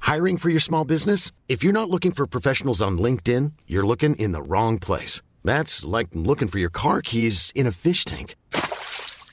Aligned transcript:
Hiring 0.00 0.38
for 0.38 0.48
your 0.48 0.60
small 0.60 0.84
business? 0.84 1.30
If 1.48 1.62
you're 1.62 1.72
not 1.72 1.90
looking 1.90 2.10
for 2.10 2.26
professionals 2.26 2.82
on 2.82 2.98
LinkedIn, 2.98 3.52
you're 3.66 3.86
looking 3.86 4.16
in 4.16 4.32
the 4.32 4.42
wrong 4.42 4.78
place. 4.78 5.22
That's 5.44 5.84
like 5.84 6.08
looking 6.12 6.48
for 6.48 6.58
your 6.58 6.72
car 6.72 7.00
keys 7.00 7.52
in 7.54 7.66
a 7.66 7.72
fish 7.72 8.04
tank. 8.04 8.34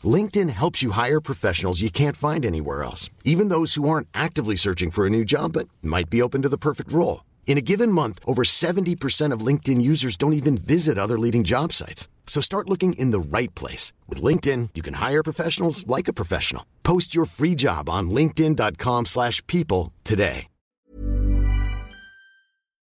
LinkedIn 0.03 0.51
helps 0.51 0.83
you 0.83 0.91
hire 0.91 1.19
professionals 1.19 1.81
you 1.81 1.89
can't 1.89 2.15
find 2.15 2.45
anywhere 2.45 2.83
else, 2.83 3.09
even 3.23 3.49
those 3.49 3.73
who 3.73 3.89
aren't 3.89 4.07
actively 4.13 4.55
searching 4.55 4.91
for 4.91 5.07
a 5.07 5.09
new 5.09 5.25
job 5.25 5.53
but 5.53 5.67
might 5.81 6.09
be 6.09 6.21
open 6.21 6.43
to 6.43 6.49
the 6.49 6.59
perfect 6.59 6.93
role. 6.93 7.23
In 7.47 7.57
a 7.57 7.67
given 7.71 7.91
month, 7.91 8.19
over 8.25 8.43
70% 8.43 9.31
of 9.31 9.45
LinkedIn 9.45 9.81
users 9.81 10.15
don't 10.15 10.39
even 10.41 10.57
visit 10.57 10.97
other 10.97 11.17
leading 11.17 11.43
job 11.43 11.73
sites. 11.73 12.07
So 12.27 12.41
start 12.41 12.69
looking 12.69 12.93
in 12.93 13.11
the 13.11 13.19
right 13.19 13.55
place. 13.55 13.93
With 14.07 14.21
LinkedIn, 14.21 14.69
you 14.75 14.83
can 14.83 14.95
hire 14.95 15.23
professionals 15.23 15.87
like 15.87 16.09
a 16.09 16.13
professional. 16.13 16.65
Post 16.83 17.15
your 17.15 17.25
free 17.25 17.55
job 17.55 17.89
on 17.89 18.11
linkedin.com/people 18.11 19.91
today. 20.03 20.45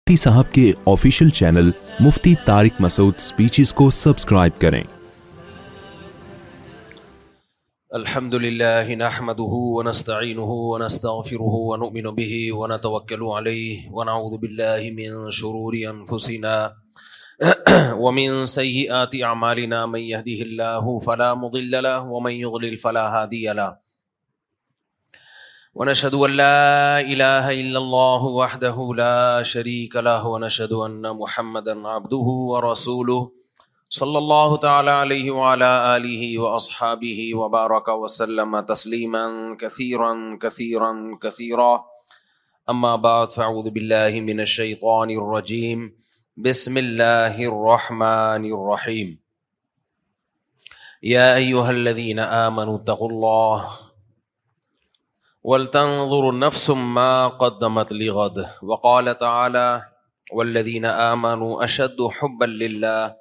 مفتی 0.10 0.18
صاحب 0.22 0.46
کے 0.54 0.62
official 0.92 1.30
channel 1.40 1.70
Mufti 2.04 2.34
Tariq 2.46 2.80
Masood 2.82 3.18
speeches 3.22 3.74
کو 3.80 3.90
subscribe 3.98 4.56
کریں 4.62 4.82
الحمد 8.00 8.38
لله 8.46 8.96
نحمده 9.02 9.60
ونستعينه 9.76 10.56
ونستغفره 10.70 11.60
ونؤمن 11.68 12.10
به 12.22 12.40
ونتوكل 12.62 13.28
عليه 13.36 13.94
ونعوذ 14.00 14.34
بالله 14.46 14.90
من 15.02 15.20
شرور 15.42 15.78
أنفسنا 15.98 16.56
ومن 18.08 18.40
سيئات 18.56 19.16
أعمالنا 19.30 19.84
من 19.96 20.06
يهده 20.08 20.50
الله 20.50 20.98
فلا 21.10 21.30
مضل 21.46 21.78
له 21.90 22.12
ومن 22.18 22.36
يغلل 22.48 22.78
فلا 22.88 23.06
هادي 23.20 23.46
له 23.62 23.70
ونشهد 25.78 26.14
ان 26.18 26.32
لا 26.38 26.98
اله 27.00 27.52
الا 27.62 27.78
الله 27.80 28.24
وحده 28.36 28.86
لا 29.00 29.44
شريك 29.48 29.96
له 29.96 30.26
ونشهد 30.34 30.72
ان 30.74 31.14
محمدا 31.18 31.74
عبده 31.88 32.26
ورسوله 32.50 33.32
صلى 33.90 34.18
الله 34.18 34.58
تعالى 34.58 34.92
عليه 34.92 35.32
وعلى 35.32 35.96
اله 35.98 36.40
واصحابه 36.40 37.36
وبارك 37.40 37.88
وسلم 38.04 38.60
تسليما 38.72 39.24
كثيرا 39.60 40.38
كثيرا 40.42 41.18
كثيرا 41.22 41.84
اما 42.70 42.94
بعد 42.96 43.34
فاعوذ 43.34 43.70
بالله 43.76 44.22
من 44.30 44.42
الشيطان 44.46 45.10
الرجيم 45.18 45.84
بسم 46.48 46.78
الله 46.84 47.38
الرحمن 47.52 48.46
الرحيم 48.54 49.14
يا 51.04 51.28
ايها 51.36 51.72
الذين 51.72 52.20
امنوا 52.20 52.76
اتقوا 52.78 53.10
الله 53.12 53.78
ولطنظر 55.44 56.36
نفس 56.40 56.70
ما 56.70 57.28
قدمت 57.28 57.92
لغد 57.92 58.46
وقال 58.64 59.18
تعالی 59.18 59.82
والذین 60.34 60.86
آمنوا 60.86 61.64
اشد 61.64 61.98
حبا 62.12 62.46
لله 62.46 63.16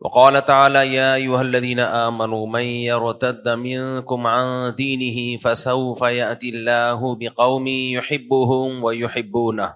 وقال 0.00 0.44
تعالى 0.44 0.94
يا 0.94 1.14
ايها 1.14 1.40
الذين 1.42 1.80
امنوا 1.80 2.46
من 2.46 2.60
يرتد 2.62 3.48
منكم 3.48 4.26
عن 4.26 4.74
دينه 4.74 5.38
فسوف 5.40 6.00
ياتي 6.02 6.48
الله 6.48 7.16
بقوم 7.20 7.66
يحبهم 7.68 8.84
ويحبونه 8.84 9.74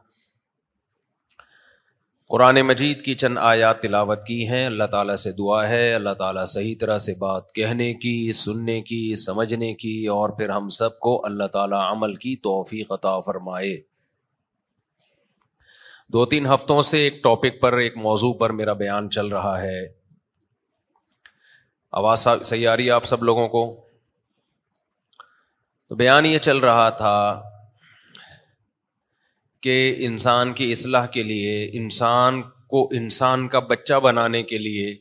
قرآن 2.30 2.60
مجید 2.68 3.02
کی 3.04 3.14
چند 3.22 3.38
آیات 3.40 3.80
تلاوت 3.82 4.24
کی 4.26 4.36
ہیں 4.48 4.64
اللہ 4.66 4.84
تعالیٰ 4.90 5.14
سے 5.22 5.30
دعا 5.32 5.58
ہے 5.68 5.82
اللہ 5.94 6.14
تعالیٰ 6.22 6.44
صحیح 6.52 6.74
طرح 6.80 6.98
سے 7.04 7.12
بات 7.20 7.52
کہنے 7.54 7.92
کی 8.04 8.14
سننے 8.38 8.80
کی 8.88 8.98
سمجھنے 9.26 9.72
کی 9.82 9.92
اور 10.16 10.30
پھر 10.38 10.48
ہم 10.50 10.66
سب 10.78 10.98
کو 11.06 11.12
اللہ 11.26 11.46
تعالیٰ 11.58 11.80
عمل 11.92 12.14
کی 12.24 12.34
توفیق 12.48 12.92
عطا 12.92 13.18
فرمائے 13.26 13.76
دو 16.12 16.24
تین 16.32 16.46
ہفتوں 16.54 16.80
سے 16.90 17.02
ایک 17.04 17.22
ٹاپک 17.22 17.60
پر 17.62 17.76
ایک 17.86 17.96
موضوع 18.08 18.32
پر 18.40 18.50
میرا 18.62 18.72
بیان 18.84 19.10
چل 19.18 19.26
رہا 19.38 19.60
ہے 19.62 19.80
آواز 22.02 22.26
سیاری 22.44 22.90
آپ 22.98 23.04
سب 23.14 23.22
لوگوں 23.24 23.48
کو 23.54 23.64
تو 25.88 25.94
بیان 25.96 26.26
یہ 26.26 26.38
چل 26.48 26.58
رہا 26.66 26.88
تھا 27.02 27.16
کہ 29.66 29.94
انسان 30.06 30.52
کی 30.58 30.70
اصلاح 30.72 31.06
کے 31.14 31.22
لیے 31.28 31.54
انسان 31.78 32.40
کو 32.72 32.82
انسان 32.98 33.46
کا 33.54 33.58
بچہ 33.70 33.94
بنانے 34.02 34.42
کے 34.50 34.58
لیے 34.58 34.92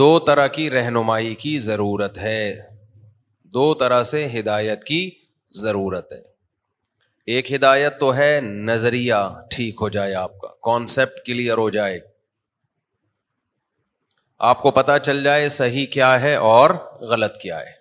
دو 0.00 0.08
طرح 0.30 0.46
کی 0.56 0.68
رہنمائی 0.70 1.34
کی 1.44 1.52
ضرورت 1.68 2.18
ہے 2.24 2.40
دو 3.58 3.66
طرح 3.82 4.02
سے 4.12 4.24
ہدایت 4.38 4.82
کی 4.90 5.00
ضرورت 5.60 6.12
ہے 6.12 6.20
ایک 7.34 7.52
ہدایت 7.52 8.00
تو 8.00 8.12
ہے 8.16 8.30
نظریہ 8.50 9.22
ٹھیک 9.56 9.82
ہو 9.82 9.88
جائے 9.98 10.14
آپ 10.24 10.36
کا 10.40 10.48
کانسیپٹ 10.72 11.24
کلیئر 11.26 11.58
ہو 11.66 11.70
جائے 11.80 11.98
آپ 14.52 14.62
کو 14.62 14.70
پتا 14.84 14.98
چل 15.10 15.22
جائے 15.24 15.46
صحیح 15.62 15.86
کیا 15.98 16.10
ہے 16.20 16.34
اور 16.52 16.74
غلط 17.14 17.36
کیا 17.46 17.60
ہے 17.60 17.74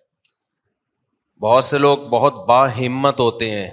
بہت 1.48 1.64
سے 1.74 1.78
لوگ 1.88 2.10
بہت 2.18 2.46
با 2.50 2.66
ہمت 2.80 3.20
ہوتے 3.30 3.50
ہیں 3.60 3.70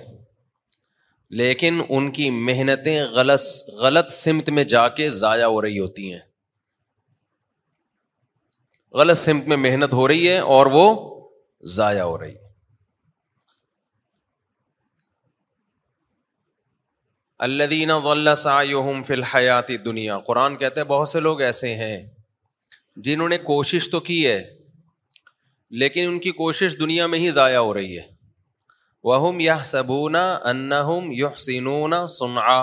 لیکن 1.39 1.81
ان 1.89 2.11
کی 2.13 2.29
محنتیں 2.45 3.01
غلط 3.15 3.41
غلط 3.81 4.11
سمت 4.13 4.49
میں 4.57 4.65
جا 4.73 4.89
کے 4.97 5.09
ضائع 5.19 5.45
ہو 5.45 5.61
رہی 5.63 5.79
ہوتی 5.79 6.13
ہیں 6.13 6.21
غلط 8.99 9.17
سمت 9.17 9.47
میں 9.49 9.57
محنت 9.57 9.93
ہو 9.95 10.07
رہی 10.09 10.29
ہے 10.29 10.39
اور 10.57 10.67
وہ 10.77 10.85
ضائع 11.77 12.03
ہو 12.03 12.17
رہی 12.21 12.35
ہے 12.35 12.49
اللہ 17.47 17.65
دینہ 17.71 19.01
فی 19.07 19.21
حیاتی 19.35 19.77
دنیا 19.89 20.19
قرآن 20.27 20.57
کہتے 20.63 20.81
ہیں 20.81 20.87
بہت 20.89 21.09
سے 21.09 21.21
لوگ 21.27 21.41
ایسے 21.43 21.75
ہیں 21.75 21.97
جنہوں 23.07 23.29
نے 23.29 23.39
کوشش 23.53 23.89
تو 23.91 24.01
کی 24.09 24.27
ہے 24.27 24.43
لیکن 25.83 26.09
ان 26.09 26.19
کی 26.21 26.31
کوشش 26.43 26.79
دنیا 26.81 27.07
میں 27.15 27.19
ہی 27.19 27.31
ضائع 27.39 27.57
ہو 27.59 27.73
رہی 27.75 27.97
ہے 27.99 28.07
وہم 29.09 29.39
وہ 29.49 29.55
سبونا 29.65 30.23
سنا 32.17 32.57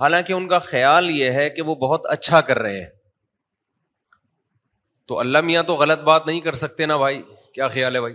حالانکہ 0.00 0.32
ان 0.32 0.46
کا 0.48 0.58
خیال 0.68 1.10
یہ 1.10 1.30
ہے 1.38 1.44
کہ 1.56 1.62
وہ 1.62 1.74
بہت 1.84 2.02
اچھا 2.10 2.40
کر 2.50 2.58
رہے 2.58 2.76
ہیں 2.80 2.88
تو 5.08 5.12
اللہ 5.18 5.40
میاں 5.44 5.62
تو 5.68 5.74
غلط 5.76 6.00
بات 6.08 6.22
نہیں 6.26 6.40
کر 6.40 6.54
سکتے 6.62 6.80
نا 6.86 6.96
بھائی 6.96 7.20
کیا 7.54 7.68
خیال 7.68 7.94
ہے 7.96 8.00
بھائی 8.00 8.14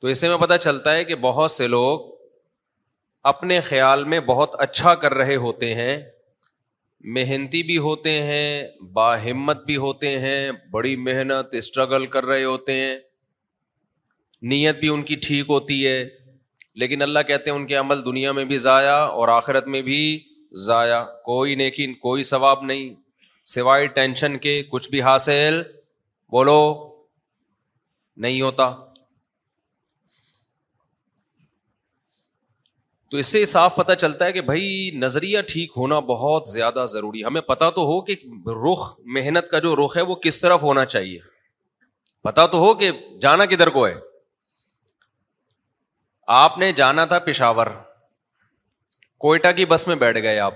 تو 0.00 0.06
اسے 0.08 0.28
میں 0.28 0.36
پتہ 0.40 0.56
چلتا 0.60 0.94
ہے 0.96 1.04
کہ 1.04 1.14
بہت 1.28 1.50
سے 1.50 1.66
لوگ 1.68 1.98
اپنے 3.30 3.60
خیال 3.68 4.04
میں 4.12 4.20
بہت 4.30 4.50
اچھا 4.60 4.94
کر 5.02 5.12
رہے 5.14 5.36
ہوتے 5.44 5.68
ہیں 5.74 5.96
محنتی 7.16 7.62
بھی 7.68 7.76
ہوتے 7.86 8.12
ہیں 8.22 8.50
باہمت 8.92 9.58
بھی 9.66 9.76
ہوتے 9.86 10.18
ہیں 10.18 10.50
بڑی 10.72 10.96
محنت 11.08 11.46
اسٹرگل 11.58 12.06
کر 12.16 12.24
رہے 12.26 12.44
ہوتے 12.44 12.72
ہیں 12.80 12.94
نیت 14.52 14.78
بھی 14.78 14.88
ان 14.92 15.02
کی 15.08 15.14
ٹھیک 15.26 15.50
ہوتی 15.50 15.76
ہے 15.86 15.98
لیکن 16.80 17.02
اللہ 17.02 17.18
کہتے 17.26 17.50
ہیں 17.50 17.56
ان 17.58 17.66
کے 17.66 17.74
عمل 17.82 18.04
دنیا 18.04 18.32
میں 18.38 18.44
بھی 18.50 18.58
ضائع 18.64 18.92
اور 18.94 19.28
آخرت 19.34 19.66
میں 19.74 19.80
بھی 19.82 20.00
ضائع 20.64 21.02
کوئی 21.28 21.54
نیکی 21.60 21.86
کوئی 22.06 22.22
ثواب 22.32 22.62
نہیں 22.72 22.92
سوائے 23.54 23.86
ٹینشن 24.00 24.36
کے 24.46 24.62
کچھ 24.70 24.88
بھی 24.90 25.02
حاصل 25.08 25.60
بولو 26.36 26.58
نہیں 28.26 28.40
ہوتا 28.40 28.68
تو 33.10 33.16
اس 33.18 33.26
سے 33.32 33.44
صاف 33.56 33.76
پتہ 33.76 33.92
چلتا 33.98 34.24
ہے 34.26 34.32
کہ 34.32 34.40
بھائی 34.52 34.70
نظریہ 35.00 35.40
ٹھیک 35.48 35.72
ہونا 35.76 35.98
بہت 36.14 36.48
زیادہ 36.52 36.84
ضروری 36.92 37.24
ہمیں 37.24 37.40
پتہ 37.52 37.70
تو 37.76 37.82
ہو 37.92 38.00
کہ 38.08 38.16
رخ 38.64 38.86
محنت 39.18 39.48
کا 39.50 39.58
جو 39.66 39.74
رخ 39.84 39.96
ہے 39.96 40.02
وہ 40.08 40.14
کس 40.24 40.40
طرف 40.40 40.62
ہونا 40.62 40.84
چاہیے 40.96 41.18
پتہ 42.28 42.46
تو 42.52 42.58
ہو 42.66 42.74
کہ 42.82 42.90
جانا 43.20 43.44
کدھر 43.52 43.68
کو 43.78 43.86
ہے 43.86 43.94
آپ 46.36 46.56
نے 46.58 46.72
جانا 46.72 47.04
تھا 47.04 47.18
پشاور 47.24 47.66
کوئٹہ 49.20 49.48
کی 49.56 49.64
بس 49.66 49.86
میں 49.88 49.96
بیٹھ 49.96 50.18
گئے 50.22 50.38
آپ 50.40 50.54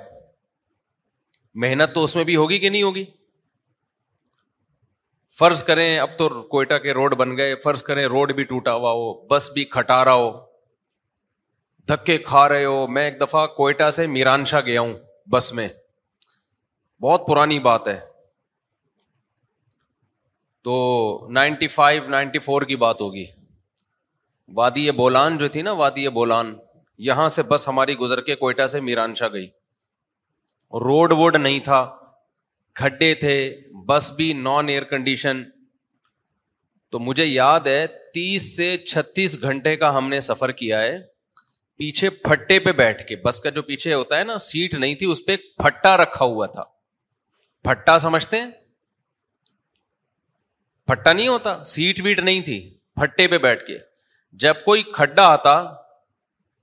محنت 1.62 1.94
تو 1.94 2.04
اس 2.04 2.14
میں 2.16 2.24
بھی 2.24 2.36
ہوگی 2.36 2.58
کہ 2.58 2.68
نہیں 2.68 2.82
ہوگی 2.82 3.04
فرض 5.38 5.62
کریں 5.62 5.98
اب 5.98 6.10
تو 6.18 6.28
کوئٹہ 6.54 6.78
کے 6.82 6.92
روڈ 6.94 7.14
بن 7.16 7.36
گئے 7.36 7.54
فرض 7.64 7.82
کریں 7.82 8.04
روڈ 8.06 8.32
بھی 8.34 8.44
ٹوٹا 8.44 8.72
ہوا 8.74 8.92
ہو 8.92 9.12
بس 9.30 9.50
بھی 9.54 9.64
کھٹا 9.74 10.04
رہا 10.04 10.12
ہو 10.12 10.30
دھکے 11.88 12.16
کھا 12.30 12.48
رہے 12.48 12.64
ہو 12.64 12.86
میں 12.94 13.04
ایک 13.04 13.20
دفعہ 13.20 13.46
کوئٹہ 13.56 13.90
سے 13.98 14.06
میرانشا 14.16 14.60
گیا 14.70 14.80
ہوں 14.80 14.92
بس 15.32 15.52
میں 15.54 15.68
بہت 17.02 17.26
پرانی 17.26 17.58
بات 17.68 17.88
ہے 17.88 17.98
تو 20.64 20.84
نائنٹی 21.32 21.68
فائیو 21.80 22.08
نائنٹی 22.10 22.38
فور 22.50 22.62
کی 22.72 22.76
بات 22.86 23.00
ہوگی 23.00 23.24
وادی 24.56 24.90
بولان 25.00 25.36
جو 25.38 25.48
تھی 25.54 25.62
نا 25.62 25.72
وادی 25.82 26.08
بولان 26.18 26.54
یہاں 27.06 27.28
سے 27.28 27.42
بس 27.48 27.66
ہماری 27.68 27.94
گزر 27.98 28.20
کے 28.26 28.34
کوئٹہ 28.36 28.66
سے 28.72 28.80
میرانشا 28.80 29.28
گئی 29.32 29.46
روڈ 30.84 31.12
ووڈ 31.18 31.36
نہیں 31.36 31.58
تھا 31.64 31.84
کھڈے 32.80 33.14
تھے 33.20 33.34
بس 33.86 34.10
بھی 34.16 34.32
نان 34.42 34.68
ایئر 34.68 34.84
کنڈیشن 34.90 35.42
تو 36.90 36.98
مجھے 37.00 37.24
یاد 37.24 37.66
ہے 37.66 37.86
تیس 38.14 38.44
سے 38.56 38.76
چھتیس 38.86 39.40
گھنٹے 39.42 39.76
کا 39.76 39.96
ہم 39.96 40.08
نے 40.08 40.20
سفر 40.28 40.52
کیا 40.60 40.80
ہے 40.82 40.98
پیچھے 41.78 42.10
پھٹے 42.24 42.58
پہ 42.60 42.72
بیٹھ 42.78 43.04
کے 43.08 43.16
بس 43.24 43.40
کا 43.40 43.50
جو 43.58 43.62
پیچھے 43.62 43.92
ہوتا 43.94 44.18
ہے 44.18 44.24
نا 44.24 44.38
سیٹ 44.46 44.74
نہیں 44.74 44.94
تھی 45.02 45.10
اس 45.10 45.24
پہ 45.26 45.36
پھٹا 45.62 45.96
رکھا 45.96 46.24
ہوا 46.24 46.46
تھا 46.56 46.62
پھٹا 47.64 47.98
سمجھتے 47.98 48.40
ہیں 48.40 48.50
پھٹا 50.90 51.12
نہیں 51.12 51.28
ہوتا 51.28 51.62
سیٹ 51.74 52.00
ویٹ 52.04 52.20
نہیں 52.20 52.40
تھی 52.44 52.58
پھٹے 53.00 53.26
پہ 53.28 53.38
بیٹھ 53.38 53.64
کے 53.66 53.76
جب 54.42 54.64
کوئی 54.64 54.82
کھڈا 54.94 55.26
آتا 55.32 55.62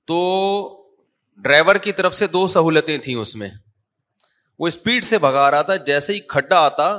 تو 0.08 0.18
ڈرائیور 1.44 1.76
کی 1.86 1.92
طرف 1.92 2.16
سے 2.16 2.28
دو 2.28 2.46
سہولتیں 2.48 2.98
تھیں 3.04 3.16
اس 3.16 3.36
میں 3.36 3.50
وہ 4.60 4.68
اسپیڈ 4.68 5.04
سے 5.04 5.18
بھگا 5.18 5.50
رہا 5.52 5.62
تھا 5.62 5.76
جیسے 5.86 6.14
ہی 6.14 6.20
کھڈا 6.30 6.60
آتا 6.66 6.92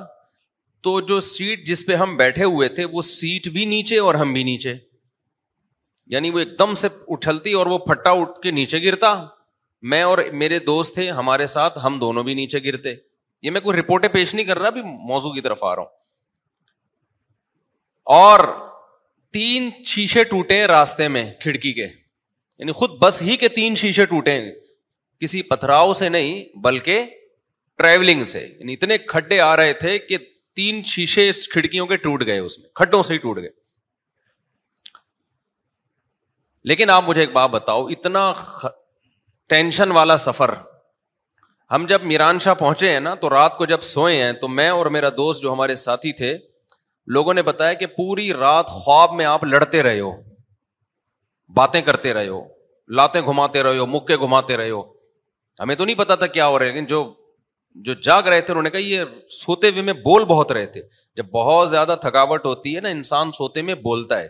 تو 0.82 1.00
جو 1.00 1.20
سیٹ 1.28 1.66
جس 1.66 1.86
پہ 1.86 1.94
ہم 1.96 2.16
بیٹھے 2.16 2.44
ہوئے 2.44 2.68
تھے 2.78 2.84
وہ 2.92 3.02
سیٹ 3.02 3.48
بھی 3.52 3.64
نیچے 3.66 3.98
اور 3.98 4.14
ہم 4.14 4.32
بھی 4.32 4.42
نیچے 4.44 4.74
یعنی 6.14 6.30
وہ 6.30 6.38
ایک 6.38 6.58
دم 6.58 6.74
سے 6.82 6.88
اٹھلتی 7.12 7.52
اور 7.60 7.66
وہ 7.66 7.78
پھٹا 7.88 8.10
اٹھ 8.20 8.38
کے 8.42 8.50
نیچے 8.50 8.82
گرتا 8.82 9.12
میں 9.90 10.02
اور 10.02 10.18
میرے 10.42 10.58
دوست 10.66 10.94
تھے 10.94 11.10
ہمارے 11.10 11.46
ساتھ 11.54 11.78
ہم 11.84 11.98
دونوں 12.00 12.22
بھی 12.24 12.34
نیچے 12.34 12.58
گرتے 12.64 12.94
یہ 13.42 13.50
میں 13.50 13.60
کوئی 13.60 13.78
رپورٹیں 13.78 14.08
پیش 14.12 14.34
نہیں 14.34 14.46
کر 14.46 14.58
رہا 14.58 14.66
ابھی 14.66 14.82
موضوع 15.08 15.32
کی 15.32 15.40
طرف 15.40 15.64
آ 15.64 15.74
رہا 15.76 15.82
ہوں 15.82 15.88
اور 18.20 18.38
تین 19.36 19.68
شیشے 19.84 20.22
ٹوٹے 20.24 20.56
راستے 20.66 21.06
میں 21.14 21.24
کھڑکی 21.40 21.72
کے 21.78 21.84
یعنی 21.86 22.72
خود 22.76 22.90
بس 23.00 23.20
ہی 23.22 23.36
کے 23.40 23.48
تین 23.56 23.74
شیشے 23.76 24.04
ٹوٹے 24.12 24.36
کسی 25.20 25.42
پتھراؤ 25.50 25.92
سے 25.98 26.08
نہیں 26.08 26.40
بلکہ 26.66 27.04
ٹریولنگ 27.78 28.24
سے 28.32 28.40
یعنی 28.40 28.72
اتنے 28.72 28.98
کھڈے 29.08 29.40
آ 29.40 29.50
رہے 29.56 29.72
تھے 29.82 29.98
کہ 30.06 30.18
تین 30.60 30.82
شیشے 30.92 31.30
کھڑکیوں 31.52 31.86
کے 31.86 31.96
ٹوٹ 32.06 32.24
گئے 32.26 32.38
اس 32.38 32.58
میں 32.58 32.68
کھڈوں 32.82 33.02
سے 33.08 33.12
ہی 33.14 33.18
ٹوٹ 33.26 33.38
گئے 33.40 33.50
لیکن 36.72 36.90
آپ 36.90 37.04
مجھے 37.08 37.20
ایک 37.22 37.32
بات 37.32 37.50
بتاؤ 37.58 37.86
اتنا 37.96 38.32
خ... 38.32 38.66
ٹینشن 39.48 39.90
والا 39.98 40.16
سفر 40.26 40.54
ہم 41.70 41.86
جب 41.88 42.04
میران 42.12 42.38
شاہ 42.46 42.54
پہنچے 42.64 42.92
ہیں 42.92 43.00
نا 43.08 43.14
تو 43.26 43.30
رات 43.38 43.56
کو 43.58 43.66
جب 43.74 43.82
سوئے 43.94 44.22
ہیں 44.22 44.32
تو 44.40 44.48
میں 44.58 44.68
اور 44.78 44.86
میرا 44.96 45.08
دوست 45.16 45.42
جو 45.42 45.52
ہمارے 45.52 45.74
ساتھی 45.88 46.12
تھے 46.24 46.36
لوگوں 47.14 47.34
نے 47.34 47.42
بتایا 47.48 47.72
کہ 47.80 47.86
پوری 47.96 48.32
رات 48.32 48.68
خواب 48.70 49.12
میں 49.14 49.24
آپ 49.24 49.44
لڑتے 49.44 49.82
رہے 49.82 50.00
ہو 50.00 50.10
باتیں 51.56 51.80
کرتے 51.88 52.12
رہے 52.14 52.28
ہو 52.28 52.40
لاتے 52.96 53.20
گھماتے 53.20 53.62
رہے 53.62 53.78
ہو 53.78 53.86
مکے 53.86 54.16
گھماتے 54.26 54.56
رہے 54.56 54.70
ہو 54.70 54.82
ہمیں 55.60 55.74
تو 55.74 55.84
نہیں 55.84 55.96
پتا 55.96 56.14
تھا 56.22 56.26
کیا 56.38 56.46
ہو 56.48 56.58
رہا 56.58 56.72
ہے 56.74 56.80
جو 56.94 57.02
جو 57.86 57.94
جاگ 58.04 58.22
رہے 58.28 58.40
تھے 58.40 58.52
انہوں 58.52 58.62
نے 58.62 58.70
کہا 58.70 58.80
یہ 58.80 59.04
سوتے 59.38 59.68
ہوئے 59.70 59.82
میں 59.82 59.92
بول 60.04 60.24
بہت 60.28 60.52
رہے 60.52 60.66
تھے 60.76 60.82
جب 61.16 61.26
بہت 61.32 61.70
زیادہ 61.70 61.96
تھکاوٹ 62.02 62.44
ہوتی 62.46 62.74
ہے 62.76 62.80
نا 62.80 62.88
انسان 62.98 63.32
سوتے 63.38 63.62
میں 63.70 63.74
بولتا 63.82 64.18
ہے 64.20 64.28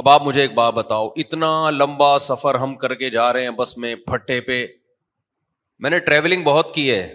اب 0.00 0.08
آپ 0.08 0.22
مجھے 0.26 0.40
ایک 0.40 0.54
بات 0.54 0.72
بتاؤ 0.74 1.08
اتنا 1.24 1.50
لمبا 1.70 2.16
سفر 2.26 2.54
ہم 2.62 2.74
کر 2.84 2.94
کے 3.02 3.10
جا 3.16 3.32
رہے 3.32 3.42
ہیں 3.42 3.50
بس 3.60 3.76
میں 3.78 3.94
پھٹے 4.10 4.40
پہ 4.50 4.64
میں 5.82 5.90
نے 5.90 5.98
ٹریولنگ 6.06 6.44
بہت 6.44 6.74
کی 6.74 6.90
ہے 6.90 7.06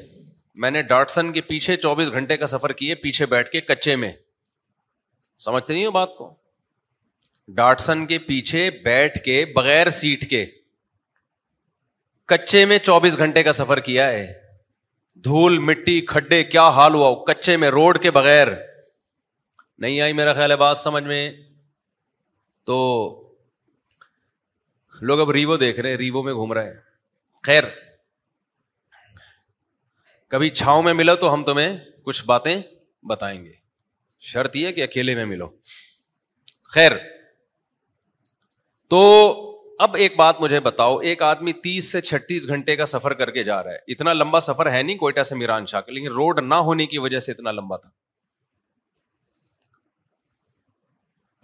میں 0.62 0.72
نے 0.72 0.82
ڈاٹسن 0.92 1.32
کے 1.32 1.42
پیچھے 1.48 1.76
چوبیس 1.78 2.12
گھنٹے 2.12 2.38
کا 2.38 2.48
سفر 2.48 2.72
کیے 2.82 2.96
پیچھے 3.06 3.26
بیٹھ 3.34 3.50
کے 3.52 3.62
کچے 3.62 3.96
میں 4.04 4.12
سمجھتے 5.46 5.74
نہیں 5.74 5.86
ہو 5.86 5.92
بات 5.92 6.16
کو 6.18 6.34
ڈاٹسن 7.56 8.06
کے 8.06 8.18
پیچھے 8.28 8.70
بیٹھ 8.86 9.20
کے 9.26 9.44
بغیر 9.56 9.90
سیٹ 10.00 10.30
کے 10.30 10.46
کچے 12.34 12.64
میں 12.72 12.78
چوبیس 12.84 13.18
گھنٹے 13.18 13.44
کا 13.44 13.52
سفر 13.62 13.80
کیا 13.90 14.08
ہے 14.08 14.28
دھول 15.26 15.58
مٹی 15.68 16.00
کھڈے 16.14 16.44
کیا 16.44 16.68
حال 16.78 16.94
ہوا 16.94 17.14
کچے 17.32 17.58
میں 17.58 17.70
روڈ 17.78 18.02
کے 18.02 18.12
بغیر 18.18 18.48
نہیں 19.80 20.02
آئی 20.02 20.14
میرا 20.20 20.34
خیال 20.34 20.52
ہے 20.52 20.56
بات 20.66 20.78
سمجھ 20.78 21.04
میں 21.04 21.22
تو 22.66 22.78
لوگ 25.08 25.20
اب 25.22 25.30
ریوو 25.32 25.58
دیکھ 25.58 25.80
رہے 25.80 25.90
ہیں 25.90 25.98
ریوو 25.98 26.24
میں 26.24 26.34
گھوم 26.34 26.54
رہے 26.54 26.66
ہیں 26.70 27.44
خیر 27.46 27.64
کبھی 30.32 30.50
چھاؤں 30.60 30.84
میں 30.84 30.94
ملو 30.94 31.16
تو 31.16 31.34
ہم 31.34 31.44
تمہیں 31.46 31.78
کچھ 32.06 32.24
باتیں 32.26 32.56
بتائیں 33.10 33.44
گے 33.46 33.52
شرط 34.32 34.56
یہ 34.56 34.72
کہ 34.78 34.84
اکیلے 34.84 35.16
میں 35.16 35.26
ملو 35.26 35.48
خیر 36.74 36.92
تو 38.90 39.02
اب 39.86 39.96
ایک 39.96 40.16
بات 40.18 40.40
مجھے 40.42 40.60
بتاؤ 40.66 40.98
ایک 41.10 41.22
آدمی 41.24 41.54
تیس 41.64 41.92
سے 41.92 42.02
چھتیس 42.02 42.48
گھنٹے 42.48 42.76
کا 42.76 42.86
سفر 42.94 43.14
کر 43.22 43.32
کے 43.32 43.44
جا 43.44 43.62
رہا 43.64 43.72
ہے 43.72 43.78
اتنا 43.94 44.14
لمبا 44.14 44.40
سفر 44.40 44.72
ہے 44.72 44.82
نہیں 44.82 44.98
کوئٹہ 44.98 45.24
سے 45.30 45.36
میران 45.36 45.66
شاہ 45.74 45.82
کا 45.82 45.92
لیکن 45.92 46.08
روڈ 46.14 46.40
نہ 46.48 46.56
ہونے 46.70 46.86
کی 46.94 46.98
وجہ 47.06 47.20
سے 47.28 47.32
اتنا 47.32 47.52
لمبا 47.52 47.78
تھا 47.84 47.90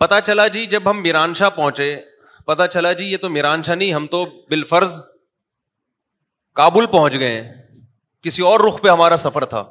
پتا 0.06 0.20
چلا 0.22 0.48
جی 0.56 0.66
جب 0.76 0.90
ہم 0.90 1.02
میران 1.04 1.34
شاہ 1.40 1.50
پہنچے 1.56 1.96
پتا 2.46 2.68
چلا 2.68 2.92
جی 2.94 3.04
یہ 3.12 3.18
تو 3.22 3.30
میران 3.30 3.64
شاہ 3.64 3.76
نہیں 3.76 3.94
ہم 3.94 4.08
تو 4.16 4.26
بالفرض 4.50 5.00
کابل 6.62 6.86
پہنچ 6.92 7.20
گئے 7.20 7.42
ہیں 7.42 7.63
کسی 8.24 8.42
اور 8.50 8.60
رخ 8.68 8.80
پہ 8.82 8.88
ہمارا 8.90 9.16
سفر 9.24 9.46
تھا 9.54 9.64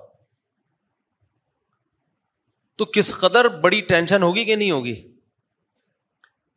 تو 2.79 2.85
کس 2.99 3.13
قدر 3.21 3.49
بڑی 3.63 3.81
ٹینشن 3.93 4.23
ہوگی 4.23 4.45
کہ 4.45 4.57
نہیں 4.57 4.71
ہوگی 4.71 4.95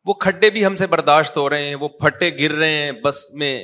وہ 0.07 0.13
کھڈے 0.25 0.49
بھی 0.55 0.65
ہم 0.65 0.75
سے 0.81 0.85
برداشت 0.87 1.37
ہو 1.37 1.49
رہے 1.49 1.67
ہیں 1.67 1.75
وہ 1.79 1.87
پھٹے 2.01 2.29
گر 2.39 2.51
رہے 2.55 2.75
ہیں 2.81 2.91
بس 3.03 3.23
میں 3.41 3.55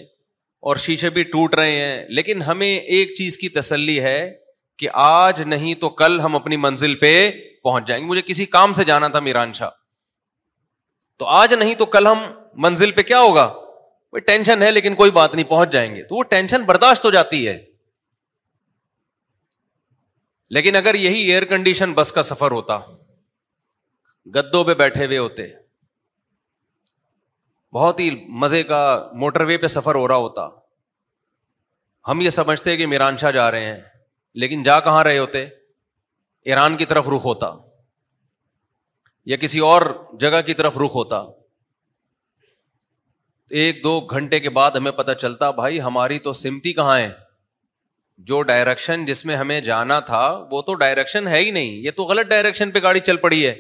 اور 0.69 0.75
شیشے 0.85 1.09
بھی 1.15 1.23
ٹوٹ 1.33 1.55
رہے 1.55 1.71
ہیں 1.81 2.03
لیکن 2.19 2.41
ہمیں 2.41 2.67
ایک 2.73 3.13
چیز 3.17 3.37
کی 3.37 3.49
تسلی 3.59 3.99
ہے 4.03 4.17
کہ 4.79 4.87
آج 5.05 5.41
نہیں 5.53 5.73
تو 5.81 5.89
کل 6.01 6.19
ہم 6.23 6.35
اپنی 6.35 6.57
منزل 6.65 6.95
پہ 7.03 7.13
پہنچ 7.63 7.87
جائیں 7.87 8.01
گے 8.03 8.07
مجھے 8.09 8.21
کسی 8.27 8.45
کام 8.57 8.73
سے 8.73 8.83
جانا 8.89 9.07
تھا 9.15 9.19
میران 9.27 9.53
شاہ 9.53 9.69
تو 11.19 11.25
آج 11.39 11.53
نہیں 11.53 11.73
تو 11.79 11.85
کل 11.95 12.07
ہم 12.07 12.17
منزل 12.65 12.91
پہ 12.91 13.01
کیا 13.11 13.19
ہوگا 13.19 13.49
ٹینشن 14.27 14.61
ہے 14.61 14.71
لیکن 14.71 14.95
کوئی 15.01 15.11
بات 15.17 15.35
نہیں 15.35 15.47
پہنچ 15.49 15.69
جائیں 15.71 15.93
گے 15.95 16.01
تو 16.07 16.15
وہ 16.15 16.23
ٹینشن 16.29 16.61
برداشت 16.71 17.05
ہو 17.05 17.09
جاتی 17.11 17.47
ہے 17.47 17.57
لیکن 20.57 20.75
اگر 20.75 20.95
یہی 20.99 21.19
ایئر 21.31 21.43
کنڈیشن 21.49 21.91
بس 21.97 22.11
کا 22.11 22.21
سفر 22.29 22.51
ہوتا 22.51 22.77
گدوں 24.35 24.63
پہ 24.63 24.73
بیٹھے 24.81 25.05
ہوئے 25.05 25.17
ہوتے 25.17 25.45
بہت 27.75 27.99
ہی 27.99 28.09
مزے 28.43 28.61
کا 28.71 28.81
موٹر 29.21 29.41
وے 29.51 29.57
پہ 29.57 29.67
سفر 29.75 29.95
ہو 29.95 30.07
رہا 30.07 30.15
ہوتا 30.25 30.47
ہم 32.07 32.21
یہ 32.21 32.29
سمجھتے 32.39 32.75
کہ 32.77 32.87
میران 32.93 33.17
شاہ 33.23 33.31
جا 33.39 33.49
رہے 33.51 33.65
ہیں 33.71 33.79
لیکن 34.43 34.63
جا 34.63 34.79
کہاں 34.89 35.03
رہے 35.03 35.17
ہوتے 35.17 35.45
ایران 36.53 36.77
کی 36.77 36.85
طرف 36.91 37.07
رخ 37.15 37.25
ہوتا 37.25 37.51
یا 39.33 39.37
کسی 39.45 39.59
اور 39.71 39.81
جگہ 40.25 40.41
کی 40.45 40.53
طرف 40.63 40.77
رخ 40.85 40.95
ہوتا 40.95 41.23
ایک 43.63 43.83
دو 43.83 43.99
گھنٹے 44.17 44.39
کے 44.39 44.49
بعد 44.61 44.79
ہمیں 44.81 44.91
پتہ 45.03 45.11
چلتا 45.25 45.51
بھائی 45.63 45.81
ہماری 45.89 46.19
تو 46.27 46.33
سمتی 46.45 46.73
کہاں 46.81 46.97
ہے 46.99 47.11
جو 48.29 48.41
ڈائریکشن 48.49 49.05
جس 49.05 49.25
میں 49.25 49.35
ہمیں 49.35 49.59
جانا 49.67 49.99
تھا 50.07 50.25
وہ 50.51 50.61
تو 50.61 50.73
ڈائریکشن 50.81 51.27
ہے 51.27 51.37
ہی 51.43 51.51
نہیں 51.51 51.71
یہ 51.85 51.91
تو 51.97 52.03
غلط 52.05 52.27
ڈائریکشن 52.29 52.71
پہ 52.71 52.79
گاڑی 52.83 52.99
چل 53.05 53.17
پڑی 53.25 53.45
ہے 53.45 53.53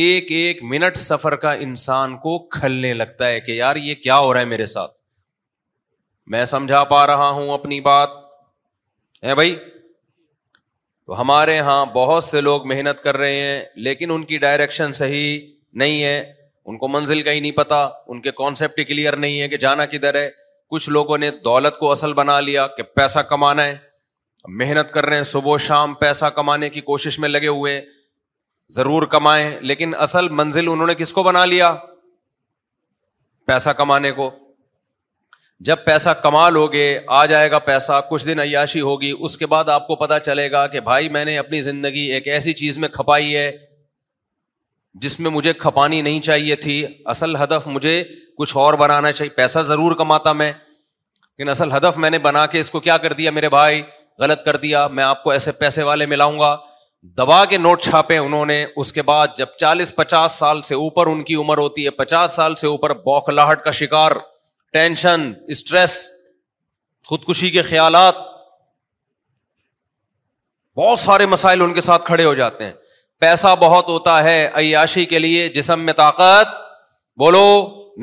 ایک 0.00 0.30
ایک 0.38 0.62
منٹ 0.72 0.96
سفر 0.98 1.36
کا 1.44 1.52
انسان 1.66 2.16
کو 2.24 2.38
کھلنے 2.56 2.92
لگتا 2.94 3.28
ہے 3.28 3.40
کہ 3.40 3.52
یار 3.52 3.76
یہ 3.88 3.94
کیا 4.06 4.16
ہو 4.18 4.32
رہا 4.32 4.40
ہے 4.40 4.44
میرے 4.52 4.66
ساتھ 4.72 4.94
میں 6.34 6.44
سمجھا 6.52 6.82
پا 6.94 7.06
رہا 7.06 7.28
ہوں 7.38 7.52
اپنی 7.54 7.80
بات 7.80 8.10
ہے 9.24 9.34
بھائی 9.40 9.54
تو 11.06 11.20
ہمارے 11.20 11.54
یہاں 11.56 11.84
بہت 11.94 12.24
سے 12.24 12.40
لوگ 12.40 12.66
محنت 12.68 13.02
کر 13.02 13.16
رہے 13.16 13.36
ہیں 13.42 13.62
لیکن 13.88 14.10
ان 14.10 14.24
کی 14.30 14.38
ڈائریکشن 14.46 14.92
صحیح 15.02 15.38
نہیں 15.82 16.02
ہے 16.02 16.18
ان 16.64 16.78
کو 16.78 16.88
منزل 16.88 17.22
کا 17.22 17.32
ہی 17.32 17.40
نہیں 17.40 17.52
پتا 17.56 17.82
ان 18.08 18.20
کے 18.22 18.30
کانسیپٹ 18.38 18.86
کلیئر 18.88 19.16
نہیں 19.24 19.40
ہے 19.40 19.48
کہ 19.48 19.56
جانا 19.66 19.84
کدھر 19.94 20.14
ہے 20.20 20.28
کچھ 20.70 20.88
لوگوں 20.90 21.16
نے 21.18 21.30
دولت 21.44 21.78
کو 21.78 21.90
اصل 21.90 22.12
بنا 22.12 22.38
لیا 22.40 22.66
کہ 22.76 22.82
پیسہ 22.94 23.18
کمانا 23.28 23.64
ہے 23.64 23.76
محنت 24.60 24.90
کر 24.94 25.06
رہے 25.06 25.16
ہیں 25.16 25.22
صبح 25.32 25.52
و 25.52 25.58
شام 25.66 25.94
پیسہ 26.00 26.24
کمانے 26.34 26.68
کی 26.70 26.80
کوشش 26.90 27.18
میں 27.18 27.28
لگے 27.28 27.48
ہوئے 27.48 27.80
ضرور 28.74 29.02
کمائے 29.12 29.58
لیکن 29.70 29.94
اصل 30.06 30.28
منزل 30.40 30.68
انہوں 30.70 30.86
نے 30.86 30.94
کس 30.98 31.12
کو 31.12 31.22
بنا 31.22 31.44
لیا 31.44 31.74
پیسہ 33.46 33.70
کمانے 33.78 34.10
کو 34.12 34.30
جب 35.66 35.84
پیسہ 35.84 36.08
کما 36.22 36.48
لو 36.50 36.66
گے 36.72 36.86
آ 37.18 37.24
جائے 37.26 37.50
گا 37.50 37.58
پیسہ 37.68 38.00
کچھ 38.08 38.26
دن 38.26 38.40
عیاشی 38.40 38.80
ہوگی 38.88 39.12
اس 39.18 39.36
کے 39.38 39.46
بعد 39.52 39.68
آپ 39.74 39.86
کو 39.86 39.96
پتا 39.96 40.18
چلے 40.20 40.50
گا 40.52 40.66
کہ 40.72 40.80
بھائی 40.88 41.08
میں 41.16 41.24
نے 41.24 41.36
اپنی 41.38 41.60
زندگی 41.68 42.02
ایک 42.14 42.28
ایسی 42.34 42.52
چیز 42.54 42.78
میں 42.78 42.88
کھپائی 42.92 43.34
ہے 43.36 43.50
جس 45.02 45.18
میں 45.20 45.30
مجھے 45.30 45.52
کھپانی 45.52 46.00
نہیں 46.02 46.20
چاہیے 46.28 46.54
تھی 46.66 46.74
اصل 47.12 47.36
ہدف 47.36 47.66
مجھے 47.76 48.02
کچھ 48.38 48.56
اور 48.56 48.74
بنانا 48.82 49.10
چاہیے 49.12 49.30
پیسہ 49.36 49.58
ضرور 49.70 49.94
کماتا 49.96 50.32
میں 50.42 50.52
لیکن 50.52 51.48
اصل 51.50 51.72
ہدف 51.72 51.96
میں 52.04 52.10
نے 52.10 52.18
بنا 52.26 52.44
کے 52.52 52.60
اس 52.60 52.70
کو 52.70 52.80
کیا 52.86 52.96
کر 53.04 53.12
دیا 53.20 53.30
میرے 53.38 53.48
بھائی 53.56 53.82
غلط 54.20 54.44
کر 54.44 54.56
دیا 54.62 54.86
میں 54.98 55.04
آپ 55.04 55.22
کو 55.22 55.30
ایسے 55.30 55.52
پیسے 55.62 55.82
والے 55.88 56.06
ملاؤں 56.12 56.38
گا 56.40 56.56
دبا 57.18 57.44
کے 57.50 57.58
نوٹ 57.58 57.82
چھاپے 57.84 58.16
انہوں 58.18 58.46
نے 58.46 58.64
اس 58.82 58.92
کے 58.92 59.02
بعد 59.10 59.36
جب 59.36 59.46
چالیس 59.60 59.94
پچاس 59.96 60.38
سال 60.38 60.62
سے 60.68 60.74
اوپر 60.84 61.06
ان 61.06 61.22
کی 61.24 61.34
عمر 61.42 61.58
ہوتی 61.58 61.84
ہے 61.84 61.90
پچاس 61.98 62.34
سال 62.36 62.54
سے 62.62 62.66
اوپر 62.66 62.94
بوکھلاہٹ 63.04 63.62
کا 63.64 63.70
شکار 63.80 64.12
ٹینشن 64.78 65.30
اسٹریس 65.56 66.00
خودکشی 67.08 67.50
کے 67.50 67.62
خیالات 67.68 68.14
بہت 70.76 70.98
سارے 70.98 71.26
مسائل 71.36 71.62
ان 71.62 71.74
کے 71.74 71.80
ساتھ 71.90 72.04
کھڑے 72.06 72.24
ہو 72.24 72.34
جاتے 72.42 72.64
ہیں 72.64 72.72
پیسہ 73.20 73.54
بہت 73.60 73.88
ہوتا 73.88 74.22
ہے 74.24 74.36
عیاشی 74.60 75.04
کے 75.12 75.18
لیے 75.18 75.48
جسم 75.54 75.80
میں 75.84 75.92
طاقت 76.00 76.50
بولو 77.20 77.44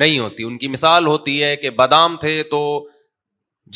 نہیں 0.02 0.18
ہوتی 0.18 0.42
ان 0.44 0.56
کی 0.58 0.68
مثال 0.68 1.06
ہوتی 1.06 1.42
ہے 1.42 1.54
کہ 1.56 1.70
بادام 1.80 2.16
تھے 2.20 2.42
تو 2.50 2.62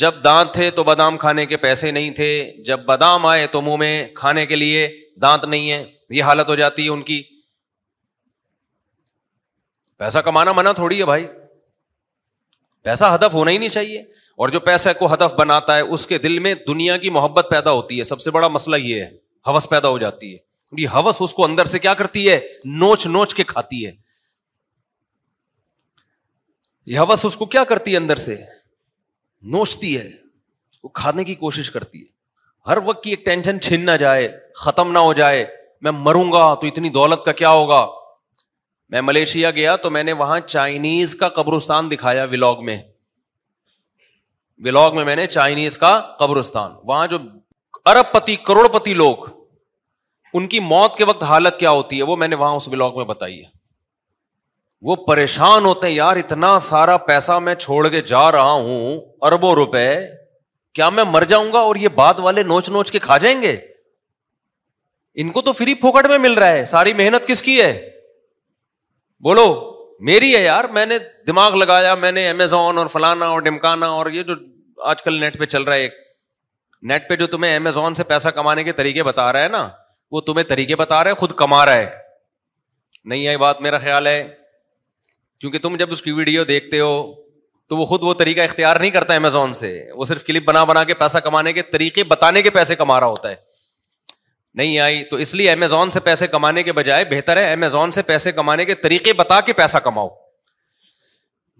جب 0.01 0.13
دانت 0.23 0.53
تھے 0.53 0.69
تو 0.79 0.83
بادام 0.83 1.17
کھانے 1.17 1.45
کے 1.51 1.57
پیسے 1.65 1.91
نہیں 1.91 2.09
تھے 2.17 2.29
جب 2.65 2.79
بادام 2.85 3.25
آئے 3.25 3.45
تو 3.53 3.61
منہ 3.61 3.75
میں 3.83 3.93
کھانے 4.15 4.45
کے 4.45 4.55
لیے 4.55 4.87
دانت 5.21 5.45
نہیں 5.45 5.71
ہے 5.71 5.83
یہ 6.17 6.23
حالت 6.23 6.49
ہو 6.49 6.55
جاتی 6.55 6.83
ہے 6.85 6.89
ان 6.89 7.01
کی 7.11 7.21
پیسہ 9.99 10.19
کمانا 10.25 10.51
منع 10.57 10.71
تھوڑی 10.75 10.99
ہے 10.99 11.05
بھائی 11.05 11.25
پیسہ 12.83 13.05
ہدف 13.15 13.33
ہونا 13.33 13.51
ہی 13.51 13.57
نہیں 13.57 13.69
چاہیے 13.69 13.99
اور 14.43 14.49
جو 14.49 14.59
پیسے 14.67 14.93
کو 14.99 15.13
ہدف 15.13 15.33
بناتا 15.37 15.75
ہے 15.75 15.81
اس 15.97 16.05
کے 16.07 16.17
دل 16.27 16.37
میں 16.45 16.53
دنیا 16.67 16.97
کی 16.97 17.09
محبت 17.19 17.47
پیدا 17.49 17.71
ہوتی 17.79 17.97
ہے 17.99 18.03
سب 18.11 18.21
سے 18.21 18.31
بڑا 18.37 18.47
مسئلہ 18.57 18.75
یہ 18.83 19.01
ہے 19.03 19.09
حوث 19.47 19.67
پیدا 19.69 19.87
ہو 19.87 19.97
جاتی 20.05 20.33
ہے 20.33 20.37
یہ 20.77 20.87
ہوس 20.93 21.17
اس 21.21 21.33
کو 21.33 21.45
اندر 21.45 21.65
سے 21.65 21.79
کیا 21.79 21.93
کرتی 21.99 22.29
ہے 22.29 22.39
نوچ 22.79 23.05
نوچ 23.07 23.33
کے 23.35 23.43
کھاتی 23.47 23.85
ہے 23.85 23.91
یہ 26.91 26.99
ہوس 26.99 27.25
اس 27.25 27.35
کو 27.37 27.45
کیا 27.55 27.63
کرتی 27.69 27.91
ہے 27.91 27.97
اندر 27.97 28.15
سے 28.23 28.35
نوچتی 29.55 29.97
ہے 29.97 30.07
اس 30.07 30.79
کو 30.79 30.87
کھانے 31.01 31.23
کی 31.23 31.35
کوشش 31.35 31.71
کرتی 31.71 32.01
ہے 32.01 32.69
ہر 32.71 32.77
وقت 32.85 33.03
کی 33.03 33.09
ایک 33.09 33.25
ٹینشن 33.25 33.59
چھین 33.61 33.85
نہ 33.85 33.91
جائے 33.99 34.27
ختم 34.61 34.91
نہ 34.91 34.99
ہو 35.07 35.13
جائے 35.21 35.45
میں 35.81 35.91
مروں 35.95 36.31
گا 36.31 36.53
تو 36.61 36.67
اتنی 36.67 36.89
دولت 36.99 37.23
کا 37.25 37.31
کیا 37.41 37.49
ہوگا 37.49 37.85
میں 38.91 39.01
ملیشیا 39.07 39.51
گیا 39.59 39.75
تو 39.81 39.89
میں 39.95 40.03
نے 40.03 40.13
وہاں 40.21 40.39
چائنیز 40.47 41.13
کا 41.15 41.29
قبرستان 41.39 41.91
دکھایا 41.91 42.23
ولاگ 42.31 42.63
میں 42.65 42.77
ولاگ 44.65 44.95
میں 44.95 45.03
میں 45.05 45.15
نے 45.15 45.25
چائنیز 45.27 45.77
کا 45.77 45.99
قبرستان 46.19 46.71
وہاں 46.87 47.07
جو 47.07 47.17
ارب 47.89 48.11
پتی 48.13 48.35
کروڑ 48.45 48.67
پتی 48.79 48.93
لوگ 48.93 49.25
ان 50.37 50.47
کی 50.47 50.59
موت 50.59 50.95
کے 50.95 51.03
وقت 51.09 51.23
حالت 51.23 51.57
کیا 51.59 51.69
ہوتی 51.77 51.97
ہے 51.97 52.03
وہ 52.09 52.15
میں 52.23 52.27
نے 52.27 52.35
وہاں 52.41 52.53
اس 52.55 52.67
بلاگ 52.69 52.97
میں 52.97 53.05
بتائی 53.11 53.37
ہے 53.39 53.47
وہ 54.87 54.95
پریشان 55.07 55.65
ہوتے 55.65 55.87
ہیں 55.87 55.93
یار 55.93 56.15
اتنا 56.17 56.57
سارا 56.67 56.97
پیسہ 57.07 57.37
میں 57.45 57.55
چھوڑ 57.63 57.87
کے 57.89 58.01
جا 58.11 58.31
رہا 58.31 58.51
ہوں 58.67 58.99
اربوں 59.29 59.53
روپے 59.55 59.87
کیا 60.75 60.89
میں 60.97 61.03
مر 61.07 61.23
جاؤں 61.31 61.51
گا 61.53 61.59
اور 61.69 61.75
یہ 61.75 61.87
بات 61.95 62.19
والے 62.27 62.43
نوچ 62.51 62.69
نوچ 62.71 62.91
کے 62.91 62.99
کھا 63.07 63.17
جائیں 63.25 63.41
گے 63.41 63.55
ان 65.21 65.31
کو 65.31 65.41
تو 65.41 65.51
فری 65.51 65.73
پھوکٹ 65.81 66.05
میں 66.07 66.17
مل 66.27 66.33
رہا 66.41 66.51
ہے 66.51 66.63
ساری 66.71 66.93
محنت 66.99 67.25
کس 67.27 67.41
کی 67.41 67.59
ہے 67.61 67.71
بولو 69.27 69.45
میری 70.09 70.33
ہے 70.35 70.41
یار 70.43 70.63
میں 70.73 70.85
نے 70.85 70.97
دماغ 71.27 71.55
لگایا 71.55 71.95
میں 72.03 72.11
نے 72.11 72.29
امیزون 72.29 72.77
اور 72.77 72.87
فلانا 72.93 73.25
اور 73.37 73.41
ڈمکانا 73.47 73.87
اور 73.95 74.05
یہ 74.17 74.23
جو 74.29 74.35
آج 74.91 75.01
کل 75.03 75.19
نیٹ 75.21 75.37
پہ 75.39 75.45
چل 75.55 75.63
رہا 75.63 75.75
ہے 75.75 75.81
ایک 75.81 75.93
نیٹ 76.91 77.09
پہ 77.09 77.15
جو 77.23 77.27
تمہیں 77.27 77.55
امیزون 77.55 77.93
سے 77.93 78.03
پیسہ 78.13 78.29
کمانے 78.35 78.63
کے 78.63 78.71
طریقے 78.73 79.03
بتا 79.03 79.31
رہا 79.33 79.43
ہے 79.43 79.47
نا 79.59 79.67
وہ 80.11 80.21
تمہیں 80.29 80.43
طریقے 80.49 80.75
بتا 80.75 81.03
رہا 81.03 81.09
ہے 81.11 81.15
خود 81.15 81.31
کما 81.39 81.65
رہا 81.65 81.75
ہے 81.77 81.89
نہیں 83.09 83.21
یہ 83.21 83.37
بات 83.41 83.61
میرا 83.61 83.77
خیال 83.79 84.07
ہے 84.07 84.21
کیونکہ 85.39 85.59
تم 85.63 85.75
جب 85.79 85.91
اس 85.91 86.01
کی 86.01 86.11
ویڈیو 86.11 86.43
دیکھتے 86.43 86.79
ہو 86.79 86.91
تو 87.69 87.77
وہ 87.77 87.85
خود 87.85 88.03
وہ 88.03 88.13
طریقہ 88.19 88.41
اختیار 88.41 88.75
نہیں 88.79 88.89
کرتا 88.91 89.13
امیزون 89.15 89.53
سے 89.53 89.67
وہ 89.95 90.05
صرف 90.11 90.23
کلپ 90.25 90.45
بنا 90.45 90.63
بنا 90.71 90.83
کے 90.83 90.93
پیسہ 91.03 91.17
کمانے 91.23 91.53
کے 91.53 91.61
طریقے 91.75 92.03
بتانے 92.13 92.41
کے 92.41 92.49
پیسے 92.57 92.75
کما 92.75 92.99
رہا 92.99 93.07
ہوتا 93.15 93.29
ہے 93.29 93.35
نہیں 94.61 94.79
آئی 94.85 95.03
تو 95.11 95.17
اس 95.23 95.33
لیے 95.35 95.51
امیزون 95.51 95.89
سے 95.95 95.99
پیسے 96.07 96.27
کمانے 96.27 96.63
کے 96.63 96.73
بجائے 96.79 97.03
بہتر 97.09 97.37
ہے 97.37 97.51
امیزون 97.53 97.91
سے 97.97 98.01
پیسے 98.11 98.31
کمانے 98.39 98.65
کے 98.65 98.75
طریقے 98.85 99.13
بتا 99.21 99.39
کے 99.49 99.53
پیسہ 99.61 99.77
کماؤ 99.87 100.09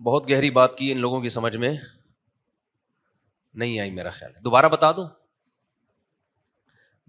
بہت 0.05 0.29
گہری 0.29 0.49
بات 0.57 0.75
کی 0.77 0.91
ان 0.91 0.99
لوگوں 1.01 1.21
کی 1.21 1.29
سمجھ 1.29 1.55
میں 1.55 1.71
نہیں 3.61 3.79
آئی 3.79 3.91
میرا 3.91 4.09
خیال 4.17 4.31
ہے 4.35 4.41
دوبارہ 4.43 4.67
بتا 4.77 4.91
دو 4.97 5.05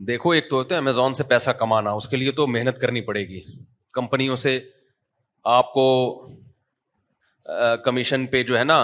دیکھو 0.07 0.31
ایک 0.33 0.49
تو 0.51 0.57
ہوتا 0.57 0.75
ہے 0.75 0.79
امیزون 0.81 1.15
سے 1.15 1.25
پیسہ 1.29 1.51
کمانا 1.59 1.91
اس 1.93 2.07
کے 2.09 2.17
لیے 2.17 2.31
تو 2.37 2.47
محنت 2.47 2.79
کرنی 2.81 3.01
پڑے 3.09 3.23
گی 3.29 3.41
کمپنیوں 3.95 4.37
سے 4.43 4.59
آپ 5.55 5.73
کو 5.73 5.85
کمیشن 7.85 8.27
پہ 8.35 8.43
جو 8.51 8.59
ہے 8.59 8.63
نا 8.65 8.77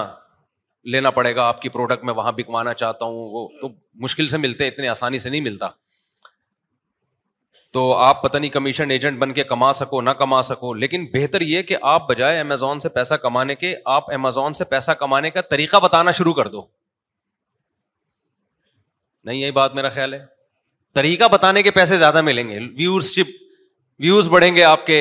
لینا 0.91 1.11
پڑے 1.11 1.35
گا 1.35 1.47
آپ 1.47 1.61
کی 1.61 1.69
پروڈکٹ 1.69 2.03
میں 2.05 2.13
وہاں 2.13 2.31
بکوانا 2.37 2.73
چاہتا 2.83 3.05
ہوں 3.05 3.29
وہ 3.31 3.47
تو 3.61 3.69
مشکل 4.03 4.27
سے 4.29 4.37
ملتے 4.37 4.67
اتنے 4.67 4.87
آسانی 4.87 5.19
سے 5.19 5.29
نہیں 5.29 5.41
ملتا 5.49 5.67
تو 7.73 7.81
آپ 8.01 8.21
پتہ 8.23 8.37
نہیں 8.37 8.51
کمیشن 8.51 8.91
ایجنٹ 8.91 9.19
بن 9.19 9.33
کے 9.33 9.43
کما 9.43 9.71
سکو 9.81 10.01
نہ 10.01 10.09
کما 10.21 10.41
سکو 10.53 10.73
لیکن 10.73 11.05
بہتر 11.13 11.41
یہ 11.41 11.61
کہ 11.71 11.77
آپ 11.95 12.07
بجائے 12.09 12.39
امیزون 12.39 12.79
سے 12.79 12.89
پیسہ 12.89 13.13
کمانے 13.23 13.55
کے 13.55 13.75
آپ 13.97 14.11
امیزون 14.13 14.53
سے 14.59 14.63
پیسہ 14.69 14.91
کمانے 14.99 15.29
کا 15.31 15.41
طریقہ 15.49 15.77
بتانا 15.83 16.11
شروع 16.19 16.33
کر 16.33 16.47
دو 16.55 16.65
نہیں 19.25 19.37
یہی 19.39 19.51
بات 19.51 19.75
میرا 19.75 19.89
خیال 19.99 20.13
ہے 20.13 20.23
طریقہ 20.97 21.27
بتانے 21.31 21.61
کے 21.63 21.71
پیسے 21.77 21.97
زیادہ 22.03 22.21
ملیں 22.27 22.49
گے 22.49 22.59
ویوز 24.05 24.27
بڑھیں 24.29 24.55
گے 24.55 24.63
آپ 24.63 24.85
کے 24.85 24.99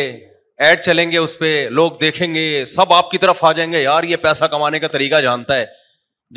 ایڈ 0.66 0.80
چلیں 0.84 1.10
گے 1.10 1.16
اس 1.18 1.38
پہ 1.38 1.48
لوگ 1.78 1.92
دیکھیں 2.00 2.28
گے 2.34 2.42
سب 2.74 2.92
آپ 2.98 3.10
کی 3.10 3.18
طرف 3.24 3.42
آ 3.44 3.52
جائیں 3.58 3.70
گے 3.72 3.82
یار 3.82 4.02
یہ 4.10 4.16
پیسہ 4.22 4.44
کمانے 4.54 4.78
کا 4.80 4.88
طریقہ 4.94 5.20
جانتا 5.26 5.56
ہے 5.56 5.64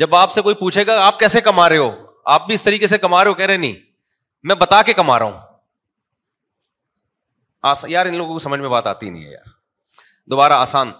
جب 0.02 0.14
آپ 0.14 0.32
سے 0.32 0.42
کوئی 0.48 0.54
پوچھے 0.62 0.84
گا 0.86 0.96
آپ 1.06 1.18
کیسے 1.20 1.40
کما 1.48 1.68
رہے 1.68 1.76
ہو 1.82 1.90
آپ 2.34 2.46
بھی 2.46 2.54
اس 2.54 2.62
طریقے 2.62 2.86
سے 2.92 2.98
کما 3.04 3.22
رہے 3.22 3.30
ہو 3.30 3.34
کہہ 3.40 3.50
رہے 3.52 3.56
نہیں 3.64 3.74
میں 4.50 4.54
بتا 4.64 4.80
کے 4.90 4.92
کما 5.00 5.18
رہا 5.18 5.26
ہوں 5.26 5.38
آس... 7.70 7.84
یار 7.88 8.06
ان 8.12 8.16
لوگوں 8.16 8.32
کو 8.32 8.38
سمجھ 8.46 8.60
میں 8.60 8.68
بات 8.76 8.86
آتی 8.92 9.10
نہیں 9.10 9.24
ہے 9.26 9.32
یار 9.32 9.50
دوبارہ 10.30 10.60
آسان 10.66 10.90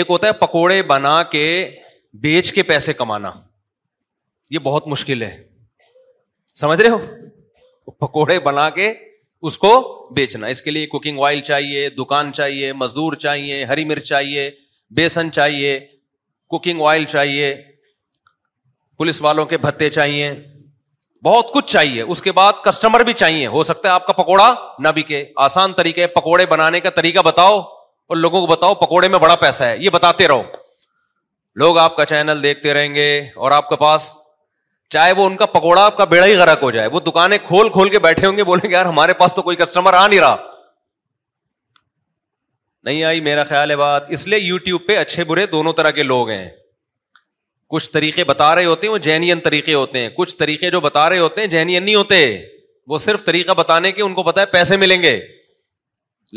ایک 0.00 0.10
ہوتا 0.16 0.26
ہے 0.26 0.32
پکوڑے 0.44 0.82
بنا 0.94 1.22
کے 1.36 1.46
بیچ 2.26 2.52
کے 2.58 2.62
پیسے 2.74 2.92
کمانا 3.02 3.32
یہ 4.58 4.68
بہت 4.70 4.86
مشکل 4.96 5.22
ہے 5.28 5.32
سمجھ 6.60 6.80
رہے 6.80 6.88
ہو 6.90 7.90
پکوڑے 8.06 8.38
بنا 8.46 8.68
کے 8.70 8.92
اس 9.48 9.56
کو 9.58 9.70
بیچنا 10.16 10.46
اس 10.46 10.60
کے 10.62 10.70
لیے 10.70 10.86
کوکنگ 10.86 11.20
آئل 11.26 11.40
چاہیے 11.50 11.88
دکان 11.98 12.32
چاہیے 12.32 12.72
مزدور 12.82 13.12
چاہیے 13.24 13.64
ہری 13.70 13.84
مرچ 13.84 14.04
چاہیے 14.08 14.50
بیسن 14.96 15.30
چاہیے 15.32 15.78
کوکنگ 16.50 16.82
آئل 16.88 17.04
چاہیے 17.14 17.54
پولیس 18.98 19.20
والوں 19.22 19.46
کے 19.52 19.56
بھتے 19.58 19.88
چاہیے 19.90 20.32
بہت 21.24 21.52
کچھ 21.54 21.72
چاہیے 21.72 22.02
اس 22.12 22.22
کے 22.22 22.32
بعد 22.40 22.62
کسٹمر 22.64 23.02
بھی 23.04 23.12
چاہیے 23.22 23.46
ہو 23.56 23.62
سکتا 23.62 23.88
ہے 23.88 23.92
آپ 23.94 24.06
کا 24.06 24.12
پکوڑا 24.22 24.54
نہ 24.84 24.88
بکے 24.96 25.24
آسان 25.48 25.72
طریقے 25.76 26.06
پکوڑے 26.16 26.46
بنانے 26.52 26.80
کا 26.86 26.90
طریقہ 26.96 27.20
بتاؤ 27.24 27.58
اور 27.60 28.16
لوگوں 28.16 28.40
کو 28.46 28.46
بتاؤ 28.54 28.74
پکوڑے 28.84 29.08
میں 29.08 29.18
بڑا 29.18 29.36
پیسہ 29.46 29.64
ہے 29.64 29.76
یہ 29.80 29.90
بتاتے 29.98 30.28
رہو 30.28 30.42
لوگ 31.62 31.78
آپ 31.78 31.96
کا 31.96 32.04
چینل 32.12 32.42
دیکھتے 32.42 32.74
رہیں 32.74 32.94
گے 32.94 33.10
اور 33.36 33.50
آپ 33.60 33.68
کے 33.68 33.76
پاس 33.80 34.10
چاہے 34.92 35.12
وہ 35.18 35.26
ان 35.26 35.36
کا 35.40 35.46
پکوڑا 35.56 35.82
آپ 35.90 35.96
کا 35.96 36.04
بیڑا 36.12 36.24
ہی 36.26 36.34
غرق 36.36 36.62
ہو 36.62 36.70
جائے 36.70 36.88
وہ 36.94 37.00
دکانیں 37.04 37.36
کھول 37.46 37.68
کھول 37.76 37.88
کے 37.90 37.98
بیٹھے 38.06 38.26
ہوں 38.26 38.36
گے 38.36 38.44
بولیں 38.48 38.68
گے 38.68 38.72
یار 38.74 38.86
ہمارے 38.92 39.12
پاس 39.20 39.34
تو 39.34 39.42
کوئی 39.42 39.56
کسٹمر 39.60 39.94
آ 40.00 40.06
نہیں 40.06 40.20
رہا 40.24 40.36
نہیں 42.86 43.02
آئی 43.10 43.20
میرا 43.28 43.44
خیال 43.52 43.70
ہے 43.70 43.76
بات 43.82 44.10
اس 44.16 44.26
لیے 44.28 44.38
یو 44.38 44.58
ٹیوب 44.66 44.82
پہ 44.86 44.96
اچھے 45.02 45.24
برے 45.30 45.46
دونوں 45.54 45.72
طرح 45.80 45.90
کے 45.98 46.02
لوگ 46.02 46.30
ہیں 46.30 46.48
کچھ 47.74 47.90
طریقے 47.90 48.24
بتا 48.32 48.54
رہے 48.54 48.64
ہوتے 48.64 48.86
ہیں 48.86 48.92
وہ 48.92 48.98
جینین 49.08 49.40
طریقے 49.48 49.74
ہوتے 49.74 49.98
ہیں 50.02 50.08
کچھ 50.16 50.36
طریقے 50.36 50.70
جو 50.76 50.80
بتا 50.90 51.08
رہے 51.10 51.18
ہوتے 51.18 51.40
ہیں 51.40 51.48
جینین 51.56 51.82
نہیں 51.84 51.94
ہوتے 51.94 52.18
وہ 52.94 52.98
صرف 53.08 53.24
طریقہ 53.24 53.52
بتانے 53.64 53.92
کے 53.98 54.02
ان 54.06 54.14
کو 54.14 54.22
پتا 54.30 54.40
ہے 54.40 54.46
پیسے 54.56 54.76
ملیں 54.86 55.02
گے 55.02 55.18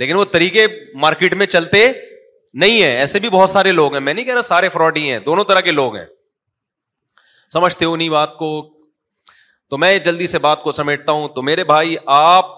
لیکن 0.01 0.15
وہ 0.21 0.25
طریقے 0.39 0.65
مارکیٹ 1.05 1.33
میں 1.41 1.45
چلتے 1.55 1.83
نہیں 2.65 2.81
ہے 2.81 2.95
ایسے 2.99 3.19
بھی 3.19 3.29
بہت 3.39 3.49
سارے 3.49 3.71
لوگ 3.81 3.93
ہیں 3.93 4.01
میں 4.09 4.13
نہیں 4.13 4.25
کہہ 4.25 4.33
رہا 4.41 4.49
سارے 4.55 4.69
فراڈ 4.75 4.97
ہی 4.97 5.09
ہیں 5.11 5.19
دونوں 5.29 5.43
طرح 5.53 5.61
کے 5.67 5.71
لوگ 5.79 5.95
ہیں 5.95 6.05
سمجھتے 7.55 7.85
ہو 7.85 7.95
نہیں 7.95 8.09
بات 8.09 8.35
کو 8.37 8.47
تو 9.69 9.77
میں 9.83 9.91
جلدی 10.07 10.25
سے 10.31 10.39
بات 10.45 10.61
کو 10.63 10.71
سمیٹتا 10.79 11.11
ہوں 11.17 11.27
تو 11.35 11.41
میرے 11.49 11.63
بھائی 11.71 11.95
آپ 12.15 12.49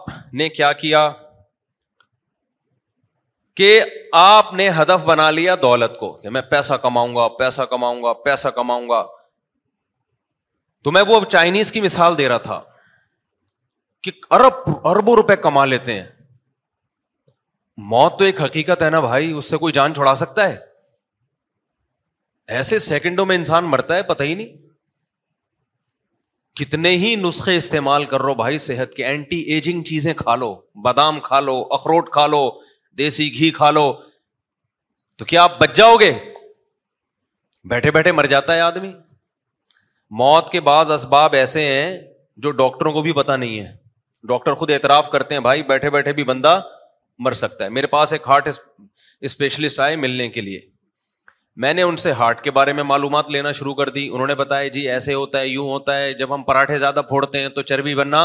نے 0.42 0.48
کیا 0.60 0.72
کیا 0.84 1.01
کہ 3.62 3.70
آپ 4.24 4.54
نے 4.62 4.70
ہدف 4.82 5.06
بنا 5.12 5.30
لیا 5.39 5.56
دولت 5.62 5.98
کو 6.00 6.12
کہ 6.24 6.30
میں 6.38 6.42
پیسہ 6.56 6.74
کماؤں 6.82 7.16
گا 7.16 7.27
پیسہ 7.44 7.62
کماؤں 7.75 8.01
گا 8.04 8.13
پیسہ 8.27 8.48
کماؤں 8.58 8.89
گا 8.89 9.04
تو 10.84 10.92
میں 10.98 11.01
وہ 11.08 11.16
اب 11.20 11.30
چائنیز 11.38 11.72
کی 11.75 11.82
مثال 11.88 12.18
دے 12.18 12.27
رہا 12.30 12.44
تھا 12.50 12.60
کہ 14.08 14.12
ارب 14.42 14.88
اربوں 14.94 15.16
روپئے 15.16 15.36
کما 15.48 15.66
لیتے 15.75 16.00
ہیں 16.00 16.06
موت 17.96 18.18
تو 18.20 18.24
ایک 18.25 18.42
حقیقت 18.42 18.82
ہے 18.84 18.89
نا 18.89 19.00
بھائی 19.10 19.32
اس 19.38 19.50
سے 19.54 19.58
کوئی 19.63 19.74
جان 19.80 19.94
چھوڑا 19.94 20.13
سکتا 20.27 20.50
ہے 20.50 20.58
ایسے 22.60 22.80
سیکنڈوں 22.94 23.25
میں 23.32 23.36
انسان 23.42 23.66
مرتا 23.75 23.96
ہے 23.96 24.04
پتہ 24.16 24.24
ہی 24.30 24.34
نہیں 24.39 24.66
کتنے 26.60 26.90
ہی 26.98 27.14
نسخے 27.24 27.56
استعمال 27.56 28.06
کر 28.12 28.22
رہو 28.22 28.34
بھائی 28.36 28.58
صحت 28.66 28.94
کے 28.96 29.06
اینٹی 29.06 29.40
ایجنگ 29.56 29.84
چیزیں 29.90 30.14
کھا 30.22 30.36
لو 30.44 30.50
بادام 30.84 31.20
کھا 31.28 31.40
لو 31.50 31.56
اخروٹ 31.78 32.10
کھا 32.14 32.26
لو 32.34 32.40
دیسی 32.98 33.28
گھی 33.40 33.50
کھا 33.58 33.70
لو 33.78 33.86
تو 35.18 35.26
کیا 35.26 35.44
آپ 35.44 35.60
بچ 35.60 35.76
جاؤ 35.78 35.96
گے 36.04 36.12
بیٹھے 37.70 37.92
بیٹھے 37.98 38.12
مر 38.20 38.26
جاتا 38.34 38.56
ہے 38.56 38.62
آدمی 38.70 38.92
موت 40.22 40.50
کے 40.52 40.60
بعض 40.70 40.92
اسباب 40.92 41.34
ایسے 41.42 41.64
ہیں 41.66 41.98
جو 42.46 42.52
ڈاکٹروں 42.62 42.94
کو 42.94 43.02
بھی 43.08 43.12
پتا 43.22 43.36
نہیں 43.44 43.60
ہے 43.60 43.72
ڈاکٹر 44.28 44.54
خود 44.64 44.72
اعتراف 44.72 45.10
کرتے 45.12 45.36
ہیں 45.36 45.42
بھائی 45.50 45.64
بیٹھے 45.74 45.90
بیٹھے 45.98 46.14
بھی 46.20 46.24
بندہ 46.32 46.60
مر 47.28 47.34
سکتا 47.44 47.64
ہے 47.66 47.70
میرے 47.80 47.88
پاس 47.96 48.14
ایک 48.14 48.28
ہارٹ 48.28 48.50
اسپیشلسٹ 49.28 49.80
آئے 49.90 49.96
ملنے 50.06 50.28
کے 50.38 50.42
لیے 50.48 50.60
میں 51.64 51.74
نے 51.74 51.82
ان 51.82 51.96
سے 51.98 52.12
ہارٹ 52.18 52.42
کے 52.44 52.52
بارے 52.56 52.74
میں 52.78 52.84
معلومات 52.84 53.30
لینا 53.32 53.52
شروع 53.60 53.74
کر 53.76 53.90
دی 53.94 54.08
انہوں 54.14 54.28
نے 54.28 54.34
بتایا 54.42 54.68
جی 54.74 54.82
ایسے 54.92 55.14
ہوتا 55.14 55.40
ہے 55.40 55.48
یوں 55.48 55.68
ہوتا 55.70 55.98
ہے 56.00 56.12
جب 56.20 56.34
ہم 56.34 56.44
پراٹھے 56.50 56.78
زیادہ 56.80 57.02
پھوڑتے 57.10 57.40
ہیں 57.42 57.48
تو 57.56 57.62
چربی 57.72 57.94
بننا 57.96 58.20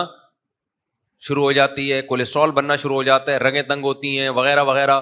شروع 1.28 1.42
ہو 1.44 1.52
جاتی 1.60 1.92
ہے 1.92 2.00
کولیسٹرول 2.10 2.50
بننا 2.60 2.76
شروع 2.84 2.94
ہو 2.96 3.02
جاتا 3.02 3.32
ہے 3.32 3.36
رنگیں 3.46 3.62
تنگ 3.68 3.84
ہوتی 3.90 4.18
ہیں 4.18 4.28
وغیرہ 4.40 4.64
وغیرہ 4.72 4.98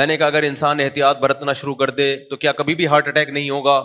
میں 0.00 0.06
نے 0.06 0.16
کہا 0.16 0.26
اگر 0.26 0.42
انسان 0.50 0.80
احتیاط 0.80 1.18
برتنا 1.20 1.52
شروع 1.62 1.74
کر 1.82 1.90
دے 2.00 2.08
تو 2.30 2.36
کیا 2.44 2.52
کبھی 2.62 2.74
بھی 2.74 2.86
ہارٹ 2.94 3.08
اٹیک 3.08 3.28
نہیں 3.32 3.48
ہوگا 3.50 3.82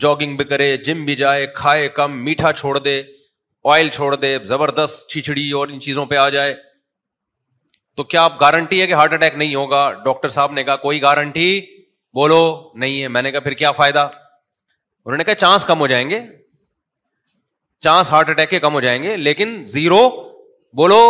جاگنگ 0.00 0.36
بھی 0.36 0.44
کرے 0.52 0.76
جم 0.88 1.04
بھی 1.04 1.16
جائے 1.16 1.46
کھائے 1.54 1.88
کم 2.00 2.24
میٹھا 2.24 2.52
چھوڑ 2.52 2.78
دے 2.78 3.00
آئل 3.74 3.88
چھوڑ 3.94 4.14
دے 4.16 4.36
زبردست 4.54 5.10
چھچڑی 5.10 5.50
اور 5.58 5.68
ان 5.68 5.80
چیزوں 5.88 6.06
پہ 6.06 6.16
آ 6.16 6.28
جائے 6.38 6.54
تو 7.96 8.04
کیا 8.14 8.22
آپ 8.24 8.40
گارنٹی 8.40 8.80
ہے 8.80 8.86
کہ 8.86 8.92
ہارٹ 9.00 9.12
اٹیک 9.12 9.36
نہیں 9.36 9.54
ہوگا 9.54 9.90
ڈاکٹر 10.04 10.28
صاحب 10.38 10.52
نے 10.52 10.64
کہا 10.64 10.76
کوئی 10.86 11.02
گارنٹی 11.02 11.60
بولو 12.14 12.40
نہیں 12.74 13.02
ہے 13.02 13.08
میں 13.14 13.22
نے 13.22 13.30
کہا 13.32 13.40
پھر 13.40 13.52
کیا 13.62 13.70
فائدہ 13.72 14.08
انہوں 15.04 15.16
نے 15.18 15.24
کہا 15.24 15.34
چانس 15.44 15.64
کم 15.64 15.80
ہو 15.80 15.86
جائیں 15.86 16.08
گے 16.10 16.20
چانس 17.86 18.10
ہارٹ 18.10 18.30
اٹیک 18.30 18.50
کے 18.50 18.58
کم 18.60 18.74
ہو 18.74 18.80
جائیں 18.80 19.02
گے 19.02 19.16
لیکن 19.16 19.60
زیرو 19.74 19.98
بولو 20.80 21.00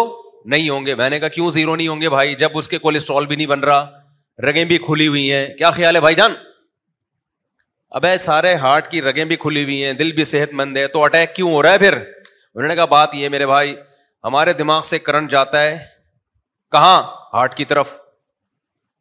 نہیں 0.52 0.68
ہوں 0.68 0.86
گے 0.86 0.94
میں 0.94 1.08
نے 1.10 1.18
کہا 1.20 1.28
کیوں 1.36 1.50
زیرو 1.50 1.74
نہیں 1.76 1.88
ہوں 1.88 2.00
گے 2.00 2.08
بھائی 2.10 2.34
جب 2.42 2.50
اس 2.58 2.68
کے 2.68 2.78
کولسٹرول 2.84 3.26
بھی 3.26 3.36
نہیں 3.36 3.46
بن 3.46 3.60
رہا 3.68 3.88
رگیں 4.48 4.64
بھی 4.64 4.78
کھلی 4.86 5.06
ہوئی 5.08 5.32
ہیں 5.32 5.46
کیا 5.58 5.70
خیال 5.78 5.96
ہے 5.96 6.00
بھائی 6.00 6.14
جان 6.20 6.32
اب 7.98 8.04
سارے 8.20 8.54
ہارٹ 8.64 8.88
کی 8.90 9.02
رگیں 9.02 9.24
بھی 9.32 9.36
کھلی 9.44 9.62
ہوئی 9.64 9.84
ہیں 9.84 9.92
دل 10.02 10.12
بھی 10.18 10.24
صحت 10.32 10.52
مند 10.60 10.76
ہے 10.76 10.86
تو 10.96 11.02
اٹیک 11.04 11.34
کیوں 11.36 11.50
ہو 11.52 11.62
رہا 11.62 11.72
ہے 11.72 11.78
پھر 11.78 11.94
انہوں 11.96 12.68
نے 12.68 12.74
کہا 12.76 12.84
بات 12.92 13.14
یہ 13.14 13.28
میرے 13.34 13.46
بھائی 13.46 13.74
ہمارے 14.24 14.52
دماغ 14.62 14.82
سے 14.92 14.98
کرنٹ 14.98 15.30
جاتا 15.30 15.62
ہے 15.62 15.76
کہاں 16.72 17.02
ہارٹ 17.32 17.54
کی 17.56 17.64
طرف 17.72 17.98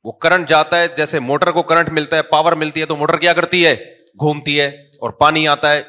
وہ 0.06 0.12
کرنٹ 0.24 0.48
جاتا 0.50 0.80
ہے 0.80 0.88
جیسے 0.98 1.20
موٹر 1.20 1.52
کو 1.52 1.62
کرنٹ 1.70 1.90
ملتا 1.94 2.18
ہے 2.18 2.22
پاور 2.34 2.54
ملتی 2.62 2.82
ہے 2.82 2.86
تو 2.92 2.96
موٹر 2.96 3.18
کیا 3.20 3.34
کرتی 3.40 3.66
ہے 3.66 3.76
گھومتی 4.22 4.60
ہے 4.60 4.68
اور 5.06 5.10
پانی 5.24 5.48
آتا 5.48 5.72
ہے 5.74 5.82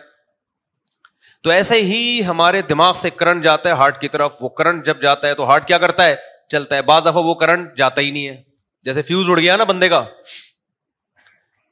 تو 1.42 1.50
ایسے 1.50 1.80
ہی 1.90 2.00
ہمارے 2.26 2.60
دماغ 2.70 2.92
سے 3.02 3.10
کرنٹ 3.20 3.44
جاتا 3.44 3.68
ہے 3.68 3.74
ہارٹ 3.82 4.00
کی 4.00 4.08
طرف 4.14 4.42
وہ 4.42 4.48
کرنٹ 4.60 4.84
جب 4.86 5.00
جاتا 5.02 5.28
ہے 5.28 5.34
تو 5.34 5.46
ہارٹ 5.50 5.66
کیا 5.66 5.78
کرتا 5.84 6.04
ہے 6.06 6.16
چلتا 6.52 6.76
ہے 6.76 6.82
بعض 6.90 7.06
دفعہ 7.06 7.22
وہ 7.24 7.34
کرنٹ 7.42 7.76
جاتا 7.78 8.00
ہی 8.00 8.10
نہیں 8.10 8.26
ہے 8.28 8.36
جیسے 8.84 9.02
فیوز 9.10 9.30
اڑ 9.30 9.38
گیا 9.38 9.56
نا 9.56 9.64
بندے 9.70 9.88
کا 9.88 10.04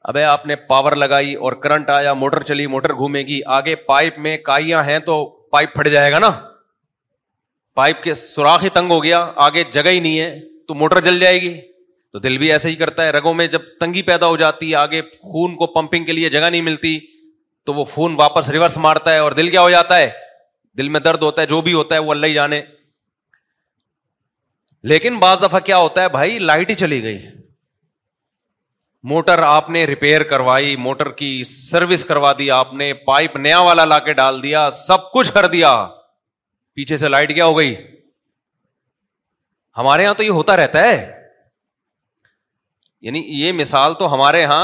ابے 0.09 0.23
آپ 0.23 0.45
نے 0.47 0.55
پاور 0.69 0.91
لگائی 1.01 1.33
اور 1.47 1.53
کرنٹ 1.63 1.89
آیا 1.89 2.13
موٹر 2.21 2.43
چلی 2.51 2.67
موٹر 2.75 2.93
گھومے 2.95 3.21
گی 3.29 3.39
آگے 3.57 3.75
پائپ 3.87 4.17
میں 4.25 4.35
کائیاں 4.49 4.83
ہیں 4.83 4.99
تو 5.09 5.15
پائپ 5.51 5.73
پھٹ 5.75 5.87
جائے 5.91 6.11
گا 6.11 6.19
نا 6.19 6.29
پائپ 7.75 8.03
کے 8.03 8.13
سوراخ 8.19 8.63
ہی 8.63 8.69
تنگ 8.77 8.91
ہو 8.91 9.03
گیا 9.03 9.19
آگے 9.47 9.63
جگہ 9.71 9.89
ہی 9.93 9.99
نہیں 9.99 10.19
ہے 10.19 10.39
تو 10.67 10.73
موٹر 10.83 10.99
جل 11.09 11.19
جائے 11.19 11.41
گی 11.41 11.57
تو 12.13 12.19
دل 12.19 12.37
بھی 12.37 12.51
ایسا 12.51 12.69
ہی 12.69 12.75
کرتا 12.75 13.03
ہے 13.05 13.09
رگوں 13.11 13.33
میں 13.39 13.45
جب 13.55 13.61
تنگی 13.79 14.01
پیدا 14.03 14.27
ہو 14.27 14.37
جاتی 14.37 14.69
ہے 14.69 14.75
آگے 14.75 15.01
خون 15.31 15.55
کو 15.55 15.65
پمپنگ 15.73 16.05
کے 16.05 16.13
لیے 16.13 16.29
جگہ 16.35 16.49
نہیں 16.49 16.61
ملتی 16.69 16.97
تو 17.65 17.73
وہ 17.73 17.83
خون 17.91 18.15
واپس 18.19 18.49
ریورس 18.55 18.77
مارتا 18.85 19.11
ہے 19.13 19.17
اور 19.25 19.31
دل 19.39 19.49
کیا 19.49 19.61
ہو 19.61 19.69
جاتا 19.69 19.97
ہے 19.97 20.09
دل 20.77 20.89
میں 20.95 20.99
درد 21.07 21.21
ہوتا 21.23 21.41
ہے 21.41 21.47
جو 21.47 21.59
بھی 21.67 21.73
ہوتا 21.73 21.95
ہے 21.95 21.99
وہ 22.07 22.11
اللہ 22.11 22.25
ہی 22.25 22.33
جانے 22.33 22.61
لیکن 24.91 25.17
بعض 25.19 25.41
دفعہ 25.41 25.59
کیا 25.69 25.77
ہوتا 25.77 26.01
ہے 26.03 26.09
بھائی 26.09 26.39
لائٹ 26.39 26.69
ہی 26.69 26.75
چلی 26.83 27.01
گئی 27.03 27.19
موٹر 29.11 29.39
آپ 29.43 29.69
نے 29.69 29.83
ریپیئر 29.85 30.23
کروائی 30.33 30.75
موٹر 30.85 31.09
کی 31.21 31.29
سروس 31.49 32.03
کروا 32.05 32.33
دی 32.39 32.49
آپ 32.51 32.73
نے 32.81 32.93
پائپ 33.05 33.35
نیا 33.45 33.59
والا 33.67 33.85
لا 33.85 33.99
کے 34.07 34.13
ڈال 34.13 34.41
دیا 34.43 34.69
سب 34.79 35.11
کچھ 35.11 35.31
کر 35.33 35.47
دیا 35.57 35.71
پیچھے 36.75 36.97
سے 37.03 37.07
لائٹ 37.09 37.33
کیا 37.35 37.45
ہو 37.45 37.57
گئی 37.57 37.75
ہمارے 39.77 40.03
یہاں 40.03 40.13
تو 40.17 40.23
یہ 40.23 40.29
ہوتا 40.39 40.57
رہتا 40.57 40.83
ہے 40.89 41.17
یعنی 43.07 43.21
یہ 43.41 43.51
مثال 43.59 43.93
تو 43.99 44.13
ہمارے 44.13 44.41
یہاں 44.41 44.63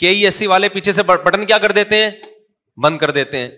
کے 0.00 0.08
ای 0.08 0.24
ایس 0.24 0.34
سی 0.34 0.46
والے 0.46 0.68
پیچھے 0.76 0.92
سے 0.92 1.02
بٹن 1.06 1.44
کیا 1.46 1.58
کر 1.64 1.72
دیتے 1.72 1.96
ہیں 2.02 2.10
بند 2.82 2.98
کر 2.98 3.10
دیتے 3.18 3.38
ہیں 3.38 3.48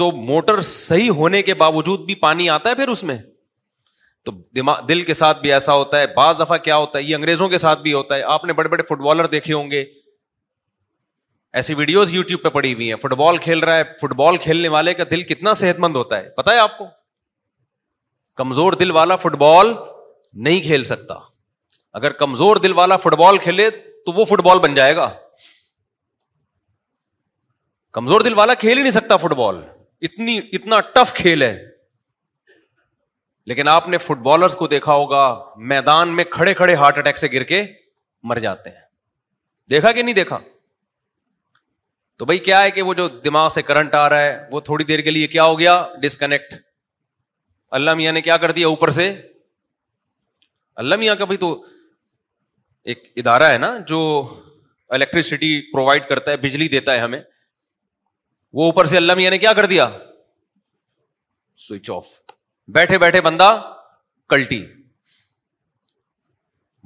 تو 0.00 0.10
موٹر 0.30 0.60
صحیح 0.70 1.10
ہونے 1.18 1.42
کے 1.42 1.54
باوجود 1.62 2.00
بھی 2.06 2.14
پانی 2.24 2.48
آتا 2.50 2.70
ہے 2.70 2.74
پھر 2.80 2.88
اس 2.94 3.04
میں 3.10 3.16
تو 4.24 4.32
دماغ 4.56 4.80
دل 4.88 5.02
کے 5.10 5.14
ساتھ 5.14 5.40
بھی 5.40 5.52
ایسا 5.52 5.72
ہوتا 5.74 5.98
ہے 6.00 6.06
بعض 6.16 6.40
دفعہ 6.40 6.56
کیا 6.68 6.76
ہوتا 6.76 6.98
ہے 6.98 7.02
یہ 7.04 7.14
انگریزوں 7.16 7.48
کے 7.48 7.58
ساتھ 7.64 7.82
بھی 7.82 7.92
ہوتا 7.92 8.16
ہے 8.16 8.22
آپ 8.36 8.44
نے 8.44 8.52
بڑے 8.60 8.68
بڑے 8.68 8.82
فٹ 8.88 8.98
بالر 9.06 9.26
دیکھے 9.34 9.54
ہوں 9.54 9.70
گے 9.70 9.84
ایسی 11.60 11.74
ویڈیوز 11.74 12.12
یو 12.14 12.22
ٹیوب 12.30 12.42
پہ 12.42 12.48
پڑی 12.58 12.72
ہوئی 12.74 12.88
ہیں 12.92 12.96
فٹ 13.02 13.12
بال 13.18 13.36
کھیل 13.46 13.58
رہا 13.64 13.76
ہے 13.76 13.82
فٹ 14.00 14.14
بال 14.16 14.36
کھیلنے 14.46 14.68
والے 14.74 14.94
کا 14.94 15.04
دل 15.10 15.22
کتنا 15.32 15.52
صحت 15.60 15.78
مند 15.80 15.96
ہوتا 15.96 16.18
ہے 16.22 16.28
پتا 16.36 16.52
ہے 16.52 16.58
آپ 16.58 16.76
کو 16.78 16.86
کمزور 18.42 18.72
دل 18.80 18.90
والا 19.00 19.16
فٹ 19.24 19.36
بال 19.44 19.72
نہیں 20.34 20.60
کھیل 20.62 20.84
سکتا 20.84 21.14
اگر 21.98 22.12
کمزور 22.22 22.56
دل 22.62 22.72
والا 22.78 22.96
فٹ 23.02 23.14
بال 23.18 23.38
کھیلے 23.38 23.68
تو 24.06 24.12
وہ 24.12 24.24
فٹ 24.24 24.40
بال 24.46 24.58
بن 24.60 24.74
جائے 24.74 24.96
گا 24.96 25.08
کمزور 27.94 28.20
دل 28.20 28.34
والا 28.38 28.54
کھیل 28.54 28.76
ہی 28.76 28.82
نہیں 28.82 28.90
سکتا 28.92 29.16
فٹ 29.16 29.32
بال 29.36 29.60
اتنی 30.08 30.38
اتنا 30.52 30.80
ٹف 30.94 31.12
کھیل 31.14 31.42
ہے 31.42 31.56
لیکن 33.50 33.68
آپ 33.68 33.88
نے 33.88 33.98
فٹ 33.98 34.18
بالرس 34.22 34.54
کو 34.56 34.66
دیکھا 34.68 34.92
ہوگا 34.92 35.22
میدان 35.72 36.14
میں 36.16 36.24
کھڑے 36.30 36.54
کھڑے 36.54 36.74
ہارٹ 36.74 36.98
اٹیک 36.98 37.18
سے 37.18 37.28
گر 37.32 37.42
کے 37.50 37.62
مر 38.30 38.38
جاتے 38.46 38.70
ہیں 38.70 38.84
دیکھا 39.70 39.92
کہ 39.92 40.02
نہیں 40.02 40.14
دیکھا 40.14 40.38
تو 42.18 42.24
بھائی 42.24 42.38
کیا 42.48 42.60
ہے 42.62 42.70
کہ 42.70 42.82
وہ 42.82 42.94
جو 42.94 43.06
دماغ 43.24 43.48
سے 43.54 43.62
کرنٹ 43.62 43.94
آ 43.94 44.08
رہا 44.08 44.20
ہے 44.22 44.36
وہ 44.52 44.60
تھوڑی 44.68 44.84
دیر 44.84 45.00
کے 45.06 45.10
لیے 45.10 45.26
کیا 45.34 45.44
ہو 45.44 45.58
گیا 45.58 45.82
ڈسکنیکٹ 46.02 46.54
اللہ 47.78 47.94
میاں 47.94 48.12
نے 48.12 48.20
کیا 48.22 48.36
کر 48.44 48.50
دیا 48.58 48.66
اوپر 48.68 48.90
سے 48.98 49.08
اللہ 50.82 50.94
بھائی 51.26 51.36
تو 51.46 51.50
ایک 52.92 53.04
ادارہ 53.20 53.50
ہے 53.50 53.58
نا 53.58 53.76
جو 53.86 54.00
الیکٹریسٹی 54.96 55.50
پرووائڈ 55.72 56.06
کرتا 56.08 56.30
ہے 56.30 56.36
بجلی 56.42 56.68
دیتا 56.74 56.94
ہے 56.94 56.98
ہمیں 57.00 57.20
وہ 58.58 58.64
اوپر 58.66 58.84
سے 58.92 58.96
اللہ 58.96 59.14
میاں 59.20 59.30
نے 59.30 59.38
کیا 59.44 59.52
کر 59.58 59.66
دیا 59.72 59.88
سوئچ 61.66 61.90
آف 61.90 62.06
بیٹھے 62.76 62.98
بیٹھے 63.04 63.20
بندہ 63.28 63.48
کلٹی 64.32 64.64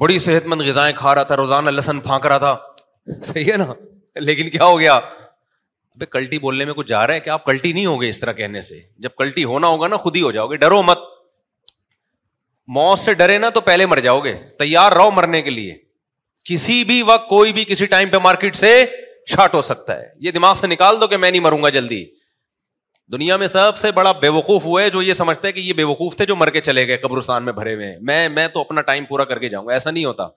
بڑی 0.01 0.19
صحت 0.27 0.47
مند 0.51 0.61
غذائیں 0.67 0.95
کھا 0.97 1.15
رہا 1.15 1.23
تھا 1.31 1.37
روزانہ 1.37 1.71
لسن 1.71 2.01
پھانک 2.09 2.27
رہا 2.27 2.39
تھا 2.47 3.15
صحیح 3.25 3.53
ہے 3.53 3.57
نا 3.65 3.75
لیکن 4.31 4.51
کیا 4.51 4.65
ہو 4.65 4.79
گیا 4.81 4.99
کلٹی 6.11 6.39
بولنے 6.39 6.65
میں 6.65 6.75
کچھ 6.75 6.87
جا 6.89 7.07
رہا 7.07 7.15
ہے 7.15 7.21
کہ 7.21 7.31
آپ 7.31 7.45
کلٹی 7.45 7.73
نہیں 7.73 7.87
ہوگے 7.87 8.09
اس 8.09 8.21
طرح 8.21 8.33
کہنے 8.43 8.61
سے 8.67 8.81
جب 9.07 9.15
کلٹی 9.19 9.45
ہونا 9.53 9.67
ہوگا 9.75 9.89
نا 9.89 9.97
خود 10.05 10.17
ہی 10.17 10.23
ہو 10.23 10.31
جاؤ 10.37 10.47
گے 10.53 10.57
ڈرو 10.63 10.83
مت 10.83 10.99
موت 12.75 12.99
سے 12.99 13.13
ڈرے 13.21 13.37
نا 13.39 13.49
تو 13.51 13.61
پہلے 13.67 13.87
مر 13.87 14.01
جاؤ 14.01 14.19
گے 14.25 14.33
تیار 14.59 14.93
رہو 14.93 15.11
مرنے 15.11 15.41
کے 15.43 15.51
لیے 15.51 15.75
کسی 16.49 16.83
بھی 16.91 17.01
وقت 17.07 17.29
کوئی 17.29 17.53
بھی 17.53 17.65
کسی 17.69 17.87
ٹائم 17.95 18.09
پہ 18.09 18.17
مارکیٹ 18.27 18.57
سے 18.57 18.69
شارٹ 19.33 19.55
ہو 19.55 19.63
سکتا 19.71 19.97
ہے 20.01 20.07
یہ 20.27 20.31
دماغ 20.37 20.55
سے 20.61 20.67
نکال 20.67 21.01
دو 21.01 21.07
کہ 21.09 21.17
میں 21.23 21.31
نہیں 21.31 21.41
مروں 21.49 21.63
گا 21.63 21.69
جلدی 21.79 22.05
دنیا 23.13 23.37
میں 23.37 23.47
سب 23.57 23.77
سے 23.83 23.91
بڑا 23.99 24.13
بے 24.25 24.29
وقوف 24.39 24.65
ہوا 24.65 24.83
ہے 24.83 24.91
جو 24.97 25.03
یہ 25.03 25.13
سمجھتا 25.23 25.47
ہے 25.49 25.53
کہ 25.53 25.61
یہ 25.61 25.73
بے 25.81 25.85
وقوف 25.93 26.17
تھے 26.17 26.27
جو 26.27 26.37
مر 26.45 26.51
کے 26.57 26.61
چلے 26.71 26.87
گئے 26.89 26.97
قبرستان 27.07 27.45
میں 27.45 27.53
بھرے 27.53 27.75
ہوئے 27.75 27.93
ہیں 27.93 28.29
میں 28.37 28.47
تو 28.55 28.61
اپنا 28.61 28.81
ٹائم 28.91 29.05
پورا 29.05 29.25
کر 29.33 29.39
کے 29.45 29.49
جاؤں 29.57 29.67
گا 29.67 29.73
ایسا 29.73 29.91
نہیں 29.91 30.05
ہوتا 30.05 30.29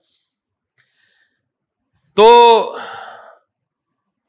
تو 2.20 2.28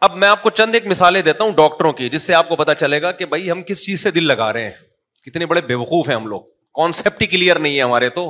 اب 0.09 0.17
میں 0.23 0.27
آپ 0.27 0.43
کو 0.43 0.49
چند 0.59 0.75
ایک 0.75 0.87
مثالیں 0.93 1.21
دیتا 1.29 1.43
ہوں 1.43 1.51
ڈاکٹروں 1.61 1.91
کی 2.01 2.09
جس 2.15 2.23
سے 2.29 2.33
آپ 2.33 2.49
کو 2.49 2.55
پتا 2.55 2.75
چلے 2.85 3.01
گا 3.01 3.11
کہ 3.21 3.25
بھائی 3.33 3.51
ہم 3.51 3.61
کس 3.67 3.83
چیز 3.85 4.03
سے 4.03 4.11
دل 4.19 4.27
لگا 4.27 4.51
رہے 4.53 4.63
ہیں 4.65 5.23
کتنے 5.25 5.45
بڑے 5.53 5.61
بے 5.71 5.75
وقوف 5.85 6.09
ہیں 6.09 6.15
ہم 6.15 6.27
لوگ 6.35 6.53
کانسیپٹ 6.75 7.21
ہی 7.21 7.27
کلیئر 7.33 7.59
نہیں 7.65 7.77
ہے 7.77 7.81
ہمارے 7.81 8.09
تو 8.19 8.25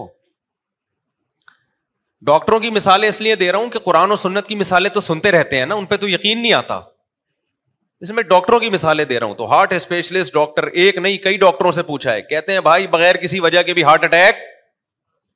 ڈاکٹروں 2.30 2.60
کی 2.60 2.70
مثالیں 2.72 3.08
اس 3.08 3.20
لیے 3.22 3.36
دے 3.36 3.52
رہا 3.52 3.60
ہوں 3.60 3.70
کہ 3.70 3.80
قرآن 3.88 4.12
و 4.12 4.16
سنت 4.22 4.48
کی 4.48 4.56
مثالیں 4.56 4.90
تو 4.94 5.02
سنتے 5.08 5.32
رہتے 5.32 5.58
ہیں 5.60 5.66
نا 5.72 5.76
ان 5.82 5.86
پہ 5.86 5.98
تو 6.04 6.10
یقین 6.10 6.42
نہیں 6.42 6.54
آتا 6.60 6.80
اس 8.06 8.12
میں 8.16 8.24
ڈاکٹروں 8.30 8.60
کی 8.60 8.70
مثالیں 8.70 9.04
دے 9.06 9.20
رہا 9.20 9.28
ہوں 9.28 9.36
تو 9.36 9.46
ہارٹ 9.52 9.74
اسپیشلسٹ 9.74 10.34
ڈاکٹر 10.34 10.68
ایک 10.84 10.98
نہیں 10.98 11.18
کئی 11.26 11.38
ڈاکٹروں 11.44 11.72
سے 11.78 11.84
پوچھا 11.92 12.12
ہے 12.14 12.22
کہتے 12.32 12.54
ہیں 12.54 12.60
بھائی 12.70 12.88
بغیر 12.96 13.18
کسی 13.22 13.40
وجہ 13.46 13.62
کے 13.70 13.74
بھی 13.74 13.84
ہارٹ 13.84 14.04
اٹیک 14.04 14.42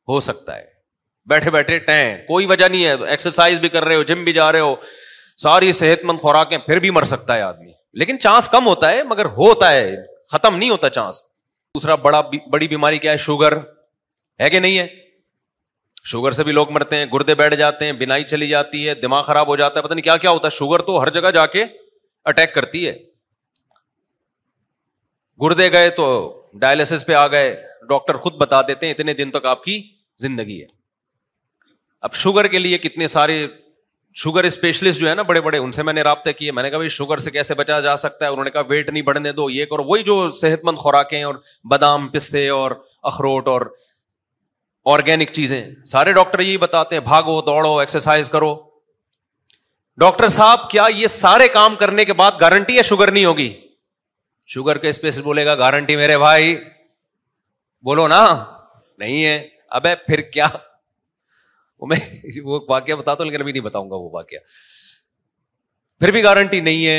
ہو 0.10 0.19
سکتا 0.30 0.56
ہے 0.56 0.65
بیٹھے 1.30 1.50
بیٹھے 1.56 1.78
ٹین 1.91 2.15
کوئی 2.28 2.45
وجہ 2.52 2.67
نہیں 2.74 2.86
ہے 2.86 3.10
ایکسرسائز 3.15 3.60
بھی 3.65 3.69
کر 3.69 3.86
رہے 3.86 3.95
ہو 3.95 4.04
جم 4.12 4.24
بھی 4.24 4.34
جا 4.34 4.52
رہے 4.52 4.60
ہو 4.60 4.76
ساری 5.43 5.72
صحت 5.82 6.06
مند 6.12 6.19
خوراکیں 6.22 6.58
پھر 6.65 6.80
بھی 6.86 6.89
مر 7.00 7.04
سکتا 7.13 7.36
ہے 7.36 7.41
آدمی 7.41 7.72
لیکن 8.04 8.19
چانس 8.28 8.48
کم 8.56 8.67
ہوتا 8.67 8.91
ہے 8.91 9.04
مگر 9.13 9.26
ہوتا 9.39 9.72
ہے 9.72 9.95
ختم 10.32 10.56
نہیں 10.58 10.69
ہوتا 10.69 10.89
چانس 10.98 11.22
دوسرا 11.79 11.95
بڑا 12.07 12.19
بڑی 12.55 12.67
بیماری 12.67 12.97
کیا 13.03 13.11
ہے 13.11 13.17
شوگر 13.25 13.55
ہے 14.41 14.49
کہ 14.49 14.59
نہیں 14.59 14.77
ہے 14.77 14.85
شوگر 16.11 16.31
سے 16.37 16.43
بھی 16.43 16.51
لوگ 16.51 16.71
مرتے 16.71 16.95
ہیں 16.95 17.05
گردے 17.13 17.35
بیٹھ 17.35 17.55
جاتے 17.55 17.85
ہیں 17.85 17.91
بینائی 18.01 18.23
چلی 18.31 18.47
جاتی 18.47 18.87
ہے 18.87 18.93
دماغ 19.03 19.21
خراب 19.29 19.47
ہو 19.47 19.55
جاتا 19.61 19.79
ہے 19.79 19.93
نہیں 19.93 20.03
کیا 20.03 20.15
کیا 20.25 20.31
ہوتا 20.37 20.47
ہے 20.51 20.57
شوگر 20.57 20.81
تو 20.89 21.01
ہر 21.01 21.09
جگہ 21.17 21.31
جا 21.37 21.45
کے 21.55 21.63
اٹیک 22.31 22.53
کرتی 22.53 22.87
ہے 22.87 22.93
گردے 25.43 25.71
گئے 25.71 25.89
تو 26.01 26.05
ڈائلس 26.61 27.05
پہ 27.07 27.13
آ 27.13 27.25
گئے 27.33 27.49
ڈاکٹر 27.89 28.17
خود 28.23 28.33
بتا 28.39 28.61
دیتے 28.67 28.85
ہیں 28.85 28.93
اتنے 28.93 29.13
دن 29.19 29.31
تک 29.31 29.45
آپ 29.51 29.63
کی 29.63 29.81
زندگی 30.25 30.59
ہے 30.61 30.65
اب 32.07 32.13
شوگر 32.23 32.47
کے 32.55 32.59
لیے 32.65 32.77
کتنے 32.87 33.07
سارے 33.15 33.37
شوگر 34.21 34.43
اسپیشلسٹ 34.45 34.99
جو 34.99 35.08
ہے 35.10 35.13
نا 35.15 35.21
بڑے 35.27 35.41
بڑے 35.41 35.58
ان 35.58 35.71
سے 35.71 35.84
میں 35.88 35.91
نے 35.93 36.01
رابطے 36.03 36.32
کیے 36.34 36.51
میں 36.51 36.63
نے 36.63 36.69
کہا 36.69 36.77
بھائی 36.77 36.89
شوگر 36.95 37.17
سے 37.25 37.32
کیسے 37.32 37.53
بچا 37.55 37.79
جا 37.86 37.95
سکتا 38.01 38.25
ہے 38.25 38.29
انہوں 38.32 38.45
نے 38.45 38.51
کہا 38.51 38.62
ویٹ 38.69 38.89
نہیں 38.89 39.03
بڑھنے 39.10 39.32
دو 39.38 39.49
یہ 39.49 39.65
اور 39.75 39.79
وہی 39.91 40.03
جو 40.10 40.15
صحت 40.39 40.63
مند 40.65 40.77
خوراکیں 40.77 41.21
اور 41.23 41.36
بادام 41.71 42.08
پستے 42.15 42.47
اور 42.58 42.71
اخروٹ 43.12 43.47
اور 43.47 43.62
آرگینک 44.93 45.32
چیزیں 45.39 45.62
سارے 45.91 46.13
ڈاکٹر 46.19 46.39
یہی 46.39 46.58
بتاتے 46.65 46.95
ہیں 46.95 47.03
بھاگو 47.08 47.39
دوڑو 47.51 47.77
ایکسرسائز 47.79 48.29
کرو 48.36 48.53
ڈاکٹر 50.05 50.27
صاحب 50.41 50.69
کیا 50.71 50.84
یہ 50.95 51.08
سارے 51.17 51.47
کام 51.58 51.75
کرنے 51.84 52.05
کے 52.05 52.13
بعد 52.23 52.41
گارنٹی 52.41 52.77
ہے 52.77 52.84
شوگر 52.93 53.12
نہیں 53.12 53.25
ہوگی 53.25 53.51
شوگر 54.55 54.77
کے 54.86 54.89
اسپیشل 54.89 55.21
بولے 55.29 55.45
گا 55.45 55.55
گارنٹی 55.65 55.95
میرے 56.03 56.17
بھائی 56.25 56.55
بولو 57.89 58.08
نا 58.15 58.23
نہیں 59.03 59.23
ہے 59.25 59.38
اب 59.79 59.86
پھر 60.08 60.21
کیا 60.38 60.47
وہ 61.79 61.87
میں 61.87 61.97
وہ 62.43 62.59
واقعہ 62.69 63.23
لیکن 63.23 63.41
ابھی 63.41 63.51
نہیں 63.51 63.63
بتاؤں 63.63 63.89
گا 63.89 63.95
وہ 63.95 64.09
واقعہ 64.13 64.37
پھر 65.99 66.11
بھی 66.11 66.23
گارنٹی 66.23 66.59
نہیں 66.67 66.85
ہے 66.85 66.97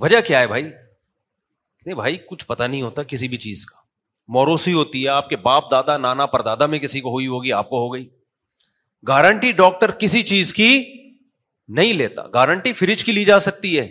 وجہ 0.00 0.20
کیا 0.26 0.40
ہے 0.40 0.46
بھائی 0.48 0.62
نہیں 0.64 1.94
بھائی 1.96 2.16
کچھ 2.30 2.46
پتا 2.46 2.66
نہیں 2.66 2.82
ہوتا 2.82 3.02
کسی 3.12 3.28
بھی 3.28 3.36
چیز 3.44 3.64
کا 3.66 3.76
موروسی 4.36 4.72
ہوتی 4.72 5.02
ہے 5.04 5.08
آپ 5.08 5.28
کے 5.28 5.36
باپ 5.44 5.70
دادا 5.70 5.96
نانا 5.98 6.26
پر 6.34 6.42
دادا 6.48 6.66
میں 6.74 6.78
کسی 6.78 7.00
کو 7.06 7.10
ہوئی 7.12 7.26
ہوگی 7.26 7.52
آپ 7.52 7.68
کو 7.70 7.78
ہو 7.84 7.92
گئی 7.94 8.06
گارنٹی 9.08 9.52
ڈاکٹر 9.62 9.90
کسی 10.02 10.22
چیز 10.32 10.52
کی 10.54 10.68
نہیں 11.80 11.92
لیتا 12.00 12.22
گارنٹی 12.34 12.72
فریج 12.82 13.04
کی 13.04 13.12
لی 13.12 13.24
جا 13.24 13.38
سکتی 13.48 13.78
ہے 13.78 13.86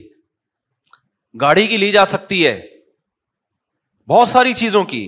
گاڑی 1.42 1.66
کی 1.68 1.78
لی 1.78 1.92
جا 1.92 2.06
سکتی 2.14 2.46
ہے 2.46 2.54
بہت 4.12 4.28
ساری 4.28 4.54
چیزوں 4.62 4.84
کی 4.94 5.02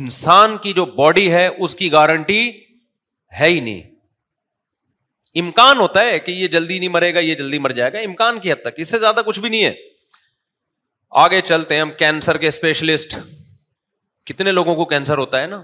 انسان 0.00 0.56
کی 0.62 0.72
جو 0.72 0.84
باڈی 1.02 1.30
ہے 1.32 1.46
اس 1.58 1.74
کی 1.74 1.90
گارنٹی 1.92 2.40
ہے 3.38 3.48
ہی 3.48 3.60
نہیں 3.60 3.80
امکان 5.40 5.78
ہوتا 5.78 6.04
ہے 6.04 6.18
کہ 6.20 6.30
یہ 6.30 6.48
جلدی 6.54 6.78
نہیں 6.78 6.88
مرے 6.88 7.12
گا 7.14 7.18
یہ 7.20 7.34
جلدی 7.34 7.58
مر 7.66 7.70
جائے 7.78 7.92
گا 7.92 7.98
امکان 8.04 8.38
کی 8.40 8.52
حد 8.52 8.62
تک 8.62 8.78
اس 8.84 8.90
سے 8.90 8.98
زیادہ 8.98 9.20
کچھ 9.26 9.40
بھی 9.40 9.48
نہیں 9.48 9.64
ہے 9.64 9.72
آگے 11.24 11.40
چلتے 11.44 11.74
ہیں 11.74 11.80
ہم 11.82 11.90
کینسر 11.98 12.36
کے 12.38 12.46
اسپیشلسٹ 12.48 13.16
کتنے 14.30 14.52
لوگوں 14.52 14.74
کو 14.76 14.84
کینسر 14.94 15.18
ہوتا 15.18 15.42
ہے 15.42 15.46
نا 15.46 15.62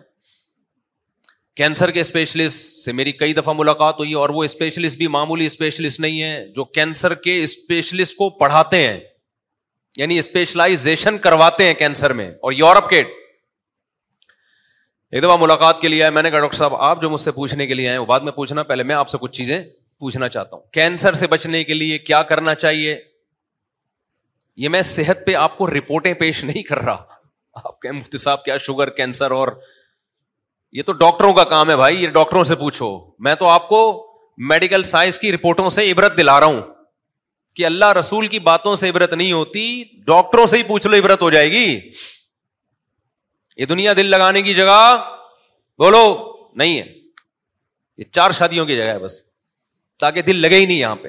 کینسر 1.57 1.91
کے 1.91 2.01
اسپیشلسٹ 2.01 2.79
سے 2.85 2.93
میری 2.93 3.13
کئی 3.21 3.33
دفعہ 3.35 3.53
ملاقات 3.57 3.99
ہوئی 3.99 4.13
اور 4.23 4.31
وہ 4.39 4.43
اسپیشلسٹ 4.45 4.99
بھی 4.99 5.07
معمولی 5.19 5.47
اسپیشلسٹ 5.47 6.01
نہیں 6.01 6.23
ہے 6.23 6.47
جو 6.57 6.65
کینسر 6.79 7.15
کے 7.27 7.43
اسپیشلسٹ 7.43 8.17
کو 8.17 8.29
پڑھاتے 8.39 8.87
ہیں 8.87 8.99
یعنی 9.97 10.19
اسپیشلائزیشن 10.19 11.19
کرواتے 11.27 11.67
ہیں 11.67 11.75
کینسر 11.75 12.13
میں 12.13 12.29
اور 12.41 12.53
یورپ 12.53 12.89
کے 12.91 13.03
ایک 15.15 15.23
دفعہ 15.23 15.37
ملاقات 15.41 15.81
کے 15.81 15.89
لیے 15.89 16.03
آئے 16.03 16.11
میں 16.11 16.23
نے 16.23 16.31
کہا 16.31 16.39
ڈاکٹر 16.41 16.57
صاحب 16.57 16.75
آپ 16.83 17.03
جو 17.03 17.09
مجھ 17.11 17.21
سے 17.21 17.31
پوچھنے 17.33 17.67
کے 17.67 17.75
لیے 17.75 17.89
آئے 17.89 17.99
وہ 17.99 18.07
بعد 18.07 18.21
میں 18.29 18.33
پوچھنا 18.33 18.63
پہلے 18.71 18.83
میں 18.83 18.95
آپ 18.95 19.09
سے 19.09 19.19
کچھ 19.21 19.33
چیزیں 19.37 19.59
پوچھنا 20.01 20.29
چاہتا 20.29 20.57
ہوں 20.57 20.63
کینسر 20.73 21.15
سے 21.21 21.27
بچنے 21.35 21.63
کے 21.65 21.75
لیے 21.75 21.99
کیا 21.99 22.23
کرنا 22.31 22.55
چاہیے 22.55 22.99
یہ 24.63 24.69
میں 24.69 24.81
صحت 24.89 25.25
پہ 25.27 25.35
آپ 25.35 25.57
کو 25.59 25.67
رپورٹیں 25.71 26.13
پیش 26.25 26.43
نہیں 26.45 26.63
کر 26.73 26.79
رہا 26.85 26.97
آپ 27.65 27.79
کے 27.81 27.93
مفتی 27.93 28.19
صاحب 28.19 28.45
کیا 28.45 28.57
شوگر 28.67 28.91
کینسر 28.99 29.31
اور 29.31 29.49
یہ 30.77 30.83
تو 30.87 30.93
ڈاکٹروں 31.05 31.33
کا 31.35 31.45
کام 31.55 31.71
ہے 31.71 31.77
بھائی 31.77 32.03
یہ 32.03 32.09
ڈاکٹروں 32.19 32.45
سے 32.45 32.55
پوچھو 32.65 32.89
میں 33.29 33.35
تو 33.45 33.49
آپ 33.49 33.69
کو 33.69 33.81
میڈیکل 34.49 34.83
سائنس 34.93 35.19
کی 35.19 35.33
رپورٹوں 35.33 35.71
سے 35.77 35.91
عبرت 35.91 36.17
دلا 36.17 36.39
رہا 36.41 36.47
ہوں 36.47 36.61
کہ 37.57 37.67
اللہ 37.67 37.93
رسول 37.99 38.27
کی 38.33 38.39
باتوں 38.51 38.75
سے 38.77 38.89
عبرت 38.89 39.13
نہیں 39.13 39.33
ہوتی 39.33 39.63
ڈاکٹروں 40.07 40.47
سے 40.47 40.57
ہی 40.59 40.63
پوچھ 40.73 40.87
لو 40.87 40.97
عبرت 40.99 41.23
ہو 41.23 41.31
جائے 41.31 41.51
گی 41.53 41.67
یہ 43.61 43.67
دنیا 43.67 43.93
دل 43.97 44.07
لگانے 44.11 44.43
کی 44.43 44.55
جگہ 44.55 44.79
بولو 45.79 46.05
نہیں 46.61 46.79
ہے 46.79 46.85
یہ 47.99 48.05
چار 48.13 48.31
شادیوں 48.39 48.67
کی 48.67 48.77
جگہ 48.77 48.89
ہے 48.91 48.99
بس 48.99 49.19
تاکہ 50.01 50.23
دل 50.23 50.41
لگے 50.43 50.57
ہی 50.59 50.67
نہیں 50.67 50.77
یہاں 50.79 50.97
پہ 51.03 51.09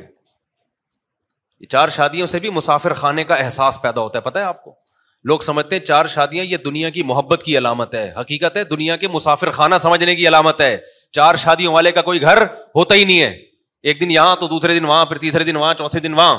یہ 1.59 1.65
چار 1.69 1.89
شادیوں 1.95 2.25
سے 2.33 2.39
بھی 2.39 2.49
مسافر 2.59 2.93
خانے 3.01 3.23
کا 3.31 3.35
احساس 3.45 3.81
پیدا 3.81 4.01
ہوتا 4.01 4.17
ہے 4.19 4.23
پتا 4.23 4.39
ہے 4.39 4.45
آپ 4.45 4.63
کو 4.63 4.73
لوگ 5.29 5.39
سمجھتے 5.45 5.75
ہیں 5.77 5.83
چار 5.85 6.05
شادیاں 6.15 6.43
یہ 6.45 6.57
دنیا 6.65 6.89
کی 6.97 7.03
محبت 7.11 7.43
کی 7.43 7.57
علامت 7.57 7.95
ہے 7.95 8.11
حقیقت 8.19 8.57
ہے 8.57 8.63
دنیا 8.73 8.95
کے 8.97 9.07
مسافر 9.13 9.51
خانہ 9.51 9.75
سمجھنے 9.85 10.15
کی 10.15 10.27
علامت 10.27 10.61
ہے 10.61 10.75
چار 11.19 11.35
شادیوں 11.43 11.73
والے 11.73 11.91
کا 11.91 12.01
کوئی 12.09 12.21
گھر 12.21 12.41
ہوتا 12.75 12.95
ہی 12.95 13.03
نہیں 13.05 13.21
ہے 13.21 13.29
ایک 13.89 13.99
دن 14.01 14.11
یہاں 14.11 14.35
تو 14.39 14.47
دوسرے 14.47 14.79
دن 14.79 14.85
وہاں 14.85 15.05
پھر 15.05 15.17
تیسرے 15.17 15.43
دن 15.43 15.55
وہاں 15.55 15.73
چوتھے 15.81 15.99
دن 16.07 16.13
وہاں 16.13 16.37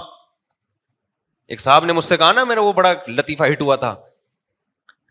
ایک 1.50 1.60
صاحب 1.60 1.84
نے 1.84 1.92
مجھ 1.92 2.04
سے 2.04 2.16
کہا 2.16 2.32
نا 2.32 2.44
میرا 2.44 2.60
وہ 2.62 2.72
بڑا 2.80 2.92
لطیفہ 3.16 3.44
ہٹ 3.52 3.62
ہوا 3.62 3.76
تھا 3.84 3.94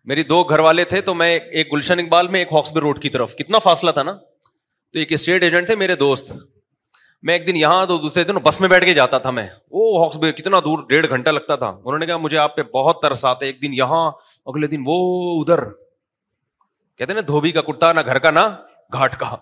میری 0.09 0.23
دو 0.23 0.41
گھر 0.49 0.59
والے 0.65 0.83
تھے 0.91 0.99
تو 1.07 1.13
میں 1.21 1.29
ایک 1.59 1.71
گلشن 1.71 1.99
اقبال 1.99 2.27
میں 2.33 2.39
ایک 2.39 2.51
ہاکسبے 2.53 2.79
روڈ 2.81 2.99
کی 3.01 3.09
طرف 3.13 3.33
کتنا 3.35 3.59
فاصلہ 3.63 3.91
تھا 3.95 4.03
نا 4.03 4.11
تو 4.21 4.99
ایک 4.99 5.11
اسٹیٹ 5.13 5.43
ایجنٹ 5.43 5.67
تھے 5.67 5.75
میرے 5.81 5.95
دوست 6.03 6.31
میں 7.27 7.33
ایک 7.33 7.47
دن 7.47 7.55
یہاں 7.55 7.85
تو 7.85 7.97
دوسرے 8.01 8.23
دن 8.29 8.35
بس 8.43 8.59
میں 8.61 8.69
بیٹھ 8.69 8.85
کے 8.85 8.93
جاتا 8.93 9.17
تھا 9.25 9.31
میں 9.39 9.45
وہ 9.71 10.09
ڈیڑھ 10.89 11.07
گھنٹہ 11.09 11.29
لگتا 11.29 11.55
تھا 11.63 11.67
انہوں 11.67 11.97
نے 11.99 12.05
کہا 12.05 12.17
مجھے 12.27 12.37
آپ 12.43 12.55
پہ 12.55 12.63
بہت 12.73 13.01
ترس 13.01 13.23
آتے 13.31 13.45
ایک 13.45 13.61
دن 13.61 13.73
یہاں 13.77 13.99
اگلے 14.51 14.67
دن 14.75 14.81
وہ 14.85 14.95
ادھر 15.41 15.63
کہتے 16.97 17.13
نا 17.13 17.21
دھوبی 17.27 17.51
کا 17.57 17.61
کتا 17.71 17.91
نہ 17.93 17.99
گھر 18.05 18.19
کا 18.27 18.31
نہ 18.37 18.45
گھاٹ 18.95 19.15
کا 19.23 19.35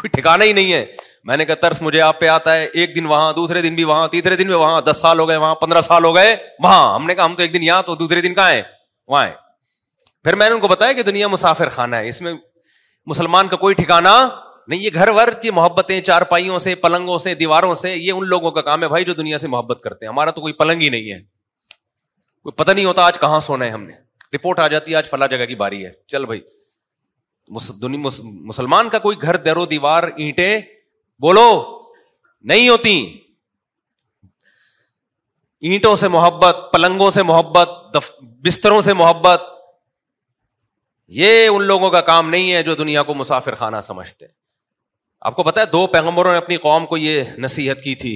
کوئی 0.00 0.08
ٹھکانا 0.16 0.44
ہی 0.44 0.52
نہیں 0.58 0.72
ہے 0.72 0.84
میں 1.30 1.36
نے 1.36 1.44
کہا 1.44 1.60
ترس 1.68 1.82
مجھے 1.82 2.00
آپ 2.08 2.18
پہ 2.20 2.28
آتا 2.28 2.56
ہے 2.56 2.64
ایک 2.64 2.96
دن 2.96 3.06
وہاں 3.14 3.32
دوسرے 3.40 3.62
دن 3.68 3.74
بھی 3.74 3.84
وہاں 3.92 4.08
تیسرے 4.16 4.36
دن 4.42 4.46
بھی 4.46 4.54
وہاں 4.64 4.80
دس 4.90 4.96
سال 5.06 5.18
ہو 5.18 5.28
گئے 5.28 5.36
وہاں 5.44 5.54
پندرہ 5.62 5.80
سال 5.92 6.04
ہو 6.04 6.14
گئے 6.14 6.34
وہاں 6.62 6.82
ہم 6.94 7.06
نے 7.06 7.14
کہا 7.14 7.24
ہم 7.24 7.34
تو 7.36 7.42
ایک 7.42 7.54
دن 7.54 7.62
یہاں 7.68 7.82
تو 7.86 7.94
دوسرے 8.04 8.20
دن 8.28 8.34
کہاں 8.34 8.50
ہے 8.50 8.62
وہاں 9.14 9.26
پھر 10.24 10.34
میں 10.36 10.48
نے 10.48 10.54
ان 10.54 10.60
کو 10.60 10.68
بتایا 10.68 10.92
کہ 10.92 11.02
دنیا 11.02 11.28
مسافر 11.28 11.68
خانہ 11.78 11.96
ہے 11.96 12.08
اس 12.08 12.20
میں 12.22 12.32
مسلمان 13.12 13.48
کا 13.48 13.56
کوئی 13.56 13.74
ٹھکانا 13.74 14.14
نہیں 14.68 14.80
یہ 14.80 14.90
گھر 14.94 15.08
ور 15.18 15.28
کی 15.42 15.50
محبتیں 15.58 16.00
چار 16.08 16.22
پائیوں 16.32 16.58
سے 16.64 16.74
پلنگوں 16.84 17.16
سے 17.18 17.34
دیواروں 17.34 17.74
سے 17.82 17.94
یہ 17.94 18.12
ان 18.12 18.26
لوگوں 18.28 18.50
کا 18.56 18.60
کام 18.62 18.82
ہے 18.82 18.88
بھائی 18.88 19.04
جو 19.04 19.12
دنیا 19.20 19.38
سے 19.44 19.48
محبت 19.54 19.80
کرتے 19.84 20.04
ہیں 20.06 20.10
ہمارا 20.12 20.30
تو 20.30 20.40
کوئی 20.40 20.52
پلنگ 20.58 20.80
ہی 20.82 20.88
نہیں 20.96 21.10
ہے 21.12 21.18
کوئی 22.42 22.52
پتہ 22.62 22.70
نہیں 22.72 22.84
ہوتا 22.84 23.04
آج 23.06 23.18
کہاں 23.20 23.38
سونا 23.46 23.64
ہے 23.64 23.70
ہم 23.70 23.82
نے 23.82 23.92
رپورٹ 24.34 24.58
آ 24.58 24.66
جاتی 24.74 24.90
ہے 24.92 24.96
آج 24.96 25.08
فلاں 25.10 25.28
جگہ 25.28 25.44
کی 25.48 25.54
باری 25.62 25.84
ہے 25.84 25.90
چل 26.12 26.24
بھائی 26.26 26.40
مسلمان 27.50 28.88
کا 28.88 28.98
کوئی 29.06 29.16
گھر 29.22 29.36
درو 29.48 29.64
دیوار 29.72 30.02
اینٹیں 30.16 30.58
بولو 31.26 31.46
نہیں 32.52 32.68
ہوتی 32.68 32.94
اینٹوں 35.70 35.94
سے 36.02 36.08
محبت 36.08 36.56
پلنگوں 36.72 37.10
سے 37.16 37.22
محبت 37.30 37.96
بستروں 38.46 38.80
سے 38.82 38.92
محبت 39.00 39.48
یہ 41.18 41.46
ان 41.48 41.62
لوگوں 41.66 41.88
کا 41.90 42.00
کام 42.08 42.28
نہیں 42.30 42.52
ہے 42.52 42.62
جو 42.62 42.74
دنیا 42.80 43.02
کو 43.02 43.14
مسافر 43.14 43.54
خانہ 43.60 43.76
سمجھتے 43.82 44.26
آپ 45.30 45.36
کو 45.36 45.42
پتا 45.44 45.60
ہے 45.60 45.66
دو 45.72 45.86
پیغمبروں 45.94 46.32
نے 46.32 46.38
اپنی 46.38 46.56
قوم 46.66 46.84
کو 46.86 46.96
یہ 46.96 47.22
نصیحت 47.44 47.80
کی 47.84 47.94
تھی 48.02 48.12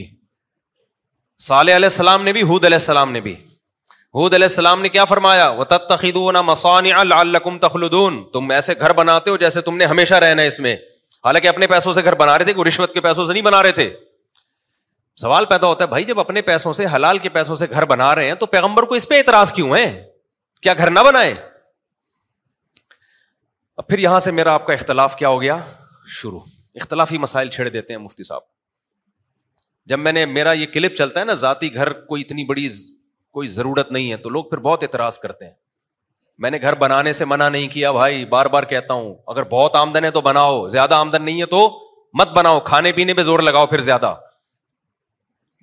صالح 1.47 1.75
السلام 1.75 2.23
نے 2.25 2.33
بھی 2.33 2.43
حود 2.51 2.65
علیہ 2.65 2.79
السلام 2.81 3.13
نے 3.13 3.21
بھی 3.21 3.33
حود 4.19 4.35
علیہ 4.35 4.47
السلام 4.51 4.83
نے 4.83 4.89
کیا 4.97 5.05
فرمایا 5.13 5.49
وہ 5.63 6.31
مسان 6.51 6.87
الکم 7.15 7.59
تخلدون 7.65 8.23
تم 8.33 8.51
ایسے 8.59 8.75
گھر 8.81 8.93
بناتے 9.01 9.31
ہو 9.31 9.37
جیسے 9.45 9.61
تم 9.69 9.77
نے 9.77 9.85
ہمیشہ 9.95 10.21
رہنا 10.27 10.43
ہے 10.43 10.47
اس 10.49 10.59
میں 10.67 10.75
حالانکہ 11.25 11.49
اپنے 11.49 11.67
پیسوں 11.73 11.93
سے 11.93 12.05
گھر 12.05 12.15
بنا 12.23 12.37
رہے 12.39 12.45
تھے 12.45 12.53
کہ 12.55 12.67
رشوت 12.69 12.93
کے 12.95 13.01
پیسوں 13.09 13.25
سے 13.27 13.33
نہیں 13.33 13.43
بنا 13.49 13.63
رہے 13.63 13.73
تھے 13.81 13.89
سوال 15.21 15.45
پیدا 15.55 15.67
ہوتا 15.67 15.85
ہے 15.85 15.89
بھائی 15.89 16.05
جب 16.05 16.21
اپنے 16.21 16.43
پیسوں 16.53 16.73
سے 16.81 16.87
حلال 16.95 17.19
کے 17.25 17.29
پیسوں 17.39 17.57
سے 17.57 17.67
گھر 17.71 17.85
بنا 17.95 18.15
رہے 18.15 18.27
ہیں 18.29 18.35
تو 18.41 18.47
پیغمبر 18.55 18.83
کو 18.87 18.95
اس 18.95 19.09
پہ 19.09 19.19
اعتراض 19.19 19.53
کیوں 19.59 19.75
ہے 19.75 19.85
کیا 20.63 20.75
گھر 20.79 20.91
نہ 20.91 21.01
بنائے 21.07 21.35
اب 23.79 23.87
پھر 23.89 23.99
یہاں 23.99 24.19
سے 24.21 24.31
میرا 24.31 24.53
آپ 24.55 24.67
کا 24.67 24.73
اختلاف 24.73 25.17
کیا 25.17 25.29
ہو 25.29 25.41
گیا 25.43 25.57
شروع 26.17 26.41
اختلافی 26.81 27.19
مسائل 27.19 27.49
چھیڑ 27.57 27.69
دیتے 27.69 27.93
ہیں 27.93 28.01
مفتی 28.01 28.23
صاحب 28.25 28.41
جب 29.93 29.99
میں 29.99 30.13
نے 30.13 30.25
میرا 30.27 30.53
یہ 30.53 30.67
کلپ 30.75 30.95
چلتا 30.97 31.21
ہے 31.21 31.25
نا 31.25 31.33
ذاتی 31.41 31.75
گھر 31.75 31.93
کو 32.11 32.17
اتنی 32.17 32.45
بڑی 32.49 32.69
کوئی 33.39 33.49
ضرورت 33.55 33.91
نہیں 33.93 34.11
ہے 34.11 34.17
تو 34.17 34.29
لوگ 34.31 34.45
پھر 34.51 34.59
بہت 34.67 34.83
اعتراض 34.83 35.19
کرتے 35.19 35.45
ہیں 35.45 35.53
میں 36.45 36.51
نے 36.51 36.59
گھر 36.63 36.75
بنانے 36.79 37.13
سے 37.19 37.25
منع 37.33 37.49
نہیں 37.49 37.67
کیا 37.73 37.91
بھائی 37.93 38.25
بار 38.35 38.47
بار 38.55 38.63
کہتا 38.73 38.95
ہوں 39.01 39.15
اگر 39.35 39.45
بہت 39.51 39.77
آمدن 39.77 40.05
ہے 40.05 40.11
تو 40.11 40.21
بناؤ 40.29 40.67
زیادہ 40.77 40.95
آمدن 40.95 41.23
نہیں 41.25 41.41
ہے 41.41 41.47
تو 41.57 41.69
مت 42.19 42.33
بناؤ 42.37 42.61
کھانے 42.71 42.93
پینے 42.93 43.15
پہ 43.15 43.23
زور 43.29 43.39
لگاؤ 43.49 43.67
پھر 43.75 43.81
زیادہ 43.89 44.15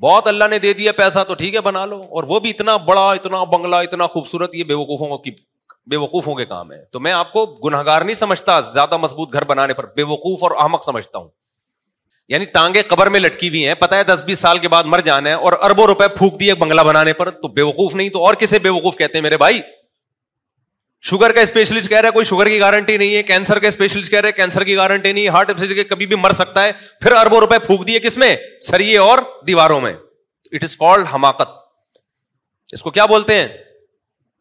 بہت 0.03 0.27
اللہ 0.27 0.47
نے 0.49 0.59
دے 0.59 0.73
دیا 0.73 0.91
پیسہ 0.97 1.23
تو 1.27 1.33
ٹھیک 1.41 1.55
ہے 1.55 1.61
بنا 1.61 1.85
لو 1.85 2.01
اور 2.19 2.23
وہ 2.27 2.39
بھی 2.45 2.49
اتنا 2.49 2.75
بڑا 2.89 3.09
اتنا 3.11 3.43
بنگلہ 3.55 3.75
اتنا 3.87 4.07
خوبصورت 4.15 4.55
یہ 4.55 4.63
بے 4.69 4.73
وقوفوں 4.73 5.17
کی 5.25 5.31
بے 5.89 5.97
وقوفوں 5.97 6.35
کے 6.35 6.45
کام 6.45 6.71
ہے 6.71 6.77
تو 6.93 6.99
میں 6.99 7.11
آپ 7.11 7.31
کو 7.33 7.45
گناہ 7.65 7.83
گار 7.85 8.01
نہیں 8.01 8.15
سمجھتا 8.15 8.59
زیادہ 8.71 8.97
مضبوط 8.97 9.33
گھر 9.33 9.43
بنانے 9.51 9.73
پر 9.73 9.85
بے 9.95 10.03
وقوف 10.09 10.43
اور 10.43 10.79
سمجھتا 10.85 11.17
ہوں 11.19 11.29
یعنی 12.29 12.81
قبر 12.89 13.07
میں 13.13 13.19
لٹکی 13.19 13.47
ہوئی 13.49 13.65
ہیں 13.67 13.73
ہے 13.75 13.95
ہے 13.95 14.03
دس 14.07 14.23
بیس 14.25 14.39
سال 14.39 14.59
کے 14.59 14.67
بعد 14.73 14.83
مر 14.93 14.99
جانا 15.05 15.33
اور 15.47 15.53
اربوں 15.69 15.85
روپئے 15.87 16.07
پھونک 16.17 16.39
دیے 16.39 16.53
بنگلہ 16.59 16.81
بنانے 16.87 17.13
پر 17.21 17.29
تو 17.41 17.47
بے 17.57 17.61
وقوف 17.61 17.95
نہیں 17.95 18.09
تو 18.09 18.23
اور 18.25 18.33
کسے 18.43 18.59
بے 18.59 18.69
وقوف 18.69 18.97
کہتے 18.97 19.17
ہیں 19.17 19.23
میرے 19.23 19.37
بھائی 19.37 19.59
شوگر 21.09 21.31
کا 21.35 21.41
اسپیشلسٹ 21.41 21.89
کہہ 21.89 21.99
رہا 22.01 22.07
ہے 22.07 22.13
کوئی 22.13 22.25
شوگر 22.25 22.47
کی 22.49 22.59
گارنٹی 22.59 22.97
نہیں 22.97 23.15
ہے 23.15 23.23
کینسر 23.31 23.59
کا 23.59 23.67
اسپیشلسٹ 23.67 24.11
کہہ 24.11 24.19
رہے 24.21 24.31
کینسر 24.37 24.63
کی 24.63 24.75
گارنٹی 24.75 25.11
نہیں 25.13 25.27
ہارٹ 25.37 25.51
کے 25.75 25.83
کبھی 25.83 26.05
بھی 26.11 26.15
مر 26.25 26.31
سکتا 26.41 26.63
ہے 26.65 26.71
پھر 27.01 27.11
اربوں 27.21 27.39
روپئے 27.41 27.59
پھونک 27.65 27.87
دیے 27.87 27.99
کس 28.05 28.17
میں 28.23 28.35
سریے 28.67 28.97
اور 29.07 29.19
دیواروں 29.47 29.81
میں 29.81 29.93
اٹ 30.53 30.63
از 30.63 30.77
کالڈ 30.77 31.05
حماقت 31.13 31.59
اس 32.73 32.81
کو 32.81 32.89
کیا 32.97 33.05
بولتے 33.15 33.35
ہیں 33.41 33.47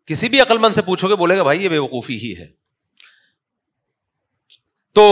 کسی 0.07 0.29
بھی 0.29 0.41
عقل 0.41 0.59
مند 0.59 0.75
سے 0.75 0.83
پوچھو 0.83 1.09
گے 1.09 1.17
بولے 1.17 1.37
گا 1.39 1.43
بھائی 1.43 1.63
یہ 1.65 1.69
بے 1.69 1.79
وقوفی 1.79 2.17
ہی 2.23 2.33
ہے 2.39 2.47
تو 4.95 5.07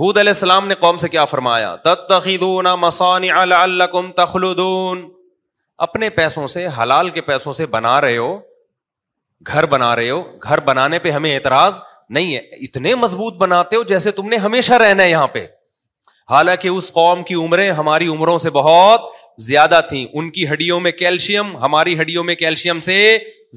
حود 0.00 0.18
علیہ 0.18 0.30
السلام 0.30 0.66
نے 0.68 0.74
قوم 0.80 0.96
سے 1.02 1.08
کیا 1.08 1.24
فرمایا 1.24 1.74
تخلدون 4.16 5.08
اپنے 5.86 6.08
پیسوں 6.10 6.46
سے 6.54 6.66
حلال 6.78 7.10
کے 7.16 7.20
پیسوں 7.30 7.52
سے 7.58 7.66
بنا 7.74 8.00
رہے 8.00 8.16
ہو 8.16 8.36
گھر 9.46 9.66
بنا 9.72 9.94
رہے 9.96 10.10
ہو 10.10 10.20
گھر 10.42 10.60
بنانے 10.70 10.98
پہ 10.98 11.10
ہمیں 11.10 11.34
اعتراض 11.34 11.78
نہیں 12.16 12.34
ہے 12.34 12.40
اتنے 12.66 12.94
مضبوط 13.04 13.36
بناتے 13.38 13.76
ہو 13.76 13.82
جیسے 13.92 14.10
تم 14.18 14.28
نے 14.28 14.36
ہمیشہ 14.44 14.72
رہنا 14.82 15.02
ہے 15.02 15.10
یہاں 15.10 15.26
پہ 15.34 15.46
حالانکہ 16.30 16.68
اس 16.68 16.92
قوم 16.92 17.22
کی 17.28 17.34
عمریں 17.44 17.70
ہماری 17.72 18.08
عمروں 18.14 18.36
سے 18.38 18.50
بہت 18.50 19.00
زیادہ 19.46 19.80
تھیں 19.88 20.04
ان 20.12 20.30
کی 20.32 20.48
ہڈیوں 20.50 20.78
میں 20.84 20.90
کیلشیم 20.92 21.56
ہماری 21.64 21.98
ہڈیوں 22.00 22.22
میں 22.24 22.34
کیلشیم 22.34 22.78
سے 22.86 22.94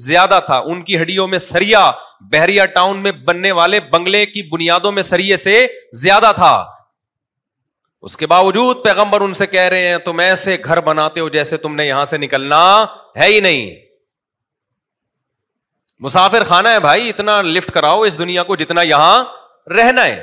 زیادہ 0.04 0.38
تھا 0.46 0.56
ان 0.72 0.82
کی 0.84 1.00
ہڈیوں 1.00 1.26
میں 1.28 1.38
سریا 1.46 1.90
بحریہ 2.32 2.64
ٹاؤن 2.74 3.02
میں 3.02 3.12
بننے 3.28 3.52
والے 3.60 3.80
بنگلے 3.92 4.24
کی 4.26 4.42
بنیادوں 4.52 4.92
میں 4.98 5.02
سریے 5.02 5.36
سے 5.46 5.66
زیادہ 6.00 6.30
تھا 6.36 6.52
اس 8.08 8.16
کے 8.16 8.26
باوجود 8.26 8.84
پیغمبر 8.84 9.20
ان 9.20 9.32
سے 9.40 9.46
کہہ 9.46 9.68
رہے 9.74 9.88
ہیں 9.88 9.96
تم 10.04 10.18
ایسے 10.18 10.56
گھر 10.64 10.80
بناتے 10.88 11.20
ہو 11.20 11.28
جیسے 11.38 11.56
تم 11.64 11.74
نے 11.74 11.86
یہاں 11.86 12.04
سے 12.12 12.16
نکلنا 12.16 12.60
ہے 13.20 13.26
ہی 13.32 13.40
نہیں 13.46 13.70
مسافر 16.06 16.44
خانہ 16.44 16.68
ہے 16.68 16.80
بھائی 16.80 17.08
اتنا 17.08 17.40
لفٹ 17.56 17.70
کراؤ 17.72 18.00
اس 18.02 18.18
دنیا 18.18 18.42
کو 18.48 18.56
جتنا 18.62 18.82
یہاں 18.92 19.22
رہنا 19.78 20.04
ہے 20.04 20.22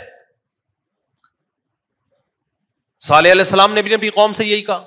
صالح 3.07 3.31
علیہ 3.31 3.41
السلام 3.41 3.73
نے 3.73 3.81
بھی 3.81 4.09
قوم 4.15 4.31
سے 4.39 4.45
یہی 4.45 4.61
کہا 4.71 4.83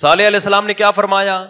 صالح 0.00 0.26
علیہ 0.28 0.36
السلام 0.36 0.66
نے 0.66 0.74
کیا 0.74 0.90
فرمایا 1.00 1.44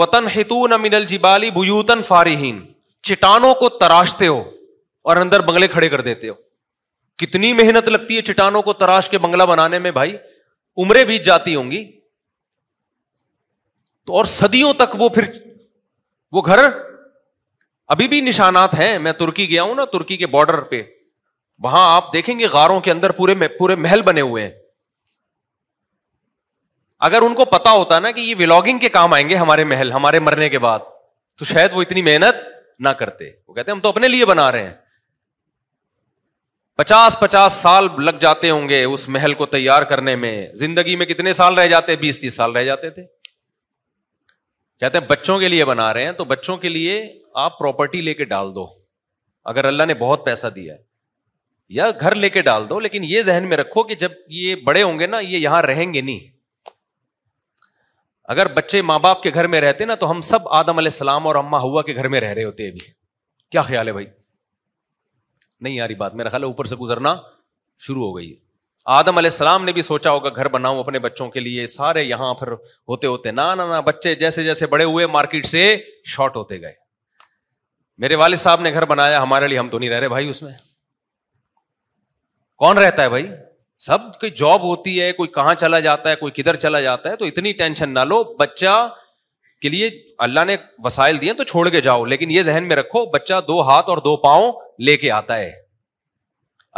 وطن 0.00 0.26
ہتون 0.34 0.72
جی 1.08 1.16
بالی 1.18 1.50
بوتن 1.50 2.02
فارحین 2.08 2.60
چٹانوں 3.08 3.54
کو 3.62 3.68
تراشتے 3.78 4.26
ہو 4.26 4.42
اور 5.10 5.16
اندر 5.22 5.40
بنگلے 5.48 5.68
کھڑے 5.68 5.88
کر 5.94 6.00
دیتے 6.10 6.28
ہو 6.28 6.34
کتنی 7.22 7.52
محنت 7.60 7.88
لگتی 7.88 8.16
ہے 8.16 8.22
چٹانوں 8.28 8.62
کو 8.68 8.72
تراش 8.82 9.08
کے 9.08 9.18
بنگلہ 9.26 9.42
بنانے 9.50 9.78
میں 9.86 9.90
بھائی 9.98 10.16
عمرے 10.84 11.04
بیت 11.10 11.24
جاتی 11.24 11.54
ہوں 11.54 11.70
گی 11.70 11.82
تو 14.06 14.16
اور 14.16 14.24
صدیوں 14.38 14.72
تک 14.84 14.94
وہ 15.00 15.08
پھر 15.18 15.28
وہ 16.38 16.42
گھر 16.46 16.64
ابھی 17.96 18.08
بھی 18.14 18.20
نشانات 18.30 18.74
ہیں 18.78 18.98
میں 19.06 19.12
ترکی 19.24 19.48
گیا 19.50 19.62
ہوں 19.62 19.74
نا 19.74 19.84
ترکی 19.96 20.16
کے 20.22 20.26
بارڈر 20.36 20.60
پہ 20.72 20.82
وہاں 21.64 21.84
آپ 21.94 22.12
دیکھیں 22.12 22.38
گے 22.38 22.46
غاروں 22.52 22.80
کے 22.86 22.90
اندر 22.90 23.10
پورے 23.20 23.34
پورے 23.58 23.74
محل 23.86 24.02
بنے 24.10 24.20
ہوئے 24.30 24.46
ہیں 24.46 24.52
اگر 27.06 27.22
ان 27.22 27.34
کو 27.38 27.44
پتا 27.44 27.70
ہوتا 27.70 27.98
نا 28.00 28.10
کہ 28.18 28.20
یہ 28.20 28.34
ولاگنگ 28.38 28.78
کے 28.82 28.88
کام 28.92 29.12
آئیں 29.12 29.28
گے 29.28 29.34
ہمارے 29.36 29.64
محل 29.72 29.90
ہمارے 29.92 30.18
مرنے 30.26 30.48
کے 30.54 30.58
بعد 30.64 30.86
تو 31.38 31.44
شاید 31.44 31.70
وہ 31.74 31.82
اتنی 31.86 32.02
محنت 32.02 32.36
نہ 32.86 32.88
کرتے 33.00 33.28
وہ 33.48 33.54
کہتے 33.54 33.70
ہم 33.70 33.80
تو 33.86 33.88
اپنے 33.88 34.08
لیے 34.08 34.24
بنا 34.30 34.50
رہے 34.52 34.62
ہیں 34.66 34.72
پچاس 36.80 37.18
پچاس 37.20 37.52
سال 37.66 37.88
لگ 38.10 38.20
جاتے 38.24 38.50
ہوں 38.50 38.68
گے 38.68 38.82
اس 38.84 39.08
محل 39.18 39.34
کو 39.42 39.46
تیار 39.56 39.82
کرنے 39.92 40.14
میں 40.22 40.32
زندگی 40.62 40.96
میں 41.02 41.06
کتنے 41.12 41.32
سال 41.44 41.58
رہ 41.58 41.66
جاتے 41.76 41.96
بیس 42.08 42.20
تیس 42.20 42.36
سال 42.42 42.56
رہ 42.56 42.62
جاتے 42.72 42.90
تھے 42.98 43.04
کہتے 44.80 44.98
ہیں 44.98 45.06
بچوں 45.14 45.38
کے 45.40 45.48
لیے 45.56 45.64
بنا 45.74 45.92
رہے 45.94 46.04
ہیں 46.08 46.12
تو 46.24 46.30
بچوں 46.34 46.56
کے 46.66 46.74
لیے 46.76 46.96
آپ 47.46 47.58
پراپرٹی 47.58 48.00
لے 48.10 48.14
کے 48.14 48.24
ڈال 48.36 48.54
دو 48.60 48.66
اگر 49.52 49.64
اللہ 49.76 49.90
نے 49.94 49.94
بہت 50.08 50.24
پیسہ 50.26 50.46
دیا 50.60 50.74
ہے 50.74 50.82
یا 51.80 51.90
گھر 52.00 52.14
لے 52.26 52.30
کے 52.38 52.42
ڈال 52.52 52.68
دو 52.70 52.80
لیکن 52.86 53.04
یہ 53.16 53.22
ذہن 53.32 53.48
میں 53.48 53.56
رکھو 53.56 53.82
کہ 53.92 54.04
جب 54.06 54.12
یہ 54.42 54.54
بڑے 54.70 54.82
ہوں 54.82 54.98
گے 54.98 55.06
نا 55.16 55.20
یہاں 55.32 55.62
رہیں 55.72 55.92
گے 55.94 56.00
نہیں 56.14 56.32
اگر 58.32 58.48
بچے 58.54 58.80
ماں 58.90 58.98
باپ 58.98 59.22
کے 59.22 59.30
گھر 59.34 59.46
میں 59.54 59.60
رہتے 59.60 59.84
نا 59.84 59.94
تو 60.02 60.10
ہم 60.10 60.20
سب 60.28 60.48
آدم 60.58 60.78
علیہ 60.78 60.90
السلام 60.92 61.26
اور 61.26 61.36
اما 61.36 61.58
ہوا 61.62 61.82
کے 61.88 61.94
گھر 61.94 62.08
میں 62.14 62.20
رہ 62.20 62.32
رہے 62.34 62.44
ہوتے 62.44 62.68
ابھی 62.68 62.80
کیا 63.50 63.62
خیال 63.62 63.86
ہے 63.88 63.92
بھائی 63.92 64.06
نہیں 65.64 65.74
یاری 65.74 65.94
بات 65.94 66.14
میرا 66.14 66.28
خیال 66.28 66.42
ہے 66.42 66.46
اوپر 66.46 66.64
سے 66.70 66.76
گزرنا 66.76 67.14
شروع 67.86 68.04
ہو 68.04 68.16
گئی 68.16 68.30
ہے 68.30 68.36
آدم 69.00 69.16
علیہ 69.18 69.30
السلام 69.30 69.64
نے 69.64 69.72
بھی 69.72 69.82
سوچا 69.82 70.10
ہوگا 70.10 70.30
گھر 70.36 70.48
بناؤں 70.54 70.78
اپنے 70.78 70.98
بچوں 71.04 71.28
کے 71.34 71.40
لیے 71.40 71.66
سارے 71.74 72.02
یہاں 72.02 72.32
پر 72.40 72.52
ہوتے 72.52 73.06
ہوتے 73.06 73.30
نہ 73.30 73.80
بچے 73.84 74.14
جیسے 74.22 74.42
جیسے 74.44 74.66
بڑے 74.74 74.84
ہوئے 74.92 75.06
مارکیٹ 75.16 75.46
سے 75.46 75.62
شارٹ 76.14 76.36
ہوتے 76.36 76.60
گئے 76.62 76.72
میرے 78.04 78.14
والد 78.22 78.36
صاحب 78.38 78.60
نے 78.60 78.72
گھر 78.72 78.84
بنایا 78.92 79.22
ہمارے 79.22 79.48
لیے 79.48 79.58
ہم 79.58 79.68
تو 79.70 79.78
نہیں 79.78 79.90
رہ 79.90 80.00
رہے 80.04 80.08
بھائی 80.08 80.28
اس 80.28 80.42
میں 80.42 80.52
کون 82.64 82.78
رہتا 82.78 83.02
ہے 83.02 83.08
بھائی 83.08 83.26
سب 83.86 84.02
کی 84.20 84.28
جاب 84.40 84.62
ہوتی 84.62 85.00
ہے 85.00 85.10
کوئی 85.12 85.28
کہاں 85.32 85.54
چلا 85.62 85.78
جاتا 85.86 86.10
ہے 86.10 86.14
کوئی 86.16 86.32
کدھر 86.36 86.56
چلا 86.64 86.80
جاتا 86.80 87.10
ہے 87.10 87.16
تو 87.22 87.24
اتنی 87.24 87.52
ٹینشن 87.62 87.90
نہ 87.94 88.04
لو 88.12 88.22
بچہ 88.38 88.72
کے 89.62 89.68
لیے 89.74 89.88
اللہ 90.26 90.44
نے 90.46 90.56
وسائل 90.84 91.20
دیے 91.20 91.32
تو 91.40 91.44
چھوڑ 91.50 91.68
کے 91.74 91.80
جاؤ 91.86 92.04
لیکن 92.12 92.30
یہ 92.30 92.42
ذہن 92.48 92.68
میں 92.68 92.76
رکھو 92.76 93.04
بچہ 93.16 93.40
دو 93.48 93.60
ہاتھ 93.68 93.90
اور 93.90 93.98
دو 94.06 94.16
پاؤں 94.24 94.52
لے 94.86 94.96
کے 95.04 95.10
آتا 95.18 95.36
ہے 95.38 95.50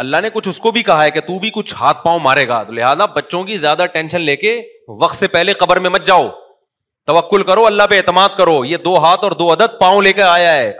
اللہ 0.05 0.21
نے 0.23 0.31
کچھ 0.33 0.49
اس 0.49 0.59
کو 0.67 0.71
بھی 0.79 0.83
کہا 0.91 1.05
ہے 1.05 1.11
کہ 1.11 1.21
تو 1.27 1.39
بھی 1.47 1.51
کچھ 1.55 1.75
ہاتھ 1.81 2.03
پاؤں 2.05 2.19
مارے 2.27 2.47
گا 2.49 2.63
تو 2.65 2.73
لہٰذا 2.81 3.05
بچوں 3.21 3.43
کی 3.51 3.59
زیادہ 3.67 3.87
ٹینشن 3.93 4.21
لے 4.31 4.37
کے 4.43 4.61
وقت 5.03 5.17
سے 5.17 5.27
پہلے 5.39 5.53
قبر 5.63 5.79
میں 5.85 5.91
مت 5.91 6.07
جاؤ 6.07 6.29
توکل 7.11 7.43
کرو 7.53 7.67
اللہ 7.67 7.87
پہ 7.91 7.97
اعتماد 7.99 8.37
کرو 8.39 8.65
یہ 8.73 8.77
دو 8.91 8.97
ہاتھ 9.05 9.25
اور 9.25 9.33
دو 9.43 9.53
عدد 9.53 9.79
پاؤں 9.81 10.03
لے 10.03 10.13
کے 10.13 10.23
آیا 10.35 10.53
ہے 10.53 10.71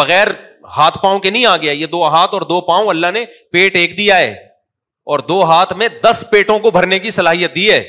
بغیر 0.00 0.28
ہاتھ 0.76 0.98
پاؤں 1.02 1.18
کے 1.26 1.30
نہیں 1.30 1.46
آ 1.46 1.56
گیا 1.66 1.72
یہ 1.72 1.86
دو 1.98 2.06
ہاتھ 2.16 2.34
اور 2.34 2.42
دو 2.54 2.60
پاؤں 2.72 2.88
اللہ 2.94 3.10
نے 3.18 3.24
پیٹ 3.52 3.76
ایک 3.82 3.98
دیا 3.98 4.16
ہے 4.18 4.34
اور 5.10 5.18
دو 5.28 5.42
ہاتھ 5.50 5.72
میں 5.80 5.86
دس 6.02 6.24
پیٹوں 6.30 6.58
کو 6.58 6.70
بھرنے 6.76 6.98
کی 6.98 7.10
صلاحیت 7.16 7.54
دی 7.54 7.70
ہے 7.70 7.82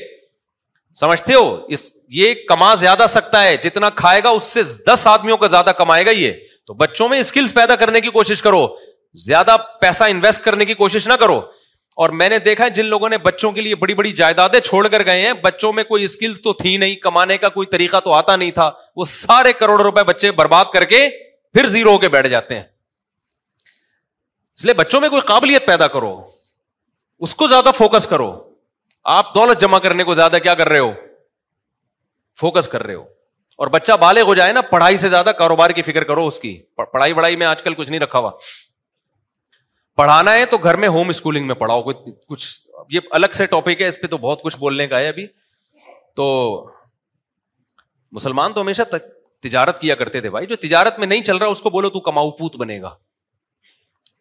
سمجھتے 1.00 1.34
ہو 1.34 1.40
اس 1.76 1.82
یہ 2.16 2.34
کما 2.48 2.72
زیادہ 2.82 3.06
سکتا 3.08 3.42
ہے 3.42 3.56
جتنا 3.64 3.90
کھائے 4.00 4.20
گا 4.24 4.28
اس 4.38 4.42
سے 4.56 4.62
دس 4.86 5.06
آدمیوں 5.10 5.36
کا 5.36 5.46
زیادہ 5.54 5.70
کمائے 5.78 6.04
گا 6.06 6.10
یہ 6.10 6.32
تو 6.66 6.74
بچوں 6.82 7.08
میں 7.08 7.18
اسکلس 7.20 7.54
پیدا 7.54 7.76
کرنے 7.82 8.00
کی 8.00 8.10
کوشش 8.18 8.42
کرو 8.42 8.62
زیادہ 9.24 9.56
پیسہ 9.80 10.04
انویسٹ 10.14 10.44
کرنے 10.44 10.64
کی 10.64 10.74
کوشش 10.84 11.08
نہ 11.08 11.12
کرو 11.20 11.40
اور 12.02 12.10
میں 12.20 12.28
نے 12.28 12.38
دیکھا 12.46 12.68
جن 12.78 12.84
لوگوں 12.94 13.08
نے 13.08 13.18
بچوں 13.26 13.50
کے 13.52 13.60
لیے 13.60 13.74
بڑی 13.84 13.94
بڑی 14.00 14.12
جائیدادیں 14.22 14.58
چھوڑ 14.70 14.86
کر 14.88 15.04
گئے 15.06 15.26
ہیں 15.26 15.32
بچوں 15.44 15.72
میں 15.72 15.84
کوئی 15.90 16.04
اسکل 16.04 16.34
تو 16.44 16.52
تھی 16.62 16.76
نہیں 16.86 16.94
کمانے 17.06 17.38
کا 17.44 17.48
کوئی 17.58 17.66
طریقہ 17.72 18.00
تو 18.04 18.12
آتا 18.22 18.36
نہیں 18.36 18.50
تھا 18.62 18.70
وہ 18.96 19.04
سارے 19.16 19.52
کروڑ 19.60 19.80
روپئے 19.82 20.04
بچے 20.14 20.30
برباد 20.42 20.64
کر 20.72 20.84
کے 20.94 21.06
پھر 21.54 21.68
زیرو 21.76 21.92
ہو 21.92 21.98
کے 22.04 22.08
بیٹھ 22.16 22.28
جاتے 22.38 22.54
ہیں 22.56 22.62
اس 24.56 24.64
لیے 24.64 24.74
بچوں 24.74 25.00
میں 25.00 25.08
کوئی 25.08 25.20
قابلیت 25.32 25.66
پیدا 25.66 25.86
کرو 25.96 26.14
اس 27.26 27.34
کو 27.34 27.46
زیادہ 27.48 27.70
فوکس 27.76 28.06
کرو 28.06 28.30
آپ 29.16 29.34
دولت 29.34 29.60
جمع 29.60 29.78
کرنے 29.86 30.04
کو 30.04 30.14
زیادہ 30.14 30.38
کیا 30.42 30.54
کر 30.54 30.68
رہے 30.68 30.78
ہو 30.78 30.90
فوکس 32.40 32.68
کر 32.68 32.82
رہے 32.86 32.94
ہو 32.94 33.02
اور 33.62 33.66
بچہ 33.74 33.92
بالغ 34.00 34.26
ہو 34.26 34.34
جائے 34.34 34.52
نا 34.52 34.60
پڑھائی 34.70 34.96
سے 35.04 35.08
زیادہ 35.14 35.30
کاروبار 35.38 35.70
کی 35.78 35.82
فکر 35.82 36.04
کرو 36.10 36.26
اس 36.26 36.38
کی 36.40 36.56
پڑھائی 36.92 37.12
وڑھائی 37.18 37.36
میں 37.36 37.46
آج 37.46 37.62
کل 37.62 37.74
کچھ 37.74 37.90
نہیں 37.90 38.00
رکھا 38.00 38.18
ہوا 38.18 38.30
پڑھانا 40.02 40.32
ہے 40.34 40.44
تو 40.50 40.58
گھر 40.58 40.76
میں 40.82 40.88
ہوم 40.96 41.08
اسکولنگ 41.08 41.46
میں 41.46 41.54
پڑھاؤ 41.62 41.82
کچھ 41.92 42.46
یہ 42.92 43.00
الگ 43.18 43.34
سے 43.34 43.46
ٹاپک 43.54 43.80
ہے 43.82 43.86
اس 43.88 44.00
پہ 44.00 44.06
تو 44.14 44.18
بہت 44.18 44.42
کچھ 44.42 44.58
بولنے 44.58 44.86
کا 44.88 44.98
ہے 44.98 45.08
ابھی 45.08 45.26
تو 46.16 46.26
مسلمان 48.18 48.52
تو 48.52 48.60
ہمیشہ 48.60 48.82
تجارت 49.48 49.80
کیا 49.80 49.94
کرتے 49.94 50.20
تھے 50.20 50.30
بھائی 50.36 50.46
جو 50.52 50.56
تجارت 50.66 50.98
میں 50.98 51.06
نہیں 51.06 51.22
چل 51.30 51.36
رہا 51.36 51.46
اس 51.56 51.60
کو 51.62 51.70
بولو 51.70 51.90
تو 51.96 52.00
کماؤ 52.10 52.30
پوت 52.38 52.56
بنے 52.62 52.80
گا 52.82 52.94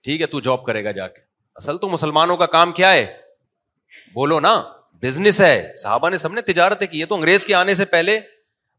ٹھیک 0.03 0.21
ہے 0.21 0.25
تو 0.33 0.39
جاب 0.49 0.65
کرے 0.65 0.83
گا 0.83 0.91
جا 0.97 1.07
کے 1.07 1.21
اصل 1.57 1.77
تو 1.77 1.89
مسلمانوں 1.89 2.35
کا 2.37 2.45
کام 2.55 2.71
کیا 2.79 2.91
ہے 2.93 3.05
بولو 4.15 4.39
نا 4.39 4.59
بزنس 5.01 5.39
ہے 5.41 5.53
صحابہ 5.83 6.09
نے 6.09 6.17
سب 6.23 6.33
نے 6.33 6.41
تجارت 6.53 6.83
کی 6.91 6.99
ہے 7.01 7.05
تو 7.11 7.15
انگریز 7.15 7.45
کے 7.45 7.53
آنے 7.55 7.73
سے 7.79 7.85
پہلے 7.93 8.19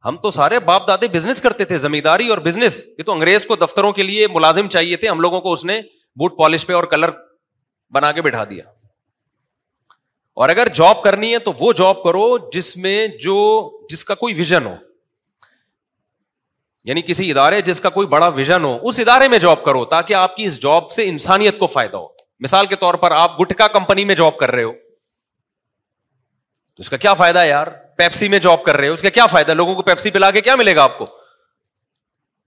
ہم 0.04 0.16
تو 0.22 0.30
سارے 0.30 0.58
باپ 0.68 0.86
دادے 0.88 1.06
بزنس 1.12 1.40
کرتے 1.40 1.64
تھے 1.70 1.78
زمینداری 1.84 2.28
اور 2.34 2.38
بزنس 2.44 2.82
یہ 2.98 3.04
تو 3.04 3.12
انگریز 3.12 3.46
کو 3.46 3.56
دفتروں 3.62 3.92
کے 3.92 4.02
لیے 4.02 4.26
ملازم 4.34 4.68
چاہیے 4.74 4.96
تھے 5.04 5.08
ہم 5.08 5.20
لوگوں 5.20 5.40
کو 5.46 5.52
اس 5.52 5.64
نے 5.70 5.80
بوٹ 6.22 6.36
پالش 6.38 6.66
پہ 6.66 6.72
اور 6.72 6.84
کلر 6.92 7.10
بنا 7.98 8.10
کے 8.12 8.22
بٹھا 8.22 8.44
دیا 8.50 8.64
اور 10.42 10.48
اگر 10.48 10.68
جاب 10.80 11.02
کرنی 11.02 11.32
ہے 11.32 11.38
تو 11.48 11.52
وہ 11.60 11.72
جاب 11.82 12.02
کرو 12.02 12.26
جس 12.52 12.76
میں 12.84 12.98
جو 13.24 13.36
جس 13.92 14.04
کا 14.10 14.14
کوئی 14.22 14.34
ویژن 14.42 14.66
ہو 14.66 14.74
یعنی 16.90 17.02
کسی 17.06 17.30
ادارے 17.30 17.60
جس 17.70 17.80
کا 17.80 17.88
کوئی 17.98 18.06
بڑا 18.14 18.28
ویژن 18.40 18.64
ہو 18.64 18.76
اس 18.88 18.98
ادارے 19.06 19.28
میں 19.34 19.38
جاب 19.46 19.64
کرو 19.64 19.84
تاکہ 19.96 20.14
آپ 20.22 20.36
کی 20.36 20.44
اس 20.50 20.60
جاب 20.62 20.90
سے 20.98 21.08
انسانیت 21.14 21.58
کو 21.58 21.66
فائدہ 21.74 21.96
ہو 21.96 22.06
مثال 22.46 22.66
کے 22.66 22.76
طور 22.80 22.94
پر 23.04 23.12
آپ 23.20 23.36
گٹکا 23.40 23.66
کمپنی 23.76 24.04
میں 24.10 24.14
جاب 24.20 24.36
کر 24.38 24.50
رہے 24.54 24.62
ہو 24.62 24.70
تو 24.72 26.80
اس 26.82 26.90
کا 26.90 26.96
کیا 27.04 27.12
فائدہ 27.20 27.38
ہے 27.40 27.48
یار 27.48 27.66
پیپسی 27.96 28.26
میں 28.34 28.38
جاب 28.46 28.60
کر 28.62 28.76
رہے 28.76 28.88
ہو 28.88 28.92
اس 28.94 29.02
کا 29.02 29.08
کیا 29.18 29.26
فائدہ 29.32 29.52
لوگوں 29.60 29.74
کو 29.74 29.82
پیپسی 29.88 30.10
پلا 30.16 30.28
کے 30.36 30.40
کیا 30.48 30.54
ملے 30.56 30.74
گا 30.76 30.82
آپ 30.82 30.96
کو 30.98 31.04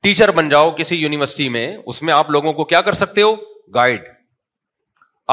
ٹیچر 0.08 0.32
بن 0.38 0.46
جاؤ 0.50 0.68
کسی 0.78 0.96
یونیورسٹی 0.96 1.48
میں 1.56 1.66
اس 1.86 1.98
میں 2.04 2.14
آپ 2.14 2.28
لوگوں 2.38 2.54
کو 2.60 2.64
کیا 2.72 2.82
کر 2.82 2.94
سکتے 3.02 3.20
ہو 3.22 3.34
گائڈ 3.76 4.02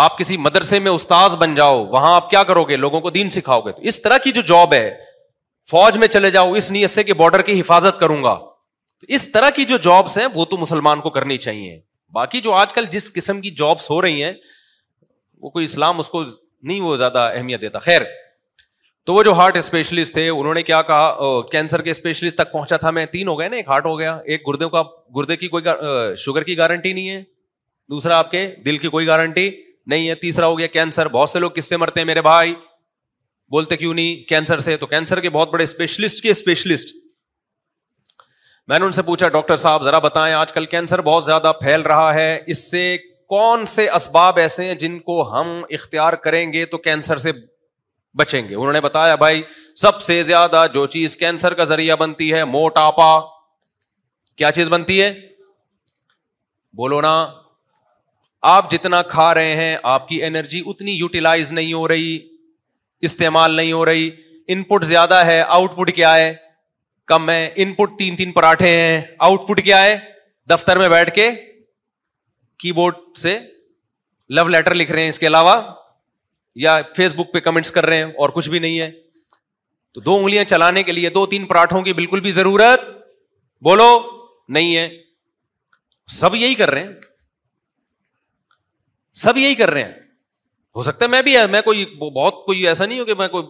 آپ 0.05 0.13
کسی 0.19 0.35
مدرسے 0.47 0.79
میں 0.79 0.91
استاذ 0.93 1.31
بن 1.39 1.55
جاؤ 1.55 1.85
وہاں 1.93 2.13
آپ 2.15 2.29
کیا 2.31 2.43
کرو 2.51 2.63
گے 2.65 2.77
لوگوں 2.83 3.01
کو 3.01 3.09
دین 3.11 3.31
سکھاؤ 3.37 3.61
گے 3.61 3.73
تو 3.73 3.83
اس 3.93 3.97
طرح 4.03 4.19
کی 4.25 4.31
جو 4.33 4.41
جاب 4.51 4.71
ہے 4.75 4.85
فوج 5.71 5.97
میں 6.03 6.09
چلے 6.09 6.31
جاؤ 6.31 6.53
اس 6.61 6.71
نیت 6.71 6.91
سے 6.91 7.03
کہ 7.09 7.13
بارڈر 7.23 7.43
کی 7.49 7.61
حفاظت 7.61 7.99
کروں 8.01 8.21
گا 8.25 8.35
اس 9.17 9.23
طرح 9.33 9.51
کی 9.57 9.65
جو 9.73 9.77
جابس 9.89 10.19
ہیں 10.19 10.27
وہ 10.35 10.45
تو 10.53 10.57
مسلمان 10.57 11.01
کو 11.01 11.11
کرنی 11.17 11.37
چاہیے 11.47 11.73
باقی 12.15 12.41
جو 12.41 12.53
آج 12.55 12.73
کل 12.75 12.85
جس 12.91 13.13
قسم 13.15 13.41
کی 13.41 13.51
جابس 13.59 13.89
ہو 13.91 14.01
رہی 14.03 14.23
ہیں 14.25 14.33
وہ 15.41 15.51
کوئی 15.51 15.65
اسلام 15.65 15.99
اس 15.99 16.09
کو 16.09 16.23
نہیں 16.23 16.81
وہ 16.81 16.97
زیادہ 16.97 17.31
اہمیت 17.35 17.61
دیتا 17.61 17.79
خیر 17.79 18.03
تو 19.07 19.15
وہ 19.15 19.23
جو 19.23 19.33
ہارٹ 19.35 19.57
اسپیشلسٹ 19.57 20.13
تھے 20.13 20.29
انہوں 20.29 20.55
نے 20.55 20.63
کیا 20.63 20.81
کہا 20.89 21.19
کینسر 21.53 21.83
کے 21.83 21.91
اسپیشلسٹ 21.91 22.35
تک 22.39 22.53
پہنچا 22.53 22.77
تھا 22.77 22.91
میں 22.99 23.05
تین 23.13 23.29
ہو 23.29 23.39
گئے 23.39 23.49
نا 23.49 23.57
ایک 23.57 23.69
ہارٹ 23.69 23.85
ہو 23.87 23.99
گیا 23.99 24.17
ایک 24.35 24.47
گردے 24.49 24.69
کا 24.73 24.83
گردے 25.17 25.37
کی 25.37 25.49
کوئی 25.49 25.65
شوگر 26.25 26.43
کی 26.45 26.57
گارنٹی 26.59 26.93
نہیں 26.93 27.09
ہے 27.11 27.23
دوسرا 27.91 28.19
آپ 28.19 28.31
کے 28.31 28.47
دل 28.67 28.79
کی 28.79 28.89
کوئی 28.97 29.07
گارنٹی 29.07 29.51
نہیں 29.93 30.09
ہے 30.09 30.15
تیسرا 30.25 30.47
ہو 30.47 30.59
گیا 30.59 30.67
کینسر 30.73 31.09
بہت 31.09 31.29
سے 31.29 31.39
لوگ 31.39 31.51
کس 31.57 31.69
سے 31.69 31.77
مرتے 31.83 32.01
ہیں 32.01 32.07
میرے 32.07 32.23
بھائی 32.23 32.55
بولتے 33.53 33.77
کیوں 33.77 33.95
نہیں 33.95 34.23
کینسر 34.29 34.61
سے 34.61 34.77
تو 34.77 34.87
کینسر 34.87 35.21
کے 35.21 35.31
بہت 35.37 35.51
بڑے 35.53 35.63
اسپیشلسٹ 35.65 36.23
کے 36.23 36.31
اسپیشلسٹ 36.31 36.95
میں 38.69 38.79
نے 38.79 38.85
ان 38.85 38.93
سے 38.93 39.03
پوچھا 39.03 39.29
ڈاکٹر 39.35 39.57
صاحب 39.57 39.85
ذرا 39.85 39.99
بتائیں 40.05 40.33
آج 40.35 40.53
کل 40.53 40.65
کینسر 40.71 41.01
بہت 41.03 41.25
زیادہ 41.25 41.53
پھیل 41.61 41.83
رہا 41.91 42.13
ہے 42.15 42.25
اس 42.53 42.71
سے 42.71 42.81
کون 43.33 43.65
سے 43.75 43.87
اسباب 43.99 44.39
ایسے 44.39 44.65
ہیں 44.65 44.75
جن 44.83 44.99
کو 45.07 45.21
ہم 45.31 45.53
اختیار 45.79 46.13
کریں 46.27 46.53
گے 46.53 46.65
تو 46.73 46.79
کینسر 46.89 47.19
سے 47.25 47.31
بچیں 48.19 48.43
گے 48.49 48.55
انہوں 48.55 48.73
نے 48.73 48.81
بتایا 48.87 49.15
بھائی 49.23 49.43
سب 49.83 50.01
سے 50.03 50.23
زیادہ 50.31 50.65
جو 50.75 50.85
چیز 50.97 51.17
کینسر 51.17 51.55
کا 51.61 51.65
ذریعہ 51.71 51.97
بنتی 52.03 52.33
ہے 52.33 52.45
موٹاپا 52.55 53.11
کیا 54.37 54.51
چیز 54.59 54.69
بنتی 54.75 55.01
ہے 55.03 55.11
بولو 56.83 57.01
نا 57.01 57.15
آپ 58.55 58.71
جتنا 58.71 59.01
کھا 59.15 59.33
رہے 59.35 59.55
ہیں 59.63 59.77
آپ 59.95 60.09
کی 60.09 60.23
انرجی 60.25 60.63
اتنی 60.67 60.93
یوٹیلائز 60.97 61.53
نہیں 61.53 61.73
ہو 61.73 61.87
رہی 61.89 62.19
استعمال 63.09 63.55
نہیں 63.55 63.73
ہو 63.73 63.85
رہی 63.85 64.11
ان 64.55 64.63
پٹ 64.73 64.85
زیادہ 64.95 65.25
ہے 65.27 65.41
آؤٹ 65.59 65.77
پٹ 65.77 65.95
کیا 65.95 66.15
ہے 66.17 66.33
کم 67.13 67.31
ہے 67.31 67.41
ان 67.63 67.73
پٹ 67.75 67.99
تین 67.99 68.17
تین 68.17 68.33
پراٹھے 68.33 68.69
ہیں 68.81 69.01
آؤٹ 69.27 69.49
پٹ 69.49 69.63
کیا 69.65 69.83
ہے 69.83 69.99
دفتر 70.51 70.79
میں 70.79 70.89
بیٹھ 70.89 71.11
کے 71.15 71.31
کی 72.63 72.73
بورڈ 72.79 72.95
سے 73.23 73.39
لو 74.37 74.47
لیٹر 74.55 74.75
لکھ 74.75 74.91
رہے 74.93 75.03
ہیں 75.03 75.09
اس 75.09 75.19
کے 75.19 75.27
علاوہ 75.27 75.55
یا 76.65 76.79
فیس 76.97 77.15
بک 77.17 77.33
پہ 77.33 77.41
کمنٹس 77.47 77.71
کر 77.77 77.87
رہے 77.87 77.97
ہیں 78.05 78.11
اور 78.23 78.29
کچھ 78.39 78.49
بھی 78.51 78.59
نہیں 78.65 78.81
ہے 78.81 78.91
تو 79.95 80.01
دو 80.09 80.17
انگلیاں 80.17 80.45
چلانے 80.53 80.83
کے 80.89 80.93
لیے 80.93 81.11
دو 81.11 81.25
تین 81.35 81.45
پراٹھوں 81.53 81.83
کی 81.83 81.93
بالکل 82.01 82.21
بھی 82.27 82.31
ضرورت 82.39 82.85
بولو 83.69 83.89
نہیں 84.57 84.77
ہے 84.77 84.89
سب 86.21 86.35
یہی 86.43 86.55
کر 86.63 86.71
رہے 86.71 86.83
ہیں 86.85 86.93
سب 89.23 89.37
یہی 89.45 89.55
کر 89.63 89.71
رہے 89.71 89.85
ہیں 89.85 89.95
ہو 90.77 90.83
سکتا 90.91 91.05
ہے 91.05 91.11
میں 91.11 91.23
بھی 91.29 91.37
میں 91.51 91.61
کوئی 91.71 91.85
بہت 92.03 92.45
کوئی 92.47 92.67
ایسا 92.69 92.87
نہیں 92.87 93.01
ہو 93.01 93.05
کہ 93.05 93.15
میں 93.23 93.29
کوئی 93.37 93.45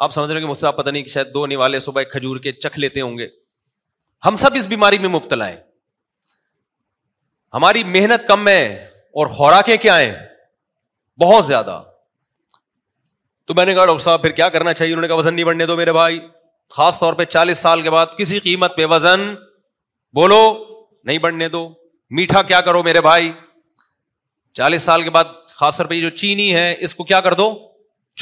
آپ 0.00 0.04
آپ 0.04 0.12
سمجھ 0.12 0.30
رہے 0.30 0.46
مجھ 0.46 0.56
سے 0.58 0.66
نہیں 0.90 1.02
کہ 1.02 1.10
شاید 1.10 1.32
دو 1.34 1.44
نیوالے 1.46 1.78
صبح 1.86 2.02
کھجور 2.10 2.36
کے 2.44 2.52
چکھ 2.52 2.78
لیتے 2.78 3.00
ہوں 3.00 3.16
گے 3.18 3.26
ہم 4.26 4.36
سب 4.42 4.54
اس 4.58 4.66
بیماری 4.66 4.98
میں 4.98 5.08
مبتلا 5.08 5.48
ہے 5.48 5.60
ہماری 7.54 7.82
محنت 7.96 8.26
کم 8.28 8.48
ہے 8.48 8.62
اور 9.20 9.26
خوراکیں 9.36 9.76
کیا 9.82 9.98
ہیں 10.00 10.14
بہت 11.20 11.44
زیادہ 11.46 11.82
تو 13.46 13.54
میں 13.54 13.64
نے 13.66 13.74
کہا 13.74 13.84
ڈاکٹر 13.86 14.02
صاحب 14.04 14.22
پھر 14.22 14.30
کیا 14.40 14.48
کرنا 14.56 14.72
چاہیے 14.80 14.92
انہوں 14.92 15.02
نے 15.02 15.08
کہا 15.08 15.16
وزن 15.16 15.34
نہیں 15.34 15.44
بڑھنے 15.50 15.66
دو 15.70 15.76
میرے 15.76 15.92
بھائی 15.98 16.18
خاص 16.76 16.98
طور 17.00 17.14
پہ 17.20 17.24
چالیس 17.36 17.58
سال 17.68 17.82
کے 17.82 17.90
بعد 17.96 18.16
کسی 18.18 18.38
قیمت 18.48 18.76
پہ 18.76 18.84
وزن 18.96 19.28
بولو 20.20 20.40
نہیں 21.08 21.18
بڑھنے 21.28 21.48
دو 21.56 21.62
میٹھا 22.18 22.42
کیا 22.52 22.60
کرو 22.68 22.82
میرے 22.90 23.00
بھائی 23.10 23.30
چالیس 24.60 24.82
سال 24.92 25.02
کے 25.02 25.10
بعد 25.16 25.38
خاص 25.62 25.76
طور 25.76 25.86
پہ 25.92 26.00
جو 26.00 26.10
چینی 26.22 26.52
ہے 26.54 26.68
اس 26.88 26.94
کو 26.94 27.04
کیا 27.12 27.20
کر 27.28 27.34
دو 27.42 27.50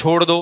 چھوڑ 0.01 0.21
دو 0.23 0.41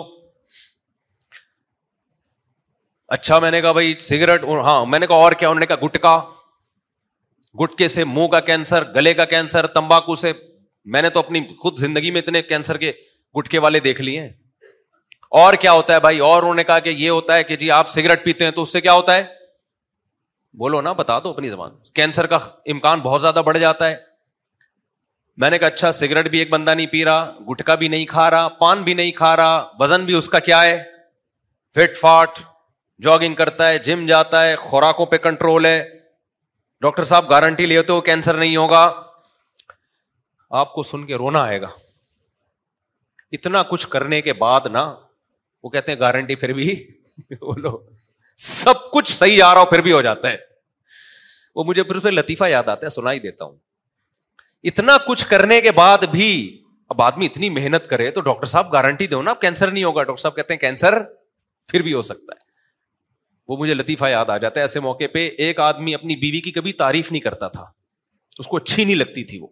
اچھا 3.16 3.38
میں 3.40 3.50
نے 3.52 3.62
کہا 3.62 3.72
بھائی 3.72 3.94
سگریٹ 4.02 4.44
ہاں 4.66 4.86
میں 4.86 5.00
نے 5.00 5.08
کہا 5.08 5.16
اور 5.26 5.32
کیا 5.40 5.50
انہوں 5.50 5.60
نے 5.60 5.66
کہا 5.66 5.86
گٹکا 5.86 6.20
گٹکے 7.62 7.88
سے 7.88 8.04
منہ 8.04 8.28
کا 8.32 8.40
کینسر 8.50 8.84
گلے 8.96 9.14
کا 9.14 9.26
کینسر 9.26 9.68
تمباکو 9.78 10.16
سے 10.24 10.32
میں 10.96 11.02
نے 11.02 11.10
تو 11.10 11.20
اپنی 11.20 11.42
خود 11.62 11.80
زندگی 11.80 12.12
میں 12.12 12.22
اتنے 12.22 12.42
کینسر 12.42 12.78
کے 12.78 12.92
گٹکے 13.38 13.60
والے 13.60 13.80
دیکھ 13.88 14.02
لیے 14.02 14.20
ہیں 14.20 14.30
اور 15.40 15.54
کیا 15.62 15.72
ہوتا 15.72 15.94
ہے 15.94 16.00
بھائی 16.00 16.20
اور 16.28 16.42
انہوں 16.42 16.56
نے 16.56 16.64
کہا 16.64 16.80
کہ 16.80 16.90
یہ 16.90 17.10
ہوتا 17.10 17.36
ہے 17.36 17.44
کہ 17.44 17.56
جی 17.64 17.70
آپ 17.78 17.90
سگریٹ 17.90 18.24
پیتے 18.26 18.44
ہیں 18.46 18.52
تو 18.58 18.62
اس 18.62 18.74
سے 18.74 18.82
کیا 18.82 18.94
ہوتا 18.94 19.16
ہے 19.16 19.24
بولو 20.60 20.82
نا 20.82 20.92
بتا 21.00 21.18
دو 21.24 21.30
اپنی 21.30 21.50
زبان 21.50 21.72
کینسر 21.96 22.26
کا 22.28 22.36
امکان 22.74 23.00
بہت 23.00 23.22
زیادہ 23.22 23.42
بڑھ 23.46 23.58
جاتا 23.60 23.90
ہے 23.90 23.96
میں 25.44 25.50
نے 25.50 25.58
کہا 25.60 25.68
اچھا 25.68 25.92
سگریٹ 25.92 26.28
بھی 26.30 26.40
ایک 26.40 26.50
بندہ 26.52 26.74
نہیں 26.76 26.88
پی 26.92 27.04
رہا 27.06 27.32
گٹکا 27.52 27.76
بھی 27.82 27.88
نہیں 27.94 28.06
کھا 28.14 28.30
رہا 28.32 28.48
پان 28.62 28.82
بھی 28.84 28.94
نہیں 29.02 29.12
کھا 29.20 29.36
رہا 29.36 29.64
وزن 29.80 30.06
بھی 30.06 30.14
اس 30.18 30.30
کا 30.30 30.40
کیا 30.52 30.64
ہے 30.64 30.82
فٹ 31.76 31.98
فاٹ 31.98 32.40
جاگنگ 33.04 33.36
کرتا 33.36 33.68
ہے 33.68 33.78
جم 33.88 34.06
جاتا 34.08 34.46
ہے 34.46 34.56
خوراکوں 34.60 35.06
پہ 35.06 35.18
کنٹرول 35.26 35.66
ہے 35.66 35.78
ڈاکٹر 36.82 37.04
صاحب 37.10 37.30
گارنٹی 37.30 37.66
لے 37.66 37.82
تو 37.90 38.00
کینسر 38.08 38.38
نہیں 38.38 38.56
ہوگا 38.58 38.84
آپ 40.62 40.74
کو 40.74 40.84
سن 40.90 41.06
کے 41.06 41.16
رونا 41.22 41.44
آئے 41.46 41.62
گا 41.62 41.68
اتنا 43.38 43.62
کچھ 43.70 43.88
کرنے 43.96 44.22
کے 44.28 44.34
بعد 44.44 44.68
نا 44.72 44.84
وہ 45.64 45.70
کہتے 45.70 45.92
ہیں 45.92 46.00
گارنٹی 46.00 46.36
پھر 46.44 46.54
بھی 46.54 46.76
بولو 47.40 47.78
سب 48.48 48.90
کچھ 48.92 49.12
صحیح 49.12 49.44
آ 49.44 49.54
رہا 49.54 49.62
ہو 49.62 49.66
پھر 49.66 49.82
بھی 49.82 49.92
ہو 49.94 50.02
جاتا 50.08 50.32
ہے 50.32 50.38
وہ 51.56 51.64
مجھے 51.68 51.84
پھر 51.84 52.00
پھر 52.00 52.12
لطیفہ 52.12 52.50
یاد 52.50 52.68
آتا 52.70 52.86
ہے 52.86 52.90
سنا 52.96 53.12
ہی 53.12 53.20
دیتا 53.20 53.46
ہوں 53.46 53.56
اتنا 54.72 54.98
کچھ 55.08 55.26
کرنے 55.28 55.60
کے 55.62 55.72
بعد 55.82 56.04
بھی 56.12 56.30
اب 56.96 57.02
آدمی 57.02 57.26
اتنی 57.26 57.50
محنت 57.60 57.88
کرے 57.90 58.10
تو 58.18 58.22
ڈاکٹر 58.30 58.48
صاحب 58.56 58.72
گارنٹی 58.74 59.08
دو 59.14 59.22
نا 59.22 59.34
کینسر 59.42 59.72
نہیں 59.72 59.84
ہوگا 59.84 60.04
ڈاکٹر 60.04 60.22
صاحب 60.22 60.36
کہتے 60.36 60.54
ہیں 60.54 60.60
کینسر 60.60 61.02
پھر 61.72 61.82
بھی 61.90 61.94
ہو 61.94 62.02
سکتا 62.12 62.34
ہے 62.42 62.46
وہ 63.48 63.58
مجھے 63.58 63.74
لطیفہ 63.74 64.06
یاد 64.10 64.30
آ 64.30 64.38
جاتا 64.38 64.60
ہے 64.60 64.64
ایسے 64.64 64.80
موقع 64.80 65.04
پہ 65.14 65.28
ایک 65.46 65.60
آدمی 65.60 65.94
اپنی 65.96 66.16
بیوی 66.24 66.40
کی 66.48 66.52
کبھی 66.52 66.74
تعریف 66.82 67.12
نہیں 67.12 67.22
کرتا 67.22 67.48
تھا 67.58 67.66
اس 68.40 68.48
کو 68.48 68.58
اچھی 68.58 68.84
نہیں 68.86 68.96
لگتی 68.96 69.24
تھی 69.30 69.40
وہ 69.42 69.48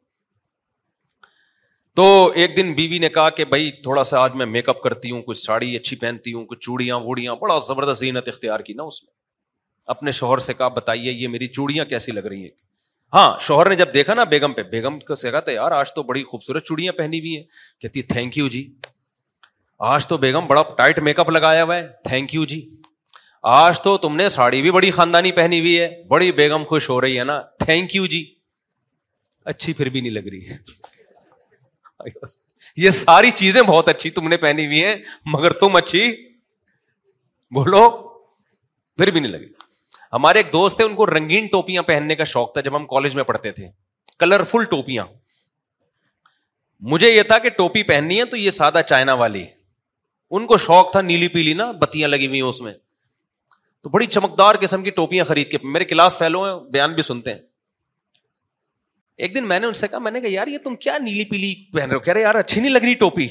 تو 1.95 2.07
ایک 2.41 2.55
دن 2.57 2.73
بیوی 2.75 2.97
نے 2.99 3.09
کہا 3.09 3.29
کہ 3.37 3.45
بھائی 3.51 3.69
تھوڑا 3.83 4.03
سا 4.07 4.19
آج 4.21 4.33
میں 4.41 4.45
میک 4.45 4.69
اپ 4.69 4.81
کرتی 4.83 5.11
ہوں 5.11 5.21
کچھ 5.27 5.37
ساڑی 5.41 5.75
اچھی 5.77 5.97
پہنتی 5.97 6.33
ہوں 6.33 6.45
کچھ 6.45 6.59
چوڑیاں 6.65 6.95
ووڑیاں 7.03 7.35
بڑا 7.41 7.57
زبردست 7.67 7.99
زینت 7.99 8.27
اختیار 8.27 8.59
کی 8.69 8.73
نا 8.73 8.83
اس 8.83 9.01
میں 9.03 9.13
اپنے 9.93 10.11
شوہر 10.19 10.37
سے 10.49 10.53
کہا 10.53 10.67
بتائیے 10.81 11.11
یہ 11.11 11.27
میری 11.27 11.47
چوڑیاں 11.57 11.85
کیسی 11.85 12.11
لگ 12.11 12.25
رہی 12.27 12.41
ہیں 12.41 12.51
ہاں 13.13 13.37
شوہر 13.47 13.69
نے 13.69 13.75
جب 13.75 13.93
دیکھا 13.93 14.13
نا 14.13 14.23
بیگم 14.35 14.53
پہ 14.53 14.63
بیگم 14.71 14.99
کو 15.07 15.15
سے 15.23 15.31
کہا 15.31 15.39
تھا 15.47 15.51
یار 15.51 15.71
آج 15.71 15.93
تو 15.93 16.03
بڑی 16.03 16.23
خوبصورت 16.31 16.65
چوڑیاں 16.67 16.93
پہنی 16.97 17.19
ہوئی 17.19 17.35
ہیں 17.37 17.43
کہتی 17.81 17.99
ہے 17.99 18.05
تھینک 18.13 18.37
یو 18.37 18.47
جی 18.55 18.65
آج 19.93 20.07
تو 20.07 20.17
بیگم 20.17 20.47
بڑا 20.47 20.63
ٹائٹ 20.77 20.99
میک 21.07 21.19
اپ 21.19 21.29
لگایا 21.29 21.63
ہوا 21.63 21.75
ہے 21.77 21.87
تھینک 22.07 22.33
یو 22.35 22.45
جی 22.55 22.61
آج 23.53 23.79
تو 23.83 23.95
تم 24.03 24.15
نے 24.15 24.27
ساڑی 24.33 24.61
بھی 24.61 24.71
بڑی 24.71 24.89
خاندانی 24.91 25.31
پہنی 25.31 25.59
ہوئی 25.59 25.79
ہے 25.79 25.87
بڑی 26.09 26.31
بیگم 26.37 26.63
خوش 26.67 26.89
ہو 26.89 26.99
رہی 27.01 27.17
ہے 27.19 27.23
نا 27.23 27.39
تھینک 27.63 27.95
یو 27.95 28.05
جی 28.13 28.23
اچھی 29.51 29.73
پھر 29.79 29.89
بھی 29.95 30.01
نہیں 30.01 30.13
لگ 30.13 30.27
رہی 30.31 32.09
یہ 32.83 32.89
ساری 32.99 33.29
چیزیں 33.35 33.61
بہت 33.61 33.89
اچھی 33.89 34.09
تم 34.15 34.27
نے 34.29 34.37
پہنی 34.45 34.65
ہوئی 34.65 34.83
ہیں 34.83 34.95
مگر 35.33 35.53
تم 35.59 35.75
اچھی 35.75 36.01
بولو 37.55 37.87
پھر 38.97 39.11
بھی 39.11 39.19
نہیں 39.19 39.31
لگی 39.31 39.49
ہمارے 40.13 40.39
ایک 40.39 40.47
دوست 40.53 40.75
تھے 40.77 40.83
ان 40.85 40.95
کو 40.95 41.05
رنگین 41.07 41.47
ٹوپیاں 41.51 41.81
پہننے 41.91 42.15
کا 42.15 42.23
شوق 42.31 42.51
تھا 42.53 42.61
جب 42.69 42.75
ہم 42.75 42.87
کالج 42.93 43.15
میں 43.15 43.23
پڑھتے 43.31 43.51
تھے 43.59 43.67
کلرفل 44.19 44.63
ٹوپیاں 44.73 45.03
مجھے 46.93 47.09
یہ 47.13 47.21
تھا 47.33 47.37
کہ 47.45 47.49
ٹوپی 47.61 47.83
پہننی 47.93 48.17
ہے 48.19 48.25
تو 48.33 48.37
یہ 48.37 48.49
سادہ 48.59 48.81
چائنا 48.87 49.13
والی 49.23 49.45
ان 50.37 50.47
کو 50.47 50.57
شوق 50.67 50.91
تھا 50.91 51.01
نیلی 51.11 51.27
پیلی 51.37 51.53
نا 51.63 51.71
بتیاں 51.85 52.07
لگی 52.07 52.27
ہوئی 52.27 52.41
ہیں 52.41 52.47
اس 52.49 52.61
میں 52.61 52.73
تو 53.85 53.89
بڑی 53.93 54.05
چمکدار 54.15 54.55
قسم 54.61 54.83
کی 54.83 54.89
ٹوپیاں 54.99 55.23
خرید 55.25 55.49
کے 55.49 55.57
میرے 55.73 55.85
کلاس 55.85 56.17
فیلو 56.17 56.43
ہیں 56.45 56.53
بیان 56.75 56.93
بھی 56.93 57.01
سنتے 57.07 57.31
ہیں 57.33 57.39
ایک 59.25 59.35
دن 59.35 59.47
میں 59.47 59.59
نے 59.59 59.67
ان 59.67 59.73
سے 59.79 59.87
کہا 59.87 59.97
کہا 59.97 60.03
میں 60.03 60.11
نے 60.11 60.19
یار 60.19 60.31
یار 60.31 60.47
یہ 60.53 60.57
تم 60.63 60.75
کیا 60.85 60.97
نیلی 61.01 61.25
پیلی 61.31 61.53
پہن 61.73 61.77
رہے 61.79 62.13
رہے 62.13 62.23
ہو 62.23 62.31
کہہ 62.35 62.39
اچھی 62.39 62.61
نہیں 62.61 62.71
لگ 62.73 62.85
رہی 62.85 62.93
ٹوپی 63.03 63.27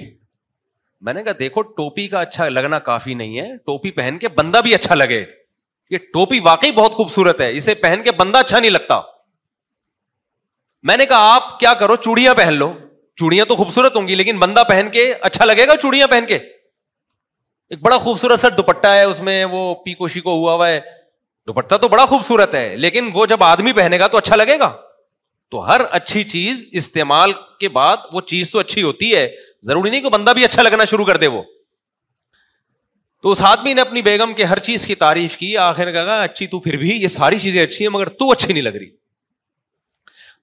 میں 1.06 1.14
نے 1.14 1.22
کہا 1.22 1.32
دیکھو 1.38 1.62
ٹوپی 1.80 2.06
کا 2.08 2.20
اچھا 2.20 2.48
لگنا 2.48 2.78
کافی 2.90 3.14
نہیں 3.22 3.38
ہے 3.40 3.48
ٹوپی 3.70 3.90
پہن 3.98 4.18
کے 4.20 4.28
بندہ 4.36 4.60
بھی 4.66 4.74
اچھا 4.74 4.94
لگے 4.94 5.24
یہ 5.90 6.06
ٹوپی 6.12 6.40
واقعی 6.44 6.72
بہت 6.78 6.92
خوبصورت 7.00 7.40
ہے 7.40 7.50
اسے 7.56 7.74
پہن 7.82 8.02
کے 8.04 8.12
بندہ 8.22 8.38
اچھا 8.46 8.58
نہیں 8.60 8.70
لگتا 8.78 9.00
میں 10.90 10.96
نے 10.96 11.06
کہا 11.06 11.34
آپ 11.34 11.58
کیا 11.60 11.74
کرو 11.82 11.96
چوڑیاں 12.06 12.34
پہن 12.42 12.54
لو 12.62 12.72
چوڑیاں 13.20 13.44
تو 13.44 13.56
خوبصورت 13.56 13.96
ہوں 13.96 14.08
گی 14.08 14.14
لیکن 14.22 14.38
بندہ 14.46 14.62
پہن 14.68 14.88
کے 14.92 15.12
اچھا 15.30 15.44
لگے 15.44 15.66
گا 15.68 15.76
چوڑیاں 15.82 16.06
پہن 16.16 16.26
کے 16.28 16.38
ایک 17.74 17.82
بڑا 17.82 17.96
خوبصورت 17.98 18.38
سر 18.38 18.50
دوپٹہ 18.56 18.86
ہے 18.94 19.02
اس 19.04 19.20
میں 19.28 19.44
وہ 19.50 19.60
پی 19.84 19.92
کوشی 20.00 20.20
کو 20.20 20.32
ہوا 20.38 20.52
ہوا 20.52 20.68
ہے 20.68 20.78
دوپٹہ 21.46 21.74
تو 21.82 21.88
بڑا 21.94 22.04
خوبصورت 22.10 22.54
ہے 22.54 22.76
لیکن 22.82 23.08
وہ 23.14 23.24
جب 23.32 23.42
آدمی 23.44 23.72
پہنے 23.78 23.98
گا 23.98 24.06
تو 24.14 24.18
اچھا 24.18 24.36
لگے 24.36 24.58
گا 24.58 24.70
تو 25.50 25.66
ہر 25.68 25.80
اچھی 25.98 26.22
چیز 26.34 26.64
استعمال 26.80 27.32
کے 27.60 27.68
بعد 27.78 28.04
وہ 28.12 28.20
چیز 28.32 28.50
تو 28.50 28.58
اچھی 28.58 28.82
ہوتی 28.82 29.12
ہے 29.14 29.26
ضروری 29.66 29.90
نہیں 29.90 30.00
کہ 30.00 30.08
بندہ 30.16 30.32
بھی 30.36 30.44
اچھا 30.44 30.62
لگنا 30.62 30.84
شروع 30.92 31.04
کر 31.04 31.16
دے 31.16 31.26
وہ 31.36 31.42
تو 33.22 33.30
اس 33.32 33.42
آدمی 33.50 33.74
نے 33.74 33.80
اپنی 33.80 34.02
بیگم 34.10 34.32
کے 34.38 34.44
ہر 34.52 34.58
چیز 34.70 34.86
کی 34.86 34.94
تعریف 35.02 35.36
کی 35.42 35.56
آخر 35.66 35.92
کہا 35.92 36.22
اچھی 36.22 36.46
تو 36.54 36.58
پھر 36.66 36.76
بھی 36.84 36.96
یہ 37.02 37.08
ساری 37.18 37.38
چیزیں 37.46 37.62
اچھی 37.62 37.84
ہیں 37.86 37.92
مگر 37.92 38.08
تو 38.22 38.30
اچھی 38.32 38.52
نہیں 38.52 38.62
لگ 38.68 38.74
رہی 38.82 38.88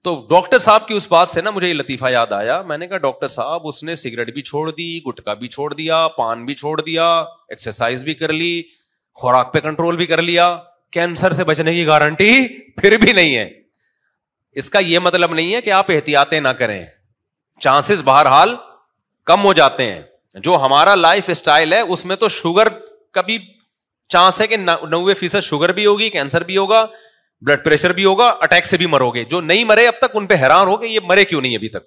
تو 0.04 0.12
ڈاکٹر 0.28 0.58
صاحب 0.58 0.86
کی 0.86 0.94
اس 0.94 1.06
بات 1.10 1.28
سے 1.28 1.40
نا 1.40 1.50
مجھے 1.54 1.68
یہ 1.68 1.72
لطیفہ 1.74 2.06
یاد 2.10 2.32
آیا 2.32 2.60
میں 2.68 2.76
نے 2.78 2.86
کہا 2.88 2.98
ڈاکٹر 2.98 3.28
صاحب 3.34 3.66
اس 3.68 3.82
نے 3.84 3.94
سگریٹ 3.96 4.32
بھی 4.34 4.42
چھوڑ 4.48 4.70
دی 4.78 4.86
گٹکا 5.06 5.34
بھی 5.42 5.48
چھوڑ 5.48 5.72
دیا 5.72 6.06
پان 6.16 6.44
بھی 6.44 6.54
چھوڑ 6.62 6.80
دیا 6.80 7.06
ایکسرسائز 7.54 8.04
بھی 8.04 8.14
کر 8.22 8.32
لی 8.32 8.62
خوراک 9.20 9.52
پہ 9.52 9.60
کنٹرول 9.66 9.96
بھی 9.96 10.06
کر 10.12 10.22
لیا 10.22 10.46
کینسر 10.96 11.32
سے 11.32 11.44
بچنے 11.50 11.74
کی 11.74 11.86
گارنٹی 11.86 12.30
پھر 12.80 12.96
بھی 13.02 13.12
نہیں 13.12 13.34
ہے 13.36 13.48
اس 14.60 14.70
کا 14.70 14.78
یہ 14.86 14.98
مطلب 15.06 15.34
نہیں 15.34 15.54
ہے 15.54 15.60
کہ 15.66 15.70
آپ 15.78 15.90
احتیاطیں 15.90 16.40
نہ 16.40 16.48
کریں 16.62 16.84
چانسز 17.60 18.02
بہرحال 18.04 18.54
کم 19.26 19.44
ہو 19.44 19.52
جاتے 19.62 19.90
ہیں 19.92 20.00
جو 20.44 20.56
ہمارا 20.64 20.94
لائف 20.94 21.28
اسٹائل 21.30 21.72
ہے 21.72 21.80
اس 21.94 22.04
میں 22.06 22.16
تو 22.16 22.28
شوگر 22.40 22.68
کا 23.14 23.20
بھی 23.30 23.38
چانس 24.12 24.40
ہے 24.40 24.46
کہ 24.46 24.56
نوے 24.66 25.14
فیصد 25.14 25.42
شوگر 25.44 25.72
بھی 25.72 25.86
ہوگی 25.86 26.10
کینسر 26.10 26.44
بھی 26.44 26.56
ہوگا 26.56 26.84
بلڈ 27.46 27.62
پریشر 27.64 27.92
بھی 27.92 28.04
ہوگا 28.04 28.26
اٹیک 28.46 28.66
سے 28.66 28.76
بھی 28.80 28.86
مرو 28.86 29.10
گے 29.14 29.24
جو 29.30 29.40
نہیں 29.40 29.64
مرے 29.70 29.86
اب 29.86 29.94
تک 30.00 30.10
ان 30.16 30.26
پہ 30.26 30.34
حیران 30.42 30.68
ہو 30.68 30.76
کہ 30.82 30.86
یہ 30.86 31.00
مرے 31.06 31.24
کیوں 31.30 31.40
نہیں 31.40 31.56
ابھی 31.56 31.68
تک 31.76 31.84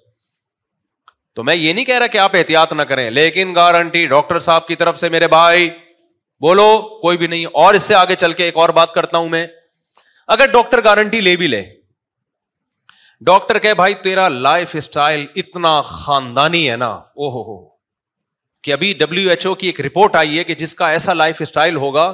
تو 1.36 1.42
میں 1.44 1.54
یہ 1.54 1.72
نہیں 1.72 1.84
کہہ 1.84 1.98
رہا 1.98 2.06
کہ 2.14 2.18
آپ 2.18 2.36
احتیاط 2.36 2.72
نہ 2.72 2.82
کریں 2.90 3.08
لیکن 3.10 3.54
گارنٹی 3.54 4.06
ڈاکٹر 4.06 4.38
صاحب 4.48 4.66
کی 4.66 4.74
طرف 4.82 4.98
سے 4.98 5.08
میرے 5.14 5.28
بھائی 5.36 5.68
بولو 6.46 6.66
کوئی 7.02 7.16
بھی 7.18 7.26
نہیں 7.32 7.44
اور 7.62 7.74
اس 7.74 7.82
سے 7.90 7.94
آگے 7.94 8.14
چل 8.22 8.32
کے 8.40 8.44
ایک 8.44 8.56
اور 8.62 8.68
بات 8.80 8.92
کرتا 8.94 9.18
ہوں 9.18 9.28
میں 9.36 9.46
اگر 10.36 10.52
ڈاکٹر 10.52 10.84
گارنٹی 10.84 11.20
لے 11.20 11.34
بھی 11.42 11.46
لے 11.46 11.62
ڈاکٹر 13.26 13.58
کہ 13.64 13.72
بھائی 13.74 13.94
تیرا 14.04 14.28
لائف 14.48 14.74
اسٹائل 14.76 15.26
اتنا 15.42 15.80
خاندانی 15.90 16.68
ہے 16.70 16.76
نا 16.84 16.88
او 17.24 17.28
ہو 17.36 17.58
کہ 18.64 18.72
ابھی 18.72 18.92
ڈبلو 19.00 19.28
ایچ 19.30 19.46
او 19.46 19.54
کی 19.62 19.66
ایک 19.66 19.80
رپورٹ 19.88 20.16
آئی 20.22 20.38
ہے 20.38 20.44
کہ 20.44 20.54
جس 20.64 20.74
کا 20.80 20.88
ایسا 20.98 21.12
لائف 21.20 21.40
اسٹائل 21.42 21.76
ہوگا 21.84 22.12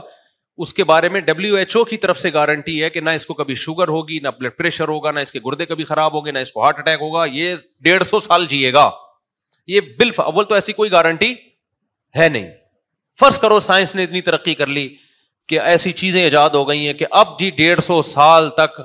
اس 0.65 0.73
کے 0.75 0.85
بارے 0.85 1.09
میں 1.09 1.21
ڈبلو 1.27 1.55
ایچ 1.57 1.77
او 1.77 1.85
کی 1.91 1.97
طرف 1.97 2.19
سے 2.21 2.33
گارنٹی 2.33 2.83
ہے 2.83 2.91
کہ 2.91 3.01
نہ 3.01 3.11
اس 3.19 3.25
کو 3.27 3.35
کبھی 3.35 3.55
شوگر 3.65 3.89
ہوگی 3.89 4.19
نہ 4.23 4.29
بلڈ 4.39 4.57
پریشر 4.57 4.89
ہوگا 4.89 5.11
نہ 5.11 5.21
اس 5.27 5.33
کے 5.33 5.41
گردے 5.47 5.67
کبھی 5.67 5.85
خراب 5.85 6.15
ہوگے 6.15 6.33
نہ 6.33 6.39
اس 6.47 6.53
کو 6.53 6.63
ہارٹ 6.65 6.79
اٹیک 6.79 7.01
ہوگا 7.03 7.25
یہ 7.33 7.55
ڈیڑھ 7.85 8.05
سو 8.07 8.19
سال 8.21 8.45
جیے 8.47 8.73
گا 8.73 8.91
یہ 9.75 9.81
بلف 9.99 10.21
اول 10.21 10.45
تو 10.49 10.55
ایسی 10.55 10.73
کوئی 10.73 10.91
گارنٹی 10.93 11.33
ہے 12.19 12.29
نہیں 12.29 12.51
فرض 13.21 13.39
کرو 13.39 13.61
سائنس 13.61 13.95
نے 13.97 14.03
اتنی 14.05 14.21
ترقی 14.29 14.55
کر 14.55 14.67
لی 14.67 14.89
کہ 15.49 15.61
ایسی 15.61 15.93
چیزیں 16.03 16.23
ایجاد 16.23 16.51
ہو 16.55 16.69
گئی 16.69 16.87
ہیں 16.87 16.95
کہ 16.95 17.07
اب 17.21 17.39
جی 17.39 17.51
ڈیڑھ 17.57 17.81
سو 17.85 18.01
سال 18.11 18.51
تک 18.57 18.81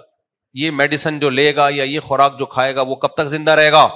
یہ 0.61 0.71
میڈیسن 0.71 1.19
جو 1.19 1.29
لے 1.29 1.55
گا 1.55 1.67
یا 1.73 1.83
یہ 1.83 1.99
خوراک 2.09 2.39
جو 2.39 2.45
کھائے 2.55 2.75
گا 2.75 2.81
وہ 2.87 2.95
کب 3.05 3.13
تک 3.17 3.27
زندہ 3.35 3.51
رہے 3.59 3.71
گا 3.71 3.87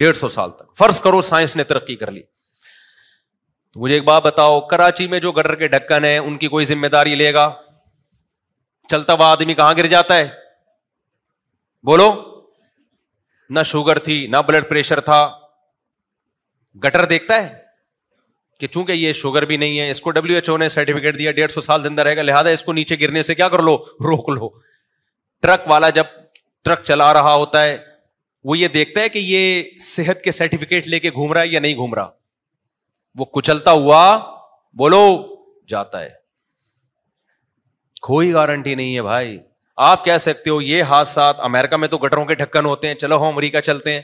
ڈیڑھ 0.00 0.16
سو 0.16 0.28
سال 0.36 0.50
تک 0.56 0.76
فرض 0.78 1.00
کرو 1.00 1.20
سائنس 1.30 1.56
نے 1.56 1.64
ترقی 1.72 1.96
کر 2.02 2.10
لی 2.10 2.20
مجھے 3.80 3.94
ایک 3.94 4.04
بات 4.04 4.22
بتاؤ 4.22 4.60
کراچی 4.70 5.06
میں 5.08 5.18
جو 5.20 5.30
گٹر 5.32 5.54
کے 5.56 5.66
ڈھکن 5.68 6.04
ہے 6.04 6.16
ان 6.16 6.36
کی 6.38 6.48
کوئی 6.54 6.64
ذمہ 6.64 6.86
داری 6.92 7.14
لے 7.14 7.32
گا 7.34 7.50
چلتا 8.90 9.12
ہوا 9.12 9.30
آدمی 9.32 9.54
کہاں 9.54 9.74
گر 9.76 9.86
جاتا 9.96 10.16
ہے 10.18 10.28
بولو 11.86 12.10
نہ 13.56 13.62
شوگر 13.66 13.98
تھی 14.08 14.26
نہ 14.32 14.36
بلڈ 14.46 14.68
پریشر 14.68 15.00
تھا 15.08 15.26
گٹر 16.84 17.04
دیکھتا 17.04 17.42
ہے 17.42 17.50
کہ 18.60 18.66
چونکہ 18.66 18.92
یہ 18.92 19.12
شوگر 19.20 19.44
بھی 19.46 19.56
نہیں 19.56 19.78
ہے 19.80 19.90
اس 19.90 20.00
کو 20.00 20.10
ڈبلو 20.16 20.34
ایچ 20.34 20.48
او 20.50 20.56
نے 20.56 20.68
سرٹیفکیٹ 20.68 21.18
دیا 21.18 21.30
ڈیڑھ 21.38 21.52
سو 21.52 21.60
سال 21.60 21.82
زندہ 21.82 22.02
رہے 22.02 22.16
گا 22.16 22.22
لہٰذا 22.22 22.50
اس 22.56 22.62
کو 22.62 22.72
نیچے 22.72 22.96
گرنے 23.00 23.22
سے 23.28 23.34
کیا 23.34 23.48
کر 23.48 23.62
لو 23.62 23.76
روک 24.08 24.28
لو 24.30 24.48
ٹرک 25.42 25.64
والا 25.70 25.88
جب 26.00 26.12
ٹرک 26.64 26.84
چلا 26.84 27.12
رہا 27.12 27.32
ہوتا 27.34 27.62
ہے 27.64 27.76
وہ 28.50 28.58
یہ 28.58 28.68
دیکھتا 28.74 29.00
ہے 29.00 29.08
کہ 29.08 29.18
یہ 29.18 29.62
صحت 29.86 30.22
کے 30.22 30.32
سرٹیفکیٹ 30.38 30.86
لے 30.88 31.00
کے 31.00 31.10
گھوم 31.10 31.32
رہا 31.32 31.40
ہے 31.40 31.48
یا 31.48 31.60
نہیں 31.60 31.74
گھوم 31.76 31.94
رہا 31.94 32.10
وہ 33.18 33.24
کچلتا 33.38 33.70
ہوا 33.72 34.02
بولو 34.78 35.00
جاتا 35.68 36.00
ہے 36.02 36.08
کوئی 38.06 38.32
گارنٹی 38.32 38.74
نہیں 38.74 38.94
ہے 38.96 39.02
بھائی 39.02 39.38
آپ 39.90 40.04
کہہ 40.04 40.16
سکتے 40.22 40.50
ہو 40.50 40.60
یہ 40.62 40.82
حادثات 40.92 41.40
امیرکا 41.48 41.76
میں 41.76 41.88
تو 41.88 41.98
گٹروں 41.98 42.24
کے 42.24 42.34
ڈھکن 42.34 42.66
ہوتے 42.66 42.88
ہیں 42.88 42.94
چلو 43.02 43.16
ہو 43.18 43.26
امریکہ 43.28 43.60
چلتے 43.68 43.92
ہیں 43.92 44.00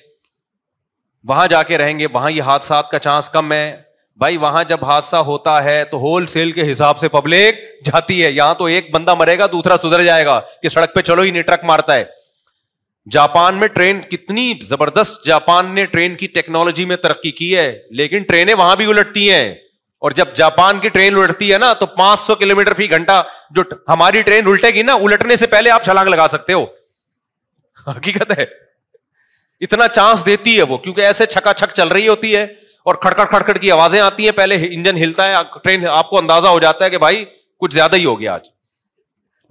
وہاں 1.28 1.46
جا 1.50 1.62
کے 1.70 1.78
رہیں 1.78 1.98
گے 1.98 2.06
وہاں 2.12 2.30
یہ 2.30 2.42
حادثات 2.50 2.90
کا 2.90 2.98
چانس 2.98 3.28
کم 3.30 3.52
ہے 3.52 3.64
بھائی 4.22 4.36
وہاں 4.44 4.62
جب 4.68 4.84
حادثہ 4.84 5.16
ہوتا 5.30 5.62
ہے 5.64 5.82
تو 5.90 5.98
ہول 6.00 6.26
سیل 6.34 6.52
کے 6.52 6.70
حساب 6.70 6.98
سے 6.98 7.08
پبلک 7.08 7.60
جاتی 7.86 8.22
ہے 8.24 8.30
یہاں 8.30 8.54
تو 8.60 8.64
ایک 8.76 8.90
بندہ 8.94 9.14
مرے 9.18 9.38
گا 9.38 9.46
دوسرا 9.52 9.76
سدھر 9.82 10.02
جائے 10.04 10.24
گا 10.26 10.40
کہ 10.62 10.68
سڑک 10.68 10.94
پہ 10.94 11.00
چلو 11.10 11.22
ہی 11.22 11.30
نہیں 11.30 11.42
ٹرک 11.50 11.64
مارتا 11.72 11.94
ہے 11.94 12.04
جاپان 13.14 13.54
میں 13.60 13.68
ٹرین 13.74 14.00
کتنی 14.10 14.52
زبردست 14.68 15.24
جاپان 15.26 15.74
نے 15.74 15.84
ٹرین 15.92 16.14
کی 16.22 16.26
ٹیکنالوجی 16.38 16.84
میں 16.92 16.96
ترقی 17.06 17.30
کی 17.40 17.56
ہے 17.56 17.66
لیکن 18.00 18.22
ٹرینیں 18.28 18.54
وہاں 18.54 18.74
بھی 18.76 18.86
الٹتی 18.90 19.30
ہیں 19.32 19.48
اور 20.06 20.10
جب 20.20 20.34
جاپان 20.40 20.78
کی 20.78 20.88
ٹرین 20.96 21.16
الٹتی 21.20 21.52
ہے 21.52 21.58
نا 21.58 21.72
تو 21.82 21.86
پانچ 22.00 22.20
سو 22.20 22.34
کلو 22.42 22.56
میٹر 22.56 22.74
فی 22.80 22.90
گھنٹہ 22.96 23.22
جو 23.56 23.62
ہماری 23.88 24.22
ٹرین 24.28 24.46
الٹے 24.48 24.70
گی 24.74 24.82
نا 24.90 24.94
الٹنے 25.06 25.36
سے 25.36 25.46
پہلے 25.54 25.70
آپ 25.76 25.84
چھلانگ 25.84 26.08
لگا 26.14 26.26
سکتے 26.34 26.52
ہو 26.52 26.64
حقیقت 27.86 28.32
ہے 28.38 28.46
اتنا 29.66 29.88
چانس 29.94 30.26
دیتی 30.26 30.56
ہے 30.58 30.62
وہ 30.72 30.78
کیونکہ 30.82 31.06
ایسے 31.10 31.26
چھکا 31.36 31.54
چھک 31.62 31.74
چل 31.76 31.88
رہی 31.96 32.08
ہوتی 32.08 32.34
ہے 32.36 32.42
اور 32.90 32.94
کھڑکڑ 33.06 33.24
کھڑکڑ 33.30 33.56
کی 33.64 33.70
آوازیں 33.72 34.00
آتی 34.00 34.24
ہیں 34.24 34.32
پہلے 34.42 34.56
انجن 34.70 34.96
ہلتا 35.04 35.28
ہے 35.30 35.42
ٹرین 35.62 35.86
آپ 36.00 36.10
کو 36.10 36.18
اندازہ 36.18 36.48
ہو 36.54 36.60
جاتا 36.66 36.84
ہے 36.84 36.90
کہ 36.90 36.98
بھائی 37.08 37.24
کچھ 37.64 37.74
زیادہ 37.74 37.96
ہی 37.96 38.04
ہو 38.04 38.18
گیا 38.20 38.34
آج 38.34 38.48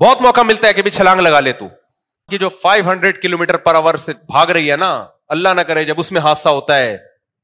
بہت 0.02 0.22
موقع 0.22 0.42
ملتا 0.52 0.68
ہے 0.68 0.74
کہ 0.74 0.82
بھی 0.88 0.92
چھلانگ 1.00 1.20
لگا 1.28 1.40
لے 1.48 1.52
تو 1.60 1.68
جو 2.32 2.48
five 2.50 2.90
hundred 2.90 3.22
kilometre 3.38 3.58
per 3.66 3.76
hour 3.76 3.96
سے 4.06 4.12
بھاگ 4.28 4.48
رہی 4.56 4.72
ہے 4.72 4.76
نا 4.78 4.88
اللہ 5.36 5.50
نہ 5.56 5.62
کرے 5.68 5.84
جب 5.86 6.00
اس 6.00 6.12
میں 6.12 6.22
حادثہ 6.22 6.50
ہوتا 6.58 6.78
ہے 6.78 6.96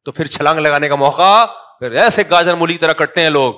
تو 0.05 0.11
پھر 0.11 0.25
چھلانگ 0.35 0.59
لگانے 0.59 0.87
کا 0.89 0.95
موقع 0.95 1.29
پھر 1.79 1.91
ایسے 2.01 2.23
گاجر 2.29 2.55
مولی 2.55 2.77
طرح 2.77 2.93
کٹتے 3.01 3.21
ہیں 3.21 3.29
لوگ 3.29 3.53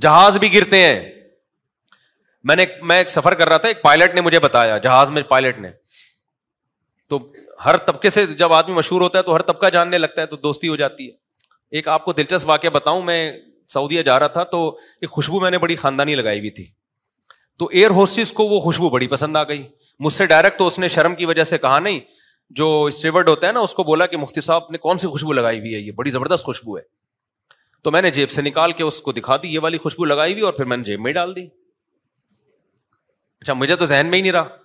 جہاز 0.00 0.36
بھی 0.38 0.52
گرتے 0.54 0.78
ہیں 0.84 0.98
میں 2.48 2.56
نے 2.56 2.64
میں 2.88 2.96
ایک 2.98 3.10
سفر 3.10 3.34
کر 3.40 3.48
رہا 3.48 3.56
تھا 3.58 3.68
ایک 3.68 3.82
پائلٹ 3.82 4.14
نے 4.14 4.20
مجھے 4.20 4.38
بتایا 4.46 4.78
جہاز 4.86 5.10
میں 5.10 5.22
پائلٹ 5.28 5.58
نے 5.58 5.70
تو 7.10 7.18
ہر 7.64 7.76
طبقے 7.86 8.10
سے 8.10 8.24
جب 8.40 8.52
آدمی 8.52 8.74
مشہور 8.74 9.00
ہوتا 9.00 9.18
ہے 9.18 9.22
تو 9.24 9.34
ہر 9.34 9.42
طبقہ 9.50 9.70
جاننے 9.72 9.98
لگتا 9.98 10.20
ہے 10.22 10.26
تو 10.26 10.36
دوستی 10.48 10.68
ہو 10.68 10.76
جاتی 10.76 11.06
ہے 11.08 11.12
ایک 11.78 11.88
آپ 11.88 12.04
کو 12.04 12.12
دلچسپ 12.12 12.48
واقعہ 12.48 12.68
بتاؤں 12.78 13.02
میں 13.02 13.18
سعودیہ 13.74 14.02
جا 14.10 14.18
رہا 14.18 14.26
تھا 14.38 14.44
تو 14.56 14.66
ایک 15.00 15.10
خوشبو 15.10 15.40
میں 15.40 15.50
نے 15.50 15.58
بڑی 15.58 15.76
خاندانی 15.84 16.14
لگائی 16.14 16.38
ہوئی 16.38 16.50
تھی 16.58 16.66
تو 17.58 17.66
ایئر 17.72 17.90
ہوسٹس 17.96 18.32
کو 18.32 18.44
وہ 18.48 18.60
خوشبو 18.60 18.88
بڑی 18.90 19.06
پسند 19.08 19.36
آ 19.36 19.42
گئی 19.48 19.62
مجھ 20.04 20.12
سے 20.12 20.26
ڈائریکٹ 20.26 20.58
تو 20.58 20.66
اس 20.66 20.78
نے 20.78 20.88
شرم 20.94 21.14
کی 21.14 21.24
وجہ 21.26 21.42
سے 21.50 21.58
کہا 21.64 21.78
نہیں 21.80 21.98
جو 22.60 22.68
اسٹیورڈ 22.88 23.28
ہوتا 23.28 23.46
ہے 23.46 23.52
نا 23.52 23.60
اس 23.66 23.74
کو 23.74 23.82
بولا 23.90 24.06
کہ 24.06 24.16
مفتی 24.16 24.40
صاحب 24.46 24.70
نے 24.70 24.78
کون 24.78 24.98
سی 24.98 25.08
خوشبو 25.08 25.32
لگائی 25.32 25.58
ہوئی 25.58 25.74
ہے 25.74 25.78
یہ 25.78 25.92
بڑی 25.96 26.10
زبردست 26.10 26.44
خوشبو 26.44 26.76
ہے 26.76 26.82
تو 27.82 27.90
میں 27.90 28.02
نے 28.02 28.10
جیب 28.10 28.30
سے 28.30 28.42
نکال 28.42 28.72
کے 28.76 28.82
اس 28.84 29.00
کو 29.06 29.12
دکھا 29.12 29.36
دی 29.42 29.48
یہ 29.54 29.58
والی 29.62 29.78
خوشبو 29.78 30.04
لگائی 30.04 30.32
ہوئی 30.32 30.42
اور 30.44 30.52
پھر 30.52 30.64
میں 30.72 30.76
نے 30.76 30.82
جیب 30.84 31.00
میں 31.00 31.12
ڈال 31.12 31.34
دی 31.36 31.46
اچھا 33.40 33.52
مجھے 33.62 33.76
تو 33.76 33.86
ذہن 33.86 34.06
میں 34.10 34.16
ہی 34.18 34.22
نہیں 34.22 34.32
رہا 34.32 34.56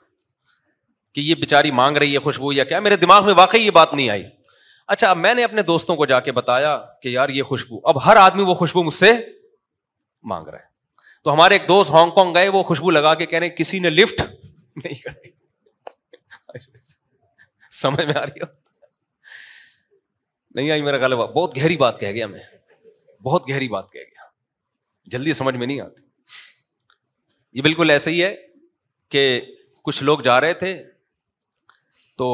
کہ 1.14 1.22
یہ 1.22 1.36
بےچاری 1.36 1.72
مانگ 1.82 1.98
رہی 1.98 2.14
ہے 2.14 2.20
خوشبو 2.26 2.52
یا 2.54 2.64
کیا 2.72 2.80
میرے 2.88 2.96
دماغ 3.04 3.26
میں 3.26 3.34
واقعی 3.38 3.60
یہ 3.66 3.72
بات 3.80 3.94
نہیں 3.94 4.10
آئی 4.10 4.24
اچھا 4.96 5.10
اب 5.10 5.18
میں 5.18 5.34
نے 5.36 5.44
اپنے 5.44 5.62
دوستوں 5.64 5.96
کو 5.96 6.06
جا 6.12 6.20
کے 6.28 6.32
بتایا 6.42 6.78
کہ 7.02 7.10
یار 7.10 7.30
یہ 7.40 7.44
خوشبو 7.52 7.80
اب 7.94 8.04
ہر 8.06 8.18
آدمی 8.22 8.44
وہ 8.48 8.54
خوشبو 8.62 8.84
مجھ 8.84 8.94
سے 8.94 9.12
مانگ 10.30 10.48
رہا 10.48 10.58
ہے 10.58 10.68
تو 11.30 11.34
ہمارے 11.34 11.54
ایک 11.56 11.68
دوست 11.68 11.92
ہانگ 11.92 12.12
کانگ 12.12 12.36
گئے 12.36 12.48
وہ 12.54 12.62
خوشبو 12.68 12.90
لگا 12.92 13.14
کے 13.16 13.40
کسی 13.58 13.80
نے 13.80 13.90
لفٹ 13.90 14.22
نہیں 14.22 14.94
کرائی 15.04 16.58
سمجھ 17.82 18.06
میں 18.06 18.14
آ 18.20 18.26
رہی 18.26 18.40
ہو 18.42 18.46
نہیں 20.56 20.72
آئی 20.72 20.82
میرا 20.88 21.08
بہت 21.16 21.58
گہری 21.58 21.78
بات 21.84 22.00
کہہ 22.00 22.12
گیا 22.18 22.28
میں 22.28 22.40
بہت 23.28 23.50
گہری 23.50 23.68
بات 23.76 23.92
کہہ 23.92 24.08
گیا 24.12 24.28
جلدی 25.18 25.34
سمجھ 25.44 25.56
میں 25.56 25.68
نہیں 25.68 25.80
آتی 25.82 26.04
یہ 27.58 27.62
بالکل 27.70 27.90
ایسے 28.00 28.12
ہی 28.12 28.24
ہے 28.24 28.36
کہ 29.16 29.24
کچھ 29.84 30.04
لوگ 30.12 30.20
جا 30.30 30.40
رہے 30.42 30.54
تھے 30.64 30.74
تو 32.18 32.32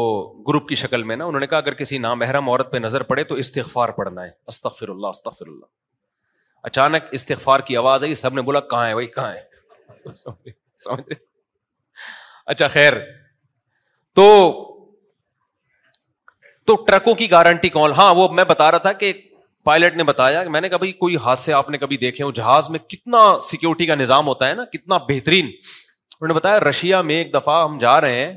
گروپ 0.48 0.68
کی 0.70 0.76
شکل 0.88 1.04
میں 1.12 1.16
نا 1.16 1.26
انہوں 1.26 1.40
نے 1.40 1.48
کہا 1.48 1.58
اگر 1.68 1.74
کسی 1.84 1.98
نامحرم 2.08 2.50
عورت 2.50 2.72
پہ 2.72 2.78
نظر 2.88 3.04
پڑے 3.12 3.24
تو 3.34 3.46
استغفار 3.46 3.90
پڑھنا 4.02 4.24
ہے 4.24 4.30
استغفر 4.56 4.90
اللہ 4.98 5.18
استغفر 5.20 5.48
اللہ 5.48 5.66
اچانک 6.66 7.04
استغفار 7.16 7.60
کی 7.66 7.76
آواز 7.78 8.04
آئی 8.04 8.16
سب 8.16 8.34
نے 8.34 8.42
بولا 8.46 8.60
کہاں 8.70 8.88
ہے 8.88 8.94
بھائی 8.96 9.08
کہاں 9.16 9.34
ہے 9.34 11.16
اچھا 12.52 12.68
خیر 12.76 12.94
تو 14.16 14.24
تو 16.68 16.76
ٹرکوں 16.88 17.14
کی 17.16 17.30
گارنٹی 17.32 17.70
کون 17.76 17.92
ہاں 17.98 18.14
وہ 18.16 18.28
میں 18.40 18.44
بتا 18.52 18.70
رہا 18.72 18.78
تھا 18.86 18.92
کہ 19.02 19.12
پائلٹ 19.66 19.96
نے 19.98 20.04
بتایا 20.12 20.44
کہ 20.44 20.50
میں 20.56 20.62
نے 20.62 20.70
کہا 20.70 21.62
کبھی 21.82 21.98
دیکھے 22.06 22.24
ہو 22.24 22.32
جہاز 22.42 22.70
میں 22.70 22.80
کتنا 22.88 23.22
سیکورٹی 23.50 23.86
کا 23.92 23.96
نظام 24.02 24.28
ہوتا 24.28 24.48
ہے 24.50 24.54
نا 24.62 24.66
کتنا 24.74 24.98
بہترین 25.10 25.46
انہوں 25.46 26.28
نے 26.34 26.40
بتایا 26.40 26.60
رشیا 26.70 27.02
میں 27.12 27.16
ایک 27.18 27.34
دفعہ 27.34 27.62
ہم 27.64 27.78
جا 27.82 28.00
رہے 28.02 28.26
ہیں 28.26 28.36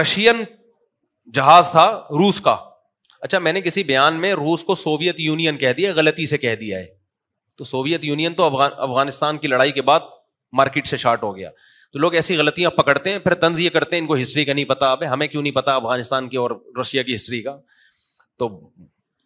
رشین 0.00 0.42
جہاز 1.40 1.70
تھا 1.72 1.86
روس 2.18 2.40
کا 2.48 2.56
اچھا 3.26 3.38
میں 3.46 3.52
نے 3.52 3.60
کسی 3.70 3.82
بیان 3.94 4.20
میں 4.26 4.32
روس 4.44 4.62
کو 4.64 4.74
سوویت 4.84 5.20
یونین 5.30 5.56
کہہ 5.64 5.72
دیا 5.76 5.92
غلطی 5.96 6.26
سے 6.34 6.38
کہہ 6.48 6.54
دیا 6.64 6.78
ہے 6.78 6.94
تو 7.58 7.64
سوویت 7.64 8.04
یونین 8.04 8.34
تو 8.34 8.42
افغان 8.44 8.70
افغانستان 8.86 9.38
کی 9.38 9.48
لڑائی 9.48 9.72
کے 9.72 9.82
بعد 9.82 10.00
مارکیٹ 10.58 10.86
سے 10.86 10.96
شارٹ 11.04 11.22
ہو 11.22 11.36
گیا 11.36 11.50
تو 11.92 11.98
لوگ 11.98 12.14
ایسی 12.14 12.36
غلطیاں 12.36 12.70
پکڑتے 12.76 13.12
ہیں 13.12 13.18
پھر 13.18 13.34
طنز 13.44 13.60
یہ 13.60 13.70
کرتے 13.70 13.96
ہیں 13.96 14.00
ان 14.00 14.06
کو 14.06 14.16
ہسٹری 14.16 14.44
کا 14.44 14.52
نہیں 14.54 14.64
پتا 14.64 14.90
اب 14.92 15.02
ہمیں 15.12 15.26
کیوں 15.26 15.42
نہیں 15.42 15.52
پتا 15.52 15.74
افغانستان 15.76 16.28
کی 16.28 16.36
اور 16.36 16.50
رشیا 16.80 17.02
کی 17.02 17.14
ہسٹری 17.14 17.40
کا 17.42 17.56
تو 18.38 18.48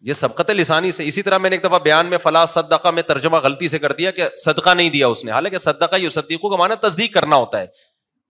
یہ 0.09 0.13
سبقت 0.17 0.49
لسانی 0.57 0.91
سے 0.91 1.05
اسی 1.07 1.21
طرح 1.21 1.37
میں 1.37 1.49
نے 1.49 1.55
ایک 1.55 1.63
دفعہ 1.63 1.79
بیان 1.83 2.05
میں 2.09 2.17
فلاں 2.23 2.45
صدقہ 2.53 2.91
میں 2.99 3.03
ترجمہ 3.07 3.37
غلطی 3.43 3.67
سے 3.67 3.79
کر 3.79 3.91
دیا 3.97 4.11
کہ 4.11 4.27
صدقہ 4.43 4.69
نہیں 4.77 4.89
دیا 4.89 5.07
اس 5.07 5.23
نے 5.25 5.31
حالانکہ 5.31 5.57
صدقہ 5.67 5.95
یو 6.01 6.09
صدیقوں 6.15 6.49
کا 6.49 6.55
مانا 6.57 6.75
تصدیق 6.87 7.13
کرنا 7.13 7.35
ہوتا 7.35 7.59
ہے 7.61 7.65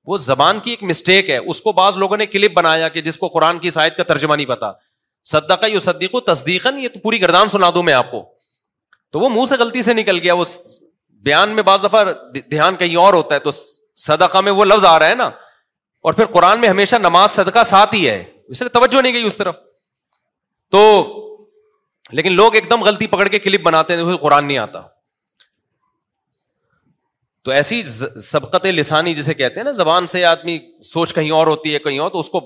وہ 0.08 0.18
زبان 0.18 0.60
کی 0.64 0.70
ایک 0.72 0.84
مسٹیک 0.90 1.30
ہے 1.30 1.38
اس 1.54 1.62
کو 1.62 1.72
بعض 1.80 1.98
لوگوں 1.98 2.18
نے 2.18 2.26
کلپ 2.26 2.54
بنایا 2.54 2.88
کہ 2.98 3.02
جس 3.02 3.18
کو 3.18 3.28
قرآن 3.38 3.60
کی 3.60 3.70
شاید 3.72 3.94
کا 3.98 4.04
ترجمہ 4.12 4.36
نہیں 4.36 4.46
پتا 4.48 4.72
صدقہ 5.32 5.66
یو 5.74 5.80
صدیقی 5.88 6.20
تصدیق 6.34 6.68
یہ 6.82 6.88
تو 6.94 7.00
پوری 7.00 7.22
گردان 7.22 7.50
سنا 7.50 7.70
دوں 7.76 7.84
میں 7.90 7.94
آپ 7.94 8.12
کو 8.12 8.26
تو 9.12 9.20
وہ 9.20 9.30
منہ 9.30 9.46
سے 9.50 9.56
غلطی 9.60 9.82
سے 9.90 9.94
نکل 9.94 10.18
گیا 10.24 10.34
وہ 10.40 10.44
بیان 11.30 11.56
میں 11.56 11.64
بعض 11.64 11.84
دفعہ 11.84 12.04
دھیان 12.36 12.76
کہیں 12.76 12.96
اور 13.06 13.14
ہوتا 13.14 13.36
ہے 13.36 13.40
تو 13.48 13.52
صدقہ 14.04 14.38
میں 14.48 14.52
وہ 14.60 14.66
لفظ 14.66 14.86
آ 14.86 14.98
رہا 15.00 15.08
ہے 15.10 15.16
نا 15.16 15.26
اور 16.10 16.14
پھر 16.20 16.26
قرآن 16.36 16.60
میں 16.62 16.70
ہمیشہ 16.70 16.96
نماز 17.02 17.32
صدقہ 17.32 17.64
ساتھ 17.74 17.96
ہی 17.96 18.08
ہے 18.10 18.24
اس 18.56 18.62
لیے 18.62 18.70
توجہ 18.80 19.02
نہیں 19.02 19.14
گئی 19.14 19.24
اس 19.28 19.38
طرف 19.38 19.58
تو 20.76 20.84
لیکن 22.20 22.34
لوگ 22.34 22.56
ایک 22.56 22.70
دم 22.70 22.84
غلطی 22.84 23.08
پکڑ 23.08 23.28
کے 23.36 23.40
کلپ 23.48 23.62
بناتے 23.64 23.96
ہیں 23.98 24.16
قرآن 24.24 24.46
نہیں 24.46 24.58
آتا 24.58 24.82
تو 27.48 27.52
ایسی 27.52 27.82
سبقت 27.92 28.66
لسانی 28.80 29.14
جسے 29.20 29.34
کہتے 29.34 29.60
ہیں 29.60 29.64
نا 29.66 29.72
زبان 29.84 30.08
سے 30.08 30.24
آدمی 30.32 30.58
سوچ 30.94 31.14
کہیں 31.14 31.30
اور 31.38 31.48
ہوتی 31.48 31.74
ہے 31.74 31.80
کہیں 31.86 32.00
اور 32.00 32.10
تو 32.16 32.20
اس 32.26 32.30
کو 32.30 32.42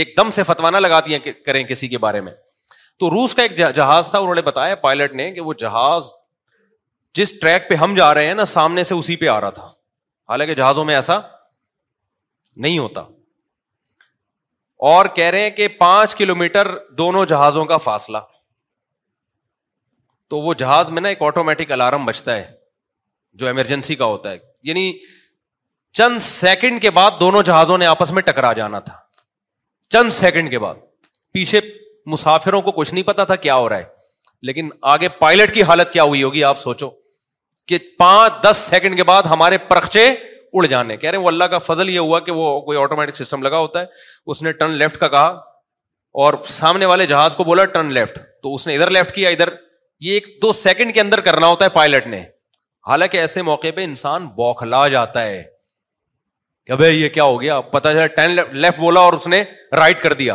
ایک 0.00 0.14
دم 0.16 0.30
سے 0.38 0.42
فتوانہ 0.48 0.76
لگاتی 0.86 1.14
ہے 1.14 1.30
کریں 1.46 1.62
کسی 1.70 1.88
کے 1.94 1.98
بارے 2.08 2.20
میں 2.26 2.32
تو 3.00 3.10
روس 3.10 3.34
کا 3.34 3.42
ایک 3.42 3.56
جہاز 3.76 4.10
تھا 4.10 4.18
انہوں 4.18 4.34
نے 4.34 4.42
بتایا 4.42 4.74
پائلٹ 4.84 5.12
نے 5.14 5.30
کہ 5.32 5.40
وہ 5.48 5.52
جہاز 5.62 6.10
جس 7.14 7.38
ٹریک 7.40 7.68
پہ 7.68 7.74
ہم 7.82 7.94
جا 7.94 8.12
رہے 8.14 8.26
ہیں 8.26 8.34
نا 8.34 8.44
سامنے 8.52 8.82
سے 8.90 8.94
اسی 8.94 9.16
پہ 9.16 9.28
آ 9.28 9.40
رہا 9.40 9.50
تھا 9.58 9.66
حالانکہ 10.30 10.54
جہازوں 10.54 10.84
میں 10.84 10.94
ایسا 10.94 11.18
نہیں 12.64 12.78
ہوتا 12.78 13.00
اور 14.92 15.06
کہہ 15.14 15.30
رہے 15.34 15.42
ہیں 15.42 15.50
کہ 15.58 15.68
پانچ 15.82 16.14
کلو 16.14 16.34
میٹر 16.42 16.68
دونوں 16.98 17.24
جہازوں 17.32 17.64
کا 17.72 17.76
فاصلہ 17.88 18.18
تو 20.30 20.38
وہ 20.46 20.54
جہاز 20.62 20.90
میں 20.90 21.02
نا 21.02 21.08
ایک 21.08 21.22
آٹومیٹک 21.22 21.72
الارم 21.72 22.04
بچتا 22.04 22.34
ہے 22.36 22.50
جو 23.40 23.46
ایمرجنسی 23.46 23.94
کا 24.00 24.04
ہوتا 24.12 24.30
ہے 24.30 24.38
یعنی 24.68 24.92
چند 25.98 26.18
سیکنڈ 26.28 26.82
کے 26.82 26.90
بعد 26.98 27.10
دونوں 27.20 27.42
جہازوں 27.48 27.78
نے 27.78 27.86
آپس 27.86 28.10
میں 28.12 28.22
ٹکرا 28.22 28.52
جانا 28.62 28.78
تھا 28.88 28.94
چند 29.96 30.10
سیکنڈ 30.20 30.50
کے 30.50 30.58
بعد 30.64 30.74
پیچھے 31.32 31.60
مسافروں 32.12 32.60
کو 32.62 32.72
کچھ 32.72 32.92
نہیں 32.94 33.04
پتا 33.04 33.24
تھا 33.30 33.36
کیا 33.46 33.54
ہو 33.56 33.68
رہا 33.68 33.78
ہے 33.78 33.84
لیکن 34.48 34.68
آگے 34.94 35.08
پائلٹ 35.18 35.52
کی 35.54 35.62
حالت 35.70 35.92
کیا 35.92 36.02
ہوئی 36.12 36.22
ہوگی 36.22 36.44
آپ 36.44 36.58
سوچو 36.58 36.88
کہ 37.68 37.78
پانچ 37.98 38.32
دس 38.42 38.56
سیکنڈ 38.70 38.96
کے 38.96 39.04
بعد 39.04 39.22
ہمارے 39.30 39.58
پرخچے 39.68 40.04
اڑ 40.58 40.64
جانے 40.70 40.96
کہہ 40.96 41.10
رہے 41.10 41.18
ہیں 41.18 41.24
وہ 41.24 41.28
اللہ 41.28 41.44
کا 41.54 41.58
فضل 41.68 41.88
یہ 41.90 41.98
ہوا 41.98 42.20
کہ 42.26 42.32
وہ 42.32 42.60
کوئی 42.66 42.78
آٹومیٹک 42.78 43.16
سسٹم 43.16 43.42
لگا 43.42 43.58
ہوتا 43.58 43.80
ہے 43.80 43.86
اس 44.32 44.42
نے 44.42 44.52
ٹرن 44.60 44.70
لیفٹ 44.82 44.96
کا 44.98 45.08
کہا 45.16 45.28
اور 46.24 46.34
سامنے 46.58 46.86
والے 46.90 47.06
جہاز 47.06 47.34
کو 47.36 47.44
بولا 47.44 47.64
ٹرن 47.76 47.92
لیفٹ 47.94 48.18
تو 48.42 48.54
اس 48.54 48.66
نے 48.66 48.74
ادھر 48.74 48.90
لیفٹ 48.96 49.14
کیا 49.14 49.30
ادھر 49.36 49.48
یہ 50.06 50.12
ایک 50.14 50.26
دو 50.42 50.52
سیکنڈ 50.60 50.94
کے 50.94 51.00
اندر 51.00 51.20
کرنا 51.28 51.46
ہوتا 51.54 51.64
ہے 51.64 51.70
پائلٹ 51.74 52.06
نے 52.14 52.20
حالانکہ 52.90 53.16
ایسے 53.20 53.42
موقع 53.42 53.68
پہ 53.76 53.84
انسان 53.84 54.26
بوکھلا 54.36 54.86
جاتا 54.94 55.22
ہے 55.22 55.42
کہ 56.66 56.76
بھائی 56.76 57.02
یہ 57.02 57.08
کیا 57.16 57.24
ہو 57.30 57.40
گیا 57.40 57.60
پتا 57.74 57.92
چلا 57.92 58.06
ٹرن 58.20 58.36
لیفٹ 58.60 58.80
بولا 58.80 59.00
اور 59.08 59.12
اس 59.12 59.26
نے 59.34 59.42
رائٹ 59.76 60.00
کر 60.02 60.12
دیا 60.22 60.34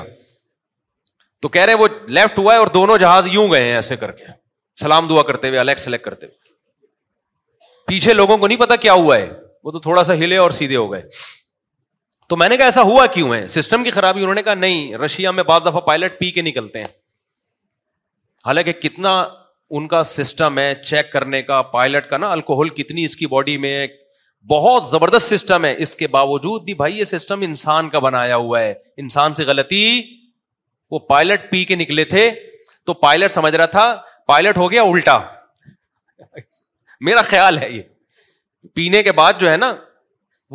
تو 1.42 1.50
کہہ 1.50 1.62
رہے 1.66 1.74
وہ 1.74 1.88
لیفٹ 2.16 2.40
ہوا 2.40 2.54
ہے 2.54 2.58
اور 2.60 2.68
دونوں 2.74 2.98
جہاز 3.04 3.28
یوں 3.32 3.50
گئے 3.52 3.64
ہیں 3.68 3.74
ایسے 3.76 3.96
کر 3.98 4.12
کے 4.18 4.24
سلام 4.80 5.08
دعا 5.08 5.22
کرتے 5.30 5.48
ہوئے 5.48 5.60
الیکٹ 5.60 5.80
سلیکٹ 5.80 6.04
کرتے 6.06 6.26
ہوئے 6.26 6.50
پیچھے 7.88 8.14
لوگوں 8.14 8.38
کو 8.38 8.48
نہیں 8.48 8.58
پتا 8.60 8.76
کیا 8.86 8.94
ہوا 8.94 9.18
ہے 9.18 9.30
وہ 9.64 9.72
تو 9.72 9.80
تھوڑا 9.86 10.04
سا 10.10 10.14
ہلے 10.18 10.38
اور 10.42 10.52
سیدھے 10.58 10.76
ہو 10.76 10.92
گئے 10.92 11.02
تو 12.30 12.36
میں 12.38 12.50
نے 12.50 12.58
کہا 12.58 12.66
ایسا 12.66 12.82
ہوا 12.90 13.06
کیوں 13.16 13.34
ہے 13.34 13.48
سسٹم 13.56 13.84
کی 13.84 13.92
خرابی 13.98 14.22
انہوں 14.22 14.36
نے 14.36 14.44
کہا 14.44 14.54
نہیں 14.56 14.94
رشیا 15.06 15.32
میں 15.40 15.44
بعض 15.50 15.66
دفعہ 15.66 15.82
پائلٹ 15.90 16.20
پی 16.20 16.30
کے 16.38 16.42
نکلتے 16.42 16.80
ہیں 16.84 16.92
حالانکہ 18.46 18.72
کتنا 18.88 19.12
ان 19.78 19.88
کا 19.88 20.04
سسٹم 20.14 20.58
ہے 20.60 20.74
چیک 20.86 21.12
کرنے 21.12 21.42
کا 21.50 21.62
پائلٹ 21.76 22.10
کا 22.10 22.18
نا 22.18 22.32
الکوہل 22.32 22.70
کتنی 22.80 23.04
اس 23.06 23.16
کی 23.16 23.26
باڈی 23.34 23.58
میں 23.66 23.76
بہت 24.52 24.88
زبردست 24.92 25.34
سسٹم 25.36 25.66
ہے 25.66 25.76
اس 25.84 25.96
کے 25.96 26.08
باوجود 26.16 26.64
بھی 26.66 26.74
بھائی 26.80 26.98
یہ 27.00 27.04
سسٹم 27.18 27.42
انسان 27.50 27.90
کا 27.90 28.00
بنایا 28.08 28.36
ہوا 28.46 28.60
ہے 28.62 28.74
انسان 29.04 29.34
سے 29.40 29.44
غلطی 29.52 29.84
وہ 30.92 31.00
پائلٹ 31.10 31.50
پی 31.52 31.64
کے 31.66 31.76
نکلے 31.76 32.04
تھے 32.14 32.30
تو 32.86 32.94
پائلٹ 33.04 33.32
سمجھ 33.32 33.56
رہا 33.56 33.66
تھا 33.76 33.84
پائلٹ 34.28 34.58
ہو 34.58 34.70
گیا 34.72 34.82
الٹا 34.84 35.18
میرا 37.08 37.22
خیال 37.30 37.58
ہے 37.62 37.70
یہ 37.72 37.82
پینے 38.76 39.02
کے 39.04 39.12
بعد 39.20 39.34
جو 39.40 39.50
ہے 39.52 39.56
نا 39.58 39.74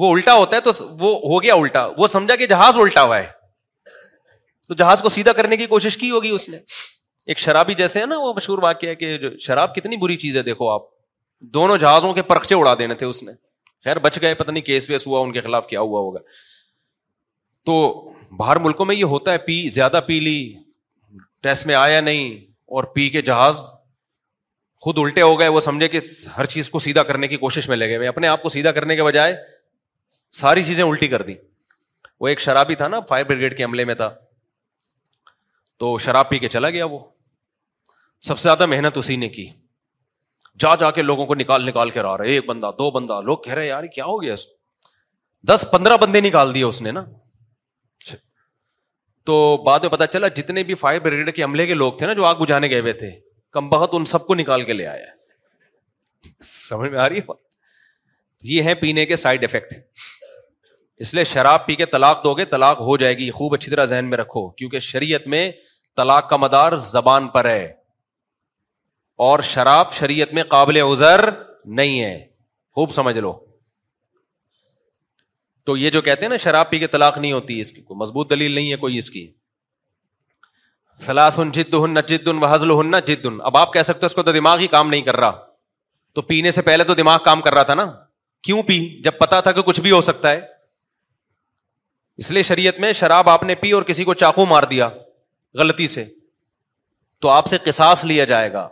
وہ 0.01 0.12
الٹا 0.12 0.34
ہوتا 0.34 0.57
ہے 0.57 0.61
تو 0.61 0.70
وہ 1.01 1.14
ہو 1.32 1.43
گیا 1.43 1.55
الٹا 1.55 1.87
وہ 1.99 2.07
سمجھا 2.14 2.37
کہ 2.37 2.47
جہاز 2.47 2.76
الٹا 2.80 3.03
ہوا 3.03 3.18
ہے 3.18 3.26
تو 4.68 4.74
جہاز 4.74 5.01
کو 5.03 5.09
سیدھا 5.14 5.32
کرنے 5.39 5.57
کی 5.57 5.66
کوشش 5.66 5.97
کی 5.97 6.11
ہوگی 6.11 6.30
اس 6.39 6.49
نے 6.49 6.59
ایک 7.32 7.39
شرابی 7.39 7.74
جیسے 7.74 8.01
ہے 8.01 8.07
نا 8.07 8.18
وہ 8.20 8.32
مشہور 8.37 8.59
واقعہ 8.62 8.89
ہے 8.89 8.95
کہ 8.97 9.16
شراب 9.47 9.74
کتنی 9.74 9.97
بری 10.05 10.16
چیز 10.24 10.37
ہے 10.37 10.43
دیکھو 10.51 10.68
آپ 10.70 10.82
دونوں 11.57 11.76
جہازوں 11.84 12.12
کے 12.14 12.22
پرخچے 12.32 12.55
اڑا 12.55 12.74
دینے 12.78 12.95
تھے 13.03 13.07
اس 13.07 13.22
نے 13.22 13.32
خیر 13.84 13.99
بچ 14.09 14.18
گئے 14.22 14.34
پتہ 14.34 14.51
نہیں 14.53 14.64
کیس 14.64 14.89
ویس 14.91 15.07
ہوا 15.07 15.20
ان 15.20 15.32
کے 15.32 15.41
خلاف 15.41 15.66
کیا 15.66 15.80
ہوا 15.80 16.01
ہوگا 16.01 16.18
تو 17.66 17.76
باہر 18.40 18.56
ملکوں 18.64 18.86
میں 18.86 18.94
یہ 18.96 19.04
ہوتا 19.14 19.32
ہے 19.32 19.38
پی 19.44 19.54
زیادہ 19.76 20.00
پی 20.06 20.18
لی 20.20 20.36
ٹیسٹ 21.42 21.66
میں 21.66 21.74
آیا 21.74 22.00
نہیں 22.00 22.34
اور 22.76 22.84
پی 22.94 23.08
کے 23.16 23.22
جہاز 23.28 23.62
خود 24.84 24.98
الٹے 25.02 25.22
ہو 25.22 25.38
گئے 25.40 25.48
وہ 25.56 25.60
سمجھے 25.66 25.88
کہ 25.88 26.00
ہر 26.36 26.46
چیز 26.54 26.68
کو 26.70 26.78
سیدھا 26.86 27.02
کرنے 27.10 27.28
کی 27.28 27.36
کوشش 27.46 27.68
میں 27.68 27.76
لگے 27.76 27.98
میں 27.98 28.08
اپنے 28.08 28.28
آپ 28.28 28.42
کو 28.42 28.48
سیدھا 28.56 28.72
کرنے 28.78 28.96
کے 28.96 29.02
بجائے 29.08 29.34
ساری 30.42 30.64
چیزیں 30.70 30.84
الٹی 30.84 31.08
کر 31.08 31.22
دی 31.28 31.34
وہ 32.20 32.28
ایک 32.28 32.40
شرابی 32.46 32.74
تھا 32.82 32.88
نا 32.94 33.00
فائر 33.08 33.24
بریگیڈ 33.30 33.56
کے 33.56 33.62
عملے 33.64 33.84
میں 33.90 33.94
تھا 34.02 34.08
تو 35.82 35.96
شراب 36.06 36.28
پی 36.28 36.38
کے 36.44 36.48
چلا 36.58 36.70
گیا 36.78 36.84
وہ 36.94 36.98
سب 38.28 38.38
سے 38.38 38.42
زیادہ 38.50 38.66
محنت 38.74 38.98
اسی 38.98 39.16
نے 39.22 39.28
کی 39.38 39.48
جا 40.64 40.74
جا 40.80 40.90
کے 40.98 41.02
لوگوں 41.02 41.26
کو 41.26 41.34
نکال 41.44 41.66
نکال 41.66 41.90
کے 41.96 42.00
آ 42.00 42.16
رہے 42.18 42.36
ایک 42.40 42.46
بندہ 42.46 42.70
دو 42.78 42.90
بندہ 42.90 43.20
لوگ 43.24 43.38
کہہ 43.46 43.54
رہے 43.54 43.66
یار 43.68 43.84
کیا 44.00 44.04
ہو 44.04 44.20
گیا 44.22 44.32
اس 44.38 44.46
دس 45.48 45.64
پندرہ 45.72 45.96
بندے 46.06 46.20
نکال 46.30 46.54
دیے 46.54 46.64
اس 46.72 46.80
نے 46.82 46.90
نا 47.00 47.04
تو 49.26 49.36
بعد 49.66 49.80
میں 49.82 49.88
پتا 49.90 50.06
چلا 50.06 50.28
جتنے 50.38 50.62
بھی 50.68 50.74
فائر 50.80 50.98
بریگیڈ 51.04 51.34
کے 51.36 51.42
عملے 51.42 51.66
کے 51.66 51.74
لوگ 51.74 51.92
تھے 52.00 52.06
نا 52.06 52.12
جو 52.18 52.24
آگ 52.24 52.34
بجھانے 52.40 52.70
گئے 52.70 52.80
ہوئے 52.80 52.92
تھے 53.02 53.10
کم 53.56 53.68
بہت 53.68 53.94
ان 53.98 54.04
سب 54.14 54.26
کو 54.26 54.34
نکال 54.42 54.62
کے 54.68 54.72
لے 54.72 54.86
آیا 54.86 55.06
سمجھ 56.50 56.90
میں 56.90 56.98
آ 57.00 57.08
رہی 57.08 57.18
ہے 57.28 57.34
یہ 58.50 58.62
ہے 58.70 58.74
پینے 58.84 59.06
کے 59.12 59.16
سائڈ 59.22 59.44
افیکٹ 59.44 59.74
اس 61.04 61.12
لیے 61.14 61.24
شراب 61.32 61.66
پی 61.66 61.74
کے 61.82 61.86
طلاق 61.94 62.22
دو 62.24 62.34
گے 62.34 62.44
طلاق 62.52 62.80
ہو 62.90 62.96
جائے 63.02 63.16
گی 63.16 63.30
خوب 63.38 63.54
اچھی 63.54 63.70
طرح 63.72 63.84
ذہن 63.94 64.10
میں 64.10 64.18
رکھو 64.18 64.48
کیونکہ 64.60 64.78
شریعت 64.90 65.26
میں 65.34 65.42
طلاق 65.96 66.28
کا 66.30 66.36
مدار 66.44 66.76
زبان 66.90 67.28
پر 67.34 67.48
ہے 67.50 67.64
اور 69.30 69.40
شراب 69.50 69.92
شریعت 70.00 70.32
میں 70.38 70.42
قابل 70.54 70.80
ازر 70.82 71.28
نہیں 71.80 72.00
ہے 72.02 72.16
خوب 72.78 72.90
سمجھ 73.00 73.18
لو 73.18 73.32
تو 75.66 75.76
یہ 75.76 75.90
جو 75.90 76.00
کہتے 76.06 76.22
ہیں 76.24 76.28
نا 76.30 76.36
شراب 76.42 76.68
پی 76.70 76.78
کے 76.78 76.86
طلاق 76.86 77.16
نہیں 77.18 77.32
ہوتی 77.32 77.58
اس 77.60 77.72
کی 77.76 77.80
کوئی 77.82 77.98
مضبوط 78.00 78.30
دلیل 78.30 78.52
نہیں 78.54 78.70
ہے 78.72 78.76
کوئی 78.82 78.98
اس 78.98 79.10
کی 79.10 79.26
فلاد 81.06 81.38
ہن 81.38 81.50
جد 81.54 81.74
ہن 81.84 81.94
نہ 81.94 82.00
جد 82.08 82.28
ان 82.28 82.42
حضل 82.50 82.70
ہن 82.80 82.90
نہ 82.90 82.96
جد 83.06 83.26
اب 83.50 83.56
آپ 83.62 83.72
کہہ 83.72 83.82
سکتے 83.88 84.06
اس 84.06 84.14
کو 84.14 84.22
تو 84.28 84.32
دماغ 84.32 84.58
ہی 84.64 84.66
کام 84.76 84.90
نہیں 84.90 85.00
کر 85.08 85.16
رہا 85.24 85.32
تو 86.14 86.22
پینے 86.28 86.50
سے 86.58 86.62
پہلے 86.68 86.84
تو 86.90 86.94
دماغ 87.00 87.18
کام 87.24 87.40
کر 87.46 87.54
رہا 87.54 87.62
تھا 87.70 87.74
نا 87.80 87.86
کیوں 88.48 88.62
پی 88.68 88.78
جب 89.06 89.18
پتا 89.22 89.40
تھا 89.46 89.52
کہ 89.58 89.62
کچھ 89.70 89.80
بھی 89.86 89.90
ہو 89.94 90.00
سکتا 90.10 90.30
ہے 90.30 90.40
اس 92.22 92.30
لیے 92.36 92.42
شریعت 92.50 92.78
میں 92.84 92.92
شراب 92.98 93.28
آپ 93.30 93.42
نے 93.48 93.54
پی 93.62 93.70
اور 93.78 93.82
کسی 93.88 94.04
کو 94.10 94.14
چاقو 94.22 94.44
مار 94.52 94.62
دیا 94.74 94.88
غلطی 95.62 95.86
سے 95.96 96.04
تو 97.24 97.28
آپ 97.38 97.46
سے 97.46 97.58
کساس 97.64 98.04
لیا 98.12 98.24
جائے 98.32 98.52
گا 98.52 98.68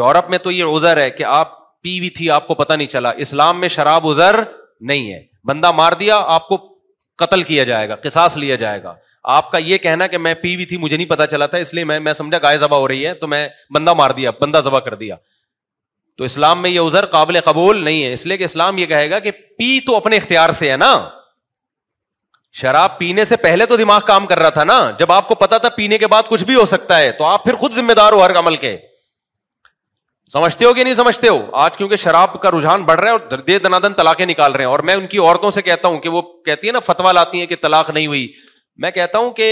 یورپ 0.00 0.28
میں 0.30 0.38
تو 0.46 0.50
یہ 0.56 0.74
ازر 0.74 0.96
ہے 1.02 1.08
کہ 1.20 1.24
آپ 1.38 1.56
پی 1.82 1.98
بھی 2.00 2.10
تھی 2.20 2.30
آپ 2.36 2.46
کو 2.46 2.54
پتا 2.60 2.76
نہیں 2.76 2.88
چلا 2.96 3.10
اسلام 3.26 3.60
میں 3.60 3.68
شراب 3.78 4.08
ازر 4.08 4.42
نہیں 4.92 5.12
ہے 5.12 5.22
بندہ 5.46 5.70
مار 5.78 5.92
دیا 6.00 6.16
آپ 6.34 6.46
کو 6.48 6.56
قتل 7.22 7.42
کیا 7.50 7.64
جائے 7.70 7.88
گا 7.88 7.96
کساس 8.04 8.36
لیا 8.36 8.54
جائے 8.62 8.82
گا 8.82 8.94
آپ 9.34 9.50
کا 9.52 9.58
یہ 9.68 9.78
کہنا 9.84 10.06
کہ 10.06 10.18
میں 10.24 10.32
پی 10.42 10.54
بھی 10.56 10.64
تھی 10.72 10.76
مجھے 10.84 10.96
نہیں 10.96 11.08
پتا 11.08 11.26
چلا 11.26 11.46
تھا 11.52 11.58
اس 11.64 11.72
لیے 11.74 11.84
میں 11.90 11.98
میں 12.08 12.12
سمجھا 12.18 12.38
گائے 12.42 12.56
ذبح 12.64 12.76
ہو 12.82 12.88
رہی 12.88 13.06
ہے 13.06 13.12
تو 13.22 13.26
میں 13.32 13.46
بندہ 13.74 13.94
مار 14.00 14.10
دیا 14.18 14.30
بندہ 14.40 14.60
ذبح 14.64 14.80
کر 14.88 14.94
دیا 15.02 15.16
تو 16.18 16.24
اسلام 16.24 16.62
میں 16.62 16.70
یہ 16.70 16.80
ازر 16.80 17.06
قابل 17.14 17.40
قبول 17.44 17.82
نہیں 17.84 18.02
ہے 18.04 18.12
اس 18.12 18.26
لیے 18.26 18.36
کہ 18.36 18.44
اسلام 18.44 18.78
یہ 18.78 18.86
کہے 18.92 19.10
گا 19.10 19.18
کہ 19.26 19.30
پی 19.58 19.70
تو 19.86 19.96
اپنے 19.96 20.16
اختیار 20.16 20.50
سے 20.60 20.70
ہے 20.72 20.76
نا 20.84 20.92
شراب 22.60 22.98
پینے 22.98 23.24
سے 23.30 23.36
پہلے 23.46 23.66
تو 23.72 23.76
دماغ 23.76 24.00
کام 24.06 24.26
کر 24.26 24.38
رہا 24.38 24.50
تھا 24.58 24.64
نا 24.72 24.78
جب 24.98 25.12
آپ 25.12 25.28
کو 25.28 25.34
پتا 25.44 25.58
تھا 25.64 25.68
پینے 25.80 25.98
کے 26.02 26.06
بعد 26.16 26.28
کچھ 26.28 26.44
بھی 26.50 26.54
ہو 26.54 26.64
سکتا 26.74 26.98
ہے 26.98 27.10
تو 27.18 27.24
آپ 27.24 27.44
پھر 27.44 27.54
خود 27.64 27.72
ذمہ 27.80 27.92
دار 28.02 28.12
ہو 28.12 28.22
ہر 28.24 28.38
عمل 28.38 28.56
کے 28.66 28.76
سمجھتے 30.32 30.64
ہو 30.64 30.72
کہ 30.74 30.84
نہیں 30.84 30.94
سمجھتے 30.94 31.28
ہو 31.28 31.38
آج 31.64 31.76
کیونکہ 31.76 31.96
شراب 32.04 32.40
کا 32.42 32.50
رجحان 32.50 32.84
بڑھ 32.84 33.00
رہا 33.00 33.10
ہے 33.10 33.16
اور 33.16 33.38
دے 33.46 33.58
دنادن 33.66 33.92
طلاقیں 33.96 34.24
نکال 34.26 34.52
رہے 34.52 34.64
ہیں 34.64 34.70
اور 34.70 34.78
میں 34.88 34.94
ان 34.96 35.06
کی 35.06 35.18
عورتوں 35.18 35.50
سے 35.58 35.62
کہتا 35.62 35.88
ہوں 35.88 35.98
کہ 36.00 36.08
وہ 36.14 36.22
کہتی 36.46 36.66
ہے 36.66 36.72
نا 36.72 36.78
فتوا 36.86 37.12
لاتی 37.12 37.38
ہیں 37.40 37.46
کہ 37.46 37.56
طلاق 37.62 37.90
نہیں 37.90 38.06
ہوئی 38.06 38.26
میں 38.84 38.90
کہتا 38.90 39.18
ہوں 39.18 39.30
کہ 39.36 39.46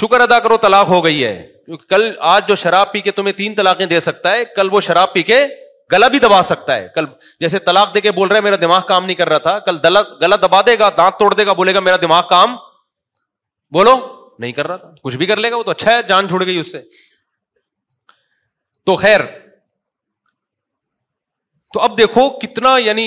شکر 0.00 0.20
ادا 0.20 0.38
کرو 0.40 0.56
تلاق 0.56 0.88
ہو 0.88 1.04
گئی 1.04 1.24
ہے 1.24 1.34
کیونکہ 1.66 1.86
کل 1.94 2.08
آج 2.34 2.48
جو 2.48 2.54
شراب 2.64 2.92
پی 2.92 3.00
کے 3.00 3.10
تمہیں 3.20 3.32
تین 3.36 3.54
طلاقیں 3.54 3.86
دے 3.86 4.00
سکتا 4.06 4.32
ہے 4.32 4.44
کل 4.56 4.68
وہ 4.72 4.80
شراب 4.88 5.12
پی 5.12 5.22
کے 5.30 5.44
گلا 5.92 6.08
بھی 6.08 6.18
دبا 6.18 6.42
سکتا 6.50 6.76
ہے 6.76 6.86
کل 6.94 7.04
جیسے 7.40 7.58
تلاق 7.68 7.94
دے 7.94 8.00
کے 8.00 8.10
بول 8.18 8.28
رہا 8.28 8.36
ہے 8.36 8.40
میرا 8.42 8.56
دماغ 8.60 8.80
کام 8.88 9.04
نہیں 9.06 9.16
کر 9.16 9.28
رہا 9.28 9.38
تھا 9.48 9.58
کل 9.70 9.78
گلا 10.22 10.36
دبا 10.42 10.60
دے 10.66 10.78
گا 10.78 10.88
دانت 10.96 11.18
توڑ 11.18 11.32
دے 11.34 11.46
گا 11.46 11.52
بولے 11.62 11.74
گا 11.74 11.80
میرا 11.88 11.96
دماغ 12.02 12.22
کام 12.28 12.54
بولو 13.74 13.96
نہیں 14.38 14.52
کر 14.52 14.66
رہا 14.68 14.76
تھا 14.76 14.90
کچھ 15.02 15.16
بھی 15.16 15.26
کر 15.26 15.36
لے 15.44 15.50
گا 15.50 15.56
وہ 15.56 15.62
تو 15.62 15.70
اچھا 15.70 15.94
ہے 15.96 16.02
جان 16.08 16.28
چھوڑ 16.28 16.44
گئی 16.44 16.58
اس 16.58 16.70
سے 16.72 16.80
تو 18.86 18.94
خیر 19.02 19.20
تو 21.72 21.80
اب 21.80 21.96
دیکھو 21.98 22.28
کتنا 22.38 22.76
یعنی 22.84 23.06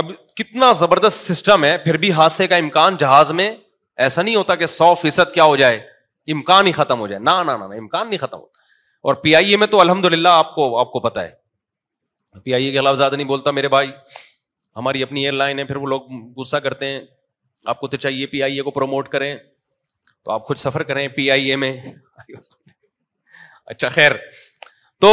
اب 0.00 0.10
کتنا 0.36 0.70
زبردست 0.80 1.30
سسٹم 1.32 1.64
ہے 1.64 1.76
پھر 1.84 1.96
بھی 2.02 2.10
حادثے 2.18 2.46
کا 2.48 2.56
امکان 2.64 2.96
جہاز 2.96 3.30
میں 3.38 3.50
ایسا 4.06 4.22
نہیں 4.22 4.36
ہوتا 4.36 4.54
کہ 4.62 4.66
سو 4.74 4.94
فیصد 5.00 5.32
کیا 5.34 5.44
ہو 5.44 5.56
جائے 5.56 5.76
امکان 6.34 6.66
ہی 6.66 6.72
ختم 6.72 7.00
ہو 7.00 7.06
جائے 7.06 7.20
نہ 7.22 7.30
امکان 7.30 8.08
نہیں 8.10 8.18
ختم 8.18 8.38
ہوتا 8.38 8.58
اور 9.08 9.14
پی 9.22 9.34
آئی 9.36 9.50
اے 9.50 9.56
میں 9.56 9.66
تو 9.74 9.80
الحمد 9.80 10.04
للہ 10.12 10.28
آپ 10.42 10.54
کو 10.54 10.78
آپ 10.80 10.90
کو 10.92 11.00
پتا 11.08 11.22
ہے 11.22 12.38
پی 12.44 12.54
آئی 12.54 12.64
اے 12.66 12.72
کے 12.72 12.78
خلاف 12.78 12.96
زیادہ 12.96 13.14
نہیں 13.16 13.26
بولتا 13.26 13.50
میرے 13.50 13.68
بھائی 13.76 13.90
ہماری 14.76 15.02
اپنی 15.02 15.20
ایئر 15.22 15.32
لائن 15.32 15.58
ہے 15.58 15.64
پھر 15.70 15.76
وہ 15.76 15.86
لوگ 15.94 16.10
غصہ 16.40 16.56
کرتے 16.66 16.86
ہیں 16.90 17.00
آپ 17.72 17.80
کو 17.80 17.88
تو 17.88 17.96
چاہیے 18.06 18.26
پی 18.34 18.42
آئی 18.42 18.56
اے 18.56 18.62
کو 18.62 18.70
پروموٹ 18.78 19.08
کریں 19.16 19.34
تو 20.24 20.30
آپ 20.32 20.44
خود 20.46 20.56
سفر 20.66 20.82
کریں 20.92 21.06
پی 21.16 21.30
آئی 21.30 21.50
اے 21.50 21.56
میں 21.64 21.72
اچھا 23.70 23.88
خیر 23.94 24.12
تو 25.00 25.10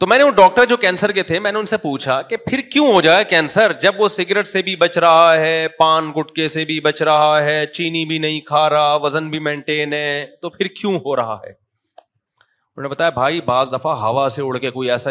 تو 0.00 0.06
میں 0.06 0.16
نے 0.18 0.24
وہ 0.24 0.30
ڈاکٹر 0.36 0.64
جو 0.66 0.76
کینسر 0.84 1.12
کے 1.12 1.22
تھے 1.30 1.38
میں 1.44 1.50
نے 1.52 1.58
ان 1.58 1.66
سے 1.72 1.76
پوچھا 1.82 2.20
کہ 2.28 2.36
پھر 2.46 2.60
کیوں 2.72 2.86
ہو 2.92 3.00
جائے 3.06 3.24
کینسر 3.32 3.72
جب 3.80 4.00
وہ 4.00 4.08
سگریٹ 4.16 4.46
سے 4.46 4.62
بھی 4.68 4.74
بچ 4.82 4.98
رہا 5.04 5.36
ہے 5.40 5.56
پان 5.78 6.10
گٹکے 6.18 6.46
سے 6.54 6.64
بھی 6.70 6.78
بچ 6.86 7.02
رہا 7.08 7.42
ہے 7.44 7.56
چینی 7.78 8.04
بھی 8.12 8.18
نہیں 8.26 8.40
کھا 8.50 8.68
رہا 8.70 8.94
وزن 9.02 9.28
بھی 9.30 9.38
مینٹین 9.48 9.92
ہے 9.92 10.24
تو 10.42 10.50
پھر 10.50 10.66
کیوں 10.80 10.92
ہو 11.04 11.16
رہا 11.16 11.36
ہے 11.46 11.50
انہوں 11.50 12.82
نے 12.88 12.88
بتایا 12.94 13.10
بھائی 13.20 13.40
بعض 13.54 13.72
دفعہ 13.72 13.94
ہوا 14.02 14.28
سے 14.38 14.42
اڑ 14.42 14.56
کے 14.64 14.70
کوئی 14.78 14.90
ایسا 14.90 15.10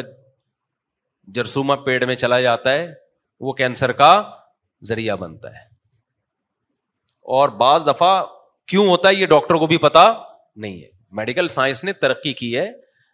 جرسوما 1.36 1.76
پیڑ 1.88 2.04
میں 2.06 2.16
چلا 2.26 2.40
جاتا 2.42 2.72
ہے 2.74 2.88
وہ 3.48 3.54
کینسر 3.62 3.92
کا 4.02 4.12
ذریعہ 4.88 5.16
بنتا 5.26 5.52
ہے 5.58 5.68
اور 7.38 7.50
بعض 7.64 7.88
دفعہ 7.88 8.16
کیوں 8.74 8.88
ہوتا 8.88 9.10
ہے 9.10 9.14
یہ 9.16 9.26
ڈاکٹر 9.38 9.56
کو 9.62 9.68
بھی 9.68 9.78
پتا 9.88 10.04
نہیں 10.62 10.82
ہے 10.82 10.88
میڈیکل 11.20 11.48
سائنس 11.58 11.84
نے 11.84 11.94
ترقی 12.06 12.34
کی 12.42 12.56
ہے 12.58 12.68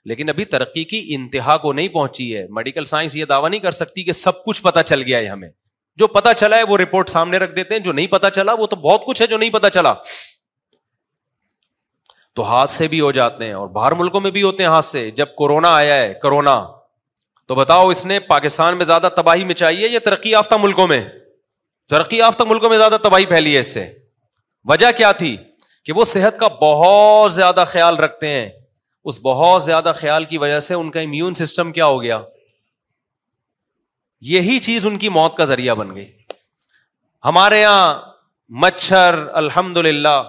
لیکن 0.09 0.29
ابھی 0.29 0.45
ترقی 0.53 0.83
کی 0.93 1.01
انتہا 1.15 1.55
کو 1.65 1.73
نہیں 1.73 1.87
پہنچی 1.93 2.25
ہے 2.35 2.45
میڈیکل 2.55 2.85
سائنس 2.93 3.15
یہ 3.15 3.25
دعویٰ 3.29 3.49
نہیں 3.49 3.59
کر 3.59 3.71
سکتی 3.81 4.03
کہ 4.03 4.11
سب 4.25 4.43
کچھ 4.45 4.61
پتا 4.63 4.83
چل 4.91 5.01
گیا 5.05 5.19
ہے 5.19 5.27
ہمیں 5.27 5.49
جو 6.01 6.07
پتا 6.17 6.33
چلا 6.41 6.57
ہے 6.57 6.63
وہ 6.69 6.77
رپورٹ 6.77 7.09
سامنے 7.09 7.37
رکھ 7.43 7.55
دیتے 7.55 7.75
ہیں 7.75 7.81
جو 7.87 7.91
نہیں 7.99 8.07
پتا 8.15 8.29
چلا 8.37 8.53
وہ 8.59 8.65
تو 8.67 8.75
بہت 8.85 9.05
کچھ 9.07 9.21
ہے 9.21 9.27
جو 9.33 9.37
نہیں 9.37 9.49
پتا 9.57 9.69
چلا 9.77 9.93
تو 12.39 12.43
ہاتھ 12.47 12.71
سے 12.71 12.87
بھی 12.93 12.99
ہو 13.01 13.11
جاتے 13.17 13.45
ہیں 13.45 13.53
اور 13.63 13.67
باہر 13.79 13.91
ملکوں 14.03 14.21
میں 14.21 14.31
بھی 14.37 14.41
ہوتے 14.43 14.63
ہیں 14.63 14.69
ہاتھ 14.69 14.85
سے 14.85 15.09
جب 15.19 15.35
کورونا 15.37 15.73
آیا 15.75 15.95
ہے 16.01 16.13
کورونا 16.21 16.55
تو 17.47 17.55
بتاؤ 17.55 17.87
اس 17.89 18.05
نے 18.05 18.19
پاکستان 18.31 18.77
میں 18.77 18.85
زیادہ 18.85 19.09
تباہی 19.15 19.43
مچائی 19.51 19.83
ہے 19.83 19.87
یا 19.89 19.99
ترقی 20.09 20.29
یافتہ 20.29 20.55
ملکوں 20.63 20.87
میں 20.87 21.01
ترقی 21.93 22.17
یافتہ 22.17 22.43
ملکوں 22.49 22.69
میں 22.69 22.77
زیادہ 22.77 22.97
تباہی 23.03 23.25
پھیلی 23.33 23.53
ہے 23.55 23.59
اس 23.59 23.73
سے 23.73 23.85
وجہ 24.69 24.91
کیا 24.97 25.11
تھی 25.21 25.35
کہ 25.85 25.93
وہ 25.95 26.03
صحت 26.11 26.37
کا 26.39 26.47
بہت 26.61 27.33
زیادہ 27.33 27.63
خیال 27.67 27.97
رکھتے 28.03 28.27
ہیں 28.27 28.49
اس 29.11 29.19
بہت 29.23 29.63
زیادہ 29.63 29.91
خیال 29.95 30.23
کی 30.29 30.37
وجہ 30.43 30.59
سے 30.67 30.73
ان 30.73 30.89
کا 30.91 30.99
امیون 30.99 31.33
سسٹم 31.43 31.71
کیا 31.71 31.85
ہو 31.85 32.01
گیا 32.03 32.19
یہی 34.33 34.59
چیز 34.67 34.85
ان 34.87 34.97
کی 34.97 35.09
موت 35.17 35.35
کا 35.37 35.45
ذریعہ 35.51 35.75
بن 35.81 35.95
گئی 35.95 36.05
ہمارے 37.25 37.59
یہاں 37.61 37.93
مچھر 38.63 39.15
الحمد 39.41 39.77
للہ 39.87 40.21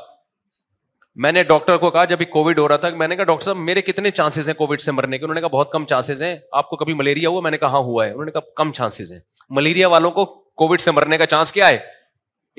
میں 1.24 1.30
نے 1.32 1.42
ڈاکٹر 1.50 1.76
کو 1.82 1.90
کہا 1.90 2.04
جب 2.12 2.22
کووڈ 2.32 2.58
ہو 2.58 2.66
رہا 2.68 2.76
تھا 2.80 2.88
میں 3.02 3.08
نے 3.08 3.16
کہا 3.16 3.24
ڈاکٹر 3.30 3.44
صاحب 3.44 3.56
میرے 3.68 3.82
کتنے 3.82 4.10
چانسز 4.16 4.48
ہیں 4.48 4.54
کووڈ 4.56 4.80
سے 4.80 4.92
مرنے 4.92 5.18
کے 5.18 5.24
انہوں 5.24 5.34
نے 5.34 5.40
کہا 5.40 5.54
بہت 5.56 5.70
کم 5.72 5.84
چانسز 5.92 6.22
ہیں 6.22 6.36
آپ 6.60 6.68
کو 6.70 6.76
کبھی 6.82 6.94
ملیریا 6.94 7.28
ہوا 7.28 7.40
میں 7.46 7.50
نے 7.50 7.58
کہا 7.58 7.68
ہاں، 7.72 7.80
ہوا 7.86 8.04
ہے 8.06 8.10
انہوں 8.10 8.24
نے 8.24 8.32
کہا 8.32 8.52
کم 8.56 8.72
چانسز 8.80 9.12
ہیں 9.12 9.18
ملیریا 9.60 9.88
والوں 9.94 10.10
کو 10.18 10.24
کووڈ 10.64 10.80
سے 10.80 10.90
مرنے 11.00 11.18
کا 11.18 11.26
چانس 11.36 11.52
کیا 11.52 11.68
ہے 11.68 11.78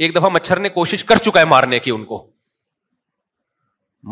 ایک 0.06 0.16
دفعہ 0.16 0.30
مچھر 0.34 0.60
نے 0.60 0.70
کوشش 0.80 1.04
کر 1.12 1.18
چکا 1.30 1.40
ہے 1.40 1.46
مارنے 1.56 1.80
کی 1.88 1.92
ان 1.92 2.04
کو 2.14 2.26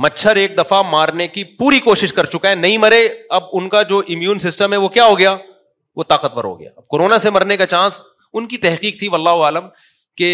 مچھر 0.03 0.35
ایک 0.35 0.57
دفعہ 0.57 0.81
مارنے 0.91 1.27
کی 1.33 1.43
پوری 1.59 1.79
کوشش 1.83 2.13
کر 2.13 2.25
چکا 2.31 2.49
ہے 2.49 2.55
نہیں 2.55 2.77
مرے 2.83 2.97
اب 3.37 3.43
ان 3.59 3.69
کا 3.75 3.81
جو 3.91 3.97
امیون 4.15 4.39
سسٹم 4.39 4.73
ہے 4.73 4.77
وہ 4.83 4.87
کیا 4.97 5.05
ہو 5.07 5.17
گیا 5.19 5.35
وہ 5.95 6.03
طاقتور 6.09 6.43
ہو 6.43 6.59
گیا 6.59 6.69
اب 6.77 6.87
کورونا 6.95 7.17
سے 7.25 7.29
مرنے 7.37 7.57
کا 7.57 7.65
چانس 7.75 7.99
ان 8.37 8.47
کی 8.47 8.57
تحقیق 8.67 8.99
تھی 8.99 9.07
ولہ 9.11 9.35
عالم 9.49 9.67
کہ 10.17 10.29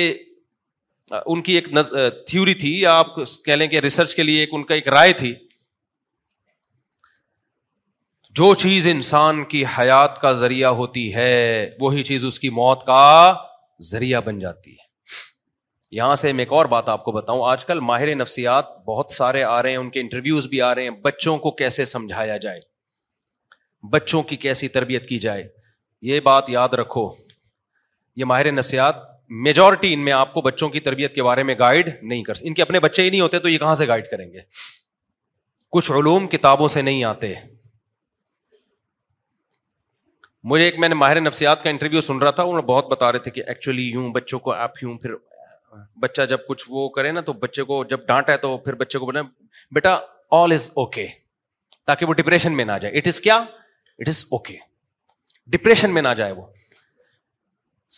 ان 1.33 1.41
کی 1.41 1.53
ایک 1.53 1.71
نز 1.73 1.91
تھیوری 2.27 2.53
تھی 2.65 2.79
یا 2.79 2.97
آپ 2.97 3.13
کہہ 3.45 3.55
لیں 3.55 3.67
کہ 3.67 3.79
ریسرچ 3.89 4.15
کے 4.15 4.23
لیے 4.23 4.39
ایک 4.39 4.53
ان 4.53 4.63
کا 4.65 4.75
ایک 4.75 4.87
رائے 4.97 5.13
تھی 5.23 5.33
جو 8.39 8.53
چیز 8.65 8.87
انسان 8.87 9.43
کی 9.53 9.63
حیات 9.77 10.19
کا 10.21 10.31
ذریعہ 10.43 10.69
ہوتی 10.81 11.13
ہے 11.15 11.31
وہی 11.81 12.03
چیز 12.11 12.25
اس 12.25 12.39
کی 12.39 12.49
موت 12.61 12.85
کا 12.87 13.01
ذریعہ 13.91 14.21
بن 14.25 14.39
جاتی 14.39 14.71
ہے 14.71 14.80
یہاں 15.99 16.15
سے 16.15 16.31
میں 16.33 16.41
ایک 16.43 16.51
اور 16.53 16.65
بات 16.71 16.89
آپ 16.89 17.03
کو 17.05 17.11
بتاؤں 17.11 17.41
آج 17.45 17.63
کل 17.65 17.79
ماہر 17.85 18.15
نفسیات 18.15 18.65
بہت 18.85 19.11
سارے 19.13 19.43
آ 19.43 19.61
رہے 19.63 19.69
ہیں 19.69 19.77
ان 19.77 19.89
کے 19.95 19.99
انٹرویوز 20.01 20.47
بھی 20.49 20.61
آ 20.61 20.73
رہے 20.75 20.83
ہیں 20.83 20.89
بچوں 21.05 21.37
کو 21.45 21.51
کیسے 21.61 21.85
سمجھایا 21.85 22.37
جائے 22.45 22.59
بچوں 23.91 24.21
کی 24.29 24.35
کیسی 24.45 24.67
تربیت 24.77 25.05
کی 25.09 25.17
جائے 25.25 25.43
یہ 26.09 26.19
بات 26.29 26.49
یاد 26.49 26.73
رکھو 26.81 27.03
یہ 28.21 28.25
ماہر 28.31 28.51
نفسیات 28.51 28.95
میجورٹی 29.47 29.93
ان 29.93 29.99
میں 30.05 30.11
آپ 30.13 30.33
کو 30.33 30.41
بچوں 30.45 30.69
کی 30.69 30.79
تربیت 30.85 31.15
کے 31.15 31.23
بارے 31.23 31.43
میں 31.49 31.55
گائڈ 31.59 31.89
نہیں 32.01 32.23
کر 32.23 32.39
ان 32.43 32.53
کے 32.53 32.61
اپنے 32.61 32.79
بچے 32.85 33.03
ہی 33.03 33.09
نہیں 33.09 33.21
ہوتے 33.21 33.39
تو 33.45 33.49
یہ 33.49 33.57
کہاں 33.57 33.73
سے 33.81 33.87
گائڈ 33.87 34.07
کریں 34.11 34.31
گے 34.33 34.39
کچھ 35.77 35.91
علوم 35.91 36.27
کتابوں 36.27 36.67
سے 36.75 36.81
نہیں 36.87 37.03
آتے 37.11 37.33
مجھے 40.51 40.63
ایک 40.65 40.79
میں 40.79 40.89
نے 40.89 40.95
ماہر 41.03 41.19
نفسیات 41.21 41.63
کا 41.63 41.69
انٹرویو 41.69 42.01
سن 42.01 42.17
رہا 42.19 42.31
تھا 42.37 42.43
نے 42.55 42.61
بہت 42.71 42.89
بتا 42.91 43.11
رہے 43.11 43.19
تھے 43.27 43.31
کہ 43.31 43.43
ایکچولی 43.47 43.89
یوں 43.91 44.09
بچوں 44.13 44.39
کو 44.47 44.53
آپ 44.53 44.81
یوں 44.83 44.97
پھر 45.01 45.11
بچہ 46.01 46.21
جب 46.29 46.39
کچھ 46.47 46.65
وہ 46.69 46.87
کرے 46.95 47.11
نا 47.11 47.21
تو 47.25 47.33
بچے 47.43 47.63
کو 47.63 47.83
جب 47.89 48.05
ڈانٹا 48.07 48.35
تو 48.41 48.57
پھر 48.57 48.75
بچے 48.75 48.99
کو 48.99 49.05
بولے 49.05 49.19
بیٹا 49.75 49.95
آل 50.41 50.51
از 50.51 50.69
اوکے 50.83 51.07
تاکہ 51.87 52.05
وہ 52.05 52.13
ڈپریشن 52.13 52.55
میں 52.57 52.65
نہ 52.65 52.71
جائے 52.81 52.97
اٹ 52.97 53.07
اٹ 53.07 53.07
از 53.07 53.13
از 53.15 53.21
کیا 53.21 53.35
اوکے 54.37 54.55
ڈپریشن 55.55 55.93
میں 55.93 56.01
نہ 56.01 56.07
جائے 56.17 56.31
وہ 56.31 56.45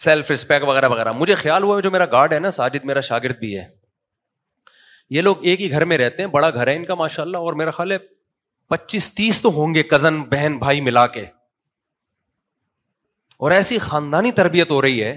سیلف 0.03 0.32
وغیرہ 0.49 0.88
وغیرہ 0.89 1.11
مجھے 1.15 1.36
خیال 1.36 1.63
ہوا 1.63 1.80
جو 1.84 1.91
میرا 1.91 2.05
گارڈ 2.11 2.34
ہے 2.34 2.39
نا 2.39 2.49
ساجد 2.59 2.86
میرا 2.86 2.99
شاگرد 3.09 3.39
بھی 3.39 3.57
ہے 3.57 3.65
یہ 5.17 5.21
لوگ 5.21 5.43
ایک 5.47 5.61
ہی 5.61 5.69
گھر 5.71 5.86
میں 5.86 5.97
رہتے 5.97 6.24
ہیں 6.24 6.30
بڑا 6.30 6.49
گھر 6.49 6.67
ہے 6.67 6.76
ان 6.76 6.86
کا 6.86 6.95
ماشاء 6.95 7.24
اللہ 7.24 7.38
اور 7.47 7.53
میرا 7.61 7.71
خیال 7.71 7.91
ہے 7.91 7.97
پچیس 8.69 9.13
تیس 9.15 9.41
تو 9.41 9.49
ہوں 9.57 9.74
گے 9.74 9.84
کزن 9.84 10.21
بہن 10.30 10.57
بھائی 10.59 10.82
ملا 10.82 11.05
کے 11.15 11.26
اور 13.43 13.51
ایسی 13.51 13.78
خاندانی 13.88 14.32
تربیت 14.39 14.71
ہو 14.71 14.82
رہی 14.82 15.03
ہے 15.03 15.11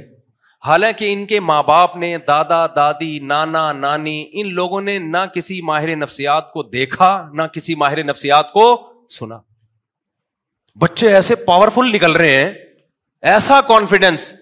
حالانکہ 0.64 1.12
ان 1.12 1.24
کے 1.26 1.38
ماں 1.48 1.62
باپ 1.62 1.96
نے 1.96 2.16
دادا 2.28 2.66
دادی 2.76 3.18
نانا 3.22 3.70
نانی 3.72 4.22
ان 4.40 4.52
لوگوں 4.54 4.80
نے 4.80 4.98
نہ 4.98 5.24
کسی 5.34 5.60
ماہر 5.64 5.94
نفسیات 5.96 6.50
کو 6.52 6.62
دیکھا 6.62 7.10
نہ 7.36 7.42
کسی 7.52 7.74
ماہر 7.82 8.02
نفسیات 8.04 8.52
کو 8.52 8.62
سنا 9.18 9.38
بچے 10.82 11.14
ایسے 11.14 11.34
پاورفل 11.46 11.92
نکل 11.94 12.12
رہے 12.16 12.36
ہیں 12.36 12.50
ایسا 13.34 13.60
کانفیڈینس 13.68 14.32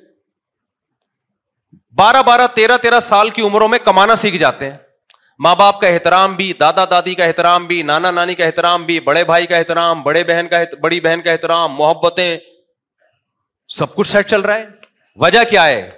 بارہ 1.98 2.22
بارہ 2.26 2.46
تیرہ 2.54 2.76
تیرہ 2.82 2.98
سال 3.08 3.30
کی 3.30 3.42
عمروں 3.42 3.68
میں 3.68 3.78
کمانا 3.84 4.14
سیکھ 4.22 4.36
جاتے 4.36 4.70
ہیں 4.70 4.76
ماں 5.44 5.54
باپ 5.56 5.80
کا 5.80 5.86
احترام 5.86 6.34
بھی 6.36 6.52
دادا 6.60 6.84
دادی 6.90 7.14
کا 7.14 7.24
احترام 7.24 7.66
بھی 7.66 7.82
نانا 7.82 8.10
نانی 8.10 8.34
کا 8.34 8.44
احترام 8.44 8.84
بھی 8.86 8.98
بڑے 9.08 9.22
بھائی 9.24 9.46
کا 9.46 9.56
احترام 9.56 10.02
بڑے 10.02 10.22
بہن 10.24 10.48
کا 10.50 10.56
بڑی 10.82 11.00
بہن 11.06 11.20
کا 11.24 11.30
احترام 11.30 11.74
محبتیں 11.76 12.36
سب 13.76 13.94
کچھ 13.94 14.08
سیٹ 14.08 14.26
چل 14.30 14.40
رہا 14.40 14.56
ہے 14.58 14.64
وجہ 15.20 15.42
کیا 15.50 15.66
ہے 15.66 15.88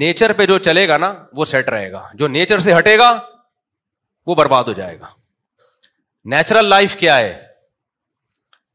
نیچر 0.00 0.32
پہ 0.36 0.46
جو 0.46 0.56
چلے 0.58 0.86
گا 0.88 0.96
نا 0.98 1.12
وہ 1.36 1.44
سیٹ 1.52 1.68
رہے 1.68 1.90
گا 1.92 2.02
جو 2.18 2.28
نیچر 2.28 2.58
سے 2.60 2.76
ہٹے 2.78 2.96
گا 2.98 3.10
وہ 4.26 4.34
برباد 4.34 4.64
ہو 4.68 4.72
جائے 4.72 4.98
گا 5.00 5.06
نیچرل 6.30 6.68
لائف 6.68 6.96
کیا 6.96 7.16
ہے 7.18 7.36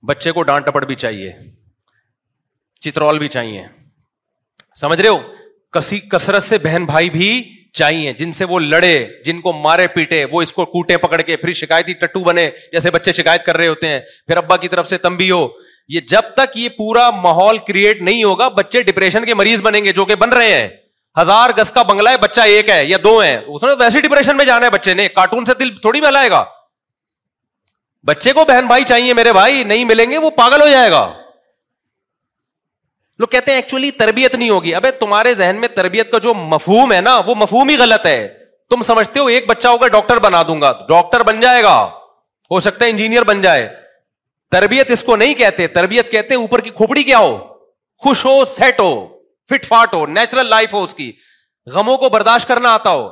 بچے 0.07 0.31
کو 0.31 0.43
ڈانٹ 0.43 0.65
ٹپٹ 0.65 0.85
بھی 0.85 0.95
چاہیے 1.03 1.31
چترول 2.83 3.19
بھی 3.19 3.27
چاہیے 3.37 3.65
سمجھ 4.75 4.99
رہے 5.01 5.09
ہو 5.09 5.19
کسی 5.73 5.99
کثرت 6.11 6.43
سے 6.43 6.57
بہن 6.63 6.85
بھائی 6.85 7.09
بھی 7.09 7.29
چاہیے 7.79 8.11
جن 8.13 8.31
سے 8.33 8.45
وہ 8.45 8.59
لڑے 8.59 8.97
جن 9.25 9.39
کو 9.41 9.53
مارے 9.53 9.87
پیٹے 9.93 10.23
وہ 10.31 10.41
اس 10.41 10.51
کو 10.53 10.65
کوٹے 10.71 10.97
پکڑ 11.05 11.21
کے 11.21 11.37
پھر 11.37 11.53
شکایتی 11.61 11.93
ٹٹو 12.01 12.23
بنے 12.23 12.49
جیسے 12.71 12.91
بچے 12.91 13.11
شکایت 13.19 13.45
کر 13.45 13.57
رہے 13.57 13.67
ہوتے 13.67 13.87
ہیں 13.89 13.99
پھر 14.27 14.37
ابا 14.37 14.57
کی 14.57 14.67
طرف 14.67 14.89
سے 14.89 14.97
تم 15.05 15.15
بھی 15.17 15.29
ہو 15.31 15.47
یہ 15.93 16.01
جب 16.09 16.33
تک 16.37 16.57
یہ 16.57 16.69
پورا 16.77 17.09
ماحول 17.23 17.57
کریٹ 17.67 18.01
نہیں 18.01 18.23
ہوگا 18.23 18.47
بچے 18.57 18.81
ڈپریشن 18.81 19.25
کے 19.25 19.33
مریض 19.33 19.61
بنیں 19.61 19.83
گے 19.85 19.93
جو 19.93 20.05
کہ 20.05 20.15
بن 20.25 20.33
رہے 20.33 20.51
ہیں 20.53 20.67
ہزار 21.19 21.49
گز 21.57 21.71
کا 21.71 21.81
بنگلہ 21.89 22.09
ہے 22.09 22.17
بچہ 22.21 22.41
ایک 22.51 22.69
ہے 22.69 22.83
یا 22.85 22.97
دو 23.03 23.21
ہے 23.23 23.39
ویسے 23.79 24.01
ڈپریشن 24.01 24.37
میں 24.37 24.45
جانا 24.45 24.65
ہے 24.65 24.71
بچے 24.71 24.93
نے 24.99 25.07
کارٹون 25.17 25.45
سے 25.45 25.53
دل 25.59 25.75
تھوڑی 25.81 26.01
بہلائے 26.01 26.29
گا 26.31 26.43
بچے 28.07 28.33
کو 28.33 28.45
بہن 28.47 28.65
بھائی 28.67 28.83
چاہیے 28.87 29.13
میرے 29.19 29.33
بھائی 29.33 29.63
نہیں 29.63 29.83
ملیں 29.91 30.11
گے 30.11 30.17
وہ 30.23 30.29
پاگل 30.37 30.61
ہو 30.61 30.67
جائے 30.67 30.89
گا 30.91 31.03
لوگ 33.19 33.27
کہتے 33.31 33.51
ہیں 33.51 33.57
ایکچولی 33.57 33.91
تربیت 33.99 34.35
نہیں 34.35 34.49
ہوگی 34.49 34.73
ابے 34.75 34.91
تمہارے 35.03 35.33
ذہن 35.35 35.57
میں 35.61 35.67
تربیت 35.75 36.11
کا 36.11 36.17
جو 36.23 36.33
مفہوم 36.33 36.93
ہے 36.93 36.99
نا 37.01 37.15
وہ 37.25 37.35
مفہوم 37.41 37.69
ہی 37.69 37.75
غلط 37.79 38.05
ہے 38.05 38.17
تم 38.69 38.81
سمجھتے 38.87 39.19
ہو 39.19 39.25
ایک 39.35 39.45
بچہ 39.47 39.67
ہوگا 39.67 39.87
ڈاکٹر 39.95 40.19
بنا 40.27 40.41
دوں 40.47 40.59
گا 40.61 40.71
ڈاکٹر 40.87 41.23
بن 41.23 41.39
جائے 41.41 41.61
گا 41.63 41.75
ہو 42.51 42.59
سکتا 42.67 42.85
ہے 42.85 42.89
انجینئر 42.89 43.23
بن 43.31 43.41
جائے 43.41 43.67
تربیت 44.51 44.91
اس 44.91 45.03
کو 45.03 45.15
نہیں 45.15 45.33
کہتے 45.33 45.67
تربیت 45.79 46.11
کہتے 46.11 46.33
ہیں 46.33 46.41
اوپر 46.41 46.61
کی 46.61 46.69
کھوپڑی 46.81 47.03
کیا 47.03 47.19
ہو 47.19 47.37
خوش 48.03 48.25
ہو 48.25 48.43
سیٹ 48.55 48.79
ہو 48.79 48.91
فٹ 49.49 49.65
فاٹ 49.67 49.93
ہو 49.93 50.05
نیچرل 50.07 50.49
لائف 50.49 50.73
ہو 50.73 50.83
اس 50.83 50.95
کی 50.95 51.11
غموں 51.73 51.97
کو 51.97 52.09
برداشت 52.09 52.47
کرنا 52.47 52.73
آتا 52.73 52.89
ہو 52.89 53.07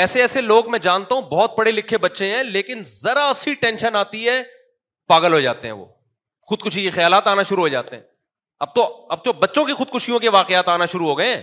ایسے 0.00 0.20
ایسے 0.20 0.40
لوگ 0.40 0.70
میں 0.70 0.78
جانتا 0.78 1.14
ہوں 1.14 1.22
بہت 1.30 1.56
پڑھے 1.56 1.70
لکھے 1.72 1.98
بچے 2.02 2.34
ہیں 2.34 2.42
لیکن 2.44 2.82
ذرا 2.86 3.30
سی 3.34 3.54
ٹینشن 3.64 3.96
آتی 3.96 4.28
ہے 4.28 4.42
پاگل 5.08 5.32
ہو 5.32 5.40
جاتے 5.46 5.68
ہیں 5.68 5.74
وہ 5.74 5.84
خودکشی 6.48 6.82
کے 6.82 6.90
خیالات 6.90 7.26
آنا 7.28 7.42
شروع 7.48 7.62
ہو 7.62 7.68
جاتے 7.68 7.96
ہیں 7.96 8.02
اب 8.64 8.74
تو 8.74 8.84
اب 9.10 9.24
تو 9.24 9.32
بچوں 9.44 9.64
کی 9.64 9.72
خودکشیوں 9.74 10.18
کے 10.18 10.28
واقعات 10.36 10.68
آنا 10.68 10.86
شروع 10.94 11.08
ہو 11.08 11.16
گئے 11.18 11.40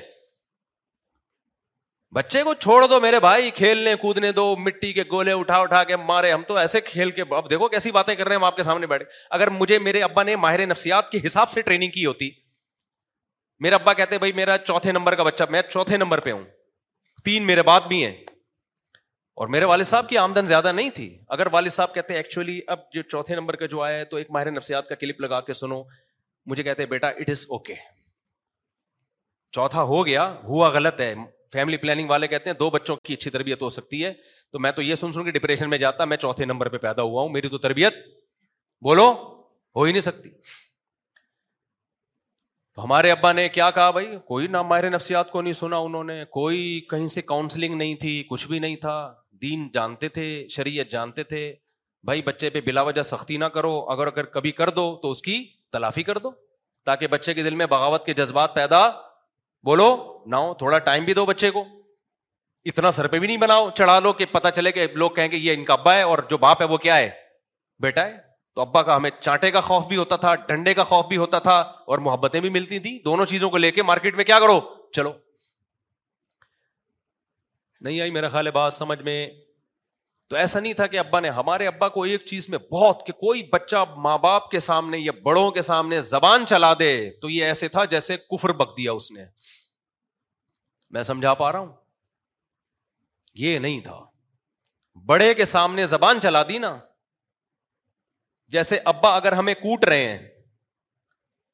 بچے 2.15 2.43
کو 2.43 2.53
چھوڑ 2.65 2.85
دو 2.87 2.99
میرے 3.01 3.19
بھائی 3.19 3.49
کھیلنے 3.55 3.95
کودنے 4.01 4.31
دو 4.31 4.45
مٹی 4.65 4.91
کے 4.93 5.03
گولے 5.11 5.31
اٹھا 5.39 5.57
اٹھا 5.61 5.83
کے 5.89 5.95
مارے 6.11 6.31
ہم 6.31 6.43
تو 6.47 6.55
ایسے 6.57 6.81
کھیل 6.81 7.11
کے 7.17 7.21
اب 7.39 7.49
دیکھو 7.49 7.67
کیسی 7.73 7.91
باتیں 7.97 8.13
کر 8.15 8.23
رہے 8.27 8.35
ہیں 8.35 8.39
ہم 8.39 8.43
آپ 8.43 8.55
کے 8.55 8.63
سامنے 8.63 8.87
بیٹھے 8.93 9.05
اگر 9.37 9.49
مجھے 9.59 9.79
میرے 9.87 10.03
ابا 10.03 10.23
نے 10.29 10.35
ماہر 10.45 10.65
نفسیات 10.65 11.09
کے 11.11 11.19
حساب 11.25 11.49
سے 11.51 11.61
ٹریننگ 11.69 11.89
کی 11.99 12.05
ہوتی 12.05 12.29
میرا 13.65 13.75
ابا 13.77 13.93
کہتے 13.93 14.15
ہیں 14.83 14.91
نمبر 14.93 15.15
کا 15.15 15.23
بچہ 15.23 15.43
میں 15.49 15.61
چوتھے 15.69 15.97
نمبر 15.97 16.19
پہ 16.27 16.31
ہوں 16.31 16.43
تین 17.25 17.45
میرے 17.45 17.61
بات 17.69 17.87
بھی 17.87 18.03
ہیں 18.05 18.13
اور 19.41 19.47
میرے 19.53 19.65
والد 19.69 19.83
صاحب 19.85 20.09
کی 20.09 20.17
آمدن 20.17 20.45
زیادہ 20.51 20.71
نہیں 20.71 20.89
تھی 20.95 21.07
اگر 21.35 21.47
والد 21.51 21.71
صاحب 21.71 21.93
کہتے 21.93 22.13
ہیں 22.13 22.19
ایکچولی 22.19 22.59
اب 22.75 22.79
جو 22.93 23.01
چوتھے 23.09 23.35
نمبر 23.35 23.55
کا 23.61 23.65
جو 23.73 23.81
آیا 23.83 23.97
ہے 23.97 24.05
تو 24.13 24.17
ایک 24.17 24.29
ماہر 24.31 24.51
نفسیات 24.51 24.87
کا 24.89 24.95
کلپ 25.03 25.21
لگا 25.21 25.39
کے 25.49 25.53
سنو 25.53 25.81
مجھے 26.51 26.63
کہتے 26.63 26.85
بیٹا 26.95 27.07
اٹ 27.19 27.29
از 27.29 27.45
اوکے 27.57 27.75
چوتھا 29.55 29.81
ہو 29.91 30.05
گیا 30.05 30.25
ہوا 30.43 30.69
غلط 30.73 31.01
ہے 31.01 31.13
فیملی 31.53 31.77
پلاننگ 31.83 32.09
والے 32.09 32.27
کہتے 32.27 32.49
ہیں 32.49 32.57
دو 32.57 32.69
بچوں 32.69 32.95
کی 33.05 33.13
اچھی 33.13 33.31
تربیت 33.31 33.61
ہو 33.61 33.69
سکتی 33.75 34.03
ہے 34.05 34.13
تو 34.51 34.59
میں 34.59 34.71
تو 34.71 34.81
یہ 34.81 34.95
سن 35.01 35.11
سن 35.13 35.23
کے 35.23 35.31
ڈپریشن 35.31 35.69
میں 35.69 35.77
جاتا 35.83 36.05
میں 36.13 36.17
چوتھے 36.23 36.45
نمبر 36.45 36.69
پہ 36.69 36.77
پیدا 36.87 37.01
ہوا 37.11 37.21
ہوں 37.21 37.29
میری 37.35 37.49
تو 37.49 37.57
تربیت 37.67 38.03
بولو 38.89 39.11
ہو 39.75 39.83
ہی 39.83 39.91
نہیں 39.91 40.01
سکتی 40.01 40.29
تو 42.77 42.83
ہمارے 42.83 43.11
ابا 43.11 43.31
نے 43.33 43.47
کیا 43.49 43.69
کہا 43.75 43.91
بھائی 43.91 44.05
کوئی 44.25 44.47
نہ 44.51 44.61
ماہر 44.69 44.89
نفسیات 44.89 45.29
کو 45.31 45.41
نہیں 45.41 45.53
سنا 45.59 45.77
انہوں 45.85 46.03
نے 46.03 46.23
کوئی 46.31 46.57
کہیں 46.89 47.05
سے 47.13 47.21
کاؤنسلنگ 47.21 47.75
نہیں 47.75 47.95
تھی 48.01 48.11
کچھ 48.29 48.45
بھی 48.47 48.59
نہیں 48.59 48.75
تھا 48.81 48.91
دین 49.41 49.67
جانتے 49.73 50.09
تھے 50.17 50.25
شریعت 50.55 50.91
جانتے 50.91 51.23
تھے 51.31 51.41
بھائی 52.05 52.21
بچے 52.25 52.49
پہ 52.49 52.61
بلا 52.65 52.81
وجہ 52.89 53.01
سختی 53.09 53.37
نہ 53.37 53.45
کرو 53.55 53.71
اگر 53.91 54.07
اگر 54.07 54.25
کبھی 54.35 54.51
کر 54.59 54.69
دو 54.75 54.85
تو 55.03 55.11
اس 55.11 55.21
کی 55.21 55.39
تلافی 55.71 56.03
کر 56.09 56.17
دو 56.23 56.31
تاکہ 56.85 57.07
بچے 57.15 57.33
کے 57.33 57.43
دل 57.43 57.55
میں 57.61 57.65
بغاوت 57.71 58.05
کے 58.05 58.13
جذبات 58.21 58.53
پیدا 58.55 58.87
بولو 59.69 59.89
نہ 60.31 60.35
ہو 60.45 60.53
تھوڑا 60.59 60.79
ٹائم 60.91 61.05
بھی 61.05 61.13
دو 61.13 61.25
بچے 61.31 61.51
کو 61.57 61.63
اتنا 62.73 62.91
سر 62.99 63.07
پہ 63.07 63.19
بھی 63.19 63.27
نہیں 63.27 63.37
بناؤ 63.47 63.69
چڑھا 63.79 63.99
لو 64.03 64.13
کہ 64.21 64.25
پتا 64.31 64.51
چلے 64.59 64.71
کہ 64.71 64.87
لوگ 64.93 65.09
کہیں 65.15 65.31
گے 65.31 65.37
یہ 65.37 65.53
ان 65.53 65.65
کا 65.65 65.73
ابا 65.73 65.95
ہے 65.95 66.01
اور 66.11 66.19
جو 66.29 66.37
باپ 66.47 66.61
ہے 66.61 66.67
وہ 66.67 66.77
کیا 66.87 66.97
ہے 66.97 67.09
بیٹا 67.83 68.05
ہے 68.07 68.25
تو 68.57 68.61
ابا 68.61 68.81
کا 68.83 68.95
ہمیں 68.97 69.09
چانٹے 69.19 69.49
کا 69.51 69.59
خوف 69.61 69.83
بھی 69.87 69.97
ہوتا 69.97 70.15
تھا 70.21 70.33
ڈنڈے 70.47 70.73
کا 70.73 70.83
خوف 70.91 71.03
بھی 71.07 71.17
ہوتا 71.17 71.39
تھا 71.47 71.55
اور 71.85 71.97
محبتیں 72.05 72.39
بھی 72.41 72.49
ملتی 72.49 72.77
تھیں 72.85 72.97
دونوں 73.05 73.25
چیزوں 73.31 73.49
کو 73.49 73.57
لے 73.57 73.69
کے 73.71 73.83
مارکیٹ 73.83 74.15
میں 74.15 74.23
کیا 74.25 74.39
کرو 74.39 74.59
چلو 74.95 75.11
نہیں 77.85 77.99
آئی 78.01 78.11
میرا 78.11 78.29
خیال 78.35 78.47
ہے 78.47 78.51
بات 78.51 78.73
سمجھ 78.73 78.99
میں 79.09 79.15
تو 80.29 80.35
ایسا 80.35 80.59
نہیں 80.59 80.73
تھا 80.79 80.87
کہ 80.93 80.99
ابا 80.99 81.19
نے 81.19 81.29
ہمارے 81.41 81.67
ابا 81.67 81.89
کو 81.97 82.03
ایک 82.03 82.25
چیز 82.31 82.49
میں 82.49 82.57
بہت 82.71 83.05
کہ 83.07 83.13
کوئی 83.19 83.43
بچہ 83.51 83.83
ماں 84.05 84.17
باپ 84.23 84.49
کے 84.51 84.59
سامنے 84.69 84.97
یا 84.99 85.11
بڑوں 85.23 85.49
کے 85.51 85.61
سامنے 85.69 86.01
زبان 86.09 86.45
چلا 86.49 86.73
دے 86.79 86.89
تو 87.21 87.29
یہ 87.29 87.45
ایسے 87.45 87.67
تھا 87.75 87.85
جیسے 87.93 88.17
کفر 88.35 88.51
بک 88.63 88.75
دیا 88.77 88.91
اس 88.91 89.11
نے 89.11 89.25
میں 90.93 91.03
سمجھا 91.11 91.33
پا 91.43 91.51
رہا 91.51 91.59
ہوں 91.59 91.71
یہ 93.45 93.59
نہیں 93.59 93.79
تھا 93.89 94.03
بڑے 95.13 95.33
کے 95.33 95.45
سامنے 95.55 95.85
زبان 95.95 96.19
چلا 96.21 96.43
دی 96.49 96.57
نا 96.67 96.77
جیسے 98.55 98.77
ابا 98.91 99.15
اگر 99.15 99.31
ہمیں 99.33 99.53
کوٹ 99.61 99.83
رہے 99.85 100.07
ہیں 100.07 100.17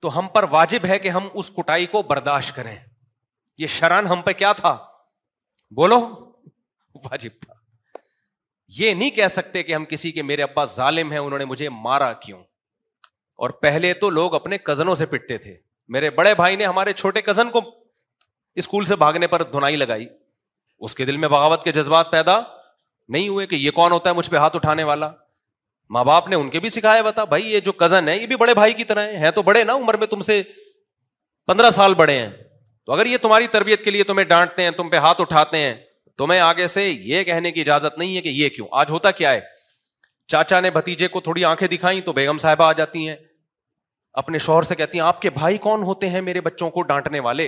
تو 0.02 0.18
ہم 0.18 0.28
پر 0.34 0.44
واجب 0.50 0.86
ہے 0.90 0.98
کہ 1.00 1.10
ہم 1.18 1.28
اس 1.42 1.50
کٹائی 1.56 1.86
کو 1.92 2.02
برداشت 2.08 2.56
کریں 2.56 2.76
یہ 3.58 3.68
شران 3.78 4.08
ہم 4.08 4.22
پہ 4.26 4.32
کیا 4.42 4.52
تھا 4.62 4.76
بولو 5.76 6.00
واجب 7.06 7.40
تھا 7.42 7.54
یہ 8.80 8.94
نہیں 8.94 9.10
کہہ 9.16 9.28
سکتے 9.28 9.64
کہ 9.64 9.76
ہم 9.76 9.86
کسی 9.90 10.12
کے 10.12 10.22
میرے 10.24 10.44
ابا 10.44 10.64
ظالم 10.78 11.12
ہیں 11.12 11.20
انہوں 11.20 11.40
نے 11.40 11.46
مجھے 11.46 11.70
مارا 11.70 12.12
کیوں 12.26 12.40
اور 13.44 13.50
پہلے 13.66 13.94
تو 14.04 14.10
لوگ 14.10 14.34
اپنے 14.36 14.58
کزنوں 14.58 14.96
سے 14.96 15.06
پٹتے 15.14 15.38
تھے 15.46 15.56
میرے 15.96 16.10
بڑے 16.20 16.34
بھائی 16.36 16.56
نے 16.56 16.66
ہمارے 16.66 16.94
چھوٹے 17.02 17.22
کزن 17.22 17.50
کو 17.52 17.62
اسکول 18.62 18.86
سے 18.86 18.96
بھاگنے 19.04 19.28
پر 19.28 19.44
دھنائی 19.54 19.76
لگائی 19.76 20.06
اس 20.86 20.96
کے 20.96 21.06
دل 21.06 21.18
میں 21.18 21.28
بغاوت 21.30 21.64
کے 21.64 21.72
جذبات 21.72 22.12
پیدا 22.12 22.40
نہیں 23.14 23.28
ہوئے 23.30 23.46
کہ 23.48 23.56
یہ 23.66 23.72
کون 23.80 23.92
ہوتا 23.92 24.10
ہے 24.10 24.16
مجھ 24.16 24.30
پہ 24.30 24.36
ہاتھ 24.38 24.56
اٹھانے 24.56 24.84
والا 24.90 25.12
ماں 25.94 26.04
باپ 26.06 26.28
نے 26.28 26.36
ان 26.36 26.50
کے 26.54 26.60
بھی 26.66 26.70
سکھایا 26.74 27.02
بتا 27.08 27.24
بھائی 27.32 27.52
یہ 27.54 27.60
جو 27.66 27.72
کزن 27.84 28.08
ہے 28.10 28.16
یہ 28.18 28.26
بھی 28.30 28.36
بڑے 28.44 28.54
بھائی 28.60 28.74
کی 28.78 28.84
طرح 28.92 29.12
ہے 29.24 29.32
تو 29.38 29.42
بڑے 29.50 29.64
نا 29.70 29.74
عمر 29.82 29.94
میں 30.04 30.08
تم 30.14 30.22
سے 30.30 30.42
پندرہ 31.48 31.70
سال 31.78 31.94
بڑے 32.00 32.18
ہیں 32.20 32.30
تو 32.86 32.94
اگر 32.94 33.06
یہ 33.14 33.18
تمہاری 33.26 33.48
تربیت 33.58 33.84
کے 33.84 33.92
لیے 33.96 34.04
تمہیں 34.12 34.26
ڈانٹتے 34.34 34.64
ہیں 34.68 34.72
تم 34.80 34.90
پہ 34.94 34.98
ہاتھ 35.08 35.22
اٹھاتے 35.22 35.58
ہیں 35.66 35.74
تمہیں 36.22 36.40
آگے 36.48 36.68
سے 36.78 36.88
یہ 37.12 37.24
کہنے 37.30 37.52
کی 37.52 37.62
اجازت 37.62 37.98
نہیں 37.98 38.16
ہے 38.16 38.22
کہ 38.28 38.34
یہ 38.40 38.50
کیوں 38.58 38.68
آج 38.84 38.92
ہوتا 38.96 39.12
کیا 39.22 39.32
ہے 39.34 39.40
چاچا 40.32 40.60
نے 40.66 40.70
بھتیجے 40.80 41.08
کو 41.14 41.22
تھوڑی 41.28 41.46
آنکھیں 41.52 41.68
دکھائی 41.76 42.02
تو 42.10 42.14
بیگم 42.20 42.38
صاحبہ 42.48 42.66
آ 42.66 42.72
جاتی 42.82 43.08
ہیں 43.08 43.16
اپنے 44.26 44.38
شوہر 44.50 44.70
سے 44.72 44.76
کہتی 44.80 45.00
ہیں 45.00 45.06
آپ 45.06 45.22
کے 45.22 45.30
بھائی 45.40 45.58
کون 45.70 45.84
ہوتے 45.94 46.10
ہیں 46.16 46.22
میرے 46.30 46.42
بچوں 46.50 46.70
کو 46.76 46.82
ڈانٹنے 46.92 47.20
والے 47.30 47.48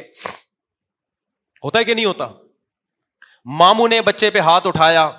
ہوتا 1.64 1.80
ہے 1.80 1.84
کہ 1.90 1.94
نہیں 1.94 2.06
ہوتا 2.06 2.28
ماموں 3.60 3.88
نے 3.94 4.02
بچے 4.14 4.30
پہ 4.30 4.40
ہاتھ 4.50 4.68
اٹھایا 4.68 5.10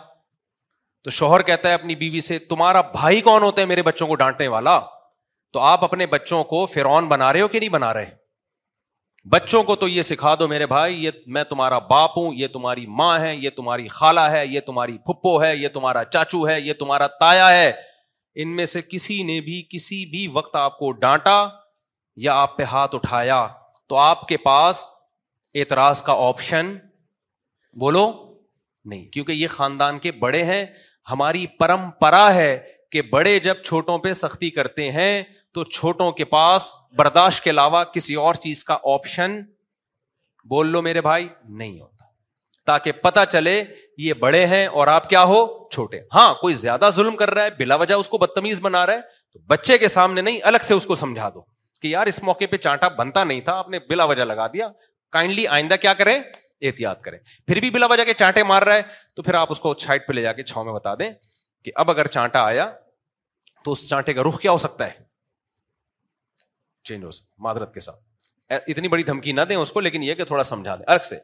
تو 1.07 1.11
شوہر 1.17 1.43
کہتا 1.49 1.69
ہے 1.69 1.75
اپنی 1.75 1.95
بیوی 1.95 2.21
سے 2.29 2.39
تمہارا 2.51 2.81
بھائی 2.93 3.21
کون 3.27 3.43
ہوتا 3.43 3.61
ہے 3.63 3.67
میرے 3.67 3.83
بچوں 3.89 4.07
کو 4.09 4.15
ڈانٹنے 4.23 4.47
والا 4.55 4.79
تو 5.53 5.61
آپ 5.67 5.83
اپنے 5.85 6.07
بچوں 6.15 6.43
کو 6.53 6.65
فرون 6.73 7.07
بنا 7.09 7.33
رہے 7.33 7.41
ہو 7.41 7.49
کہ 7.49 7.59
نہیں 7.59 7.69
بنا 7.71 7.93
رہے 7.95 8.09
بچوں 9.33 9.63
کو 9.69 9.77
تو 9.83 9.89
یہ 9.89 10.03
سکھا 10.09 10.35
دو 10.41 10.49
میرے 10.49 10.67
بھائی 10.73 11.05
یہ 11.05 11.11
میں 11.37 11.45
تمہارا 11.51 11.79
باپ 11.91 12.17
ہوں 12.19 12.35
یہ 12.37 12.49
تمہاری 12.53 12.87
ماں 13.01 13.19
ہے 13.21 13.35
یہ 13.35 13.51
تمہاری 13.57 13.87
خالہ 13.99 14.25
ہے 14.31 14.45
یہ 14.47 14.61
تمہاری 14.67 14.97
پھپھو 15.07 15.37
ہے 15.43 15.55
یہ 15.57 15.69
تمہارا 15.75 16.03
چاچو 16.05 16.47
ہے 16.49 16.61
یہ 16.61 16.73
تمہارا 16.79 17.07
تایا 17.21 17.49
ہے 17.57 17.71
ان 18.43 18.57
میں 18.57 18.67
سے 18.75 18.83
کسی 18.91 19.23
نے 19.31 19.41
بھی 19.49 19.63
کسی 19.75 20.05
بھی 20.17 20.27
وقت 20.39 20.57
آپ 20.63 20.79
کو 20.79 20.91
ڈانٹا 21.07 21.37
یا 22.25 22.35
آپ 22.43 22.57
پہ 22.57 22.63
ہاتھ 22.73 22.95
اٹھایا 22.95 23.47
تو 23.89 23.97
آپ 24.09 24.27
کے 24.29 24.37
پاس 24.49 24.87
اعتراض 25.55 26.03
کا 26.03 26.15
آپشن 26.27 26.75
بولو 27.81 28.05
نہیں 28.91 29.05
کیونکہ 29.13 29.33
یہ 29.33 29.49
خاندان 29.51 29.99
کے 29.99 30.11
بڑے 30.27 30.43
ہیں 30.45 30.65
ہماری 31.11 31.47
پرمپرا 31.59 32.29
ہے 32.35 32.57
کہ 32.93 33.03
بڑے 33.11 33.39
جب 33.41 33.57
چھوٹوں 33.65 33.99
پہ 33.99 34.13
سختی 34.23 34.51
کرتے 34.51 34.91
ہیں 34.93 35.23
تو 35.55 35.65
چھوٹوں 35.65 36.11
کے 36.13 36.25
پاس 36.25 36.73
برداشت 36.99 37.43
کے 37.45 37.51
علاوہ 37.51 37.83
کسی 37.93 38.15
اور 38.23 38.35
چیز 38.45 38.63
کا 38.65 38.75
آپشن 38.95 39.41
بول 40.51 40.67
لو 40.73 40.83
میرے 40.83 41.01
بھائی 41.03 41.29
نہیں 41.61 41.79
ہوتا 41.81 42.05
تاکہ 42.67 42.93
پتا 43.03 43.25
چلے 43.27 43.63
یہ 43.99 44.13
بڑے 44.21 44.45
ہیں 44.47 44.67
اور 44.67 44.87
آپ 44.97 45.09
کیا 45.11 45.23
ہو 45.33 45.47
چھوٹے 45.73 45.99
ہاں 46.15 46.33
کوئی 46.41 46.55
زیادہ 46.65 46.89
ظلم 46.93 47.17
کر 47.17 47.31
رہا 47.35 47.45
ہے 47.45 47.51
بلا 47.59 47.75
وجہ 47.85 47.95
اس 47.95 48.09
کو 48.09 48.19
بدتمیز 48.19 48.61
بنا 48.63 48.85
رہا 48.87 48.95
ہے 48.95 49.01
تو 49.33 49.39
بچے 49.53 49.79
کے 49.79 49.89
سامنے 49.89 50.21
نہیں 50.21 50.39
الگ 50.51 50.63
سے 50.69 50.75
اس 50.75 50.87
کو 50.87 50.95
سمجھا 51.03 51.29
دو 51.35 51.41
کہ 51.83 51.89
یار 51.89 52.07
اس 52.07 52.23
موقع 52.23 52.45
پہ 52.51 52.57
چانٹا 52.57 52.89
بنتا 52.99 53.25
نہیں 53.25 53.41
تھا 53.49 53.55
آپ 53.59 53.69
نے 53.71 53.79
بلا 53.89 54.05
وجہ 54.13 54.25
لگا 54.25 54.47
دیا 54.55 54.69
کائنڈلی 55.13 55.47
آئندہ 55.57 55.75
کیا 55.81 55.95
کریں 55.95 56.21
احتیاط 56.63 57.01
کریں 57.03 57.19
پھر 57.47 57.61
بھی 57.61 57.71
بلا 57.71 57.87
وجہ 57.91 58.05
کے 58.05 58.15
چانٹے 58.15 58.43
مار 58.45 58.63
رہا 58.63 58.75
ہے 58.75 58.83
تو 59.15 59.23
پھر 59.23 59.35
آپ 59.35 59.49
اس 59.53 59.61
کو 59.61 59.73
چھائٹ 59.75 60.07
پہ 60.07 60.13
لے 60.13 60.23
جا 60.23 60.33
کے 60.33 60.43
چھو 60.43 60.65
میں 60.65 60.73
بتا 60.73 60.95
دیں 60.99 61.11
کہ 61.65 61.73
اب 61.83 61.91
اگر 61.91 62.07
چانٹا 62.07 62.45
آیا 62.47 62.71
تو 63.65 63.73
اس 63.73 63.89
چانٹے 63.89 64.13
کا 64.15 64.23
رخ 64.29 64.41
کیا 64.41 64.51
ہو 64.53 64.59
سکتا 64.59 64.87
ہے 64.87 65.05
چینج 66.89 67.05
ہو 67.05 67.11
سکتا 67.11 67.35
معذرت 67.45 67.75
کے 67.75 67.81
ساتھ 67.81 68.53
اتنی 68.69 68.89
بڑی 68.89 69.03
دھمکی 69.03 69.33
نہ 69.33 69.41
دیں 69.49 69.57
اس 69.57 69.73
کو 69.73 69.81
لیکن 69.81 70.03
یہ 70.03 70.15
کہ 70.15 70.25
تھوڑا 70.25 70.43
سمجھا 70.43 70.75
دیں 70.77 70.85
ارک 70.93 71.05
سے 71.05 71.17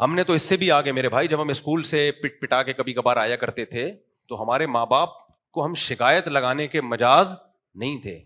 ہم 0.00 0.14
نے 0.14 0.22
تو 0.24 0.32
اس 0.32 0.42
سے 0.48 0.56
بھی 0.56 0.70
آگے 0.72 0.92
میرے 0.92 1.08
بھائی 1.08 1.28
جب 1.28 1.42
ہم 1.42 1.48
اسکول 1.48 1.82
سے 1.92 2.10
پٹ 2.22 2.40
پٹا 2.42 2.62
کے 2.62 2.72
کبھی 2.72 2.92
کبھار 2.94 3.16
آیا 3.16 3.36
کرتے 3.36 3.64
تھے 3.76 3.90
تو 4.28 4.42
ہمارے 4.42 4.66
ماں 4.66 4.84
باپ 4.86 5.18
کو 5.52 5.64
ہم 5.64 5.74
شکایت 5.84 6.28
لگانے 6.28 6.66
کے 6.68 6.80
مجاز 6.80 7.34
نہیں 7.80 8.00
تھے 8.02 8.18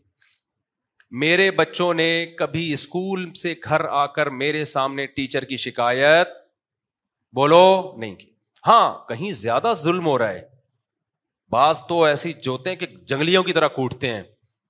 میرے 1.20 1.50
بچوں 1.56 1.92
نے 1.94 2.06
کبھی 2.36 2.72
اسکول 2.72 3.28
سے 3.36 3.54
گھر 3.64 3.84
آ 3.84 4.04
کر 4.16 4.26
میرے 4.42 4.62
سامنے 4.64 5.04
ٹیچر 5.06 5.44
کی 5.44 5.56
شکایت 5.64 6.28
بولو 7.36 7.62
نہیں 7.98 8.14
کی 8.16 8.28
ہاں 8.66 9.08
کہیں 9.08 9.32
زیادہ 9.40 9.72
ظلم 9.80 10.06
ہو 10.06 10.16
رہا 10.18 10.32
ہے 10.32 10.42
بعض 11.52 11.80
تو 11.88 12.02
ایسی 12.04 12.32
جوتے 12.44 12.70
ہیں 12.70 12.76
کہ 12.76 12.86
جنگلیوں 13.10 13.42
کی 13.44 13.52
طرح 13.52 13.68
کوٹتے 13.78 14.12
ہیں 14.12 14.22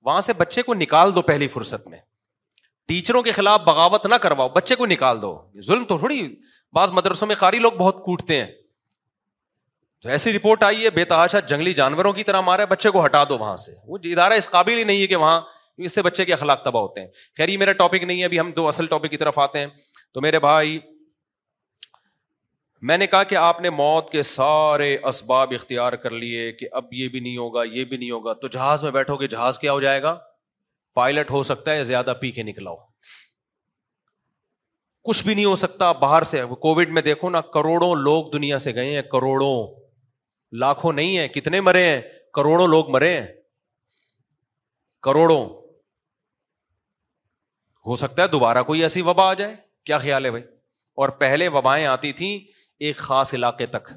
وہاں 0.05 0.21
سے 0.21 0.33
بچے 0.37 0.61
کو 0.61 0.73
نکال 0.73 1.15
دو 1.15 1.21
پہلی 1.31 1.47
فرصت 1.47 1.87
میں 1.89 1.97
ٹیچروں 2.87 3.21
کے 3.23 3.31
خلاف 3.31 3.61
بغاوت 3.65 4.05
نہ 4.05 4.15
کرواؤ 4.21 4.49
بچے 4.55 4.75
کو 4.75 4.85
نکال 4.85 5.21
دو 5.21 5.35
ظلم 5.65 5.83
تو 5.91 5.97
تھوڑی 5.97 6.21
بعض 6.75 6.91
مدرسوں 6.91 7.27
میں 7.27 7.35
قاری 7.39 7.59
لوگ 7.59 7.71
بہت 7.77 8.03
کوٹتے 8.05 8.43
ہیں 8.43 8.51
تو 10.01 10.09
ایسی 10.09 10.33
رپورٹ 10.37 10.63
آئی 10.63 10.83
ہے 10.83 10.89
بے 10.95 11.03
تحاشا 11.13 11.39
جنگلی 11.49 11.73
جانوروں 11.73 12.13
کی 12.13 12.23
طرح 12.23 12.41
مارا 12.51 12.65
بچے 12.75 12.89
کو 12.91 13.05
ہٹا 13.05 13.23
دو 13.29 13.37
وہاں 13.37 13.55
سے 13.65 13.71
وہ 13.87 13.97
ادارہ 14.11 14.33
اس 14.43 14.49
قابل 14.51 14.77
ہی 14.77 14.83
نہیں 14.83 15.01
ہے 15.01 15.07
کہ 15.07 15.15
وہاں 15.15 15.39
اس 15.85 15.95
سے 15.95 16.01
بچے 16.01 16.25
کے 16.25 16.33
اخلاق 16.33 16.63
تباہ 16.63 16.81
ہوتے 16.83 17.01
ہیں 17.01 17.07
خیر 17.37 17.49
یہ 17.49 17.57
میرا 17.57 17.71
ٹاپک 17.79 18.03
نہیں 18.03 18.19
ہے 18.19 18.25
ابھی 18.25 18.39
ہم 18.39 18.51
دو 18.55 18.67
اصل 18.67 18.87
ٹاپک 18.87 19.09
کی 19.11 19.17
طرف 19.17 19.39
آتے 19.39 19.59
ہیں 19.59 19.67
تو 20.13 20.21
میرے 20.21 20.39
بھائی 20.39 20.79
میں 22.89 22.97
نے 22.97 23.07
کہا 23.07 23.23
کہ 23.23 23.35
آپ 23.35 23.61
نے 23.61 23.69
موت 23.69 24.09
کے 24.11 24.21
سارے 24.29 24.95
اسباب 25.07 25.53
اختیار 25.55 25.93
کر 26.03 26.11
لیے 26.11 26.51
کہ 26.53 26.67
اب 26.79 26.93
یہ 26.93 27.07
بھی 27.09 27.19
نہیں 27.19 27.37
ہوگا 27.37 27.63
یہ 27.71 27.83
بھی 27.85 27.97
نہیں 27.97 28.11
ہوگا 28.11 28.33
تو 28.41 28.47
جہاز 28.55 28.83
میں 28.83 28.91
بیٹھو 28.91 29.15
گے 29.21 29.27
جہاز 29.33 29.59
کیا 29.59 29.71
ہو 29.73 29.81
جائے 29.81 30.01
گا 30.01 30.17
پائلٹ 30.95 31.31
ہو 31.31 31.41
سکتا 31.43 31.73
ہے 31.75 31.83
زیادہ 31.83 32.13
پی 32.21 32.31
کے 32.31 32.43
نکلاؤ 32.43 32.75
کچھ 35.05 35.23
بھی 35.25 35.33
نہیں 35.33 35.45
ہو 35.45 35.55
سکتا 35.61 35.91
باہر 36.01 36.23
سے 36.23 36.41
کووڈ 36.61 36.89
میں 36.97 37.01
دیکھو 37.01 37.29
نا 37.29 37.41
کروڑوں 37.53 37.93
لوگ 38.03 38.29
دنیا 38.33 38.57
سے 38.65 38.73
گئے 38.75 38.93
ہیں 38.95 39.01
کروڑوں 39.11 39.55
لاکھوں 40.65 40.93
نہیں 40.93 41.17
ہیں 41.17 41.27
کتنے 41.27 41.61
مرے 41.61 41.85
ہیں 41.85 42.01
کروڑوں 42.33 42.67
لوگ 42.67 42.89
مرے 42.91 43.13
ہیں 43.19 43.25
کروڑوں 45.03 45.45
ہو 47.87 47.95
سکتا 47.95 48.23
ہے 48.23 48.27
دوبارہ 48.33 48.61
کوئی 48.63 48.81
ایسی 48.83 49.01
وبا 49.05 49.23
آ 49.29 49.33
جائے 49.39 49.55
کیا 49.85 49.97
خیال 50.03 50.25
ہے 50.25 50.29
بھائی 50.31 50.43
اور 51.01 51.09
پہلے 51.23 51.47
وبائیں 51.55 51.85
آتی 51.85 52.11
تھیں 52.19 52.37
ایک 52.87 52.97
خاص 52.97 53.33
علاقے 53.33 53.65
تک 53.75 53.91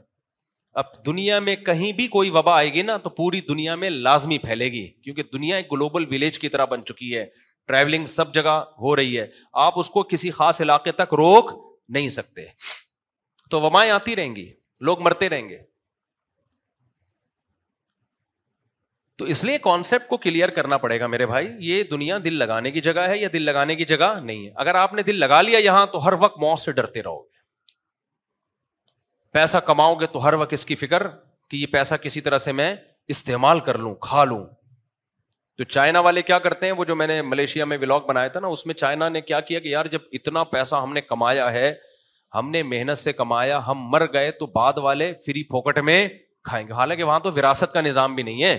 اب 0.80 0.86
دنیا 1.06 1.38
میں 1.40 1.54
کہیں 1.66 1.90
بھی 1.98 2.06
کوئی 2.14 2.30
وبا 2.30 2.56
آئے 2.56 2.72
گی 2.72 2.82
نا 2.88 2.96
تو 3.04 3.10
پوری 3.20 3.40
دنیا 3.48 3.74
میں 3.82 3.90
لازمی 3.90 4.38
پھیلے 4.38 4.66
گی 4.72 4.86
کیونکہ 5.04 5.22
دنیا 5.32 5.56
ایک 5.56 5.70
گلوبل 5.72 6.04
ولیج 6.14 6.38
کی 6.38 6.48
طرح 6.56 6.64
بن 6.72 6.84
چکی 6.84 7.16
ہے 7.16 7.24
ٹریولنگ 7.68 8.06
سب 8.16 8.34
جگہ 8.34 8.56
ہو 8.80 8.94
رہی 8.96 9.18
ہے 9.18 9.26
آپ 9.66 9.78
اس 9.78 9.90
کو 9.90 10.02
کسی 10.10 10.30
خاص 10.40 10.60
علاقے 10.60 10.92
تک 11.02 11.14
روک 11.22 11.52
نہیں 11.96 12.08
سکتے 12.18 12.42
تو 13.50 13.60
وبائیں 13.60 13.90
آتی 13.90 14.16
رہیں 14.16 14.36
گی 14.36 14.48
لوگ 14.86 15.00
مرتے 15.02 15.28
رہیں 15.28 15.48
گے 15.48 15.58
تو 19.18 19.24
اس 19.34 19.42
لیے 19.44 19.58
کانسیپٹ 19.64 20.08
کو 20.08 20.16
کلیئر 20.24 20.48
کرنا 20.56 20.76
پڑے 20.78 20.98
گا 21.00 21.06
میرے 21.06 21.26
بھائی 21.26 21.46
یہ 21.66 21.82
دنیا 21.90 22.16
دل 22.24 22.34
لگانے 22.38 22.70
کی 22.70 22.80
جگہ 22.86 23.00
ہے 23.08 23.16
یا 23.18 23.28
دل 23.32 23.42
لگانے 23.42 23.74
کی 23.76 23.84
جگہ 23.94 24.12
نہیں 24.22 24.44
ہے 24.46 24.50
اگر 24.64 24.74
آپ 24.80 24.94
نے 24.94 25.02
دل 25.02 25.18
لگا 25.20 25.40
لیا 25.42 25.58
یہاں 25.64 25.84
تو 25.92 26.04
ہر 26.06 26.12
وقت 26.20 26.38
موت 26.42 26.58
سے 26.58 26.72
ڈرتے 26.72 27.02
رہو 27.02 27.22
گے 27.22 27.34
پیسہ 29.32 29.56
کماؤ 29.66 29.94
گے 30.00 30.06
تو 30.12 30.24
ہر 30.26 30.34
وقت 30.42 30.52
اس 30.52 30.66
کی 30.66 30.74
فکر 30.82 31.06
کہ 31.50 31.56
یہ 31.56 31.66
پیسہ 31.72 31.94
کسی 32.02 32.20
طرح 32.20 32.38
سے 32.48 32.52
میں 32.60 32.74
استعمال 33.14 33.60
کر 33.68 33.78
لوں 33.78 33.94
کھا 34.08 34.24
لوں 34.24 34.44
تو 35.58 35.64
چائنا 35.64 36.00
والے 36.06 36.22
کیا 36.30 36.38
کرتے 36.46 36.66
ہیں 36.66 36.72
وہ 36.78 36.84
جو 36.84 36.96
میں 36.96 37.06
نے 37.06 37.20
ملیشیا 37.22 37.64
میں 37.64 37.78
بلاگ 37.84 38.00
بنایا 38.08 38.28
تھا 38.36 38.40
نا 38.40 38.48
اس 38.56 38.64
میں 38.66 38.74
چائنا 38.74 39.08
نے 39.08 39.20
کیا 39.30 39.40
کیا 39.50 39.60
کہ 39.60 39.68
یار 39.68 39.86
جب 39.92 40.00
اتنا 40.18 40.42
پیسہ 40.54 40.74
ہم 40.82 40.92
نے 40.92 41.00
کمایا 41.00 41.50
ہے 41.52 41.72
ہم 42.34 42.50
نے 42.50 42.62
محنت 42.74 42.98
سے 42.98 43.12
کمایا 43.12 43.60
ہم 43.66 43.88
مر 43.90 44.06
گئے 44.12 44.30
تو 44.40 44.46
بعد 44.60 44.78
والے 44.88 45.12
فری 45.26 45.42
پھوکٹ 45.50 45.78
میں 45.90 46.06
کھائیں 46.48 46.66
گے 46.66 46.72
حالانکہ 46.72 47.04
وہاں 47.04 47.20
تو 47.20 47.30
وراثت 47.36 47.72
کا 47.74 47.80
نظام 47.80 48.14
بھی 48.14 48.22
نہیں 48.22 48.42
ہے 48.42 48.56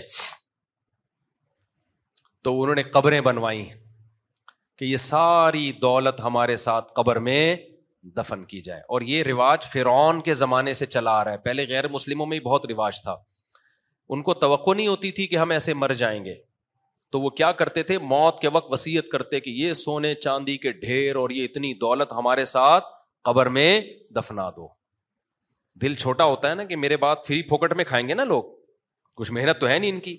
تو 2.47 2.51
انہوں 2.61 2.75
نے 2.75 2.83
قبریں 2.91 3.19
بنوائی 3.21 3.63
کہ 4.77 4.85
یہ 4.85 4.97
ساری 5.05 5.71
دولت 5.81 6.19
ہمارے 6.23 6.55
ساتھ 6.57 6.91
قبر 6.95 7.15
میں 7.25 7.39
دفن 8.17 8.43
کی 8.51 8.61
جائے 8.67 8.81
اور 8.95 9.01
یہ 9.07 9.23
رواج 9.23 9.65
فرعون 9.71 10.21
کے 10.27 10.33
زمانے 10.41 10.73
سے 10.79 10.85
چلا 10.85 11.11
آ 11.11 11.23
رہا 11.25 11.31
ہے 11.31 11.37
پہلے 11.47 11.65
غیر 11.69 11.87
مسلموں 11.95 12.25
میں 12.25 12.37
ہی 12.37 12.43
بہت 12.43 12.65
رواج 12.71 13.01
تھا 13.03 13.15
ان 14.15 14.21
کو 14.27 14.33
توقع 14.45 14.73
نہیں 14.73 14.87
ہوتی 14.87 15.11
تھی 15.17 15.25
کہ 15.27 15.35
ہم 15.37 15.51
ایسے 15.51 15.73
مر 15.81 15.93
جائیں 16.03 16.23
گے 16.25 16.35
تو 17.11 17.21
وہ 17.21 17.29
کیا 17.41 17.51
کرتے 17.63 17.83
تھے 17.89 17.97
موت 18.13 18.39
کے 18.41 18.47
وقت 18.57 18.71
وسیعت 18.73 19.07
کرتے 19.11 19.39
کہ 19.39 19.49
یہ 19.63 19.73
سونے 19.81 20.13
چاندی 20.27 20.57
کے 20.67 20.71
ڈھیر 20.85 21.15
اور 21.23 21.29
یہ 21.39 21.43
اتنی 21.45 21.73
دولت 21.81 22.11
ہمارے 22.19 22.45
ساتھ 22.53 22.85
قبر 23.31 23.49
میں 23.57 23.67
دفنا 24.15 24.49
دو 24.57 24.67
دل 25.81 25.93
چھوٹا 26.05 26.23
ہوتا 26.33 26.49
ہے 26.49 26.55
نا 26.55 26.63
کہ 26.71 26.75
میرے 26.85 26.97
بات 27.07 27.25
فری 27.27 27.41
پھوکٹ 27.49 27.73
میں 27.81 27.85
کھائیں 27.93 28.07
گے 28.07 28.13
نا 28.13 28.23
لوگ 28.33 28.55
کچھ 29.17 29.31
محنت 29.37 29.59
تو 29.61 29.67
ہے 29.69 29.77
نہیں 29.79 29.91
ان 29.91 29.99
کی 30.09 30.17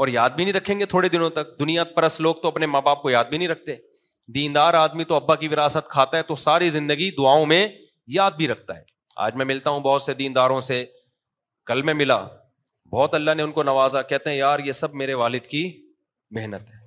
اور 0.00 0.08
یاد 0.08 0.30
بھی 0.36 0.44
نہیں 0.44 0.54
رکھیں 0.54 0.78
گے 0.78 0.86
تھوڑے 0.92 1.08
دنوں 1.08 1.30
تک 1.30 1.58
دنیا 1.60 1.84
پرست 1.96 2.20
لوگ 2.20 2.34
تو 2.42 2.48
اپنے 2.48 2.66
ماں 2.66 2.80
باپ 2.82 3.02
کو 3.02 3.10
یاد 3.10 3.24
بھی 3.30 3.38
نہیں 3.38 3.48
رکھتے 3.48 3.74
دیندار 4.34 4.74
آدمی 4.74 5.04
تو 5.04 5.14
ابا 5.16 5.34
کی 5.42 5.48
وراثت 5.48 5.88
کھاتا 5.90 6.16
ہے 6.18 6.22
تو 6.30 6.36
ساری 6.44 6.70
زندگی 6.70 7.10
دعاؤں 7.18 7.44
میں 7.46 7.66
یاد 8.14 8.30
بھی 8.36 8.48
رکھتا 8.48 8.76
ہے 8.78 8.82
آج 9.26 9.34
میں 9.36 9.44
ملتا 9.44 9.70
ہوں 9.70 9.80
بہت 9.80 10.02
سے 10.02 10.14
دینداروں 10.14 10.60
سے 10.68 10.84
کل 11.66 11.82
میں 11.88 11.94
ملا 11.94 12.16
بہت 12.92 13.14
اللہ 13.14 13.34
نے 13.36 13.42
ان 13.42 13.52
کو 13.52 13.62
نوازا 13.62 14.02
کہتے 14.12 14.30
ہیں 14.30 14.36
یار 14.36 14.58
یہ 14.64 14.72
سب 14.78 14.94
میرے 15.02 15.14
والد 15.20 15.46
کی 15.52 15.64
محنت 16.38 16.70
ہے 16.70 16.82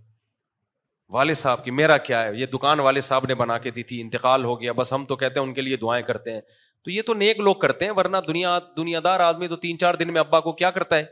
والد 1.14 1.36
صاحب 1.38 1.64
کی 1.66 1.72
میرا 1.72 1.97
کیا 2.10 2.24
ہے 2.24 2.36
یہ 2.38 2.45
دکان 2.53 2.80
والد 2.88 3.01
صاحب 3.03 3.26
نے 3.28 3.36
بنا 3.43 3.58
کے 3.66 3.72
دی 3.78 3.84
تھی 3.91 3.99
انتقال 4.01 4.43
ہو 4.45 4.60
گیا 4.62 4.72
بس 4.82 4.91
ہم 4.93 5.05
تو 5.10 5.16
کہتے 5.22 5.39
ہیں 5.39 5.45
ان 5.47 5.53
کے 5.53 5.62
لیے 5.62 5.76
دعائیں 5.82 6.03
کرتے 6.05 6.34
ہیں 6.34 6.41
تو 6.86 6.91
یہ 6.91 7.01
تو 7.08 7.14
نیک 7.22 7.39
لوگ 7.47 7.55
کرتے 7.62 7.86
ہیں 7.86 7.91
ورنہ 7.97 8.18
دنیا 8.28 8.58
دنیا 8.78 8.99
دار 9.03 9.20
آدمی 9.30 9.47
تو 9.47 9.55
تین 9.68 9.78
چار 9.78 9.93
دن 10.01 10.14
میں 10.14 10.22
ابا 10.22 10.39
کو 10.47 10.51
کیا 10.64 10.72
کرتا 10.72 10.97
ہے 10.97 11.03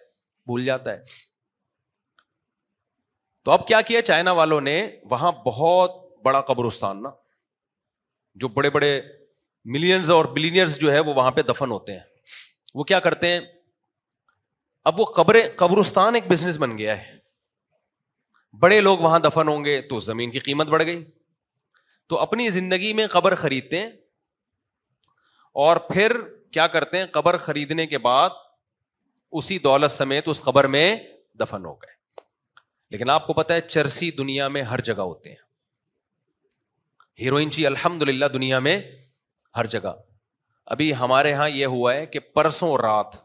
بھول 0.46 0.66
جاتا 0.66 0.94
ہے 0.94 1.00
تو 3.46 3.52
اب 3.52 3.68
کیا 3.68 3.80
کیا 3.88 4.02
چائنا 4.02 4.32
والوں 4.38 4.62
نے 4.68 4.76
وہاں 5.10 5.32
بہت 5.46 5.96
بڑا 6.24 6.40
قبرستان 6.46 7.02
نا 7.04 7.10
جو 8.44 8.48
بڑے 8.56 8.70
بڑے 8.78 8.90
ملینز 9.74 10.10
اور 10.12 10.26
بلینئرز 10.38 10.78
جو 10.80 10.92
ہے 10.92 11.00
وہ 11.10 11.14
وہاں 11.16 11.32
پہ 11.32 11.42
دفن 11.50 11.72
ہوتے 11.72 11.92
ہیں 11.94 12.00
وہ 12.80 12.84
کیا 12.92 13.00
کرتے 13.08 13.28
ہیں 13.32 13.40
اب 14.90 15.00
وہ 15.00 15.06
قبر 15.20 15.38
قبرستان 15.58 16.16
ایک 16.16 16.28
بزنس 16.32 16.58
بن 16.60 16.78
گیا 16.78 16.98
ہے 17.02 17.14
بڑے 18.62 18.80
لوگ 18.82 19.00
وہاں 19.06 19.20
دفن 19.30 19.48
ہوں 19.48 19.66
گے 19.66 19.80
تو 19.90 20.00
زمین 20.10 20.32
کی 20.32 20.40
قیمت 20.50 20.68
بڑھ 20.76 20.84
گئی 20.86 21.04
تو 22.10 22.20
اپنی 22.26 22.50
زندگی 22.60 22.92
میں 23.02 23.08
قبر 23.16 23.36
خریدتے 23.46 23.80
ہیں 23.82 23.90
اور 25.66 25.78
پھر 25.94 26.20
کیا 26.58 26.68
کرتے 26.78 26.98
ہیں 26.98 27.06
قبر 27.20 27.38
خریدنے 27.48 27.86
کے 27.94 27.98
بعد 28.08 28.42
اسی 29.42 29.60
دولت 29.70 29.92
سمیت 29.92 30.28
اس 30.36 30.44
قبر 30.44 30.68
میں 30.78 30.88
دفن 31.40 31.66
ہو 31.66 31.74
گئے 31.82 31.94
لیکن 32.96 33.10
آپ 33.10 33.26
کو 33.28 33.34
پتا 33.38 33.54
ہے 33.56 33.62
چرسی 33.62 34.10
دنیا 34.18 34.48
میں 34.56 34.62
ہر 34.72 34.82
جگہ 34.90 35.02
ہوتے 35.08 35.30
ہیں 35.30 35.38
ہیروئن 37.24 37.50
جی 37.56 37.66
الحمد 37.68 38.02
للہ 38.10 38.26
دنیا 38.34 38.60
میں 38.68 38.76
ہر 39.58 39.66
جگہ 39.74 39.92
ابھی 40.76 40.92
ہمارے 41.00 41.30
یہاں 41.30 41.48
یہ 41.50 41.74
ہوا 41.76 41.94
ہے 41.96 42.06
کہ 42.14 42.20
پرسوں 42.36 42.70
رات 42.82 43.16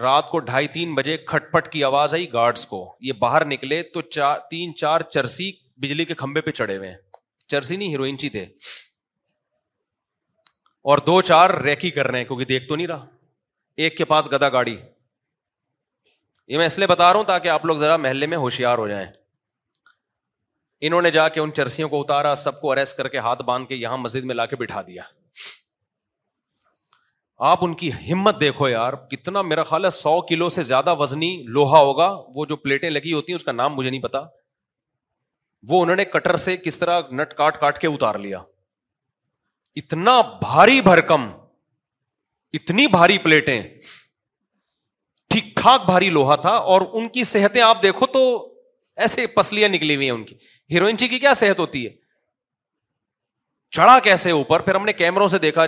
رات 0.00 0.28
کو 0.30 0.38
ڈھائی 0.52 0.68
تین 0.76 0.94
بجے 0.94 1.16
کھٹ 1.32 1.50
پٹ 1.52 1.68
کی 1.72 1.84
آواز 1.90 2.14
آئی 2.14 2.26
گارڈس 2.32 2.66
کو 2.74 2.82
یہ 3.08 3.12
باہر 3.24 3.44
نکلے 3.54 3.82
تو 3.94 4.00
چار 4.18 4.38
تین 4.50 4.74
چار 4.84 5.00
چرسی 5.16 5.50
بجلی 5.82 6.04
کے 6.10 6.14
کھمبے 6.24 6.40
پہ 6.48 6.56
چڑھے 6.60 6.76
ہوئے 6.76 6.94
چرسی 7.54 7.76
نہیں 7.76 7.92
ہیروئن 7.96 8.16
جی 8.24 8.28
تھے 8.36 8.42
اور 10.92 10.98
دو 11.06 11.20
چار 11.32 11.60
ریکی 11.70 11.90
کر 11.98 12.10
رہے 12.10 12.18
ہیں 12.18 12.24
کیونکہ 12.32 12.44
دیکھ 12.54 12.68
تو 12.68 12.76
نہیں 12.76 12.86
رہا 12.92 13.86
ایک 13.86 13.96
کے 13.98 14.04
پاس 14.14 14.32
گدا 14.32 14.48
گاڑی 14.58 14.76
یہ 16.48 16.58
میں 16.58 16.66
اس 16.66 16.78
لیے 16.78 16.86
بتا 16.86 17.08
رہا 17.12 17.18
ہوں 17.18 17.24
تاکہ 17.24 17.48
آپ 17.48 17.64
لوگ 17.66 17.76
ذرا 17.78 17.96
محلے 17.96 18.26
میں 18.26 18.36
ہوشیار 18.38 18.78
ہو 18.78 18.86
جائیں 18.88 19.06
انہوں 20.86 21.02
نے 21.02 21.10
جا 21.10 21.28
کے 21.34 21.40
ان 21.40 21.52
چرسیوں 21.56 21.88
کو 21.88 22.00
اتارا 22.00 22.34
سب 22.34 22.60
کو 22.60 22.70
اریسٹ 22.72 22.96
کر 22.96 23.08
کے 23.08 23.18
ہاتھ 23.26 23.42
باندھ 23.50 23.68
کے 23.68 23.74
یہاں 23.76 23.96
مسجد 23.98 24.24
میں 24.30 24.34
لا 24.34 24.46
کے 24.52 24.56
بٹھا 24.62 24.82
دیا 24.86 25.02
آپ 27.50 27.58
ان 27.64 27.74
کی 27.74 27.90
ہمت 28.10 28.40
دیکھو 28.40 28.68
یار 28.68 28.92
کتنا 29.10 29.42
میرا 29.42 29.62
خیال 29.68 29.84
ہے 29.84 29.90
سو 29.90 30.20
کلو 30.26 30.48
سے 30.56 30.62
زیادہ 30.62 30.94
وزنی 30.98 31.30
لوہا 31.56 31.78
ہوگا 31.80 32.08
وہ 32.34 32.44
جو 32.48 32.56
پلیٹیں 32.56 32.90
لگی 32.90 33.12
ہوتی 33.12 33.32
ہیں 33.32 33.36
اس 33.36 33.44
کا 33.44 33.52
نام 33.52 33.74
مجھے 33.74 33.88
نہیں 33.90 34.00
پتا 34.02 34.20
وہ 35.68 35.82
انہوں 35.82 35.96
نے 35.96 36.04
کٹر 36.12 36.36
سے 36.44 36.56
کس 36.56 36.78
طرح 36.78 37.00
نٹ 37.20 37.32
کاٹ 37.36 37.60
کاٹ 37.60 37.78
کے 37.80 37.86
اتار 37.88 38.14
لیا 38.24 38.38
اتنا 39.82 40.20
بھاری 40.40 40.80
بھرکم 40.86 41.28
اتنی 42.60 42.86
بھاری 42.96 43.18
پلیٹیں 43.24 43.62
ٹھیک 45.32 45.44
ٹھاک 45.56 45.84
بھاری 45.86 46.08
لوہا 46.10 46.34
تھا 46.46 46.50
اور 46.72 46.80
ان 46.92 47.08
کی 47.08 47.22
صحتیں 47.24 47.60
آپ 47.62 47.82
دیکھو 47.82 48.06
تو 48.16 48.20
ایسے 49.04 49.26
پسلیاں 49.36 49.68
نکلی 49.68 49.94
ہوئی 49.96 50.06
ہیں 50.06 50.14
ان 50.14 50.24
کی 50.24 50.34
ہیروئن 50.72 50.96
جی 51.02 51.08
کی 51.08 51.18
کیا 51.18 51.32
صحت 51.42 51.58
ہوتی 51.60 51.84
ہے 51.86 51.90
چڑھا 53.76 53.98
کیسے 54.06 54.30
اوپر 54.40 54.60
پھر 54.66 54.74
ہم 54.74 54.84
نے 54.84 54.92
کیمروں 54.92 55.28
سے 55.34 55.38
دیکھا 55.46 55.64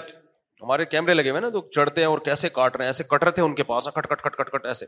ہمارے 0.62 0.84
کیمرے 0.94 1.14
لگے 1.14 1.30
ہوئے 1.30 1.40
نا 1.40 1.48
تو 1.54 1.60
چڑھتے 1.74 2.00
ہیں 2.00 2.08
اور 2.08 2.18
کیسے 2.26 2.48
کاٹ 2.58 2.76
رہے 2.76 2.84
ہیں 2.84 2.88
ایسے 2.88 3.04
کٹ 3.10 3.22
رہے 3.24 3.32
تھے 3.38 3.42
ان 3.42 3.54
کے 3.54 3.62
پاس 3.70 3.88
کٹ 3.94 4.06
کٹ 4.10 4.22
کٹ 4.22 4.36
کٹ 4.36 4.50
کٹ 4.52 4.66
ایسے 4.72 4.86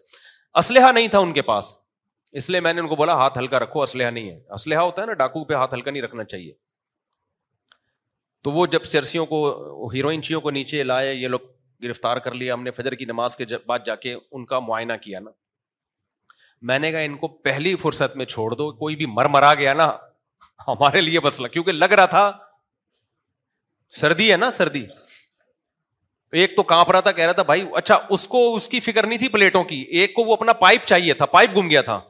اسلحہ 0.62 0.92
نہیں 0.92 1.08
تھا 1.14 1.18
ان 1.26 1.32
کے 1.38 1.42
پاس 1.50 1.72
اس 2.40 2.48
لیے 2.50 2.60
میں 2.66 2.72
نے 2.72 2.80
ان 2.80 2.88
کو 2.88 2.96
بولا 2.96 3.14
ہاتھ 3.22 3.38
ہلکا 3.38 3.58
رکھو 3.64 3.82
اسلحہ 3.82 4.10
نہیں 4.18 4.30
ہے 4.30 4.38
اسلحہ 4.58 4.80
ہوتا 4.88 5.02
ہے 5.02 5.06
نا 5.06 5.12
ڈاکو 5.24 5.44
پہ 5.44 5.54
ہاتھ 5.62 5.74
ہلکا 5.74 5.90
نہیں 5.90 6.02
رکھنا 6.02 6.24
چاہیے 6.34 6.52
تو 8.44 8.52
وہ 8.52 8.66
جب 8.76 8.82
چرسیوں 8.92 9.26
کو 9.26 9.88
ہیروئن 9.94 10.22
چیوں 10.22 10.40
کو 10.40 10.50
نیچے 10.60 10.82
لائے 10.82 11.12
یہ 11.14 11.28
لوگ 11.28 11.54
گرفتار 11.86 12.16
کر 12.26 12.34
لیا 12.40 12.54
ہم 12.54 12.62
نے 12.62 12.70
فجر 12.80 12.94
کی 13.00 13.04
نماز 13.10 13.36
کے 13.36 13.44
بعد 13.66 13.86
جا 13.86 13.94
کے 14.04 14.14
ان 14.18 14.44
کا 14.52 14.58
معائنہ 14.68 14.92
کیا 15.02 15.20
نا 15.20 15.30
میں 16.68 16.78
نے 16.82 16.90
کہا 16.92 17.00
ان 17.08 17.16
کو 17.22 17.28
پہلی 17.46 17.74
فرصت 17.86 18.16
میں 18.16 18.24
چھوڑ 18.34 18.50
دو 18.60 18.70
کوئی 18.84 18.96
بھی 19.02 19.06
مر 19.18 19.24
مرا 19.36 19.52
گیا 19.62 19.72
نا 19.80 19.88
ہمارے 20.66 21.00
لیے 21.00 21.20
بس 21.26 21.40
لگ 21.40 21.52
کیونکہ 21.56 21.72
لگ 21.82 21.94
رہا 22.00 22.06
تھا 22.16 22.22
سردی 24.02 24.30
ہے 24.30 24.36
نا 24.44 24.50
سردی 24.60 24.84
ایک 26.42 26.56
تو 26.56 26.62
کانپ 26.70 26.90
رہا 26.94 27.00
تھا 27.08 27.12
کہہ 27.18 27.24
رہا 27.24 27.38
تھا 27.38 27.42
بھائی 27.50 27.62
اچھا 27.80 27.98
اس 28.16 28.26
کو 28.34 28.40
اس 28.54 28.68
کی 28.68 28.80
فکر 28.86 29.06
نہیں 29.06 29.18
تھی 29.24 29.28
پلیٹوں 29.34 29.62
کی 29.72 29.80
ایک 30.00 30.14
کو 30.14 30.24
وہ 30.24 30.32
اپنا 30.38 30.52
پائپ 30.62 30.86
چاہیے 30.92 31.14
تھا 31.20 31.26
پائپ 31.36 31.56
گم 31.56 31.68
گیا 31.70 31.82
تھا 31.90 32.00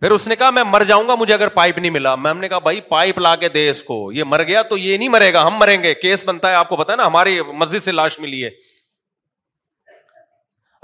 پھر 0.00 0.10
اس 0.14 0.26
نے 0.28 0.34
کہا 0.36 0.50
میں 0.56 0.62
مر 0.66 0.82
جاؤں 0.88 1.08
گا 1.08 1.14
مجھے 1.18 1.32
اگر 1.34 1.48
پائپ 1.54 1.78
نہیں 1.78 1.90
ملا 1.90 2.14
میم 2.24 2.38
نے 2.40 2.48
کہا 2.48 2.58
بھائی 2.66 2.80
پائپ 2.88 3.18
لا 3.18 3.34
کے 3.36 3.48
دے 3.54 3.68
اس 3.70 3.82
کو 3.82 3.96
یہ 4.12 4.24
مر 4.32 4.42
گیا 4.50 4.60
تو 4.72 4.76
یہ 4.78 4.96
نہیں 4.96 5.08
مرے 5.14 5.32
گا 5.34 5.46
ہم 5.46 5.54
مریں 5.58 5.82
گے 5.82 5.94
کیس 6.02 6.24
بنتا 6.26 6.50
ہے 6.50 6.54
آپ 6.54 6.68
کو 6.68 6.76
پتا 6.76 6.92
ہے 6.92 6.96
نا 6.96 7.06
ہماری 7.06 7.40
مسجد 7.62 7.82
سے 7.82 7.92
لاش 7.92 8.18
ملی 8.18 8.44
ہے 8.44 8.50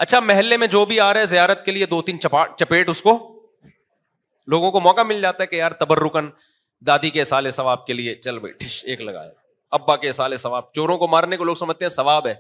اچھا 0.07 0.21
محلے 0.21 0.57
میں 0.57 0.67
جو 0.67 0.85
بھی 0.93 0.99
آ 1.01 1.13
رہے 1.15 1.27
زیارت 1.35 1.65
کے 1.65 1.73
لیے 1.73 1.87
دو 1.91 2.01
تین 2.09 2.19
چپیٹ 2.57 2.89
اس 2.91 3.03
کو 3.03 3.17
لوگوں 4.55 4.71
کو 4.73 4.81
موقع 4.87 5.03
مل 5.13 5.21
جاتا 5.21 5.43
ہے 5.43 5.47
کہ 5.49 5.57
یار 5.57 5.73
تبر 5.85 6.03
رکن 6.05 6.29
دادی 6.87 7.11
کے 7.11 7.25
سالے 7.25 7.51
ثواب 7.59 7.87
کے 7.87 7.93
لیے 7.93 8.15
چل 8.25 8.39
بھائی 8.39 8.69
ایک 8.95 9.01
لگایا 9.01 9.31
ابا 9.79 9.97
کے 10.07 10.13
سالے 10.13 10.37
ثواب 10.47 10.73
چوروں 10.75 10.97
کو 10.99 11.07
مارنے 11.09 11.37
کو 11.37 11.45
لوگ 11.45 11.55
سمجھتے 11.61 11.85
ہیں 11.85 11.91
ثواب 12.01 12.27
ہے 12.27 12.35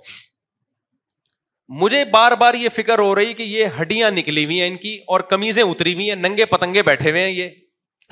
مجھے 1.83 2.05
بار 2.11 2.33
بار 2.39 2.55
یہ 2.55 2.69
فکر 2.75 2.99
ہو 2.99 3.15
رہی 3.15 3.33
کہ 3.35 3.43
یہ 3.43 3.81
ہڈیاں 3.81 4.11
نکلی 4.11 4.45
ہوئی 4.45 4.61
ہیں 4.61 4.67
ان 4.69 4.77
کی 4.77 4.97
اور 5.13 5.21
کمیزیں 5.31 5.63
اتری 5.63 5.93
ہوئی 5.95 6.09
ہیں 6.09 6.17
ننگے 6.17 6.45
پتنگے 6.47 6.83
بیٹھے 6.87 7.11
ہوئے 7.11 7.23
ہیں 7.23 7.31
یہ 7.31 7.49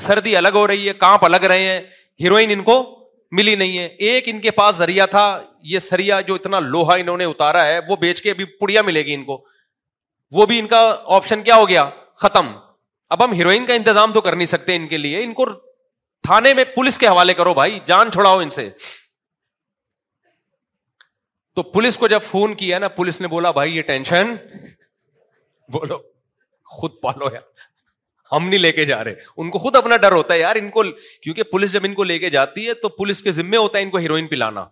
سردی 0.00 0.36
الگ 0.36 0.48
ہو 0.54 0.66
رہی 0.66 0.88
ہے 0.88 0.92
کانپ 0.98 1.24
الگ 1.24 1.44
رہے 1.50 1.62
ہیں 1.66 1.80
ہیروئن 2.20 2.50
ان 2.52 2.62
کو 2.64 2.78
ملی 3.36 3.54
نہیں 3.56 3.78
ہے 3.78 3.84
ایک 4.08 4.28
ان 4.28 4.38
کے 4.40 4.50
پاس 4.50 4.76
ذریعہ 4.76 5.06
تھا 5.10 5.24
یہ 5.70 5.78
سریا 5.78 6.20
جو 6.28 6.34
اتنا 6.34 6.60
لوہا 6.60 6.94
انہوں 6.94 7.16
نے 7.18 7.24
اتارا 7.24 7.66
ہے 7.66 7.78
وہ 7.88 7.96
بیچ 8.00 8.22
کے 8.22 8.30
ابھی 8.30 8.44
پڑیا 8.60 8.82
ملے 8.82 9.04
گی 9.06 9.14
ان 9.14 9.24
کو 9.24 9.40
وہ 10.34 10.46
بھی 10.46 10.58
ان 10.58 10.66
کا 10.66 10.80
آپشن 11.14 11.42
کیا 11.42 11.56
ہو 11.56 11.68
گیا 11.68 11.88
ختم 12.22 12.46
اب 13.10 13.24
ہم 13.24 13.32
ہیروئن 13.38 13.66
کا 13.66 13.74
انتظام 13.74 14.12
تو 14.12 14.20
کر 14.20 14.36
نہیں 14.36 14.46
سکتے 14.46 14.76
ان 14.76 14.86
کے 14.88 14.96
لیے 14.96 15.22
ان 15.24 15.32
کو 15.34 15.46
تھا 16.26 16.38
پولیس 16.74 16.98
کے 16.98 17.06
حوالے 17.06 17.34
کرو 17.34 17.54
بھائی 17.54 17.78
جان 17.86 18.10
چھوڑاؤ 18.12 18.38
ان 18.40 18.50
سے 18.50 18.68
تو 21.54 21.62
پولیس 21.72 21.96
کو 21.98 22.06
جب 22.08 22.22
فون 22.22 22.54
کیا 22.60 22.78
نا 22.78 22.88
پولیس 22.98 23.20
نے 23.20 23.28
بولا 23.28 23.50
بھائی 23.58 23.76
یہ 23.76 23.82
ٹینشن 23.88 24.34
بولو 25.72 25.96
خود 26.76 26.90
پالو 27.02 27.32
یار 27.34 27.42
ہم 28.32 28.48
نہیں 28.48 28.58
لے 28.60 28.70
کے 28.72 28.84
جا 28.84 29.02
رہے 29.04 29.14
ان 29.42 29.50
کو 29.50 29.58
خود 29.58 29.76
اپنا 29.76 29.96
ڈر 30.02 30.12
ہوتا 30.12 30.34
ہے 30.34 30.38
یار 30.38 30.56
ان 30.56 30.70
کو 30.76 30.82
کیونکہ 31.22 31.42
پولیس 31.50 31.72
جب 31.72 31.84
ان 31.84 31.94
کو 31.94 32.02
لے 32.10 32.18
کے 32.18 32.30
جاتی 32.30 32.66
ہے 32.68 32.74
تو 32.84 32.88
پولیس 33.00 33.20
کے 33.22 33.32
ذمے 33.38 33.56
ہوتا 33.56 33.78
ہے 33.78 33.82
ان 33.84 33.90
کو 33.90 33.98
ہیروئن 34.04 34.26
پلانا 34.26 34.64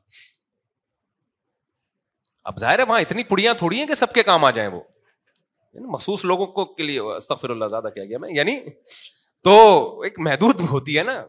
اب 2.51 2.59
ظاہر 2.61 2.79
ہے 2.79 2.85
وہاں 2.93 3.01
اتنی 3.01 3.23
پڑیاں 3.31 3.53
تھوڑی 3.63 3.79
ہیں 3.79 3.87
کہ 3.87 3.95
سب 4.01 4.13
کے 4.13 4.23
کام 4.31 4.45
آ 4.45 4.51
جائیں 4.59 4.71
وہ 4.71 4.81
یعنی 4.81 5.87
مخصوص 5.93 6.25
لوگوں 6.25 6.47
کو 6.55 6.65
کے 6.75 6.83
لیے 6.83 7.01
اللہ 7.43 7.69
زیادہ 7.75 7.89
کیا 7.95 8.05
گیا 8.05 8.19
میں 8.19 8.29
یعنی 8.37 8.59
تو 9.49 9.53
ایک 10.09 10.19
محدود 10.29 10.61
ہوتی 10.71 10.99
ہے 10.99 11.03
نا 11.11 11.21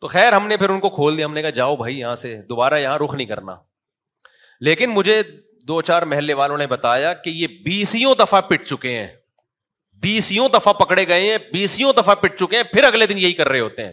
تو 0.00 0.08
خیر 0.14 0.32
ہم 0.32 0.46
نے 0.48 0.56
پھر 0.62 0.68
ان 0.76 0.80
کو 0.80 0.90
کھول 1.00 1.16
دیا 1.18 1.26
ہم 1.26 1.34
نے 1.34 1.42
کہا 1.42 1.50
جاؤ 1.62 1.76
بھائی 1.82 1.98
یہاں 1.98 2.14
سے 2.24 2.34
دوبارہ 2.48 2.78
یہاں 2.80 2.98
رخ 3.04 3.14
نہیں 3.14 3.26
کرنا 3.26 3.54
لیکن 4.64 4.90
مجھے 4.96 5.22
دو 5.68 5.80
چار 5.88 6.02
محلے 6.10 6.34
والوں 6.40 6.58
نے 6.58 6.66
بتایا 6.66 7.12
کہ 7.24 7.30
یہ 7.38 7.46
بیسوں 7.64 8.14
دفعہ 8.18 8.40
پٹ 8.50 8.64
چکے 8.66 8.90
ہیں 8.98 9.06
بیسوں 10.04 10.48
دفعہ 10.54 10.72
پکڑے 10.82 11.06
گئے 11.08 11.26
ہیں 11.30 11.36
بیسوں 11.52 11.92
دفعہ 11.96 12.14
پٹ 12.22 12.38
چکے 12.40 12.56
ہیں 12.56 12.62
پھر 12.72 12.84
اگلے 12.90 13.06
دن 13.10 13.18
یہی 13.24 13.32
کر 13.40 13.48
رہے 13.48 13.60
ہوتے 13.60 13.84
ہیں 13.84 13.92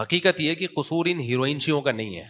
حقیقت 0.00 0.40
یہ 0.40 0.54
کہ 0.62 0.66
قصور 0.76 1.06
ان 1.10 1.20
ہیروئنشیوں 1.30 1.80
کا 1.88 1.92
نہیں 2.00 2.16
ہے 2.16 2.24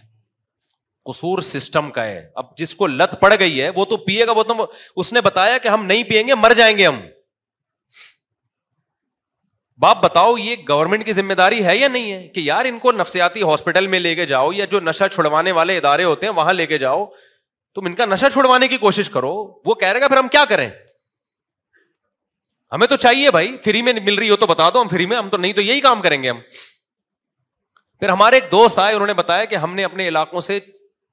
قصور 1.11 1.39
سسٹم 1.49 1.89
کا 1.97 2.05
ہے 2.05 2.21
اب 2.41 2.55
جس 2.57 2.73
کو 2.81 2.87
لت 2.87 3.19
پڑ 3.21 3.33
گئی 3.39 3.61
ہے 3.61 3.69
وہ 3.75 3.85
تو 3.93 3.97
پیے 4.07 4.27
گا 4.27 4.31
وہ 4.39 4.43
تو 4.51 4.57
اس 5.03 5.11
نے 5.17 5.21
بتایا 5.27 5.57
کہ 5.63 5.67
ہم 5.77 5.85
نہیں 5.91 6.03
پیئیں 6.13 6.27
گے 6.27 6.35
مر 6.45 6.53
جائیں 6.61 6.77
گے 6.77 6.87
ہم 6.87 6.99
باپ 9.81 10.03
بتاؤ 10.03 10.35
یہ 10.37 10.55
گورنمنٹ 10.67 11.05
کی 11.05 11.13
ذمہ 11.13 11.33
داری 11.37 11.63
ہے 11.65 11.75
یا 11.77 11.87
نہیں 11.87 12.11
ہے 12.11 12.27
کہ 12.35 12.39
یار 12.39 12.65
ان 12.65 12.77
کو 12.79 12.91
نفسیاتی 12.91 13.41
ہاسپٹل 13.49 13.87
میں 13.93 13.99
لے 13.99 14.13
کے 14.15 14.25
جاؤ 14.25 14.51
یا 14.55 14.65
جو 14.71 14.79
نشا 14.79 15.07
چھڑوانے 15.07 15.51
والے 15.57 15.77
ادارے 15.77 16.03
ہوتے 16.03 16.27
ہیں 16.27 16.33
وہاں 16.33 16.53
لے 16.53 16.65
کے 16.67 16.77
جاؤ 16.83 17.05
تم 17.75 17.85
ان 17.85 17.95
کا 17.95 18.05
نشا 18.05 18.29
چھڑوانے 18.29 18.67
کی 18.67 18.77
کوشش 18.83 19.09
کرو 19.09 19.31
وہ 19.65 19.75
کہہ 19.81 19.87
رہے 19.87 20.01
گا 20.01 20.07
پھر 20.07 20.17
ہم 20.17 20.27
کیا 20.31 20.43
کریں 20.49 20.69
ہمیں 22.73 22.87
تو 22.87 22.95
چاہیے 22.95 23.31
بھائی 23.31 23.55
فری 23.65 23.81
میں 23.81 23.93
مل 24.03 24.15
رہی 24.19 24.29
ہو 24.29 24.35
تو 24.35 24.47
بتا 24.47 24.69
دو 24.73 24.81
ہم 24.81 24.87
فری 24.91 25.05
میں 25.05 25.17
ہم 25.17 25.29
تو 25.29 25.37
نہیں 25.37 25.53
تو 25.53 25.61
یہی 25.61 25.81
کام 25.81 26.01
کریں 26.01 26.21
گے 26.23 26.29
ہم 26.29 26.39
پھر 27.99 28.09
ہمارے 28.09 28.35
ایک 28.37 28.51
دوست 28.51 28.79
آئے 28.79 28.93
انہوں 28.93 29.07
نے 29.07 29.13
بتایا 29.13 29.45
کہ 29.51 29.55
ہم 29.65 29.75
نے 29.75 29.83
اپنے 29.83 30.07
علاقوں 30.07 30.39
سے 30.47 30.59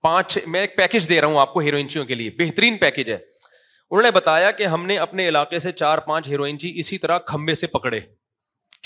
پانچ 0.02 0.38
میں 0.54 0.60
ایک 0.60 0.76
پیکج 0.76 1.08
دے 1.08 1.20
رہا 1.20 1.28
ہوں 1.28 1.40
آپ 1.40 1.52
کو 1.52 1.60
ہیروئنچیوں 1.60 2.04
کے 2.04 2.14
لیے 2.14 2.30
بہترین 2.38 2.76
پیکج 2.78 3.10
ہے 3.10 3.14
انہوں 3.16 4.02
نے 4.02 4.10
بتایا 4.20 4.50
کہ 4.60 4.66
ہم 4.74 4.86
نے 4.86 4.98
اپنے 4.98 5.28
علاقے 5.28 5.58
سے 5.68 5.72
چار 5.82 5.98
پانچ 6.06 6.28
ہیروئنچی 6.28 6.72
جی 6.72 6.78
اسی 6.80 6.98
طرح 6.98 7.18
کھمبے 7.26 7.54
سے 7.54 7.66
پکڑے 7.76 8.00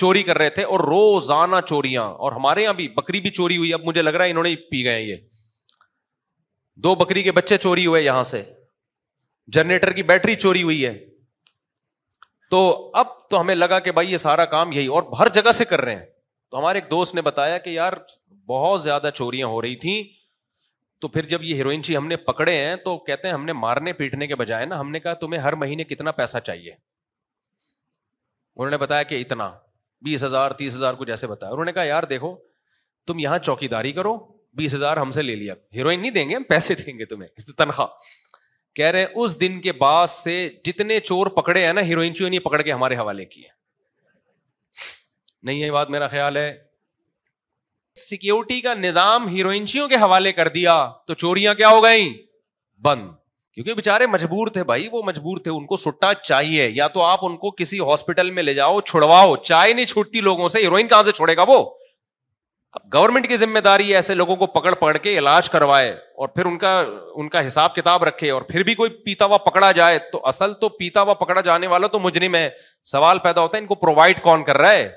چوری 0.01 0.23
کر 0.23 0.39
رہے 0.39 0.49
تھے 0.57 0.63
اور 0.75 0.81
روزانہ 0.89 1.61
چوریاں 1.67 2.03
اور 2.27 2.33
ہمارے 2.33 2.63
یہاں 2.63 2.73
بھی 2.81 2.89
بکری 2.97 3.21
بھی 3.27 3.31
چوری 3.39 3.57
ہوئی 3.57 3.73
اب 3.75 3.85
مجھے 3.85 4.03
لگ 4.03 4.15
رہا 4.17 4.25
ہے 4.25 4.31
انہوں 4.31 4.45
نے 4.45 4.55
پی 4.71 4.85
گئے 4.85 5.03
یہ 5.03 5.17
دو 6.85 6.95
بکری 7.05 7.23
کے 7.23 7.33
بچے 7.39 7.57
چوری 7.59 7.87
ہوئے 7.87 8.03
یہاں 8.03 8.23
سے 8.31 8.43
جنریٹر 9.57 9.93
کی 9.99 10.03
بیٹری 10.13 10.35
چوری 10.45 10.63
ہوئی 10.63 10.85
ہے 10.87 10.93
تو 12.51 12.61
اب 13.03 13.07
تو 13.31 13.41
ہمیں 13.41 13.55
لگا 13.55 13.79
کہ 13.87 13.93
بھائی 13.93 14.13
یہ 14.13 14.17
سارا 14.27 14.45
کام 14.57 14.73
یہی 14.73 14.87
اور 14.97 15.03
ہر 15.19 15.29
جگہ 15.39 15.53
سے 15.61 15.65
کر 15.71 15.81
رہے 15.85 15.97
ہیں 15.97 16.05
تو 16.51 16.59
ہمارے 16.59 16.79
ایک 16.79 16.91
دوست 16.91 17.15
نے 17.15 17.21
بتایا 17.29 17.57
کہ 17.59 17.71
یار 17.71 17.93
بہت 18.49 18.83
زیادہ 18.83 19.11
چوریاں 19.15 19.47
ہو 19.55 19.63
رہی 19.63 19.75
تھیں 19.85 20.03
تو 21.03 21.09
پھر 21.15 21.25
جب 21.31 21.43
یہ 21.45 21.55
ہیروئن 21.55 21.81
جی 21.89 21.97
ہم 21.97 22.07
نے 22.09 22.17
پکڑے 22.31 22.57
ہیں 22.65 22.77
تو 22.85 22.97
کہتے 23.07 23.29
ہیں 23.29 23.35
ہم 23.35 23.45
نے 23.45 23.53
مارنے 23.65 23.93
پیٹنے 24.03 24.27
کے 24.27 24.37
بجائے 24.43 24.67
نا 24.67 24.79
ہم 24.81 24.91
نے 24.91 25.01
کہا 25.01 25.13
تمہیں 25.25 25.41
ہر 25.43 25.53
مہینے 25.65 25.85
کتنا 25.85 26.13
پیسہ 26.21 26.39
چاہیے 26.45 26.71
انہوں 28.57 28.71
نے 28.71 28.77
بتایا 28.85 29.03
کہ 29.13 29.21
اتنا 29.21 29.51
بیس 30.05 30.25
ہزار 30.25 30.51
تیس 30.61 30.75
ہزار 30.77 30.95
کو 30.95 31.05
جیسے 31.05 31.27
بتایا 31.27 31.53
انہوں 31.53 31.65
نے 31.65 31.73
کہا 31.73 31.83
یار 31.85 32.03
دیکھو 32.11 32.35
تم 33.07 33.19
یہاں 33.19 33.39
چوکی 33.39 33.69
داری 33.69 33.93
کرو 33.93 34.15
بیس 34.57 34.75
ہزار 34.75 34.97
ہم 34.97 35.11
سے 35.11 35.23
لے 35.23 35.35
لیا 35.37 35.55
ہیروئن 35.75 36.01
نہیں 36.01 36.11
دیں 36.11 36.29
گے 36.29 36.35
ہم 36.37 36.43
پیسے 36.49 36.75
دیں 36.75 36.99
گے 36.99 37.05
تمہیں 37.07 37.29
تنخواہ 37.59 37.89
کہہ 38.77 38.91
رہے 38.93 38.99
ہیں 39.01 39.07
اس 39.23 39.41
دن 39.41 39.61
کے 39.61 39.73
بعد 39.81 40.07
سے 40.11 40.35
جتنے 40.65 40.99
چور 41.01 41.27
پکڑے 41.37 41.65
ہیں 41.67 41.73
نا 41.73 41.81
ہیروئن 41.81 41.89
ہیروئنچیوں 41.91 42.29
نہیں 42.31 42.41
پکڑ 42.45 42.61
کے 42.63 42.73
ہمارے 42.73 42.97
حوالے 42.97 43.25
کیے 43.25 43.49
نہیں 45.43 45.59
یہ 45.59 45.71
بات 45.71 45.91
میرا 45.91 46.09
خیال 46.09 46.37
ہے 46.37 46.57
سیکیورٹی 48.01 48.61
کا 48.61 48.75
نظام 48.75 49.29
ہیروئنچیوں 49.35 49.89
کے 49.89 49.97
حوالے 50.03 50.33
کر 50.33 50.49
دیا 50.55 50.75
تو 51.07 51.15
چوریاں 51.15 51.55
کیا 51.55 51.69
ہو 51.69 51.83
گئیں 51.83 52.13
بند 52.87 53.11
کیونکہ 53.57 53.75
بےچارے 53.75 54.07
مجبور 54.07 54.49
تھے 54.55 54.63
بھائی 54.69 54.89
وہ 54.93 55.01
مجبور 55.05 55.39
تھے 55.45 55.51
ان 55.51 55.65
کو 55.67 55.77
سٹا 55.81 56.13
چاہیے 56.23 56.69
یا 56.75 56.87
تو 56.95 57.03
آپ 57.03 57.25
ان 57.27 57.37
کو 57.45 57.51
کسی 57.61 57.79
ہاسپٹل 57.91 58.31
میں 58.31 58.43
لے 58.43 58.55
جاؤ 58.55 58.81
چھڑواؤ 58.89 59.37
چائے 59.37 59.73
نہیں 59.73 59.85
چھوٹتی 59.93 60.21
لوگوں 60.25 60.49
سے 60.49 60.59
ہیروئن 60.63 60.89
کہاں 60.89 61.03
سے 61.03 61.13
چھوڑے 61.19 61.37
گا 61.37 61.45
وہ 61.49 61.59
اب 62.79 62.83
گورنمنٹ 62.95 63.29
کی 63.29 63.37
ذمہ 63.37 63.59
داری 63.65 63.89
ہے 63.91 63.95
ایسے 63.97 64.15
لوگوں 64.15 64.37
کو 64.37 64.47
پکڑ 64.59 64.75
پکڑ 64.81 64.97
کے 65.03 65.17
علاج 65.19 65.49
کروائے 65.51 65.91
اور 65.91 66.29
پھر 66.35 66.47
ان 66.47 66.53
ان 66.53 66.59
کا 66.59 67.33
کا 67.41 67.47
حساب 67.47 67.75
کتاب 67.75 68.05
رکھے 68.05 68.31
اور 68.31 68.43
پھر 68.49 68.63
بھی 68.69 68.75
کوئی 68.83 68.91
پیتا 69.05 69.25
ہوا 69.27 69.39
پکڑا 69.47 69.71
جائے 69.81 69.99
تو 70.13 70.21
اصل 70.33 70.53
تو 70.61 70.69
پیتا 70.79 71.03
ہوا 71.03 71.15
پکڑا 71.25 71.41
جانے 71.49 71.67
والا 71.67 71.87
تو 71.93 71.99
مجرم 72.09 72.35
ہے 72.35 72.49
سوال 72.93 73.19
پیدا 73.25 73.41
ہوتا 73.43 73.57
ہے 73.57 73.63
ان 73.63 73.67
کو 73.69 73.75
پرووائڈ 73.87 74.21
کون 74.23 74.45
کر 74.45 74.59
رہا 74.61 74.73
ہے 74.73 74.89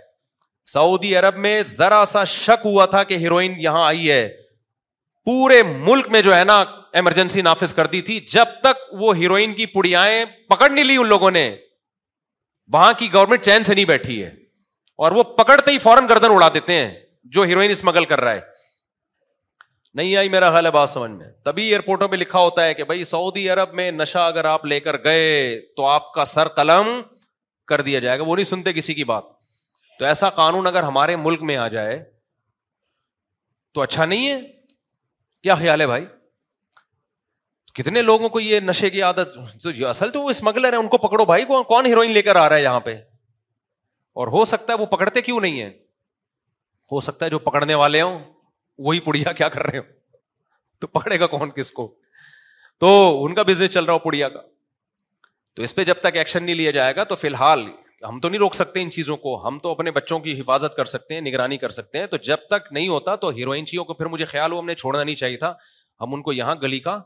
سعودی 0.73 1.15
عرب 1.17 1.37
میں 1.47 1.61
ذرا 1.77 2.03
سا 2.13 2.23
شک 2.33 2.65
ہوا 2.65 2.85
تھا 2.95 3.03
کہ 3.13 3.17
ہیروئن 3.25 3.53
یہاں 3.67 3.85
آئی 3.85 4.11
ہے 4.11 4.27
پورے 5.25 5.61
ملک 5.87 6.09
میں 6.09 6.21
جو 6.21 6.35
ہے 6.35 6.43
نا 6.51 6.63
ایمرجنسی 6.97 7.41
نافذ 7.41 7.73
کر 7.73 7.87
دی 7.95 8.01
تھی 8.07 8.19
جب 8.35 8.49
تک 8.63 8.93
وہ 9.01 9.15
ہیروئن 9.17 9.53
کی 9.55 9.65
پڑیائے 9.73 10.23
پکڑ 10.49 10.69
نہیں 10.69 10.83
لی 10.85 10.95
ان 10.97 11.07
لوگوں 11.07 11.31
نے 11.31 11.45
وہاں 12.73 12.91
کی 12.97 13.11
گورنمنٹ 13.13 13.41
چین 13.45 13.63
سے 13.63 13.73
نہیں 13.75 13.85
بیٹھی 13.85 14.23
ہے 14.23 14.29
اور 15.03 15.11
وہ 15.17 15.23
پکڑتے 15.37 15.71
ہی 15.71 15.77
فوراً 15.79 16.07
گردن 16.09 16.31
اڑا 16.31 16.49
دیتے 16.53 16.73
ہیں 16.77 16.89
جو 17.35 17.41
ہیروئن 17.51 17.71
اسمگل 17.71 18.05
کر 18.05 18.21
رہا 18.23 18.31
ہے 18.33 18.39
نہیں 19.95 20.15
آئی 20.15 20.29
میرا 20.29 20.49
خیال 20.51 20.65
ہے 20.65 20.71
بات 20.71 20.89
سمجھ 20.89 21.11
میں 21.11 21.27
تبھی 21.45 21.63
ایئرپورٹوں 21.67 22.07
پہ 22.07 22.15
لکھا 22.15 22.39
ہوتا 22.39 22.63
ہے 22.65 22.73
کہ 22.73 22.83
بھائی 22.89 23.03
سعودی 23.13 23.47
عرب 23.49 23.73
میں 23.75 23.89
نشا 23.91 24.25
اگر 24.27 24.45
آپ 24.45 24.65
لے 24.71 24.79
کر 24.79 24.97
گئے 25.03 25.23
تو 25.77 25.85
آپ 25.87 26.11
کا 26.13 26.25
سر 26.33 26.47
قلم 26.59 26.89
کر 27.67 27.81
دیا 27.87 27.99
جائے 27.99 28.19
گا 28.19 28.23
وہ 28.27 28.35
نہیں 28.35 28.45
سنتے 28.51 28.73
کسی 28.73 28.93
کی 28.93 29.03
بات 29.13 29.23
تو 29.99 30.05
ایسا 30.05 30.29
قانون 30.41 30.67
اگر 30.67 30.83
ہمارے 30.83 31.15
ملک 31.25 31.43
میں 31.51 31.57
آ 31.57 31.67
جائے 31.67 31.97
تو 33.73 33.81
اچھا 33.81 34.05
نہیں 34.05 34.29
ہے 34.29 34.39
کیا 35.43 35.55
خیال 35.55 35.81
ہے 35.81 35.87
بھائی 35.87 36.05
کتنے 37.81 38.01
لوگوں 38.01 38.27
کو 38.29 38.39
یہ 38.39 38.59
نشے 38.59 38.89
کی 38.89 39.01
عادت 39.09 39.37
تو 39.63 39.71
یہ 39.71 39.85
اصل 39.87 40.09
تو 40.11 40.21
وہ 40.21 40.29
اسمگلر 40.29 40.73
ہے 40.73 40.77
ان 40.77 40.87
کو 40.93 40.97
پکڑو 41.07 41.25
بھائی 41.25 41.45
کو 41.51 41.61
کون 41.67 41.85
ہیروئن 41.85 42.11
لے 42.13 42.21
کر 42.21 42.35
آ 42.35 42.47
رہا 42.49 42.55
ہے 42.57 42.61
یہاں 42.61 42.79
پہ 42.87 42.93
اور 44.21 44.27
ہو 44.35 44.43
سکتا 44.51 44.73
ہے 44.73 44.77
وہ 44.81 44.85
پکڑتے 44.95 45.21
کیوں 45.27 45.39
نہیں 45.41 45.59
ہیں 45.61 45.69
ہو 46.91 46.99
سکتا 47.05 47.25
ہے 47.25 47.29
جو 47.35 47.39
پکڑنے 47.45 47.75
والے 47.81 48.01
ہوں 48.01 48.17
وہی 48.87 48.99
پڑیا 49.05 49.31
کیا 49.41 49.47
کر 49.55 49.63
رہے 49.67 49.77
ہو 49.77 49.83
تو 50.81 50.87
پکڑے 50.99 51.19
گا 51.19 51.27
کون 51.35 51.49
کس 51.59 51.71
کو 51.77 51.87
تو 52.83 52.89
ان 53.25 53.35
کا 53.35 53.43
بزنس 53.51 53.71
چل 53.73 53.85
رہا 53.85 53.93
ہو 53.93 53.99
پڑیا 54.07 54.29
کا 54.35 54.41
تو 55.55 55.63
اس 55.63 55.75
پہ 55.75 55.83
جب 55.91 55.99
تک 56.07 56.17
ایکشن 56.23 56.43
نہیں 56.45 56.55
لیا 56.61 56.71
جائے 56.79 56.95
گا 56.95 57.03
تو 57.11 57.15
فی 57.21 57.27
الحال 57.27 57.63
ہم 58.07 58.19
تو 58.23 58.29
نہیں 58.33 58.39
روک 58.43 58.55
سکتے 58.59 58.81
ان 58.87 58.91
چیزوں 58.97 59.17
کو 59.27 59.37
ہم 59.47 59.59
تو 59.63 59.71
اپنے 59.77 59.91
بچوں 59.99 60.19
کی 60.27 60.33
حفاظت 60.41 60.75
کر 60.81 60.91
سکتے 60.95 61.13
ہیں 61.13 61.21
نگرانی 61.29 61.57
کر 61.63 61.69
سکتے 61.79 61.99
ہیں 61.99 62.07
تو 62.15 62.17
جب 62.31 62.43
تک 62.55 62.71
نہیں 62.79 62.87
ہوتا 62.95 63.15
تو 63.23 63.29
ہیروئن 63.39 63.65
چیزوں 63.71 63.85
کو 63.85 63.93
پھر 64.01 64.11
مجھے 64.15 64.25
خیال 64.35 64.51
ہو 64.51 64.59
ہم 64.59 64.65
نے 64.73 64.75
چھوڑنا 64.83 65.03
نہیں 65.03 65.15
چاہیے 65.23 65.37
تھا 65.45 65.53
ہم 66.01 66.13
ان 66.15 66.21
کو 66.29 66.33
یہاں 66.33 66.55
گلی 66.63 66.79
کا 66.89 66.97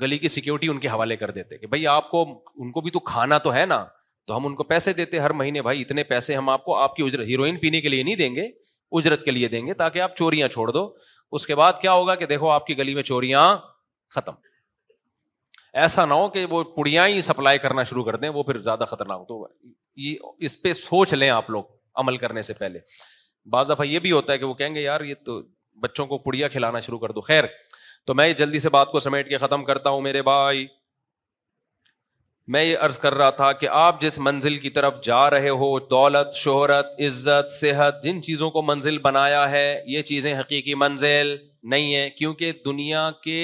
گلی 0.00 0.18
کی 0.18 0.28
سیکورٹی 0.28 0.68
ان 0.68 0.78
کے 0.80 0.88
حوالے 0.88 1.16
کر 1.16 1.30
دیتے 1.30 1.58
کہ 1.58 1.66
بھائی 1.66 1.86
آپ 1.86 2.10
کو 2.10 2.24
ان 2.58 2.70
کو 2.72 2.80
بھی 2.80 2.90
تو 2.90 3.00
کھانا 3.10 3.38
تو 3.46 3.52
ہے 3.54 3.64
نا 3.66 3.84
تو 4.26 4.36
ہم 4.36 4.46
ان 4.46 4.54
کو 4.54 4.64
پیسے 4.64 4.92
دیتے 4.92 5.18
ہر 5.18 5.30
مہینے 5.40 5.62
بھائی 5.62 5.80
اتنے 5.80 6.02
پیسے 6.04 6.34
ہم 6.36 6.48
آپ 6.48 6.64
کو 6.64 6.76
آپ 6.76 6.94
کی 6.96 7.02
اجرت 7.02 7.26
ہیروئن 7.28 7.56
پینے 7.60 7.80
کے 7.80 7.88
لیے 7.88 8.02
نہیں 8.02 8.16
دیں 8.16 8.34
گے 8.34 8.46
اجرت 8.98 9.24
کے 9.24 9.30
لیے 9.30 9.48
دیں 9.48 9.66
گے 9.66 9.74
تاکہ 9.74 10.00
آپ 10.00 10.16
چوریاں 10.16 10.48
چھوڑ 10.48 10.70
دو 10.72 10.88
اس 11.38 11.46
کے 11.46 11.54
بعد 11.54 11.72
کیا 11.82 11.92
ہوگا 11.92 12.14
کہ 12.22 12.26
دیکھو 12.26 12.48
آپ 12.50 12.66
کی 12.66 12.78
گلی 12.78 12.94
میں 12.94 13.02
چوریاں 13.02 13.42
ختم 14.14 14.32
ایسا 15.82 16.04
نہ 16.06 16.14
ہو 16.14 16.28
کہ 16.28 16.44
وہ 16.50 16.62
پڑیاں 16.76 17.06
ہی 17.08 17.20
سپلائی 17.28 17.58
کرنا 17.58 17.82
شروع 17.90 18.04
کر 18.04 18.16
دیں 18.24 18.28
وہ 18.28 18.42
پھر 18.42 18.60
زیادہ 18.62 18.84
خطرناک 18.88 19.26
تو 19.28 19.46
یہ 20.06 20.14
اس 20.46 20.60
پہ 20.62 20.72
سوچ 20.72 21.14
لیں 21.14 21.28
آپ 21.30 21.50
لوگ 21.50 21.64
عمل 22.02 22.16
کرنے 22.16 22.42
سے 22.42 22.52
پہلے 22.58 22.78
بعض 23.52 23.70
دفعہ 23.70 23.86
یہ 23.86 23.98
بھی 23.98 24.12
ہوتا 24.12 24.32
ہے 24.32 24.38
کہ 24.38 24.44
وہ 24.44 24.54
کہیں 24.54 24.74
گے 24.74 24.80
یار 24.82 25.00
یہ 25.10 25.14
تو 25.26 25.40
بچوں 25.82 26.06
کو 26.06 26.18
پڑیا 26.26 26.48
کھلانا 26.48 26.80
شروع 26.80 26.98
کر 26.98 27.10
دو 27.12 27.20
خیر 27.20 27.44
تو 28.06 28.14
میں 28.14 28.32
جلدی 28.38 28.58
سے 28.58 28.68
بات 28.68 28.90
کو 28.90 28.98
سمیٹ 28.98 29.28
کے 29.28 29.38
ختم 29.38 29.64
کرتا 29.64 29.90
ہوں 29.90 30.00
میرے 30.02 30.22
بھائی 30.28 30.66
میں 32.54 32.62
یہ 32.64 32.76
عرض 32.86 32.98
کر 32.98 33.14
رہا 33.14 33.30
تھا 33.40 33.52
کہ 33.60 33.68
آپ 33.80 34.00
جس 34.00 34.18
منزل 34.28 34.56
کی 34.58 34.70
طرف 34.78 35.00
جا 35.04 35.28
رہے 35.30 35.48
ہو 35.60 35.78
دولت 35.90 36.34
شہرت 36.36 37.00
عزت 37.06 37.52
صحت 37.58 38.02
جن 38.04 38.20
چیزوں 38.22 38.50
کو 38.50 38.62
منزل 38.62 38.98
بنایا 39.02 39.50
ہے 39.50 39.66
یہ 39.88 40.02
چیزیں 40.10 40.32
حقیقی 40.38 40.74
منزل 40.84 41.36
نہیں 41.74 41.94
ہے 41.94 42.08
کیونکہ 42.18 42.52
دنیا 42.64 43.10
کے 43.24 43.38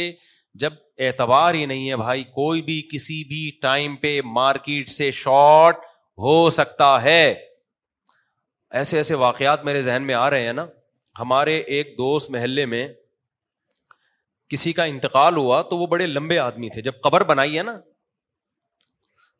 جب 0.62 0.72
اعتبار 1.06 1.54
ہی 1.54 1.64
نہیں 1.66 1.88
ہے 1.90 1.96
بھائی 1.96 2.24
کوئی 2.34 2.62
بھی 2.62 2.80
کسی 2.92 3.22
بھی 3.28 3.50
ٹائم 3.62 3.94
پہ 4.02 4.20
مارکیٹ 4.24 4.88
سے 4.90 5.10
شارٹ 5.24 5.76
ہو 6.24 6.38
سکتا 6.50 6.90
ہے 7.02 7.34
ایسے 8.78 8.96
ایسے 8.96 9.14
واقعات 9.24 9.64
میرے 9.64 9.82
ذہن 9.82 10.02
میں 10.06 10.14
آ 10.14 10.28
رہے 10.30 10.46
ہیں 10.46 10.52
نا 10.52 10.66
ہمارے 11.18 11.56
ایک 11.76 11.94
دوست 11.98 12.30
محلے 12.30 12.66
میں 12.72 12.86
کسی 14.52 14.72
کا 14.72 14.84
انتقال 14.92 15.36
ہوا 15.36 15.60
تو 15.70 15.78
وہ 15.78 15.86
بڑے 15.86 16.06
لمبے 16.06 16.38
آدمی 16.38 16.68
تھے 16.74 16.82
جب 16.82 17.00
قبر 17.02 17.24
بنائی 17.30 17.58
ہے 17.58 17.62
نا 17.62 17.78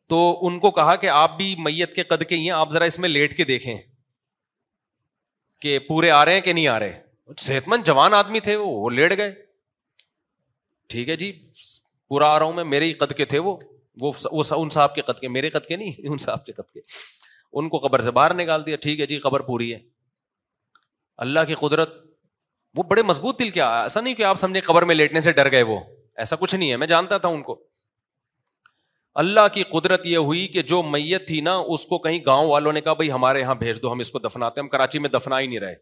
تو 0.09 0.17
ان 0.47 0.59
کو 0.59 0.71
کہا 0.71 0.95
کہ 1.03 1.09
آپ 1.15 1.35
بھی 1.37 1.53
میت 1.63 1.93
کے 1.95 2.03
قد 2.11 2.23
کے 2.29 2.35
ہی 2.35 2.41
ہیں 2.43 2.51
آپ 2.59 2.71
ذرا 2.73 2.83
اس 2.91 2.97
میں 2.99 3.09
لیٹ 3.09 3.35
کے 3.37 3.43
دیکھیں 3.53 3.75
کہ 5.61 5.77
پورے 5.87 6.09
آ 6.11 6.23
رہے 6.25 6.33
ہیں 6.33 6.41
کہ 6.41 6.53
نہیں 6.53 6.67
آ 6.67 6.79
رہے 6.79 7.33
صحت 7.39 7.67
مند 7.67 7.83
جوان 7.85 8.13
آدمی 8.13 8.39
تھے 8.45 8.55
وہ 8.55 8.89
لیٹ 8.89 9.17
گئے 9.17 9.33
ٹھیک 10.93 11.09
ہے 11.09 11.15
جی 11.15 11.31
پورا 12.09 12.27
آ 12.35 12.39
رہا 12.39 12.45
ہوں 12.45 12.53
میں 12.53 12.63
میرے 12.73 12.85
ہی 12.85 12.93
قد 13.01 13.11
کے 13.17 13.25
تھے 13.33 13.39
وہ 13.49 13.55
ان 14.01 14.69
صاحب 14.69 14.95
کے 14.95 15.01
قد 15.11 15.19
کے 15.19 15.27
میرے 15.29 15.49
قد 15.55 15.65
کے 15.67 15.75
نہیں 15.75 16.07
ان 16.11 16.17
صاحب 16.25 16.45
کے 16.45 16.51
قد 16.61 16.71
کے 16.73 16.79
ان 17.59 17.69
کو 17.69 17.79
قبر 17.87 18.01
سے 18.03 18.11
باہر 18.19 18.33
نکال 18.33 18.65
دیا 18.65 18.75
ٹھیک 18.85 18.99
ہے 18.99 19.05
جی 19.11 19.17
قبر 19.25 19.39
پوری 19.51 19.73
ہے 19.73 19.79
اللہ 21.27 21.47
کی 21.47 21.55
قدرت 21.67 21.95
وہ 22.77 22.83
بڑے 22.89 23.01
مضبوط 23.01 23.39
دل 23.39 23.49
کیا 23.49 23.69
ایسا 23.81 24.01
نہیں 24.01 24.13
کہ 24.15 24.23
آپ 24.23 24.37
سمجھے 24.39 24.61
قبر 24.61 24.81
میں 24.85 24.95
لیٹنے 24.95 25.21
سے 25.21 25.31
ڈر 25.37 25.51
گئے 25.51 25.61
وہ 25.71 25.79
ایسا 26.23 26.35
کچھ 26.39 26.55
نہیں 26.55 26.71
ہے 26.71 26.77
میں 26.77 26.87
جانتا 26.87 27.17
تھا 27.23 27.29
ان 27.29 27.41
کو 27.43 27.59
اللہ 29.21 29.47
کی 29.53 29.63
قدرت 29.71 30.05
یہ 30.05 30.17
ہوئی 30.29 30.45
کہ 30.53 30.61
جو 30.71 30.81
میت 30.89 31.27
تھی 31.27 31.39
نا 31.47 31.55
اس 31.75 31.85
کو 31.85 31.97
کہیں 31.99 32.19
گاؤں 32.25 32.49
والوں 32.49 32.73
نے 32.73 32.81
کہا 32.81 32.93
بھائی 32.99 33.11
ہمارے 33.11 33.39
یہاں 33.39 33.55
بھیج 33.63 33.81
دو 33.81 33.91
ہم 33.91 33.99
اس 33.99 34.11
کو 34.11 34.19
دفناتے 34.27 34.61
ہم 34.61 34.67
کراچی 34.75 34.99
میں 35.05 35.09
دفنا 35.09 35.39
ہی 35.39 35.47
نہیں 35.47 35.59
رہے 35.59 35.75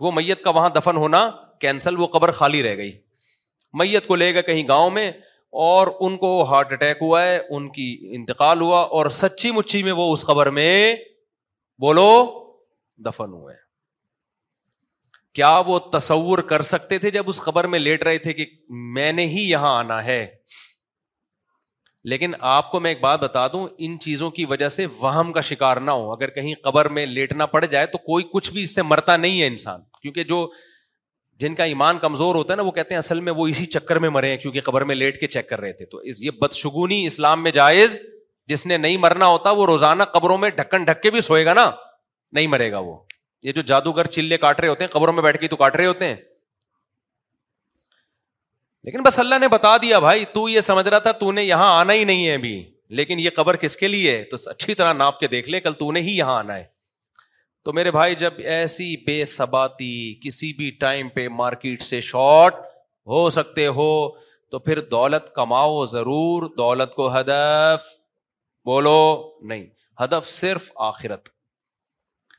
وہ 0.00 0.12
میت 0.14 0.42
کا 0.44 0.50
وہاں 0.54 0.68
دفن 0.76 0.96
ہونا 0.96 1.28
کینسل 1.60 1.98
وہ 2.00 2.06
قبر 2.12 2.30
خالی 2.38 2.62
رہ 2.62 2.76
گئی 2.76 2.92
میت 3.80 4.06
کو 4.06 4.16
لے 4.16 4.32
گئے 4.34 4.42
کہیں 4.42 4.62
گاؤں 4.68 4.90
میں 4.98 5.10
اور 5.66 5.86
ان 6.06 6.16
کو 6.18 6.30
ہارٹ 6.50 6.72
اٹیک 6.72 6.98
ہوا 7.02 7.22
ہے 7.26 7.38
ان 7.56 7.68
کی 7.72 7.90
انتقال 8.16 8.60
ہوا 8.60 8.80
اور 8.98 9.06
سچی 9.22 9.50
مچھی 9.58 9.82
میں 9.82 9.92
وہ 10.02 10.12
اس 10.12 10.24
قبر 10.26 10.50
میں 10.60 10.72
بولو 11.82 12.08
دفن 13.04 13.32
ہوئے 13.32 13.54
کیا 15.34 15.54
وہ 15.66 15.78
تصور 15.92 16.38
کر 16.50 16.62
سکتے 16.70 16.98
تھے 17.04 17.10
جب 17.10 17.28
اس 17.28 17.40
خبر 17.40 17.66
میں 17.74 17.78
لیٹ 17.78 18.02
رہے 18.04 18.18
تھے 18.26 18.32
کہ 18.32 18.44
میں 18.96 19.12
نے 19.12 19.26
ہی 19.28 19.48
یہاں 19.50 19.74
آنا 19.78 20.04
ہے 20.04 20.24
لیکن 22.12 22.32
آپ 22.50 22.70
کو 22.70 22.80
میں 22.80 22.90
ایک 22.90 23.00
بات 23.00 23.20
بتا 23.20 23.46
دوں 23.52 23.66
ان 23.86 23.98
چیزوں 24.04 24.30
کی 24.38 24.44
وجہ 24.48 24.68
سے 24.68 24.86
وہم 25.00 25.32
کا 25.32 25.40
شکار 25.50 25.76
نہ 25.86 25.90
ہو 25.90 26.10
اگر 26.12 26.30
کہیں 26.30 26.52
قبر 26.64 26.88
میں 26.98 27.04
لیٹنا 27.06 27.46
پڑ 27.54 27.64
جائے 27.64 27.86
تو 27.94 27.98
کوئی 28.06 28.24
کچھ 28.32 28.50
بھی 28.52 28.62
اس 28.62 28.74
سے 28.74 28.82
مرتا 28.82 29.16
نہیں 29.16 29.40
ہے 29.40 29.46
انسان 29.46 29.80
کیونکہ 30.00 30.24
جو 30.32 30.46
جن 31.44 31.54
کا 31.60 31.64
ایمان 31.70 31.98
کمزور 31.98 32.34
ہوتا 32.34 32.52
ہے 32.52 32.56
نا 32.56 32.62
وہ 32.62 32.70
کہتے 32.72 32.94
ہیں 32.94 32.98
اصل 32.98 33.20
میں 33.28 33.32
وہ 33.36 33.46
اسی 33.48 33.66
چکر 33.76 33.98
میں 34.04 34.10
مرے 34.16 34.30
ہیں 34.30 34.36
کیونکہ 34.42 34.60
قبر 34.64 34.84
میں 34.90 34.94
لیٹ 34.94 35.18
کے 35.20 35.26
چیک 35.36 35.48
کر 35.48 35.60
رہے 35.60 35.72
تھے 35.80 35.84
تو 35.94 36.02
یہ 36.20 36.30
بدشگونی 36.42 37.04
اسلام 37.06 37.42
میں 37.42 37.50
جائز 37.60 37.98
جس 38.48 38.66
نے 38.66 38.76
نہیں 38.76 38.96
مرنا 39.06 39.26
ہوتا 39.26 39.50
وہ 39.62 39.66
روزانہ 39.66 40.02
قبروں 40.12 40.38
میں 40.38 40.50
ڈھکن 40.56 40.84
ڈھک 40.84 41.02
کے 41.02 41.10
بھی 41.16 41.20
سوئے 41.30 41.44
گا 41.44 41.54
نا 41.62 41.70
نہیں 42.38 42.46
مرے 42.56 42.70
گا 42.72 42.78
وہ 42.90 42.96
یہ 43.44 43.52
جو 43.52 43.62
جادوگر 43.70 44.06
چلے 44.14 44.36
کاٹ 44.42 44.60
رہے 44.60 44.68
ہوتے 44.68 44.84
ہیں 44.84 44.90
قبروں 44.92 45.12
میں 45.12 45.22
بیٹھ 45.22 45.38
کے 45.40 45.48
تو 45.48 45.56
کاٹ 45.62 45.74
رہے 45.76 45.86
ہوتے 45.86 46.06
ہیں 46.08 46.14
لیکن 48.88 49.02
بس 49.02 49.18
اللہ 49.18 49.38
نے 49.40 49.48
بتا 49.54 49.76
دیا 49.82 49.98
بھائی 50.04 50.24
تو 50.32 50.48
یہ 50.48 50.60
سمجھ 50.68 50.86
رہا 50.88 50.98
تھا 51.06 51.12
تو 51.24 51.30
نے 51.32 51.44
یہاں 51.44 51.68
آنا 51.80 51.92
ہی 51.92 52.04
نہیں 52.10 52.26
ہے 52.26 52.34
ابھی 52.34 52.54
لیکن 53.00 53.20
یہ 53.20 53.30
قبر 53.36 53.56
کس 53.64 53.76
کے 53.76 53.88
لیے 53.88 54.16
تو 54.30 54.36
اچھی 54.50 54.74
طرح 54.80 54.92
ناپ 54.92 55.18
کے 55.20 55.26
دیکھ 55.34 55.48
لے 55.50 55.60
کل 55.66 55.72
تو 55.78 55.90
نے 55.92 56.00
ہی 56.08 56.16
یہاں 56.16 56.36
آنا 56.38 56.56
ہے 56.56 56.64
تو 57.64 57.72
میرے 57.72 57.90
بھائی 57.90 58.14
جب 58.24 58.38
ایسی 58.54 58.88
بے 59.06 59.24
سباتی 59.34 59.92
کسی 60.24 60.52
بھی 60.56 60.70
ٹائم 60.80 61.08
پہ 61.14 61.26
مارکیٹ 61.42 61.82
سے 61.82 62.00
شارٹ 62.08 62.54
ہو 63.14 63.28
سکتے 63.38 63.66
ہو 63.78 63.88
تو 64.50 64.58
پھر 64.66 64.80
دولت 64.96 65.34
کماؤ 65.34 65.84
ضرور 65.92 66.48
دولت 66.58 66.94
کو 66.94 67.08
ہدف 67.18 67.86
بولو 68.70 68.98
نہیں 69.52 69.64
ہدف 70.02 70.28
صرف 70.34 70.70
آخرت 70.90 71.28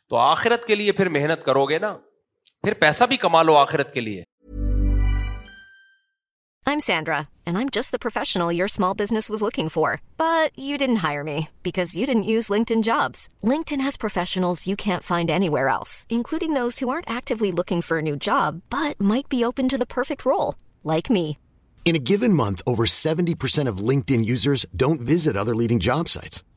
تو 0.10 0.16
آخرت 0.18 0.66
کے 0.68 0.76
لیے 0.76 0.92
پھر 0.98 1.10
محنت 1.18 1.44
کرو 1.46 1.66
گے 1.70 1.80
نا 1.80 1.96
پھر 2.64 2.74
پیسہ 2.80 3.04
بھی 3.10 3.18
کما 3.24 3.42
لو 3.44 3.56
آخرت 3.58 3.94
کے 3.94 4.02
لیے 4.02 4.24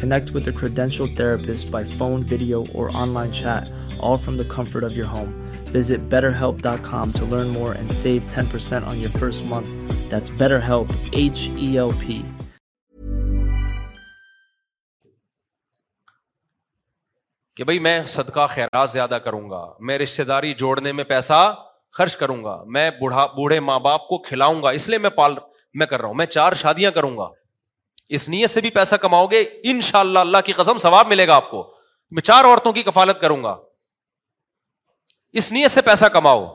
Connect 0.00 0.30
with 0.34 0.48
a 0.48 0.52
credentialed 0.62 1.16
therapist 1.20 1.70
by 1.74 1.82
phone, 1.82 2.22
video, 2.32 2.58
or 2.80 2.88
online 3.04 3.32
chat, 3.42 3.68
all 4.00 4.16
from 4.24 4.36
the 4.38 4.44
comfort 4.56 4.84
of 4.88 4.96
your 4.96 5.08
home. 5.14 5.30
Visit 5.78 6.04
betterhelp.com 6.14 7.12
to 7.18 7.28
learn 7.36 7.48
more 7.60 7.72
and 7.72 7.90
save 8.06 8.28
10% 8.38 8.86
on 8.90 9.00
your 9.04 9.10
first 9.22 9.46
month. 9.54 9.78
That's 10.12 10.30
BetterHelp, 10.42 10.92
H 11.24 11.48
E 11.68 11.78
L 11.90 11.94
P. 12.04 12.20
کہ 17.56 17.64
بھائی 17.64 17.78
میں 17.84 18.00
صدقہ 18.06 18.46
خیرات 18.50 18.90
زیادہ 18.90 19.16
کروں 19.24 19.48
گا 19.50 19.64
میں 19.88 19.96
رشتے 19.98 20.24
داری 20.24 20.52
جوڑنے 20.58 20.90
میں 20.98 21.04
پیسہ 21.04 21.38
خرچ 21.96 22.14
کروں 22.16 22.36
گا 22.44 22.54
میں 22.76 22.90
بوڑھے 23.00 23.58
ماں 23.70 23.78
باپ 23.86 24.06
کو 24.08 24.18
کھلاؤں 24.28 24.62
گا 24.62 24.70
اس 24.78 24.88
لیے 24.88 24.98
میں 25.06 25.10
پال 25.16 25.34
میں 25.80 25.86
کر 25.86 26.00
رہا 26.00 26.08
ہوں 26.08 26.14
میں 26.20 26.26
چار 26.26 26.52
شادیاں 26.60 26.90
کروں 26.98 27.16
گا 27.16 27.26
اس 28.16 28.28
نیت 28.28 28.50
سے 28.50 28.60
بھی 28.60 28.70
پیسہ 28.76 28.94
کماؤ 29.00 29.26
گے 29.30 29.42
ان 29.70 29.80
شاء 29.88 29.98
اللہ 30.00 30.18
اللہ 30.26 30.38
کی 30.44 30.52
قسم 30.58 30.78
ثواب 30.84 31.06
ملے 31.08 31.26
گا 31.28 31.34
آپ 31.34 31.50
کو 31.50 31.62
میں 32.18 32.22
چار 32.28 32.44
عورتوں 32.44 32.72
کی 32.72 32.82
کفالت 32.82 33.20
کروں 33.20 33.42
گا 33.44 33.56
اس 35.40 35.50
نیت 35.52 35.70
سے 35.70 35.80
پیسہ 35.88 36.06
کماؤ 36.12 36.46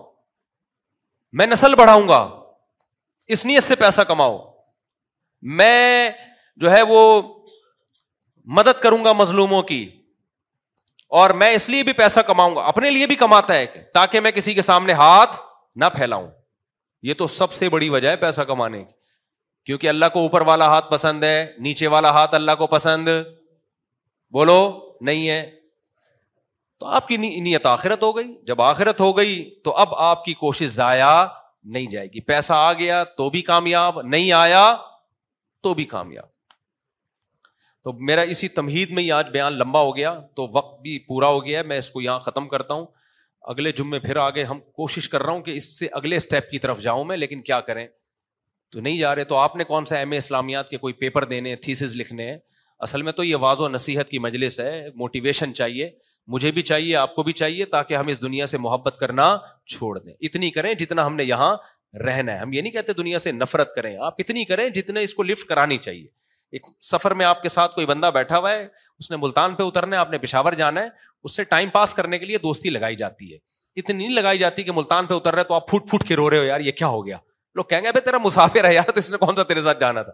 میں 1.41 1.45
نسل 1.47 1.75
بڑھاؤں 1.75 2.07
گا 2.07 2.21
اس 3.35 3.45
نیت 3.45 3.63
سے 3.63 3.75
پیسہ 3.81 4.01
کماؤ 4.09 4.37
میں 5.59 6.09
جو 6.63 6.71
ہے 6.71 6.81
وہ 6.87 6.99
مدد 8.59 8.79
کروں 8.81 9.03
گا 9.05 9.11
مظلوموں 9.21 9.61
کی 9.71 9.83
اور 11.19 11.29
میں 11.41 11.49
اس 11.53 11.69
لیے 11.69 11.83
بھی 11.83 11.93
پیسہ 11.93 12.19
کماؤں 12.27 12.55
گا 12.55 12.61
اپنے 12.73 12.89
لیے 12.91 13.07
بھی 13.07 13.15
کماتا 13.15 13.53
ہے 13.55 13.65
تاکہ 13.93 14.19
میں 14.25 14.31
کسی 14.37 14.53
کے 14.53 14.61
سامنے 14.71 14.93
ہاتھ 15.01 15.35
نہ 15.83 15.85
پھیلاؤں 15.95 16.27
یہ 17.09 17.13
تو 17.17 17.27
سب 17.35 17.53
سے 17.53 17.69
بڑی 17.69 17.89
وجہ 17.95 18.09
ہے 18.09 18.15
پیسہ 18.25 18.41
کمانے 18.49 18.83
کی 18.83 18.91
کیونکہ 19.65 19.87
اللہ 19.89 20.05
کو 20.13 20.19
اوپر 20.19 20.41
والا 20.47 20.67
ہاتھ 20.67 20.89
پسند 20.91 21.23
ہے 21.23 21.35
نیچے 21.67 21.87
والا 21.95 22.09
ہاتھ 22.13 22.35
اللہ 22.35 22.55
کو 22.57 22.67
پسند 22.67 23.07
بولو 24.37 24.57
نہیں 25.09 25.27
ہے 25.29 25.41
تو 26.79 26.87
آپ 26.95 27.07
کی 27.07 27.17
نیت 27.17 27.65
آخرت 27.65 28.03
ہو 28.03 28.15
گئی 28.15 28.27
جب 28.47 28.61
آخرت 28.61 28.99
ہو 29.01 29.15
گئی 29.17 29.43
تو 29.63 29.75
اب 29.83 29.93
آپ 30.09 30.25
کی 30.25 30.33
کوشش 30.39 30.67
ضائع 30.79 31.05
نہیں 31.75 31.85
جائے 31.89 32.07
گی 32.13 32.21
پیسہ 32.27 32.53
آ 32.53 32.71
گیا 32.79 33.03
تو 33.17 33.29
بھی 33.35 33.41
کامیاب 33.49 34.01
نہیں 34.01 34.31
آیا 34.39 34.63
تو 35.63 35.73
بھی 35.73 35.83
کامیاب 35.93 36.31
تو 37.83 37.91
میرا 38.07 38.21
اسی 38.33 38.47
تمہید 38.57 38.89
میں 38.97 39.03
ہی 39.03 39.11
آج 39.11 39.29
بیان 39.33 39.53
لمبا 39.57 39.79
ہو 39.81 39.95
گیا 39.95 40.13
تو 40.35 40.47
وقت 40.53 40.79
بھی 40.81 40.97
پورا 41.07 41.27
ہو 41.35 41.45
گیا 41.45 41.57
ہے 41.59 41.63
میں 41.71 41.77
اس 41.77 41.89
کو 41.89 42.01
یہاں 42.01 42.19
ختم 42.27 42.47
کرتا 42.49 42.73
ہوں 42.73 42.85
اگلے 43.53 43.71
جمعے 43.77 43.99
پھر 43.99 44.15
آگے 44.25 44.43
ہم 44.51 44.59
کوشش 44.75 45.09
کر 45.09 45.23
رہا 45.23 45.31
ہوں 45.33 45.41
کہ 45.47 45.51
اس 45.57 45.77
سے 45.79 45.87
اگلے 46.01 46.15
اسٹیپ 46.15 46.49
کی 46.51 46.59
طرف 46.65 46.79
جاؤں 46.81 47.03
میں 47.05 47.17
لیکن 47.17 47.41
کیا 47.49 47.59
کریں 47.69 47.85
تو 48.73 48.79
نہیں 48.81 48.97
جا 48.97 49.13
رہے 49.15 49.23
تو 49.31 49.35
آپ 49.37 49.55
نے 49.55 49.63
کون 49.71 49.85
سا 49.85 49.97
ایم 49.97 50.11
اے 50.11 50.17
اسلامیات 50.17 50.69
کے 50.69 50.77
کوئی 50.83 50.93
پیپر 51.01 51.23
دینے 51.31 51.53
ہیں 51.67 51.87
لکھنے 51.95 52.29
ہیں 52.29 52.37
اصل 52.85 53.01
میں 53.07 53.11
تو 53.17 53.23
یہ 53.23 53.35
واضح 53.41 53.67
نصیحت 53.71 54.09
کی 54.09 54.19
مجلس 54.19 54.59
ہے 54.59 54.85
موٹیویشن 55.01 55.53
چاہیے 55.59 55.89
مجھے 56.33 56.51
بھی 56.55 56.61
چاہیے 56.69 56.95
آپ 56.95 57.13
کو 57.15 57.23
بھی 57.23 57.33
چاہیے 57.41 57.65
تاکہ 57.75 57.95
ہم 57.95 58.07
اس 58.13 58.21
دنیا 58.21 58.45
سے 58.53 58.57
محبت 58.65 58.97
کرنا 58.99 59.25
چھوڑ 59.73 59.97
دیں 59.97 60.13
اتنی 60.29 60.49
کریں 60.57 60.73
جتنا 60.79 61.05
ہم 61.05 61.15
نے 61.15 61.23
یہاں 61.23 61.55
رہنا 62.07 62.33
ہے 62.33 62.37
ہم 62.37 62.53
یہ 62.53 62.61
نہیں 62.61 62.71
کہتے 62.73 62.93
دنیا 63.01 63.19
سے 63.27 63.31
نفرت 63.31 63.75
کریں 63.75 63.95
آپ 64.05 64.15
اتنی 64.23 64.45
کریں 64.51 64.67
جتنے 64.79 65.03
اس 65.03 65.13
کو 65.13 65.23
لفٹ 65.23 65.47
کرانی 65.49 65.77
چاہیے 65.87 66.05
ایک 66.57 66.67
سفر 66.91 67.13
میں 67.19 67.25
آپ 67.25 67.41
کے 67.41 67.49
ساتھ 67.49 67.75
کوئی 67.75 67.85
بندہ 67.87 68.09
بیٹھا 68.13 68.37
ہوا 68.37 68.51
ہے 68.51 68.63
اس 68.99 69.11
نے 69.11 69.17
ملتان 69.21 69.55
پہ 69.59 69.63
اترنا 69.63 69.95
ہے 69.95 69.99
آپ 70.01 70.11
نے 70.11 70.17
پشاور 70.25 70.53
جانا 70.63 70.81
ہے 70.81 70.87
اس 71.23 71.35
سے 71.35 71.43
ٹائم 71.53 71.69
پاس 71.77 71.93
کرنے 71.93 72.19
کے 72.19 72.25
لیے 72.25 72.37
دوستی 72.43 72.69
لگائی 72.69 72.95
جاتی 72.95 73.31
ہے 73.33 73.37
اتنی 73.81 73.97
نہیں 74.05 74.15
لگائی 74.15 74.37
جاتی 74.39 74.63
کہ 74.63 74.71
ملتان 74.75 75.05
پہ 75.05 75.13
اتر 75.13 75.35
رہے 75.35 75.43
تو 75.43 75.53
آپ 75.53 75.67
پھوٹ 75.69 75.89
پھوٹ 75.89 76.03
کے 76.07 76.15
رو 76.15 76.29
رہے 76.29 76.37
ہو 76.39 76.43
یار 76.43 76.59
یہ 76.59 76.71
کیا 76.83 76.87
ہو 76.97 77.05
گیا 77.05 77.17
لوگ 77.55 77.63
کہیں 77.69 77.81
گے 77.83 77.91
بھائی 77.91 78.03
تیرا 78.05 78.17
مسافر 78.23 78.65
ہے 78.65 78.73
یار 78.73 78.91
تو 78.91 78.97
اس 78.99 79.09
نے 79.11 79.17
کون 79.25 79.35
سا 79.35 79.43
تیرے 79.49 79.61
ساتھ 79.61 79.79
جانا 79.79 80.01
تھا 80.03 80.11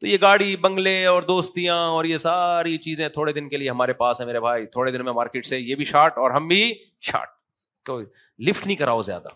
تو 0.00 0.06
یہ 0.06 0.16
گاڑی 0.20 0.54
بنگلے 0.60 0.94
اور 1.06 1.22
دوستیاں 1.22 1.76
اور 1.88 2.04
یہ 2.04 2.16
ساری 2.22 2.76
چیزیں 2.86 3.08
تھوڑے 3.16 3.32
دن 3.32 3.48
کے 3.48 3.56
لیے 3.56 3.70
ہمارے 3.70 3.92
پاس 4.02 4.20
ہے 4.20 4.26
میرے 4.26 4.40
بھائی 4.46 4.66
تھوڑے 4.76 4.90
دن 4.92 5.04
میں 5.04 5.12
مارکیٹ 5.18 5.46
سے 5.46 5.58
یہ 5.58 5.74
بھی 5.74 5.84
شارٹ 5.92 6.18
اور 6.18 6.30
ہم 6.36 6.48
بھی 6.48 6.62
شارٹ 7.10 7.28
تو 7.86 8.00
لفٹ 8.48 8.66
نہیں 8.66 8.76
کراؤ 8.76 9.02
زیادہ 9.10 9.28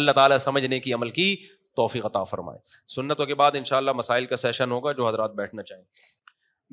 اللہ 0.00 0.12
تعالیٰ 0.12 0.38
سمجھنے 0.46 0.78
کی 0.80 0.92
عمل 0.92 1.10
کی 1.18 1.34
توفی 1.76 2.00
قطع 2.00 2.22
فرمائے 2.30 2.58
سنتوں 2.94 3.26
کے 3.26 3.34
بعد 3.34 3.52
ان 3.58 3.64
شاء 3.70 3.76
اللہ 3.76 3.92
مسائل 4.00 4.26
کا 4.32 4.36
سیشن 4.36 4.70
ہوگا 4.70 4.92
جو 5.00 5.08
حضرات 5.08 5.34
بیٹھنا 5.42 5.62
چاہیں 5.70 5.82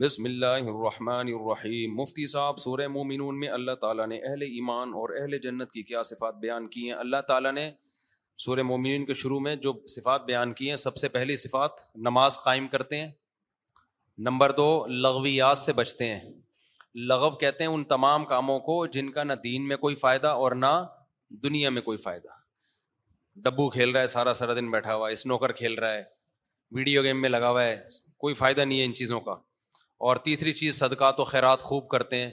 بسم 0.01 0.25
اللہ 0.25 0.61
الرحمن 0.71 1.27
الرحیم 1.33 1.95
مفتی 2.01 2.27
صاحب 2.27 2.57
سورہ 2.59 2.87
مومنون 2.97 3.39
میں 3.39 3.47
اللہ 3.59 3.75
تعالیٰ 3.81 4.07
نے 4.07 4.17
اہل 4.29 4.41
ایمان 4.41 4.93
اور 5.01 5.15
اہل 5.21 5.37
جنت 5.47 5.71
کی 5.71 5.83
کیا 5.91 6.01
صفات 6.13 6.35
بیان 6.41 6.67
کی 6.75 6.85
ہیں 6.89 6.97
اللہ 6.99 7.21
تعالیٰ 7.27 7.51
نے 7.53 7.69
سورہ 8.43 8.61
مومن 8.63 9.03
کے 9.05 9.13
شروع 9.21 9.39
میں 9.45 9.55
جو 9.63 9.71
صفات 9.95 10.23
بیان 10.25 10.53
کی 10.59 10.69
ہیں 10.69 10.75
سب 10.83 10.95
سے 10.97 11.07
پہلی 11.17 11.35
صفات 11.41 11.81
نماز 12.05 12.37
قائم 12.43 12.67
کرتے 12.67 12.99
ہیں 12.99 13.09
نمبر 14.27 14.51
دو 14.59 14.67
لغویات 15.05 15.57
سے 15.57 15.73
بچتے 15.79 16.05
ہیں 16.13 16.19
لغو 17.09 17.29
کہتے 17.43 17.63
ہیں 17.63 17.71
ان 17.71 17.83
تمام 17.91 18.25
کاموں 18.31 18.59
کو 18.71 18.77
جن 18.95 19.09
کا 19.17 19.23
نہ 19.23 19.33
دین 19.43 19.67
میں 19.67 19.77
کوئی 19.85 19.95
فائدہ 20.05 20.27
اور 20.45 20.51
نہ 20.63 20.71
دنیا 21.43 21.69
میں 21.75 21.81
کوئی 21.81 21.97
فائدہ 22.07 22.39
ڈبو 23.43 23.69
کھیل 23.77 23.91
رہا 23.91 24.01
ہے 24.01 24.07
سارا 24.15 24.33
سارا 24.41 24.53
دن 24.59 24.71
بیٹھا 24.71 24.95
ہوا 24.95 25.07
ہے 25.07 25.13
اسنوکر 25.19 25.51
کھیل 25.61 25.77
رہا 25.79 25.93
ہے 25.93 26.03
ویڈیو 26.79 27.03
گیم 27.03 27.21
میں 27.21 27.29
لگا 27.29 27.49
ہوا 27.49 27.63
ہے 27.63 27.77
کوئی 28.25 28.33
فائدہ 28.43 28.61
نہیں 28.61 28.79
ہے 28.79 28.85
ان 28.85 28.93
چیزوں 29.03 29.19
کا 29.29 29.35
اور 30.07 30.17
تیسری 30.29 30.53
چیز 30.63 30.79
صدقہ 30.79 31.11
تو 31.17 31.23
خیرات 31.35 31.59
خوب 31.69 31.87
کرتے 31.95 32.23
ہیں 32.25 32.31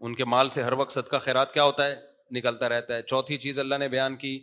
ان 0.00 0.14
کے 0.20 0.24
مال 0.34 0.48
سے 0.56 0.62
ہر 0.62 0.72
وقت 0.82 0.92
صدقہ 0.92 1.16
خیرات 1.28 1.52
کیا 1.54 1.64
ہوتا 1.70 1.86
ہے 1.86 1.94
نکلتا 2.36 2.68
رہتا 2.68 2.96
ہے 2.96 3.02
چوتھی 3.02 3.36
چیز 3.44 3.58
اللہ 3.58 3.74
نے 3.80 3.88
بیان 3.88 4.16
کی 4.16 4.38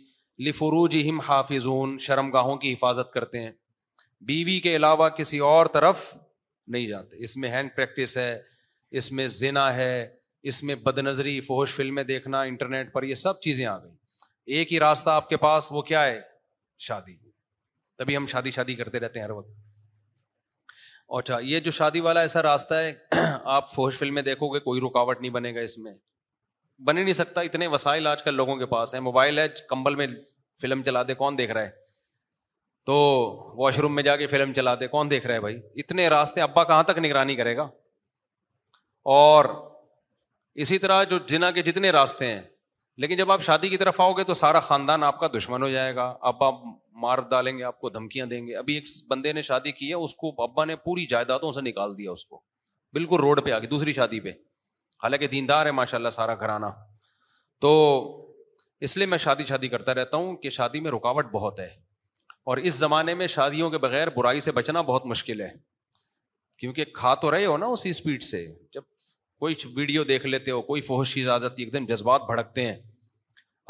لفروج 0.46 0.96
ہم 1.08 1.20
حافظ 1.28 1.66
شرم 2.00 2.30
گاہوں 2.32 2.56
کی 2.64 2.72
حفاظت 2.72 3.12
کرتے 3.12 3.42
ہیں 3.42 3.50
بیوی 4.26 4.58
کے 4.60 4.74
علاوہ 4.76 5.08
کسی 5.18 5.38
اور 5.50 5.66
طرف 5.72 6.04
نہیں 6.74 6.86
جاتے 6.86 7.22
اس 7.24 7.36
میں 7.42 7.50
ہینڈ 7.50 7.70
پریکٹس 7.76 8.16
ہے 8.16 8.38
اس 9.00 9.10
میں 9.12 9.26
زنا 9.42 9.72
ہے 9.76 9.92
اس 10.50 10.62
میں 10.64 10.74
بد 10.82 10.98
نظری 10.98 11.40
فوش 11.46 11.74
فلمیں 11.74 12.02
دیکھنا 12.10 12.40
انٹرنیٹ 12.50 12.92
پر 12.92 13.02
یہ 13.02 13.14
سب 13.22 13.40
چیزیں 13.44 13.64
آ 13.66 13.76
گئیں 13.78 13.94
ایک 14.56 14.72
ہی 14.72 14.78
راستہ 14.80 15.10
آپ 15.10 15.28
کے 15.28 15.36
پاس 15.36 15.68
وہ 15.72 15.82
کیا 15.90 16.04
ہے 16.06 16.20
شادی 16.88 17.16
تبھی 17.98 18.16
ہم 18.16 18.26
شادی 18.32 18.50
شادی 18.50 18.74
کرتے 18.74 19.00
رہتے 19.00 19.18
ہیں 19.20 19.24
ہر 19.26 19.30
وقت 19.38 19.56
اچھا 21.18 21.38
یہ 21.50 21.60
جو 21.66 21.70
شادی 21.70 22.00
والا 22.06 22.20
ایسا 22.20 22.42
راستہ 22.42 22.74
ہے 22.74 22.92
آپ 23.56 23.70
فوش 23.74 23.98
فلمیں 23.98 24.22
دیکھو 24.22 24.48
گے 24.54 24.58
کوئی 24.60 24.80
رکاوٹ 24.84 25.20
نہیں 25.20 25.30
بنے 25.38 25.54
گا 25.54 25.60
اس 25.60 25.76
میں 25.78 25.92
بن 26.84 26.98
ہی 26.98 27.02
نہیں 27.02 27.14
سکتا 27.14 27.40
اتنے 27.40 27.66
وسائل 27.66 28.06
آج 28.06 28.22
کل 28.22 28.34
لوگوں 28.36 28.54
کے 28.56 28.66
پاس 28.72 28.94
ہے 28.94 28.98
موبائل 29.00 29.38
ہے 29.38 29.46
کمبل 29.68 29.94
میں 30.00 30.06
فلم 30.62 30.82
چلا 30.82 31.02
دے 31.08 31.14
کون 31.14 31.38
دیکھ 31.38 31.52
رہا 31.52 31.62
ہے 31.62 31.70
تو 32.86 32.98
واش 33.56 33.78
روم 33.78 33.94
میں 33.94 34.02
جا 34.02 34.16
کے 34.16 34.26
فلم 34.26 34.52
چلا 34.56 34.74
دے 34.80 34.86
کون 34.88 35.10
دیکھ 35.10 35.26
رہا 35.26 35.34
ہے 35.34 35.40
بھائی 35.40 35.58
اتنے 35.82 36.08
راستے 36.10 36.40
ابا 36.40 36.64
کہاں 36.64 36.82
تک 36.90 36.98
نگرانی 37.04 37.36
کرے 37.36 37.56
گا 37.56 37.68
اور 39.14 39.44
اسی 40.64 40.78
طرح 40.78 41.02
جو 41.10 41.18
جنا 41.32 41.50
کے 41.56 41.62
جتنے 41.62 41.90
راستے 41.96 42.26
ہیں 42.26 42.40
لیکن 43.02 43.16
جب 43.16 43.30
آپ 43.32 43.42
شادی 43.42 43.68
کی 43.68 43.76
طرف 43.78 44.00
آؤ 44.00 44.12
گے 44.12 44.24
تو 44.28 44.34
سارا 44.34 44.60
خاندان 44.68 45.02
آپ 45.04 45.18
کا 45.20 45.26
دشمن 45.36 45.62
ہو 45.62 45.68
جائے 45.70 45.94
گا 45.96 46.06
ابا 46.30 46.48
مار 47.02 47.18
ڈالیں 47.30 47.56
گے 47.58 47.62
آپ 47.64 47.80
کو 47.80 47.90
دھمکیاں 47.96 48.26
دیں 48.26 48.46
گے 48.46 48.56
ابھی 48.56 48.74
ایک 48.74 48.84
بندے 49.10 49.32
نے 49.32 49.42
شادی 49.50 49.72
کی 49.80 49.88
ہے 49.88 49.94
اس 50.06 50.14
کو 50.22 50.32
ابا 50.42 50.64
نے 50.70 50.76
پوری 50.84 51.06
جائیدادوں 51.14 51.52
سے 51.52 51.60
نکال 51.70 51.98
دیا 51.98 52.10
اس 52.12 52.24
کو 52.24 52.40
بالکل 52.94 53.20
روڈ 53.20 53.44
پہ 53.44 53.52
آ 53.52 53.58
کے 53.58 53.66
دوسری 53.66 53.92
شادی 53.92 54.20
پہ 54.20 54.30
حالانکہ 55.02 55.26
دیندار 55.32 55.66
ہے 55.66 55.70
ماشاء 55.80 55.96
اللہ 55.98 56.10
سارا 56.18 56.34
گھرانہ 56.34 56.66
تو 57.64 57.70
اس 58.86 58.96
لیے 58.96 59.06
میں 59.06 59.18
شادی 59.18 59.44
شادی 59.44 59.68
کرتا 59.68 59.94
رہتا 59.94 60.16
ہوں 60.16 60.36
کہ 60.44 60.50
شادی 60.58 60.80
میں 60.80 60.90
رکاوٹ 60.90 61.30
بہت 61.32 61.60
ہے 61.60 61.68
اور 62.50 62.56
اس 62.68 62.74
زمانے 62.74 63.14
میں 63.20 63.26
شادیوں 63.36 63.70
کے 63.70 63.78
بغیر 63.78 64.08
برائی 64.16 64.40
سے 64.40 64.52
بچنا 64.58 64.80
بہت 64.90 65.06
مشکل 65.06 65.40
ہے 65.40 65.48
کیونکہ 66.58 66.84
کھا 66.94 67.14
تو 67.24 67.30
رہے 67.30 67.46
ہو 67.46 67.56
نا 67.62 67.66
اسی 67.74 67.90
اسپیڈ 67.96 68.22
سے 68.22 68.44
جب 68.74 68.82
کوئی 69.40 69.54
ویڈیو 69.76 70.04
دیکھ 70.04 70.26
لیتے 70.26 70.50
ہو 70.50 70.62
کوئی 70.70 70.80
فوہش 70.90 71.12
چیز 71.14 71.28
آ 71.28 71.36
جاتی 71.44 71.62
ہے 71.62 71.66
ایک 71.66 71.72
دم 71.74 71.84
جذبات 71.94 72.22
بھڑکتے 72.28 72.64
ہیں 72.66 72.76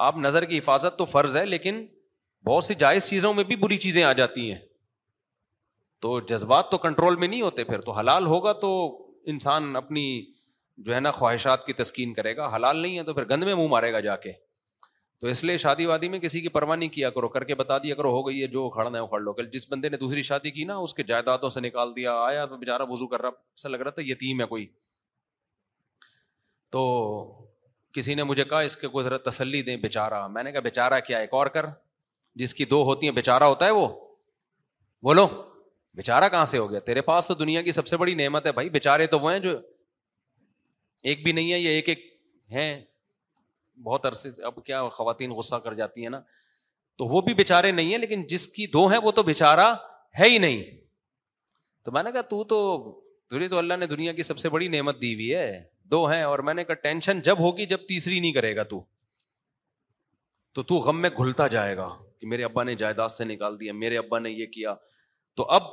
آپ 0.07 0.17
نظر 0.27 0.45
کی 0.53 0.59
حفاظت 0.59 0.97
تو 0.99 1.05
فرض 1.15 1.37
ہے 1.37 1.45
لیکن 1.47 1.85
بہت 2.47 2.65
سی 2.65 2.75
جائز 2.83 3.09
چیزوں 3.09 3.33
میں 3.35 3.45
بھی 3.45 3.57
بری 3.67 3.77
چیزیں 3.87 4.03
آ 4.05 4.13
جاتی 4.23 4.51
ہیں 4.51 4.59
تو 6.07 6.19
جذبات 6.33 6.71
تو 6.71 6.79
کنٹرول 6.87 7.17
میں 7.23 7.29
نہیں 7.29 7.43
ہوتے 7.43 7.65
پھر 7.73 7.81
تو 7.89 7.93
حلال 7.93 8.27
ہوگا 8.33 8.53
تو 8.65 8.71
انسان 9.33 9.77
اپنی 9.77 10.07
جو 10.87 10.95
ہے 10.95 10.99
نا 11.01 11.11
خواہشات 11.13 11.65
کی 11.67 11.73
تسکین 11.73 12.13
کرے 12.15 12.35
گا 12.37 12.49
حلال 12.55 12.77
نہیں 12.77 12.99
ہے 12.99 13.03
تو 13.05 13.15
پھر 13.15 13.29
گند 13.31 13.43
میں 13.45 13.55
منہ 13.55 13.69
مارے 13.69 13.93
گا 13.93 14.01
جا 14.01 14.15
کے 14.25 14.33
تو 15.21 15.27
اس 15.29 15.43
لیے 15.45 15.57
شادی 15.59 15.87
وادی 15.87 16.09
میں 16.09 16.19
کسی 16.21 16.41
کی 16.41 16.49
پرواہ 16.57 16.77
نہیں 16.77 16.89
کیا 16.97 17.09
کرو 17.11 17.29
کر 17.29 17.45
کے 17.45 17.55
بتا 17.61 17.79
دیا 17.83 17.95
کرو 17.95 18.11
ہو 18.17 18.27
گئی 18.27 18.41
ہے 18.43 18.47
جو 18.49 18.69
کھڑنا 18.75 19.05
کھڑ 19.07 19.21
لو 19.21 19.33
کل 19.39 19.47
جس 19.53 19.71
بندے 19.71 19.89
نے 19.89 19.97
دوسری 20.03 20.23
شادی 20.29 20.51
کی 20.59 20.65
نا 20.65 20.77
اس 20.83 20.93
کے 20.95 21.03
جائیدادوں 21.09 21.49
سے 21.55 21.61
نکال 21.61 21.95
دیا 21.97 22.13
آیا 22.27 22.45
بے 22.45 22.67
چارا 22.67 22.85
وزو 22.91 23.07
کر 23.17 23.23
رہا 23.23 23.91
تھا 23.91 24.03
یتیم 24.11 24.41
ہے 24.41 24.47
کوئی 24.53 24.67
تو 26.73 26.83
کسی 27.95 28.15
نے 28.15 28.23
مجھے 28.25 28.45
کہا 28.45 28.61
اس 28.71 28.77
کے 28.77 28.89
کوئی 28.89 29.05
ذرا 29.05 29.17
تسلی 29.31 29.63
دیں 29.69 29.77
بےچارا 29.87 30.27
میں 30.35 30.43
نے 30.43 30.53
کہا 30.53 30.61
بےچارا 30.61 30.99
کیا 31.11 31.19
ایک 31.19 31.35
اور 31.35 31.47
کر 31.57 31.67
جس 32.43 32.55
کی 32.55 32.65
دو 32.73 32.83
ہوتی 32.85 33.07
ہیں 33.07 33.15
بےچارا 33.15 33.47
ہوتا 33.47 33.67
ہے 33.67 33.71
وہ 33.79 33.87
بولو 35.03 35.27
بےچارا 35.97 36.29
کہاں 36.35 36.45
سے 36.51 36.59
ہو 36.59 36.71
گیا 36.71 36.81
تیرے 36.89 37.01
پاس 37.11 37.27
تو 37.29 37.35
دنیا 37.35 37.63
کی 37.69 37.73
سب 37.73 37.87
سے 37.87 37.97
بڑی 37.97 38.15
نعمت 38.15 38.47
ہے 38.47 38.53
بھائی 38.59 38.71
بےچارے 38.71 39.07
تو 39.15 39.21
وہ 39.21 39.31
ہیں 39.33 39.39
جو 39.49 39.57
ایک 41.09 41.23
بھی 41.25 41.33
نہیں 41.39 41.53
ہے 41.53 41.59
یہ 41.59 41.75
ایک 41.79 41.89
ایک 41.89 42.01
ہے 42.53 42.67
بہت 43.87 44.07
عرصے 44.07 44.31
سے 44.37 44.43
اب 44.51 44.65
کیا 44.69 44.83
خواتین 44.99 45.31
غصہ 45.39 45.57
کر 45.67 45.75
جاتی 45.81 46.03
ہیں 46.03 46.11
نا 46.15 46.21
تو 47.01 47.07
وہ 47.13 47.21
بھی 47.29 47.35
بےچارے 47.41 47.71
نہیں 47.79 47.91
ہیں 47.93 47.99
لیکن 48.05 48.23
جس 48.33 48.47
کی 48.57 48.67
دو 48.77 48.87
ہیں 48.93 48.99
وہ 49.03 49.11
تو 49.19 49.23
بےچارا 49.29 49.67
ہے 50.19 50.29
ہی 50.33 50.39
نہیں 50.45 50.63
تو 51.85 51.93
میں 51.97 52.03
نے 52.09 52.13
کہا 52.13 52.21
تو 52.33 52.43
تو 52.53 52.59
تو 53.35 53.37
تجھے 53.37 53.57
اللہ 53.59 53.79
نے 53.83 53.87
دنیا 53.95 54.13
کی 54.19 54.23
سب 54.31 54.39
سے 54.45 54.49
بڑی 54.57 54.69
نعمت 54.75 55.01
دی 55.03 55.15
ہوئی 55.15 55.35
ہے 55.35 55.49
دو 55.95 56.05
ہیں 56.13 56.23
اور 56.31 56.39
میں 56.49 56.55
نے 56.59 56.65
کہا 56.71 56.81
ٹینشن 56.87 57.21
جب 57.31 57.41
ہوگی 57.47 57.67
جب 57.73 57.87
تیسری 57.95 58.21
نہیں 58.21 58.33
کرے 58.39 58.55
گا 58.57 58.63
تو 58.75 58.83
تو 60.59 60.63
تو 60.71 60.77
غم 60.89 61.01
میں 61.07 61.11
گھلتا 61.23 61.47
جائے 61.57 61.77
گا 61.77 61.89
کہ 62.21 62.27
میرے 62.35 62.45
ابا 62.45 62.63
نے 62.69 62.75
جائیداد 62.85 63.09
سے 63.21 63.25
نکال 63.33 63.59
دیا 63.61 63.73
میرے 63.83 63.99
ابا 64.05 64.19
نے 64.29 64.31
یہ 64.43 64.47
کیا 64.59 64.75
تو 65.41 65.47
اب 65.59 65.71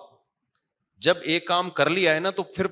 جب 1.09 1.23
ایک 1.33 1.47
کام 1.53 1.69
کر 1.79 1.89
لیا 1.99 2.15
ہے 2.15 2.19
نا 2.29 2.31
تو 2.39 2.43
پھر 2.55 2.67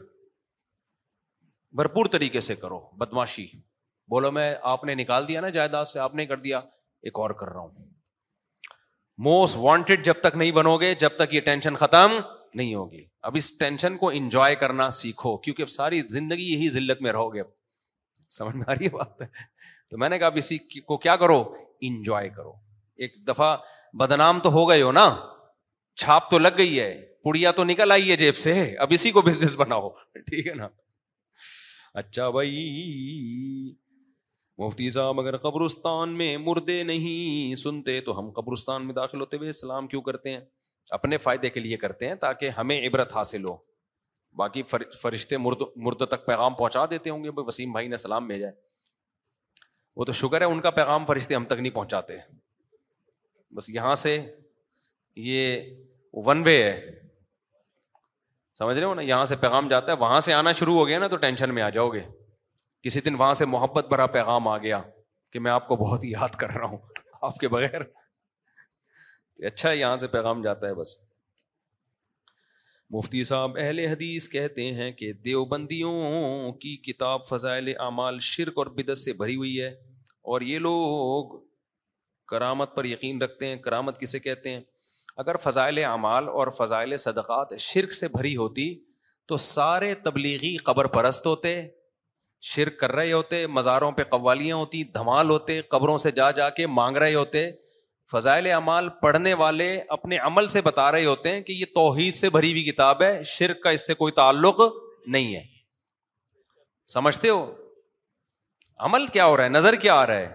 بھرپور 1.78 2.06
طریقے 2.12 2.40
سے 2.48 2.56
کرو 2.56 2.80
بدماشی 2.98 3.46
بولو 4.12 4.32
میں 4.32 4.54
آپ 4.72 4.84
نے 4.86 4.96
نکال 4.96 5.28
دیا 5.28 5.42
نا 5.42 5.50
جائیداد 5.58 5.86
سے 5.92 6.00
آپ 6.00 6.16
نے 6.16 6.26
کر 6.26 6.38
دیا 6.40 6.58
ایک 7.10 7.20
اور 7.20 7.30
کر 7.40 7.50
رہا 7.54 7.62
ہوں 7.62 7.90
موسٹ 9.28 9.56
وانٹیڈ 9.60 10.04
جب 10.06 10.20
تک 10.24 10.36
نہیں 10.36 10.52
بنو 10.60 10.76
گے 10.82 10.94
جب 11.06 11.16
تک 11.20 11.34
یہ 11.34 11.42
ٹینشن 11.48 11.76
ختم 11.84 12.14
نہیں 12.60 12.74
ہوگی 12.76 13.04
اب 13.30 13.36
اس 13.40 13.52
ٹینشن 13.58 13.98
کو 13.98 14.10
انجوائے 14.20 14.56
کرنا 14.64 14.90
سیکھو 15.00 15.36
کیونکہ 15.46 15.62
اب 15.64 15.70
ساری 15.78 16.02
زندگی 16.18 16.52
یہی 16.54 16.70
ذلت 16.78 17.02
میں 17.02 17.12
رہو 17.14 17.34
گے 17.34 17.40
اب 17.42 17.50
سمجھ 18.38 18.56
میں 18.56 18.64
آ 18.68 18.74
رہی 18.74 18.88
ہے 18.94 19.08
ہے 19.22 19.28
تو 19.92 19.98
میں 20.04 20.10
نے 20.10 20.18
کہا 20.20 20.28
اب 20.34 20.38
اسی 20.44 20.58
کو 20.92 20.98
کیا 21.08 21.16
کرو 21.26 21.40
انجوائے 21.90 22.30
کرو 22.38 22.54
ایک 23.06 23.16
دفعہ 23.28 23.56
بدنام 24.04 24.40
تو 24.48 24.52
ہو 24.60 24.68
گئے 24.70 24.82
ہو 24.82 24.92
نا 25.00 25.10
چھاپ 26.04 26.30
تو 26.32 26.38
لگ 26.46 26.56
گئی 26.58 26.80
ہے 26.80 26.92
پڑیا 27.26 27.52
تو 27.58 27.64
نکل 27.74 27.92
آئی 27.92 28.10
ہے 28.12 28.16
جیب 28.26 28.38
سے 28.48 28.54
اب 28.86 28.94
اسی 29.00 29.12
کو 29.18 29.22
بزنس 29.32 29.56
بناؤ 29.66 29.90
ٹھیک 30.28 30.48
ہے 30.48 30.54
نا 30.62 30.68
اچھا 32.02 32.30
بھائی 32.36 33.72
مفتی 34.58 34.90
صاحب 34.94 35.20
اگر 35.20 35.36
قبرستان 35.44 36.18
میں 36.18 36.36
مردے 36.38 36.82
نہیں 36.84 37.54
سنتے 37.64 38.00
تو 38.06 38.18
ہم 38.20 38.30
قبرستان 38.36 38.86
میں 38.86 38.94
داخل 38.94 39.20
ہوتے 39.22 39.38
ہوئے 39.38 39.50
اسلام 39.50 39.88
کیوں 39.88 40.02
کرتے 40.02 40.32
ہیں 40.34 40.40
اپنے 40.98 41.18
فائدے 41.26 41.50
کے 41.50 41.60
لیے 41.60 41.78
کرتے 41.78 42.08
ہیں 42.08 42.16
تاکہ 42.24 42.50
ہمیں 42.58 42.78
عبرت 42.88 43.14
حاصل 43.16 43.46
ہو 43.46 43.56
باقی 44.38 44.64
فرشتے 45.02 45.38
مرد 45.38 45.62
مرد 45.88 46.04
تک 46.12 46.26
پیغام 46.26 46.54
پہنچا 46.56 46.86
دیتے 46.92 47.10
ہوں 47.10 47.24
گے 47.24 47.30
وسیم 47.48 47.72
بھائی 47.72 47.88
نے 47.88 47.98
سلام 48.06 48.28
بھیجا 48.28 48.48
ہے 48.48 48.54
وہ 49.96 50.06
تو 50.06 50.12
شکر 50.22 50.42
ہے 50.42 50.46
ان 50.46 50.62
کا 50.62 50.70
پیغام 50.80 51.06
فرشتے 51.06 51.36
ہم 51.36 51.46
تک 51.46 51.60
نہیں 51.60 51.74
پہنچاتے 51.76 52.18
بس 53.56 53.70
یہاں 53.70 53.96
سے 54.06 54.18
یہ 55.30 55.60
ون 56.26 56.42
وے 56.46 56.62
ہے 56.64 57.02
سمجھ 58.60 58.78
رہے 58.78 58.86
ہو 58.86 58.94
نا 58.94 59.02
یہاں 59.02 59.26
سے 59.26 59.36
پیغام 59.44 59.68
جاتا 59.70 59.92
ہے 59.92 59.98
وہاں 59.98 60.20
سے 60.26 60.34
آنا 60.34 60.52
شروع 60.60 60.74
ہو 60.78 60.88
گیا 60.88 61.00
نا 61.00 61.08
تو 61.14 61.18
ٹینشن 61.22 61.54
میں 61.56 61.62
آ 61.64 61.70
جاؤ 61.78 61.90
گے 61.94 62.02
کسی 62.84 63.02
دن 63.06 63.16
وہاں 63.20 63.34
سے 63.40 63.46
محبت 63.54 63.88
بھرا 63.90 64.06
پیغام 64.16 64.48
آ 64.48 64.58
گیا 64.66 64.82
کہ 65.32 65.40
میں 65.46 65.52
آپ 65.52 65.68
کو 65.68 65.76
بہت 65.76 66.06
یاد 66.06 66.36
کر 66.42 66.52
رہا 66.56 66.66
ہوں 66.74 66.78
آپ 67.30 67.38
کے 67.44 67.48
بغیر 67.56 67.82
اچھا 69.50 69.72
یہاں 69.72 69.98
سے 69.98 70.08
پیغام 70.16 70.42
جاتا 70.42 70.68
ہے 70.68 70.74
بس 70.82 70.96
مفتی 72.96 73.24
صاحب 73.28 73.58
اہل 73.60 73.80
حدیث 73.92 74.28
کہتے 74.32 74.64
ہیں 74.74 74.92
کہ 74.98 75.12
دیوبندیوں 75.26 76.52
کی 76.66 76.76
کتاب 76.92 77.26
فضائل 77.28 77.72
اعمال 77.86 78.20
شرک 78.30 78.58
اور 78.64 78.68
بدت 78.80 78.98
سے 78.98 79.14
بھری 79.22 79.36
ہوئی 79.36 79.60
ہے 79.62 79.68
اور 80.34 80.42
یہ 80.52 80.60
لوگ 80.68 81.38
کرامت 82.34 82.76
پر 82.76 82.86
یقین 82.86 83.22
رکھتے 83.22 83.48
ہیں 83.48 83.56
کرامت 83.68 84.00
کسے 84.00 84.20
کہتے 84.28 84.50
ہیں 84.54 84.62
اگر 85.22 85.38
فضائل 85.44 85.80
اعمال 85.88 86.28
اور 86.40 86.48
فضائل 86.58 86.96
صدقات 86.98 87.54
شرک 87.60 87.92
سے 87.94 88.08
بھری 88.18 88.36
ہوتی 88.36 88.74
تو 89.28 89.38
سارے 89.38 89.94
تبلیغی 90.06 90.56
قبر 90.68 90.88
پرست 90.96 91.26
ہوتے 91.28 91.62
شرک 92.54 92.80
کر 92.80 92.92
رہے 92.92 93.12
ہوتے 93.12 93.46
مزاروں 93.58 93.92
پہ 93.98 94.04
قوالیاں 94.10 94.56
ہوتی 94.58 94.84
دھمال 94.94 95.30
ہوتے 95.30 95.62
قبروں 95.72 95.98
سے 96.06 96.12
جا 96.12 96.30
جا 96.40 96.50
کے 96.58 96.68
مانگ 96.68 96.98
رہے 97.04 97.14
ہوتے 97.16 97.50
فضائل 98.12 98.46
اعمال 98.52 98.88
پڑھنے 99.02 99.34
والے 99.42 99.68
اپنے 99.98 100.18
عمل 100.30 100.48
سے 100.56 100.62
بتا 100.62 100.92
رہے 100.92 101.06
ہوتے 101.06 101.32
ہیں 101.34 101.42
کہ 101.42 101.52
یہ 101.60 101.66
توحید 101.76 102.16
سے 102.16 102.30
بھری 102.30 102.52
ہوئی 102.52 102.64
کتاب 102.72 103.02
ہے 103.04 103.20
شرک 103.36 103.62
کا 103.64 103.70
اس 103.78 103.88
سے 103.88 103.94
کوئی 104.02 104.12
تعلق 104.20 104.60
نہیں 105.16 105.36
ہے 105.36 105.42
سمجھتے 106.94 107.30
ہو 107.30 107.44
عمل 108.90 109.06
کیا 109.16 109.26
ہو 109.26 109.38
رہا 109.38 109.44
ہے 109.44 109.50
نظر 109.50 109.76
کیا 109.86 109.94
آ 110.00 110.06
رہا 110.08 110.20
ہے 110.20 110.34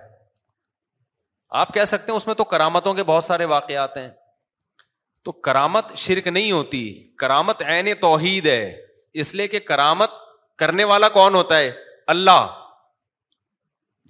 آپ 1.60 1.74
کہہ 1.74 1.84
سکتے 1.92 2.12
ہیں 2.12 2.16
اس 2.16 2.26
میں 2.26 2.34
تو 2.38 2.44
کرامتوں 2.54 2.94
کے 2.94 3.02
بہت 3.12 3.24
سارے 3.24 3.44
واقعات 3.54 3.96
ہیں 3.96 4.08
تو 5.28 5.32
کرامت 5.46 5.92
شرک 5.98 6.26
نہیں 6.28 6.52
ہوتی 6.52 6.78
کرامت 7.18 7.62
عین 7.68 7.88
توحید 8.00 8.46
ہے 8.46 8.60
اس 9.20 9.34
لیے 9.34 9.46
کہ 9.54 9.58
کرامت 9.70 10.10
کرنے 10.58 10.84
والا 10.90 11.08
کون 11.16 11.34
ہوتا 11.34 11.58
ہے 11.58 11.70
اللہ 12.14 12.46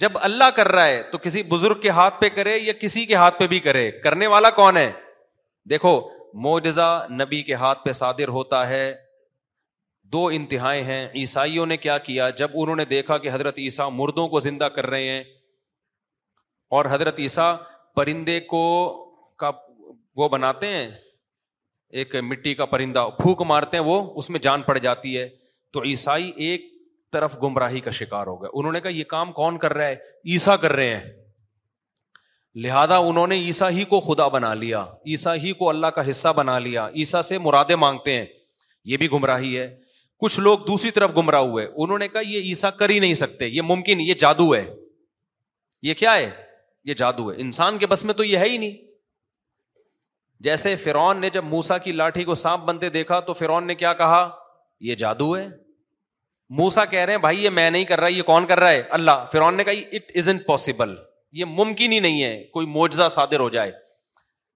جب 0.01 0.19
اللہ 0.28 0.51
کر 0.57 0.69
رہا 0.73 0.86
ہے 0.86 1.03
تو 1.12 1.19
کسی 1.23 1.43
بزرگ 1.49 1.81
کے 1.82 1.90
ہاتھ 1.99 2.20
پہ 2.20 2.28
کرے 2.35 2.57
یا 2.59 2.73
کسی 2.81 3.05
کے 3.07 3.15
ہاتھ 3.23 3.39
پہ 3.39 3.47
بھی 3.55 3.59
کرے 3.65 3.90
کرنے 4.05 4.27
والا 4.35 4.51
کون 4.61 4.77
ہے 4.77 4.90
دیکھو 5.70 5.93
معجزہ 6.45 6.86
نبی 7.20 7.43
کے 7.51 7.55
ہاتھ 7.65 7.82
پہ 7.85 7.93
صادر 8.03 8.28
ہوتا 8.39 8.66
ہے 8.69 8.85
دو 10.12 10.24
انتہائیں 10.39 10.82
ہیں 10.93 11.03
عیسائیوں 11.23 11.66
نے 11.73 11.77
کیا 11.86 11.99
کیا 12.11 12.31
جب 12.43 12.51
انہوں 12.62 12.77
نے 12.77 12.85
دیکھا 12.95 13.19
کہ 13.24 13.31
حضرت 13.32 13.59
عیسیٰ 13.65 13.90
مردوں 13.97 14.28
کو 14.36 14.40
زندہ 14.49 14.69
کر 14.77 14.86
رہے 14.97 15.09
ہیں 15.11 15.23
اور 16.77 16.85
حضرت 16.93 17.20
عیسیٰ 17.27 17.53
پرندے 17.97 18.40
کو 18.55 18.65
کا 19.39 19.51
وہ 20.20 20.28
بناتے 20.28 20.66
ہیں 20.66 20.89
ایک 21.97 22.15
مٹی 22.23 22.55
کا 22.55 22.65
پرندہ 22.66 23.09
پھوک 23.19 23.43
مارتے 23.47 23.77
ہیں 23.77 23.85
وہ 23.85 24.01
اس 24.19 24.28
میں 24.31 24.40
جان 24.43 24.62
پڑ 24.62 24.77
جاتی 24.78 25.16
ہے 25.16 25.28
تو 25.73 25.82
عیسائی 25.85 26.31
ایک 26.47 26.65
طرف 27.12 27.36
گمراہی 27.43 27.81
کا 27.81 27.90
شکار 27.98 28.27
ہو 28.27 28.35
گئے 28.43 28.51
انہوں 28.60 28.73
نے 28.73 28.81
کہا 28.81 28.90
یہ 28.90 29.05
کام 29.09 29.32
کون 29.32 29.59
کر 29.59 29.73
رہا 29.74 29.86
ہے 29.86 29.94
عیسا 30.32 30.56
کر 30.65 30.73
رہے 30.77 30.94
ہیں 30.97 31.10
لہذا 32.65 32.97
انہوں 33.09 33.27
نے 33.27 33.36
عیسا 33.44 33.69
ہی 33.70 33.85
کو 33.89 34.01
خدا 34.01 34.27
بنا 34.35 34.52
لیا 34.55 34.81
عیسا 35.06 35.35
ہی 35.43 35.52
کو 35.59 35.69
اللہ 35.69 35.86
کا 35.97 36.09
حصہ 36.09 36.28
بنا 36.36 36.59
لیا 36.59 36.86
عیسا 36.97 37.23
سے 37.23 37.39
مرادیں 37.39 37.77
مانگتے 37.77 38.16
ہیں 38.19 38.24
یہ 38.93 38.97
بھی 38.97 39.09
گمراہی 39.12 39.59
ہے 39.59 39.66
کچھ 40.23 40.39
لوگ 40.40 40.59
دوسری 40.69 40.90
طرف 40.90 41.10
گمراہ 41.16 41.40
ہوئے 41.40 41.66
انہوں 41.66 41.98
نے 41.98 42.09
کہا 42.09 42.20
یہ 42.27 42.48
عیسا 42.48 42.70
کر 42.78 42.90
ہی 42.90 42.98
نہیں 43.01 43.15
سکتے 43.15 43.47
یہ 43.48 43.62
ممکن 43.65 44.01
یہ 44.01 44.15
جادو 44.20 44.55
ہے 44.55 44.65
یہ 45.89 45.94
کیا 45.98 46.16
ہے 46.16 46.31
یہ 46.85 46.94
جادو 46.98 47.31
ہے 47.31 47.36
انسان 47.40 47.78
کے 47.78 47.86
بس 47.86 48.05
میں 48.05 48.15
تو 48.15 48.24
یہ 48.24 48.39
ہے 48.39 48.48
ہی 48.48 48.56
نہیں 48.59 48.86
جیسے 50.47 50.74
فرون 50.77 51.20
نے 51.20 51.28
جب 51.32 51.44
موسا 51.44 51.77
کی 51.85 51.93
لاٹھی 51.93 52.24
کو 52.24 52.35
سانپ 52.43 52.65
بنتے 52.65 52.89
دیکھا 52.97 53.19
تو 53.28 53.32
فرون 53.35 53.66
نے 53.66 53.74
کیا 53.74 53.93
کہا 54.02 54.28
یہ 54.89 54.94
جادو 54.94 55.36
ہے 55.36 55.47
موسا 56.59 56.85
کہہ 56.90 56.98
رہے 57.01 57.12
ہیں 57.12 57.20
بھائی 57.20 57.43
یہ 57.44 57.51
میں 57.51 57.70
نہیں 57.70 57.85
کر 57.85 58.01
رہا 58.01 58.09
یہ 58.09 58.23
کون 58.27 58.47
کر 58.47 58.60
رہا 58.60 58.70
ہے 58.70 58.82
اللہ 58.98 59.24
فرون 59.32 59.56
نے 59.56 59.65
کہا 59.65 59.97
اٹ 59.97 60.12
از 60.19 60.28
ان 60.28 60.39
پاسبل 60.47 60.94
یہ 61.39 61.44
ممکن 61.44 61.93
ہی 61.93 61.98
نہیں 62.01 62.23
ہے 62.23 62.43
کوئی 62.52 62.66
موجزہ 62.77 63.09
صادر 63.10 63.40
ہو 63.40 63.48
جائے 63.56 63.73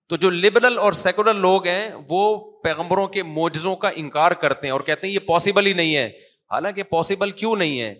تو 0.08 0.16
جو 0.22 0.30
لبرل 0.30 0.78
اور 0.78 0.92
سیکولر 0.98 1.34
لوگ 1.46 1.66
ہیں 1.66 1.88
وہ 2.08 2.22
پیغمبروں 2.64 3.06
کے 3.16 3.22
موجزوں 3.22 3.74
کا 3.84 3.90
انکار 4.02 4.32
کرتے 4.44 4.66
ہیں 4.66 4.72
اور 4.72 4.80
کہتے 4.86 5.06
ہیں 5.06 5.14
یہ 5.14 5.18
پاسبل 5.26 5.66
ہی 5.66 5.72
نہیں 5.72 5.94
ہے 5.96 6.06
حالانکہ 6.50 6.82
پاسبل 6.90 7.30
کیوں 7.40 7.54
نہیں 7.56 7.80
ہے 7.80 7.94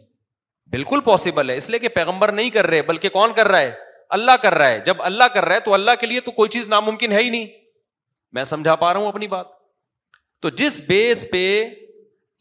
بالکل 0.73 1.01
پاسبل 1.05 1.51
ہے 1.51 1.57
اس 1.57 1.69
لیے 1.71 1.79
کہ 1.79 1.89
پیغمبر 1.95 2.33
نہیں 2.33 2.51
کر 2.51 2.67
رہے 2.67 2.83
بلکہ 2.91 3.09
کون 3.19 3.33
کر 3.37 3.49
رہا 3.49 3.61
ہے 3.61 3.73
اللہ 4.19 4.37
کر 4.43 4.55
رہا 4.59 4.69
ہے 4.69 4.81
جب 4.87 5.03
اللہ 5.11 5.25
کر 5.35 5.45
رہا 5.45 5.55
ہے 5.55 5.61
تو 5.65 5.75
اللہ 5.75 5.91
کے 6.01 6.07
لیے 6.07 6.21
تو 6.21 6.31
کوئی 6.39 6.49
چیز 6.57 6.69
ناممکن 6.69 7.13
ہے 7.13 7.23
ہی 7.23 7.31
نہیں 7.31 7.47
میں 8.37 8.45
سمجھا 8.45 8.75
پا 8.83 8.93
رہا 8.93 9.01
ہوں 9.01 9.09
اپنی 9.09 9.27
بات 9.29 9.47
تو 10.43 10.51
جس 10.61 10.81
بیس 10.89 11.25
پہ 11.31 11.43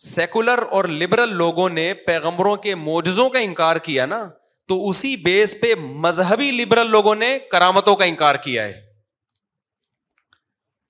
سیکولر 0.08 0.60
اور 0.78 0.86
لبرل 1.02 1.34
لوگوں 1.38 1.70
نے 1.70 1.94
پیغمبروں 2.08 2.56
کے 2.66 2.76
موجزوں 2.76 3.30
کا 3.30 3.40
انکار 3.40 3.76
کیا 3.88 4.06
نا 4.06 4.24
تو 4.68 4.78
اسی 4.90 5.16
بیس 5.24 5.56
پہ 5.62 5.74
مذہبی 6.06 6.50
لبرل 6.52 6.90
لوگوں 6.92 7.16
نے 7.16 7.38
کرامتوں 7.52 7.96
کا 7.96 8.06
انکار 8.06 8.36
کیا 8.46 8.64
ہے 8.64 8.74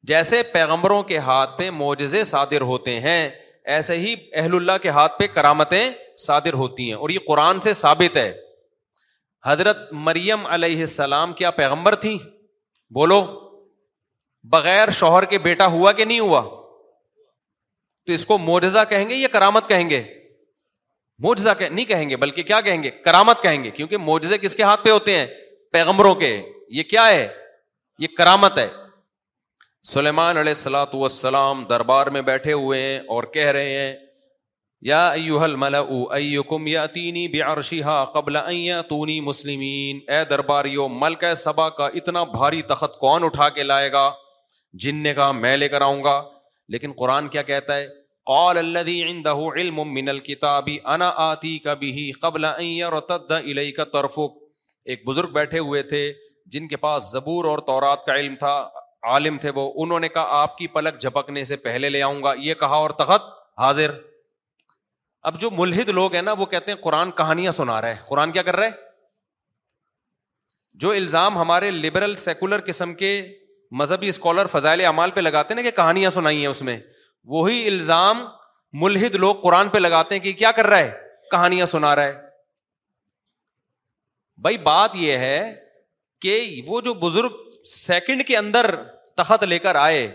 جیسے 0.10 0.42
پیغمبروں 0.54 1.02
کے 1.10 1.18
ہاتھ 1.28 1.58
پہ 1.58 1.70
معجزے 1.80 2.24
صادر 2.34 2.62
ہوتے 2.72 3.00
ہیں 3.00 3.30
ایسے 3.74 3.98
ہی 4.00 4.14
اہل 4.42 4.56
اللہ 4.56 4.78
کے 4.82 4.90
ہاتھ 5.00 5.20
پہ 5.20 5.28
کرامتیں 5.34 5.82
صادر 6.28 6.54
ہوتی 6.62 6.86
ہیں 6.88 6.94
اور 7.00 7.10
یہ 7.10 7.20
قرآن 7.28 7.60
سے 7.66 7.74
ثابت 7.82 8.18
ہے 8.18 8.32
حضرت 9.46 9.88
مریم 10.08 10.46
علیہ 10.56 10.80
السلام 10.80 11.34
کیا 11.40 11.52
پیغمبر 11.60 11.96
تھی 12.06 12.18
بولو 12.98 13.20
بغیر 14.50 14.90
شوہر 15.00 15.26
کے 15.32 15.38
بیٹا 15.40 15.66
ہوا 15.72 15.92
کہ 15.94 16.06
نہیں 16.06 16.20
ہوا 16.20 16.42
تو 18.06 18.14
اس 18.14 18.26
کو 18.26 18.38
موجزہ 18.38 18.84
کہیں 18.90 19.08
گے 19.10 19.16
یا 19.16 19.28
کرامت 19.32 19.68
کہیں 19.70 19.90
گے 19.90 20.04
موجزہ 21.24 21.50
نہیں 21.70 21.86
کہیں 21.86 22.10
گے 22.10 22.16
بلکہ 22.18 22.44
کیا 22.44 22.60
کہیں 22.62 22.84
گے 22.84 22.90
کرامت 23.06 23.42
کہیں 23.42 23.64
گے 23.64 23.70
کیونکہ 23.72 23.98
موجزے 24.06 24.38
کس 24.42 24.56
کے 24.56 24.64
ہاتھ 24.64 24.84
پہ 24.84 24.90
ہوتے 24.90 25.18
ہیں 25.18 25.26
پیغمبروں 25.72 26.14
کے 26.22 26.36
یہ 26.78 26.84
کیا 26.90 27.08
ہے 27.08 27.28
یہ 28.00 28.08
کرامت 28.18 28.58
ہے 28.58 28.68
سلیمان 29.92 30.38
علیہ 30.38 30.50
السلاۃ 30.56 30.94
والسلام 30.96 31.64
دربار 31.70 32.08
میں 32.16 32.22
بیٹھے 32.22 32.54
ہوئے 32.54 32.82
ہیں 32.82 33.00
اور 33.16 33.24
کہہ 33.34 33.52
رہے 33.58 33.78
ہیں 33.80 33.94
یا 34.90 35.08
ایوہل 35.10 35.44
حل 35.50 35.56
ملا 35.60 35.80
او 35.80 36.02
او 36.16 36.44
کم 36.50 36.68
یا 36.68 36.86
تین 36.96 37.16
بے 37.32 37.80
ہا 37.86 38.04
قبل 38.14 38.38
مسلمین 39.30 40.00
اے 40.14 40.24
درباریو 40.30 40.88
ملک 40.88 41.24
سبا 41.38 41.70
کا 41.78 41.88
اتنا 42.02 42.24
بھاری 42.38 42.62
تخت 42.74 42.98
کون 43.00 43.24
اٹھا 43.24 43.50
کے 43.58 43.64
لائے 43.64 43.92
گا 43.92 44.10
جن 44.84 44.96
نے 45.04 45.14
کہا 45.14 45.32
میں 45.32 45.56
لے 45.58 45.68
کر 45.70 45.82
آؤں 45.82 46.04
گا 46.04 46.22
لیکن 46.74 46.92
قرآن 46.98 47.28
کیا 47.36 47.42
کہتا 47.50 47.76
ہے 47.78 47.88
قال 48.30 48.58
الذي 48.58 48.94
عنده 49.06 49.46
علم 49.60 49.80
من 49.94 50.10
الكتاب 50.12 50.68
انا 50.96 51.08
اتيك 51.32 51.80
به 51.84 52.04
قبل 52.26 52.46
ان 52.50 52.66
يرتد 52.66 53.32
اليك 53.38 53.92
طرفك 53.96 54.92
ایک 54.96 55.08
بزرگ 55.08 55.34
بیٹھے 55.38 55.60
ہوئے 55.70 55.82
تھے 55.94 56.02
جن 56.56 56.68
کے 56.74 56.78
پاس 56.84 57.12
زبور 57.16 57.46
اور 57.54 57.60
تورات 57.72 58.06
کا 58.06 58.16
علم 58.22 58.36
تھا 58.44 58.54
عالم 59.16 59.38
تھے 59.46 59.50
وہ 59.56 59.66
انہوں 59.84 60.00
نے 60.06 60.10
کہا 60.18 60.40
آپ 60.46 60.58
کی 60.58 60.68
پلک 60.78 61.00
جھپکنے 61.02 61.44
سے 61.52 61.56
پہلے 61.66 61.90
لے 61.90 62.02
آؤں 62.10 62.24
گا 62.24 62.34
یہ 62.48 62.54
کہا 62.64 62.80
اور 62.86 62.90
تخت 63.02 63.30
حاضر 63.62 63.92
اب 65.30 65.40
جو 65.42 65.50
ملحد 65.58 65.90
لوگ 66.02 66.14
ہیں 66.16 66.22
نا 66.28 66.34
وہ 66.38 66.46
کہتے 66.54 66.72
ہیں 66.72 66.80
قرآن 66.84 67.12
کہانیاں 67.22 67.52
سنا 67.62 67.82
رہے 67.82 67.94
ہیں 67.94 68.04
قرآن 68.08 68.32
کیا 68.38 68.42
کر 68.50 68.56
رہے 68.62 68.70
جو 70.86 70.92
الزام 71.02 71.38
ہمارے 71.38 71.72
لبرل 71.72 72.16
سیکولر 72.26 72.62
قسم 72.68 72.94
کے 73.04 73.12
مذہبی 73.80 74.08
اسکالر 74.10 74.46
فضائل 74.52 74.82
اعمال 74.86 75.12
پہ 75.12 75.20
لگاتے 75.20 75.54
ہیں 75.54 75.62
نا 75.64 75.70
کہانیاں 75.76 76.10
سنائی 76.18 76.40
ہیں 76.40 76.48
اس 76.48 76.62
میں 76.70 76.78
وہی 77.34 77.66
الزام 77.68 78.26
ملحد 78.82 79.16
لوگ 79.26 79.36
قرآن 79.44 79.70
پہ 79.70 79.78
لگاتے 79.78 80.16
ہیں 80.16 80.22
کہ 80.24 80.32
کیا 80.42 80.52
کر 80.58 80.68
رہا 80.68 80.78
ہے 80.78 80.92
کہانیاں 81.32 81.66
سنا 81.76 81.96
رہا 81.96 82.06
ہے 82.06 82.20
بھائی 84.44 84.58
بات 84.70 84.96
یہ 84.96 85.18
ہے 85.28 85.38
کہ 86.22 86.36
وہ 86.68 86.82
جو 86.86 86.94
بزرگ 87.08 87.36
سیکنڈ 87.74 88.24
کے 88.28 88.38
اندر 88.38 88.66
تخت 89.18 89.44
لے 89.44 89.60
کر 89.60 89.76
آئے 89.76 90.08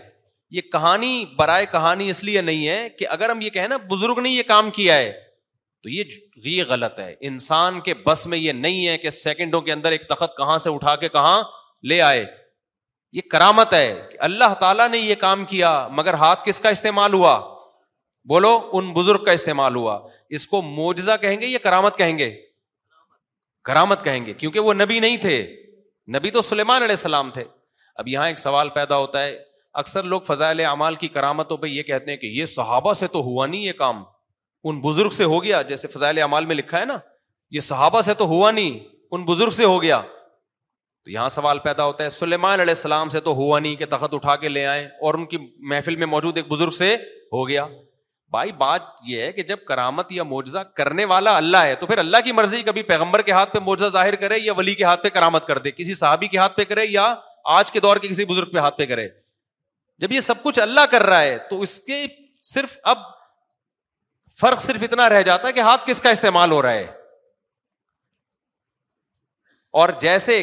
یہ 0.55 0.61
کہانی 0.71 1.13
برائے 1.37 1.65
کہانی 1.71 2.09
اس 2.09 2.23
لیے 2.23 2.41
نہیں 2.41 2.67
ہے 2.67 2.87
کہ 2.99 3.05
اگر 3.15 3.29
ہم 3.29 3.41
یہ 3.41 3.49
کہیں 3.57 3.67
نا 3.67 3.77
بزرگ 3.93 4.19
نے 4.23 4.29
یہ 4.29 4.43
کام 4.47 4.69
کیا 4.75 4.95
ہے 4.97 5.11
تو 5.83 5.89
یہ 6.49 6.63
غلط 6.69 6.99
ہے 6.99 7.13
انسان 7.29 7.79
کے 7.85 7.93
بس 8.05 8.25
میں 8.27 8.37
یہ 8.37 8.51
نہیں 8.65 8.87
ہے 8.87 8.97
کہ 8.97 9.09
سیکنڈوں 9.17 9.61
کے 9.61 9.71
اندر 9.73 9.91
ایک 9.91 10.07
تخت 10.09 10.37
کہاں 10.37 10.57
سے 10.63 10.69
اٹھا 10.75 10.95
کے 11.03 11.09
کہاں 11.15 11.41
لے 11.89 12.01
آئے 12.01 12.25
یہ 13.17 13.21
کرامت 13.29 13.73
ہے 13.73 13.85
کہ 14.09 14.17
اللہ 14.25 14.53
تعالیٰ 14.59 14.87
نے 14.89 14.97
یہ 14.97 15.15
کام 15.19 15.43
کیا 15.51 15.69
مگر 15.99 16.13
ہاتھ 16.23 16.43
کس 16.45 16.59
کا 16.61 16.69
استعمال 16.75 17.13
ہوا 17.13 17.31
بولو 18.33 18.49
ان 18.77 18.91
بزرگ 18.93 19.23
کا 19.25 19.31
استعمال 19.37 19.75
ہوا 19.75 19.95
اس 20.37 20.45
کو 20.47 20.61
موجزہ 20.61 21.11
کہیں 21.21 21.39
گے 21.41 21.47
یا 21.47 21.59
کرامت 21.63 21.97
کہیں 21.97 22.17
گے 22.17 22.29
کرامت 23.69 24.03
کہیں 24.03 24.25
گے 24.25 24.33
کیونکہ 24.43 24.67
وہ 24.67 24.73
نبی 24.73 24.99
نہیں 25.05 25.17
تھے 25.23 25.35
نبی 26.15 26.31
تو 26.37 26.41
سلیمان 26.49 26.83
علیہ 26.87 26.99
السلام 26.99 27.29
تھے 27.37 27.43
اب 28.03 28.07
یہاں 28.07 28.27
ایک 28.33 28.39
سوال 28.39 28.69
پیدا 28.75 28.97
ہوتا 29.03 29.23
ہے 29.23 29.31
اکثر 29.83 30.03
لوگ 30.11 30.21
فضائل 30.27 30.59
اعمال 30.73 30.95
کی 31.05 31.07
کرامتوں 31.15 31.57
پہ 31.63 31.67
یہ 31.77 31.83
کہتے 31.89 32.11
ہیں 32.11 32.17
کہ 32.25 32.31
یہ 32.35 32.45
صحابہ 32.55 32.93
سے 33.01 33.07
تو 33.15 33.21
ہوا 33.31 33.47
نہیں 33.53 33.61
یہ 33.69 33.73
کام 33.81 34.03
ان 34.69 34.79
بزرگ 34.83 35.17
سے 35.21 35.31
ہو 35.33 35.41
گیا 35.47 35.61
جیسے 35.73 35.87
فضائل 35.95 36.21
اعمال 36.27 36.45
میں 36.53 36.59
لکھا 36.61 36.79
ہے 36.79 36.85
نا 36.91 36.97
یہ 37.57 37.67
صحابہ 37.73 38.01
سے 38.09 38.13
تو 38.21 38.27
ہوا 38.35 38.51
نہیں 38.59 38.77
ان 39.11 39.25
بزرگ 39.33 39.57
سے 39.61 39.65
ہو 39.73 39.81
گیا 39.87 40.01
تو 41.07 41.11
یہاں 41.11 41.27
سوال 41.29 41.59
پیدا 41.63 41.83
ہوتا 41.85 42.03
ہے 42.03 42.09
سلیمان 42.09 42.59
علیہ 42.59 42.71
السلام 42.71 43.09
سے 43.09 43.19
تو 43.27 43.33
ہوا 43.35 43.59
نہیں 43.59 43.75
کہ 43.75 43.85
تخت 43.89 44.13
اٹھا 44.13 44.35
کے 44.37 44.49
لے 44.49 44.65
آئے 44.67 44.83
اور 45.07 45.13
ان 45.15 45.25
کی 45.33 45.37
محفل 45.69 45.95
میں 45.95 46.07
موجود 46.13 46.37
ایک 46.37 46.47
بزرگ 46.47 46.71
سے 46.79 46.93
ہو 47.33 47.47
گیا 47.47 47.65
بھائی 48.35 48.51
بات 48.63 48.89
یہ 49.07 49.21
ہے 49.21 49.31
کہ 49.33 49.43
جب 49.51 49.59
کرامت 49.67 50.11
یا 50.11 50.23
معجزہ 50.31 50.59
کرنے 50.79 51.05
والا 51.11 51.35
اللہ 51.37 51.63
ہے 51.67 51.75
تو 51.83 51.87
پھر 51.87 51.97
اللہ 52.03 52.21
کی 52.25 52.31
مرضی 52.41 52.61
کبھی 52.63 52.83
پیغمبر 52.91 53.21
کے 53.21 53.31
ہاتھ 53.31 53.53
پہ 53.53 53.59
معجزہ 53.65 53.89
ظاہر 53.93 54.15
کرے 54.25 54.39
یا 54.43 54.53
ولی 54.57 54.73
کے 54.75 54.83
ہاتھ 54.83 55.03
پہ 55.03 55.09
کرامت 55.19 55.45
کر 55.47 55.57
دے 55.67 55.71
کسی 55.77 55.93
صحابی 55.99 56.27
کے 56.33 56.37
ہاتھ 56.37 56.57
پہ 56.57 56.63
کرے 56.73 56.85
یا 56.85 57.13
آج 57.59 57.71
کے 57.71 57.79
دور 57.87 57.97
کے 57.97 58.07
کسی 58.07 58.25
بزرگ 58.33 58.51
پہ 58.53 58.57
ہاتھ 58.67 58.77
پہ 58.77 58.85
کرے 58.91 59.07
جب 60.01 60.11
یہ 60.11 60.19
سب 60.29 60.43
کچھ 60.43 60.59
اللہ 60.67 60.91
کر 60.91 61.03
رہا 61.09 61.21
ہے 61.21 61.37
تو 61.49 61.61
اس 61.61 61.79
کے 61.87 62.05
صرف 62.53 62.77
اب 62.95 63.09
فرق 64.41 64.61
صرف 64.69 64.83
اتنا 64.91 65.09
رہ 65.09 65.21
جاتا 65.31 65.47
ہے 65.47 65.53
کہ 65.53 65.59
ہاتھ 65.71 65.87
کس 65.87 66.01
کا 66.01 66.09
استعمال 66.19 66.51
ہو 66.51 66.61
رہا 66.61 66.73
ہے 66.83 66.85
اور 69.79 69.89
جیسے 70.01 70.41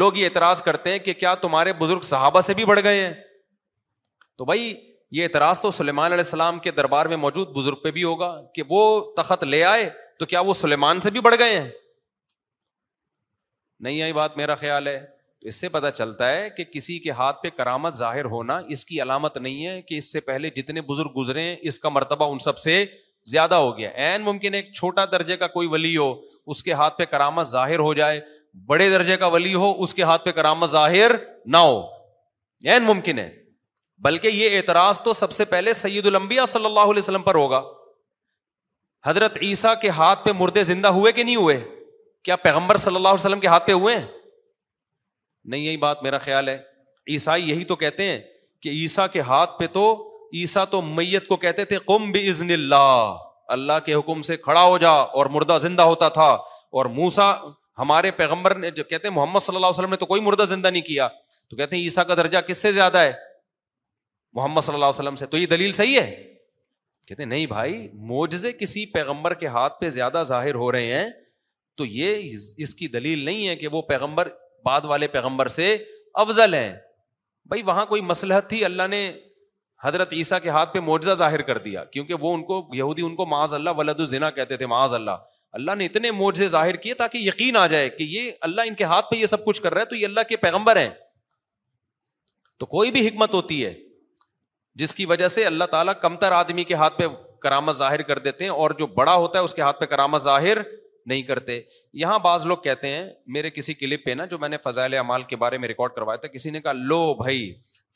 لوگ 0.00 0.16
یہ 0.16 0.24
اعتراض 0.26 0.62
کرتے 0.62 0.90
ہیں 0.92 0.98
کہ 0.98 1.12
کیا 1.18 1.34
تمہارے 1.42 1.72
بزرگ 1.80 2.00
صحابہ 2.06 2.40
سے 2.46 2.54
بھی 2.60 2.64
بڑھ 2.70 2.80
گئے 2.84 3.04
ہیں 3.04 3.12
تو 4.38 4.44
بھائی 4.44 4.72
یہ 5.16 5.22
اعتراض 5.24 5.60
تو 5.60 5.70
سلیمان 5.70 6.06
علیہ 6.12 6.24
السلام 6.24 6.58
کے 6.64 6.70
دربار 6.78 7.06
میں 7.12 7.16
موجود 7.24 7.48
بزرگ 7.56 7.82
پہ 7.82 7.90
بھی 7.98 8.04
ہوگا 8.04 8.30
کہ 8.54 8.62
وہ 8.70 8.80
تخت 9.16 9.44
لے 9.44 9.62
آئے 9.64 9.88
تو 10.18 10.26
کیا 10.32 10.40
وہ 10.48 10.52
سلیمان 10.62 11.00
سے 11.00 11.10
بھی 11.16 11.20
بڑھ 11.26 11.34
گئے 11.38 11.58
ہیں 11.58 11.68
نہیں 13.86 14.02
آئی 14.02 14.12
بات 14.18 14.36
میرا 14.36 14.54
خیال 14.64 14.86
ہے 14.86 14.98
تو 15.40 15.48
اس 15.48 15.60
سے 15.60 15.68
پتا 15.76 15.90
چلتا 16.00 16.30
ہے 16.30 16.50
کہ 16.56 16.64
کسی 16.74 16.98
کے 17.06 17.10
ہاتھ 17.20 17.42
پہ 17.42 17.50
کرامت 17.56 17.94
ظاہر 17.96 18.24
ہونا 18.36 18.60
اس 18.76 18.84
کی 18.84 19.00
علامت 19.02 19.36
نہیں 19.46 19.66
ہے 19.66 19.80
کہ 19.88 19.98
اس 19.98 20.12
سے 20.12 20.20
پہلے 20.30 20.50
جتنے 20.56 20.80
بزرگ 20.92 21.20
گزرے 21.20 21.42
ہیں 21.48 21.56
اس 21.70 21.78
کا 21.84 21.88
مرتبہ 21.98 22.30
ان 22.32 22.38
سب 22.50 22.58
سے 22.66 22.84
زیادہ 23.32 23.54
ہو 23.64 23.76
گیا 23.78 23.90
این 24.06 24.22
ممکن 24.22 24.54
ہے 24.54 24.62
چھوٹا 24.72 25.04
درجے 25.12 25.36
کا 25.42 25.46
کوئی 25.56 25.68
ولی 25.72 25.96
ہو 25.96 26.12
اس 26.54 26.62
کے 26.62 26.72
ہاتھ 26.82 26.98
پہ 26.98 27.04
کرامت 27.14 27.46
ظاہر 27.48 27.78
ہو 27.88 27.92
جائے 28.00 28.20
بڑے 28.68 28.88
درجے 28.90 29.16
کا 29.16 29.26
ولی 29.36 29.54
ہو 29.54 29.72
اس 29.82 29.94
کے 29.94 30.02
ہاتھ 30.10 30.24
پہ 30.24 30.32
کرام 30.32 30.64
ظاہر 30.74 31.12
نہ 31.52 31.56
ہو 31.68 31.80
ممکن 32.86 33.18
ہے 33.18 33.28
بلکہ 34.04 34.28
یہ 34.28 34.56
اعتراض 34.56 35.00
تو 35.02 35.12
سب 35.12 35.32
سے 35.32 35.44
پہلے 35.52 35.72
سید 35.74 36.06
صلی 36.48 36.64
اللہ 36.64 36.80
علیہ 36.80 36.98
وسلم 36.98 37.22
پر 37.22 37.34
ہوگا 37.34 37.60
حضرت 39.06 39.36
عیسیٰ 39.42 39.74
کے 39.80 39.88
ہاتھ 39.96 40.24
پہ 40.24 40.32
مردے 40.38 40.62
زندہ 40.64 40.88
ہوئے 40.98 41.12
کہ 41.12 41.22
نہیں 41.24 41.36
ہوئے 41.36 41.58
کیا 42.28 42.36
پیغمبر 42.44 42.76
صلی 42.84 42.94
اللہ 42.96 43.08
علیہ 43.08 43.20
وسلم 43.24 43.40
کے 43.40 43.46
ہاتھ 43.54 43.66
پہ 43.66 43.72
ہوئے 43.80 43.96
نہیں 44.02 45.60
یہی 45.62 45.76
بات 45.86 46.02
میرا 46.02 46.18
خیال 46.28 46.48
ہے 46.48 46.56
عیسائی 47.14 47.48
یہی 47.48 47.64
تو 47.72 47.76
کہتے 47.82 48.04
ہیں 48.10 48.18
کہ 48.62 48.68
عیسا 48.78 49.06
کے 49.16 49.20
ہاتھ 49.32 49.58
پہ 49.58 49.66
تو 49.72 49.84
عیسا 50.40 50.64
تو 50.74 50.80
میت 50.82 51.26
کو 51.28 51.36
کہتے 51.42 51.64
تھے 51.72 51.78
کمب 51.86 52.16
بزن 52.16 52.50
اللہ 52.52 53.16
اللہ 53.56 53.78
کے 53.86 53.94
حکم 53.94 54.22
سے 54.30 54.36
کھڑا 54.46 54.62
ہو 54.62 54.78
جا 54.86 54.90
اور 55.20 55.26
مردہ 55.36 55.58
زندہ 55.60 55.82
ہوتا 55.92 56.08
تھا 56.18 56.28
اور 56.78 56.84
موسا 56.98 57.30
ہمارے 57.78 58.10
پیغمبر 58.18 58.54
نے 58.64 58.70
جو 58.70 58.84
کہتے 58.84 59.08
ہیں 59.08 59.14
محمد 59.14 59.40
صلی 59.42 59.54
اللہ 59.56 59.66
علیہ 59.66 59.78
وسلم 59.78 59.90
نے 59.90 59.96
تو 59.96 60.06
کوئی 60.06 60.20
مردہ 60.22 60.42
زندہ 60.48 60.68
نہیں 60.70 60.82
کیا 60.82 61.08
تو 61.50 61.56
کہتے 61.56 61.76
ہیں 61.76 61.82
عیسیٰ 61.82 62.06
کا 62.06 62.14
درجہ 62.16 62.38
کس 62.46 62.58
سے 62.62 62.72
زیادہ 62.72 62.98
ہے 62.98 63.12
محمد 64.36 64.60
صلی 64.60 64.74
اللہ 64.74 64.84
علیہ 64.86 64.98
وسلم 64.98 65.16
سے 65.16 65.26
تو 65.32 65.38
یہ 65.38 65.46
دلیل 65.46 65.72
صحیح 65.80 65.98
ہے 66.00 66.06
کہتے 67.08 67.22
ہیں 67.22 67.28
نہیں 67.30 67.46
بھائی 67.46 67.76
موجے 68.10 68.52
کسی 68.60 68.84
پیغمبر 68.92 69.34
کے 69.42 69.46
ہاتھ 69.56 69.78
پہ 69.80 69.88
زیادہ 69.96 70.22
ظاہر 70.26 70.54
ہو 70.62 70.70
رہے 70.72 70.92
ہیں 70.98 71.08
تو 71.76 71.84
یہ 71.86 72.30
اس 72.64 72.74
کی 72.74 72.86
دلیل 72.88 73.24
نہیں 73.24 73.48
ہے 73.48 73.56
کہ 73.56 73.68
وہ 73.72 73.82
پیغمبر 73.88 74.28
بعد 74.64 74.84
والے 74.92 75.06
پیغمبر 75.16 75.48
سے 75.58 75.76
افضل 76.24 76.54
ہیں 76.54 76.72
بھائی 77.48 77.62
وہاں 77.62 77.84
کوئی 77.86 78.02
مسلحت 78.02 78.48
تھی 78.48 78.64
اللہ 78.64 78.86
نے 78.90 79.00
حضرت 79.84 80.12
عیسیٰ 80.14 80.38
کے 80.42 80.48
ہاتھ 80.50 80.72
پہ 80.74 80.80
موجہ 80.80 81.14
ظاہر 81.14 81.42
کر 81.48 81.58
دیا 81.64 81.84
کیونکہ 81.94 82.14
وہ 82.20 82.34
ان 82.34 82.42
کو 82.44 82.66
یہودی 82.74 83.02
ان 83.02 83.16
کو 83.16 83.26
معاذ 83.26 83.54
اللہ 83.54 83.70
ولد 83.76 84.00
الزنا 84.00 84.30
کہتے 84.38 84.56
تھے 84.56 84.66
معاذ 84.66 84.94
اللہ 84.94 85.16
اللہ 85.58 85.74
نے 85.78 85.84
اتنے 85.86 86.10
موجے 86.10 86.46
ظاہر 86.52 86.76
کیے 86.84 86.94
تاکہ 87.00 87.18
یقین 87.18 87.56
آ 87.56 87.66
جائے 87.72 87.88
کہ 87.96 88.02
یہ 88.12 88.30
اللہ 88.46 88.62
ان 88.68 88.74
کے 88.80 88.84
ہاتھ 88.92 89.10
پہ 89.10 89.16
یہ 89.16 89.26
سب 89.32 89.44
کچھ 89.44 89.60
کر 89.62 89.72
رہا 89.74 89.80
ہے 89.80 89.86
تو 89.86 89.96
یہ 89.96 90.06
اللہ 90.06 90.20
کے 90.28 90.36
پیغمبر 90.44 90.76
ہیں 90.76 90.88
تو 92.60 92.66
کوئی 92.72 92.90
بھی 92.96 93.06
حکمت 93.08 93.34
ہوتی 93.34 93.64
ہے 93.64 93.72
جس 94.82 94.94
کی 94.94 95.06
وجہ 95.12 95.28
سے 95.36 95.44
اللہ 95.52 95.64
تعالیٰ 95.76 95.94
کمتر 96.00 96.32
آدمی 96.40 96.64
کے 96.70 96.74
ہاتھ 96.82 96.98
پہ 96.98 97.06
کرامت 97.46 97.76
ظاہر 97.84 98.02
کر 98.10 98.18
دیتے 98.26 98.44
ہیں 98.44 98.50
اور 98.64 98.70
جو 98.78 98.86
بڑا 99.00 99.14
ہوتا 99.14 99.38
ہے 99.38 99.44
اس 99.44 99.54
کے 99.54 99.62
ہاتھ 99.62 99.80
پہ 99.80 99.86
کرامت 99.94 100.22
ظاہر 100.22 100.58
نہیں 101.06 101.22
کرتے 101.32 101.60
یہاں 102.04 102.18
بعض 102.28 102.46
لوگ 102.46 102.56
کہتے 102.68 102.88
ہیں 102.96 103.04
میرے 103.36 103.50
کسی 103.60 103.74
کلپ 103.80 104.04
پہ 104.04 104.10
نا 104.20 104.24
جو 104.30 104.38
میں 104.44 104.48
نے 104.48 104.56
فضائل 104.68 104.94
اعمال 105.04 105.22
کے 105.32 105.36
بارے 105.44 105.58
میں 105.64 105.68
ریکارڈ 105.68 105.92
کروایا 105.96 106.20
تھا 106.22 106.28
کسی 106.36 106.50
نے 106.50 106.60
کہا 106.62 106.72
لو 106.92 107.00
بھائی 107.24 107.42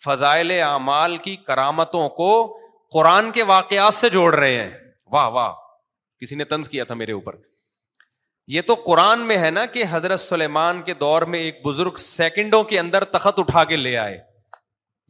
فضائل 0.07 0.51
اعمال 0.73 1.17
کی 1.29 1.37
کرامتوں 1.47 2.09
کو 2.21 2.31
قرآن 2.99 3.31
کے 3.39 3.43
واقعات 3.55 3.95
سے 3.95 4.11
جوڑ 4.19 4.35
رہے 4.35 4.55
ہیں 4.59 4.71
واہ 5.13 5.29
واہ 5.39 5.53
کسی 6.21 6.35
نے 6.37 6.45
تنز 6.53 6.69
کیا 6.69 6.85
تھا 6.85 6.95
میرے 6.95 7.13
اوپر 7.13 7.35
یہ 8.53 8.63
تو 8.67 8.75
قرآن 8.87 9.21
میں 9.27 9.37
ہے 9.39 9.51
نا 9.51 9.65
کہ 9.73 9.85
حضرت 9.91 10.21
سلیمان 10.21 10.81
کے 10.83 10.95
دور 11.01 11.23
میں 11.33 11.39
ایک 11.47 11.61
بزرگ 11.67 11.97
سیکنڈوں 12.05 12.63
کے 12.71 12.79
اندر 12.79 13.05
تخت 13.17 13.39
اٹھا 13.41 13.65
کے 13.73 13.77
لے 13.77 13.97
آئے 14.05 14.19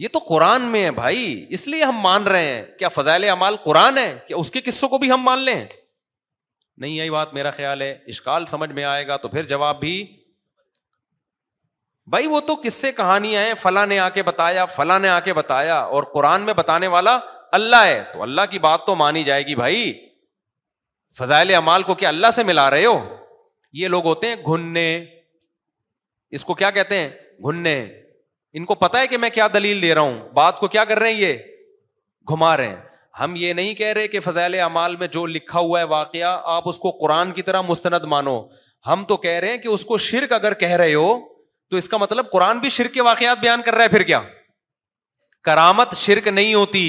یہ 0.03 0.09
تو 0.13 0.19
قرآن 0.29 0.63
میں 0.73 0.83
ہے 0.85 0.91
بھائی 0.97 1.23
اس 1.57 1.67
لیے 1.69 1.83
ہم 1.83 1.97
مان 2.01 2.27
رہے 2.27 2.47
ہیں 2.51 2.65
کیا 2.79 2.89
فضائل 2.97 3.25
اعمال 3.29 3.57
قرآن 3.65 3.99
ہے 3.99 4.13
کیا 4.27 4.37
اس 4.37 4.51
کے 4.57 4.61
قصوں 4.65 4.89
کو 4.89 4.99
بھی 5.05 5.11
ہم 5.11 5.23
مان 5.29 5.39
لیں 5.49 5.65
نہیں 5.65 6.95
یہی 6.97 7.11
بات 7.11 7.33
میرا 7.35 7.51
خیال 7.51 7.83
ہے 7.83 7.91
اشکال 8.15 8.47
سمجھ 8.47 8.71
میں 8.73 8.85
آئے 8.95 9.07
گا 9.07 9.17
تو 9.23 9.29
پھر 9.29 9.47
جواب 9.53 9.81
بھی 9.81 9.95
بھائی 12.13 12.27
وہ 12.27 12.41
تو 12.49 12.55
کس 12.65 12.75
سے 12.85 12.93
کہانی 12.99 13.35
ہیں 13.37 13.55
فلاں 13.63 13.87
نے 13.87 13.99
آ 13.99 14.09
کے 14.19 14.23
بتایا 14.29 14.65
فلاں 14.75 14.99
نے 15.01 15.09
آ 15.09 15.19
کے 15.25 15.33
بتایا 15.39 15.79
اور 15.97 16.03
قرآن 16.15 16.43
میں 16.43 16.55
بتانے 16.61 16.87
والا 16.95 17.19
اللہ 17.59 17.85
ہے 17.87 18.03
تو 18.13 18.23
اللہ 18.23 18.47
کی 18.51 18.59
بات 18.69 18.87
تو 18.87 18.95
مانی 19.03 19.25
جائے 19.25 19.47
گی 19.47 19.55
بھائی 19.63 19.93
فضائل 21.19 21.53
اعمال 21.55 21.83
کو 21.83 21.95
کیا 22.01 22.09
اللہ 22.09 22.31
سے 22.35 22.43
ملا 22.51 22.71
رہے 22.71 22.85
ہو 22.87 22.99
یہ 23.83 23.89
لوگ 23.95 24.05
ہوتے 24.07 24.29
ہیں 24.29 24.37
گھننے 24.53 24.89
اس 26.39 26.45
کو 26.45 26.55
کیا 26.61 26.71
کہتے 26.77 26.99
ہیں 27.01 27.09
گھننے 27.49 27.75
ان 28.59 28.65
کو 28.71 28.75
پتا 28.83 29.01
ہے 29.01 29.07
کہ 29.13 29.17
میں 29.23 29.31
کیا 29.39 29.47
دلیل 29.55 29.81
دے 29.83 29.95
رہا 29.95 30.01
ہوں 30.11 30.19
بات 30.39 30.59
کو 30.61 30.69
کیا 30.75 30.85
کر 30.91 30.99
رہے 31.05 31.13
ہیں 31.15 31.21
یہ 31.21 32.35
گھما 32.35 32.57
رہے 32.57 32.67
ہیں 32.69 32.77
ہم 33.21 33.33
یہ 33.37 33.53
نہیں 33.59 33.75
کہہ 33.75 33.93
رہے 33.99 34.09
کہ 34.09 34.21
فضائل 34.29 34.59
امال 34.61 34.95
میں 34.99 35.07
جو 35.17 35.25
لکھا 35.37 35.59
ہوا 35.69 35.79
ہے 35.81 35.85
واقعہ 35.93 36.37
آپ 36.57 36.69
اس 36.73 36.79
کو 36.85 36.91
قرآن 37.01 37.33
کی 37.39 37.43
طرح 37.51 37.61
مستند 37.71 38.05
مانو 38.15 38.39
ہم 38.87 39.05
تو 39.09 39.17
کہہ 39.25 39.39
رہے 39.45 39.51
ہیں 39.55 39.59
کہ 39.65 39.69
اس 39.69 39.85
کو 39.85 39.97
شرک 40.09 40.33
اگر 40.33 40.55
کہہ 40.63 40.77
رہے 40.83 40.95
ہو 40.95 41.09
تو 41.71 41.77
اس 41.77 41.89
کا 41.89 41.97
مطلب 42.05 42.31
قرآن 42.33 42.59
بھی 42.65 42.69
شرک 42.77 42.93
کے 42.95 43.03
واقعات 43.09 43.41
بیان 43.41 43.63
کر 43.65 43.75
رہا 43.75 43.85
ہے 43.85 43.95
پھر 43.97 44.03
کیا 44.13 44.21
کرامت 45.51 45.97
شرک 46.07 46.29
نہیں 46.41 46.55
ہوتی 46.55 46.87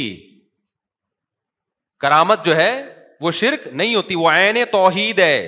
کرامت 2.06 2.46
جو 2.46 2.56
ہے 2.56 2.72
وہ 3.22 3.32
شرک 3.40 3.68
نہیں 3.80 3.96
ہوتی 3.96 4.16
وہ 4.16 4.30
آئین 4.32 4.58
توحید 4.72 5.20
ہے 5.20 5.40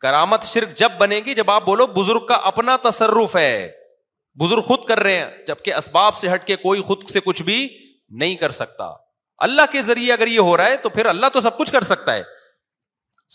کرامت 0.00 0.44
شرک 0.46 0.74
جب 0.78 0.92
بنے 0.98 1.20
گی 1.26 1.34
جب 1.34 1.50
آپ 1.50 1.64
بولو 1.66 1.86
بزرگ 1.96 2.26
کا 2.26 2.34
اپنا 2.50 2.76
تصرف 2.88 3.36
ہے 3.36 3.54
بزرگ 4.40 4.60
خود 4.66 4.84
کر 4.88 5.00
رہے 5.02 5.16
ہیں 5.18 5.26
جبکہ 5.46 5.74
اسباب 5.74 6.16
سے 6.16 6.32
ہٹ 6.32 6.44
کے 6.44 6.56
کوئی 6.66 6.80
خود 6.88 7.08
سے 7.10 7.20
کچھ 7.24 7.42
بھی 7.50 7.58
نہیں 8.22 8.34
کر 8.36 8.50
سکتا 8.60 8.88
اللہ 9.46 9.62
کے 9.72 9.82
ذریعے 9.82 10.12
اگر 10.12 10.26
یہ 10.26 10.38
ہو 10.48 10.56
رہا 10.56 10.66
ہے 10.68 10.76
تو 10.82 10.88
پھر 10.96 11.06
اللہ 11.06 11.26
تو 11.32 11.40
سب 11.40 11.56
کچھ 11.58 11.72
کر 11.72 11.82
سکتا 11.92 12.14
ہے 12.16 12.22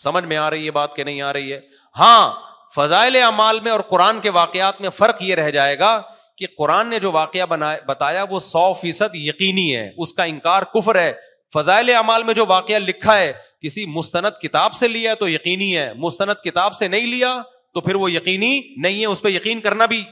سمجھ 0.03 0.23
میں 0.26 0.38
آ 0.38 0.49
رہی 0.49 0.65
ہے 0.65 0.72
بات 0.72 0.95
کہ 0.95 1.03
نہیں 1.03 1.22
آ 1.22 1.31
رہی 1.34 1.53
ہے 1.53 1.60
ہاں 1.99 2.31
فضائل 2.76 3.15
اعمال 3.22 3.60
میں 3.68 3.72
اور 3.72 3.80
قرآن 3.90 4.19
کے 4.22 4.30
واقعات 4.40 4.81
میں 4.81 4.90
فرق 4.98 5.22
یہ 5.23 5.36
رہ 5.36 5.49
جائے 5.52 5.77
گا 5.80 5.91
کہ 6.38 6.48
قرآن 6.57 6.88
نے 6.90 6.99
جو 7.06 7.11
واقعہ 7.11 7.45
بتایا 7.88 8.23
وہ 8.30 8.40
سو 8.49 8.72
فیصد 8.81 9.15
یقینی 9.22 9.76
ہے 9.76 9.90
اس 10.03 10.14
کا 10.19 10.23
انکار 10.34 10.64
کفر 10.73 10.99
ہے 10.99 11.11
فضائل 11.53 11.89
اعمال 11.95 12.23
میں 12.23 12.34
جو 12.34 12.45
واقعہ 12.47 12.80
لکھا 12.80 13.17
ہے 13.19 13.31
کسی 13.61 13.85
مستند 13.95 14.39
کتاب 14.41 14.73
سے 14.80 14.88
لیا 14.88 15.13
تو 15.21 15.30
یقینی 15.30 15.76
ہے 15.77 15.91
مستند 15.99 16.43
کتاب 16.43 16.76
سے 16.76 16.88
نہیں 16.88 17.07
لیا 17.07 17.34
تو 17.73 17.81
پھر 17.81 17.95
وہ 18.01 18.11
یقینی 18.11 18.51
نہیں 18.81 19.01
ہے 19.01 19.05
اس 19.05 19.21
پہ 19.21 19.30
یقین 19.30 19.61
کرنا 19.61 19.85
بھی 19.93 20.03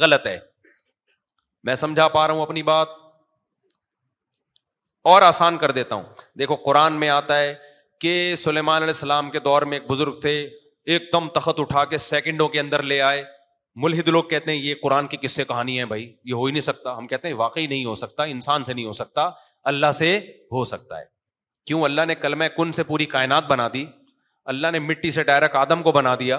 غلط 0.00 0.26
ہے 0.26 0.38
میں 1.66 1.74
سمجھا 1.82 2.06
پا 2.16 2.26
رہا 2.26 2.34
ہوں 2.34 2.42
اپنی 2.42 2.62
بات 2.62 2.88
اور 5.12 5.22
آسان 5.22 5.56
کر 5.58 5.70
دیتا 5.78 5.94
ہوں 5.94 6.02
دیکھو 6.38 6.54
قرآن 6.64 6.92
میں 7.00 7.08
آتا 7.08 7.38
ہے 7.38 7.54
کہ 8.00 8.12
سلیمان 8.44 8.76
علیہ 8.82 8.94
السلام 8.94 9.30
کے 9.30 9.38
دور 9.40 9.62
میں 9.72 9.78
ایک 9.78 9.90
بزرگ 9.90 10.20
تھے 10.20 10.38
ایک 10.94 11.08
دم 11.12 11.28
تخت 11.34 11.60
اٹھا 11.60 11.84
کے 11.90 11.98
سیکنڈوں 12.06 12.48
کے 12.54 12.60
اندر 12.60 12.82
لے 12.92 13.00
آئے 13.02 13.22
ملحد 13.82 14.08
لوگ 14.08 14.22
کہتے 14.30 14.50
ہیں 14.52 14.58
یہ 14.58 14.74
قرآن 14.82 15.06
کی 15.12 15.16
کس 15.22 15.32
سے 15.36 15.44
کہانی 15.44 15.78
ہے 15.78 15.84
بھائی 15.92 16.02
یہ 16.24 16.32
ہو 16.34 16.44
ہی 16.46 16.52
نہیں 16.52 16.66
سکتا 16.68 16.96
ہم 16.96 17.06
کہتے 17.12 17.28
ہیں 17.28 17.34
واقعی 17.36 17.66
نہیں 17.66 17.84
ہو 17.84 17.94
سکتا 18.02 18.24
انسان 18.34 18.64
سے 18.64 18.72
نہیں 18.72 18.84
ہو 18.86 18.92
سکتا 19.02 19.28
اللہ 19.72 19.92
سے 20.00 20.08
ہو 20.52 20.64
سکتا 20.70 20.98
ہے 21.00 21.04
کیوں 21.66 21.82
اللہ 21.84 22.04
نے 22.08 22.14
کلم 22.24 22.42
کن 22.56 22.72
سے 22.78 22.82
پوری 22.88 23.04
کائنات 23.12 23.44
بنا 23.50 23.68
دی 23.74 23.84
اللہ 24.52 24.70
نے 24.72 24.78
مٹی 24.88 25.10
سے 25.10 25.22
ڈائریکٹ 25.30 25.54
آدم 25.56 25.82
کو 25.82 25.92
بنا 25.98 26.14
دیا 26.20 26.38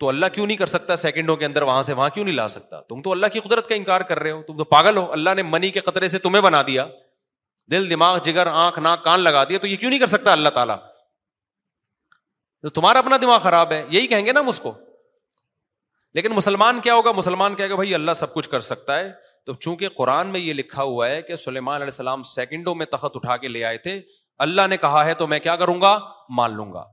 تو 0.00 0.08
اللہ 0.08 0.26
کیوں 0.34 0.46
نہیں 0.46 0.56
کر 0.56 0.66
سکتا 0.66 0.96
سیکنڈوں 1.00 1.36
کے 1.36 1.44
اندر 1.46 1.62
وہاں 1.70 1.80
سے 1.88 1.92
وہاں 1.98 2.08
کیوں 2.14 2.24
نہیں 2.24 2.34
لا 2.34 2.46
سکتا 2.54 2.80
تم 2.88 3.02
تو 3.02 3.12
اللہ 3.12 3.26
کی 3.32 3.40
قدرت 3.40 3.68
کا 3.68 3.74
انکار 3.74 4.00
کر 4.10 4.18
رہے 4.18 4.30
ہو 4.30 4.42
تم 4.46 4.56
تو 4.58 4.64
پاگل 4.74 4.96
ہو 4.96 5.10
اللہ 5.12 5.34
نے 5.36 5.42
منی 5.50 5.70
کے 5.76 5.80
قطرے 5.88 6.08
سے 6.14 6.18
تمہیں 6.26 6.42
بنا 6.42 6.62
دیا 6.66 6.86
دل 7.70 7.88
دماغ 7.90 8.18
جگر 8.24 8.46
آنکھ 8.62 8.78
ناک 8.86 9.04
کان 9.04 9.20
لگا 9.20 9.44
دیا 9.50 9.58
تو 9.58 9.66
یہ 9.66 9.76
کیوں 9.82 9.90
نہیں 9.90 10.00
کر 10.00 10.12
سکتا 10.14 10.32
اللہ 10.32 10.48
تعالیٰ 10.58 10.76
تو 12.62 12.68
تمہارا 12.78 12.98
اپنا 12.98 13.16
دماغ 13.22 13.38
خراب 13.42 13.72
ہے 13.72 13.84
یہی 13.90 14.06
کہیں 14.14 14.26
گے 14.26 14.32
نا 14.32 14.40
اس 14.52 14.58
کو 14.66 14.72
لیکن 16.18 16.32
مسلمان 16.32 16.80
کیا 16.80 16.94
ہوگا 16.94 17.12
مسلمان 17.12 17.54
کہے 17.54 17.70
گا 17.70 17.74
بھائی 17.80 17.94
اللہ 17.94 18.12
سب 18.16 18.34
کچھ 18.34 18.48
کر 18.48 18.60
سکتا 18.70 18.98
ہے 18.98 19.10
تو 19.46 19.54
چونکہ 19.54 19.88
قرآن 19.96 20.28
میں 20.32 20.40
یہ 20.40 20.52
لکھا 20.54 20.82
ہوا 20.82 21.08
ہے 21.08 21.22
کہ 21.22 21.34
سلیمان 21.36 21.74
علیہ 21.76 21.84
السلام 21.94 22.22
سیکنڈوں 22.34 22.74
میں 22.74 22.86
تخت 22.92 23.16
اٹھا 23.16 23.36
کے 23.36 23.48
لے 23.48 23.64
آئے 23.64 23.76
تھے 23.86 24.00
اللہ 24.44 24.66
نے 24.70 24.76
کہا 24.84 25.04
ہے 25.04 25.14
تو 25.14 25.26
میں 25.32 25.38
کیا 25.40 25.56
کروں 25.56 25.80
گا 25.80 25.98
مان 26.36 26.54
لوں 26.56 26.70
گا 26.72 26.84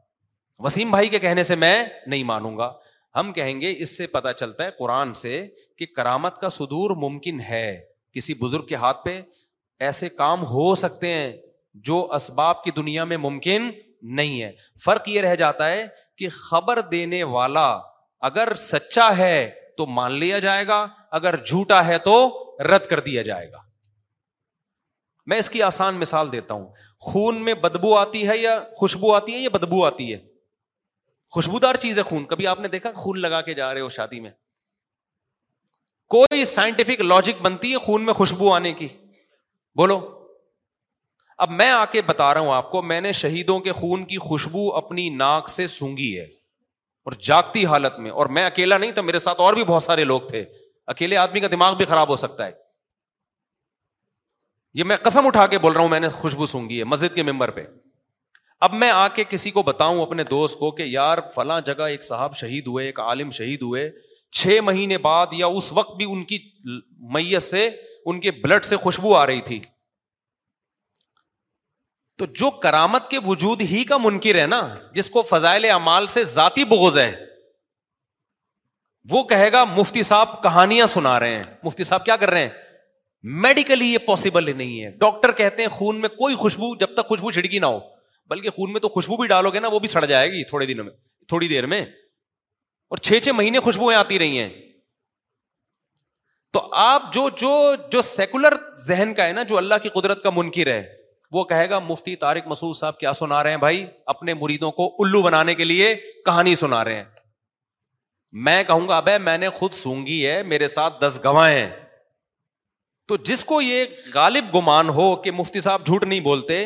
وسیم 0.63 0.89
بھائی 0.91 1.07
کے 1.09 1.19
کہنے 1.19 1.43
سے 1.43 1.55
میں 1.65 1.83
نہیں 2.07 2.23
مانوں 2.23 2.57
گا 2.57 2.71
ہم 3.15 3.31
کہیں 3.33 3.59
گے 3.61 3.73
اس 3.83 3.97
سے 3.97 4.07
پتا 4.07 4.33
چلتا 4.33 4.63
ہے 4.65 4.69
قرآن 4.79 5.13
سے 5.21 5.31
کہ 5.77 5.85
کرامت 5.95 6.37
کا 6.41 6.49
سدور 6.57 6.95
ممکن 7.07 7.39
ہے 7.49 7.65
کسی 8.15 8.33
بزرگ 8.41 8.65
کے 8.65 8.75
ہاتھ 8.83 9.03
پہ 9.05 9.19
ایسے 9.87 10.09
کام 10.17 10.43
ہو 10.49 10.73
سکتے 10.83 11.13
ہیں 11.13 11.31
جو 11.89 12.01
اسباب 12.13 12.63
کی 12.63 12.71
دنیا 12.75 13.03
میں 13.11 13.17
ممکن 13.27 13.69
نہیں 14.17 14.41
ہے 14.41 14.51
فرق 14.85 15.07
یہ 15.09 15.21
رہ 15.21 15.35
جاتا 15.41 15.69
ہے 15.71 15.85
کہ 16.17 16.29
خبر 16.41 16.81
دینے 16.91 17.23
والا 17.35 17.67
اگر 18.29 18.53
سچا 18.67 19.09
ہے 19.17 19.49
تو 19.77 19.85
مان 19.97 20.11
لیا 20.19 20.39
جائے 20.45 20.67
گا 20.67 20.85
اگر 21.19 21.35
جھوٹا 21.43 21.85
ہے 21.87 21.97
تو 22.07 22.15
رد 22.73 22.87
کر 22.89 22.99
دیا 23.09 23.21
جائے 23.29 23.51
گا 23.51 23.59
میں 25.31 25.37
اس 25.39 25.49
کی 25.49 25.61
آسان 25.63 25.95
مثال 26.03 26.31
دیتا 26.31 26.53
ہوں 26.53 26.67
خون 27.11 27.43
میں 27.45 27.53
بدبو 27.65 27.95
آتی 27.97 28.27
ہے 28.27 28.37
یا 28.37 28.59
خوشبو 28.79 29.13
آتی 29.15 29.33
ہے 29.33 29.37
یا 29.39 29.49
بدبو 29.53 29.85
آتی 29.85 30.11
ہے 30.13 30.17
خوشبودار 31.33 31.75
چیز 31.83 31.97
ہے 31.97 32.03
خون 32.03 32.23
کبھی 32.31 32.47
آپ 32.53 32.59
نے 32.59 32.67
دیکھا 32.67 32.91
خون 32.95 33.19
لگا 33.21 33.41
کے 33.41 33.53
جا 33.59 33.73
رہے 33.73 33.81
ہو 33.81 33.89
شادی 33.97 34.19
میں 34.19 34.31
کوئی 36.15 36.45
سائنٹیفک 36.53 37.01
لاجک 37.01 37.41
بنتی 37.41 37.71
ہے 37.71 37.77
خون 37.85 38.05
میں 38.05 38.13
خوشبو 38.13 38.53
آنے 38.53 38.73
کی 38.79 38.87
بولو 39.77 39.99
اب 41.45 41.51
میں 41.61 41.69
آ 41.71 41.83
کے 41.91 42.01
بتا 42.07 42.33
رہا 42.33 42.39
ہوں 42.41 42.51
آپ 42.53 42.69
کو 42.71 42.81
میں 42.91 42.99
نے 43.01 43.11
شہیدوں 43.19 43.59
کے 43.67 43.71
خون 43.77 44.03
کی 44.09 44.17
خوشبو 44.27 44.65
اپنی 44.77 45.09
ناک 45.23 45.49
سے 45.49 45.67
سونگی 45.75 46.11
ہے 46.19 46.25
اور 47.05 47.13
جاگتی 47.27 47.63
حالت 47.65 47.99
میں 47.99 48.11
اور 48.21 48.25
میں 48.37 48.45
اکیلا 48.45 48.77
نہیں 48.77 48.91
تھا 48.97 49.01
میرے 49.01 49.19
ساتھ 49.19 49.39
اور 49.41 49.53
بھی 49.53 49.63
بہت 49.67 49.83
سارے 49.83 50.03
لوگ 50.03 50.21
تھے 50.29 50.43
اکیلے 50.93 51.17
آدمی 51.17 51.39
کا 51.39 51.47
دماغ 51.51 51.75
بھی 51.77 51.85
خراب 51.91 52.09
ہو 52.09 52.15
سکتا 52.23 52.45
ہے 52.45 52.51
یہ 54.79 54.83
میں 54.91 54.95
قسم 55.03 55.27
اٹھا 55.27 55.45
کے 55.53 55.57
بول 55.59 55.73
رہا 55.73 55.81
ہوں 55.81 55.89
میں 55.89 55.99
نے 55.99 56.09
خوشبو 56.23 56.45
سونگی 56.45 56.77
ہے 56.79 56.83
مسجد 56.93 57.15
کے 57.15 57.23
ممبر 57.31 57.51
پہ 57.55 57.65
اب 58.67 58.73
میں 58.83 58.89
آ 58.91 59.07
کے 59.15 59.23
کسی 59.29 59.51
کو 59.51 59.61
بتاؤں 59.69 60.01
اپنے 60.01 60.23
دوست 60.29 60.59
کو 60.59 60.69
کہ 60.77 60.83
یار 60.87 61.17
فلاں 61.35 61.59
جگہ 61.69 61.83
ایک 61.93 62.03
صاحب 62.03 62.35
شہید 62.37 62.67
ہوئے 62.67 62.85
ایک 62.85 62.99
عالم 62.99 63.31
شہید 63.37 63.61
ہوئے 63.61 63.89
چھ 64.39 64.59
مہینے 64.63 64.97
بعد 65.05 65.33
یا 65.37 65.47
اس 65.59 65.71
وقت 65.73 65.95
بھی 65.97 66.05
ان 66.11 66.23
کی 66.25 66.37
میت 67.13 67.41
سے 67.41 67.67
ان 68.11 68.19
کے 68.19 68.31
بلڈ 68.43 68.65
سے 68.65 68.77
خوشبو 68.83 69.15
آ 69.17 69.25
رہی 69.27 69.41
تھی 69.47 69.59
تو 72.21 72.25
جو 72.39 72.49
کرامت 72.63 73.07
کے 73.09 73.19
وجود 73.25 73.61
ہی 73.69 73.83
کا 73.91 73.97
منکر 74.01 74.39
ہے 74.39 74.45
نا 74.47 74.57
جس 74.95 75.09
کو 75.09 75.21
فضائل 75.29 75.65
امال 75.71 76.07
سے 76.15 76.23
ذاتی 76.33 76.63
بغض 76.73 76.97
ہے 76.97 77.11
وہ 79.09 79.23
کہے 79.31 79.51
گا 79.51 79.63
مفتی 79.77 80.03
صاحب 80.09 80.35
کہانیاں 80.43 80.87
سنا 80.93 81.19
رہے 81.19 81.35
ہیں 81.35 81.43
مفتی 81.63 81.83
صاحب 81.89 82.03
کیا 82.05 82.15
کر 82.23 82.29
رہے 82.31 82.41
ہیں 82.41 82.49
میڈیکلی 83.45 83.91
یہ 83.93 83.97
پاسبل 84.05 84.47
ہی 84.47 84.53
نہیں 84.59 84.83
ہے 84.83 84.89
ڈاکٹر 85.05 85.31
کہتے 85.41 85.61
ہیں 85.63 85.69
خون 85.79 86.01
میں 86.01 86.09
کوئی 86.19 86.35
خوشبو 86.43 86.73
جب 86.85 86.93
تک 87.01 87.07
خوشبو 87.07 87.31
چھڑکی 87.39 87.59
نہ 87.59 87.71
ہو 87.75 87.79
بلکہ 88.35 88.49
خون 88.57 88.71
میں 88.73 88.81
تو 88.81 88.89
خوشبو 88.89 89.17
بھی 89.21 89.27
ڈالو 89.33 89.51
گے 89.53 89.59
نا 89.59 89.67
وہ 89.73 89.79
بھی 89.79 89.87
سڑ 89.95 90.05
جائے 90.13 90.29
گی 90.31 90.43
تھوڑے 90.53 90.65
دنوں 90.73 90.83
میں 90.85 90.93
تھوڑی 91.29 91.47
دیر 91.55 91.65
میں 91.73 91.83
اور 92.87 92.97
چھ 92.97 93.19
چھ 93.23 93.29
مہینے 93.41 93.59
خوشبوئیں 93.69 93.97
آتی 93.99 94.19
رہی 94.19 94.39
ہیں 94.39 94.49
تو 96.53 96.67
آپ 96.87 97.11
جو 97.13 97.27
جو 97.41 97.53
جو 97.91 98.01
سیکولر 98.15 98.53
ذہن 98.87 99.13
کا 99.17 99.27
ہے 99.27 99.33
نا 99.33 99.43
جو 99.53 99.57
اللہ 99.57 99.83
کی 99.83 99.89
قدرت 99.99 100.23
کا 100.23 100.29
منکر 100.35 100.67
ہے 100.77 100.81
وہ 101.33 101.43
کہے 101.51 101.69
گا 101.69 101.77
مفتی 101.79 102.15
تارک 102.21 102.47
مسعود 102.47 102.75
صاحب 102.75 102.97
کیا 102.99 103.11
سنا 103.13 103.43
رہے 103.43 103.49
ہیں 103.51 103.57
بھائی 103.57 103.85
اپنے 104.13 104.33
مریدوں 104.39 104.71
کو 104.79 104.87
الو 105.03 105.21
بنانے 105.23 105.53
کے 105.55 105.65
لیے 105.65 105.93
کہانی 106.25 106.55
سنا 106.63 106.83
رہے 106.85 106.95
ہیں 106.95 107.03
میں 108.47 108.63
کہوں 108.63 108.87
گا 108.87 108.97
ابے 108.97 109.17
میں 109.27 109.37
نے 109.37 109.49
خود 109.59 109.73
سونگی 109.83 110.25
ہے 110.25 110.41
میرے 110.53 110.67
ساتھ 110.77 110.99
دس 111.01 111.19
ہیں 111.25 111.69
تو 113.07 113.15
جس 113.27 113.43
کو 113.45 113.61
یہ 113.61 113.85
غالب 114.13 114.53
گمان 114.55 114.89
ہو 114.97 115.05
کہ 115.23 115.31
مفتی 115.37 115.59
صاحب 115.61 115.85
جھوٹ 115.85 116.03
نہیں 116.03 116.19
بولتے 116.27 116.65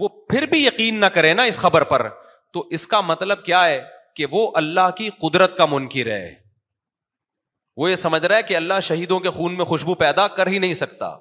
وہ 0.00 0.08
پھر 0.28 0.46
بھی 0.50 0.64
یقین 0.64 1.00
نہ 1.00 1.06
کرے 1.14 1.32
نا 1.34 1.42
اس 1.50 1.58
خبر 1.58 1.84
پر 1.90 2.08
تو 2.52 2.64
اس 2.76 2.86
کا 2.86 3.00
مطلب 3.08 3.42
کیا 3.44 3.64
ہے 3.64 3.80
کہ 4.16 4.26
وہ 4.30 4.50
اللہ 4.60 4.90
کی 4.96 5.08
قدرت 5.22 5.56
کا 5.56 5.66
منکر 5.72 6.10
ہے 6.10 6.34
وہ 7.76 7.90
یہ 7.90 7.96
سمجھ 8.06 8.24
رہا 8.24 8.36
ہے 8.36 8.42
کہ 8.50 8.56
اللہ 8.56 8.80
شہیدوں 8.88 9.18
کے 9.20 9.30
خون 9.38 9.56
میں 9.56 9.64
خوشبو 9.72 9.94
پیدا 10.04 10.26
کر 10.38 10.46
ہی 10.54 10.58
نہیں 10.64 10.74
سکتا 10.82 11.14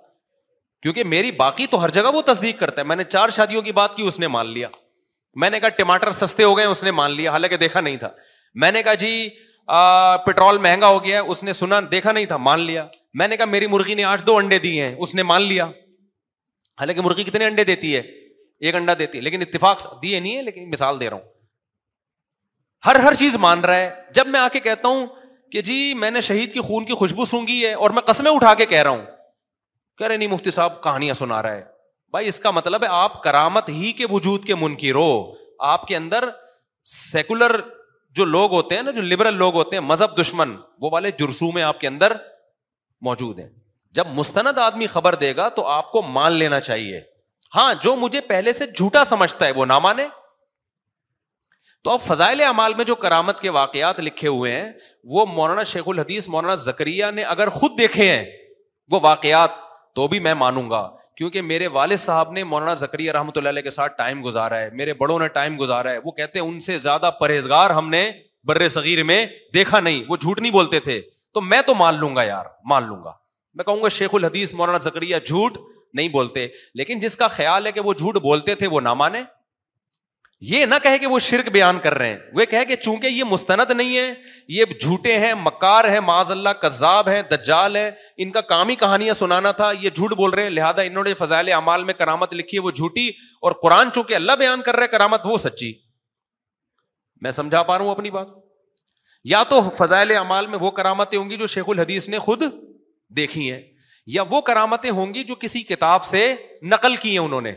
کیونکہ 0.84 1.04
میری 1.10 1.30
باقی 1.32 1.66
تو 1.72 1.82
ہر 1.84 1.90
جگہ 1.98 2.08
وہ 2.14 2.22
تصدیق 2.26 2.58
کرتا 2.60 2.82
ہے 2.82 2.86
میں 2.88 2.96
نے 2.96 3.04
چار 3.10 3.30
شادیوں 3.36 3.62
کی 3.68 3.72
بات 3.76 3.96
کی 3.98 4.04
اس 4.08 4.20
نے 4.20 4.28
مان 4.28 4.48
لیا 4.54 4.68
میں 5.42 5.50
نے 5.50 5.60
کہا 5.60 5.70
ٹماٹر 5.78 6.12
سستے 6.22 6.44
ہو 6.44 6.58
گئے 6.58 6.66
اس 6.72 6.84
نے 6.84 6.92
مان 6.92 7.12
لیا 7.16 7.32
حالانکہ 7.32 7.58
دیکھا 7.58 7.82
نہیں 7.82 7.98
تھا 7.98 8.10
میں 8.64 8.72
نے 8.72 8.82
کہا 8.84 8.94
جی 9.04 9.12
پیٹرول 10.26 10.58
مہنگا 10.66 10.88
ہو 10.88 11.04
گیا 11.04 11.22
اس 11.36 11.44
نے 11.44 11.54
سنا 11.62 11.80
دیکھا 11.92 12.12
نہیں 12.12 12.26
تھا 12.32 12.38
مان 12.48 12.60
لیا 12.70 12.86
میں 13.22 13.28
نے 13.28 13.38
کہا 13.38 13.46
میری 13.54 13.68
مرغی 13.76 13.94
نے 14.00 14.04
آج 14.04 14.26
دو 14.28 14.36
انڈے 14.38 14.60
دیے 14.66 14.86
ہیں 14.86 14.94
اس 15.06 15.16
نے 15.16 15.24
مان 15.30 15.42
لیا 15.42 15.66
حالانکہ 16.80 17.02
مرغی 17.08 17.24
کتنے 17.30 17.46
انڈے 17.46 17.64
دیتی 17.72 17.96
ہے 17.96 18.02
ایک 18.68 18.76
انڈا 18.76 18.94
دیتی 19.00 19.18
ہے 19.18 19.24
لیکن 19.24 19.42
اتفاق 19.42 19.86
دیے 20.04 20.20
نہیں 20.20 20.36
ہے 20.38 20.42
لیکن 20.52 20.70
مثال 20.70 21.00
دے 21.00 21.10
رہا 21.10 21.18
ہوں 21.18 21.30
ہر 22.86 23.00
ہر 23.08 23.14
چیز 23.24 23.36
مان 23.46 23.64
رہا 23.66 23.80
ہے 23.80 23.90
جب 24.20 24.28
میں 24.36 24.40
آ 24.40 24.48
کے 24.54 24.60
کہتا 24.68 24.88
ہوں 24.88 25.08
کہ 25.52 25.62
جی 25.70 25.80
میں 26.04 26.12
نے 26.12 26.22
شہید 26.32 26.54
کی 26.54 26.62
خون 26.68 26.86
کی 26.86 26.94
خوشبو 27.04 27.26
سونگی 27.36 27.62
ہے 27.66 27.74
اور 27.84 27.90
میں 27.96 28.02
قسمیں 28.12 28.32
اٹھا 28.36 28.54
کے 28.54 28.66
کہہ 28.74 28.82
رہا 28.82 28.92
ہوں 28.98 29.06
کہہ 29.98 30.08
رہے 30.08 30.18
نہیں 30.18 30.28
مفتی 30.30 30.52
صاحب 30.52 30.82
کہانیاں 30.84 31.14
سنا 31.14 31.42
رہا 31.44 31.56
ہے 31.56 31.64
بھائی 32.12 32.28
اس 32.28 32.40
کا 32.40 32.52
مطلب 32.58 32.84
ہے 32.84 32.88
آپ 33.00 33.22
کرامت 33.24 33.70
ہی 33.80 33.92
کے 34.00 34.06
وجود 34.12 34.46
کے 34.46 34.56
منکر 34.64 34.96
ہو 34.96 35.10
آپ 35.72 35.88
کے 35.88 35.96
اندر 35.96 36.30
سیکولر 36.94 37.56
جو 38.18 38.26
لوگ 38.36 38.52
ہوتے 38.54 38.76
ہیں 38.76 38.82
نا 38.84 38.92
جو 38.96 39.02
لبرل 39.02 39.36
لوگ 39.44 39.54
ہوتے 39.56 39.76
ہیں 39.76 39.84
مذہب 39.84 40.20
دشمن 40.20 40.56
وہ 40.82 40.90
والے 40.94 41.12
جرسو 41.20 41.52
میں 41.52 41.64
آپ 41.64 41.80
کے 41.82 41.88
اندر 41.88 42.16
موجود 43.10 43.40
ہیں 43.40 43.48
جب 44.00 44.08
مستند 44.16 44.58
آدمی 44.58 44.88
خبر 44.96 45.16
دے 45.24 45.36
گا 45.36 45.48
تو 45.60 45.66
آپ 45.78 45.92
کو 45.92 46.02
مان 46.18 46.32
لینا 46.42 46.60
چاہیے 46.68 47.00
ہاں 47.56 47.74
جو 47.82 47.96
مجھے 48.04 48.22
پہلے 48.28 48.54
سے 48.60 48.66
جھوٹا 48.78 49.04
سمجھتا 49.06 49.46
ہے 49.46 49.52
وہ 49.56 49.66
نہ 49.66 49.80
مانے 49.88 50.06
تو 51.84 51.92
اب 51.92 52.02
فضائل 52.02 52.42
اعمال 52.42 52.74
میں 52.74 52.86
جو 52.86 52.96
کرامت 53.06 53.40
کے 53.42 53.50
واقعات 53.58 54.00
لکھے 54.00 54.28
ہوئے 54.28 54.52
ہیں 54.56 54.72
وہ 55.14 55.26
مولانا 55.34 55.64
شیخ 55.72 55.90
الحدیث 55.94 56.28
مولانا 56.36 56.56
زکریہ 56.66 57.06
نے 57.16 57.24
اگر 57.36 57.50
خود 57.60 57.78
دیکھے 57.80 58.12
ہیں 58.16 58.24
وہ 58.92 59.00
واقعات 59.04 59.62
تو 59.96 60.08
بھی 60.08 60.20
میں 60.20 60.34
مانوں 60.34 60.70
گا 60.70 60.88
کیونکہ 61.18 61.42
میرے 61.50 61.68
والد 61.74 61.98
صاحب 62.00 62.32
نے 62.32 62.44
مولانا 62.52 62.74
زکری 62.82 63.12
رحمۃ 63.14 63.32
اللہ 63.38 63.50
علیہ 63.50 63.62
کے 63.64 63.70
ساتھ 63.70 63.98
ٹائم 63.98 64.24
گزارا 64.26 64.60
ہے 64.62 64.70
میرے 64.74 64.94
بڑوں 65.02 65.18
نے 65.20 65.28
ٹائم 65.38 65.58
گزارا 65.60 65.92
ہے 65.92 65.98
وہ 66.06 66.12
کہتے 66.12 66.40
ہیں 66.40 66.46
ان 66.46 66.60
سے 66.68 66.78
زیادہ 66.86 67.10
پرہیزگار 67.20 67.70
ہم 67.80 67.90
نے 67.90 68.04
بر 68.48 68.68
صغیر 68.70 69.04
میں 69.10 69.26
دیکھا 69.54 69.80
نہیں 69.80 70.02
وہ 70.10 70.16
جھوٹ 70.18 70.40
نہیں 70.42 70.52
بولتے 70.52 70.80
تھے 70.88 71.00
تو 71.34 71.42
میں 71.42 71.62
تو 71.68 71.76
مان 71.76 71.96
لوں 72.00 72.16
گا 72.16 72.24
یار 72.24 72.46
مان 72.70 72.88
لوں 72.88 73.04
گا 73.04 73.12
میں 73.58 73.66
کہوں 73.66 73.82
گا 73.84 73.88
شیخ 74.00 74.10
الحدیث 74.16 74.54
مولانا 74.62 74.78
زکریہ 74.88 75.16
جھوٹ 75.26 75.58
نہیں 75.98 76.08
بولتے 76.10 76.48
لیکن 76.80 77.00
جس 77.00 77.16
کا 77.18 77.28
خیال 77.38 77.66
ہے 77.68 77.72
کہ 77.72 77.82
وہ 77.88 77.94
جھوٹ 77.94 78.16
بولتے 78.22 78.56
تھے 78.62 78.68
وہ 78.68 78.82
نہ 78.82 78.94
مانے 79.02 79.22
یہ 80.52 80.66
نہ 80.70 80.76
کہے 80.84 80.98
کہ 81.00 81.08
وہ 81.08 81.18
شرک 81.26 81.50
بیان 81.54 81.78
کر 81.84 81.94
رہے 81.98 82.08
ہیں 82.08 82.16
وہ 82.38 82.46
کہے 82.52 82.64
کہ 82.72 82.76
چونکہ 82.76 83.08
یہ 83.08 83.24
مستند 83.28 83.72
نہیں 83.78 83.98
ہے 83.98 84.14
یہ 84.56 84.74
جھوٹے 84.80 85.18
ہیں 85.20 85.34
مکار 85.42 85.86
ہے 85.92 86.00
معاذ 86.08 86.32
اللہ 86.32 87.04
دجال 87.32 87.76
ہے 87.78 87.90
ان 88.24 88.32
کا 88.32 88.42
کام 88.50 88.70
ہی 88.70 88.76
کہانیاں 88.82 89.14
سنانا 89.22 89.52
تھا 89.62 89.72
یہ 89.82 89.90
جھوٹ 89.90 90.14
بول 90.22 90.34
رہے 90.34 90.44
ہیں 90.44 90.50
لہٰذا 90.58 90.82
انہوں 90.90 91.04
نے 91.04 91.14
فضائل 91.22 91.52
اعمال 91.60 91.84
میں 91.90 91.94
کرامت 92.00 92.34
لکھی 92.42 92.58
ہے 92.58 92.64
وہ 92.64 92.72
جھوٹی 92.72 93.08
اور 93.48 93.52
قرآن 93.62 93.92
چونکہ 93.96 94.16
اللہ 94.20 94.36
بیان 94.44 94.62
کر 94.66 94.76
رہے 94.80 94.88
کرامت 94.98 95.26
وہ 95.32 95.38
سچی 95.48 95.72
میں 97.28 97.32
سمجھا 97.42 97.64
پا 97.64 97.78
رہا 97.78 97.84
ہوں 97.86 97.92
اپنی 97.92 98.10
بات 98.20 98.36
یا 99.36 99.44
تو 99.50 99.62
فضائل 99.82 100.12
اعمال 100.18 100.48
میں 100.56 100.60
وہ 100.62 100.72
کرامتیں 100.82 101.18
ہوں 101.20 101.30
گی 101.30 101.38
جو 101.44 101.48
شیخ 101.58 101.70
الحدیث 101.76 102.10
نے 102.16 102.20
خود 102.30 102.44
دیکھی 103.18 103.52
ہیں 103.52 103.62
یا 104.18 104.24
وہ 104.32 104.42
کرامتیں 104.52 104.92
ہوں 105.00 105.14
گی 105.14 105.24
جو 105.24 105.36
کسی 105.46 105.64
کتاب 105.74 106.06
سے 106.16 106.26
نقل 106.76 106.96
کی 107.06 107.12
ہیں 107.12 107.26
انہوں 107.28 107.42
نے 107.50 107.54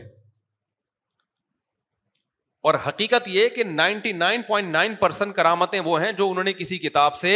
اور 2.67 2.75
حقیقت 2.87 3.27
یہ 3.33 3.49
کہ 3.55 3.63
ninety 3.63 4.11
nine 4.21 4.41
point 4.47 4.69
nine 4.71 4.95
percent 5.01 5.35
کرامتیں 5.35 5.79
وہ 5.85 5.99
ہیں 6.01 6.11
جو 6.21 6.29
انہوں 6.31 6.43
نے 6.49 6.53
کسی 6.53 6.77
کتاب 6.85 7.15
سے 7.23 7.31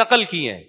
نقل 0.00 0.24
کی 0.32 0.42
ہیں 0.48 0.62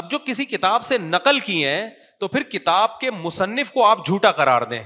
اب 0.00 0.10
جو 0.10 0.18
کسی 0.26 0.44
کتاب 0.54 0.84
سے 0.84 0.98
نقل 0.98 1.38
کی 1.40 1.58
ہیں 1.64 1.82
تو 2.20 2.28
پھر 2.28 2.42
کتاب 2.56 2.98
کے 3.00 3.10
مصنف 3.26 3.70
کو 3.72 3.84
آپ 3.86 4.04
جھوٹا 4.06 4.32
کرار 4.40 4.62
دیں 4.72 4.82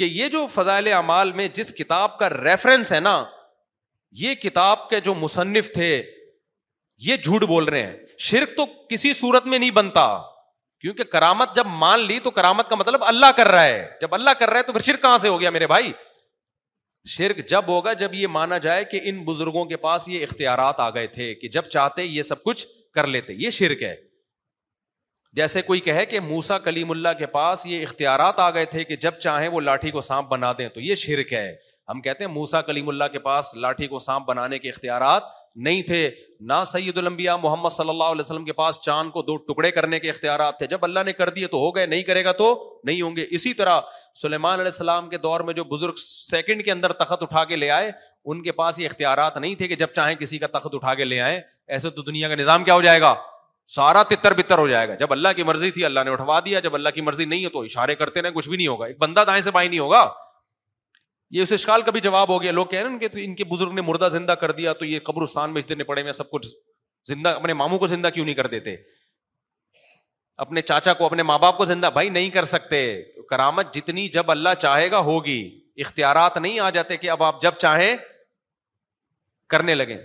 کہ 0.00 0.04
یہ 0.20 0.28
جو 0.38 0.46
فضائل 0.54 0.88
اعمال 1.00 1.32
میں 1.40 1.48
جس 1.60 1.72
کتاب 1.82 2.18
کا 2.18 2.30
ریفرنس 2.30 2.92
ہے 2.92 3.00
نا 3.10 3.16
یہ 4.24 4.34
کتاب 4.48 4.88
کے 4.90 5.00
جو 5.10 5.14
مصنف 5.26 5.72
تھے 5.74 5.90
یہ 7.08 7.16
جھوٹ 7.24 7.44
بول 7.54 7.64
رہے 7.72 7.82
ہیں 7.86 7.96
شرک 8.30 8.56
تو 8.56 8.64
کسی 8.94 9.12
صورت 9.24 9.46
میں 9.52 9.58
نہیں 9.58 9.76
بنتا 9.84 10.06
کیونکہ 10.84 11.12
کرامت 11.16 11.54
جب 11.56 11.66
مان 11.86 12.06
لی 12.10 12.18
تو 12.24 12.30
کرامت 12.40 12.68
کا 12.68 12.76
مطلب 12.82 13.04
اللہ 13.14 13.32
کر 13.36 13.48
رہا 13.56 13.64
ہے 13.70 13.78
جب 14.00 14.14
اللہ 14.20 14.38
کر 14.42 14.50
رہا 14.50 14.58
ہے 14.64 14.70
تو 14.70 14.72
پھر 14.78 14.90
شرک 14.92 15.02
کہاں 15.02 15.18
سے 15.24 15.28
ہو 15.34 15.40
گیا 15.40 15.50
میرے 15.56 15.66
بھائی 15.74 15.92
شرک 17.08 17.36
جب 17.48 17.64
ہوگا 17.68 17.92
جب 17.92 18.14
یہ 18.14 18.26
مانا 18.26 18.58
جائے 18.58 18.84
کہ 18.84 19.00
ان 19.08 19.22
بزرگوں 19.24 19.64
کے 19.66 19.76
پاس 19.84 20.08
یہ 20.08 20.22
اختیارات 20.22 20.80
آ 20.80 20.88
گئے 20.94 21.06
تھے 21.14 21.34
کہ 21.34 21.48
جب 21.52 21.66
چاہتے 21.72 22.04
یہ 22.04 22.22
سب 22.22 22.42
کچھ 22.44 22.66
کر 22.94 23.06
لیتے 23.06 23.34
یہ 23.38 23.50
شرک 23.58 23.82
ہے 23.82 23.94
جیسے 25.36 25.62
کوئی 25.62 25.80
کہے 25.80 26.04
کہ 26.06 26.20
موسا 26.20 26.58
کلیم 26.58 26.90
اللہ 26.90 27.08
کے 27.18 27.26
پاس 27.34 27.64
یہ 27.66 27.82
اختیارات 27.82 28.40
آ 28.40 28.50
گئے 28.54 28.64
تھے 28.70 28.84
کہ 28.84 28.96
جب 29.00 29.18
چاہیں 29.20 29.48
وہ 29.48 29.60
لاٹھی 29.60 29.90
کو 29.90 30.00
سانپ 30.00 30.28
بنا 30.28 30.52
دیں 30.58 30.68
تو 30.74 30.80
یہ 30.80 30.94
شرک 31.06 31.32
ہے 31.32 31.54
ہم 31.90 32.00
کہتے 32.00 32.24
ہیں 32.24 32.30
موسا 32.32 32.60
کلیم 32.62 32.88
اللہ 32.88 33.04
کے 33.12 33.18
پاس 33.18 33.54
لاٹھی 33.56 33.86
کو 33.88 33.98
سانپ 33.98 34.26
بنانے 34.28 34.58
کے 34.58 34.68
اختیارات 34.68 35.22
نہیں 35.56 35.82
تھے 35.82 36.08
نہ 36.48 36.62
سید 36.66 36.98
المبیا 36.98 37.34
محمد 37.36 37.68
صلی 37.70 37.88
اللہ 37.90 38.04
علیہ 38.12 38.20
وسلم 38.20 38.44
کے 38.44 38.52
پاس 38.52 38.78
چاند 38.84 39.10
کو 39.12 39.22
دو 39.22 39.36
ٹکڑے 39.52 39.70
کرنے 39.70 39.98
کے 40.00 40.10
اختیارات 40.10 40.58
تھے 40.58 40.66
جب 40.66 40.84
اللہ 40.84 41.00
نے 41.06 41.12
کر 41.12 41.28
دیے 41.36 41.46
تو 41.54 41.58
ہو 41.60 41.74
گئے 41.76 41.86
نہیں 41.86 42.02
کرے 42.02 42.24
گا 42.24 42.32
تو 42.38 42.52
نہیں 42.84 43.00
ہوں 43.02 43.16
گے 43.16 43.26
اسی 43.34 43.52
طرح 43.54 43.80
سلیمان 44.20 44.52
علیہ 44.58 44.70
السلام 44.72 45.08
کے 45.08 45.18
دور 45.18 45.40
میں 45.46 45.54
جو 45.54 45.64
بزرگ 45.72 45.94
سیکنڈ 46.06 46.64
کے 46.64 46.72
اندر 46.72 46.92
تخت 47.02 47.22
اٹھا 47.22 47.44
کے 47.44 47.56
لے 47.56 47.70
آئے 47.70 47.90
ان 48.24 48.42
کے 48.42 48.52
پاس 48.52 48.78
یہ 48.78 48.86
اختیارات 48.90 49.36
نہیں 49.36 49.54
تھے 49.54 49.68
کہ 49.68 49.76
جب 49.82 49.92
چاہیں 49.96 50.14
کسی 50.20 50.38
کا 50.38 50.46
تخت 50.58 50.74
اٹھا 50.74 50.94
کے 50.94 51.04
لے 51.04 51.20
آئے 51.20 51.40
ایسے 51.68 51.90
تو 51.90 52.02
دنیا 52.02 52.28
کا 52.28 52.34
نظام 52.40 52.64
کیا 52.64 52.74
ہو 52.74 52.82
جائے 52.82 53.00
گا 53.00 53.14
سارا 53.74 54.02
تتر 54.08 54.34
بتر 54.34 54.58
ہو 54.58 54.68
جائے 54.68 54.88
گا 54.88 54.94
جب 55.00 55.12
اللہ 55.12 55.28
کی 55.36 55.42
مرضی 55.44 55.70
تھی 55.70 55.84
اللہ 55.84 56.04
نے 56.04 56.10
اٹھوا 56.10 56.38
دیا 56.44 56.60
جب 56.60 56.74
اللہ 56.74 56.88
کی 56.94 57.00
مرضی 57.00 57.24
نہیں 57.24 57.44
ہے 57.44 57.48
تو 57.48 57.60
اشارے 57.62 57.94
کرتے 57.96 58.22
رہے 58.22 58.30
کچھ 58.34 58.48
بھی 58.48 58.56
نہیں 58.56 58.66
ہوگا 58.68 58.86
ایک 58.86 58.98
بندہ 59.00 59.24
دائیں 59.26 59.40
سے 59.42 59.50
بائیں 59.50 59.68
نہیں 59.68 59.78
ہوگا 59.80 60.06
یہ 61.32 61.42
اس 61.42 61.52
اشکال 61.52 61.82
کا 61.86 61.90
بھی 61.90 62.00
جواب 62.00 62.28
ہو 62.28 62.40
گیا 62.42 62.52
لوگ 62.52 62.66
کہہ 62.70 62.80
رہے 62.82 62.90
ہیں 62.90 62.98
کہ 62.98 63.24
ان 63.24 63.34
کے 63.34 63.44
بزرگ 63.50 63.72
نے 63.72 63.80
مردہ 63.88 64.08
زندہ 64.12 64.32
کر 64.40 64.50
دیا 64.60 64.72
تو 64.78 64.84
یہ 64.84 65.00
قبرستان 65.04 65.52
میں 65.54 65.84
پڑے 65.88 66.00
ہوئے 66.02 66.12
سب 66.12 66.30
کچھ 66.30 66.46
زندہ 67.08 67.28
اپنے 67.40 67.52
ماموں 67.60 67.78
کو 67.78 67.86
زندہ 67.86 68.08
کیوں 68.14 68.24
نہیں 68.24 68.34
کر 68.34 68.46
دیتے 68.54 68.74
اپنے 70.44 70.62
چاچا 70.62 70.92
کو 70.98 71.04
اپنے 71.06 71.22
ماں 71.28 71.38
باپ 71.38 71.56
کو 71.58 71.64
زندہ 71.70 71.86
بھائی 71.94 72.08
نہیں 72.08 72.30
کر 72.34 72.44
سکتے 72.54 72.80
کرامت 73.30 73.72
جتنی 73.74 74.06
جب 74.16 74.30
اللہ 74.30 74.54
چاہے 74.60 74.90
گا 74.90 74.98
ہوگی 75.08 75.40
اختیارات 75.84 76.36
نہیں 76.38 76.58
آ 76.60 76.68
جاتے 76.76 76.96
کہ 76.96 77.10
اب 77.10 77.22
آپ 77.22 77.42
جب 77.42 77.54
چاہیں 77.58 77.94
کرنے 79.54 79.74
لگے 79.74 79.96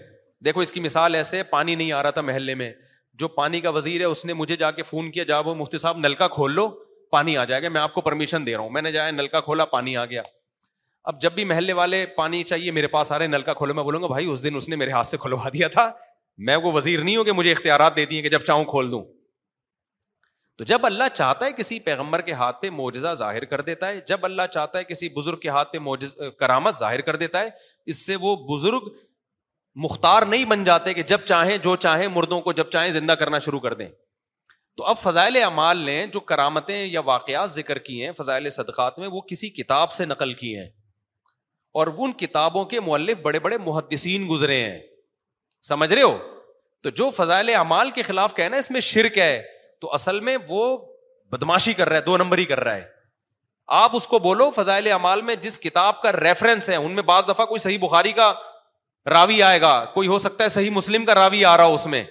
دیکھو 0.45 0.61
اس 0.61 0.71
کی 0.71 0.79
مثال 0.79 1.15
ایسے 1.15 1.41
پانی 1.53 1.75
نہیں 1.75 1.91
آ 1.99 2.03
رہا 2.03 2.09
تھا 2.17 2.21
محلے 2.29 2.55
میں 2.61 2.71
جو 3.21 3.27
پانی 3.41 3.61
کا 3.61 3.69
وزیر 3.79 3.99
ہے 4.01 4.05
اس 4.13 4.25
نے 4.25 4.33
مجھے 4.43 4.55
جا 4.63 4.71
کے 4.79 4.83
فون 4.83 5.11
کیا 5.11 5.23
جاب 5.33 5.47
وہ 5.47 5.55
مفتی 5.55 5.77
صاحب 5.85 5.97
نلکا 6.05 6.27
کھول 6.37 6.55
لو 6.55 6.67
پانی 7.11 7.37
آ 7.37 7.43
جائے 7.51 7.63
گا 7.63 7.69
میں 7.77 7.81
آپ 7.81 7.93
کو 7.93 8.01
پرمیشن 8.09 8.45
دے 8.45 8.53
رہا 8.53 8.61
ہوں 8.63 8.69
میں 8.77 8.81
نے 8.81 8.91
جایا 8.91 9.11
نلکا 9.11 9.39
کھولا 9.49 9.65
پانی 9.75 9.97
آ 9.97 10.05
گیا 10.05 10.21
اب 11.09 11.19
جب 11.21 11.31
بھی 11.35 11.43
محلے 11.45 11.73
والے 11.73 12.05
پانی 12.15 12.43
چاہیے 12.49 12.71
میرے 12.75 12.87
پاس 12.93 13.11
آ 13.11 13.17
رہے 13.19 13.27
نل 13.27 13.41
کا 13.47 13.53
کھولو 13.53 13.73
میں 13.73 13.83
بولوں 13.83 14.01
گا 14.01 14.07
بھائی 14.07 14.25
اس 14.31 14.43
دن 14.43 14.55
اس 14.55 14.67
نے 14.69 14.75
میرے 14.75 14.91
ہاتھ 14.91 15.07
سے 15.07 15.17
کھلوا 15.25 15.49
دیا 15.53 15.67
تھا 15.75 15.89
میں 16.47 16.55
وہ 16.63 16.71
وزیر 16.73 16.99
نہیں 17.01 17.15
ہوں 17.15 17.23
کہ 17.23 17.31
مجھے 17.31 17.51
اختیارات 17.51 17.95
دیتی 17.95 18.15
ہیں 18.15 18.21
کہ 18.23 18.29
جب 18.29 18.43
چاہوں 18.45 18.63
کھول 18.71 18.89
دوں 18.91 19.01
تو 20.57 20.63
جب 20.71 20.85
اللہ 20.85 21.03
چاہتا 21.13 21.45
ہے 21.45 21.51
کسی 21.57 21.77
پیغمبر 21.85 22.21
کے 22.29 22.33
ہاتھ 22.41 22.61
پہ 22.61 22.69
معجزہ 22.73 23.13
ظاہر 23.17 23.45
کر 23.51 23.61
دیتا 23.69 23.87
ہے 23.87 23.99
جب 24.07 24.25
اللہ 24.25 24.47
چاہتا 24.53 24.79
ہے 24.79 24.83
کسی 24.91 25.09
بزرگ 25.17 25.37
کے 25.39 25.49
ہاتھ 25.57 25.71
پہ 25.73 26.29
کرامت 26.39 26.75
ظاہر 26.75 27.01
کر 27.09 27.15
دیتا 27.25 27.39
ہے 27.41 27.49
اس 27.93 28.05
سے 28.05 28.15
وہ 28.21 28.35
بزرگ 28.53 28.87
مختار 29.83 30.23
نہیں 30.33 30.45
بن 30.53 30.63
جاتے 30.69 30.93
کہ 30.93 31.03
جب 31.13 31.25
چاہیں 31.31 31.57
جو 31.63 31.75
چاہیں 31.87 32.07
مردوں 32.15 32.39
کو 32.41 32.51
جب 32.61 32.69
چاہیں 32.77 32.89
زندہ 32.91 33.11
کرنا 33.19 33.39
شروع 33.47 33.59
کر 33.59 33.73
دیں 33.81 33.87
تو 34.77 34.83
اب 34.93 34.97
فضائل 34.99 35.35
اعمال 35.43 35.77
نے 35.89 36.05
جو 36.13 36.19
کرامتیں 36.31 36.85
یا 36.85 36.99
واقعات 37.11 37.51
ذکر 37.51 37.77
کی 37.89 38.03
ہیں 38.03 38.11
فضائل 38.19 38.49
صدقات 38.59 38.99
میں 38.99 39.07
وہ 39.11 39.21
کسی 39.29 39.49
کتاب 39.61 39.91
سے 39.91 40.05
نقل 40.05 40.33
کیے 40.43 40.59
ہیں 40.61 40.67
اور 41.79 41.87
ان 42.05 42.11
کتابوں 42.19 42.63
کے 42.71 42.79
بڑے 43.23 43.39
بڑے 43.45 43.57
محدثین 43.63 44.25
گزرے 44.29 44.57
ہیں 44.59 44.77
سمجھ 45.69 45.91
رہے 45.93 46.01
ہو 46.01 46.17
تو 46.83 46.89
جو 46.99 47.09
فضائل 47.15 47.49
اعمال 47.61 47.89
کے 47.97 48.01
خلاف 48.09 48.33
کہنا 48.35 48.57
اس 48.63 48.69
میں 48.71 48.81
شرک 48.89 49.17
ہے 49.19 49.33
تو 49.81 49.91
اصل 49.93 50.19
میں 50.27 50.37
وہ 50.49 50.61
بدماشی 51.31 51.73
کر 51.79 51.89
رہا 51.89 51.97
ہے 51.99 52.05
دو 52.05 52.17
نمبر 52.21 52.37
ہی 52.37 52.45
کر 52.51 52.59
رہا 52.67 52.75
ہے 52.75 52.87
آپ 53.81 53.95
اس 53.99 54.07
کو 54.07 54.19
بولو 54.27 54.49
فضائل 54.59 54.87
اعمال 54.97 55.21
میں 55.29 55.35
جس 55.47 55.59
کتاب 55.65 56.01
کا 56.01 56.11
ریفرنس 56.21 56.69
ہے 56.69 56.75
ان 56.83 56.95
میں 56.99 57.03
بعض 57.11 57.27
دفعہ 57.29 57.45
کوئی 57.51 57.59
صحیح 57.65 57.77
بخاری 57.81 58.11
کا 58.21 58.31
راوی 59.15 59.41
آئے 59.49 59.61
گا 59.61 59.73
کوئی 59.93 60.07
ہو 60.13 60.17
سکتا 60.27 60.43
ہے 60.43 60.49
صحیح 60.57 60.71
مسلم 60.79 61.05
کا 61.05 61.15
راوی 61.15 61.43
آ 61.45 61.55
رہا 61.57 61.65
ہو 61.65 61.73
اس 61.81 61.85
میں 61.95 62.03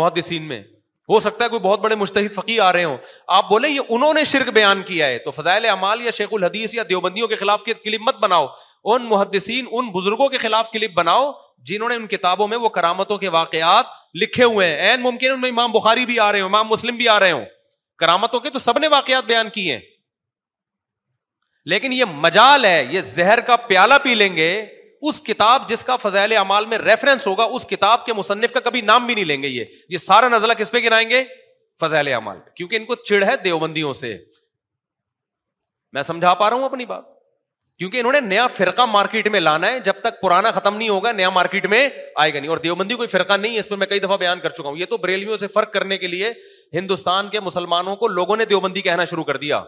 محدثین 0.00 0.42
میں 0.52 0.62
ہو 1.10 1.18
سکتا 1.20 1.44
ہے 1.44 1.48
کوئی 1.50 1.60
بہت 1.60 1.80
بڑے 1.80 1.94
مشتحد 2.00 2.34
فقی 2.34 2.58
آ 2.60 2.72
رہے 2.72 2.84
ہوں 2.84 2.96
آپ 3.36 3.48
بولے 3.48 3.68
یہ 3.68 3.88
انہوں 3.94 4.14
نے 4.14 4.22
شرک 4.32 4.48
بیان 4.54 4.82
کیا 4.86 5.06
ہے 5.06 5.18
تو 5.24 5.30
فضائل 5.36 5.64
امال 5.68 6.02
یا 6.02 6.10
شیخ 6.18 6.28
الحدیث 6.32 6.74
یا 6.74 6.82
دیوبندیوں 6.88 7.28
کے 7.28 7.36
خلاف 7.36 7.64
کلپ 7.64 7.98
مت 8.08 8.18
بناؤ 8.20 8.46
ان 8.92 9.02
محدثین 9.08 9.66
ان 9.70 9.88
بزرگوں 9.94 10.28
کے 10.28 10.38
خلاف 10.38 10.70
کلپ 10.70 10.94
بناؤ 10.96 11.30
جنہوں 11.68 11.88
نے 11.88 11.94
ان 11.96 12.06
کتابوں 12.12 12.46
میں 12.48 12.56
وہ 12.58 12.68
کرامتوں 12.76 13.18
کے 13.18 13.28
واقعات 13.36 13.86
لکھے 14.20 14.44
ہوئے 14.44 14.66
ہیں 14.70 14.88
این 14.90 15.00
ممکن 15.00 15.30
ان 15.30 15.40
میں 15.40 15.48
امام 15.50 15.72
بخاری 15.72 16.06
بھی 16.06 16.18
آ 16.20 16.30
رہے 16.32 16.40
ہوں 16.40 16.48
امام 16.48 16.68
مسلم 16.68 16.96
بھی 16.96 17.08
آ 17.08 17.18
رہے 17.20 17.32
ہوں 17.32 17.44
کرامتوں 17.98 18.40
کے 18.46 18.50
تو 18.50 18.58
سب 18.68 18.78
نے 18.78 18.88
واقعات 18.94 19.24
بیان 19.24 19.48
کیے 19.58 19.72
ہیں 19.74 19.80
لیکن 21.72 21.92
یہ 21.92 22.04
مجال 22.24 22.64
ہے 22.64 22.82
یہ 22.90 23.00
زہر 23.08 23.40
کا 23.46 23.56
پیالہ 23.66 23.94
پی 24.02 24.14
لیں 24.14 24.34
گے 24.36 24.48
اس 25.08 25.20
کتاب 25.26 25.68
جس 25.68 25.82
کا 25.84 25.94
فضائل 26.00 26.32
اعمال 26.36 26.66
میں 26.72 26.78
ریفرنس 26.78 27.26
ہوگا 27.26 27.44
اس 27.58 27.64
کتاب 27.70 28.04
کے 28.06 28.12
مصنف 28.18 28.52
کا 28.52 28.60
کبھی 28.66 28.80
نام 28.90 29.06
بھی 29.06 29.14
نہیں 29.14 29.24
لیں 29.24 29.42
گے 29.42 29.48
یہ 29.48 29.98
سارا 29.98 30.28
نزلہ 30.36 30.52
کس 30.58 30.70
پہ 30.72 30.78
گرائیں 30.84 31.08
گے 31.10 31.24
فضائل 31.80 32.08
کیونکہ 32.56 32.76
ان 32.76 32.84
کو 32.84 32.94
چڑ 33.08 33.22
ہے 33.26 33.36
دیوبندیوں 33.44 33.92
سے 34.02 34.16
میں 35.96 36.02
سمجھا 36.10 36.34
پا 36.42 36.50
رہا 36.50 36.56
ہوں 36.56 36.64
اپنی 36.64 36.84
بات 36.92 37.10
کیونکہ 37.78 37.98
انہوں 37.98 38.12
نے 38.12 38.20
نیا 38.28 38.46
فرقہ 38.56 38.82
مارکیٹ 38.90 39.28
میں 39.34 39.40
لانا 39.40 39.70
ہے 39.72 39.80
جب 39.84 40.00
تک 40.02 40.20
پرانا 40.20 40.50
ختم 40.58 40.76
نہیں 40.76 40.88
ہوگا 40.88 41.12
نیا 41.12 41.30
مارکیٹ 41.40 41.66
میں 41.74 41.88
آئے 42.24 42.34
گا 42.34 42.38
نہیں 42.40 42.50
اور 42.50 42.58
دیوبندی 42.66 42.94
کوئی 43.00 43.08
فرقہ 43.16 43.36
نہیں 43.44 43.58
اس 43.58 43.68
پہ 43.68 43.74
میں 43.82 43.86
کئی 43.86 44.00
دفعہ 44.00 44.16
بیان 44.16 44.40
کر 44.40 44.50
چکا 44.58 44.68
ہوں 44.68 44.76
یہ 44.76 44.86
تو 44.90 44.96
بریلویوں 45.04 45.36
سے 45.42 45.46
فرق 45.54 45.72
کرنے 45.72 45.98
کے 45.98 46.06
لیے 46.14 46.32
ہندوستان 46.74 47.28
کے 47.32 47.40
مسلمانوں 47.50 47.96
کو 48.02 48.08
لوگوں 48.18 48.36
نے 48.36 48.44
دیوبندی 48.52 48.80
کہنا 48.88 49.04
شروع 49.12 49.24
کر 49.30 49.36
دیا 49.46 49.62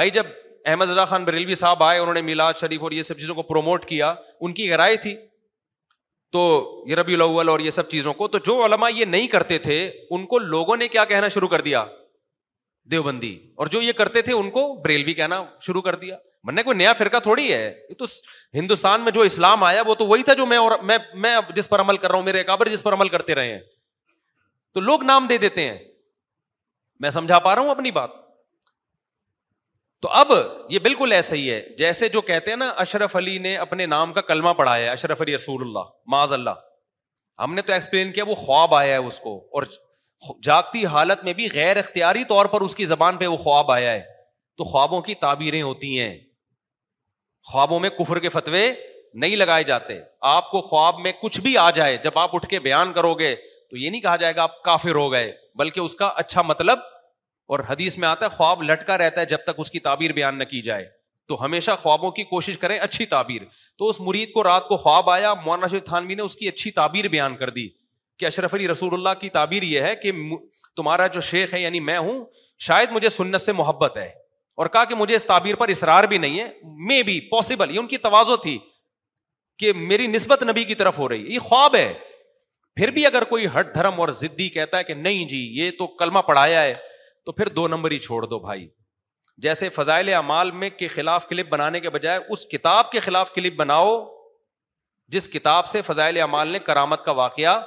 بھائی 0.00 0.10
جب 0.18 0.24
احمد 0.68 0.90
رضا 0.90 1.04
خان 1.10 1.24
بریلوی 1.24 1.54
صاحب 1.54 1.82
آئے 1.82 1.98
انہوں 1.98 2.14
نے 2.14 2.20
میلاد 2.22 2.54
شریف 2.60 2.82
اور 2.82 2.92
یہ 2.92 3.02
سب 3.02 3.18
چیزوں 3.18 3.34
کو 3.34 3.42
پروموٹ 3.42 3.84
کیا 3.84 4.12
ان 4.46 4.52
کی 4.54 4.68
رائے 4.76 4.96
تھی 5.04 5.14
تو 6.32 6.42
یہ 6.88 6.94
ربی 6.96 7.14
الاول 7.14 7.48
اور 7.48 7.60
یہ 7.60 7.70
سب 7.78 7.88
چیزوں 7.90 8.12
کو 8.18 8.28
تو 8.34 8.38
جو 8.46 8.64
علما 8.64 8.88
یہ 8.88 9.04
نہیں 9.04 9.26
کرتے 9.28 9.58
تھے 9.66 9.76
ان 10.16 10.26
کو 10.26 10.38
لوگوں 10.38 10.76
نے 10.76 10.88
کیا 10.94 11.04
کہنا 11.12 11.28
شروع 11.34 11.48
کر 11.48 11.60
دیا 11.60 11.84
دیوبندی 12.90 13.34
اور 13.62 13.66
جو 13.72 13.80
یہ 13.82 13.92
کرتے 13.98 14.22
تھے 14.28 14.32
ان 14.34 14.50
کو 14.50 14.62
بریلوی 14.84 15.14
کہنا 15.14 15.42
شروع 15.66 15.82
کر 15.88 15.94
دیا 16.04 16.16
نے 16.52 16.62
کوئی 16.62 16.76
نیا 16.76 16.92
فرقہ 16.98 17.16
تھوڑی 17.22 17.52
ہے 17.52 17.66
یہ 17.88 17.94
تو 17.98 18.04
ہندوستان 18.54 19.00
میں 19.00 19.10
جو 19.12 19.20
اسلام 19.22 19.62
آیا 19.64 19.82
وہ 19.86 19.94
تو 19.98 20.06
وہی 20.06 20.22
تھا 20.28 20.32
جو 20.40 20.46
میں 20.52 20.56
اور 20.58 20.72
میں 20.84 20.96
میں 21.26 21.34
جس 21.56 21.68
پر 21.68 21.80
عمل 21.80 21.96
کر 21.96 22.08
رہا 22.10 22.18
ہوں 22.18 22.24
میرے 22.24 22.40
اکابر 22.40 22.68
جس 22.68 22.82
پر 22.82 22.92
عمل 22.92 23.08
کرتے 23.08 23.34
رہے 23.34 23.52
ہیں 23.52 23.60
تو 24.74 24.80
لوگ 24.88 25.02
نام 25.10 25.26
دے 25.30 25.36
دیتے 25.44 25.68
ہیں 25.68 25.76
میں 27.00 27.10
سمجھا 27.18 27.38
پا 27.44 27.54
رہا 27.54 27.62
ہوں 27.62 27.70
اپنی 27.70 27.90
بات 27.98 28.10
تو 30.02 30.08
اب 30.18 30.30
یہ 30.70 30.78
بالکل 30.84 31.12
ایسا 31.12 31.34
ہی 31.36 31.50
ہے 31.50 31.58
جیسے 31.78 32.08
جو 32.14 32.20
کہتے 32.28 32.50
ہیں 32.50 32.56
نا 32.58 32.68
اشرف 32.84 33.14
علی 33.16 33.36
نے 33.42 33.56
اپنے 33.56 33.84
نام 33.86 34.12
کا 34.12 34.20
کلمہ 34.30 34.52
پڑھایا 34.58 34.90
اشرف 34.92 35.20
علی 35.20 35.34
رسول 35.34 35.60
اللہ 35.66 35.84
معاذ 36.12 36.32
اللہ 36.32 36.62
ہم 37.42 37.54
نے 37.54 37.62
تو 37.68 37.72
ایکسپلین 37.72 38.10
کیا 38.12 38.24
وہ 38.28 38.34
خواب 38.40 38.74
آیا 38.74 38.92
ہے 38.92 39.06
اس 39.10 39.18
کو 39.26 39.34
اور 39.58 39.62
جاگتی 40.44 40.84
حالت 40.94 41.24
میں 41.24 41.32
بھی 41.40 41.48
غیر 41.52 41.76
اختیاری 41.78 42.24
طور 42.32 42.46
پر 42.54 42.60
اس 42.66 42.74
کی 42.74 42.84
زبان 42.92 43.16
پہ 43.16 43.26
وہ 43.26 43.36
خواب 43.44 43.70
آیا 43.72 43.92
ہے 43.92 44.02
تو 44.58 44.64
خوابوں 44.70 45.00
کی 45.02 45.14
تعبیریں 45.20 45.60
ہوتی 45.62 45.98
ہیں 46.00 46.16
خوابوں 47.52 47.78
میں 47.80 47.90
کفر 47.98 48.18
کے 48.24 48.28
فتوے 48.38 48.66
نہیں 49.22 49.36
لگائے 49.36 49.64
جاتے 49.70 49.98
آپ 50.36 50.50
کو 50.50 50.60
خواب 50.72 50.98
میں 51.06 51.12
کچھ 51.22 51.40
بھی 51.46 51.56
آ 51.58 51.70
جائے 51.78 51.96
جب 52.04 52.18
آپ 52.18 52.34
اٹھ 52.36 52.46
کے 52.48 52.60
بیان 52.66 52.92
کرو 52.92 53.14
گے 53.22 53.34
تو 53.70 53.76
یہ 53.76 53.90
نہیں 53.90 54.00
کہا 54.00 54.16
جائے 54.24 54.36
گا 54.36 54.42
آپ 54.42 54.62
کافر 54.62 54.94
ہو 55.02 55.10
گئے 55.12 55.30
بلکہ 55.58 55.80
اس 55.80 55.94
کا 56.00 56.10
اچھا 56.24 56.42
مطلب 56.50 56.78
اور 57.52 57.60
حدیث 57.68 57.96
میں 58.02 58.06
آتا 58.08 58.24
ہے 58.26 58.30
خواب 58.36 58.62
لٹکا 58.62 58.96
رہتا 58.98 59.20
ہے 59.20 59.26
جب 59.30 59.38
تک 59.46 59.58
اس 59.62 59.70
کی 59.70 59.78
تعبیر 59.86 60.12
بیان 60.18 60.38
نہ 60.38 60.44
کی 60.52 60.60
جائے 60.68 60.84
تو 61.28 61.34
ہمیشہ 61.44 61.70
خوابوں 61.82 62.10
کی 62.18 62.22
کوشش 62.28 62.56
کریں 62.58 62.78
اچھی 62.84 63.06
تعبیر 63.06 63.42
تو 63.78 63.88
اس 63.88 64.00
مرید 64.06 64.30
کو 64.32 64.42
رات 64.44 64.68
کو 64.68 64.76
خواب 64.84 65.08
آیا 65.10 65.32
مولانا 65.42 65.66
شریف 65.72 65.84
تھانوی 65.88 66.14
نے 66.14 66.22
اس 66.22 66.36
کی 66.36 66.46
اچھی 66.48 66.70
تعبیر 66.78 67.08
بیان 67.16 67.34
کر 67.42 67.50
دی 67.58 67.66
کہ 68.18 68.26
اشرف 68.26 68.54
علی 68.54 68.68
رسول 68.68 68.94
اللہ 68.94 69.18
کی 69.20 69.28
تعبیر 69.36 69.62
یہ 69.72 69.80
ہے 69.88 69.94
کہ 70.04 70.12
تمہارا 70.76 71.06
جو 71.16 71.20
شیخ 71.30 71.52
ہے 71.54 71.60
یعنی 71.60 71.80
میں 71.90 71.96
ہوں 72.06 72.24
شاید 72.68 72.90
مجھے 72.96 73.08
سنت 73.18 73.40
سے 73.46 73.52
محبت 73.60 73.96
ہے 73.96 74.08
اور 74.62 74.66
کہا 74.76 74.84
کہ 74.88 74.94
مجھے 75.02 75.14
اس 75.16 75.24
تعبیر 75.26 75.54
پر 75.64 75.68
اصرار 75.76 76.04
بھی 76.12 76.18
نہیں 76.24 76.40
ہے 76.40 77.18
پاسبل 77.30 77.74
یہ 77.74 77.78
ان 77.80 77.86
کی 77.92 77.96
توازو 78.06 78.36
تھی 78.46 78.56
کہ 79.62 79.72
میری 79.92 80.06
نسبت 80.16 80.42
نبی 80.50 80.64
کی 80.70 80.74
طرف 80.84 80.98
ہو 80.98 81.08
رہی 81.08 81.34
یہ 81.34 81.48
خواب 81.50 81.76
ہے 81.76 81.92
پھر 82.80 82.90
بھی 82.96 83.04
اگر 83.06 83.24
کوئی 83.34 83.46
ہٹ 83.58 83.74
دھرم 83.74 84.00
اور 84.00 84.08
ضدی 84.22 84.48
کہتا 84.58 84.78
ہے 84.78 84.84
کہ 84.90 84.94
نہیں 85.06 85.28
جی 85.28 85.46
یہ 85.60 85.70
تو 85.78 85.86
کلمہ 86.02 86.18
پڑھایا 86.28 86.62
ہے 86.62 86.72
تو 87.26 87.32
پھر 87.32 87.48
دو 87.56 87.66
نمبر 87.68 87.90
ہی 87.90 87.98
چھوڑ 88.06 88.24
دو 88.26 88.38
بھائی 88.46 88.66
جیسے 89.42 89.68
فضائل 89.76 90.08
اعمال 90.14 90.50
میں 90.62 90.68
کے 90.78 90.88
خلاف 90.94 91.28
کلپ 91.28 91.48
بنانے 91.50 91.80
کے 91.80 91.90
بجائے 91.90 92.18
اس 92.32 92.44
کتاب 92.52 92.90
کے 92.90 93.00
خلاف 93.00 93.32
کلپ 93.34 93.56
بناؤ 93.56 93.92
جس 95.12 95.28
کتاب 95.28 95.66
سے 95.68 95.80
فضائل 95.82 96.20
اعمال 96.20 96.48
نے 96.48 96.58
کرامت 96.66 97.04
کا 97.04 97.12
واقعہ 97.22 97.58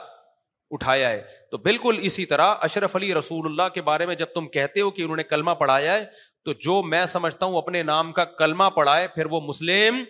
اٹھایا 0.76 1.10
ہے 1.10 1.22
تو 1.52 1.58
بالکل 1.66 1.98
اسی 2.10 2.26
طرح 2.26 2.54
اشرف 2.68 2.96
علی 2.96 3.14
رسول 3.14 3.46
اللہ 3.46 3.70
کے 3.74 3.82
بارے 3.90 4.06
میں 4.06 4.16
جب 4.22 4.34
تم 4.36 4.48
کہتے 4.56 4.82
ہو 4.82 4.90
کہ 4.92 5.02
انہوں 5.02 5.18
نے 5.18 5.24
کلمہ 5.24 5.52
پڑھایا 5.60 5.94
ہے 5.94 6.06
تو 6.46 6.54
جو 6.68 6.82
میں 6.94 7.06
سمجھتا 7.12 7.46
ہوں 7.46 7.58
اپنے 7.58 7.84
نام 7.90 8.12
کا 8.20 8.26
کلمہ 8.40 8.64
پڑھائے 8.76 9.08
پھر 9.16 9.26
وہ 9.32 9.42
مسلم 9.48 10.04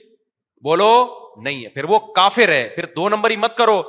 بولو 0.64 0.92
نہیں 1.46 1.64
ہے 1.64 1.70
پھر 1.70 1.84
وہ 1.94 2.00
کافر 2.16 2.52
ہے 2.52 2.68
پھر 2.76 2.86
دو 2.96 3.08
نمبر 3.10 3.30
ہی 3.30 3.36
مت 3.46 3.58
کرو 3.58 3.82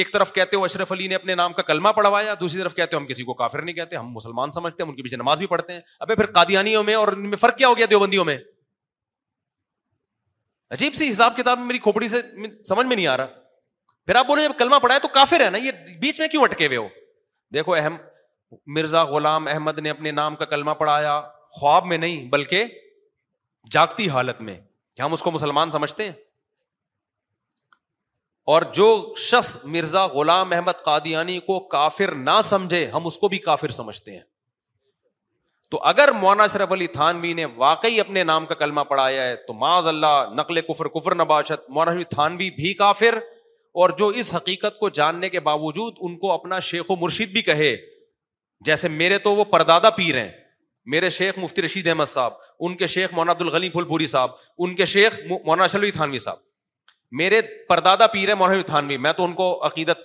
ایک 0.00 0.12
طرف 0.12 0.32
کہتے 0.32 0.56
ہو 0.56 0.64
اشرف 0.64 0.92
علی 0.92 1.06
نے 1.08 1.14
اپنے 1.14 1.34
نام 1.34 1.52
کا 1.52 1.62
کلمہ 1.62 1.88
پڑھوایا 1.96 2.34
دوسری 2.40 2.60
طرف 2.60 2.74
کہتے 2.74 2.96
ہو 2.96 3.00
ہم 3.00 3.06
کسی 3.06 3.24
کو 3.24 3.34
کافر 3.40 3.62
نہیں 3.62 3.74
کہتے 3.76 3.96
ہم 3.96 4.06
مسلمان 4.12 4.50
سمجھتے 4.52 4.82
ہیں 4.82 4.90
ان 4.90 4.96
کے 4.96 5.02
پیچھے 5.02 5.16
نماز 5.16 5.38
بھی 5.38 5.46
پڑھتے 5.46 5.72
ہیں 5.72 6.14
پھر 6.14 6.26
قادیانیوں 6.34 6.82
میں 6.84 6.94
اور 6.94 7.08
ان 7.12 7.28
میں 7.30 7.36
فرق 7.38 7.56
کیا 7.56 7.68
ہو 7.68 7.76
گیا 7.76 7.86
دیوبندیوں 7.90 8.24
میں 8.24 8.36
میں 8.36 8.44
عجیب 10.76 10.94
سی 10.94 11.10
حساب 11.10 11.36
کتاب 11.36 11.58
میری 11.58 11.78
کھوپڑی 11.86 12.08
سے 12.08 12.20
سمجھ 12.68 12.86
میں 12.86 12.96
نہیں 12.96 13.06
آ 13.06 13.16
رہا 13.16 13.26
پھر 14.06 14.14
آپ 14.16 14.26
بولے 14.26 14.46
کلمہ 14.58 14.76
پڑھایا 14.82 14.98
تو 15.02 15.08
کافر 15.14 15.40
ہے 15.44 15.50
نا 15.50 15.58
یہ 15.64 15.84
بیچ 16.00 16.20
میں 16.20 16.28
کیوں 16.28 16.42
اٹکے 16.44 16.66
ہوئے 16.66 16.76
ہو 16.78 16.86
دیکھو 17.54 17.74
اہم 17.74 17.96
مرزا 18.76 19.02
غلام 19.12 19.46
احمد 19.48 19.78
نے 19.78 19.90
اپنے 19.90 20.10
نام 20.10 20.36
کا 20.36 20.44
کلمہ 20.54 20.70
پڑھایا 20.78 21.20
خواب 21.60 21.86
میں 21.86 21.98
نہیں 21.98 22.24
بلکہ 22.30 22.64
جاگتی 23.72 24.08
حالت 24.10 24.40
میں 24.48 24.56
کیا 24.96 25.04
ہم 25.04 25.12
اس 25.12 25.22
کو 25.22 25.30
مسلمان 25.30 25.70
سمجھتے 25.70 26.04
ہیں 26.04 26.12
اور 28.50 28.62
جو 28.74 28.86
شخص 29.22 29.54
مرزا 29.72 30.04
غلام 30.12 30.52
احمد 30.52 30.82
قادیانی 30.84 31.38
کو 31.46 31.58
کافر 31.74 32.14
نہ 32.28 32.40
سمجھے 32.44 32.84
ہم 32.94 33.06
اس 33.06 33.18
کو 33.18 33.28
بھی 33.34 33.38
کافر 33.48 33.70
سمجھتے 33.80 34.12
ہیں 34.12 34.20
تو 35.70 35.80
اگر 35.88 36.10
مولانا 36.12 36.46
شرف 36.52 36.72
علی 36.72 36.86
تھانوی 36.96 37.32
نے 37.34 37.44
واقعی 37.56 38.00
اپنے 38.00 38.24
نام 38.24 38.46
کا 38.46 38.54
کلمہ 38.62 38.80
پڑھایا 38.88 39.22
ہے 39.26 39.36
تو 39.46 39.52
معاذ 39.60 39.86
اللہ 39.86 40.34
نقل 40.36 40.60
کفر 40.72 40.88
کفر 40.98 41.14
نباشت 41.22 41.68
مولانا 41.68 41.90
اشرف 41.92 42.10
تھانوی 42.14 42.50
بھی 42.58 42.72
کافر 42.82 43.16
اور 43.80 43.90
جو 43.98 44.08
اس 44.22 44.34
حقیقت 44.34 44.78
کو 44.78 44.88
جاننے 45.00 45.28
کے 45.30 45.40
باوجود 45.48 45.94
ان 46.08 46.16
کو 46.24 46.32
اپنا 46.32 46.58
شیخ 46.72 46.90
و 46.90 46.96
مرشید 47.04 47.32
بھی 47.32 47.42
کہے 47.42 47.74
جیسے 48.66 48.88
میرے 48.88 49.18
تو 49.18 49.34
وہ 49.34 49.44
پردادا 49.52 49.90
پیر 50.00 50.16
ہیں 50.22 50.30
میرے 50.92 51.08
شیخ 51.18 51.38
مفتی 51.38 51.62
رشید 51.62 51.88
احمد 51.88 52.04
صاحب 52.08 52.32
ان 52.64 52.76
کے 52.76 52.86
شیخ 52.96 53.12
مولانا 53.14 53.32
عبد 53.32 53.42
الغنی 53.42 53.68
پھول 53.70 53.84
پوری 53.88 54.06
صاحب 54.12 54.30
ان 54.64 54.74
کے 54.76 54.86
شیخ 54.96 55.18
مولانا 55.28 55.64
اشرف 55.64 55.80
علی 55.82 55.90
تھانوی 55.90 56.18
صاحب 56.28 56.50
میرے 57.20 57.40
پردادا 57.68 58.06
پیر 58.12 58.32
ہے 58.34 58.60
تھانوی 58.66 58.96
میں 59.06 59.12
تو 59.16 59.24
ان 59.24 59.32
کو 59.40 59.48
عقیدت 59.66 59.98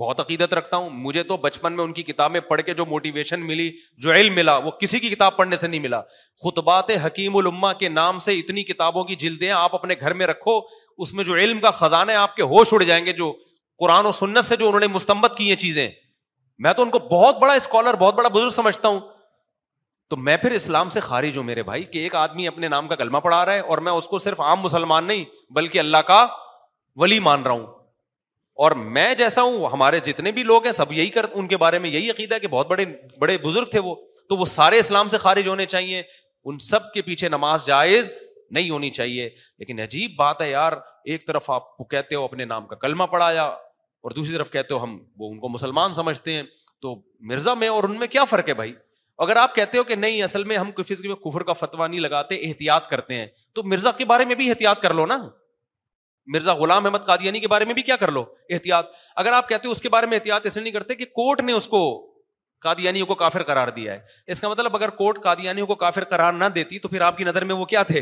بہت 0.00 0.20
عقیدت 0.20 0.54
رکھتا 0.54 0.76
ہوں 0.76 0.90
مجھے 1.06 1.22
تو 1.30 1.36
بچپن 1.36 1.72
میں 1.76 1.84
ان 1.84 1.92
کی 1.92 2.02
کتابیں 2.02 2.40
پڑھ 2.48 2.60
کے 2.66 2.74
جو 2.74 2.84
موٹیویشن 2.86 3.40
ملی 3.46 3.70
جو 4.02 4.12
علم 4.12 4.34
ملا 4.34 4.56
وہ 4.66 4.70
کسی 4.80 4.98
کی 5.00 5.08
کتاب 5.10 5.36
پڑھنے 5.36 5.56
سے 5.62 5.66
نہیں 5.68 5.80
ملا 5.80 6.00
خطبات 6.44 6.90
حکیم 7.04 7.36
الما 7.36 7.72
کے 7.82 7.88
نام 7.98 8.18
سے 8.26 8.34
اتنی 8.38 8.62
کتابوں 8.70 9.04
کی 9.10 9.14
جلدیں 9.24 9.50
آپ 9.56 9.74
اپنے 9.74 9.94
گھر 10.00 10.14
میں 10.20 10.26
رکھو 10.26 10.58
اس 11.06 11.14
میں 11.14 11.24
جو 11.24 11.34
علم 11.44 11.60
کا 11.60 11.70
خزانہ 11.82 12.12
آپ 12.22 12.34
کے 12.36 12.42
ہوش 12.54 12.72
اڑ 12.72 12.82
جائیں 12.82 13.04
گے 13.06 13.12
جو 13.20 13.32
قرآن 13.84 14.06
و 14.06 14.12
سنت 14.22 14.44
سے 14.44 14.56
جو 14.56 14.66
انہوں 14.68 14.80
نے 14.80 14.86
مستمت 14.94 15.36
کی 15.36 15.48
ہیں 15.48 15.56
چیزیں 15.66 15.88
میں 16.64 16.72
تو 16.78 16.82
ان 16.82 16.90
کو 16.90 16.98
بہت 17.10 17.38
بڑا 17.42 17.52
اسکالر 17.60 17.96
بہت 18.04 18.14
بڑا 18.14 18.28
بزرگ 18.28 18.50
سمجھتا 18.60 18.88
ہوں 18.88 19.00
تو 20.10 20.16
میں 20.26 20.36
پھر 20.42 20.50
اسلام 20.50 20.88
سے 20.90 21.00
خارج 21.00 21.36
ہوں 21.38 21.44
میرے 21.44 21.62
بھائی 21.62 21.82
کہ 21.90 21.98
ایک 21.98 22.14
آدمی 22.20 22.46
اپنے 22.48 22.68
نام 22.68 22.86
کا 22.88 22.94
کلمہ 23.02 23.18
پڑھا 23.24 23.44
رہا 23.46 23.52
ہے 23.54 23.58
اور 23.72 23.78
میں 23.88 23.92
اس 23.98 24.06
کو 24.08 24.18
صرف 24.18 24.40
عام 24.40 24.60
مسلمان 24.60 25.04
نہیں 25.06 25.24
بلکہ 25.54 25.78
اللہ 25.78 26.02
کا 26.06 26.26
ولی 27.00 27.18
مان 27.26 27.42
رہا 27.42 27.52
ہوں 27.52 27.66
اور 28.64 28.72
میں 28.96 29.14
جیسا 29.18 29.42
ہوں 29.42 29.68
ہمارے 29.72 30.00
جتنے 30.08 30.32
بھی 30.38 30.42
لوگ 30.48 30.64
ہیں 30.64 30.72
سب 30.80 30.92
یہی 30.92 31.08
کر 31.16 31.26
ان 31.34 31.46
کے 31.48 31.56
بارے 31.64 31.78
میں 31.84 31.90
یہی 31.90 32.10
عقیدہ 32.10 32.34
ہے 32.34 32.40
کہ 32.40 32.48
بہت 32.56 32.66
بڑے 32.70 32.84
بڑے 33.20 33.36
بزرگ 33.44 33.70
تھے 33.70 33.78
وہ 33.84 33.94
تو 34.28 34.36
وہ 34.36 34.44
سارے 34.54 34.78
اسلام 34.78 35.08
سے 35.08 35.18
خارج 35.18 35.48
ہونے 35.48 35.66
چاہیے 35.76 36.02
ان 36.44 36.58
سب 36.72 36.92
کے 36.94 37.02
پیچھے 37.02 37.28
نماز 37.36 37.66
جائز 37.66 38.10
نہیں 38.56 38.70
ہونی 38.70 38.90
چاہیے 38.98 39.28
لیکن 39.58 39.80
عجیب 39.80 40.16
بات 40.18 40.42
ہے 40.42 40.50
یار 40.50 40.72
ایک 41.12 41.26
طرف 41.26 41.50
آپ 41.50 41.76
کہتے 41.90 42.14
ہو 42.14 42.24
اپنے 42.24 42.44
نام 42.44 42.66
کا 42.66 42.76
کلمہ 42.84 43.04
پڑھایا 43.16 43.42
اور 43.44 44.10
دوسری 44.16 44.34
طرف 44.36 44.50
کہتے 44.50 44.74
ہو 44.74 44.82
ہم 44.82 44.98
وہ 45.18 45.30
ان 45.30 45.38
کو 45.38 45.48
مسلمان 45.48 45.94
سمجھتے 45.94 46.34
ہیں 46.36 46.42
تو 46.82 46.94
مرزا 47.30 47.54
میں 47.62 47.68
اور 47.68 47.84
ان 47.84 47.98
میں 47.98 48.06
کیا 48.16 48.24
فرق 48.34 48.48
ہے 48.48 48.54
بھائی 48.62 48.72
اگر 49.24 49.36
آپ 49.36 49.54
کہتے 49.54 49.78
ہو 49.78 49.82
کہ 49.84 49.94
نہیں 49.94 50.22
اصل 50.22 50.44
میں 50.50 50.56
ہم 50.56 50.70
کفیز 50.72 51.00
میں 51.04 51.14
کفر 51.30 51.42
کا 51.44 51.52
فتوا 51.52 51.86
نہیں 51.86 52.00
لگاتے 52.00 52.34
احتیاط 52.48 52.86
کرتے 52.88 53.14
ہیں 53.18 53.26
تو 53.54 53.62
مرزا 53.72 53.90
کے 53.96 54.04
بارے 54.12 54.24
میں 54.24 54.34
بھی 54.34 54.48
احتیاط 54.50 54.80
کر 54.82 54.94
لو 54.94 55.04
نا 55.06 55.16
مرزا 56.34 56.52
غلام 56.60 56.86
احمد 56.86 57.04
قادیانی 57.06 57.40
کے 57.40 57.48
بارے 57.48 57.64
میں 57.64 57.74
بھی 57.74 57.82
کیا 57.88 57.96
کر 58.02 58.10
لو 58.12 58.24
احتیاط 58.56 58.86
اگر 59.22 59.32
آپ 59.40 59.48
کہتے 59.48 59.68
ہو 59.68 59.72
اس 59.72 59.80
کے 59.82 59.88
بارے 59.96 60.06
میں 60.06 60.18
احتیاط 60.18 60.46
اس 60.46 60.56
لیے 60.56 60.62
نہیں 60.62 60.72
کرتے 60.72 60.94
کہ 61.00 61.04
کورٹ 61.20 61.40
نے 61.48 61.52
اس 61.52 61.66
کو 61.74 61.80
قادیانیوں 62.66 63.06
کو 63.06 63.14
کافر 63.24 63.42
قرار 63.50 63.68
دیا 63.80 63.94
ہے 63.94 64.32
اس 64.32 64.40
کا 64.40 64.48
مطلب 64.48 64.76
اگر 64.76 64.90
کورٹ 65.02 65.22
قادیانیوں 65.28 65.66
کو 65.66 65.74
کافر 65.84 66.04
قرار 66.14 66.32
نہ 66.40 66.44
دیتی 66.54 66.78
تو 66.86 66.88
پھر 66.88 67.00
آپ 67.10 67.18
کی 67.18 67.24
نظر 67.30 67.44
میں 67.50 67.54
وہ 67.60 67.64
کیا 67.74 67.82
تھے 67.92 68.00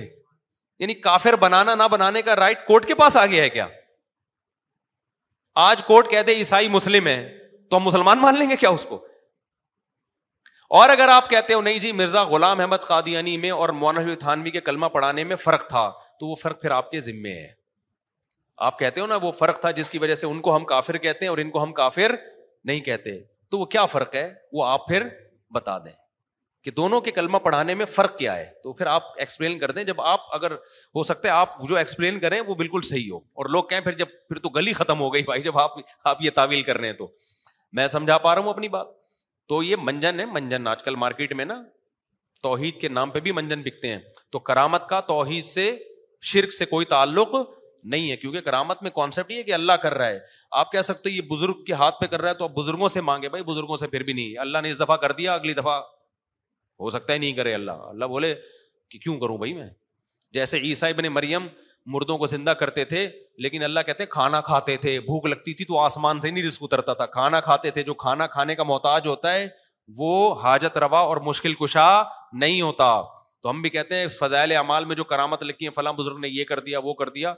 یعنی 0.84 0.94
کافر 1.08 1.36
بنانا 1.46 1.74
نہ 1.82 1.88
بنانے 1.90 2.22
کا 2.30 2.36
رائٹ 2.44 2.66
کورٹ 2.66 2.86
کے 2.86 2.94
پاس 3.02 3.16
آ 3.16 3.26
گیا 3.34 3.42
ہے 3.44 3.48
کیا 3.58 3.66
آج 5.66 5.82
کورٹ 5.92 6.10
کہتے 6.10 6.34
عیسائی 6.46 6.68
مسلم 6.78 7.06
ہے 7.06 7.18
تو 7.70 7.76
ہم 7.76 7.82
مسلمان 7.84 8.18
مان 8.28 8.38
لیں 8.38 8.48
گے 8.50 8.56
کیا 8.56 8.68
اس 8.78 8.84
کو 8.88 9.04
اور 10.76 10.88
اگر 10.90 11.08
آپ 11.08 11.28
کہتے 11.30 11.54
ہو 11.54 11.60
نہیں 11.62 11.78
جی 11.80 11.90
مرزا 11.98 12.22
غلام 12.30 12.60
احمد 12.60 12.82
قادیانی 12.86 13.36
میں 13.42 13.50
اور 13.50 13.68
مولانا 13.82 14.14
تھانوی 14.20 14.50
کے 14.50 14.60
کلمہ 14.60 14.86
پڑھانے 14.92 15.22
میں 15.24 15.36
فرق 15.36 15.66
تھا 15.68 15.88
تو 16.20 16.26
وہ 16.28 16.34
فرق 16.40 16.60
پھر 16.62 16.70
آپ 16.70 16.90
کے 16.90 17.00
ذمے 17.00 17.32
ہے 17.34 17.46
آپ 18.68 18.78
کہتے 18.78 19.00
ہو 19.00 19.06
نا 19.06 19.16
وہ 19.22 19.30
فرق 19.38 19.60
تھا 19.60 19.70
جس 19.78 19.90
کی 19.90 19.98
وجہ 19.98 20.14
سے 20.22 20.26
ان 20.26 20.40
کو 20.46 20.54
ہم 20.56 20.64
کافر 20.72 20.96
کہتے 21.06 21.24
ہیں 21.24 21.30
اور 21.30 21.38
ان 21.38 21.50
کو 21.50 21.62
ہم 21.62 21.72
کافر 21.72 22.14
نہیں 22.70 22.80
کہتے 22.88 23.10
تو 23.50 23.58
وہ 23.58 23.64
کیا 23.74 23.84
فرق 23.92 24.14
ہے 24.14 24.28
وہ 24.52 24.64
آپ 24.66 24.86
پھر 24.88 25.08
بتا 25.54 25.78
دیں 25.84 25.92
کہ 26.64 26.70
دونوں 26.76 27.00
کے 27.00 27.10
کلمہ 27.18 27.38
پڑھانے 27.46 27.74
میں 27.74 27.84
فرق 27.94 28.16
کیا 28.18 28.36
ہے 28.38 28.46
تو 28.62 28.72
پھر 28.72 28.86
آپ 28.98 29.02
ایکسپلین 29.18 29.58
کر 29.58 29.70
دیں 29.70 29.84
جب 29.90 30.00
آپ 30.00 30.34
اگر 30.34 30.52
ہو 30.94 31.02
سکتا 31.12 31.28
ہے 31.28 31.32
آپ 31.34 31.58
جو 31.68 31.76
ایکسپلین 31.76 32.18
کریں 32.20 32.40
وہ 32.46 32.54
بالکل 32.54 32.80
صحیح 32.88 33.10
ہو 33.12 33.16
اور 33.16 33.50
لوگ 33.52 33.64
کہیں 33.70 33.80
پھر 33.80 33.92
جب 34.02 34.08
پھر 34.28 34.38
تو 34.38 34.48
گلی 34.58 34.72
ختم 34.82 35.00
ہو 35.00 35.12
گئی 35.14 35.22
بھائی 35.30 35.42
جب 35.42 35.58
آپ 35.58 35.78
آپ 36.12 36.22
یہ 36.22 36.30
تعویل 36.34 36.62
کر 36.62 36.78
رہے 36.78 36.88
ہیں 36.88 36.96
تو 36.96 37.08
میں 37.80 37.88
سمجھا 37.98 38.18
پا 38.18 38.34
رہا 38.34 38.42
ہوں 38.42 38.50
اپنی 38.50 38.68
بات 38.76 38.97
تو 39.48 39.62
یہ 39.62 39.76
منجن 39.82 40.20
ہے 40.20 40.24
منجن 40.32 40.66
آج 40.68 40.82
کل 40.84 40.94
مارکیٹ 41.04 41.32
میں 41.40 41.44
نا 41.44 41.62
توحید 42.42 42.80
کے 42.80 42.88
نام 42.88 43.10
پہ 43.10 43.20
بھی 43.20 43.32
منجن 43.32 43.60
بکتے 43.64 43.92
ہیں 43.92 43.98
تو 44.32 44.38
کرامت 44.48 44.88
کا 44.88 44.98
توحید 45.12 45.44
سے 45.50 45.64
شرک 46.32 46.52
سے 46.52 46.64
کوئی 46.72 46.86
تعلق 46.86 47.34
نہیں 47.94 48.10
ہے 48.10 48.16
کیونکہ 48.16 48.40
کرامت 48.50 48.82
میں 48.82 48.90
کانسیپٹ 48.94 49.30
ہے 49.32 49.42
کہ 49.42 49.52
اللہ 49.54 49.72
کر 49.82 49.94
رہا 49.98 50.06
ہے 50.08 50.18
آپ 50.60 50.70
کہہ 50.72 50.80
سکتے 50.90 51.10
یہ 51.10 51.20
بزرگ 51.30 51.62
کے 51.64 51.72
ہاتھ 51.82 52.00
پہ 52.00 52.06
کر 52.14 52.20
رہا 52.22 52.28
ہے 52.30 52.34
تو 52.34 52.44
آپ 52.44 52.50
بزرگوں 52.56 52.88
سے 52.96 53.00
مانگے 53.08 53.28
بھائی 53.28 53.44
بزرگوں 53.52 53.76
سے 53.76 53.86
پھر 53.94 54.02
بھی 54.08 54.12
نہیں 54.12 54.36
اللہ 54.44 54.58
نے 54.62 54.70
اس 54.70 54.80
دفعہ 54.80 54.96
کر 55.04 55.12
دیا 55.20 55.34
اگلی 55.34 55.54
دفعہ 55.60 55.78
ہو 56.84 56.90
سکتا 56.98 57.12
ہے 57.12 57.18
نہیں 57.18 57.32
کرے 57.40 57.54
اللہ 57.54 57.86
اللہ 57.90 58.04
بولے 58.14 58.34
کہ 58.90 58.98
کیوں 58.98 59.18
کروں 59.20 59.38
بھائی 59.38 59.52
میں 59.54 59.68
جیسے 60.34 60.58
عیسائی 60.68 60.92
بنے 60.94 61.08
مریم 61.08 61.46
مردوں 61.92 62.16
کو 62.18 62.26
زندہ 62.26 62.50
کرتے 62.60 62.84
تھے 62.84 63.08
لیکن 63.42 63.62
اللہ 63.64 63.80
کہتے 63.86 64.02
ہیں 64.02 64.10
کھانا 64.10 64.40
کھاتے 64.48 64.76
تھے 64.80 64.98
بھوک 65.00 65.26
لگتی 65.26 65.52
تھی 65.60 65.64
تو 65.64 65.78
آسمان 65.80 66.20
سے 66.20 66.30
نہیں 66.30 66.44
رسک 66.46 66.62
اترتا 66.62 66.94
تھا 66.94 67.06
کھانا 67.14 67.40
کھاتے 67.46 67.70
تھے 67.76 67.82
جو 67.82 67.94
کھانا 68.02 68.26
کھانے 68.34 68.54
کا 68.54 68.62
محتاج 68.70 69.06
ہوتا 69.06 69.32
ہے 69.34 69.46
وہ 69.98 70.10
حاجت 70.42 70.76
روا 70.84 70.98
اور 71.12 71.16
مشکل 71.26 71.54
کشا 71.62 71.88
نہیں 72.42 72.60
ہوتا 72.60 72.90
تو 73.42 73.50
ہم 73.50 73.62
بھی 73.62 73.70
کہتے 73.70 74.00
ہیں 74.00 74.06
فضائل 74.18 74.52
اعمال 74.56 74.84
میں 74.84 74.96
جو 74.96 75.04
کرامت 75.14 75.42
لکھی 75.44 75.66
ہیں 75.66 75.72
فلاں 75.74 75.92
بزرگ 76.02 76.18
نے 76.20 76.28
یہ 76.28 76.44
کر 76.44 76.60
دیا 76.68 76.78
وہ 76.84 76.94
کر 77.02 77.08
دیا 77.18 77.34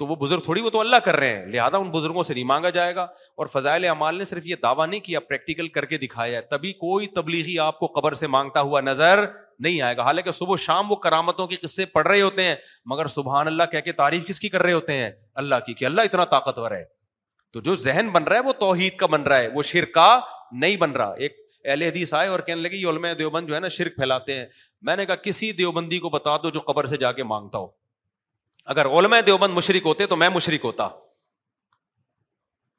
تو 0.00 0.06
وہ 0.06 0.14
بزرگ 0.16 0.40
تھوڑی 0.44 0.60
وہ 0.62 0.70
تو 0.74 0.80
اللہ 0.80 0.96
کر 1.04 1.16
رہے 1.16 1.34
ہیں 1.36 1.46
لہٰذا 1.52 1.78
ان 1.78 1.88
بزرگوں 1.90 2.22
سے 2.26 2.34
نہیں 2.34 2.44
مانگا 2.50 2.68
جائے 2.76 2.94
گا 2.94 3.02
اور 3.40 3.46
فضائل 3.54 3.84
اعمال 3.84 4.14
نے 4.18 4.24
صرف 4.28 4.46
یہ 4.46 4.56
دعویٰ 4.62 4.86
نہیں 4.88 5.00
کیا 5.08 5.20
پریکٹیکل 5.20 5.66
کر 5.74 5.84
کے 5.90 5.96
دکھایا 6.04 6.36
ہے 6.38 6.42
تبھی 6.50 6.72
کوئی 6.84 7.06
تبلیغی 7.16 7.58
آپ 7.64 7.78
کو 7.78 7.86
قبر 7.98 8.14
سے 8.20 8.26
مانگتا 8.36 8.60
ہوا 8.68 8.80
نظر 8.80 9.24
نہیں 9.66 9.80
آئے 9.88 9.96
گا 9.96 10.02
حالانکہ 10.04 10.30
صبح 10.38 10.56
شام 10.66 10.90
وہ 10.90 10.96
کرامتوں 11.06 11.46
کے 11.46 11.56
قصے 11.62 11.84
پڑھ 11.96 12.06
رہے 12.06 12.20
ہوتے 12.22 12.44
ہیں 12.44 12.54
مگر 12.90 13.06
سبحان 13.16 13.46
اللہ 13.46 13.68
کہہ 13.72 13.80
کے 13.84 13.92
تعریف 14.00 14.26
کس 14.26 14.40
کی 14.40 14.48
کر 14.54 14.62
رہے 14.62 14.72
ہوتے 14.72 14.96
ہیں 15.02 15.10
اللہ 15.42 15.60
کی 15.66 15.74
کہ 15.80 15.84
اللہ 15.84 16.00
اتنا 16.10 16.24
طاقتور 16.36 16.70
ہے 16.70 16.82
تو 17.52 17.60
جو 17.68 17.74
ذہن 17.84 18.08
بن 18.12 18.22
رہا 18.24 18.36
ہے 18.36 18.46
وہ 18.48 18.52
توحید 18.60 18.96
کا 19.02 19.06
بن 19.16 19.22
رہا 19.32 19.38
ہے 19.40 19.48
وہ 19.54 19.62
شرکا 19.72 20.08
نہیں 20.62 20.76
بن 20.84 20.92
رہا 21.00 21.12
ایک 21.26 21.36
اہل 21.64 21.82
حدیث 21.82 22.14
آئے 22.20 22.28
اور 22.28 22.40
کہنے 22.46 22.60
لگے 22.68 22.76
یہ 22.76 22.86
علماء 22.94 23.12
دیوبند 23.18 23.48
جو 23.48 23.54
ہے 23.54 23.60
نا 23.60 23.68
شرک 23.78 23.96
پھیلاتے 23.96 24.36
ہیں 24.38 24.46
میں 24.88 24.96
نے 24.96 25.06
کہا 25.06 25.14
کسی 25.28 25.52
دیوبندی 25.62 25.98
کو 26.06 26.10
بتا 26.16 26.36
دو 26.42 26.50
جو 26.50 26.60
قبر 26.72 26.86
سے 26.94 26.96
جا 27.06 27.12
کے 27.20 27.24
مانگتا 27.34 27.58
ہو 27.58 27.66
اگر 28.72 28.86
علماء 28.98 29.20
دیوبند 29.26 29.54
مشرق 29.54 29.86
ہوتے 29.86 30.06
تو 30.06 30.16
میں 30.16 30.28
مشرق 30.30 30.64
ہوتا 30.64 30.88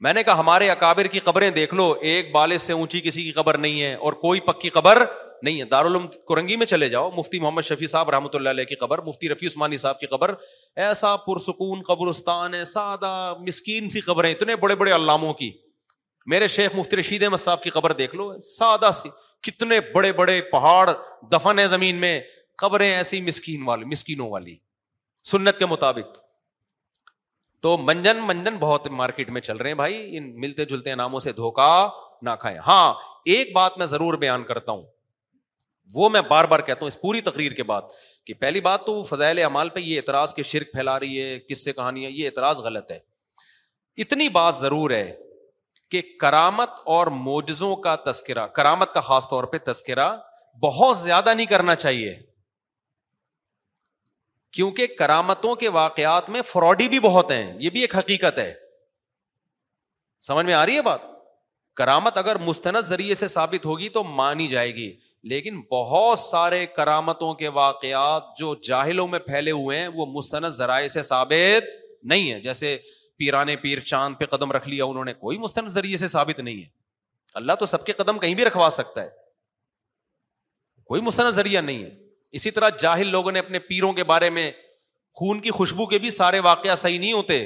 میں 0.03 0.13
نے 0.13 0.23
کہا 0.23 0.39
ہمارے 0.39 0.69
اکابر 0.69 1.07
کی 1.13 1.19
قبریں 1.23 1.49
دیکھ 1.55 1.73
لو 1.75 1.91
ایک 2.11 2.31
بالے 2.31 2.57
سے 2.57 2.73
اونچی 2.73 3.01
کسی 3.01 3.23
کی 3.23 3.31
قبر 3.31 3.57
نہیں 3.57 3.81
ہے 3.81 3.93
اور 4.05 4.13
کوئی 4.21 4.39
پکی 4.45 4.69
قبر 4.77 5.03
نہیں 5.43 5.59
ہے 5.59 5.65
دارالعلوم 5.65 6.05
کرنگی 6.29 6.55
میں 6.55 6.65
چلے 6.65 6.89
جاؤ 6.89 7.09
مفتی 7.17 7.39
محمد 7.39 7.61
شفیع 7.65 7.87
صاحب 7.87 8.09
رحمۃ 8.09 8.33
اللہ 8.35 8.49
علیہ 8.49 8.65
کی 8.71 8.75
قبر 8.75 9.01
مفتی 9.05 9.29
رفیع 9.29 9.47
عثمانی 9.47 9.77
صاحب 9.83 9.99
کی 9.99 10.05
قبر 10.07 10.33
ایسا 10.87 11.15
پرسکون 11.25 11.81
قبرستان 11.87 12.53
ہے 12.53 12.63
سادہ 12.73 13.13
مسکین 13.47 13.89
سی 13.95 13.99
قبریں 14.09 14.31
اتنے 14.31 14.55
بڑے 14.65 14.75
بڑے 14.81 14.91
علاموں 14.95 15.33
کی 15.41 15.51
میرے 16.33 16.47
شیخ 16.55 16.75
مفتی 16.75 16.97
رشید 16.97 17.23
احمد 17.23 17.37
صاحب 17.45 17.63
کی 17.63 17.69
قبر 17.77 17.91
دیکھ 18.01 18.15
لو 18.15 18.31
سادہ 18.57 18.89
سی 18.93 19.09
کتنے 19.49 19.79
بڑے 19.93 20.11
بڑے 20.21 20.39
پہاڑ 20.51 20.89
دفن 21.31 21.59
ہے 21.59 21.67
زمین 21.67 21.95
میں 22.05 22.19
قبریں 22.61 22.91
ایسی 22.91 23.21
مسکین 23.21 23.63
والی 23.67 23.85
مسکینوں 23.91 24.29
والی 24.31 24.55
سنت 25.29 25.57
کے 25.59 25.65
مطابق 25.65 26.17
تو 27.63 27.75
منجن 27.77 28.19
منجن 28.27 28.55
بہت 28.59 28.87
مارکیٹ 29.01 29.29
میں 29.29 29.41
چل 29.41 29.57
رہے 29.57 29.69
ہیں 29.69 29.75
بھائی 29.77 30.17
ان 30.17 30.31
ملتے 30.41 30.65
جلتے 30.65 30.95
ناموں 30.95 31.19
سے 31.25 31.31
دھوکا 31.39 31.65
نہ 32.25 32.29
کھائیں 32.39 32.57
ہاں 32.67 32.93
ایک 33.33 33.51
بات 33.55 33.77
میں 33.77 33.85
ضرور 33.85 34.13
بیان 34.23 34.43
کرتا 34.43 34.71
ہوں 34.71 34.83
وہ 35.93 36.09
میں 36.09 36.21
بار 36.27 36.45
بار 36.51 36.59
کہتا 36.65 36.79
ہوں 36.81 36.87
اس 36.87 36.99
پوری 37.01 37.21
تقریر 37.21 37.51
کے 37.53 37.63
بعد 37.71 37.91
کہ 38.25 38.33
پہلی 38.39 38.61
بات 38.67 38.85
تو 38.85 39.01
فضائل 39.03 39.39
اعمال 39.43 39.69
پہ 39.75 39.79
یہ 39.79 39.97
اعتراض 39.97 40.33
کے 40.33 40.43
شرک 40.51 40.71
پھیلا 40.73 40.99
رہی 40.99 41.21
ہے 41.21 41.39
کس 41.49 41.63
سے 41.65 41.73
کہانی 41.73 42.05
ہے 42.05 42.11
یہ 42.11 42.25
اعتراض 42.25 42.59
غلط 42.69 42.91
ہے 42.91 42.99
اتنی 44.03 44.29
بات 44.39 44.55
ضرور 44.55 44.91
ہے 44.91 45.11
کہ 45.91 46.01
کرامت 46.19 46.69
اور 46.95 47.07
موجزوں 47.27 47.75
کا 47.87 47.95
تذکرہ 48.05 48.47
کرامت 48.59 48.93
کا 48.93 48.99
خاص 49.11 49.29
طور 49.29 49.43
پہ 49.53 49.57
تذکرہ 49.71 50.09
بہت 50.63 50.97
زیادہ 50.97 51.33
نہیں 51.33 51.45
کرنا 51.45 51.75
چاہیے 51.85 52.15
کیونکہ 54.53 54.87
کرامتوں 54.97 55.53
کے 55.55 55.69
واقعات 55.79 56.29
میں 56.29 56.41
فراڈی 56.51 56.87
بھی 56.89 56.99
بہت 56.99 57.31
ہیں 57.31 57.51
یہ 57.59 57.69
بھی 57.75 57.81
ایک 57.81 57.95
حقیقت 57.97 58.37
ہے 58.37 58.53
سمجھ 60.27 60.45
میں 60.45 60.53
آ 60.53 60.65
رہی 60.65 60.75
ہے 60.75 60.81
بات 60.87 61.01
کرامت 61.77 62.17
اگر 62.17 62.35
مستند 62.45 62.81
ذریعے 62.85 63.13
سے 63.15 63.27
ثابت 63.35 63.65
ہوگی 63.65 63.87
تو 63.97 64.03
مانی 64.03 64.47
جائے 64.47 64.73
گی 64.75 64.91
لیکن 65.33 65.61
بہت 65.71 66.19
سارے 66.19 66.65
کرامتوں 66.75 67.33
کے 67.41 67.47
واقعات 67.57 68.23
جو 68.37 68.53
جاہلوں 68.67 69.07
میں 69.07 69.19
پھیلے 69.27 69.51
ہوئے 69.51 69.79
ہیں 69.79 69.87
وہ 69.95 70.05
مستند 70.15 70.47
ذرائع 70.59 70.87
سے 70.97 71.01
ثابت 71.11 71.65
نہیں 72.11 72.31
ہے 72.31 72.39
جیسے 72.41 72.77
پیرانے 73.19 73.55
پیر 73.63 73.79
چاند 73.89 74.15
پہ 74.19 74.25
قدم 74.35 74.51
رکھ 74.51 74.67
لیا 74.69 74.85
انہوں 74.85 75.05
نے 75.05 75.13
کوئی 75.13 75.37
مستند 75.37 75.67
ذریعے 75.69 75.97
سے 76.03 76.07
ثابت 76.15 76.39
نہیں 76.39 76.57
ہے 76.61 76.67
اللہ 77.41 77.53
تو 77.59 77.65
سب 77.73 77.85
کے 77.85 77.91
قدم 78.03 78.17
کہیں 78.19 78.35
بھی 78.35 78.45
رکھوا 78.45 78.69
سکتا 78.79 79.03
ہے 79.03 79.09
کوئی 80.85 81.01
مستند 81.01 81.29
ذریعہ 81.33 81.61
نہیں 81.61 81.83
ہے 81.83 81.89
اسی 82.37 82.51
طرح 82.51 82.69
جاہل 82.79 83.07
لوگوں 83.11 83.31
نے 83.31 83.39
اپنے 83.39 83.59
پیروں 83.69 83.91
کے 83.93 84.03
بارے 84.11 84.29
میں 84.35 84.51
خون 85.19 85.39
کی 85.41 85.51
خوشبو 85.51 85.85
کے 85.87 85.97
بھی 85.99 86.09
سارے 86.17 86.39
واقعات 86.49 86.79
صحیح 86.79 86.99
نہیں 86.99 87.13
ہوتے 87.13 87.45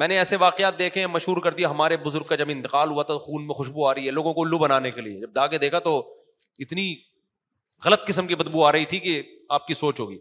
میں 0.00 0.08
نے 0.08 0.18
ایسے 0.18 0.36
واقعات 0.40 0.78
دیکھے 0.78 1.06
مشہور 1.06 1.36
کر 1.44 1.54
دیا 1.54 1.70
ہمارے 1.70 1.96
بزرگ 2.04 2.22
کا 2.28 2.34
جب 2.42 2.50
انتقال 2.50 2.90
ہوا 2.90 3.02
تو 3.08 3.18
خون 3.26 3.46
میں 3.46 3.54
خوشبو 3.54 3.86
آ 3.88 3.94
رہی 3.94 4.06
ہے 4.06 4.10
لوگوں 4.18 4.32
کو 4.34 4.42
الو 4.42 4.58
بنانے 4.58 4.90
کے 4.90 5.00
لیے 5.00 5.20
جب 5.20 5.34
داغے 5.34 5.58
دیکھا 5.64 5.78
تو 5.88 5.98
اتنی 6.64 6.94
غلط 7.84 8.06
قسم 8.06 8.26
کی 8.26 8.34
بدبو 8.40 8.64
آ 8.66 8.70
رہی 8.72 8.84
تھی 8.92 8.98
کہ 9.08 9.20
آپ 9.58 9.66
کی 9.66 9.74
سوچ 9.74 10.00
ہوگی 10.00 10.18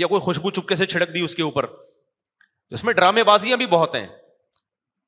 یا 0.00 0.06
کوئی 0.12 0.20
خوشبو 0.20 0.50
چپکے 0.50 0.74
سے 0.76 0.86
چھڑک 0.92 1.14
دی 1.14 1.20
اس 1.24 1.34
کے 1.34 1.42
اوپر 1.42 1.66
اس 2.76 2.84
میں 2.84 2.92
ڈرامے 2.94 3.24
بازیاں 3.24 3.56
بھی 3.56 3.66
بہت 3.76 3.94
ہیں 3.94 4.06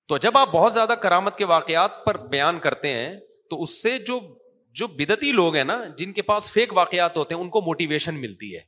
تو 0.08 0.18
جب 0.26 0.38
آپ 0.38 0.48
بہت 0.52 0.72
زیادہ 0.72 0.92
کرامت 1.02 1.36
کے 1.36 1.44
واقعات 1.54 2.04
پر 2.04 2.16
بیان 2.34 2.58
کرتے 2.66 2.92
ہیں 2.98 3.14
تو 3.50 3.62
اس 3.62 3.80
سے 3.82 3.96
جو 4.06 4.18
جو 4.78 4.86
بدتی 4.96 5.30
لوگ 5.32 5.54
ہیں 5.56 5.64
نا 5.64 5.74
جن 5.98 6.12
کے 6.12 6.22
پاس 6.30 6.50
فیک 6.50 6.72
واقعات 6.76 7.16
ہوتے 7.16 7.34
ہیں 7.34 7.40
ان 7.42 7.48
کو 7.50 7.60
موٹیویشن 7.66 8.14
ملتی 8.20 8.54
ہے 8.54 8.58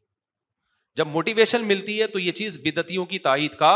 جب 0.97 1.07
موٹیویشن 1.17 1.65
ملتی 1.73 2.01
ہے 2.01 2.07
تو 2.13 2.19
یہ 2.19 2.33
چیز 2.39 2.59
بدتیوں 2.65 3.05
کی 3.07 3.19
تائید 3.27 3.55
کا 3.65 3.73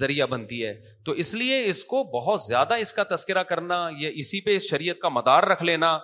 ذریعہ 0.00 0.26
بنتی 0.34 0.64
ہے 0.64 0.72
تو 1.06 1.12
اس 1.22 1.32
لیے 1.40 1.58
اس 1.70 1.82
کو 1.92 2.02
بہت 2.12 2.40
زیادہ 2.42 2.74
اس 2.84 2.92
کا 2.92 3.02
تذکرہ 3.14 3.42
کرنا 3.50 3.78
یا 3.98 4.10
اسی 4.22 4.40
پہ 4.44 4.58
شریعت 4.68 4.98
کا 5.02 5.08
مدار 5.16 5.42
رکھ 5.52 5.62
لینا 5.64 5.96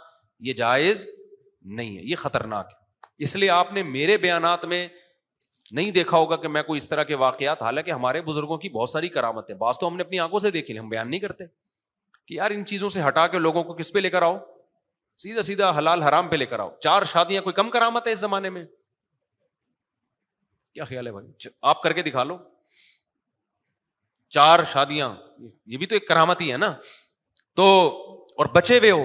یہ 0.48 0.52
جائز 0.62 1.06
نہیں 1.80 1.96
ہے 1.96 2.02
یہ 2.10 2.16
خطرناک 2.24 2.72
ہے 2.74 3.24
اس 3.24 3.36
لیے 3.36 3.50
آپ 3.60 3.72
نے 3.72 3.82
میرے 3.96 4.16
بیانات 4.26 4.64
میں 4.74 4.86
نہیں 5.78 5.90
دیکھا 5.98 6.16
ہوگا 6.16 6.36
کہ 6.44 6.48
میں 6.56 6.62
کوئی 6.62 6.76
اس 6.78 6.88
طرح 6.88 7.02
کے 7.10 7.14
واقعات 7.24 7.62
حالانکہ 7.62 7.90
ہمارے 7.90 8.20
بزرگوں 8.32 8.56
کی 8.64 8.68
بہت 8.78 8.88
ساری 8.88 9.08
کرامت 9.18 9.50
ہے 9.50 9.54
بعض 9.64 9.78
تو 9.80 9.88
ہم 9.88 9.96
نے 9.96 10.02
اپنی 10.02 10.18
آنکھوں 10.26 10.38
سے 10.46 10.50
دیکھی 10.58 10.72
لی 10.74 10.78
ہم 10.80 10.88
بیان 10.88 11.10
نہیں 11.10 11.20
کرتے 11.20 11.44
کہ 12.26 12.34
یار 12.34 12.50
ان 12.56 12.64
چیزوں 12.72 12.88
سے 12.96 13.02
ہٹا 13.06 13.26
کے 13.34 13.38
لوگوں 13.38 13.62
کو 13.70 13.74
کس 13.74 13.92
پہ 13.92 13.98
لے 13.98 14.10
کر 14.16 14.22
آؤ 14.22 14.36
سیدھا 15.20 15.42
سیدھا 15.42 15.70
حلال 15.78 16.02
حرام 16.02 16.28
پہ 16.28 16.36
لے 16.36 16.46
کر 16.46 16.58
آؤ 16.60 16.70
چار 16.82 17.02
شادیاں 17.12 17.42
کوئی 17.42 17.54
کم 17.54 17.70
کرامت 17.70 18.06
ہے 18.06 18.12
اس 18.12 18.18
زمانے 18.18 18.50
میں 18.50 18.64
کیا 20.74 20.84
خیال 20.84 21.06
ہے 21.06 21.12
بھائی 21.12 21.48
آپ 21.72 21.82
کر 21.82 21.92
کے 21.92 22.02
دکھا 22.02 22.24
لو 22.24 22.36
چار 24.36 24.62
شادیاں 24.72 25.12
یہ 25.72 25.76
بھی 25.78 25.86
تو 25.86 25.94
ایک 25.96 26.08
کرامت 26.08 26.40
ہی 26.40 26.52
ہے 26.52 26.56
نا 26.56 26.72
تو 27.56 27.64
اور 28.42 28.46
بچے 28.54 28.78
ہوئے 28.78 28.90
ہو 28.90 29.04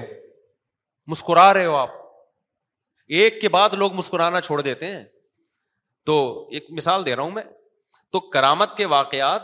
مسکرا 1.11 1.53
رہے 1.53 1.65
ہو 1.65 1.75
آپ 1.75 1.89
ایک 3.17 3.39
کے 3.41 3.49
بعد 3.49 3.73
لوگ 3.81 3.93
مسکرانا 3.93 4.41
چھوڑ 4.41 4.61
دیتے 4.61 4.85
ہیں 4.95 5.03
تو 6.05 6.15
ایک 6.53 6.65
مثال 6.77 7.05
دے 7.05 7.15
رہا 7.15 7.23
ہوں 7.23 7.31
میں 7.31 7.43
تو 8.11 8.19
کرامت 8.33 8.75
کے 8.77 8.85
واقعات 8.95 9.41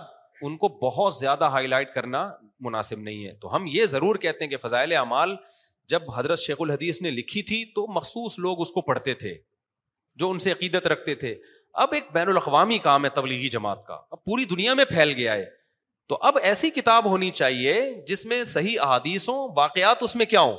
ان 0.48 0.56
کو 0.58 0.68
بہت 0.88 1.14
زیادہ 1.16 1.46
ہائی 1.52 1.68
لائٹ 1.68 1.94
کرنا 1.94 2.28
مناسب 2.68 3.00
نہیں 3.00 3.26
ہے 3.26 3.34
تو 3.42 3.56
ہم 3.56 3.66
یہ 3.74 3.86
ضرور 3.94 4.16
کہتے 4.26 4.44
ہیں 4.44 4.50
کہ 4.52 4.58
فضائل 4.68 4.94
اعمال 4.98 5.36
جب 5.90 6.10
حضرت 6.18 6.40
شیخ 6.40 6.56
الحدیث 6.62 7.02
نے 7.02 7.12
لکھی 7.12 7.42
تھی 7.52 7.64
تو 7.76 7.86
مخصوص 7.94 8.38
لوگ 8.40 8.62
اس 8.62 8.72
کو 8.72 8.82
پڑھتے 8.90 9.14
تھے 9.24 9.34
جو 10.22 10.30
ان 10.30 10.40
سے 10.40 10.52
عقیدت 10.52 10.88
رکھتے 10.88 11.16
تھے 11.24 11.36
اب 11.84 11.94
ایک 11.94 12.10
بین 12.14 12.28
الاقوامی 12.30 12.78
کام 12.78 13.06
ہے 13.06 13.10
تبلیغی 13.14 13.50
جماعت 13.50 13.86
کا 13.88 13.98
اب 14.12 14.24
پوری 14.26 14.44
دنیا 14.50 14.74
میں 14.80 14.86
پھیل 14.90 15.12
گیا 15.18 15.34
ہے 15.36 15.46
تو 16.10 16.18
اب 16.30 16.38
ایسی 16.50 16.70
کتاب 16.70 17.06
ہونی 17.10 17.30
چاہیے 17.32 17.80
جس 18.08 18.26
میں 18.26 18.44
صحیح 18.54 18.80
احادیث 18.82 19.28
ہوں 19.30 19.48
واقعات 19.58 20.04
اس 20.04 20.16
میں 20.16 20.26
کیا 20.36 20.42
ہوں 20.42 20.58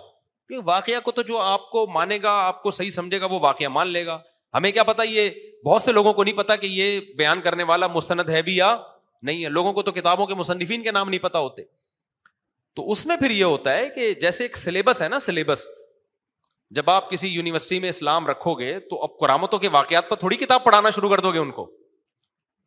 واقعہ 0.65 0.99
کو 1.05 1.11
تو 1.13 1.23
جو 1.29 1.39
آپ 1.41 1.71
کو 1.71 1.87
مانے 1.93 2.19
گا 2.23 2.31
آپ 2.47 2.63
کو 2.63 2.71
صحیح 2.71 2.91
سمجھے 2.97 3.21
گا 3.21 3.27
وہ 3.31 3.39
واقعہ 3.41 3.69
مان 3.77 3.89
لے 3.93 4.05
گا 4.07 4.19
ہمیں 4.55 4.71
کیا 4.73 4.83
پتا 4.85 5.03
یہ 5.03 5.31
بہت 5.67 5.83
سے 5.83 5.93
لوگوں 5.93 6.13
کو 6.15 6.25
نہیں 6.25 6.37
پتا 6.37 6.57
کہ 6.57 6.67
یہ 6.71 6.99
بیان 7.19 7.41
کرنے 7.45 7.63
والا 7.71 7.87
مستند 7.95 8.29
ہے 8.29 8.43
بھی 8.49 8.57
یا 8.57 8.77
نہیں 9.23 9.45
ہے 9.45 9.49
لوگوں 9.49 9.73
کو 9.73 9.83
تو 9.83 9.93
کتابوں 9.93 10.27
کے 10.27 10.35
مصنفین 10.35 10.83
کے 10.83 10.91
نام 10.93 11.09
نہیں 11.09 11.21
پتا 11.23 11.39
ہوتے 11.47 11.63
تو 12.77 12.91
اس 12.93 13.05
میں 13.07 13.17
پھر 13.17 13.31
یہ 13.31 13.45
ہوتا 13.45 13.73
ہے 13.77 13.89
کہ 13.95 14.13
جیسے 14.21 14.45
ایک 14.45 14.57
سلیبس 14.57 15.03
ہے 15.03 15.09
نا 15.09 15.19
سلیبس 15.29 15.67
جب 16.77 16.91
آپ 16.91 17.11
کسی 17.11 17.29
یونیورسٹی 17.29 17.79
میں 17.81 17.89
اسلام 17.89 18.27
رکھو 18.27 18.55
گے 18.59 18.79
تو 18.91 19.03
اب 19.03 19.19
قرآمتوں 19.19 19.59
کے 19.65 19.69
واقعات 19.73 20.09
پر 20.09 20.17
تھوڑی 20.23 20.37
کتاب 20.37 20.65
پڑھانا 20.65 20.91
شروع 20.97 21.11
کر 21.11 21.21
دو 21.27 21.33
گے 21.33 21.39
ان 21.39 21.51
کو 21.59 21.67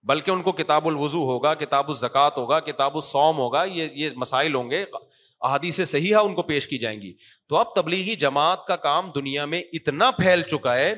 بلکہ 0.10 0.32
ان 0.32 0.42
کو 0.42 0.52
کتاب 0.62 0.88
الوضو 0.88 1.24
ہوگا 1.32 1.54
کتاب 1.64 1.88
الزکات 1.90 2.38
ہوگا 2.38 2.60
کتاب 2.70 2.96
السوم 2.96 3.38
ہوگا 3.38 3.64
یہ 3.72 3.88
یہ 4.04 4.10
مسائل 4.24 4.56
ہوں 4.56 4.70
گے 4.72 4.84
احادی 4.84 5.72
سے 5.72 5.86
صحیح 5.86 6.16
ہے 6.16 6.22
ان 6.26 6.34
کو 6.36 6.44
پیش 6.44 6.68
کی 6.68 6.78
جائیں 6.84 7.00
گی 7.02 7.12
تو 7.50 7.58
اب 7.58 7.74
تبلیغی 7.76 8.16
جماعت 8.26 8.66
کا 8.68 8.76
کام 8.88 9.10
دنیا 9.16 9.46
میں 9.54 9.62
اتنا 9.80 10.10
پھیل 10.22 10.42
چکا 10.52 10.76
ہے 10.78 10.94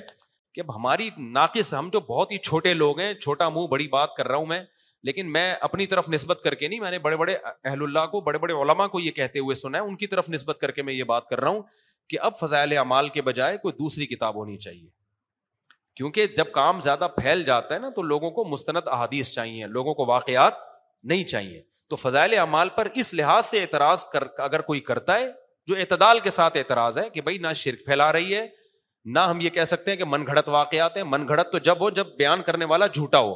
کہ 0.53 0.61
اب 0.61 0.75
ہماری 0.75 1.09
ناقص 1.39 1.73
ہم 1.73 1.89
جو 1.93 1.99
بہت 2.09 2.31
ہی 2.31 2.37
چھوٹے 2.49 2.73
لوگ 2.73 2.99
ہیں 2.99 3.13
چھوٹا 3.13 3.49
منہ 3.57 3.67
بڑی 3.71 3.87
بات 3.97 4.15
کر 4.17 4.27
رہا 4.27 4.35
ہوں 4.37 4.45
میں 4.45 4.59
لیکن 5.05 5.31
میں 5.33 5.51
اپنی 5.67 5.85
طرف 5.87 6.09
نسبت 6.09 6.41
کر 6.43 6.55
کے 6.55 6.67
نہیں 6.67 6.79
میں 6.79 6.91
نے 6.91 6.99
بڑے 6.99 7.17
بڑے 7.17 7.35
اہل 7.45 7.83
اللہ 7.83 8.05
کو 8.11 8.21
بڑے 8.21 8.37
بڑے 8.39 8.53
علما 8.61 8.87
کو 8.95 8.99
یہ 8.99 9.11
کہتے 9.19 9.39
ہوئے 9.39 9.55
سنا 9.55 9.77
ہے 9.77 9.83
ان 9.83 9.95
کی 9.97 10.07
طرف 10.07 10.29
نسبت 10.29 10.57
کر 10.61 10.71
کے 10.71 10.81
میں 10.83 10.93
یہ 10.93 11.03
بات 11.11 11.27
کر 11.29 11.39
رہا 11.41 11.49
ہوں 11.49 11.61
کہ 12.09 12.17
اب 12.29 12.37
فضائل 12.39 12.77
اعمال 12.77 13.09
کے 13.17 13.21
بجائے 13.21 13.57
کوئی 13.61 13.73
دوسری 13.79 14.05
کتاب 14.15 14.35
ہونی 14.35 14.57
چاہیے 14.65 14.87
کیونکہ 15.95 16.27
جب 16.37 16.51
کام 16.53 16.79
زیادہ 16.81 17.07
پھیل 17.21 17.43
جاتا 17.43 17.73
ہے 17.73 17.79
نا 17.79 17.89
تو 17.95 18.01
لوگوں 18.11 18.31
کو 18.31 18.43
مستند 18.49 18.87
احادیث 18.91 19.31
چاہیے 19.33 19.67
لوگوں 19.67 19.93
کو 19.93 20.05
واقعات 20.05 20.53
نہیں 21.11 21.23
چاہیے 21.23 21.61
تو 21.89 21.95
فضائل 21.95 22.37
اعمال 22.39 22.69
پر 22.75 22.87
اس 23.01 23.13
لحاظ 23.13 23.45
سے 23.45 23.61
اعتراض 23.61 24.03
کر 24.13 24.23
اگر 24.43 24.61
کوئی 24.69 24.79
کرتا 24.89 25.17
ہے 25.19 25.29
جو 25.67 25.75
اعتدال 25.79 26.19
کے 26.23 26.29
ساتھ 26.29 26.57
اعتراض 26.57 26.97
ہے 26.97 27.09
کہ 27.13 27.21
بھائی 27.21 27.37
نہ 27.47 27.51
شرک 27.55 27.85
پھیلا 27.85 28.11
رہی 28.13 28.35
ہے 28.35 28.45
نہ 29.15 29.19
ہم 29.29 29.39
یہ 29.41 29.49
کہہ 29.49 29.63
سکتے 29.71 29.91
ہیں 29.91 29.97
کہ 29.97 30.05
من 30.09 30.25
گھڑت 30.27 30.49
واقعات 30.49 30.97
ہیں 30.97 31.03
من 31.09 31.27
گھڑت 31.27 31.51
تو 31.51 31.57
جب 31.69 31.79
ہو 31.81 31.89
جب 31.99 32.07
بیان 32.17 32.41
کرنے 32.45 32.65
والا 32.73 32.87
جھوٹا 32.93 33.19
ہو 33.19 33.35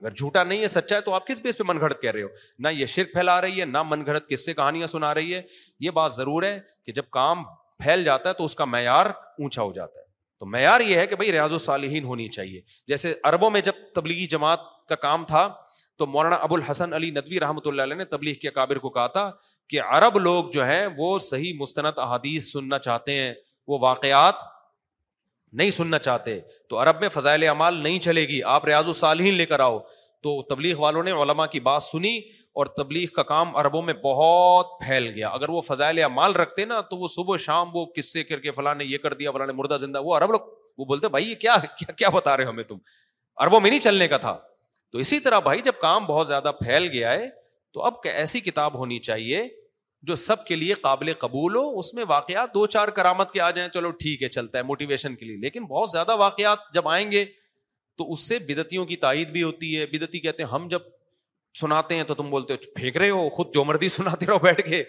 اگر 0.00 0.10
جھوٹا 0.14 0.42
نہیں 0.44 0.62
ہے 0.62 0.68
سچا 0.68 0.96
ہے 0.96 1.00
تو 1.00 1.14
آپ 1.14 1.26
کس 1.26 1.40
بیس 1.42 1.56
پہ 1.58 1.64
من 1.66 1.78
گھڑت 1.80 2.00
کہہ 2.02 2.10
رہے 2.10 2.22
ہو 2.22 2.28
نہ 2.58 2.68
یہ 2.76 2.86
شرک 2.86 3.12
پھیلا 3.12 3.40
رہی 3.40 3.60
ہے 3.60 3.64
نہ 3.66 3.82
من 3.86 4.04
گھڑت 4.06 4.28
کس 4.28 4.44
سے 4.46 4.54
کہانیاں 4.54 4.86
سنا 4.86 5.14
رہی 5.14 5.34
ہے 5.34 5.40
یہ 5.86 5.90
بات 5.94 6.12
ضرور 6.12 6.42
ہے 6.42 6.58
کہ 6.86 6.92
جب 6.92 7.08
کام 7.12 7.42
پھیل 7.82 8.04
جاتا 8.04 8.28
ہے 8.28 8.34
تو 8.34 8.44
اس 8.44 8.54
کا 8.54 8.64
معیار 8.64 9.06
اونچا 9.38 9.62
ہو 9.62 9.72
جاتا 9.72 10.00
ہے 10.00 10.06
تو 10.40 10.46
معیار 10.46 10.80
یہ 10.80 10.98
ہے 10.98 11.06
کہ 11.06 11.16
بھائی 11.16 11.32
ریاض 11.32 11.52
و 11.52 11.58
صالحین 11.58 12.04
ہونی 12.04 12.28
چاہیے 12.36 12.60
جیسے 12.88 13.14
عربوں 13.30 13.50
میں 13.50 13.60
جب 13.68 13.72
تبلیغی 13.94 14.26
جماعت 14.36 14.60
کا 14.88 14.94
کام 15.04 15.24
تھا 15.28 15.46
تو 15.98 16.06
مولانا 16.06 16.36
ابو 16.42 16.54
الحسن 16.54 16.92
علی 16.94 17.10
ندوی 17.10 17.40
رحمۃ 17.40 17.66
اللہ 17.66 17.82
علیہ 17.82 17.96
نے 17.96 18.04
تبلیغ 18.14 18.34
کے 18.42 18.48
اکابر 18.48 18.78
کو 18.78 18.90
کہا 18.90 19.06
تھا 19.16 19.30
کہ 19.70 19.80
عرب 19.82 20.18
لوگ 20.18 20.50
جو 20.52 20.64
ہیں 20.66 20.86
وہ 20.98 21.18
صحیح 21.32 21.52
مستند 21.60 21.98
احادیث 22.04 22.52
سننا 22.52 22.78
چاہتے 22.88 23.14
ہیں 23.22 23.32
وہ 23.68 23.78
واقعات 23.80 24.34
نہیں 25.52 25.70
سننا 25.70 25.98
چاہتے 25.98 26.38
تو 26.70 26.80
عرب 26.82 27.00
میں 27.00 27.08
فضائل 27.12 27.42
اعمال 27.48 27.74
نہیں 27.82 27.98
چلے 28.04 28.26
گی 28.28 28.42
آپ 28.56 28.64
ریاض 28.66 29.04
لے 29.18 29.46
کر 29.46 29.60
آؤ 29.60 29.78
تو 30.22 30.40
تبلیغ 30.48 30.78
والوں 30.80 31.02
نے 31.02 31.10
علماء 31.22 31.46
کی 31.46 31.60
بات 31.68 31.82
سنی 31.82 32.16
اور 32.58 32.66
تبلیغ 32.76 33.08
کا 33.14 33.22
کام 33.22 33.54
عربوں 33.56 33.82
میں 33.82 33.94
بہت 34.04 34.66
پھیل 34.84 35.06
گیا 35.14 35.28
اگر 35.28 35.48
وہ 35.50 35.60
فضائل 35.66 35.98
اعمال 36.02 36.32
رکھتے 36.36 36.64
نا 36.64 36.80
تو 36.90 36.96
وہ 36.96 37.08
صبح 37.08 37.36
شام 37.44 37.68
وہ 37.76 37.84
کس 37.96 38.12
سے 38.12 38.22
کر 38.24 38.40
کے 38.46 38.50
فلاں 38.52 38.74
نے 38.74 38.84
یہ 38.84 38.98
کر 38.98 39.14
دیا 39.14 39.30
فلاں 39.32 39.46
نے 39.46 39.52
مردہ 39.56 39.76
زندہ 39.80 40.00
وہ 40.04 40.16
عرب 40.16 40.30
لوگ 40.32 40.40
وہ 40.78 40.84
بولتے 40.84 41.08
بھائی 41.08 41.28
یہ 41.30 41.34
کیا 41.44 41.56
کیا, 41.78 41.92
کیا 41.92 42.08
بتا 42.08 42.36
رہے 42.36 42.44
ہمیں 42.44 42.64
تم 42.64 42.76
عربوں 43.44 43.60
میں 43.60 43.70
نہیں 43.70 43.80
چلنے 43.80 44.08
کا 44.08 44.16
تھا 44.26 44.36
تو 44.92 44.98
اسی 44.98 45.20
طرح 45.20 45.38
بھائی 45.48 45.62
جب 45.62 45.80
کام 45.80 46.04
بہت 46.06 46.26
زیادہ 46.26 46.52
پھیل 46.64 46.88
گیا 46.92 47.12
ہے 47.12 47.28
تو 47.74 47.82
اب 47.84 47.94
ایسی 48.16 48.40
کتاب 48.40 48.74
ہونی 48.78 48.98
چاہیے 49.08 49.46
جو 50.06 50.14
سب 50.14 50.44
کے 50.46 50.56
لیے 50.56 50.74
قابل 50.82 51.12
قبول 51.18 51.56
ہو 51.56 51.78
اس 51.78 51.92
میں 51.94 52.04
واقعات 52.08 52.52
دو 52.54 52.66
چار 52.74 52.88
کرامت 52.98 53.30
کے 53.30 53.40
آ 53.40 53.50
جائیں 53.50 53.68
چلو 53.74 53.90
ٹھیک 54.04 54.22
ہے 54.22 54.28
چلتا 54.28 54.58
ہے 54.58 54.62
موٹیویشن 54.62 55.14
کے 55.16 55.26
لیے 55.26 55.36
لیکن 55.42 55.64
بہت 55.66 55.90
زیادہ 55.90 56.16
واقعات 56.16 56.58
جب 56.74 56.88
آئیں 56.88 57.10
گے 57.12 57.24
تو 57.98 58.12
اس 58.12 58.26
سے 58.28 58.38
بدتیوں 58.48 58.84
کی 58.86 58.96
تائید 59.04 59.30
بھی 59.30 59.42
ہوتی 59.42 59.78
ہے 59.78 59.86
بدتی 59.92 60.20
کہتے 60.20 60.42
ہیں 60.42 60.50
ہم 60.50 60.68
جب 60.70 60.80
سناتے 61.60 61.94
ہیں 61.96 62.04
تو 62.04 62.14
تم 62.14 62.30
بولتے 62.30 62.54
ہو 62.54 62.72
پھینک 62.76 62.96
رہے 62.96 63.10
ہو 63.10 63.28
خود 63.36 63.52
جو 63.54 63.64
مردی 63.64 63.88
سناتے 63.88 64.26
رہو 64.26 64.38
بیٹھ 64.42 64.68
کے 64.68 64.82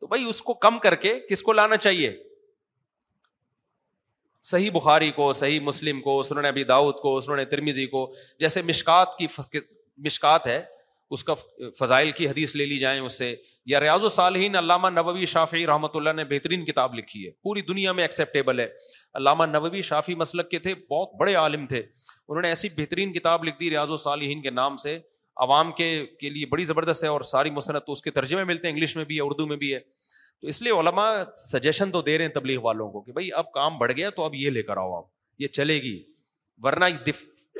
تو 0.00 0.06
بھائی 0.06 0.24
اس 0.28 0.42
کو 0.42 0.54
کم 0.66 0.78
کر 0.82 0.94
کے 1.04 1.18
کس 1.30 1.42
کو 1.42 1.52
لانا 1.52 1.76
چاہیے 1.76 2.14
صحیح 4.50 4.70
بخاری 4.72 5.10
کو 5.12 5.32
صحیح 5.32 5.60
مسلم 5.60 6.00
کو 6.00 6.20
سنن 6.22 6.44
ابھی 6.46 6.64
داؤد 6.64 6.94
کو 7.02 7.20
سنن 7.20 7.44
ترمیزی 7.50 7.86
کو 7.92 8.10
جیسے 8.40 8.62
مشکات 8.66 9.16
کی 9.18 9.26
مشکات 10.04 10.46
ہے 10.46 10.62
اس 11.12 11.22
کا 11.24 11.34
فضائل 11.78 12.10
کی 12.12 12.28
حدیث 12.28 12.54
لے 12.56 12.64
لی 12.66 12.78
جائیں 12.78 12.98
اس 13.00 13.18
سے 13.18 13.34
یا 13.72 13.80
ریاض 13.80 14.04
و 14.04 14.08
صالحین 14.14 14.56
علامہ 14.56 14.88
نبوی 14.90 15.26
شافی 15.32 15.66
رحمۃ 15.66 15.94
اللہ 15.94 16.12
نے 16.16 16.24
بہترین 16.30 16.64
کتاب 16.64 16.94
لکھی 16.94 17.24
ہے 17.26 17.30
پوری 17.42 17.60
دنیا 17.68 17.92
میں 17.98 18.04
ایکسیپٹیبل 18.04 18.60
ہے 18.60 18.66
علامہ 19.20 19.44
نبوی 19.56 19.82
شافی 19.90 20.14
مسلک 20.22 20.48
کے 20.50 20.58
تھے 20.64 20.74
بہت 20.90 21.14
بڑے 21.20 21.34
عالم 21.42 21.66
تھے 21.66 21.78
انہوں 22.28 22.42
نے 22.42 22.48
ایسی 22.48 22.68
بہترین 22.76 23.12
کتاب 23.12 23.44
لکھ 23.44 23.58
دی 23.60 23.70
ریاض 23.70 23.90
و 23.90 23.96
صالحین 24.06 24.42
کے 24.42 24.50
نام 24.50 24.76
سے 24.86 24.98
عوام 25.46 25.72
کے 25.78 25.88
کے 26.20 26.28
لیے 26.30 26.46
بڑی 26.50 26.64
زبردست 26.64 27.02
ہے 27.04 27.08
اور 27.08 27.20
ساری 27.30 27.50
مصنف 27.50 27.84
تو 27.86 27.92
اس 27.92 28.02
کے 28.02 28.10
ترجمے 28.18 28.44
ملتے 28.50 28.66
ہیں 28.66 28.74
انگلش 28.74 28.96
میں 28.96 29.04
بھی 29.04 29.16
ہے 29.16 29.22
اردو 29.22 29.46
میں 29.46 29.56
بھی 29.56 29.72
ہے 29.74 29.78
تو 30.40 30.46
اس 30.48 30.60
لیے 30.62 30.72
علماء 30.80 31.10
سجیشن 31.50 31.90
تو 31.90 32.02
دے 32.02 32.16
رہے 32.18 32.24
ہیں 32.26 32.32
تبلیغ 32.32 32.60
والوں 32.62 32.90
کو 32.90 33.00
کہ 33.00 33.12
بھائی 33.12 33.32
اب 33.42 33.52
کام 33.52 33.76
بڑھ 33.78 33.92
گیا 33.96 34.10
تو 34.16 34.24
اب 34.24 34.34
یہ 34.34 34.50
لے 34.50 34.62
کر 34.62 34.76
آؤ 34.76 34.96
آپ 34.96 35.04
یہ 35.42 35.48
چلے 35.58 35.80
گی 35.82 35.98
ورنہ 36.64 36.84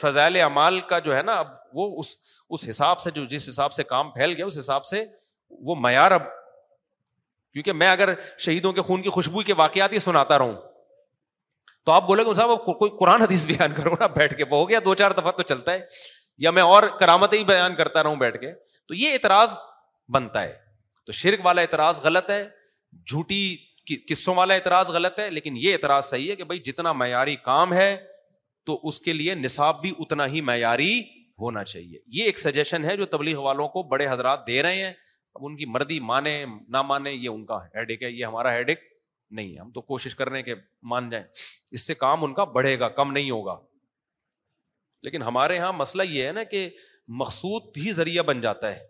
فضائل 0.03 0.37
اعمال 0.41 0.81
کا 0.91 0.99
جو 1.09 1.17
ہے 1.17 1.23
نا 1.23 1.33
اب 1.39 1.47
وہ 1.75 1.89
اس 2.01 2.15
اس 2.55 2.69
حساب 2.69 3.01
سے 3.01 3.11
جو 3.15 3.25
جس 3.31 3.49
حساب 3.49 3.73
سے 3.73 3.83
کام 3.85 4.11
پھیل 4.11 4.33
گیا 4.37 4.47
اس 4.47 4.59
حساب 4.59 4.85
سے 4.85 5.05
وہ 5.67 5.75
معیار 5.81 6.11
اب 6.13 6.23
کیونکہ 7.53 7.73
میں 7.73 7.89
اگر 7.89 8.13
شہیدوں 8.47 8.73
کے 8.73 8.83
خون 8.87 9.03
کی 9.03 9.11
خوشبو 9.11 9.41
کے 9.51 9.55
واقعات 9.57 9.93
ہی 9.93 9.99
سناتا 10.09 10.39
رہوں 10.39 10.53
تو 11.87 11.93
آپ 11.93 12.07
بولے 12.07 12.25
گا 12.27 12.33
صاحب 12.35 12.51
اب 12.51 12.65
کوئی 12.79 12.91
قرآن 12.99 13.23
حدیث 13.23 13.45
بیان 13.47 13.73
کرو 13.77 13.95
نا 14.01 14.07
بیٹھ 14.15 14.35
کے 14.37 14.45
وہ 14.51 14.59
ہو 14.61 14.69
گیا 14.69 14.79
دو 14.85 14.95
چار 15.03 15.11
دفعہ 15.21 15.33
تو 15.37 15.43
چلتا 15.51 15.73
ہے 15.73 15.81
یا 16.45 16.51
میں 16.51 16.63
اور 16.71 16.83
کرامتیں 17.01 17.43
بیان 17.47 17.75
کرتا 17.75 18.03
رہوں 18.03 18.17
بیٹھ 18.23 18.39
کے 18.41 18.53
تو 18.89 18.95
یہ 18.95 19.13
اعتراض 19.13 19.57
بنتا 20.15 20.43
ہے 20.43 20.55
تو 21.07 21.13
شرک 21.21 21.45
والا 21.47 21.61
اعتراض 21.63 22.01
غلط 22.05 22.31
ہے 22.31 22.43
جھوٹی 23.07 23.47
قصوں 24.09 24.35
والا 24.35 24.55
اعتراض 24.55 24.91
غلط 24.91 25.19
ہے 25.21 25.29
لیکن 25.31 25.57
یہ 25.63 25.73
اعتراض 25.73 26.05
صحیح 26.05 26.31
ہے 26.31 26.37
کہ 26.37 26.45
بھائی 26.45 26.61
جتنا 26.71 26.93
معیاری 27.03 27.37
کام 27.45 27.73
ہے 27.73 27.95
تو 28.67 28.79
اس 28.89 28.99
کے 29.01 29.13
لیے 29.13 29.35
نصاب 29.35 29.81
بھی 29.81 29.93
اتنا 30.01 30.27
ہی 30.29 30.41
معیاری 30.51 30.93
ہونا 31.41 31.65
چاہیے 31.65 31.99
یہ 32.19 32.25
ایک 32.25 32.39
سجیشن 32.39 32.85
ہے 32.85 32.97
جو 32.97 33.07
تبلیغ 33.15 33.39
والوں 33.43 33.69
کو 33.69 33.83
بڑے 33.93 34.07
حضرات 34.09 34.47
دے 34.47 34.63
رہے 34.63 34.83
ہیں 34.85 34.91
اب 35.35 35.47
ان 35.47 35.57
کی 35.57 35.65
مردی 35.67 35.99
مانے 36.11 36.45
نہ 36.77 36.83
مانے 36.91 37.13
یہ 37.13 37.29
ان 37.29 37.45
کا 37.47 37.59
ہیڈک 37.75 38.03
ہے 38.03 38.11
یہ 38.11 38.25
ہمارا 38.25 38.53
ہیڈک 38.53 38.81
نہیں 39.37 39.53
ہے 39.55 39.59
ہم 39.61 39.71
تو 39.73 39.81
کوشش 39.91 40.15
کر 40.17 40.29
رہے 40.29 40.39
ہیں 40.39 40.45
کہ 40.45 40.55
مان 40.91 41.09
جائیں 41.11 41.25
اس 41.71 41.87
سے 41.87 41.95
کام 42.05 42.25
ان 42.25 42.35
کا 42.35 42.45
بڑھے 42.59 42.79
گا 42.81 42.89
کم 42.99 43.13
نہیں 43.13 43.31
ہوگا 43.31 43.57
لیکن 45.03 45.23
ہمارے 45.23 45.57
یہاں 45.57 45.73
مسئلہ 45.73 46.03
یہ 46.09 46.27
ہے 46.27 46.33
نا 46.33 46.43
کہ 46.55 46.69
مقصود 47.23 47.77
ہی 47.85 47.93
ذریعہ 47.93 48.23
بن 48.31 48.41
جاتا 48.41 48.75
ہے 48.75 48.85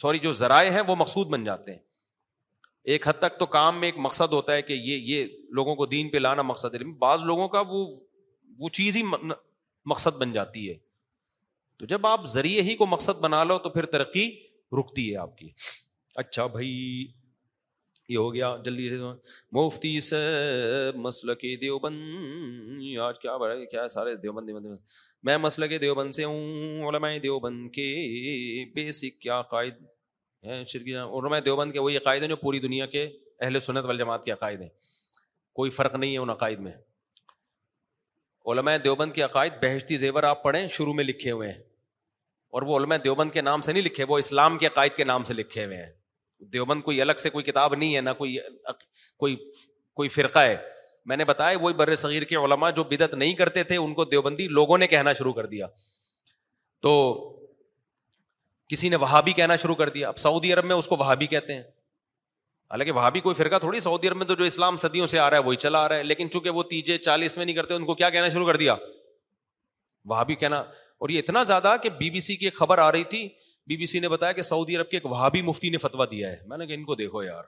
سوری 0.00 0.18
جو 0.18 0.32
ذرائع 0.40 0.70
ہیں 0.72 0.80
وہ 0.88 0.96
مقصود 0.98 1.26
بن 1.30 1.44
جاتے 1.44 1.72
ہیں 1.72 1.78
ایک 2.94 3.08
حد 3.08 3.18
تک 3.18 3.38
تو 3.38 3.46
کام 3.52 3.78
میں 3.80 3.88
ایک 3.88 3.94
مقصد 4.06 4.32
ہوتا 4.32 4.52
ہے 4.54 4.62
کہ 4.62 4.72
یہ 4.72 5.14
یہ 5.14 5.26
لوگوں 5.58 5.74
کو 5.76 5.86
دین 5.94 6.08
پہ 6.10 6.18
لانا 6.18 6.42
مقصد 6.50 6.74
ہے 6.74 6.84
بعض 6.98 7.24
لوگوں 7.30 7.48
کا 7.54 7.60
وہ 7.68 7.84
وہ 8.58 8.68
چیز 8.78 8.96
ہی 8.96 9.02
مقصد 9.92 10.18
بن 10.20 10.32
جاتی 10.32 10.68
ہے 10.70 10.74
تو 11.78 11.86
جب 11.86 12.06
آپ 12.06 12.26
ذریعے 12.32 12.62
ہی 12.66 12.74
کو 12.76 12.86
مقصد 12.86 13.20
بنا 13.20 13.42
لو 13.44 13.58
تو 13.64 13.70
پھر 13.70 13.86
ترقی 13.94 14.30
رکتی 14.78 15.10
ہے 15.10 15.16
آپ 15.22 15.36
کی 15.38 15.48
اچھا 16.22 16.46
بھائی 16.56 16.68
یہ 18.08 18.16
ہو 18.16 18.32
گیا 18.34 18.54
جلدی 18.64 18.88
سے 18.90 18.96
مفتی 19.56 19.98
مسل 21.04 21.34
کے 21.40 21.54
دیوبند 21.60 22.82
آج 23.08 23.18
کیا 23.20 23.36
بڑا 23.36 23.54
کیا 23.70 23.82
ہے 23.82 23.88
سارے 23.96 24.14
دیوبند 24.22 24.46
دیوبند 24.46 24.76
میں 25.24 25.36
مسل 25.38 25.68
کے 25.68 25.78
دیوبند 25.78 26.12
سے 26.14 26.24
ہوں 26.24 26.86
علماء 26.88 27.10
دیوبند 27.22 27.70
کے 27.74 27.86
بیسک 28.74 29.20
کیا 29.22 29.40
قائد 29.50 29.74
ہیں 30.46 30.62
علماء 30.88 31.38
دیوبند 31.44 31.72
کے 31.72 31.78
وہی 31.80 31.96
عقائد 31.96 32.22
ہیں 32.22 32.28
جو 32.28 32.36
پوری 32.42 32.58
دنیا 32.68 32.86
کے 32.94 33.04
اہل 33.40 33.60
سنت 33.60 33.84
والجماعت 33.84 34.24
کے 34.24 34.30
عقائد 34.32 34.60
ہیں 34.62 34.68
کوئی 35.60 35.70
فرق 35.80 35.94
نہیں 35.94 36.12
ہے 36.12 36.18
ان 36.18 36.30
عقائد 36.30 36.58
میں 36.68 36.72
علماء 38.52 38.76
دیوبند 38.84 39.12
کے 39.12 39.22
عقائد 39.22 39.52
بہشتی 39.62 39.96
زیور 39.96 40.22
آپ 40.22 40.42
پڑھیں 40.42 40.66
شروع 40.70 40.92
میں 40.94 41.04
لکھے 41.04 41.30
ہوئے 41.30 41.48
ہیں 41.50 41.58
اور 42.54 42.62
وہ 42.66 42.76
علماء 42.78 42.96
دیوبند 43.04 43.30
کے 43.32 43.40
نام 43.40 43.60
سے 43.60 43.72
نہیں 43.72 43.82
لکھے 43.82 44.04
وہ 44.08 44.18
اسلام 44.18 44.58
کے 44.58 44.66
عقائد 44.66 44.92
کے 44.96 45.04
نام 45.04 45.24
سے 45.30 45.34
لکھے 45.34 45.64
ہوئے 45.64 45.76
ہیں 45.76 45.90
دیوبند 46.52 46.82
کوئی 46.82 47.00
الگ 47.00 47.12
سے 47.18 47.30
کوئی 47.30 47.44
کتاب 47.44 47.74
نہیں 47.74 47.94
ہے 47.96 48.00
نہ 48.00 48.10
کوئی 48.18 48.36
کوئی 49.24 49.36
کوئی 50.00 50.08
فرقہ 50.16 50.38
ہے 50.38 50.56
میں 51.10 51.16
نے 51.16 51.24
بتایا 51.24 51.56
وہی 51.60 51.74
بر 51.80 51.94
صغیر 51.96 52.22
کے 52.30 52.36
علماء 52.36 52.70
جو 52.76 52.84
بدعت 52.90 53.14
نہیں 53.14 53.34
کرتے 53.40 53.62
تھے 53.64 53.76
ان 53.76 53.92
کو 53.94 54.04
دیوبندی 54.14 54.48
لوگوں 54.58 54.78
نے 54.78 54.86
کہنا 54.94 55.12
شروع 55.20 55.32
کر 55.32 55.46
دیا 55.52 55.66
تو 56.82 56.92
کسی 58.68 58.88
نے 58.88 58.96
وہابی 59.04 59.32
کہنا 59.38 59.56
شروع 59.64 59.74
کر 59.82 59.88
دیا 59.98 60.08
اب 60.08 60.18
سعودی 60.18 60.52
عرب 60.52 60.64
میں 60.70 60.76
اس 60.76 60.86
کو 60.88 60.96
وہابی 60.98 61.26
کہتے 61.34 61.54
ہیں 61.54 61.62
حالانکہ 62.70 62.92
وہاں 62.92 63.10
بھی 63.16 63.20
کوئی 63.20 63.34
فرقہ 63.34 63.58
تھوڑی 63.60 63.80
سعودی 63.80 64.08
عرب 64.08 64.16
میں 64.16 64.26
تو 64.26 64.34
جو 64.38 64.44
اسلام 64.44 64.76
صدیوں 64.84 65.06
سے 65.10 65.18
آ 65.18 65.28
رہا 65.30 65.38
ہے 65.38 65.42
وہی 65.42 65.56
چلا 65.64 65.78
آ 65.84 65.88
رہا 65.88 65.96
ہے 65.96 66.02
لیکن 66.02 66.30
چونکہ 66.30 66.50
وہ 66.58 66.62
تیجے 66.70 66.96
چالیس 66.98 67.36
میں 67.38 67.44
نہیں 67.44 67.56
کرتے 67.56 67.74
ان 67.74 67.84
کو 67.86 67.94
کیا 67.94 68.08
کہنا 68.10 68.28
شروع 68.28 68.46
کر 68.46 68.56
دیا 68.62 68.74
وہاں 70.12 70.24
بھی 70.24 70.34
کہنا 70.40 70.58
اور 70.98 71.08
یہ 71.10 71.18
اتنا 71.18 71.42
زیادہ 71.52 71.74
کہ 71.82 71.90
بی 71.98 72.10
بی 72.10 72.20
سی 72.28 72.36
کی 72.36 72.46
ایک 72.46 72.54
خبر 72.58 72.78
آ 72.78 72.90
رہی 72.92 73.04
تھی 73.12 73.28
بی 73.68 73.76
بی 73.76 73.86
سی 73.92 74.00
نے 74.00 74.08
بتایا 74.08 74.32
کہ 74.32 74.42
سعودی 74.50 74.76
عرب 74.76 74.90
کے 74.90 74.96
ایک 74.96 75.06
وہابی 75.12 75.42
مفتی 75.42 75.70
نے 75.70 75.78
فتوا 75.84 76.04
دیا 76.10 76.28
ہے 76.32 76.38
میں 76.48 76.56
نے 76.58 76.66
کہ 76.66 76.72
ان 76.74 76.84
کو 76.84 76.94
دیکھو 76.94 77.22
یار 77.22 77.44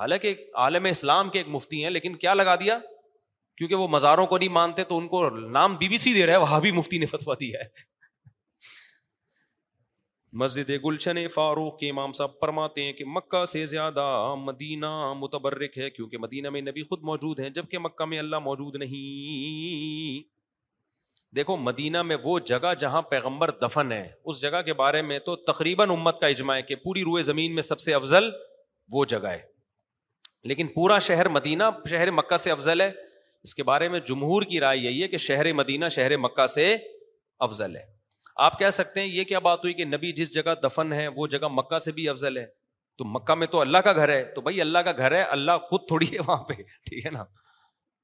حالانکہ 0.00 0.34
عالم 0.64 0.84
اسلام 0.90 1.28
کے 1.30 1.38
ایک 1.38 1.48
مفتی 1.50 1.82
ہیں 1.84 1.90
لیکن 1.90 2.16
کیا 2.24 2.34
لگا 2.34 2.54
دیا 2.60 2.78
کیونکہ 3.56 3.74
وہ 3.74 3.86
مزاروں 3.96 4.26
کو 4.32 4.38
نہیں 4.38 4.48
مانتے 4.58 4.84
تو 4.92 4.98
ان 4.98 5.08
کو 5.08 5.28
نام 5.58 5.74
بی 5.76 5.88
بی 5.88 5.98
سی 6.06 6.12
دے 6.14 6.22
ہے 6.22 6.26
وہاں 6.36 6.40
وہابی 6.50 6.70
مفتی 6.72 6.98
نے 6.98 7.06
فتوا 7.14 7.34
دیا 7.40 7.60
ہے 7.60 7.86
مسجد 10.40 10.70
گلشن 10.84 11.26
فاروق 11.34 11.78
کے 11.78 11.90
امام 11.90 12.12
صاحب 12.12 12.30
فرماتے 12.40 12.82
ہیں 12.84 12.92
کہ 12.92 13.04
مکہ 13.08 13.44
سے 13.52 13.64
زیادہ 13.66 14.04
مدینہ 14.38 14.90
متبرک 15.20 15.78
ہے 15.78 15.88
کیونکہ 15.90 16.18
مدینہ 16.18 16.50
میں 16.50 16.60
نبی 16.62 16.82
خود 16.88 17.02
موجود 17.10 17.38
ہیں 17.40 17.48
جبکہ 17.56 17.78
مکہ 17.84 18.04
میں 18.08 18.18
اللہ 18.18 18.38
موجود 18.44 18.76
نہیں 18.82 20.26
دیکھو 21.36 21.56
مدینہ 21.62 22.02
میں 22.02 22.16
وہ 22.24 22.38
جگہ 22.48 22.72
جہاں 22.80 23.00
پیغمبر 23.08 23.50
دفن 23.62 23.92
ہے 23.92 24.06
اس 24.24 24.40
جگہ 24.42 24.60
کے 24.66 24.72
بارے 24.74 25.02
میں 25.02 25.18
تو 25.26 25.36
تقریباً 25.52 25.90
امت 25.90 26.20
کا 26.20 26.26
اجماع 26.26 26.56
ہے 26.56 26.62
کہ 26.68 26.74
پوری 26.84 27.02
روئے 27.04 27.22
زمین 27.22 27.54
میں 27.54 27.62
سب 27.62 27.80
سے 27.80 27.94
افضل 27.94 28.28
وہ 28.92 29.04
جگہ 29.14 29.28
ہے 29.32 29.42
لیکن 30.48 30.66
پورا 30.74 30.98
شہر 31.08 31.28
مدینہ 31.28 31.64
شہر 31.90 32.10
مکہ 32.10 32.36
سے 32.46 32.50
افضل 32.50 32.80
ہے 32.80 32.90
اس 33.44 33.54
کے 33.54 33.62
بارے 33.62 33.88
میں 33.88 34.00
جمہور 34.08 34.42
کی 34.52 34.60
رائے 34.60 34.78
یہی 34.78 35.02
ہے 35.02 35.08
کہ 35.08 35.16
شہر 35.32 35.52
مدینہ 35.52 35.88
شہر 35.96 36.16
مکہ 36.16 36.46
سے 36.54 36.74
افضل 37.48 37.76
ہے 37.76 37.84
آپ 38.46 38.58
کہہ 38.58 38.70
سکتے 38.72 39.00
ہیں 39.00 39.06
یہ 39.08 39.24
کیا 39.28 39.38
بات 39.46 39.58
ہوئی 39.64 39.72
کہ 39.74 39.84
نبی 39.84 40.10
جس 40.16 40.32
جگہ 40.34 40.54
دفن 40.62 40.92
ہے 40.92 41.06
وہ 41.16 41.26
جگہ 41.34 41.48
مکہ 41.50 41.78
سے 41.86 41.92
بھی 41.92 42.08
افضل 42.08 42.36
ہے 42.36 42.44
تو 42.98 43.04
مکہ 43.14 43.34
میں 43.38 43.46
تو 43.54 43.60
اللہ 43.60 43.78
کا 43.84 43.92
گھر 43.92 44.08
ہے 44.08 44.22
تو 44.34 44.40
بھائی 44.46 44.60
اللہ 44.60 44.78
کا 44.88 44.92
گھر 44.96 45.12
ہے 45.16 45.22
اللہ 45.36 45.58
خود 45.68 45.86
تھوڑی 45.88 46.06
ہے 46.12 46.18
وہاں 46.26 46.42
پہ 46.48 46.54
ٹھیک 46.62 47.06
ہے 47.06 47.10
نا 47.10 47.24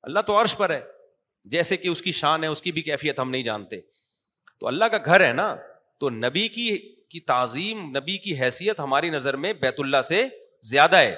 اللہ 0.09 0.21
تو 0.27 0.41
عرش 0.41 0.57
پر 0.57 0.71
ہے 0.71 0.81
جیسے 1.55 1.77
کہ 1.77 1.89
اس 1.89 2.03
کی 2.03 2.13
شان 2.23 2.43
ہے 2.45 2.49
اس 2.49 2.63
کی 2.63 2.73
بھی 2.73 2.83
کیفیت 2.83 3.21
ہم 3.21 3.31
نہیں 3.31 3.43
جانتے 3.51 3.81
تو 4.61 4.67
اللہ 4.67 4.85
کا 4.93 4.99
گھر 5.05 5.27
ہے 5.27 5.33
نا 5.41 5.55
تو 6.01 6.11
نبی 6.11 6.47
کی 6.59 6.69
کی 7.11 7.21
تعظیم 7.33 7.85
نبی 7.97 8.17
کی 8.27 8.39
حیثیت 8.41 8.81
ہماری 8.81 9.11
نظر 9.11 9.37
میں 9.47 9.53
بیت 9.63 9.81
اللہ 9.85 10.01
سے 10.11 10.23
زیادہ 10.71 10.97
ہے 10.97 11.15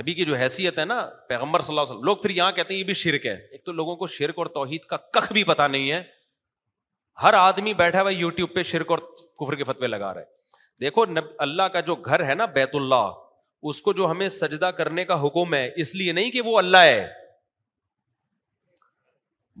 نبی 0.00 0.14
کی 0.14 0.24
جو 0.24 0.34
حیثیت 0.36 0.78
ہے 0.78 0.84
نا 0.84 1.00
پیغمبر 1.28 1.60
صلی 1.60 1.72
اللہ 1.72 1.80
علیہ 1.80 1.92
وسلم 1.92 2.04
لوگ 2.04 2.16
پھر 2.22 2.30
یہاں 2.30 2.52
کہتے 2.52 2.74
ہیں 2.74 2.78
یہ 2.78 2.84
بھی 2.86 2.94
شرک 3.02 3.26
ہے 3.26 3.34
ایک 3.34 3.64
تو 3.66 3.72
لوگوں 3.72 3.96
کو 3.96 4.06
شرک 4.20 4.38
اور 4.38 4.46
توحید 4.60 4.84
کا 4.90 4.96
کخ 5.16 5.32
بھی 5.32 5.44
پتہ 5.52 5.62
نہیں 5.70 5.90
ہے 5.90 6.02
ہر 7.22 7.34
آدمی 7.34 7.72
بیٹھا 7.74 8.02
ہوا 8.02 8.10
یو 8.12 8.28
ٹیوب 8.30 8.54
پہ 8.54 8.62
شرک 8.72 8.90
اور 8.90 8.98
کفر 9.42 9.54
کے 9.56 9.64
فتوے 9.64 9.86
لگا 9.86 10.12
رہے 10.14 10.24
دیکھو 10.80 11.04
نب 11.04 11.30
اللہ 11.46 11.68
کا 11.72 11.80
جو 11.88 11.94
گھر 11.94 12.24
ہے 12.26 12.34
نا 12.34 12.44
بیت 12.58 12.74
اللہ 12.80 13.06
اس 13.70 13.80
کو 13.82 13.92
جو 14.00 14.10
ہمیں 14.10 14.28
سجدہ 14.34 14.70
کرنے 14.76 15.04
کا 15.04 15.20
حکم 15.26 15.54
ہے 15.54 15.68
اس 15.84 15.94
لیے 15.94 16.12
نہیں 16.18 16.30
کہ 16.30 16.40
وہ 16.50 16.58
اللہ 16.58 16.84
ہے 16.90 17.06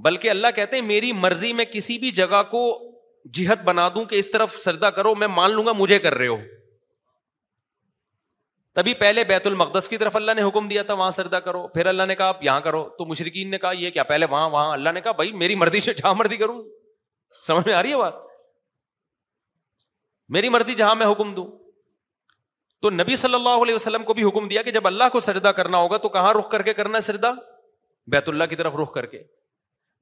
بلکہ 0.08 0.30
اللہ 0.30 0.46
کہتے 0.56 0.76
ہیں 0.76 0.82
میری 0.86 1.10
مرضی 1.24 1.52
میں 1.60 1.64
کسی 1.72 1.98
بھی 1.98 2.10
جگہ 2.20 2.42
کو 2.50 2.62
جہت 3.38 3.62
بنا 3.64 3.88
دوں 3.94 4.04
کہ 4.10 4.16
اس 4.18 4.30
طرف 4.30 4.54
سجدہ 4.64 4.86
کرو 4.96 5.14
میں 5.22 5.28
مان 5.38 5.50
لوں 5.52 5.64
گا 5.66 5.72
مجھے 5.78 5.98
کر 6.04 6.14
رہے 6.14 6.26
ہو 6.26 6.36
تبھی 8.74 8.94
پہلے 9.04 9.24
بیت 9.32 9.46
المقدس 9.46 9.88
کی 9.88 9.96
طرف 9.98 10.16
اللہ 10.16 10.32
نے 10.36 10.42
حکم 10.48 10.68
دیا 10.68 10.82
تھا 10.90 10.94
وہاں 11.00 11.10
سجدہ 11.20 11.36
کرو 11.44 11.66
پھر 11.74 11.86
اللہ 11.92 12.02
نے 12.08 12.14
کہا 12.16 12.28
آپ 12.34 12.44
یہاں 12.44 12.60
کرو 12.66 12.82
تو 12.98 13.04
مشرقین 13.06 13.50
نے 13.50 13.58
کہا 13.58 13.70
یہ 13.78 13.90
کیا 13.96 14.02
پہلے 14.12 14.26
وہاں 14.30 14.48
وہاں 14.50 14.72
اللہ 14.72 14.90
نے 14.94 15.00
کہا 15.06 15.12
بھائی 15.22 15.32
میری 15.42 15.54
مرضی 15.64 15.80
سے 15.88 15.94
جہاں 15.94 16.14
مرضی 16.18 16.36
کروں 16.44 16.62
سمجھ 17.46 17.66
میں 17.66 17.74
آ 17.74 17.82
رہی 17.82 17.90
ہے 17.90 17.96
بات 17.96 18.14
میری 20.36 20.48
مرضی 20.48 20.74
جہاں 20.74 20.94
میں 20.94 21.06
حکم 21.10 21.34
دوں 21.34 21.46
تو 22.82 22.90
نبی 22.90 23.16
صلی 23.16 23.34
اللہ 23.34 23.62
علیہ 23.62 23.74
وسلم 23.74 24.02
کو 24.08 24.14
بھی 24.14 24.22
حکم 24.28 24.46
دیا 24.48 24.62
کہ 24.62 24.70
جب 24.72 24.86
اللہ 24.86 25.08
کو 25.12 25.20
سجدہ 25.20 25.48
کرنا 25.56 25.78
ہوگا 25.78 25.96
تو 26.02 26.08
کہاں 26.16 26.32
رخ 26.34 26.48
کر 26.50 26.62
کے 26.62 26.74
کرنا 26.74 26.96
ہے 26.96 27.02
سجدہ 27.02 27.32
بیت 28.12 28.28
اللہ 28.28 28.44
کی 28.50 28.56
طرف 28.56 28.76
رخ 28.82 28.92
کر 28.94 29.06
کے 29.06 29.22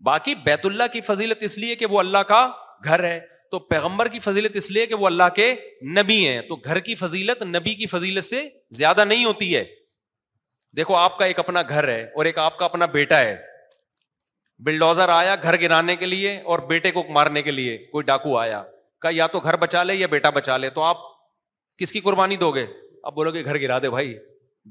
باقی 0.06 0.34
بیت 0.44 0.66
اللہ 0.66 0.90
کی 0.92 1.00
فضیلت 1.00 1.42
اس 1.42 1.56
لیے 1.58 1.76
کہ 1.82 1.86
وہ 1.90 1.98
اللہ 1.98 2.22
کا 2.28 2.46
گھر 2.84 3.04
ہے 3.04 3.18
تو 3.50 3.58
پیغمبر 3.72 4.08
کی 4.08 4.18
فضیلت 4.20 4.56
اس 4.56 4.70
لیے 4.70 4.86
کہ 4.86 4.94
وہ 5.00 5.06
اللہ 5.06 5.28
کے 5.34 5.54
نبی 5.98 6.16
ہیں 6.28 6.40
تو 6.48 6.56
گھر 6.64 6.78
کی 6.88 6.94
فضیلت 7.02 7.42
نبی 7.54 7.74
کی 7.74 7.86
فضیلت 7.94 8.24
سے 8.24 8.42
زیادہ 8.78 9.04
نہیں 9.04 9.24
ہوتی 9.24 9.54
ہے 9.56 9.64
دیکھو 10.76 10.96
آپ 10.96 11.16
کا 11.18 11.24
ایک 11.24 11.38
اپنا 11.38 11.62
گھر 11.68 11.88
ہے 11.88 12.00
اور 12.14 12.24
ایک 12.24 12.38
آپ 12.38 12.56
کا 12.58 12.64
اپنا 12.64 12.86
بیٹا 12.98 13.18
ہے 13.20 13.36
بلڈوزر 14.64 15.08
آیا 15.08 15.34
گھر 15.42 15.60
گرانے 15.60 15.94
کے 15.96 16.06
لیے 16.06 16.36
اور 16.50 16.58
بیٹے 16.68 16.90
کو 16.92 17.02
مارنے 17.16 17.42
کے 17.42 17.50
لیے 17.50 17.76
کوئی 17.92 18.04
ڈاکو 18.06 18.36
آیا 18.38 18.62
کہ 19.02 19.12
یا 19.14 19.26
تو 19.32 19.40
گھر 19.40 19.56
بچا 19.64 19.82
لے 19.82 19.94
یا 19.94 20.06
بیٹا 20.10 20.30
بچا 20.36 20.56
لے 20.56 20.70
تو 20.76 20.82
آپ 20.82 20.98
کس 21.78 21.92
کی 21.92 22.00
قربانی 22.00 22.36
دو 22.44 22.50
گے 22.54 22.64
آپ 23.04 23.14
بولو 23.14 23.30
گے 23.32 23.44
گھر 23.44 23.60
گرا 23.60 23.78
دے 23.82 23.90
بھائی 23.90 24.14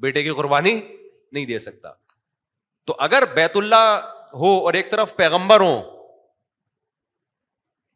بیٹے 0.05 0.23
کی 0.23 0.29
قربانی 0.37 0.79
نہیں 0.81 1.45
دے 1.45 1.57
سکتا 1.59 1.91
تو 2.87 2.95
اگر 3.07 3.23
بیت 3.35 3.57
اللہ 3.57 3.89
ہو 4.39 4.57
اور 4.65 4.73
ایک 4.79 4.89
طرف 4.91 5.15
پیغمبر 5.15 5.59
ہو 5.61 5.75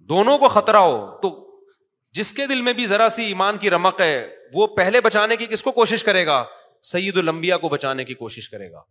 دونوں 0.10 0.38
کو 0.38 0.48
خطرہ 0.49 0.78
ہو 0.86 0.98
تو 1.22 1.34
جس 2.20 2.34
کے 2.34 2.45
دل 2.48 2.61
میں 2.68 2.74
بھی 2.74 2.86
ذرا 2.94 3.10
سی 3.18 3.24
ایمان 3.24 3.57
کی 3.61 3.70
رمق 3.70 3.99
ہے 4.02 4.16
وہ 4.53 4.68
پہلے 4.78 5.02
بچانے 5.02 5.36
کی 5.38 5.45
کس 5.49 5.64
کو 5.64 5.72
کوشش 5.72 6.03
کرے 6.03 6.26
گا 6.26 6.44
سعید 6.91 7.18
المبیا 7.18 7.57
کو 7.66 7.70
بچانے 7.70 8.03
کی 8.06 8.14
کوشش 8.24 8.49
کرے 8.49 8.72
گا 8.72 8.82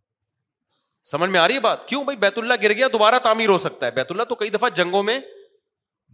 سمجھ 1.11 1.29
میں 1.31 1.41
آ 1.41 1.47
رہی 1.49 1.55
ہے 1.55 1.61
بات 1.67 1.87
کیوں 1.89 2.03
بھائی 2.05 2.17
بیت 2.23 2.39
اللہ 2.39 2.55
گر 2.63 2.73
گیا 2.79 2.87
دوبارہ 2.93 3.19
تعمیر 3.27 3.49
ہو 3.49 3.57
سکتا 3.65 3.87
ہے 3.87 3.91
بیت 3.99 4.11
اللہ 4.11 4.23
تو 4.29 4.35
کئی 4.41 4.51
دفعہ 4.57 4.69
جنگوں 4.81 5.03
میں 5.03 5.19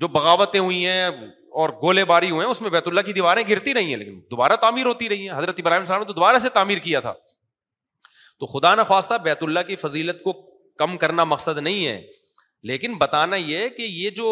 جو 0.02 0.08
بغاوتیں 0.16 0.58
ہوئی 0.60 0.84
ہیں 0.86 1.06
اور 1.62 1.68
گولے 1.82 2.04
باری 2.10 2.30
ہوئے 2.30 2.44
ہیں 2.44 2.50
اس 2.50 2.60
میں 2.62 2.70
بیت 2.74 2.88
اللہ 2.88 3.00
کی 3.08 3.12
دیواریں 3.16 3.42
گرتی 3.48 3.74
رہی 3.74 3.90
ہیں 3.94 3.96
لیکن 4.02 4.18
دوبارہ 4.30 4.56
تعمیر 4.66 4.86
ہوتی 4.86 5.08
رہی 5.08 5.28
ہیں 5.28 5.36
حضرت 5.38 5.60
ابراہیم 5.60 5.84
صاحب 5.90 6.00
نے 6.00 6.06
تو 6.06 6.12
دوبارہ 6.20 6.38
سے 6.42 6.48
تعمیر 6.58 6.78
کیا 6.86 7.00
تھا 7.06 7.12
تو 8.40 8.46
خدا 8.52 8.74
نہ 8.74 8.82
بیت 9.28 9.42
اللہ 9.48 9.66
کی 9.66 9.76
فضیلت 9.84 10.22
کو 10.22 10.32
کم 10.82 10.96
کرنا 11.04 11.24
مقصد 11.32 11.58
نہیں 11.68 11.86
ہے 11.86 12.00
لیکن 12.70 12.94
بتانا 13.00 13.36
یہ 13.48 13.68
کہ 13.76 13.82
یہ 13.94 14.10
جو 14.20 14.28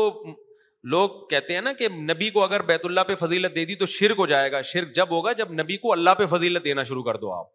لوگ 0.93 1.19
کہتے 1.31 1.55
ہیں 1.55 1.61
نا 1.65 1.73
کہ 1.81 1.89
نبی 2.13 2.29
کو 2.37 2.43
اگر 2.45 2.63
بیت 2.71 2.85
اللہ 2.87 3.01
پہ 3.09 3.15
فضیلت 3.25 3.55
دے 3.57 3.65
دی 3.65 3.75
تو 3.83 3.87
شرک 3.97 4.19
ہو 4.19 4.27
جائے 4.31 4.53
گا 4.53 4.63
شرک 4.71 4.95
جب 4.95 5.11
ہوگا 5.17 5.33
جب 5.41 5.53
نبی 5.61 5.77
کو 5.83 5.93
اللہ 5.93 6.15
پہ 6.19 6.27
فضیلت 6.37 6.65
دینا 6.65 6.83
شروع 6.89 7.03
کر 7.09 7.17
دو 7.25 7.33
آپ 7.33 7.47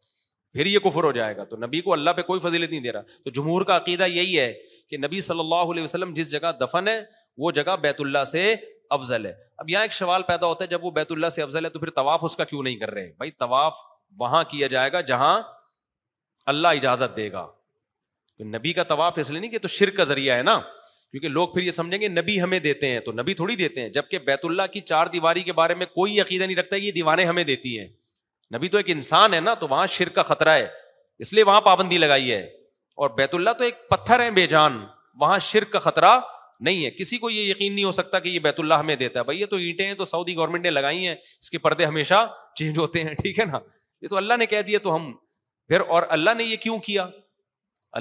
پھر 0.57 0.65
یہ 0.65 0.79
کفر 0.83 1.03
ہو 1.03 1.11
جائے 1.15 1.35
گا 1.37 1.43
تو 1.49 1.57
نبی 1.65 1.79
کو 1.87 1.91
اللہ 1.93 2.09
پہ 2.17 2.21
کوئی 2.27 2.39
فضیلت 2.43 2.69
نہیں 2.69 2.79
دے 2.81 2.91
رہا 2.91 3.01
تو 3.23 3.29
جمہور 3.39 3.61
کا 3.71 3.75
عقیدہ 3.77 4.03
یہی 4.09 4.39
ہے 4.39 4.51
کہ 4.89 4.97
نبی 4.97 5.19
صلی 5.21 5.39
اللہ 5.39 5.71
علیہ 5.73 5.83
وسلم 5.83 6.13
جس 6.17 6.31
جگہ 6.31 6.51
دفن 6.61 6.87
ہے 6.87 6.95
وہ 7.43 7.51
جگہ 7.57 7.75
بیت 7.81 7.99
اللہ 8.01 8.23
سے 8.31 8.41
افضل 8.97 9.25
ہے 9.25 9.33
اب 9.63 9.69
یہاں 9.69 9.81
ایک 9.83 9.93
سوال 9.93 10.23
پیدا 10.27 10.45
ہوتا 10.47 10.63
ہے 10.63 10.69
جب 10.69 10.85
وہ 10.85 10.91
بیت 10.91 11.11
اللہ 11.11 11.29
سے 11.35 11.41
افضل 11.43 11.65
ہے 11.65 11.69
تو 11.69 11.79
پھر 11.79 11.89
طواف 11.89 12.05
طواف 12.19 12.23
اس 12.31 12.35
کا 12.35 12.43
کیوں 12.51 12.61
نہیں 12.63 12.75
کر 12.83 12.91
رہے 12.93 13.11
بھائی 13.17 13.31
وہاں 14.19 14.43
کیا 14.51 14.67
جائے 14.75 14.91
گا 14.91 15.01
جہاں 15.11 15.37
اللہ 16.55 16.79
اجازت 16.81 17.15
دے 17.17 17.31
گا 17.31 17.45
نبی 18.57 18.73
کا 18.73 18.83
طواف 18.93 19.17
اس 19.19 19.29
لیے 19.31 19.39
نہیں 19.39 19.51
کہ 19.51 19.57
تو 19.59 19.67
شرک 19.75 19.95
کا 19.97 20.03
ذریعہ 20.13 20.35
ہے 20.37 20.43
نا 20.51 20.59
کیونکہ 20.71 21.27
لوگ 21.37 21.47
پھر 21.53 21.61
یہ 21.61 21.71
سمجھیں 21.79 21.99
گے 22.01 22.07
نبی 22.15 22.41
ہمیں 22.41 22.59
دیتے 22.69 22.89
ہیں 22.91 22.99
تو 23.05 23.11
نبی 23.21 23.33
تھوڑی 23.43 23.55
دیتے 23.61 23.81
ہیں 23.81 23.89
جبکہ 23.99 24.19
بیت 24.31 24.45
اللہ 24.49 24.67
کی 24.73 24.79
چار 24.93 25.07
دیواری 25.17 25.43
کے 25.49 25.53
بارے 25.63 25.75
میں 25.81 25.85
کوئی 25.99 26.19
عقیدہ 26.21 26.43
نہیں 26.43 26.57
رکھتا 26.63 26.75
یہ 26.85 26.91
دیوانے 26.99 27.25
ہمیں 27.31 27.43
دیتی 27.53 27.77
ہیں 27.79 27.87
نبی 28.55 28.67
تو 28.73 28.77
ایک 28.77 28.89
انسان 28.89 29.33
ہے 29.33 29.39
نا 29.39 29.53
تو 29.61 29.67
وہاں 29.69 29.85
شر 29.97 30.09
کا 30.17 30.23
خطرہ 30.23 30.49
ہے 30.55 30.67
اس 31.23 31.33
لیے 31.33 31.43
وہاں 31.43 31.61
پابندی 31.61 31.97
لگائی 31.97 32.31
ہے 32.31 32.41
اور 33.01 33.09
بیت 33.17 33.33
اللہ 33.35 33.49
تو 33.57 33.63
ایک 33.63 33.87
پتھر 33.89 34.19
ہے 34.23 34.29
بے 34.31 34.45
جان 34.47 34.83
وہاں 35.21 35.37
شرک 35.51 35.71
کا 35.71 35.79
خطرہ 35.79 36.17
نہیں 36.67 36.85
ہے 36.85 36.89
کسی 36.91 37.17
کو 37.17 37.29
یہ 37.29 37.49
یقین 37.49 37.73
نہیں 37.73 37.85
ہو 37.85 37.91
سکتا 37.97 38.19
کہ 38.19 38.29
یہ 38.29 38.39
بیت 38.45 38.59
اللہ 38.59 38.73
ہمیں 38.83 38.95
دیتا 38.95 39.19
ہے 39.19 39.23
بھائی 39.23 39.39
یہ 39.39 39.45
تو 39.49 39.55
اینٹیں 39.65 39.85
ہیں 39.85 39.93
تو 39.95 40.05
سعودی 40.11 40.35
گورنمنٹ 40.35 40.63
نے 40.63 40.69
لگائی 40.69 41.07
ہیں 41.07 41.15
اس 41.15 41.49
کے 41.49 41.57
پردے 41.65 41.85
ہمیشہ 41.85 42.25
چینج 42.59 42.77
ہوتے 42.77 43.03
ہیں 43.03 43.13
ٹھیک 43.21 43.39
ہے 43.39 43.45
نا 43.45 43.59
یہ 44.01 44.07
تو 44.07 44.17
اللہ 44.17 44.37
نے 44.39 44.45
کہہ 44.45 44.61
دیا 44.67 44.79
تو 44.83 44.95
ہم 44.95 45.11
پھر 45.69 45.79
اور 45.95 46.03
اللہ 46.17 46.33
نے 46.37 46.43
یہ 46.43 46.57
کیوں 46.63 46.77
کیا 46.87 47.05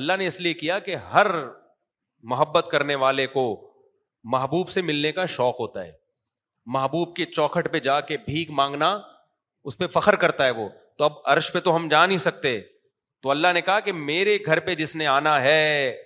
اللہ 0.01 0.16
نے 0.18 0.27
اس 0.27 0.40
لیے 0.40 0.55
کیا 0.62 0.78
کہ 0.86 0.97
ہر 1.12 1.27
محبت 2.31 2.68
کرنے 2.73 2.94
والے 3.05 3.27
کو 3.36 3.44
محبوب 4.32 4.68
سے 4.68 4.81
ملنے 4.82 5.12
کا 5.12 5.27
شوق 5.36 5.60
ہوتا 5.60 5.85
ہے 5.85 5.93
محبوب 6.74 7.14
کے 7.16 7.24
چوکھٹ 7.24 7.73
پہ 7.73 7.78
جا 7.89 8.01
کے 8.09 8.16
بھیک 8.27 8.51
مانگنا 8.60 8.97
اس 9.68 9.76
پہ 9.78 9.86
فخر 9.93 10.16
کرتا 10.22 10.44
ہے 10.47 10.51
وہ 10.56 10.68
تو 10.98 11.05
اب 11.05 11.12
عرش 11.32 11.52
پہ 11.52 11.59
تو 11.60 11.74
ہم 11.76 11.86
جا 11.90 12.05
نہیں 12.06 12.18
سکتے 12.24 12.59
تو 13.22 13.30
اللہ 13.30 13.52
نے 13.55 13.60
کہا 13.68 13.78
کہ 13.86 13.93
میرے 13.93 14.36
گھر 14.47 14.60
پہ 14.66 14.74
جس 14.80 14.94
نے 14.97 15.06
آنا 15.12 15.40
ہے 15.43 15.59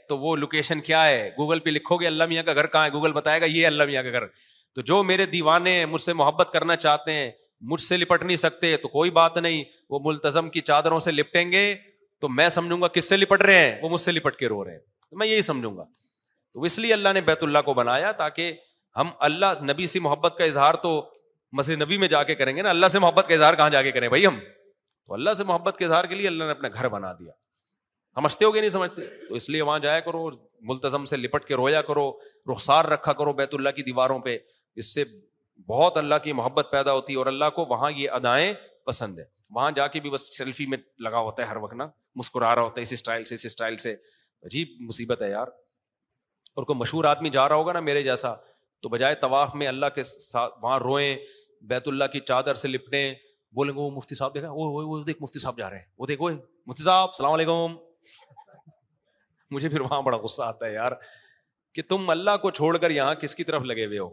تو 0.08 0.18
وہ 0.18 0.34
لوکیشن 0.36 0.80
کیا 0.88 1.04
ہے 1.06 1.28
گوگل 1.38 1.58
پہ 1.66 1.70
لکھو 1.70 1.96
گے 2.00 2.06
اللہ 2.06 2.26
میاں 2.28 2.42
کا 2.42 2.52
گھر 2.54 2.66
کہاں 2.66 2.84
ہے 2.84 2.92
گوگل 2.92 3.12
بتائے 3.12 3.40
گا 3.40 3.46
یہ 3.56 3.66
اللہ 3.66 3.84
میاں 3.90 4.02
کا 4.02 4.10
گھر 4.18 4.26
تو 4.74 4.82
جو 4.90 5.02
میرے 5.02 5.26
دیوانے 5.26 5.84
مجھ 5.92 6.00
سے 6.00 6.12
محبت 6.22 6.50
کرنا 6.52 6.76
چاہتے 6.86 7.12
ہیں 7.12 7.30
مجھ 7.70 7.80
سے 7.80 7.96
لپٹ 7.96 8.22
نہیں 8.22 8.36
سکتے 8.44 8.76
تو 8.82 8.88
کوئی 8.88 9.10
بات 9.20 9.36
نہیں 9.38 9.62
وہ 9.90 9.98
ملتظم 10.04 10.48
کی 10.50 10.60
چادروں 10.70 11.00
سے 11.06 11.10
لپٹیں 11.12 11.50
گے 11.52 11.64
تو 12.20 12.28
میں 12.38 12.48
سمجھوں 12.56 12.80
گا 12.82 12.88
کس 12.98 13.08
سے 13.08 13.16
لپٹ 13.16 13.42
رہے 13.42 13.60
ہیں 13.60 13.74
وہ 13.82 13.88
مجھ 13.90 14.00
سے 14.00 14.12
لپٹ 14.12 14.36
کے 14.36 14.48
رو 14.48 14.64
رہے 14.64 14.72
ہیں 14.72 14.78
تو 14.78 15.16
میں 15.18 15.26
یہی 15.26 15.42
سمجھوں 15.42 15.76
گا 15.76 15.84
تو 16.54 16.60
اس 16.68 16.78
لیے 16.78 16.92
اللہ 16.92 17.08
نے 17.14 17.20
بیت 17.30 17.42
اللہ 17.44 17.58
کو 17.64 17.74
بنایا 17.74 18.12
تاکہ 18.24 18.52
ہم 18.96 19.10
اللہ 19.30 19.62
نبی 19.70 19.86
سی 19.86 19.98
محبت 20.06 20.36
کا 20.38 20.44
اظہار 20.44 20.74
تو 20.86 21.00
مسجد 21.59 21.81
نبی 21.82 21.97
میں 21.98 22.09
جا 22.09 22.22
کے 22.24 22.35
کریں 22.35 22.56
گے 22.56 22.62
نا 22.62 22.70
اللہ 22.70 22.89
سے 22.93 22.98
محبت 22.98 23.27
کا 23.28 23.35
اظہار 23.35 23.55
کہاں 23.55 23.70
جا 23.70 23.82
کے 23.82 23.93
کریں 23.93 24.09
بھائی 24.09 24.27
ہم 24.27 24.39
تو 25.06 25.14
اللہ 25.14 25.31
سے 25.36 25.44
محبت 25.44 25.77
کے 25.78 25.85
اظہار 25.85 26.05
کے 26.10 26.14
لیے 26.14 26.27
اللہ 26.28 26.44
نے 26.44 26.51
اپنا 26.51 26.68
گھر 26.74 26.89
بنا 26.89 27.12
دیا 27.18 27.32
سمجھتے 28.18 28.44
ہو 28.44 28.55
گے 28.55 28.60
نہیں 28.60 28.70
سمجھتے 28.70 29.02
تو 29.28 29.35
اس 29.35 29.48
لیے 29.51 29.62
وہاں 29.62 29.78
جایا 29.78 30.01
کرو 30.06 30.28
ملتظم 30.68 31.05
سے 31.10 31.16
لپٹ 31.16 31.44
کے 31.48 31.55
رویا 31.56 31.82
کرو 31.82 32.10
رخسار 32.52 32.85
رکھا 32.93 33.12
کرو 33.20 33.32
بیت 33.40 33.55
اللہ 33.55 33.70
کی 33.77 33.82
دیواروں 33.82 34.18
پہ 34.28 34.36
اس 34.82 34.94
سے 34.94 35.05
بہت 35.68 35.97
اللہ 35.98 36.14
کی 36.24 36.32
محبت 36.32 36.68
پیدا 36.72 36.93
ہوتی 36.93 37.12
ہے 37.12 37.18
اور 37.18 37.27
اللہ 37.27 37.51
کو 37.55 37.64
وہاں 37.70 37.90
یہ 37.97 38.10
ادائیں 38.18 38.52
پسند 38.86 39.18
ہے 39.18 39.24
وہاں 39.55 39.70
جا 39.77 39.86
کے 39.94 40.01
بھی 40.01 40.10
بس 40.10 40.27
سیلفی 40.36 40.66
میں 40.70 40.78
لگا 41.05 41.18
ہوتا 41.28 41.43
ہے 41.43 41.48
ہر 41.48 41.56
وقت 41.62 41.74
نا 41.74 41.86
مسکرا 42.16 42.55
رہا 42.55 42.62
ہوتا 42.62 42.81
ہے 42.81 42.82
اس 42.82 42.93
اسٹائل 42.93 43.24
سے 43.31 43.35
اس 43.35 43.44
اسٹائل 43.47 43.77
سے 43.85 43.94
عجیب 44.47 44.68
مصیبت 44.89 45.22
ہے 45.22 45.31
یار 45.31 45.47
اور 46.56 46.64
کوئی 46.64 46.78
مشہور 46.78 47.05
آدمی 47.05 47.31
جا 47.31 47.48
رہا 47.48 47.56
ہوگا 47.56 47.72
نا 47.72 47.81
میرے 47.89 48.02
جیسا 48.02 48.35
تو 48.82 48.89
بجائے 48.89 49.14
طواف 49.24 49.55
میں 49.62 49.66
اللہ 49.68 49.86
کے 49.94 50.02
ساتھ 50.02 50.55
وہاں 50.62 50.78
روئیں 50.81 51.16
بیت 51.68 51.88
اللہ 51.88 52.04
کی 52.12 52.20
چادر 52.20 52.54
سے 52.54 52.68
لپٹے 52.68 53.02
بولیں 53.54 53.72
گے 53.74 53.78
وہ 53.80 53.90
مفتی 53.90 54.14
صاحب 54.14 54.34
دیکھا 54.34 54.48
وہ 54.54 55.02
دیکھ 55.06 55.22
مفتی 55.22 55.38
صاحب 55.38 55.58
جا 55.58 55.70
رہے 55.70 55.78
ہیں 55.78 56.16
وہ 56.20 56.30
مفتی 56.66 56.84
صاحب 56.84 57.08
السلام 57.08 57.32
علیکم 57.32 57.76
مجھے 59.54 59.68
پھر 59.68 59.80
وہاں 59.80 60.00
بڑا 60.02 60.16
غصہ 60.24 60.42
آتا 60.42 60.66
ہے 60.66 60.72
یار 60.72 60.92
کہ 61.74 61.82
تم 61.88 62.10
اللہ 62.10 62.36
کو 62.42 62.50
چھوڑ 62.50 62.76
کر 62.78 62.90
یہاں 62.90 63.14
کس 63.20 63.34
کی 63.34 63.44
طرف 63.44 63.62
لگے 63.62 63.86
ہوئے 63.86 63.98
ہو 63.98 64.08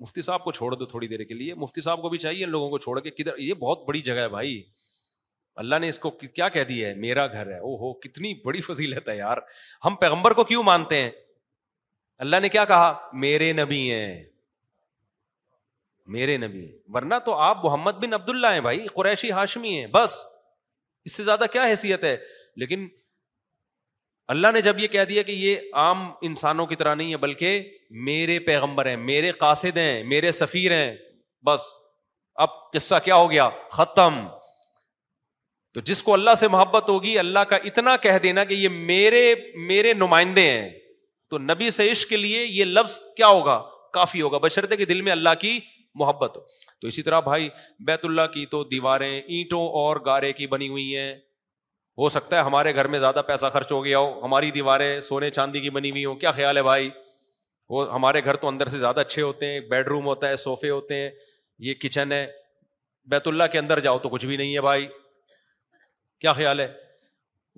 مفتی 0.00 0.22
صاحب 0.22 0.44
کو 0.44 0.52
چھوڑ 0.52 0.74
دو 0.74 0.84
تھوڑی 0.86 1.06
دیر 1.08 1.22
کے 1.28 1.34
لیے 1.34 1.54
مفتی 1.62 1.80
صاحب 1.80 2.02
کو 2.02 2.08
بھی 2.08 2.18
چاہیے 2.18 2.44
ان 2.44 2.50
لوگوں 2.50 2.68
کو 2.70 2.78
چھوڑ 2.78 2.98
کے 3.00 3.10
کدھر 3.10 3.38
یہ 3.38 3.54
بہت 3.60 3.86
بڑی 3.88 4.00
جگہ 4.08 4.20
ہے 4.20 4.28
بھائی 4.28 4.62
اللہ 5.62 5.76
نے 5.80 5.88
اس 5.88 5.98
کو 5.98 6.10
کیا 6.10 6.48
کہہ 6.56 6.64
دیا 6.68 6.88
ہے 6.88 6.94
میرا 6.94 7.26
گھر 7.26 7.46
ہے 7.52 7.58
او 7.58 7.74
ہو 7.80 7.92
کتنی 8.00 8.32
بڑی 8.44 8.60
فضیلت 8.60 9.08
ہے 9.08 9.16
یار 9.16 9.36
ہم 9.84 9.94
پیغمبر 10.00 10.32
کو 10.40 10.44
کیوں 10.50 10.62
مانتے 10.62 11.00
ہیں 11.02 11.10
اللہ 12.24 12.40
نے 12.42 12.48
کیا 12.48 12.64
کہا 12.64 12.92
میرے 13.22 13.52
نبی 13.52 13.90
ہیں 13.90 14.22
میرے 16.14 16.36
نبی 16.36 16.64
ہیں 16.64 16.72
ورنہ 16.94 17.14
تو 17.24 17.34
آپ 17.46 17.64
محمد 17.64 17.92
بن 18.02 18.12
عبد 18.14 18.28
اللہ 18.30 18.52
ہیں 18.54 18.60
بھائی 18.66 18.86
قریشی 18.96 19.30
ہاشمی 19.38 19.74
ہیں 19.78 19.86
بس 19.94 20.14
اس 21.06 21.16
سے 21.16 21.22
زیادہ 21.22 21.44
کیا 21.52 21.64
حیثیت 21.66 22.04
ہے 22.04 22.16
لیکن 22.62 22.86
اللہ 24.34 24.52
نے 24.54 24.60
جب 24.66 24.78
یہ 24.80 24.88
کہہ 24.92 25.04
دیا 25.08 25.22
کہ 25.22 25.32
یہ 25.32 25.74
عام 25.80 26.08
انسانوں 26.28 26.66
کی 26.66 26.76
طرح 26.76 26.94
نہیں 26.94 27.10
ہے 27.12 27.16
بلکہ 27.24 27.60
میرے 28.06 28.38
پیغمبر 28.46 28.86
ہیں 28.86 28.96
میرے 29.10 29.30
قاصد 29.42 29.76
ہیں 29.78 30.02
میرے 30.12 30.30
سفیر 30.38 30.72
ہیں 30.72 30.94
بس 31.46 31.66
اب 32.44 32.56
قصہ 32.72 32.94
کیا 33.04 33.14
ہو 33.16 33.30
گیا 33.30 33.48
ختم 33.72 34.18
تو 35.74 35.80
جس 35.90 36.02
کو 36.02 36.12
اللہ 36.14 36.34
سے 36.40 36.48
محبت 36.48 36.88
ہوگی 36.88 37.18
اللہ 37.18 37.44
کا 37.48 37.56
اتنا 37.70 37.96
کہہ 38.02 38.18
دینا 38.22 38.44
کہ 38.50 38.54
یہ 38.54 38.68
میرے 38.90 39.22
میرے 39.68 39.92
نمائندے 40.02 40.50
ہیں 40.50 40.68
تو 41.30 41.38
نبی 41.38 41.70
سے 41.78 41.90
عشق 41.90 42.08
کے 42.08 42.16
لیے 42.16 42.44
یہ 42.44 42.64
لفظ 42.64 43.00
کیا 43.16 43.26
ہوگا 43.36 43.60
کافی 43.94 44.22
ہوگا 44.22 44.38
بشرطے 44.42 44.76
کے 44.76 44.84
دل 44.84 45.00
میں 45.02 45.12
اللہ 45.12 45.34
کی 45.40 45.58
محبت 46.00 46.34
تو 46.80 46.86
اسی 46.88 47.02
طرح 47.02 47.20
بھائی 47.28 47.48
بیت 47.86 48.04
اللہ 48.04 48.26
کی 48.34 48.44
تو 48.54 48.62
دیواریں 48.76 49.10
اینٹوں 49.16 49.64
اور 49.82 49.96
گارے 50.06 50.32
کی 50.40 50.46
بنی 50.54 50.68
ہوئی 50.68 50.96
ہیں 50.96 51.14
ہو 51.98 52.08
سکتا 52.14 52.36
ہے 52.36 52.40
ہمارے 52.46 52.74
گھر 52.74 52.88
میں 52.94 52.98
زیادہ 53.00 53.22
پیسہ 53.26 53.46
خرچ 53.52 53.72
ہو 53.72 53.84
گیا 53.84 53.98
ہو 53.98 54.10
ہماری 54.24 54.50
دیواریں 54.60 54.88
سونے 55.10 55.30
چاندی 55.38 55.60
کی 55.66 55.70
بنی 55.78 55.90
ہوئی 55.90 56.04
ہوں 56.04 56.14
کیا 56.24 56.30
خیال 56.40 56.56
ہے 56.56 56.62
بھائی 56.62 56.90
وہ 57.74 57.84
ہمارے 57.92 58.24
گھر 58.24 58.36
تو 58.42 58.48
اندر 58.48 58.66
سے 58.72 58.78
زیادہ 58.78 59.00
اچھے 59.00 59.22
ہوتے 59.22 59.46
ہیں 59.52 59.60
بیڈ 59.70 59.86
روم 59.88 60.06
ہوتا 60.06 60.28
ہے 60.28 60.36
سوفے 60.44 60.70
ہوتے 60.70 60.96
ہیں 61.00 61.08
یہ 61.68 61.74
کچن 61.84 62.12
ہے 62.12 62.26
بیت 63.10 63.28
اللہ 63.28 63.50
کے 63.52 63.58
اندر 63.58 63.80
جاؤ 63.86 63.98
تو 64.04 64.08
کچھ 64.08 64.26
بھی 64.26 64.36
نہیں 64.36 64.54
ہے 64.54 64.60
بھائی 64.70 64.86
کیا 66.20 66.32
خیال 66.42 66.60
ہے 66.60 66.66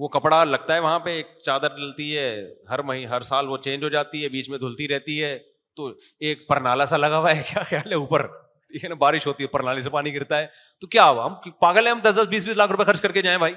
وہ 0.02 0.08
کپڑا 0.14 0.42
لگتا 0.44 0.74
ہے 0.74 0.78
وہاں 0.80 0.98
پہ 1.04 1.10
ایک 1.16 1.26
چادر 1.44 1.74
ڈلتی 1.76 2.16
ہے 2.16 2.28
ہر 2.70 2.82
مہینے 2.88 3.06
ہر 3.14 3.20
سال 3.28 3.48
وہ 3.48 3.56
چینج 3.66 3.84
ہو 3.84 3.88
جاتی 3.98 4.22
ہے 4.22 4.28
بیچ 4.34 4.48
میں 4.50 4.58
دھلتی 4.64 4.88
رہتی 4.88 5.22
ہے 5.22 5.38
تو 5.78 5.88
ایک 6.28 6.46
پرنالا 6.48 6.84
سا 6.90 6.96
لگا 6.96 7.18
ہوا 7.18 7.34
ہے 7.36 7.42
کیا 7.48 7.62
خیال 7.70 7.90
ہے 7.90 7.96
اوپر 7.96 8.26
ٹھیک 8.70 8.84
ہے 8.84 8.88
نا 8.88 8.94
بارش 9.02 9.26
ہوتی 9.26 9.44
ہے 9.44 9.48
پرنالے 9.48 9.82
سے 9.82 9.90
پانی 9.90 10.14
گرتا 10.14 10.38
ہے 10.38 10.46
تو 10.80 10.86
کیا 10.94 11.04
ہوا 11.08 11.26
ہم 11.26 11.50
پاگل 11.64 11.86
ہیں 11.86 11.92
ہم 11.92 12.00
دس 12.04 12.14
دس 12.20 12.26
بیس 12.30 12.44
بیس 12.46 12.56
لاکھ 12.56 12.70
روپے 12.72 12.84
خرچ 12.84 13.00
کر 13.00 13.12
کے 13.18 13.22
جائیں 13.22 13.38
بھائی 13.42 13.54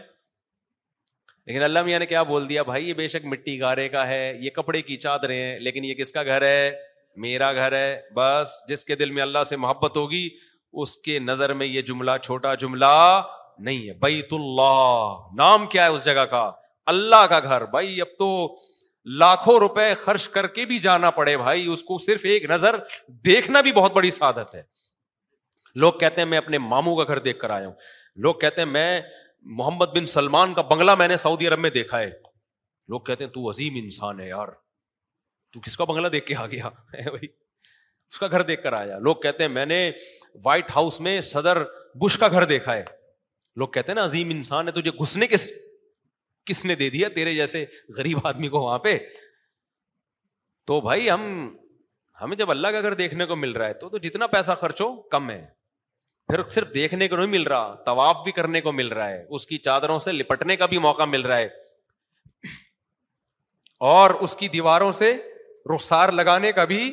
لیکن 1.45 1.63
اللہ 1.63 1.83
میاں 1.83 1.99
نے 1.99 2.05
کیا 2.11 2.21
بول 2.31 2.47
دیا 2.49 2.63
بھائی 2.63 2.87
یہ 2.89 2.93
بے 2.99 3.07
شک 3.13 3.25
مٹی 3.31 3.59
گارے 3.59 3.87
کا 3.95 4.05
ہے 4.07 4.21
یہ 4.43 4.49
کپڑے 4.57 4.81
کی 4.89 4.97
چادریں 5.05 5.35
ہیں 5.35 5.59
لیکن 5.67 5.85
یہ 5.85 5.93
کس 6.01 6.11
کا 6.17 6.23
گھر 6.23 6.41
ہے 6.47 6.71
میرا 7.25 7.51
گھر 7.53 7.73
ہے 7.77 7.99
بس 8.15 8.55
جس 8.69 8.85
کے 8.85 8.95
دل 9.01 9.11
میں 9.17 9.21
اللہ 9.21 9.43
سے 9.51 9.55
محبت 9.65 9.97
ہوگی 9.97 10.27
اس 10.83 10.95
کے 11.07 11.17
نظر 11.29 11.53
میں 11.61 11.67
یہ 11.67 11.81
جملہ 11.91 12.11
چھوٹا 12.23 12.53
جملہ 12.65 12.91
نہیں 13.69 13.87
ہے 13.87 13.93
بیت 14.05 14.33
اللہ 14.33 15.25
نام 15.43 15.65
کیا 15.73 15.83
ہے 15.85 15.89
اس 15.95 16.05
جگہ 16.05 16.25
کا 16.35 16.49
اللہ 16.93 17.25
کا 17.29 17.39
گھر 17.49 17.65
بھائی 17.75 17.99
اب 18.01 18.17
تو 18.19 18.29
لاکھوں 19.19 19.57
روپے 19.59 19.93
خرچ 20.03 20.27
کر 20.29 20.47
کے 20.55 20.65
بھی 20.65 20.77
جانا 20.79 21.09
پڑے 21.11 21.35
بھائی 21.37 21.65
اس 21.73 21.83
کو 21.83 21.97
صرف 22.05 22.21
ایک 22.29 22.49
نظر 22.49 22.75
دیکھنا 23.25 23.61
بھی 23.61 23.71
بہت 23.73 23.91
بڑی 23.93 24.09
سادت 24.11 24.53
ہے 24.55 24.61
لوگ 25.81 25.93
کہتے 25.99 26.21
ہیں 26.21 26.27
میں 26.29 26.37
اپنے 26.37 26.57
ماموں 26.57 26.95
کا 26.95 27.03
گھر 27.13 27.19
دیکھ 27.23 27.39
کر 27.39 27.49
آیا 27.51 27.67
ہوں 27.67 27.73
لوگ 28.23 28.33
کہتے 28.41 28.61
ہیں 28.61 28.69
میں 28.69 29.01
محمد 29.57 29.95
بن 29.95 30.05
سلمان 30.05 30.53
کا 30.53 30.61
بنگلہ 30.71 30.95
میں 30.99 31.07
نے 31.07 31.17
سعودی 31.17 31.47
عرب 31.47 31.59
میں 31.59 31.69
دیکھا 31.69 31.99
ہے 31.99 32.09
لوگ 32.89 32.99
کہتے 33.07 33.23
ہیں 33.23 33.31
تو 33.31 33.49
عظیم 33.49 33.73
انسان 33.83 34.19
ہے 34.19 34.27
یار 34.27 34.47
تو 35.53 35.59
کس 35.65 35.77
کا 35.77 35.83
بنگلہ 35.83 36.07
دیکھ 36.07 36.25
کے 36.25 36.35
آ 36.39 36.45
گیا 36.47 36.69
اس 37.03 38.19
کا 38.19 38.27
گھر 38.27 38.41
دیکھ 38.47 38.63
کر 38.63 38.73
آیا 38.73 38.97
لوگ 38.99 39.15
کہتے 39.23 39.43
ہیں 39.43 39.49
میں 39.51 39.65
نے 39.65 39.81
وائٹ 40.45 40.71
ہاؤس 40.75 40.99
میں 41.01 41.19
صدر 41.31 41.63
بش 42.03 42.17
کا 42.17 42.27
گھر 42.27 42.43
دیکھا 42.45 42.73
ہے 42.75 42.83
لوگ 43.59 43.67
کہتے 43.67 43.91
ہیں 43.91 43.95
نا 43.95 44.03
عظیم 44.05 44.29
انسان 44.29 44.67
ہے 44.67 44.71
تجھے 44.81 44.91
گھسنے 45.01 45.27
کے 45.27 45.37
کس 46.45 46.65
نے 46.65 46.75
دے 46.75 46.89
دیا 46.89 47.09
تیرے 47.15 47.33
جیسے 47.35 47.63
غریب 47.97 48.27
آدمی 48.27 48.47
کو 48.55 48.59
وہاں 48.61 48.77
پہ 48.85 48.97
تو 50.67 50.79
بھائی 50.81 51.09
ہم 51.09 51.23
ہمیں 52.21 52.35
جب 52.37 52.51
اللہ 52.51 52.67
کا 52.71 52.81
گھر 52.81 52.93
دیکھنے 52.93 53.25
کو 53.25 53.35
مل 53.35 53.51
رہا 53.51 53.67
ہے 53.67 53.73
تو 53.73 53.89
تو 53.89 53.97
جتنا 53.97 54.27
پیسہ 54.33 54.51
خرچو 54.61 54.91
کم 55.11 55.29
ہے 55.29 55.43
پھر 56.29 56.47
صرف 56.49 56.73
دیکھنے 56.73 57.07
کو 57.07 57.15
نہیں 57.15 57.27
مل 57.27 57.43
رہا 57.47 57.73
طواف 57.85 58.15
بھی 58.23 58.31
کرنے 58.31 58.61
کو 58.61 58.71
مل 58.71 58.87
رہا 58.87 59.09
ہے 59.09 59.23
اس 59.35 59.45
کی 59.45 59.57
چادروں 59.67 59.97
سے 60.05 60.11
لپٹنے 60.11 60.55
کا 60.57 60.65
بھی 60.73 60.77
موقع 60.87 61.03
مل 61.15 61.21
رہا 61.25 61.37
ہے 61.37 61.47
اور 63.89 64.09
اس 64.25 64.35
کی 64.35 64.47
دیواروں 64.53 64.91
سے 65.01 65.13
رخسار 65.75 66.09
لگانے 66.19 66.51
کا 66.59 66.65
بھی 66.71 66.91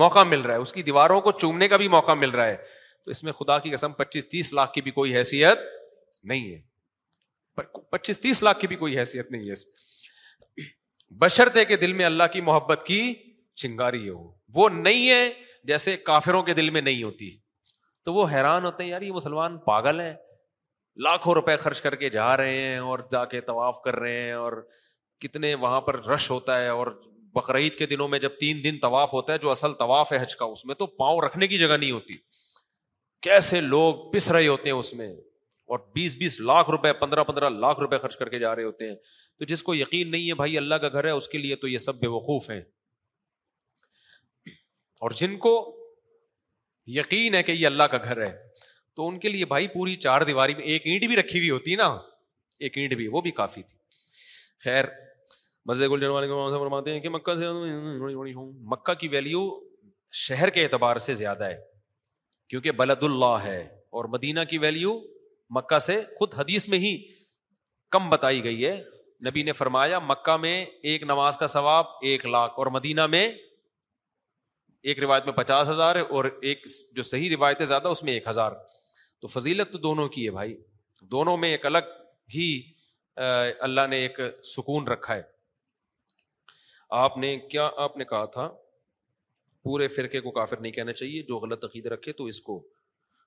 موقع 0.00 0.22
مل 0.28 0.40
رہا 0.40 0.54
ہے 0.54 0.60
اس 0.60 0.72
کی 0.72 0.82
دیواروں 0.82 1.20
کو 1.20 1.32
چومنے 1.32 1.68
کا 1.68 1.76
بھی 1.82 1.88
موقع 1.88 2.12
مل 2.20 2.30
رہا 2.30 2.46
ہے 2.46 2.56
تو 3.04 3.10
اس 3.10 3.24
میں 3.24 3.32
خدا 3.38 3.58
کی 3.64 3.70
قسم 3.70 3.92
پچیس 3.96 4.28
تیس 4.28 4.52
لاکھ 4.52 4.72
کی 4.72 4.80
بھی 4.82 4.90
کوئی 5.00 5.16
حیثیت 5.16 5.58
نہیں 6.32 6.50
ہے 6.52 6.60
پچیس 7.90 8.20
تیس 8.20 8.42
لاکھ 8.42 8.58
کی 8.60 8.66
بھی 8.66 8.76
کوئی 8.76 8.98
حیثیت 8.98 9.30
نہیں 9.30 9.48
ہے 9.50 10.64
بشرتے 11.20 11.64
کے 11.64 11.76
دل 11.76 11.92
میں 11.92 12.04
اللہ 12.04 12.24
کی 12.32 12.40
محبت 12.50 12.82
کی 12.86 13.00
چنگاری 13.62 14.08
ہو 14.08 14.22
وہ 14.54 14.68
نہیں 14.76 15.08
ہے 15.10 15.28
جیسے 15.68 15.96
کافروں 16.04 16.42
کے 16.42 16.54
دل 16.54 16.70
میں 16.70 16.80
نہیں 16.80 17.02
ہوتی 17.02 17.30
تو 18.04 18.14
وہ 18.14 18.26
حیران 18.32 18.64
ہوتے 18.64 18.82
ہیں 18.84 18.90
یار 18.90 19.02
یہ 19.02 19.12
مسلمان 19.12 19.58
پاگل 19.66 20.00
ہیں 20.00 20.14
لاکھوں 21.04 21.34
روپے 21.34 21.56
خرچ 21.56 21.80
کر 21.80 21.94
کے 22.00 22.08
جا 22.16 22.36
رہے 22.36 22.56
ہیں 22.60 22.78
اور 22.78 22.98
جا 23.12 23.24
کے 23.30 23.40
طواف 23.50 23.80
کر 23.84 23.96
رہے 24.00 24.22
ہیں 24.22 24.32
اور 24.42 24.52
کتنے 25.20 25.54
وہاں 25.64 25.80
پر 25.80 26.04
رش 26.06 26.30
ہوتا 26.30 26.60
ہے 26.60 26.68
اور 26.68 26.86
بقرعید 27.34 27.74
کے 27.76 27.86
دنوں 27.86 28.08
میں 28.08 28.18
جب 28.24 28.36
تین 28.40 28.62
دن 28.64 28.78
طواف 28.82 29.12
ہوتا 29.12 29.32
ہے 29.32 29.38
جو 29.42 29.50
اصل 29.50 29.72
طواف 29.78 30.12
ہے 30.12 30.22
حج 30.22 30.34
کا 30.36 30.44
اس 30.56 30.64
میں 30.66 30.74
تو 30.82 30.86
پاؤں 31.00 31.20
رکھنے 31.26 31.46
کی 31.48 31.58
جگہ 31.58 31.76
نہیں 31.76 31.90
ہوتی 31.90 32.14
کیسے 33.28 33.60
لوگ 33.60 34.10
پس 34.12 34.30
رہے 34.30 34.46
ہوتے 34.46 34.70
ہیں 34.70 34.76
اس 34.76 34.92
میں 34.94 35.08
اور 35.70 35.78
بیس 35.94 36.16
بیس 36.18 36.38
لاکھ 36.40 36.70
روپے 36.70 36.92
پندرہ 37.00 37.22
پندرہ 37.24 37.48
لاکھ 37.50 37.78
روپے 37.80 37.98
خرچ 37.98 38.16
کر 38.16 38.28
کے 38.28 38.38
جا 38.38 38.54
رہے 38.56 38.64
ہوتے 38.64 38.88
ہیں 38.88 38.96
تو 39.38 39.44
جس 39.52 39.62
کو 39.62 39.74
یقین 39.74 40.10
نہیں 40.10 40.28
ہے 40.28 40.34
بھائی 40.40 40.56
اللہ 40.58 40.74
کا 40.82 40.88
گھر 40.88 41.04
ہے 41.04 41.10
اس 41.20 41.28
کے 41.28 41.38
لیے 41.38 41.56
تو 41.62 41.68
یہ 41.68 41.78
سب 41.84 42.00
بے 42.00 42.06
وقوف 42.14 42.48
ہیں 42.50 42.60
اور 45.06 45.10
جن 45.20 45.36
کو 45.46 45.52
یقین 46.96 47.34
ہے 47.34 47.42
کہ 47.42 47.52
یہ 47.52 47.66
اللہ 47.66 47.82
کا 47.90 47.98
گھر 48.04 48.22
ہے 48.26 48.32
تو 48.96 49.06
ان 49.08 49.18
کے 49.18 49.28
لیے 49.28 49.44
بھائی 49.52 49.68
پوری 49.68 49.94
چار 50.06 50.22
دیواری 50.32 50.54
میں 50.54 50.62
ایک 50.72 50.82
اینٹ 50.86 51.04
بھی 51.08 51.16
رکھی 51.16 51.38
ہوئی 51.38 51.50
ہوتی 51.50 51.76
نا 51.76 51.86
ایک 52.66 52.76
اینٹ 52.78 52.94
بھی 53.00 53.06
وہ 53.14 53.20
بھی 53.20 53.30
کافی 53.40 53.62
تھی 53.70 53.78
خیر 54.64 54.84
مزے 55.68 55.86
گل 55.88 56.06
فرماتے 56.06 56.92
ہیں 56.92 57.00
کہ 57.00 57.08
مکہ 57.08 57.34
سے 57.36 57.46
مکہ 58.72 58.94
کی 59.00 59.08
ویلیو 59.14 59.42
شہر 60.26 60.50
کے 60.56 60.62
اعتبار 60.64 60.96
سے 61.08 61.14
زیادہ 61.20 61.44
ہے 61.50 61.56
کیونکہ 62.48 62.72
بلد 62.80 63.02
اللہ 63.02 63.36
ہے 63.44 63.60
اور 63.98 64.04
مدینہ 64.12 64.40
کی 64.50 64.58
ویلیو 64.64 64.92
مکہ 65.56 65.78
سے 65.86 66.00
خود 66.18 66.34
حدیث 66.38 66.68
میں 66.68 66.78
ہی 66.78 66.96
کم 67.92 68.08
بتائی 68.10 68.42
گئی 68.44 68.66
ہے 68.66 68.76
نبی 69.26 69.42
نے 69.42 69.52
فرمایا 69.52 69.98
مکہ 70.04 70.36
میں 70.40 70.64
ایک 70.88 71.02
نماز 71.06 71.36
کا 71.38 71.46
ثواب 71.46 71.86
ایک 72.04 72.24
لاکھ 72.26 72.54
اور 72.58 72.66
مدینہ 72.72 73.06
میں 73.06 73.28
ایک 74.82 74.98
روایت 75.00 75.24
میں 75.24 75.32
پچاس 75.32 75.68
ہزار 75.70 75.96
اور 76.10 76.24
ایک 76.40 76.66
جو 76.96 77.02
صحیح 77.02 77.34
روایت 77.36 77.60
ہے 77.60 77.64
زیادہ 77.66 77.88
اس 77.88 78.02
میں 78.04 78.12
ایک 78.12 78.26
ہزار 78.28 78.52
تو 79.20 79.26
فضیلت 79.38 79.72
تو 79.72 79.78
دونوں 79.78 80.08
کی 80.16 80.24
ہے 80.26 80.30
بھائی 80.30 80.56
دونوں 81.10 81.36
میں 81.36 81.50
ایک 81.50 81.66
الگ 81.66 81.92
ہی 82.34 82.50
اللہ 83.68 83.86
نے 83.90 83.96
ایک 84.06 84.20
سکون 84.56 84.88
رکھا 84.88 85.14
ہے 85.14 85.22
آپ 87.02 87.16
نے 87.18 87.36
کیا 87.50 87.68
آپ 87.84 87.96
نے 87.96 88.04
کہا 88.04 88.24
تھا 88.34 88.48
پورے 89.64 89.88
فرقے 89.88 90.20
کو 90.20 90.30
کافر 90.30 90.60
نہیں 90.60 90.72
کہنا 90.72 90.92
چاہیے 90.92 91.22
جو 91.28 91.38
غلط 91.40 91.64
عقید 91.64 91.86
رکھے 91.92 92.12
تو 92.16 92.24
اس 92.32 92.40
کو 92.48 92.62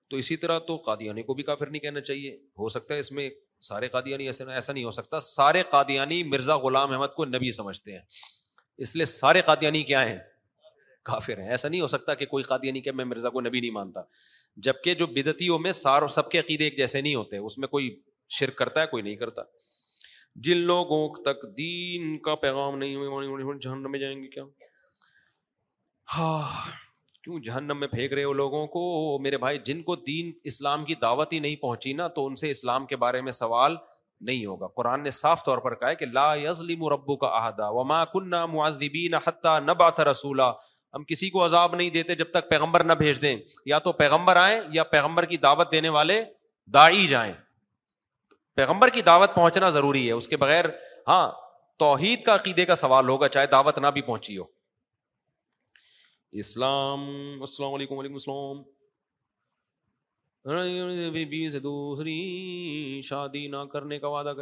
تو 0.10 0.18
اسی 0.18 0.36
طرح 0.38 0.60
تو 0.68 0.76
قادیانی 0.88 1.24
کو 1.24 1.34
بھی 1.36 1.44
کافر 1.44 1.68
نہیں 1.70 1.82
کہنا 1.82 2.02
چاہیے 2.10 2.32
ہو 2.60 2.68
سکتا 2.74 2.94
ہے 2.94 3.00
اس 3.00 3.12
میں 3.12 3.30
سارے 3.68 3.88
قادیانی 3.96 4.26
ایسے 4.26 4.44
ایسا 4.54 4.74
نہیں 4.74 4.84
ہو 4.84 4.92
سکتا 4.98 5.20
سارے 5.26 5.64
قادیانی 5.72 6.22
مرزا 6.34 6.56
غلام 6.66 6.92
احمد 6.92 7.14
کو 7.16 7.26
نبی 7.26 7.52
سمجھتے 7.58 7.92
ہیں 7.92 8.00
اس 8.86 8.96
لیے 8.96 9.06
سارے 9.14 9.42
قادیانی 9.46 9.82
کیا 9.92 10.06
ہیں 10.10 10.18
کافر 11.10 11.38
ہیں 11.42 11.50
ایسا 11.56 11.68
نہیں 11.68 11.82
ہو 11.82 11.88
سکتا 11.88 12.14
کہ 12.22 12.26
کوئی 12.36 12.44
قادیانی 12.44 12.82
کہ 12.86 12.92
میں 13.00 13.06
مرزا 13.06 13.30
کو 13.36 13.42
نبی 13.42 13.60
نہیں 13.60 13.72
مانتا 13.80 14.02
جبکہ 14.68 14.94
جو 15.02 15.08
بدتیوں 15.18 15.60
میں 15.66 15.72
سار 15.82 16.08
سب 16.18 16.30
کے 16.32 16.40
عقیدے 16.40 16.64
ایک 16.64 16.78
جیسے 16.78 17.02
نہیں 17.02 17.16
ہوتے 17.16 17.38
اس 17.38 17.58
میں 17.64 17.68
کوئی 17.76 17.96
شرک 18.40 18.56
کرتا 18.58 18.82
ہے 18.82 18.88
کوئی 18.92 19.04
نہیں 19.04 19.16
کرتا 19.16 19.42
جن 20.46 20.58
لوگوں 20.72 21.08
تک 21.26 21.44
دین 21.58 22.18
کا 22.26 22.36
پیغام 22.46 22.78
نہیں 22.78 22.96
ہوئے 22.96 23.60
جہنم 23.60 23.92
میں 23.92 24.00
جائیں 24.00 24.16
گے 24.24 24.28
کیا 24.38 24.44
ہاں 26.16 26.72
کیوں 27.28 27.40
جہنم 27.44 27.80
میں 27.80 27.88
پھینک 27.92 28.14
رہے 28.14 28.24
ہو 28.24 28.34
لوگوں 28.34 28.66
کو 28.74 28.82
میرے 29.22 29.38
بھائی 29.38 29.58
جن 29.66 29.82
کو 29.88 29.96
دین 30.08 30.32
اسلام 30.52 30.84
کی 30.90 30.96
دعوت 31.02 31.34
ہی 31.34 31.40
نہیں 31.46 31.56
پہنچی 31.62 31.92
نا 31.94 32.08
تو 32.18 32.26
ان 32.26 32.36
سے 32.42 32.50
اسلام 32.50 32.86
کے 32.92 32.96
بارے 33.04 33.22
میں 33.22 33.32
سوال 33.40 33.76
نہیں 34.28 34.46
ہوگا 34.46 34.68
قرآن 34.76 35.04
نے 35.04 35.10
صاف 35.18 35.44
طور 35.46 35.58
پر 35.66 35.76
کہا 35.80 35.92
کہ 36.02 36.06
لا 36.20 36.26
یزلیم 36.44 36.88
ربو 36.94 37.16
کا 37.24 37.28
احدہ 37.42 37.70
وما 37.80 38.04
کنہ 38.14 38.46
معذبین 38.54 39.14
حتیٰ 39.26 39.60
نہ 39.66 39.72
رسولہ 40.12 40.48
ہم 40.96 41.04
کسی 41.08 41.30
کو 41.30 41.44
عذاب 41.46 41.76
نہیں 41.76 41.90
دیتے 41.98 42.16
جب 42.24 42.32
تک 42.34 42.50
پیغمبر 42.50 42.84
نہ 42.84 42.94
بھیج 43.04 43.22
دیں 43.22 43.36
یا 43.74 43.80
تو 43.88 43.92
پیغمبر 44.04 44.36
آئیں 44.46 44.60
یا 44.74 44.84
پیغمبر 44.98 45.26
کی 45.34 45.38
دعوت 45.48 45.72
دینے 45.72 45.90
والے 46.00 46.22
داعی 46.74 47.06
جائیں 47.08 47.32
پیغمبر 48.62 48.90
کی 48.98 49.02
دعوت 49.14 49.36
پہنچنا 49.36 49.70
ضروری 49.80 50.08
ہے 50.08 50.14
اس 50.22 50.28
کے 50.28 50.38
بغیر 50.48 50.66
ہاں 51.08 51.28
توحید 51.86 52.24
کا 52.26 52.36
عقیدے 52.36 52.66
کا 52.72 52.76
سوال 52.88 53.10
ہوگا 53.10 53.28
چاہے 53.38 53.48
دعوت 53.58 53.78
نہ 53.78 53.98
بھی 53.98 54.02
پہنچی 54.12 54.38
ہو 54.38 54.44
اسلام 56.36 57.02
السلام 57.08 57.42
السلام 57.42 57.74
علیکم 57.74 58.00
سے 61.52 61.60
دوسری 61.60 63.02
شادی 63.10 63.46
نہ 63.52 63.64
کرنے 63.74 64.00
کا 64.00 64.08
وعدہ 64.08 64.34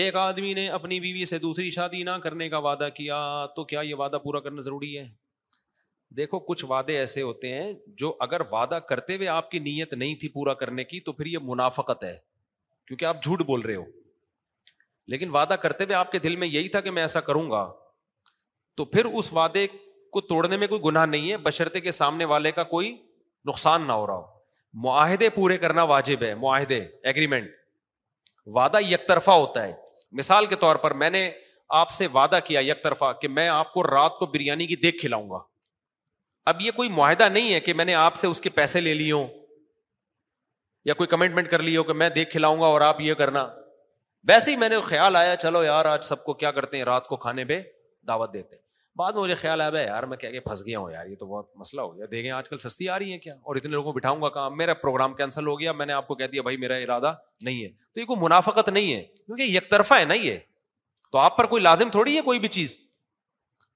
ایک 0.00 0.16
آدمی 0.16 0.52
نے 0.54 0.68
اپنی 0.68 0.98
بیوی 1.00 1.24
سے 1.30 1.38
دوسری 1.38 1.70
شادی 1.78 2.02
نہ 2.02 2.16
کرنے 2.22 2.48
کا 2.48 2.58
وعدہ 2.68 2.88
کیا 2.96 3.20
تو 3.56 3.64
کیا 3.70 3.80
یہ 3.80 3.94
وعدہ 3.98 4.16
پورا 4.24 4.40
کرنا 4.40 4.60
ضروری 4.64 4.96
ہے 4.98 5.08
دیکھو 6.16 6.38
کچھ 6.48 6.64
وعدے 6.68 6.96
ایسے 6.98 7.22
ہوتے 7.22 7.52
ہیں 7.54 7.72
جو 8.02 8.14
اگر 8.20 8.40
وعدہ 8.52 8.78
کرتے 8.88 9.16
ہوئے 9.16 9.28
آپ 9.28 9.50
کی 9.50 9.58
نیت 9.70 9.94
نہیں 9.94 10.14
تھی 10.20 10.28
پورا 10.38 10.54
کرنے 10.62 10.84
کی 10.84 11.00
تو 11.08 11.12
پھر 11.12 11.26
یہ 11.26 11.38
منافقت 11.42 12.04
ہے 12.04 12.16
کیونکہ 12.86 13.04
آپ 13.04 13.22
جھوٹ 13.22 13.42
بول 13.46 13.60
رہے 13.60 13.76
ہو 13.76 13.84
لیکن 15.12 15.30
وعدہ 15.34 15.54
کرتے 15.62 15.84
ہوئے 15.84 15.94
آپ 15.96 16.10
کے 16.12 16.18
دل 16.24 16.36
میں 16.36 16.48
یہی 16.48 16.68
تھا 16.74 16.80
کہ 16.80 16.90
میں 16.90 17.02
ایسا 17.02 17.20
کروں 17.30 17.50
گا 17.50 17.70
تو 18.76 18.84
پھر 18.84 19.04
اس 19.04 19.32
وعدے 19.32 19.66
کو 20.12 20.20
توڑنے 20.20 20.56
میں 20.56 20.66
کوئی 20.68 20.80
گناہ 20.84 21.06
نہیں 21.06 21.30
ہے 21.30 21.36
بشرطے 21.48 21.80
کے 21.80 21.90
سامنے 21.98 22.24
والے 22.32 22.52
کا 22.52 22.62
کوئی 22.74 22.90
نقصان 23.48 23.86
نہ 23.86 23.92
ہو 24.00 24.06
رہا 24.06 24.14
ہو 24.14 24.26
معاہدے 24.86 25.28
پورے 25.34 25.56
کرنا 25.58 25.82
واجب 25.92 26.22
ہے 26.22 26.34
معاہدے 26.44 26.78
ایگریمنٹ 27.10 27.48
وعدہ 28.56 28.78
یک 28.88 29.06
طرفہ 29.08 29.30
ہوتا 29.44 29.66
ہے 29.66 29.72
مثال 30.20 30.46
کے 30.46 30.54
طور 30.64 30.76
پر 30.84 30.94
میں 31.02 31.10
نے 31.10 31.28
آپ 31.82 31.90
سے 31.96 32.06
وعدہ 32.12 32.38
کیا 32.44 32.60
یک 32.68 32.82
طرفہ 32.84 33.12
کہ 33.20 33.28
میں 33.38 33.48
آپ 33.48 33.72
کو 33.72 33.82
رات 33.90 34.18
کو 34.18 34.26
بریانی 34.34 34.66
کی 34.66 34.76
دیکھ 34.84 35.00
کھلاؤں 35.00 35.28
گا 35.30 35.38
اب 36.52 36.60
یہ 36.60 36.70
کوئی 36.76 36.88
معاہدہ 36.98 37.28
نہیں 37.32 37.52
ہے 37.54 37.60
کہ 37.66 37.74
میں 37.80 37.84
نے 37.84 37.94
آپ 38.04 38.16
سے 38.22 38.26
اس 38.26 38.40
کے 38.40 38.50
پیسے 38.60 38.80
لے 38.80 38.94
لی 39.00 39.10
ہوں 39.12 39.26
یا 40.90 40.94
کوئی 41.00 41.06
کمٹمنٹ 41.14 41.48
کر 41.50 41.62
لی 41.62 41.76
ہو 41.76 41.82
کہ 41.88 41.92
میں 42.02 42.08
دیکھ 42.18 42.30
کھلاؤں 42.32 42.60
گا 42.60 42.66
اور 42.74 42.80
آپ 42.88 43.00
یہ 43.06 43.14
کرنا 43.22 43.46
ویسے 44.28 44.50
ہی 44.50 44.56
میں 44.62 44.68
نے 44.68 44.80
خیال 44.86 45.16
آیا 45.16 45.36
چلو 45.44 45.62
یار 45.64 45.84
آج 45.94 46.04
سب 46.04 46.24
کو 46.24 46.34
کیا 46.42 46.50
کرتے 46.58 46.76
ہیں 46.76 46.84
رات 46.84 47.06
کو 47.12 47.16
کھانے 47.26 47.44
پہ 47.52 47.60
دعوت 48.08 48.32
دیتے 48.32 48.56
ہیں 48.56 48.68
بعد 48.96 49.12
میں 49.14 49.22
مجھے 49.22 49.34
خیال 49.40 49.60
آیا 49.60 49.80
یار 49.86 50.02
میں 50.12 50.16
پھنس 50.24 50.64
گیا 50.66 50.78
ہوں 50.78 50.90
یار 50.92 51.06
یہ 51.06 51.16
تو 51.16 51.26
بہت 51.26 51.50
مسئلہ 51.56 51.80
ہو 51.80 51.96
گیا 51.96 52.06
دیکھیں 52.10 52.30
آج 52.30 52.48
کل 52.48 52.58
سستی 52.58 52.88
آ 52.88 52.98
رہی 52.98 53.12
ہے 53.12 53.18
کیا 53.18 53.34
اور 53.34 53.56
اتنے 53.56 53.70
لوگوں 53.72 53.92
کو 53.92 53.92
بٹھاؤں 53.98 54.22
گا 54.22 54.48
میرا 54.54 54.74
پروگرام 54.82 55.14
کینسل 55.16 55.46
ہو 55.46 55.58
گیا 55.60 55.72
میں 55.72 55.86
نے 55.86 55.92
آپ 55.92 56.06
کو 56.08 56.14
کہہ 56.14 56.26
دیا 56.32 56.42
بھائی 56.42 56.56
میرا 56.64 56.74
ارادہ 56.86 57.12
نہیں 57.44 57.62
ہے 57.62 57.68
تو 57.94 58.00
یہ 58.00 58.04
کوئی 58.06 58.22
منافقت 58.22 58.68
نہیں 58.68 58.92
ہے 58.92 59.02
کیونکہ 59.02 59.42
یک 59.42 59.70
طرفہ 59.70 59.94
ہے 60.00 60.04
نا 60.04 60.14
یہ 60.14 60.38
تو 61.12 61.18
آپ 61.18 61.36
پر 61.36 61.46
کوئی 61.54 61.62
لازم 61.62 61.90
تھوڑی 61.90 62.16
ہے 62.16 62.22
کوئی 62.22 62.38
بھی 62.38 62.48
چیز 62.58 62.76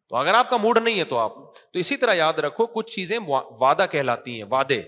تو 0.09 0.17
اگر 0.17 0.35
آپ 0.35 0.51
کا 0.51 0.57
موڈ 0.63 0.79
نہیں 0.83 0.99
ہے 0.99 1.05
تو 1.13 1.19
آپ 1.19 1.37
تو 1.57 1.79
اسی 1.79 1.97
طرح 1.97 2.15
یاد 2.15 2.39
رکھو 2.47 2.67
کچھ 2.75 2.91
چیزیں 2.95 3.19
وعدہ 3.61 3.87
کہلاتی 3.91 4.37
ہیں 4.41 4.49
وعدے 4.51 4.81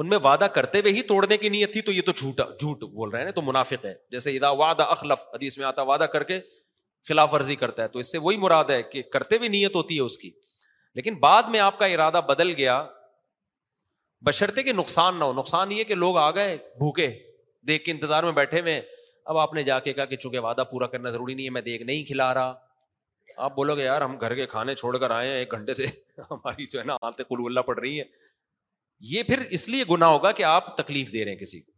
ان 0.00 0.08
میں 0.08 0.18
وعدہ 0.24 0.44
کرتے 0.54 0.80
ہوئے 0.80 0.92
ہی 0.92 1.02
توڑنے 1.12 1.36
کی 1.38 1.48
نیت 1.48 1.72
تھی 1.72 1.80
تو 1.86 1.92
یہ 1.92 2.02
تو 2.06 2.12
جھوٹا 2.16 2.44
جھوٹ 2.60 2.84
بول 2.92 3.10
رہے 3.10 3.24
ہیں 3.24 3.30
تو 3.38 3.42
منافق 3.42 3.84
ہے 3.84 3.94
جیسے 4.10 4.36
ادا 4.36 4.50
وعدہ 4.60 4.82
اخلف 4.92 5.22
حدیث 5.34 5.58
میں 5.58 5.66
آتا 5.66 5.82
وعدہ 5.90 6.04
کر 6.12 6.22
کے 6.30 6.38
خلاف 7.08 7.32
ورزی 7.32 7.54
کرتا 7.60 7.82
ہے 7.82 7.88
تو 7.94 7.98
اس 7.98 8.12
سے 8.12 8.18
وہی 8.24 8.36
مراد 8.44 8.70
ہے 8.70 8.82
کہ 8.92 9.02
کرتے 9.12 9.38
بھی 9.38 9.48
نیت 9.54 9.74
ہوتی 9.76 9.96
ہے 9.96 10.00
اس 10.00 10.18
کی 10.18 10.30
لیکن 10.94 11.14
بعد 11.20 11.42
میں 11.50 11.60
آپ 11.60 11.78
کا 11.78 11.86
ارادہ 11.94 12.20
بدل 12.28 12.52
گیا 12.56 12.74
بشرتے 14.26 14.62
کہ 14.62 14.72
نقصان 14.72 15.18
نہ 15.18 15.24
ہو 15.24 15.32
نقصان 15.38 15.72
یہ 15.72 15.84
کہ 15.84 15.94
لوگ 15.94 16.16
آ 16.18 16.30
گئے 16.34 16.56
بھوکے 16.78 17.06
دیکھ 17.68 17.84
کے 17.84 17.92
انتظار 17.92 18.22
میں 18.22 18.32
بیٹھے 18.32 18.60
ہوئے 18.60 18.80
اب 19.32 19.38
آپ 19.38 19.52
نے 19.54 19.62
جا 19.62 19.78
کے 19.80 19.92
کہا 19.92 20.04
کہ 20.12 20.16
چونکہ 20.16 20.38
وعدہ 20.46 20.64
پورا 20.70 20.86
کرنا 20.92 21.10
ضروری 21.10 21.34
نہیں 21.34 21.44
ہے 21.46 21.50
میں 21.56 21.60
دیکھ 21.70 21.82
نہیں 21.90 22.04
کھلا 22.04 22.32
رہا 22.34 22.54
آپ 23.46 23.54
بولو 23.56 23.76
گے 23.76 23.82
یار 23.84 24.02
ہم 24.02 24.16
گھر 24.20 24.34
کے 24.34 24.46
کھانے 24.54 24.74
چھوڑ 24.74 24.96
کر 24.98 25.10
آئے 25.18 25.28
ہیں 25.28 25.36
ایک 25.38 25.52
گھنٹے 25.58 25.74
سے 25.74 25.86
ہماری 26.30 26.66
جو 26.70 26.78
ہے 26.78 26.84
نا 26.84 26.96
آتے 27.10 27.24
کلو 27.28 27.46
اللہ 27.46 27.60
پڑ 27.70 27.78
رہی 27.78 27.98
ہے 27.98 28.04
یہ 29.10 29.22
پھر 29.28 29.40
اس 29.58 29.68
لیے 29.68 29.84
گنا 29.90 30.06
ہوگا 30.16 30.32
کہ 30.38 30.42
آپ 30.54 30.76
تکلیف 30.76 31.12
دے 31.12 31.24
رہے 31.24 31.32
ہیں 31.32 31.38
کسی 31.38 31.60
کو 31.60 31.71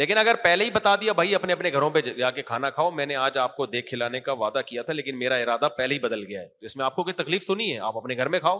لیکن 0.00 0.18
اگر 0.18 0.34
پہلے 0.42 0.64
ہی 0.64 0.70
بتا 0.70 0.94
دیا 1.00 1.12
بھائی 1.12 1.34
اپنے 1.34 1.52
اپنے 1.52 1.72
گھروں 1.72 1.88
پہ 1.90 2.00
جا 2.00 2.30
کے 2.30 2.42
کھانا 2.42 2.68
کھاؤ 2.76 2.90
میں 2.90 3.06
نے 3.06 3.16
آج 3.24 3.36
آپ 3.38 3.56
کو 3.56 3.66
دیکھ 3.66 3.86
کھلانے 3.88 4.20
کا 4.28 4.32
وعدہ 4.42 4.60
کیا 4.66 4.82
تھا 4.82 4.92
لیکن 4.92 5.18
میرا 5.18 5.34
ارادہ 5.42 5.68
پہلے 5.76 5.94
ہی 5.94 5.98
بدل 6.00 6.24
گیا 6.26 6.40
ہے 6.40 6.46
تو 6.60 6.66
اس 6.66 6.76
میں 6.76 6.84
آپ 6.84 6.94
کو 6.96 7.02
کوئی 7.04 7.14
تکلیف 7.14 7.46
تو 7.46 7.54
نہیں 7.54 7.72
ہے 7.72 7.78
آپ 7.78 7.96
آپ 7.96 7.96
اپنے 8.02 8.16
گھر 8.16 8.28
میں 8.28 8.38
کھاؤ 8.40 8.58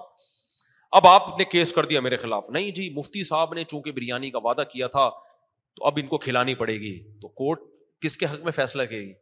اب 1.00 1.06
نے 1.28 1.34
نے 1.38 1.44
کیس 1.50 1.72
کر 1.72 1.84
دیا 1.92 2.00
میرے 2.00 2.16
خلاف 2.22 2.50
نہیں 2.52 2.70
جی 2.78 2.88
مفتی 2.96 3.22
صاحب 3.24 3.54
چونکہ 3.68 3.92
بریانی 3.92 4.30
کا 4.30 4.38
وعدہ 4.46 4.62
کیا 4.72 4.86
تھا 4.96 5.08
تو 5.76 5.84
اب 5.86 5.98
ان 6.00 6.06
کو 6.06 6.18
کھلانی 6.26 6.54
پڑے 6.54 6.74
گی 6.80 6.98
تو 7.22 7.28
کورٹ 7.40 7.60
کس 8.02 8.16
کے 8.22 8.26
حق 8.32 8.42
میں 8.44 8.52
فیصلہ 8.52 8.82
کرے 8.90 9.00
گی 9.04 9.12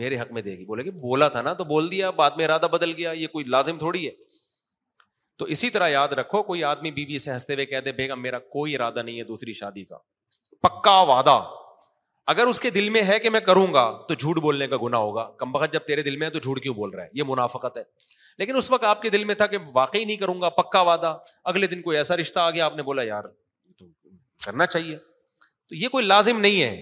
میرے 0.00 0.18
حق 0.20 0.32
میں 0.32 0.42
دے 0.42 0.56
گی 0.58 0.64
بولے 0.64 0.82
کہ 0.84 0.90
بولا 1.00 1.28
تھا 1.36 1.42
نا 1.42 1.52
تو 1.60 1.64
بول 1.72 1.90
دیا 1.90 2.10
بعد 2.22 2.36
میں 2.36 2.44
ارادہ 2.44 2.66
بدل 2.72 2.92
گیا 2.96 3.10
یہ 3.22 3.26
کوئی 3.32 3.44
لازم 3.54 3.78
تھوڑی 3.78 4.06
ہے 4.06 4.10
تو 5.38 5.44
اسی 5.54 5.70
طرح 5.76 5.88
یاد 5.88 6.08
رکھو 6.20 6.42
کوئی 6.52 6.64
آدمی 6.70 6.90
بیوی 7.00 7.18
سے 7.24 7.30
ہنستے 7.30 7.54
ہوئے 7.54 7.66
کہہ 7.66 7.80
دے 7.84 7.92
بیگم 8.02 8.22
میرا 8.22 8.38
کوئی 8.56 8.74
ارادہ 8.74 9.02
نہیں 9.02 9.18
ہے 9.18 9.24
دوسری 9.32 9.52
شادی 9.62 9.84
کا 9.84 9.96
پکا 10.62 10.98
وعدہ 11.08 11.40
اگر 12.30 12.46
اس 12.46 12.60
کے 12.60 12.70
دل 12.70 12.88
میں 12.94 13.02
ہے 13.06 13.18
کہ 13.18 13.30
میں 13.30 13.40
کروں 13.40 13.72
گا 13.74 13.90
تو 14.08 14.14
جھوٹ 14.14 14.38
بولنے 14.42 14.66
کا 14.68 14.76
گنا 14.82 14.96
ہوگا 14.98 15.22
کم 15.38 15.52
بخت 15.52 15.72
جب 15.72 15.86
تیرے 15.86 16.02
دل 16.08 16.16
میں 16.16 16.26
ہے 16.26 16.32
تو 16.32 16.38
جھوٹ 16.38 16.60
کیوں 16.62 16.74
بول 16.74 16.90
رہا 16.94 17.02
ہے 17.04 17.08
یہ 17.18 17.22
منافقت 17.28 17.76
ہے 17.76 17.82
لیکن 18.38 18.56
اس 18.56 18.70
وقت 18.70 18.84
آپ 18.84 19.02
کے 19.02 19.10
دل 19.10 19.24
میں 19.30 19.34
تھا 19.34 19.46
کہ 19.54 19.58
واقعی 19.74 20.04
نہیں 20.04 20.16
کروں 20.16 20.40
گا 20.40 20.48
پکا 20.58 20.80
وعدہ 20.88 21.16
اگلے 21.52 21.66
دن 21.72 21.82
کوئی 21.82 21.96
ایسا 21.96 22.16
رشتہ 22.16 22.38
آ 22.40 22.50
گیا 22.50 22.64
آپ 22.66 22.76
نے 22.76 22.82
بولا 22.90 23.02
یار 23.02 23.24
تو 23.78 23.84
کرنا 24.44 24.66
چاہیے 24.66 24.96
تو 25.38 25.74
یہ 25.74 25.88
کوئی 25.88 26.06
لازم 26.06 26.40
نہیں 26.40 26.62
ہے 26.62 26.78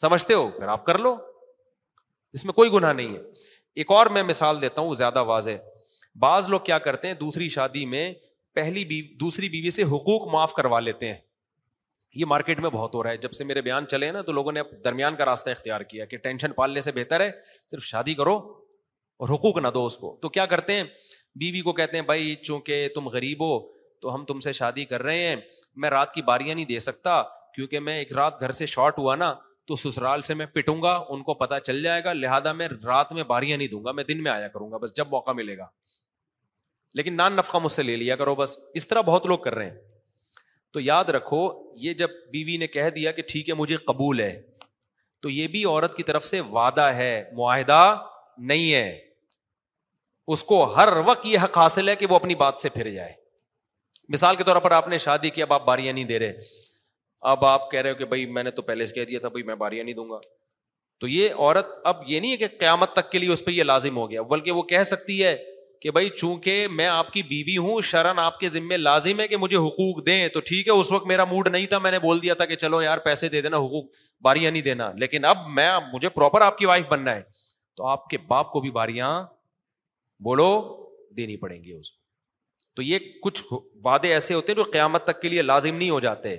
سمجھتے 0.00 0.34
ہو 0.34 0.48
پھر 0.58 0.68
آپ 0.68 0.84
کر 0.84 0.98
لو 1.06 1.16
اس 2.38 2.44
میں 2.44 2.52
کوئی 2.54 2.72
گناہ 2.72 2.92
نہیں 2.92 3.14
ہے 3.16 3.22
ایک 3.82 3.90
اور 3.98 4.06
میں 4.16 4.22
مثال 4.30 4.60
دیتا 4.62 4.82
ہوں 4.82 4.94
زیادہ 4.94 5.22
واضح 5.24 5.94
بعض 6.20 6.48
لوگ 6.48 6.60
کیا 6.70 6.78
کرتے 6.88 7.08
ہیں 7.08 7.14
دوسری 7.14 7.48
شادی 7.58 7.84
میں 7.94 8.12
پہلی 8.54 8.84
بیوی 8.92 9.14
دوسری 9.20 9.48
بیوی 9.48 9.70
سے 9.70 9.82
حقوق 9.92 10.32
معاف 10.32 10.52
کروا 10.54 10.80
لیتے 10.80 11.08
ہیں 11.12 11.18
یہ 12.18 12.24
مارکیٹ 12.28 12.60
میں 12.64 12.68
بہت 12.70 12.94
ہو 12.94 13.02
رہا 13.02 13.10
ہے 13.10 13.16
جب 13.24 13.32
سے 13.38 13.44
میرے 13.44 13.62
بیان 13.62 13.86
چلے 13.90 14.10
نا 14.12 14.20
تو 14.26 14.32
لوگوں 14.32 14.52
نے 14.52 14.60
درمیان 14.84 15.16
کا 15.16 15.24
راستہ 15.24 15.50
اختیار 15.50 15.80
کیا 15.90 16.04
کہ 16.12 16.16
ٹینشن 16.26 16.52
پالنے 16.60 16.80
سے 16.80 16.92
بہتر 16.98 17.20
ہے 17.20 17.30
صرف 17.70 17.84
شادی 17.84 18.14
کرو 18.20 18.34
اور 19.24 19.28
حقوق 19.34 19.58
نہ 19.64 19.68
دو 19.74 19.84
اس 19.86 19.96
کو 20.04 20.16
تو 20.22 20.28
کیا 20.36 20.46
کرتے 20.52 20.74
ہیں 20.76 20.82
بیوی 20.84 21.50
بی 21.52 21.60
کو 21.68 21.72
کہتے 21.80 21.96
ہیں 21.96 22.04
بھائی 22.10 22.34
چونکہ 22.44 22.88
تم 22.94 23.08
غریب 23.16 23.42
ہو 23.46 23.58
تو 24.02 24.14
ہم 24.14 24.24
تم 24.30 24.40
سے 24.46 24.52
شادی 24.60 24.84
کر 24.92 25.02
رہے 25.02 25.26
ہیں 25.26 25.36
میں 25.84 25.90
رات 25.90 26.12
کی 26.12 26.22
باریاں 26.30 26.54
نہیں 26.54 26.64
دے 26.70 26.78
سکتا 26.86 27.22
کیونکہ 27.54 27.80
میں 27.88 27.96
ایک 27.98 28.12
رات 28.20 28.40
گھر 28.40 28.52
سے 28.60 28.66
شارٹ 28.76 28.98
ہوا 28.98 29.16
نا 29.24 29.32
تو 29.68 29.76
سسرال 29.82 30.22
سے 30.28 30.34
میں 30.40 30.46
پٹوں 30.54 30.80
گا 30.82 30.92
ان 31.14 31.22
کو 31.28 31.34
پتا 31.44 31.58
چل 31.68 31.82
جائے 31.82 32.04
گا 32.04 32.12
لہٰذا 32.12 32.52
میں 32.60 32.68
رات 32.84 33.12
میں 33.18 33.22
باریاں 33.34 33.56
نہیں 33.58 33.68
دوں 33.68 33.84
گا 33.84 33.92
میں 34.00 34.04
دن 34.10 34.22
میں 34.22 34.30
آیا 34.32 34.48
کروں 34.48 34.70
گا 34.72 34.76
بس 34.82 34.96
جب 34.96 35.08
موقع 35.10 35.30
ملے 35.40 35.56
گا 35.58 35.66
لیکن 37.00 37.16
نان 37.16 37.32
نفقہ 37.36 37.58
مجھ 37.62 37.72
سے 37.72 37.82
لے 37.82 37.96
لیا 38.02 38.16
کرو 38.16 38.34
بس 38.34 38.58
اس 38.80 38.86
طرح 38.88 39.00
بہت 39.12 39.26
لوگ 39.26 39.38
کر 39.46 39.54
رہے 39.54 39.70
ہیں 39.70 39.76
تو 40.72 40.80
یاد 40.80 41.08
رکھو 41.16 41.40
یہ 41.82 41.92
جب 42.02 42.08
بیوی 42.32 42.44
بی 42.52 42.56
نے 42.60 42.66
کہہ 42.66 42.88
دیا 42.96 43.10
کہ 43.12 43.22
ٹھیک 43.28 43.48
ہے 43.48 43.54
مجھے 43.54 43.76
قبول 43.86 44.20
ہے 44.20 44.32
تو 45.22 45.30
یہ 45.30 45.46
بھی 45.52 45.64
عورت 45.64 45.96
کی 45.96 46.02
طرف 46.10 46.26
سے 46.26 46.40
وعدہ 46.50 46.84
ہے 46.96 47.10
معاہدہ 47.36 47.78
نہیں 48.48 48.72
ہے 48.72 48.88
اس 50.34 50.42
کو 50.44 50.62
ہر 50.76 50.88
وقت 51.06 51.26
یہ 51.26 51.38
حق 51.44 51.58
حاصل 51.58 51.88
ہے 51.88 51.94
کہ 51.96 52.06
وہ 52.10 52.16
اپنی 52.16 52.34
بات 52.34 52.54
سے 52.62 52.68
پھر 52.78 52.90
جائے 52.92 53.12
مثال 54.14 54.36
کے 54.36 54.44
طور 54.44 54.56
پر 54.64 54.70
آپ 54.72 54.88
نے 54.88 54.98
شادی 55.06 55.30
کی 55.36 55.42
اب 55.42 55.52
آپ 55.52 55.64
باریاں 55.66 55.92
نہیں 55.92 56.04
دے 56.04 56.18
رہے 56.18 56.40
اب 57.30 57.44
آپ 57.44 57.70
کہہ 57.70 57.80
رہے 57.82 57.90
ہو 57.90 57.94
کہ 57.96 58.04
بھائی 58.12 58.26
میں 58.36 58.42
نے 58.42 58.50
تو 58.58 58.62
پہلے 58.62 58.86
سے 58.86 58.94
کہہ 58.94 59.04
دیا 59.04 59.18
تھا 59.20 59.28
بھائی 59.28 59.42
میں 59.44 59.54
باریاں 59.62 59.84
نہیں 59.84 59.94
دوں 59.94 60.08
گا 60.10 60.18
تو 61.00 61.08
یہ 61.08 61.34
عورت 61.34 61.68
اب 61.92 62.02
یہ 62.06 62.20
نہیں 62.20 62.30
ہے 62.32 62.36
کہ 62.36 62.46
قیامت 62.60 62.92
تک 62.94 63.10
کے 63.12 63.18
لیے 63.18 63.32
اس 63.32 63.44
پہ 63.44 63.50
یہ 63.50 63.62
لازم 63.64 63.96
ہو 63.96 64.10
گیا 64.10 64.22
بلکہ 64.34 64.50
وہ 64.58 64.62
کہہ 64.72 64.82
سکتی 64.92 65.22
ہے 65.24 65.36
کہ 65.82 65.90
بھائی 65.90 66.08
چونکہ 66.16 66.66
میں 66.70 66.86
آپ 66.86 67.12
کی 67.12 67.22
بیوی 67.22 67.56
ہوں 67.66 67.80
شرن 67.90 68.18
آپ 68.18 68.38
کے 68.40 68.48
ذمے 68.48 68.76
لازم 68.76 69.20
ہے 69.20 69.26
کہ 69.28 69.36
مجھے 69.36 69.56
حقوق 69.66 70.04
دیں 70.06 70.26
تو 70.34 70.40
ٹھیک 70.50 70.68
ہے 70.68 70.72
اس 70.72 70.92
وقت 70.92 71.06
میرا 71.06 71.24
موڈ 71.32 71.48
نہیں 71.52 71.66
تھا 71.74 71.78
میں 71.86 71.90
نے 71.90 71.98
بول 71.98 72.22
دیا 72.22 72.34
تھا 72.34 72.44
کہ 72.52 72.56
چلو 72.62 72.80
یار 72.82 72.98
پیسے 73.08 73.28
دے 73.28 73.40
دینا 73.42 73.56
حقوق 73.66 73.84
باریاں 74.24 74.50
نہیں 74.50 74.62
دینا 74.62 74.90
لیکن 74.98 75.24
اب 75.32 75.46
میں 75.54 75.68
مجھے 75.92 76.08
پراپر 76.14 76.40
آپ 76.42 76.58
کی 76.58 76.66
وائف 76.66 76.86
بننا 76.90 77.14
ہے 77.14 77.22
تو 77.76 77.86
آپ 77.86 78.08
کے 78.08 78.18
باپ 78.28 78.50
کو 78.52 78.60
بھی 78.60 78.70
باریاں 78.78 79.10
بولو 80.24 80.48
دینی 81.16 81.36
پڑیں 81.36 81.62
گی 81.64 81.72
اس 81.78 81.90
کو 81.92 82.04
تو 82.76 82.82
یہ 82.82 82.98
کچھ 83.22 83.42
وعدے 83.84 84.12
ایسے 84.12 84.34
ہوتے 84.34 84.52
ہیں 84.52 84.56
جو 84.56 84.64
قیامت 84.72 85.04
تک 85.04 85.20
کے 85.20 85.28
لیے 85.28 85.42
لازم 85.42 85.74
نہیں 85.76 85.90
ہو 85.90 86.00
جاتے 86.06 86.36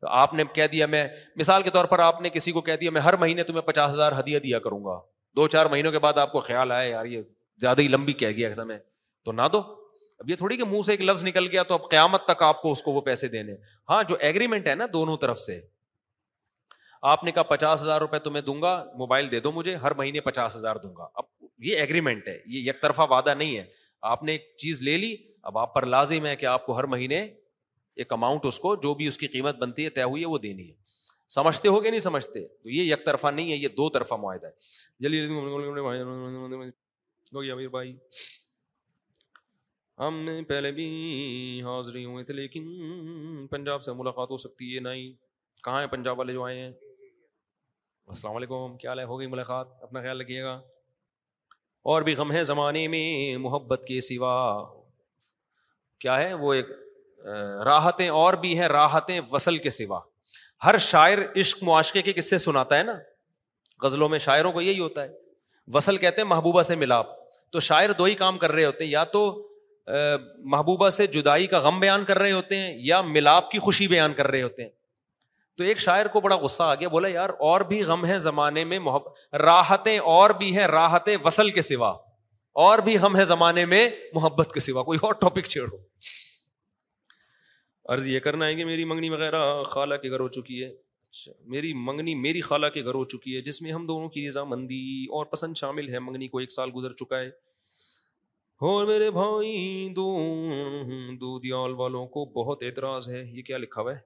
تو 0.00 0.08
آپ 0.22 0.34
نے 0.34 0.44
کہہ 0.54 0.66
دیا 0.72 0.86
میں 0.94 1.06
مثال 1.40 1.62
کے 1.62 1.70
طور 1.70 1.84
پر 1.92 1.98
آپ 2.08 2.20
نے 2.22 2.28
کسی 2.36 2.52
کو 2.52 2.60
کہہ 2.66 2.76
دیا 2.80 2.90
میں 2.90 3.00
ہر 3.00 3.16
مہینے 3.22 3.42
تمہیں 3.50 3.62
پچاس 3.66 3.90
ہزار 3.90 4.12
ہدیہ 4.18 4.38
دیا 4.46 4.58
کروں 4.66 4.84
گا 4.84 4.98
دو 5.36 5.46
چار 5.48 5.66
مہینوں 5.74 5.92
کے 5.92 5.98
بعد 6.04 6.18
آپ 6.18 6.32
کو 6.32 6.40
خیال 6.48 6.72
آیا 6.72 6.88
یار 6.88 7.04
یہ 7.06 7.20
زیادہ 7.62 7.80
ہی 7.82 7.88
لمبی 7.96 8.12
کہہ 8.24 8.36
گیا 8.36 8.52
تھا 8.60 8.64
میں 8.72 8.78
تو 9.24 9.32
نہ 9.40 9.48
دو 9.52 9.58
اب 10.22 10.30
یہ 10.30 10.36
تھوڑی 10.42 10.56
کہ 10.56 10.64
منہ 10.72 10.82
سے 10.88 10.92
ایک 10.92 11.00
لفظ 11.08 11.24
نکل 11.24 11.46
گیا 11.52 11.62
تو 11.70 11.74
اب 11.80 11.88
قیامت 11.90 12.24
تک 12.32 12.42
آپ 12.52 12.60
کو 12.62 12.72
اس 12.76 12.82
کو 12.88 12.92
وہ 12.96 13.00
پیسے 13.08 13.28
دینے 13.34 13.54
ہاں 13.90 14.02
جو 14.08 14.16
ایگریمنٹ 14.28 14.66
ہے 14.68 14.74
نا 14.82 14.86
دونوں 14.92 15.16
طرف 15.24 15.38
سے 15.46 15.58
آپ 17.12 17.24
نے 17.26 17.32
کہا 17.36 17.42
پچاس 17.54 17.82
ہزار 17.82 18.00
روپے 18.00 18.18
تمہیں 18.24 18.42
دوں 18.48 18.60
گا 18.62 18.72
موبائل 19.02 19.30
دے 19.30 19.40
دو 19.46 19.52
مجھے 19.54 19.74
ہر 19.84 19.94
مہینے 20.00 20.20
پچاس 20.28 20.56
ہزار 20.56 20.76
دوں 20.84 20.94
گا 20.96 21.06
اب 21.22 21.30
یہ 21.68 21.78
ایگریمنٹ 21.84 22.28
ہے 22.32 22.36
یہ 22.56 22.68
یک 22.70 22.80
طرفہ 22.84 23.06
وعدہ 23.14 23.34
نہیں 23.42 23.56
ہے 23.56 23.64
آپ 24.12 24.22
نے 24.28 24.32
ایک 24.36 24.44
چیز 24.64 24.82
لے 24.88 24.96
لی 25.04 25.14
اب 25.50 25.58
آپ 25.62 25.74
پر 25.74 25.86
لازم 25.94 26.26
ہے 26.26 26.36
کہ 26.42 26.46
آپ 26.52 26.66
کو 26.66 26.78
ہر 26.78 26.88
مہینے 26.94 27.18
ایک 28.02 28.12
اماؤنٹ 28.18 28.46
اس 28.50 28.58
کو 28.66 28.74
جو 28.86 28.94
بھی 29.00 29.06
اس 29.12 29.18
کی 29.22 29.26
قیمت 29.34 29.58
بنتی 29.64 29.84
ہے 29.84 29.90
طے 29.98 30.02
ہوئی 30.12 30.22
ہے 30.22 30.28
وہ 30.34 30.38
دینی 30.44 30.68
ہے 30.70 30.74
سمجھتے 31.38 31.68
ہو 31.74 31.82
گے 31.84 31.90
نہیں 31.94 32.04
سمجھتے 32.06 32.44
تو 32.46 32.70
یہ 32.76 32.92
یک 32.92 33.04
طرفہ 33.10 33.34
نہیں 33.36 33.50
ہے 33.52 33.56
یہ 33.64 33.74
دو 33.82 33.88
طرفہ 33.98 34.14
معاہدہ 34.22 34.46
ہے 34.46 35.02
جلدی 35.04 36.72
بھائی 37.32 37.92
ہم 40.00 40.14
نے 40.24 40.40
پہلے 40.48 40.70
بھی 40.72 40.84
حاضری 41.64 42.04
ہوئے 42.04 42.24
تھے 42.24 42.34
لیکن 42.34 42.66
پنجاب 43.50 43.82
سے 43.82 43.92
ملاقات 43.94 44.30
ہو 44.30 44.36
سکتی 44.42 44.74
ہے 44.74 44.80
نہیں 44.80 45.12
کہاں 45.64 45.80
ہیں 45.80 45.86
پنجاب 45.88 46.18
والے 46.18 46.32
جو 46.32 46.42
آئے 46.44 46.58
ہیں 46.60 46.70
السلام 48.14 48.36
علیکم 48.36 48.76
کیا 48.80 48.94
ہو 49.08 49.18
گئی 49.18 49.26
ملاقات 49.36 49.66
اپنا 49.82 50.00
خیال 50.02 50.20
رکھیے 50.20 50.42
گا 50.42 50.60
اور 51.92 52.02
بھی 52.08 52.14
غم 52.16 52.32
ہے 52.32 52.42
زمانے 52.44 52.86
میں 52.88 53.04
محبت 53.44 53.84
کے 53.88 54.00
سوا 54.08 54.34
کیا 56.00 56.18
ہے 56.18 56.32
وہ 56.44 56.52
ایک 56.54 56.66
راحتیں 57.64 58.08
اور 58.20 58.34
بھی 58.44 58.58
ہیں 58.58 58.68
راحتیں 58.68 59.20
وصل 59.30 59.58
کے 59.66 59.70
سوا 59.78 60.00
ہر 60.64 60.78
شاعر 60.90 61.18
عشق 61.40 61.62
معاشقے 61.68 62.02
کے 62.08 62.12
قصے 62.20 62.38
سناتا 62.46 62.78
ہے 62.78 62.82
نا 62.82 62.94
غزلوں 63.82 64.08
میں 64.08 64.18
شاعروں 64.28 64.52
کو 64.52 64.60
یہی 64.60 64.78
ہوتا 64.78 65.02
ہے 65.04 65.20
وصل 65.74 65.96
کہتے 66.04 66.20
ہیں 66.20 66.28
محبوبہ 66.28 66.62
سے 66.70 66.74
ملاپ 66.76 67.20
تو 67.52 67.60
شاعر 67.60 67.88
دو 67.98 68.04
ہی 68.04 68.14
کام 68.24 68.38
کر 68.42 68.52
رہے 68.52 68.64
ہوتے 68.64 68.84
ہیں 68.84 68.90
یا 68.90 69.02
تو 69.16 69.22
محبوبہ 70.52 70.88
سے 70.98 71.06
جدائی 71.16 71.46
کا 71.54 71.58
غم 71.66 71.80
بیان 71.80 72.04
کر 72.10 72.18
رہے 72.18 72.32
ہوتے 72.32 72.56
ہیں 72.58 72.72
یا 72.88 73.00
ملاپ 73.16 73.50
کی 73.50 73.58
خوشی 73.66 73.88
بیان 73.88 74.12
کر 74.20 74.26
رہے 74.34 74.42
ہوتے 74.42 74.62
ہیں 74.62 74.70
تو 75.58 75.64
ایک 75.70 75.78
شاعر 75.80 76.06
کو 76.12 76.20
بڑا 76.26 76.36
غصہ 76.42 76.62
آ 76.62 76.74
گیا 76.82 76.88
بولا 76.94 77.08
یار 77.08 77.30
اور 77.48 77.60
بھی 77.72 77.82
غم 77.88 78.06
ہے 78.06 78.18
زمانے 78.26 78.64
میں 78.72 78.78
محبت 78.88 79.34
راحتیں 79.42 79.98
اور 80.12 80.30
بھی 80.38 80.56
ہیں 80.56 80.66
راحتیں 80.72 81.16
وصل 81.24 81.50
کے 81.58 81.62
سوا 81.70 81.90
اور 82.66 82.78
بھی 82.86 82.96
غم 83.02 83.16
ہے 83.16 83.24
زمانے 83.32 83.64
میں 83.74 83.86
محبت 84.14 84.52
کے 84.54 84.60
سوا 84.68 84.82
کوئی 84.88 84.98
اور 85.08 85.14
ٹاپک 85.26 85.46
چھیڑو 85.56 85.76
عرض 87.94 88.06
یہ 88.06 88.20
کرنا 88.28 88.46
ہے 88.46 88.54
کہ 88.54 88.64
میری 88.64 88.84
منگنی 88.94 89.08
وغیرہ 89.16 89.42
خالہ 89.74 89.94
کی 90.02 90.10
گھر 90.10 90.20
ہو 90.20 90.28
چکی 90.38 90.62
ہے 90.64 90.70
اچھا، 91.14 91.32
میری 91.52 91.72
منگنی 91.86 92.14
میری 92.14 92.40
خالہ 92.40 92.66
کے 92.74 92.82
گھر 92.82 92.94
ہو 92.94 93.04
چکی 93.14 93.34
ہے 93.36 93.40
جس 93.48 93.60
میں 93.62 93.72
ہم 93.72 93.84
دونوں 93.86 94.08
کی 94.10 94.26
رضامندی 94.28 94.84
اور 95.16 95.26
پسند 95.32 95.56
شامل 95.56 95.88
ہے 95.94 95.98
منگنی 96.04 96.28
کو 96.34 96.38
ایک 96.38 96.52
سال 96.52 96.70
گزر 96.74 96.92
چکا 97.00 97.18
ہے 97.20 97.26
اور 98.68 98.86
میرے 98.86 99.10
بھائی 99.18 99.50
دو 99.96 100.06
والوں 101.82 102.06
کو 102.14 102.24
بہت 102.40 102.62
اعتراض 102.68 103.08
ہے 103.08 103.22
یہ 103.24 103.42
کیا 103.50 103.58
لکھا 103.58 103.80
ہوا 103.82 103.94
ہے 103.94 103.98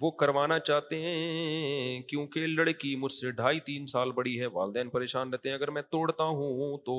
وہ 0.00 0.10
کروانا 0.22 0.58
چاہتے 0.68 1.00
ہیں 1.06 2.00
کیونکہ 2.08 2.46
لڑکی 2.46 2.94
مجھ 3.06 3.12
سے 3.12 3.30
ڈھائی 3.42 3.60
تین 3.70 3.86
سال 3.96 4.12
بڑی 4.20 4.38
ہے 4.40 4.46
والدین 4.60 4.88
پریشان 4.96 5.32
رہتے 5.34 5.48
ہیں 5.48 5.56
اگر 5.56 5.70
میں 5.78 5.82
توڑتا 5.90 6.24
ہوں 6.40 6.76
تو 6.86 6.94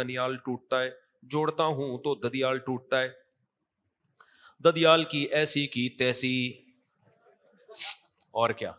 ننیال 0.00 0.36
ٹوٹتا 0.44 0.82
ہے 0.82 0.90
جوڑتا 1.36 1.64
ہوں 1.80 1.96
تو 2.04 2.14
ددیال 2.28 2.58
ٹوٹتا 2.66 3.02
ہے 3.02 3.08
ددیال 4.68 5.04
کی 5.14 5.26
ایسی 5.42 5.66
کی 5.76 5.88
تیسی 6.02 6.34
اور 8.40 8.50
کیا 8.60 8.70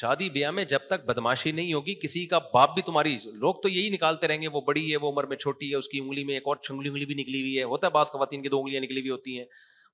شادی 0.00 0.28
بیاہ 0.30 0.50
میں 0.50 0.64
جب 0.70 0.86
تک 0.88 1.04
بدماشی 1.06 1.50
نہیں 1.52 1.72
ہوگی 1.72 1.94
کسی 2.02 2.24
کا 2.32 2.38
باپ 2.52 2.74
بھی 2.74 2.82
تمہاری 2.86 3.16
لوگ 3.44 3.54
تو 3.62 3.68
یہی 3.68 3.88
نکالتے 3.90 4.28
رہیں 4.28 4.40
گے 4.42 4.48
وہ 4.52 4.60
بڑی 4.66 4.90
ہے 4.90 4.96
وہ 5.04 5.10
عمر 5.12 5.24
میں 5.26 5.36
چھوٹی 5.36 5.70
ہے 5.70 5.76
اس 5.76 5.88
کی 5.88 5.98
انگلی 6.00 6.24
میں 6.24 6.34
ایک 6.34 6.46
اور 6.52 6.56
چھنگلی 6.62 6.88
انگلی 6.88 7.04
بھی 7.06 7.14
نکلی 7.22 7.40
ہوئی 7.40 7.58
ہے 7.58 7.62
ہوتا 7.72 7.86
ہے 7.86 7.92
بعض 7.92 8.10
خواتین 8.10 8.42
کی 8.42 8.48
دو 8.54 8.58
انگلیاں 8.58 8.80
نکلی 8.82 9.00
ہوئی 9.00 9.10
ہوتی 9.10 9.38
ہیں 9.38 9.44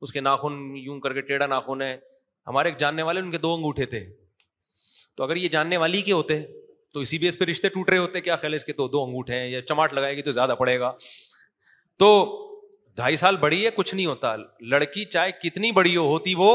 اس 0.06 0.12
کے 0.12 0.20
ناخن 0.20 0.58
یوں 0.76 0.98
کر 1.00 1.12
کے 1.14 1.20
ٹیڑھا 1.30 1.46
ناخن 1.46 1.82
ہے 1.82 1.96
ہمارے 2.46 2.68
ایک 2.68 2.78
جاننے 2.78 3.02
والے 3.08 3.20
ان 3.20 3.30
کے 3.30 3.38
دو 3.46 3.54
انگوٹھے 3.54 3.86
تھے 3.94 4.04
تو 5.16 5.22
اگر 5.24 5.36
یہ 5.36 5.48
جاننے 5.56 5.76
والے 5.84 6.00
کے 6.02 6.12
ہوتے 6.12 6.40
تو 6.94 7.00
اسی 7.00 7.18
بیس 7.18 7.38
پہ 7.38 7.44
رشتے 7.50 7.68
ٹوٹ 7.76 7.88
رہے 7.90 7.98
ہوتے 7.98 8.20
کیا 8.20 8.36
خیال 8.44 8.54
اس 8.54 8.64
کے 8.64 8.72
تو 8.80 8.88
دو 8.88 9.02
انگوٹھے 9.04 9.38
ہیں 9.40 9.48
یا 9.48 9.62
چماٹ 9.66 9.92
لگائے 9.94 10.16
گی 10.16 10.22
تو 10.22 10.32
زیادہ 10.32 10.54
پڑے 10.58 10.78
گا 10.80 10.92
تو 11.98 12.10
ڈھائی 12.96 13.16
سال 13.22 13.36
بڑی 13.46 13.64
ہے 13.64 13.70
کچھ 13.76 13.94
نہیں 13.94 14.06
ہوتا 14.06 14.34
لڑکی 14.70 15.04
چاہے 15.14 15.30
کتنی 15.42 15.70
بڑی 15.80 15.96
ہو 15.96 16.06
ہوتی 16.08 16.34
وہ 16.38 16.50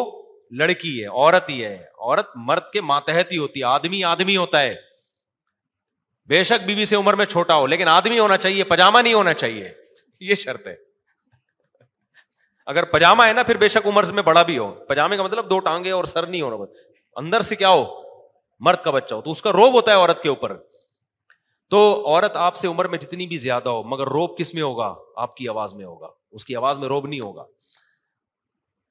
لڑکی 0.58 1.00
ہے 1.02 1.08
عورت 1.08 1.50
ہی 1.50 1.64
ہے 1.64 1.76
عورت 1.94 2.30
مرد 2.50 2.70
کے 2.74 2.82
ماتحت 2.82 3.32
ہی 3.32 3.38
ہوتی 3.38 3.60
ہے 3.60 3.66
آدمی 3.66 4.04
آدمی 4.14 4.38
ہوتا 4.38 4.62
ہے 4.62 4.74
بے 6.30 6.44
شک 6.44 6.66
بیوی 6.66 6.80
بی 6.80 6.86
سے 6.86 6.96
عمر 6.96 7.14
میں 7.20 7.26
چھوٹا 7.26 7.56
ہو 7.58 7.66
لیکن 7.68 7.88
آدمی 7.88 8.20
ہونا 8.20 8.38
چاہیے 8.38 8.64
پاجامہ 8.72 9.00
نہیں 9.04 9.14
ہونا 9.14 9.34
چاہیے 9.34 9.72
یہ 10.30 10.36
شرط 10.46 10.68
ہے 10.68 10.76
اگر 12.74 12.84
پاجامہ 12.92 13.24
ہے 13.28 13.34
نا 13.34 13.44
پھر 13.44 13.58
بے 13.58 13.68
شک 13.76 13.88
عمر 13.88 14.12
میں 14.18 14.24
بڑا 14.24 14.42
بھی 14.50 14.58
ہو 14.58 14.72
پاجامے 14.88 15.18
کا 15.18 15.24
مطلب 15.24 15.50
دو 15.50 15.60
ٹانگے 15.68 15.92
اور 15.92 16.04
سر 16.14 16.26
نہیں 16.26 16.42
ہونا 16.42 16.66
اندر 17.22 17.42
سے 17.50 17.56
کیا 17.62 17.70
ہو 17.70 17.84
مرد 18.66 18.84
کا 18.84 18.92
بچہ 18.92 19.14
ہو 19.16 19.22
تو 19.22 19.32
اس 19.32 19.42
کا 19.42 19.52
روب 19.52 19.74
ہوتا 19.74 19.92
ہے 19.92 19.96
عورت 19.98 20.22
کے 20.24 20.30
اوپر 20.30 20.56
تو 21.72 21.80
عورت 22.08 22.36
آپ 22.48 22.56
سے 22.56 22.68
عمر 22.68 22.88
میں 22.94 22.98
جتنی 23.00 23.26
بھی 23.28 23.38
زیادہ 23.38 23.70
ہو 23.70 23.82
مگر 23.90 24.08
روب 24.18 24.38
کس 24.38 24.54
میں 24.54 24.62
ہوگا 24.64 24.94
آپ 25.26 25.36
کی 25.36 25.48
آواز 25.50 25.74
میں 25.74 25.86
ہوگا 25.86 26.08
اس 26.40 26.46
کی 26.46 26.56
آواز 26.56 26.78
میں 26.80 26.88
روب 26.88 27.08
نہیں 27.08 27.20
ہوگا 27.20 27.44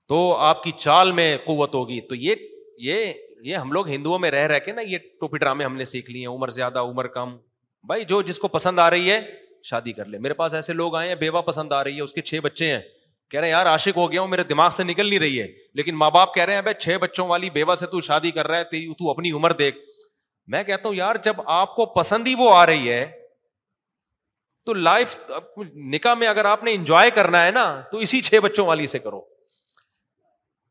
تو 0.09 0.19
آپ 0.43 0.63
کی 0.63 0.71
چال 0.77 1.11
میں 1.13 1.37
قوت 1.47 1.75
ہوگی 1.75 2.01
تو 2.09 2.15
یہ 2.15 2.35
یہ 2.85 3.13
یہ 3.45 3.57
ہم 3.57 3.73
لوگ 3.73 3.89
ہندوؤں 3.89 4.19
میں 4.19 4.31
رہ 4.31 4.47
رہ 4.53 4.59
کے 4.65 4.73
نا 4.73 4.83
یہ 4.91 4.99
ٹوپی 5.21 5.39
ڈرامے 5.39 5.65
ہم 5.65 5.77
نے 5.77 5.85
سیکھ 5.85 6.11
لیے 6.11 6.27
ہیں 6.27 6.35
عمر 6.35 6.51
زیادہ 6.59 6.79
عمر 6.89 7.07
کم 7.17 7.37
بھائی 7.89 8.05
جو 8.09 8.21
جس 8.31 8.39
کو 8.39 8.49
پسند 8.55 8.79
آ 8.79 8.89
رہی 8.91 9.11
ہے 9.11 9.21
شادی 9.71 9.93
کر 9.93 10.05
لے 10.15 10.19
میرے 10.19 10.35
پاس 10.35 10.55
ایسے 10.55 10.73
لوگ 10.73 10.97
آئے 10.97 11.09
ہیں 11.09 11.15
بیوہ 11.23 11.43
پسند 11.51 11.73
آ 11.73 11.83
رہی 11.85 11.97
ہے 11.97 12.01
اس 12.03 12.13
کے 12.13 12.21
چھ 12.31 12.41
بچے 12.43 12.71
ہیں 12.73 12.81
کہہ 13.31 13.41
رہے 13.41 13.47
ہیں 13.49 13.53
یار 13.53 13.67
عاشق 13.67 13.97
ہو 13.97 14.11
گیا 14.13 14.21
ہوں 14.21 14.29
میرے 14.29 14.43
دماغ 14.51 14.71
سے 14.77 14.85
نکل 14.85 15.09
نہیں 15.09 15.19
رہی 15.19 15.41
ہے 15.41 15.47
لیکن 15.81 15.95
ماں 16.03 16.11
باپ 16.11 16.35
کہہ 16.35 16.45
رہے 16.51 16.55
ہیں 16.55 16.63
بھائی 16.69 16.75
چھ 16.81 16.97
بچوں 17.01 17.27
والی 17.29 17.51
بیوہ 17.59 17.75
سے 17.83 17.87
تو 17.97 18.01
شادی 18.11 18.31
کر 18.39 18.47
رہا 18.49 18.59
ہے 18.65 18.89
تو 18.99 19.11
اپنی 19.11 19.33
عمر 19.41 19.53
دیکھ 19.63 19.77
میں 20.55 20.63
کہتا 20.65 20.89
ہوں 20.89 20.97
یار 20.97 21.17
جب 21.25 21.41
آپ 21.61 21.75
کو 21.77 21.87
پسند 22.01 22.27
ہی 22.29 22.35
وہ 22.39 22.53
آ 22.55 22.65
رہی 22.67 22.89
ہے 22.93 23.05
تو 24.67 24.75
لائف 24.75 25.17
نکاح 25.95 26.15
میں 26.23 26.29
اگر 26.29 26.45
آپ 26.55 26.63
نے 26.65 26.73
انجوائے 26.75 27.11
کرنا 27.21 27.45
ہے 27.47 27.51
نا 27.61 27.67
تو 27.93 27.99
اسی 28.09 28.21
چھ 28.31 28.39
بچوں 28.43 28.67
والی 28.67 28.87
سے 28.95 28.99
کرو 29.07 29.21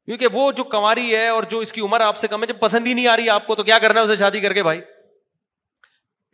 کیونکہ 0.07 0.27
وہ 0.33 0.51
جو 0.57 0.63
کماری 0.63 1.15
ہے 1.15 1.27
اور 1.27 1.43
جو 1.51 1.57
اس 1.59 1.73
کی 1.73 1.81
عمر 1.85 2.01
آپ 2.01 2.17
سے 2.17 2.27
کم 2.27 2.41
ہے 2.41 2.47
جب 2.47 2.59
پسند 2.59 2.85
ہی 2.87 2.93
نہیں 2.93 3.07
آ 3.07 3.15
رہی 3.17 3.29
آپ 3.29 3.47
کو 3.47 3.55
تو 3.55 3.63
کیا 3.69 3.79
کرنا 3.85 3.99
ہے 3.99 4.05
اسے 4.05 4.15
شادی 4.15 4.39
کر 4.41 4.53
کے 4.53 4.63
بھائی 4.63 4.79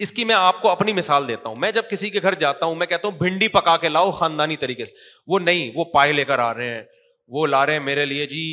اس 0.06 0.12
کی 0.14 0.24
میں 0.32 0.36
آپ 0.36 0.62
کو 0.62 0.70
اپنی 0.70 0.94
مثال 0.94 1.28
دیتا 1.28 1.50
ہوں 1.50 1.56
میں 1.60 1.72
جب 1.78 1.90
کسی 1.92 2.10
کے 2.10 2.20
گھر 2.22 2.34
جاتا 2.44 2.66
ہوں 2.66 2.76
میں 2.76 2.88
کہتا 2.88 3.08
ہوں 3.08 3.16
بھنڈی 3.18 3.48
پکا 3.56 3.76
کے 3.86 3.90
لاؤ 3.90 4.12
خاندانی 4.20 4.56
طریقے 4.66 4.86
سے 4.86 4.94
وہ 5.32 5.40
نہیں 5.40 5.72
وہ 5.76 5.86
پائے 5.94 6.12
لے 6.20 6.26
کر 6.32 6.40
آ 6.40 6.54
رہے 6.54 6.70
ہیں 6.76 6.84
وہ 7.38 7.46
لا 7.48 7.66
رہے 7.66 7.74
ہیں 7.74 7.80
میرے 7.90 8.06
لیے 8.12 8.26
جی 8.36 8.44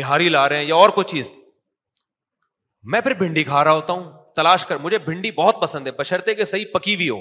نہاری 0.00 0.28
لا 0.28 0.48
رہے 0.48 0.56
ہیں 0.56 0.64
یا 0.64 0.74
اور 0.82 0.88
کوئی 0.98 1.04
چیز 1.16 1.32
میں 2.92 3.00
پھر 3.00 3.14
بھنڈی 3.24 3.44
کھا 3.44 3.64
رہا 3.64 3.72
ہوتا 3.80 3.92
ہوں 3.92 4.04
تلاش 4.36 4.66
کر 4.66 4.76
مجھے 4.82 4.98
بھنڈی 5.08 5.30
بہت 5.40 5.62
پسند 5.62 5.86
ہے 5.86 5.92
بشرتے 6.02 6.34
کہ 6.34 6.44
صحیح 6.54 6.64
پکی 6.74 6.94
ہوئی 6.94 7.08
ہو 7.10 7.18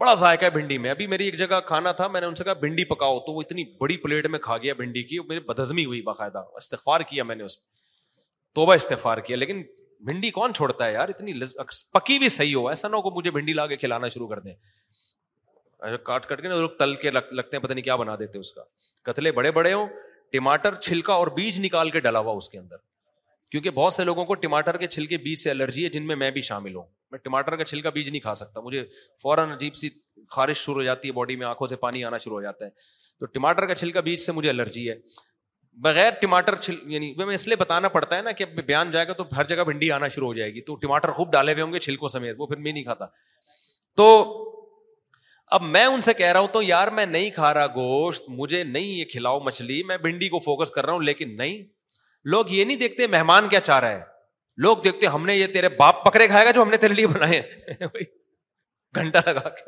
بڑا 0.00 0.12
ذائقہ 0.18 0.44
ہے 0.44 0.50
بھنڈی 0.50 0.76
میں 0.82 0.90
ابھی 0.90 1.06
میری 1.12 1.24
ایک 1.28 1.36
جگہ 1.38 1.58
کھانا 1.66 1.90
تھا 1.96 2.06
میں 2.12 2.20
نے 2.20 2.26
ان 2.26 2.34
سے 2.34 2.44
کہا 2.44 2.52
بھنڈی 2.60 2.84
پکاؤ 2.92 3.18
تو 3.24 3.32
وہ 3.34 3.40
اتنی 3.40 3.64
بڑی 3.80 3.96
پلیٹ 4.04 4.26
میں 4.34 4.38
کھا 4.46 4.56
گیا 4.58 4.74
بھنڈی 4.74 5.02
کی 5.08 5.18
میری 5.28 5.40
بدزمی 5.48 5.84
ہوئی 5.84 6.00
باقاعدہ 6.02 6.42
استفار 6.60 7.00
کیا 7.08 7.24
میں 7.30 7.34
نے 7.36 7.44
اس 7.44 7.56
میں 7.58 8.54
توبہ 8.54 8.74
استفار 8.74 9.18
کیا 9.26 9.36
لیکن 9.36 9.62
بھنڈی 10.10 10.30
کون 10.38 10.54
چھوڑتا 10.58 10.86
ہے 10.86 10.92
یار 10.92 11.08
اتنی 11.08 11.32
لز... 11.32 11.54
پکی 11.94 12.18
بھی 12.18 12.28
صحیح 12.36 12.54
ہو 12.56 12.66
ایسا 12.68 12.88
نہ 12.88 12.96
ہو 12.96 13.02
کہ 13.10 13.14
مجھے 13.16 13.30
بھنڈی 13.30 13.52
لا 13.60 13.66
کے 13.72 13.76
کھلانا 13.82 14.08
شروع 14.14 14.28
کر 14.28 14.38
دیں 14.46 14.52
اچھا، 15.78 15.96
کاٹ 16.06 16.26
کٹ 16.28 16.42
کے 16.42 16.48
نا 16.48 16.56
لوگ 16.60 16.70
تل 16.78 16.94
کے 17.02 17.10
لگتے 17.10 17.56
ہیں 17.56 17.62
پتہ 17.64 17.72
نہیں 17.72 17.84
کیا 17.84 17.96
بنا 18.04 18.14
دیتے 18.20 18.38
اس 18.38 18.52
کا 18.52 18.62
کتلے 19.10 19.32
بڑے 19.40 19.50
بڑے 19.60 19.72
ہوں 19.72 19.88
ٹماٹر 20.32 20.74
چھلکا 20.88 21.12
اور 21.20 21.26
بیج 21.40 21.60
نکال 21.66 21.90
کے 21.96 22.00
ڈلا 22.08 22.18
ہوا 22.26 22.32
اس 22.36 22.48
کے 22.48 22.58
اندر 22.58 22.82
کیونکہ 23.50 23.70
بہت 23.82 23.92
سے 23.92 24.04
لوگوں 24.10 24.24
کو 24.24 24.34
ٹماٹر 24.46 24.76
کے 24.82 24.86
چھلکے 24.96 25.16
بیج 25.28 25.38
سے 25.46 25.50
الرجی 25.50 25.84
ہے 25.84 25.88
جن 25.98 26.06
میں 26.06 26.16
میں 26.24 26.30
بھی 26.38 26.40
شامل 26.52 26.74
ہوں 26.74 26.86
میں 27.12 27.18
ٹماٹر 27.22 27.56
کا 27.60 27.64
چھلکا 27.64 27.90
بیج 27.90 28.08
نہیں 28.08 28.20
کھا 28.20 28.34
سکتا 28.40 28.60
مجھے 28.60 28.82
فوراً 29.22 29.50
عجیب 29.52 29.74
سی 29.76 29.88
خارش 30.36 30.58
شروع 30.64 30.74
ہو 30.74 30.82
جاتی 30.82 31.08
ہے 31.08 31.12
باڈی 31.12 31.36
میں 31.36 31.46
آنکھوں 31.46 31.66
سے 31.66 31.76
پانی 31.84 32.04
آنا 32.04 32.18
شروع 32.24 32.36
ہو 32.36 32.42
جاتا 32.42 32.64
ہے 32.64 32.70
تو 33.20 33.26
ٹماٹر 33.36 33.66
کا 33.66 33.74
چھلکا 33.74 34.00
بیج 34.08 34.20
سے 34.20 34.32
مجھے 34.32 34.48
الرجی 34.50 34.88
ہے 34.88 34.94
بغیر 35.86 36.10
ٹماٹر 36.20 36.56
چھل 36.56 36.76
یعنی 36.92 37.12
میں 37.16 37.34
اس 37.34 37.46
لیے 37.46 37.56
بتانا 37.56 37.88
پڑتا 37.96 38.16
ہے 38.16 38.22
نا 38.22 38.32
کہ 38.38 38.44
اب 38.44 38.60
بیان 38.66 38.90
جائے 38.90 39.06
گا 39.08 39.12
تو 39.20 39.24
ہر 39.36 39.44
جگہ 39.52 39.64
بھنڈی 39.66 39.90
آنا 39.92 40.08
شروع 40.16 40.26
ہو 40.26 40.34
جائے 40.34 40.54
گی 40.54 40.60
تو 40.70 40.74
ٹماٹر 40.86 41.12
خوب 41.18 41.32
ڈالے 41.32 41.52
ہوئے 41.52 41.62
ہوں 41.62 41.72
گے 41.72 41.78
چھلکوں 41.88 42.08
سمیت 42.14 42.36
وہ 42.38 42.46
پھر 42.46 42.56
میں 42.66 42.72
نہیں 42.72 42.84
کھاتا 42.84 43.06
تو 44.00 44.08
اب 45.56 45.62
میں 45.76 45.84
ان 45.84 46.00
سے 46.06 46.14
کہہ 46.14 46.32
رہا 46.32 46.40
ہوں 46.40 46.48
تو 46.52 46.62
یار 46.62 46.88
میں 46.96 47.06
نہیں 47.06 47.30
کھا 47.36 47.52
رہا 47.54 47.66
گوشت 47.74 48.28
مجھے 48.40 48.62
نہیں 48.64 48.86
یہ 48.92 49.04
کھلاؤ 49.12 49.40
مچھلی 49.44 49.82
میں 49.92 49.96
بھنڈی 50.08 50.28
کو 50.34 50.38
فوکس 50.44 50.70
کر 50.76 50.84
رہا 50.86 50.92
ہوں 50.92 51.00
لیکن 51.10 51.36
نہیں 51.36 51.62
لوگ 52.34 52.50
یہ 52.50 52.64
نہیں 52.64 52.76
دیکھتے 52.84 53.06
مہمان 53.16 53.48
کیا 53.48 53.60
چاہ 53.70 53.80
رہا 53.80 53.92
ہے 53.92 54.09
لوگ 54.64 54.78
دیکھتے 54.84 55.06
ہم 55.12 55.24
نے 55.26 55.34
یہ 55.34 55.46
تیرے 55.52 55.68
باپ 55.76 56.04
پکڑے 56.04 56.26
کھائے 56.28 56.46
گا 56.46 56.50
جو 56.56 56.62
ہم 56.62 56.70
نے 56.70 56.76
تیرے 56.80 56.94
لیے 56.94 57.06
بنا 57.12 57.28
ہے 57.28 57.40
گھنٹہ 58.94 59.18
لگا 59.28 59.48
کے 59.48 59.62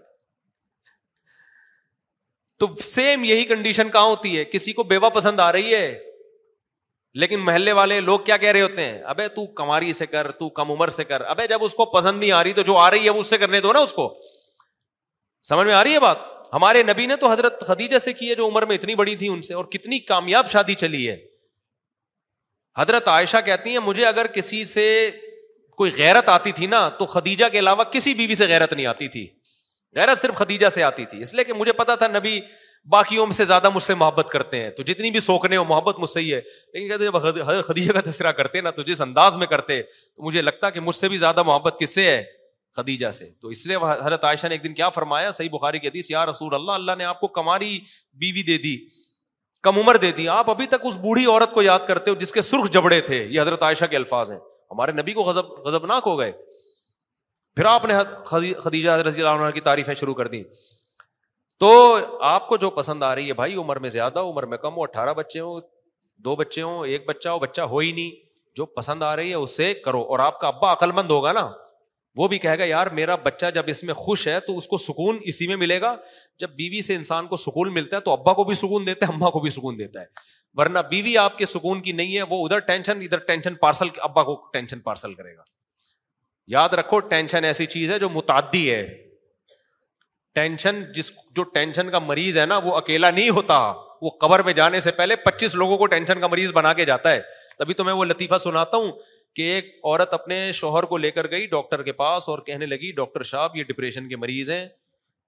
تو 2.63 2.67
سیم 2.89 3.25
یہی 3.29 3.45
کنڈیشن 3.53 3.91
کہاں 3.95 4.09
ہوتی 4.11 4.37
ہے 4.39 4.45
کسی 4.55 4.73
کو 4.79 4.83
بیوہ 4.91 5.11
پسند 5.15 5.41
آ 5.45 5.51
رہی 5.53 5.75
ہے 5.75 5.87
لیکن 7.23 7.41
محلے 7.47 7.73
والے 7.81 8.01
لوگ 8.11 8.19
کیا 8.27 8.37
کہہ 8.45 8.53
رہے 8.57 8.61
ہوتے 8.63 8.85
ہیں 8.85 9.01
ابے 9.15 9.27
تو 9.39 9.47
کماری 9.63 9.93
سے 10.03 10.07
کر 10.13 10.31
تو 10.43 10.49
کم 10.61 10.71
عمر 10.77 10.89
سے 10.99 11.05
کر 11.15 11.25
ابے 11.35 11.47
جب 11.55 11.65
اس 11.65 11.75
کو 11.81 11.85
پسند 11.97 12.21
نہیں 12.21 12.33
آ 12.33 12.45
رہی 12.45 12.53
تو 12.61 12.63
جو 12.71 12.77
آ 12.85 12.91
رہی 12.91 13.05
ہے 13.05 13.17
وہ 13.17 13.21
اس 13.25 13.31
سے 13.35 13.39
کرنے 13.45 13.61
دو 13.67 13.73
نا 13.73 13.81
اس 13.89 13.93
کو 14.01 14.07
سمجھ 15.49 15.67
میں 15.67 15.75
آ 15.75 15.83
رہی 15.85 15.95
ہے 15.95 16.01
بات 16.09 16.31
ہمارے 16.53 16.83
نبی 16.93 17.07
نے 17.13 17.17
تو 17.25 17.31
حضرت 17.33 17.67
خدیجہ 17.67 17.99
سے 18.09 18.13
کی 18.23 18.31
ہے 18.31 18.35
جو 18.41 18.47
عمر 18.49 18.67
میں 18.73 18.77
اتنی 18.81 18.95
بڑی 19.05 19.17
تھی 19.25 19.29
ان 19.35 19.43
سے 19.51 19.55
اور 19.61 19.65
کتنی 19.77 19.99
کامیاب 20.15 20.51
شادی 20.55 20.75
چلی 20.85 21.03
ہے 21.09 21.17
حضرت 22.79 23.09
عائشہ 23.09 23.37
کہتی 23.45 23.71
ہیں 23.71 23.79
مجھے 23.85 24.05
اگر 24.07 24.27
کسی 24.35 24.65
سے 24.65 24.85
کوئی 25.77 25.91
غیرت 25.99 26.29
آتی 26.29 26.53
تھی 26.53 26.67
نا 26.67 26.89
تو 26.99 27.07
خدیجہ 27.15 27.45
کے 27.53 27.59
علاوہ 27.59 27.85
کسی 27.93 28.15
بیوی 28.15 28.35
سے 28.35 28.47
غیرت 28.49 28.73
نہیں 28.73 28.87
آتی 28.87 29.09
تھی 29.17 29.27
غیرت 29.97 30.19
صرف 30.21 30.35
خدیجہ 30.37 30.69
سے 30.77 30.83
آتی 30.83 31.05
تھی 31.07 31.23
اس 31.23 31.35
لیے 31.35 31.45
کہ 31.45 31.53
مجھے 31.55 31.73
پتا 31.81 31.95
تھا 32.03 32.07
نبی 32.19 32.39
باقیوں 32.93 33.27
سے 33.33 33.45
زیادہ 33.45 33.69
مجھ 33.75 33.83
سے 33.83 33.95
محبت 33.95 34.29
کرتے 34.31 34.63
ہیں 34.63 34.71
تو 34.77 34.83
جتنی 34.83 35.11
بھی 35.11 35.21
سوکھنے 35.21 35.57
ہو 35.57 35.65
محبت 35.65 35.99
مجھ 36.01 36.09
سے 36.11 36.21
ہی 36.21 36.33
ہے 36.35 36.41
لیکن 36.75 36.89
کہتے 36.89 37.05
جب 37.05 37.17
حضرت 37.17 37.67
خدیجہ 37.67 37.93
کا 37.93 38.01
تذکرہ 38.11 38.33
کرتے 38.39 38.61
نا 38.61 38.71
تو 38.79 38.83
جس 38.89 39.03
انداز 39.03 39.37
میں 39.43 39.47
کرتے 39.47 39.81
تو 39.83 40.23
مجھے 40.27 40.43
لگتا 40.43 40.71
کہ 40.71 40.81
مجھ 40.89 40.95
سے 40.97 41.09
بھی 41.09 41.19
زیادہ 41.19 41.43
محبت 41.51 41.77
کس 41.81 41.95
سے 41.95 42.05
ہے 42.11 42.23
خدیجہ 42.77 43.11
سے 43.11 43.29
تو 43.43 43.49
اس 43.55 43.67
لیے 43.67 43.77
حضرت 43.83 44.25
عائشہ 44.25 44.47
نے 44.47 44.55
ایک 44.55 44.65
دن 44.65 44.75
کیا 44.75 44.89
فرمایا 44.91 45.31
صحیح 45.39 45.49
بخاری 45.53 45.79
کے 45.79 45.89
حدیث 45.89 46.11
یا 46.11 46.25
رسول 46.27 46.55
اللہ 46.55 46.73
اللہ 46.73 46.93
نے 46.99 47.05
آپ 47.05 47.21
کو 47.21 47.29
کماری 47.39 47.79
بیوی 48.21 48.43
دے 48.53 48.59
دی 48.63 48.77
کم 49.65 49.79
عمر 49.79 49.97
دے 50.03 50.11
دی 50.13 50.29
آپ 50.29 50.51
ابھی 50.51 50.67
تک 50.67 50.85
اس 50.89 50.97
بوڑھی 51.01 51.27
عورت 51.27 51.53
کو 51.55 51.63
یاد 51.63 51.81
کرتے 51.89 52.11
ہو 52.11 52.15
جس 52.21 52.33
کے 52.33 52.43
سرخ 52.43 52.71
جبڑے 52.73 53.01
تھے 53.09 53.23
یہ 53.31 53.41
حضرت 53.41 53.63
عائشہ 53.63 53.85
کے 53.91 53.97
الفاظ 53.97 54.31
ہیں 54.31 54.39
ہمارے 54.39 54.93
نبی 54.93 55.13
کو 55.13 55.25
ناک 55.89 56.03
ہو 56.07 56.19
گئے 56.19 56.33
پھر 57.57 57.65
آپ 57.73 57.85
نے 57.85 57.95
خدیجہ 58.27 58.91
رضی 59.09 59.21
اللہ 59.23 59.43
عنہ 59.43 59.51
کی 59.55 59.61
تعریفیں 59.69 59.95
شروع 60.01 60.15
کر 60.21 60.29
دیں 60.29 60.43
تو 61.61 61.71
آپ 62.29 62.49
کو 62.49 62.57
جو 62.63 62.71
پسند 62.81 63.03
آ 63.03 63.15
رہی 63.15 63.29
ہے 63.29 63.35
بھائی 63.41 63.55
عمر 63.63 63.79
میں 63.85 63.89
زیادہ 63.97 64.19
عمر 64.31 64.47
میں 64.53 64.59
کم 64.59 64.77
ہو 64.77 64.83
اٹھارہ 64.83 65.13
بچے 65.17 65.41
ہوں 65.41 65.61
دو 66.25 66.37
بچے 66.37 66.63
ہوں 66.63 66.87
ایک 66.95 67.09
بچہ 67.09 67.29
ہو 67.29 67.39
بچہ 67.39 67.61
ہو 67.75 67.79
ہی 67.79 67.93
نہیں 67.93 68.11
جو 68.57 68.67
پسند 68.79 69.03
آ 69.03 69.15
رہی 69.17 69.31
ہے 69.31 69.35
اسے 69.45 69.73
کرو 69.85 70.01
اور 70.11 70.19
آپ 70.29 70.41
کا 70.41 70.47
ابا 70.49 70.73
عقل 70.73 70.93
مند 71.01 71.11
ہوگا 71.11 71.33
نا 71.33 71.49
وہ 72.17 72.27
بھی 72.29 72.39
کہے 72.39 72.59
گا 72.59 72.65
یار 72.65 72.87
میرا 72.97 73.15
بچہ 73.25 73.47
جب 73.55 73.65
اس 73.69 73.83
میں 73.85 73.95
خوش 73.95 74.27
ہے 74.29 74.39
تو 74.47 74.57
اس 74.59 74.67
کو 74.69 74.77
سکون 74.87 75.19
اسی 75.33 75.47
میں 75.47 75.57
ملے 75.57 75.81
گا 75.81 75.95
جب 76.39 76.51
بیوی 76.57 76.81
سے 76.89 76.95
انسان 76.95 77.27
کو 77.27 77.37
سکون 77.45 77.73
ملتا 77.75 77.97
ہے 77.97 78.01
تو 78.09 78.13
ابا 78.13 78.33
کو 78.41 78.45
بھی 78.45 78.55
سکون 78.63 78.87
دیتا 78.87 79.07
ہے 79.07 79.13
اما 79.15 79.31
کو 79.37 79.41
بھی 79.41 79.51
سکون 79.51 79.79
دیتا 79.79 80.01
ہے 80.01 80.07
ورنہ 80.59 80.79
بیوی 80.91 81.17
آپ 81.19 81.39
کے 81.39 81.47
سکون 81.53 81.81
کی 81.83 81.93
نہیں 82.01 82.17
ہے 82.17 82.23
وہ 82.31 82.45
ادھر 82.47 82.59
ٹینشن 82.71 83.01
ادھر 83.03 83.19
ٹینشن 83.31 83.55
پارسل 83.61 83.89
ابا 84.09 84.23
کو 84.31 84.35
ٹینشن 84.53 84.81
پارسل 84.89 85.15
کرے 85.15 85.37
گا 85.37 85.43
یاد 86.57 86.75
رکھو 86.79 86.99
ٹینشن 87.15 87.45
ایسی 87.53 87.67
چیز 87.77 87.91
ہے 87.91 87.99
جو 87.99 88.09
متعدی 88.19 88.71
ہے 88.75 88.87
ٹینشن 90.35 90.83
جس 90.95 91.11
جو 91.37 91.43
ٹینشن 91.55 91.91
کا 91.91 91.99
مریض 91.99 92.37
ہے 92.39 92.45
نا 92.47 92.57
وہ 92.65 92.77
اکیلا 92.77 93.11
نہیں 93.11 93.29
ہوتا 93.39 93.57
وہ 94.03 94.11
قبر 94.21 94.43
میں 94.43 94.53
جانے 94.53 94.79
سے 94.81 94.91
پہلے 94.93 95.17
پچیس 95.25 95.55
لوگوں 95.55 95.77
کو 95.79 95.87
ٹینشن 95.95 96.21
کا 96.21 96.27
مریض 96.27 96.53
بنا 96.53 96.73
کے 96.79 96.85
جاتا 96.85 97.11
ہے 97.11 97.21
تبھی 97.59 97.75
تو 97.81 97.85
میں 97.85 97.93
وہ 97.93 98.05
لطیفہ 98.05 98.39
سناتا 98.43 98.77
ہوں 98.77 98.91
کہ 99.37 99.43
ایک 99.55 99.69
عورت 99.85 100.15
اپنے 100.15 100.37
شوہر 100.55 100.83
کو 100.93 100.97
لے 100.99 101.11
کر 101.19 101.31
گئی 101.31 101.47
ڈاکٹر 101.53 101.83
کے 101.83 101.93
پاس 102.01 102.29
اور 102.29 102.39
کہنے 102.47 102.67
لگی 102.67 102.91
ڈاکٹر 102.97 103.23
صاحب 103.33 103.57
یہ 103.57 103.65
ڈپریشن 103.69 104.09
کے 104.09 104.17
مریض 104.17 104.51
ہیں 104.51 104.67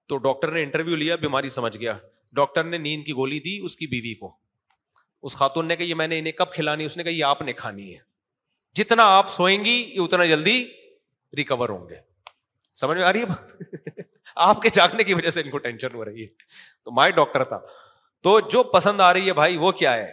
تو 0.09 0.17
ڈاکٹر 0.27 0.51
نے 0.53 0.63
انٹرویو 0.63 0.97
لیا 0.97 1.17
بیماری 1.25 1.51
سمجھ 1.51 1.77
گیا 1.77 1.97
ڈاکٹر 2.39 2.65
نے 2.65 2.79
نیند 2.79 3.05
کی 3.05 3.13
گولی 3.17 3.39
دی 3.45 3.59
اس 3.65 3.77
کی 3.77 3.87
بیوی 3.95 4.15
کو 4.23 4.31
اس 5.29 5.37
خاتون 5.37 5.67
نے 5.69 5.77
کہا 5.77 5.87
یہ 5.87 5.95
میں 6.01 6.09
نے 6.09 6.19
انہیں 6.19 6.33
کب 6.39 6.53
کھلانی 6.53 6.85
اس 6.85 6.97
نے 6.97 7.03
کہا 7.05 7.13
یہ 7.13 7.25
آپ 7.25 7.43
نے 7.43 7.53
کھانی 7.61 7.93
ہے 7.93 7.99
جتنا 8.83 9.07
آپ 9.17 9.31
سوئیں 9.31 9.65
گی 9.65 9.75
یہ 9.95 10.01
اتنا 10.01 10.25
جلدی 10.33 10.63
ریکور 11.37 11.69
ہوں 11.69 11.89
گے 11.89 11.95
سمجھ 12.81 12.97
میں 12.99 13.05
آ 13.07 13.13
رہی 13.13 13.23
ہے 13.23 14.03
آپ 14.49 14.61
کے 14.63 14.69
جاگنے 14.75 15.03
کی 15.09 15.15
وجہ 15.15 15.31
سے 15.31 15.41
ان 15.41 15.51
کو 15.51 15.59
ٹینشن 15.67 15.95
ہو 15.95 16.05
رہی 16.05 16.23
ہے 16.23 16.27
تو 16.85 16.91
مائی 16.97 17.13
ڈاکٹر 17.21 17.45
تھا 17.53 17.59
تو 18.27 18.39
جو 18.53 18.63
پسند 18.75 19.01
آ 19.01 19.13
رہی 19.13 19.27
ہے 19.29 19.33
بھائی 19.41 19.57
وہ 19.65 19.71
کیا 19.81 19.95
ہے 19.97 20.11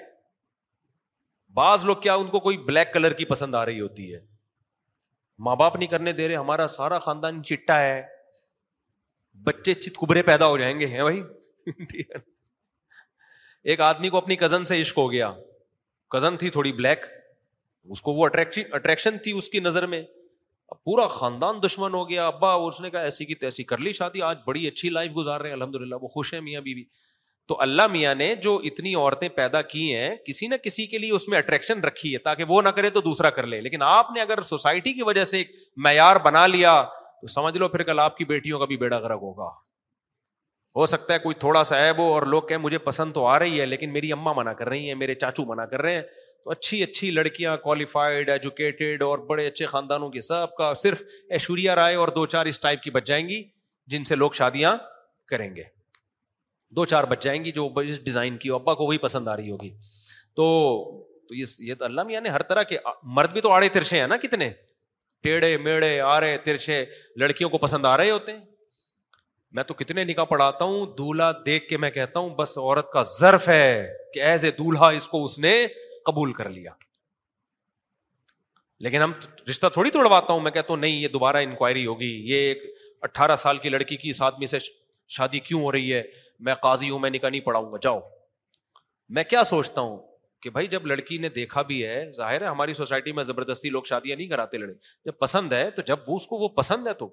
بعض 1.56 1.84
لوگ 1.86 1.96
کیا 2.02 2.14
ان 2.16 2.28
کو 2.34 2.40
کوئی 2.40 2.58
بلیک 2.68 2.94
کلر 2.94 3.14
کی 3.14 3.26
پسند 3.32 3.56
آ 3.56 3.66
رہی 3.66 3.80
ہوتی 3.80 4.14
ہے 4.14 4.20
ماں 5.46 5.56
باپ 5.62 5.76
نہیں 5.76 5.90
کرنے 5.90 6.12
دے 6.20 6.28
رہے 6.28 6.36
ہمارا 6.36 6.68
سارا 6.78 7.00
خاندان 7.06 7.44
چٹا 7.44 7.80
ہے 7.82 8.02
بچے 9.44 9.74
چت 9.74 9.98
کبرے 10.02 10.22
پیدا 10.32 10.48
ہو 10.48 10.58
جائیں 10.58 10.80
گے 10.80 10.88
ہیں 10.88 11.02
بھائی 11.04 11.22
ایک 13.72 13.82
آدمی 13.88 14.10
کو 14.10 14.18
اپنی 14.18 14.36
کزن 14.44 14.66
سے 14.66 14.80
عشق 14.82 14.98
ہو 14.98 15.12
گیا 15.12 15.32
کزن 16.16 16.38
تھی 16.38 16.50
تھوڑی 16.58 16.72
بلیک 16.82 17.06
اس 17.96 18.02
کو 18.08 18.14
وہ 18.14 18.26
اٹریکشن 18.26 19.18
تھی 19.24 19.32
اس 19.38 19.50
کی 19.50 19.60
نظر 19.68 19.86
میں 19.94 20.02
پورا 20.86 21.08
خاندان 21.18 21.60
دشمن 21.66 21.94
ہو 21.94 22.08
گیا 22.10 22.28
ابا 22.28 22.54
اس 22.68 22.80
نے 22.82 22.90
کہا 22.90 23.00
ایسی 23.08 23.26
کی 23.26 23.36
تیسی 23.44 23.64
کر 23.72 23.78
لی 23.86 23.94
شادی 23.94 24.22
آج 24.28 24.38
بڑی 24.46 24.68
اچھی 24.68 24.90
لائف 24.90 25.12
گزار 25.18 25.42
رہے 25.42 25.50
ہیں 25.50 25.56
الحمد 25.56 25.76
للہ 25.82 25.96
وہ 26.02 26.08
خوش 26.14 26.34
ہیں 26.34 26.42
میاں 26.42 26.62
بیوی 26.62 26.82
بی. 26.84 26.88
تو 27.48 27.60
اللہ 27.62 27.88
میاں 27.92 28.14
نے 28.16 28.34
جو 28.42 28.58
اتنی 28.70 28.94
عورتیں 28.96 29.28
پیدا 29.36 29.62
کی 29.74 29.84
ہیں 29.96 30.16
کسی 30.26 30.48
نہ 30.48 30.56
کسی 30.64 30.86
کے 30.88 30.98
لیے 30.98 31.12
اس 31.14 31.28
میں 31.28 31.38
اٹریکشن 31.38 31.80
رکھی 31.84 32.14
ہے 32.14 32.18
تاکہ 32.28 32.44
وہ 32.50 32.62
نہ 32.62 32.70
کرے 32.76 32.90
تو 32.98 33.02
دوسرا 33.08 33.30
کر 33.38 33.48
لے 33.54 33.62
لیکن 33.62 33.82
آپ 33.84 34.12
نے 34.16 34.22
اگر 34.22 34.42
سوسائٹی 34.52 34.94
کی 34.94 35.04
وجہ 35.04 35.24
سے 35.32 35.38
ایک 35.38 35.52
معیار 35.86 36.16
بنا 36.26 36.46
لیا 36.48 36.82
تو 37.22 37.28
سمجھ 37.34 37.58
لو 37.58 37.68
پھر 37.70 37.84
کل 37.92 38.00
آپ 38.00 38.18
کی 38.18 38.26
بیٹیوں 38.26 38.60
کا 38.60 38.66
بھی 38.74 38.78
بیڑا 38.78 39.00
گرگ 39.00 39.22
ہوگا 39.22 39.50
ہو 40.76 40.86
سکتا 40.86 41.14
ہے 41.14 41.20
کوئی 41.20 41.36
تھوڑا 41.40 41.64
سا 41.70 41.78
ایب 41.86 41.98
ہو 41.98 42.12
اور 42.14 42.22
لوگ 42.34 42.42
کہیں 42.50 42.58
مجھے 42.58 42.78
پسند 42.84 43.14
تو 43.14 43.26
آ 43.28 43.38
رہی 43.40 43.60
ہے 43.62 43.66
لیکن 43.66 43.94
میری 43.94 44.12
اماں 44.14 44.34
منع 44.36 44.52
کر 44.60 44.70
رہی 44.70 44.88
ہیں 44.88 44.96
میرے 44.96 45.16
چاچو 45.24 45.46
منع 45.46 45.66
کر 45.72 45.82
رہے 45.82 45.94
ہیں 45.94 46.02
تو 46.44 46.50
اچھی 46.52 46.82
اچھی 46.84 47.10
لڑکیاں 47.12 47.56
کوالیفائڈ 47.64 48.30
ایجوکیٹڈ 48.30 49.04
اور 49.04 49.20
بڑے 49.30 49.48
اچھے 49.48 49.66
خاندانوں 49.74 50.10
کے 50.10 50.22
سب 50.28 50.56
کا 50.58 50.74
صرف 50.84 51.02
ایشوریہ 51.38 51.72
رائے 51.82 51.96
اور 52.04 52.08
دو 52.20 52.26
چار 52.36 52.46
اس 52.54 52.60
ٹائپ 52.62 52.82
کی 52.84 52.92
بچ 52.92 53.08
جائیں 53.08 53.28
گی 53.30 53.42
جن 53.92 54.04
سے 54.12 54.16
لوگ 54.16 54.32
شادیاں 54.42 54.76
کریں 55.30 55.50
گے 55.56 55.64
دو 56.76 56.86
چار 56.92 57.04
بچ 57.12 57.24
جائیں 57.24 57.44
گی 57.46 57.52
جو 57.52 57.68
اس 57.88 58.04
ڈیزائن 58.04 58.38
کی 58.44 58.50
ابا 58.58 58.74
کو 58.82 58.86
وہی 58.86 58.98
پسند 59.06 59.28
آ 59.28 59.36
رہی 59.38 59.52
ہوگی 59.52 59.70
تو 60.36 60.46
یہ 61.36 61.46
یہ 61.68 61.76
تو 61.80 61.86
یعنی 62.12 62.30
ہر 62.30 62.44
طرح 62.52 62.64
کے 62.70 62.78
مرد 63.18 63.34
بھی 63.34 63.42
تو 63.42 63.52
آڑے 63.52 63.68
ہیں 63.92 64.06
نا 64.08 64.18
کتنے 64.26 64.50
ٹیڑھے 65.24 65.56
میڑے 65.66 66.00
آرے 66.02 66.38
ترچے 66.46 66.84
لڑکیوں 67.24 67.50
کو 67.50 67.58
پسند 67.66 67.86
آ 67.86 67.96
رہے 67.98 68.10
ہوتے 68.12 68.32
ہیں 68.34 68.40
میں 69.58 69.64
تو 69.70 69.74
کتنے 69.82 70.04
نکاح 70.04 70.26
پڑھاتا 70.26 70.66
ہوں 70.66 70.86
دولہا 70.98 71.32
دیکھ 71.46 71.68
کے 71.70 71.78
میں 71.84 71.90
کہتا 71.98 72.20
ہوں 72.20 72.30
بس 72.36 72.58
عورت 72.58 72.90
کا 72.92 73.02
ضرف 73.10 73.48
ہے 73.48 73.66
کہ 74.14 74.24
ایز 74.30 74.46
اے 74.46 74.52
دولہا 74.60 74.90
اس 75.00 75.08
کو 75.08 75.24
اس 75.26 75.38
نے 75.46 75.54
قبول 76.06 76.34
کر 76.34 76.50
لیا 76.50 76.72
لیکن 78.86 79.02
ہم 79.02 79.12
رشتہ 79.50 79.68
تھوڑی 79.74 79.90
توڑواتا 79.96 80.34
ہوں 80.34 80.40
میں 80.48 80.52
کہتا 80.52 80.74
ہوں 80.74 80.80
نہیں 80.82 81.00
یہ 81.02 81.08
دوبارہ 81.16 81.38
انکوائری 81.48 81.86
ہوگی 81.86 82.12
یہ 82.32 82.48
ایک 82.48 82.64
اٹھارہ 83.10 83.36
سال 83.44 83.58
کی 83.66 83.70
لڑکی 83.70 83.96
کی 84.04 84.10
اس 84.10 84.22
آدمی 84.30 84.48
سے 84.54 84.58
شادی 85.18 85.40
کیوں 85.50 85.62
ہو 85.62 85.72
رہی 85.72 85.94
ہے 85.94 86.02
میں 86.46 86.54
قاضی 86.62 86.90
ہوں 86.90 87.00
میں 87.00 87.10
نکاح 87.10 87.30
نہیں 87.30 87.42
پڑھاؤں 87.48 87.72
گا 87.72 87.78
جاؤ 87.82 88.00
میں 89.16 89.24
کیا 89.34 89.44
سوچتا 89.44 89.82
ہوں 89.82 89.98
کہ 90.44 90.50
بھائی 90.50 90.68
جب 90.74 90.86
لڑکی 90.88 91.18
نے 91.24 91.30
دیکھا 91.38 91.62
بھی 91.72 91.78
ہے 91.88 91.98
ظاہر 92.18 92.42
ہے 92.42 92.48
ہماری 92.48 92.74
سوسائٹی 92.74 93.12
میں 93.18 93.24
زبردستی 93.24 93.70
لوگ 93.70 93.84
شادیاں 93.90 94.16
نہیں 94.18 94.28
کراتے 94.28 94.58
لڑے 94.58 94.74
جب 95.06 95.18
پسند 95.20 95.54
ہے 95.54 95.70
تو 95.72 95.82
جب 95.90 96.08
وہ 96.08 96.16
اس 96.22 96.26
کو 96.28 96.38
وہ 96.44 96.48
پسند 96.58 96.88
ہے 96.88 96.94
تو 97.02 97.10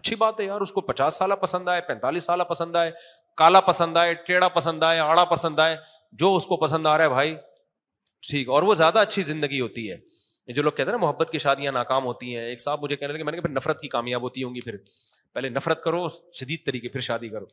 اچھی 0.00 0.16
بات 0.16 0.40
ہے 0.40 0.44
یار 0.44 0.60
اس 0.64 0.72
کو 0.72 0.80
پچاس 0.88 1.16
سالہ 1.18 1.34
پسند 1.42 1.68
آئے 1.68 1.80
پینتالیس 1.88 2.24
سالہ 2.30 2.42
پسند 2.50 2.76
آئے 2.82 2.90
کالا 3.36 3.60
پسند 3.68 3.96
آئے 3.96 4.14
ٹیڑھا 4.26 4.48
پسند 4.58 4.82
آئے 4.90 4.98
آڑا 5.00 5.24
پسند 5.34 5.58
آئے 5.66 5.76
جو 6.22 6.34
اس 6.36 6.46
کو 6.46 6.56
پسند 6.64 6.86
آ 6.86 6.96
رہا 6.98 7.04
ہے 7.04 7.08
بھائی 7.08 7.34
ٹھیک 8.30 8.48
اور 8.54 8.62
وہ 8.70 8.74
زیادہ 8.80 8.98
اچھی 9.06 9.22
زندگی 9.32 9.60
ہوتی 9.60 9.90
ہے 9.90 9.96
جو 10.54 10.62
لوگ 10.62 10.72
کہتے 10.72 10.90
ہیں 10.90 10.96
نا 10.98 11.04
محبت 11.06 11.30
کی 11.30 11.38
شادیاں 11.38 11.72
ناکام 11.72 12.04
ہوتی 12.04 12.36
ہیں 12.36 12.44
ایک 12.44 12.60
صاحب 12.60 12.82
مجھے 12.82 12.96
کہنے 12.96 13.12
لگے 13.12 13.22
میں 13.22 13.32
نے 13.32 13.36
کہا 13.38 13.46
پھر 13.48 13.54
نفرت 13.56 13.80
کی 13.80 13.88
کامیاب 13.88 14.22
ہوتی 14.22 14.42
ہوں 14.44 14.54
گی 14.54 14.60
پھر 14.60 14.76
پہلے 15.34 15.48
نفرت 15.56 15.82
کرو 15.82 16.06
شدید 16.40 16.64
طریقے 16.66 16.88
پھر 16.96 17.00
شادی 17.08 17.28
کرو 17.34 17.46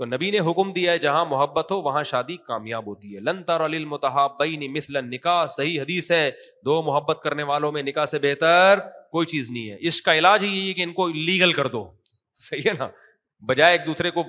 تو 0.00 0.06
نبی 0.06 0.30
نے 0.30 0.38
حکم 0.44 0.70
دیا 0.72 0.92
ہے 0.92 0.98
جہاں 0.98 1.24
محبت 1.30 1.70
ہو 1.72 1.80
وہاں 1.82 2.02
شادی 2.10 2.36
کامیاب 2.46 2.86
ہوتی 2.86 3.14
ہے 3.14 3.20
لن 3.20 4.70
مثل 4.76 4.96
نکاح 5.08 5.44
صحیح 5.54 5.80
حدیث 5.80 6.10
ہے 6.12 6.30
دو 6.64 6.80
محبت 6.82 7.18
کرنے 7.24 7.42
والوں 7.50 7.72
میں 7.72 7.82
نکاح 7.88 8.04
سے 8.12 8.18
بہتر 8.18 8.78
کوئی 9.16 9.26
چیز 9.32 9.50
نہیں 9.50 9.68
ہے 9.70 9.88
عشق 9.88 10.04
کا 10.04 10.14
علاج 10.18 10.44
یہی 10.44 10.68
ہے 10.68 10.72
کہ 10.78 10.82
ان 10.82 10.92
کو 11.00 11.08
لیگل 11.08 11.52
کر 11.58 11.66
دو 11.74 11.84
صحیح 12.46 12.60
ہے 12.68 12.72
نا 12.78 12.88
بجائے 13.48 13.74
ایک 13.76 13.86
دوسرے 13.86 14.10
کو 14.18 14.22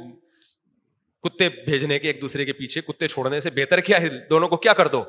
کتے 1.28 1.48
بھیجنے 1.66 2.00
کے 2.00 2.08
ایک 2.10 2.22
دوسرے 2.22 2.46
کے 2.46 2.54
پیچھے 2.60 2.82
کتے 2.88 3.08
چھوڑنے 3.14 3.40
سے 3.40 3.50
بہتر 3.62 3.80
کیا 3.92 4.02
ہے 4.02 4.10
دونوں 4.30 4.48
کو 4.50 4.58
کیا 4.66 4.74
کر 4.82 4.88
دو 4.98 5.04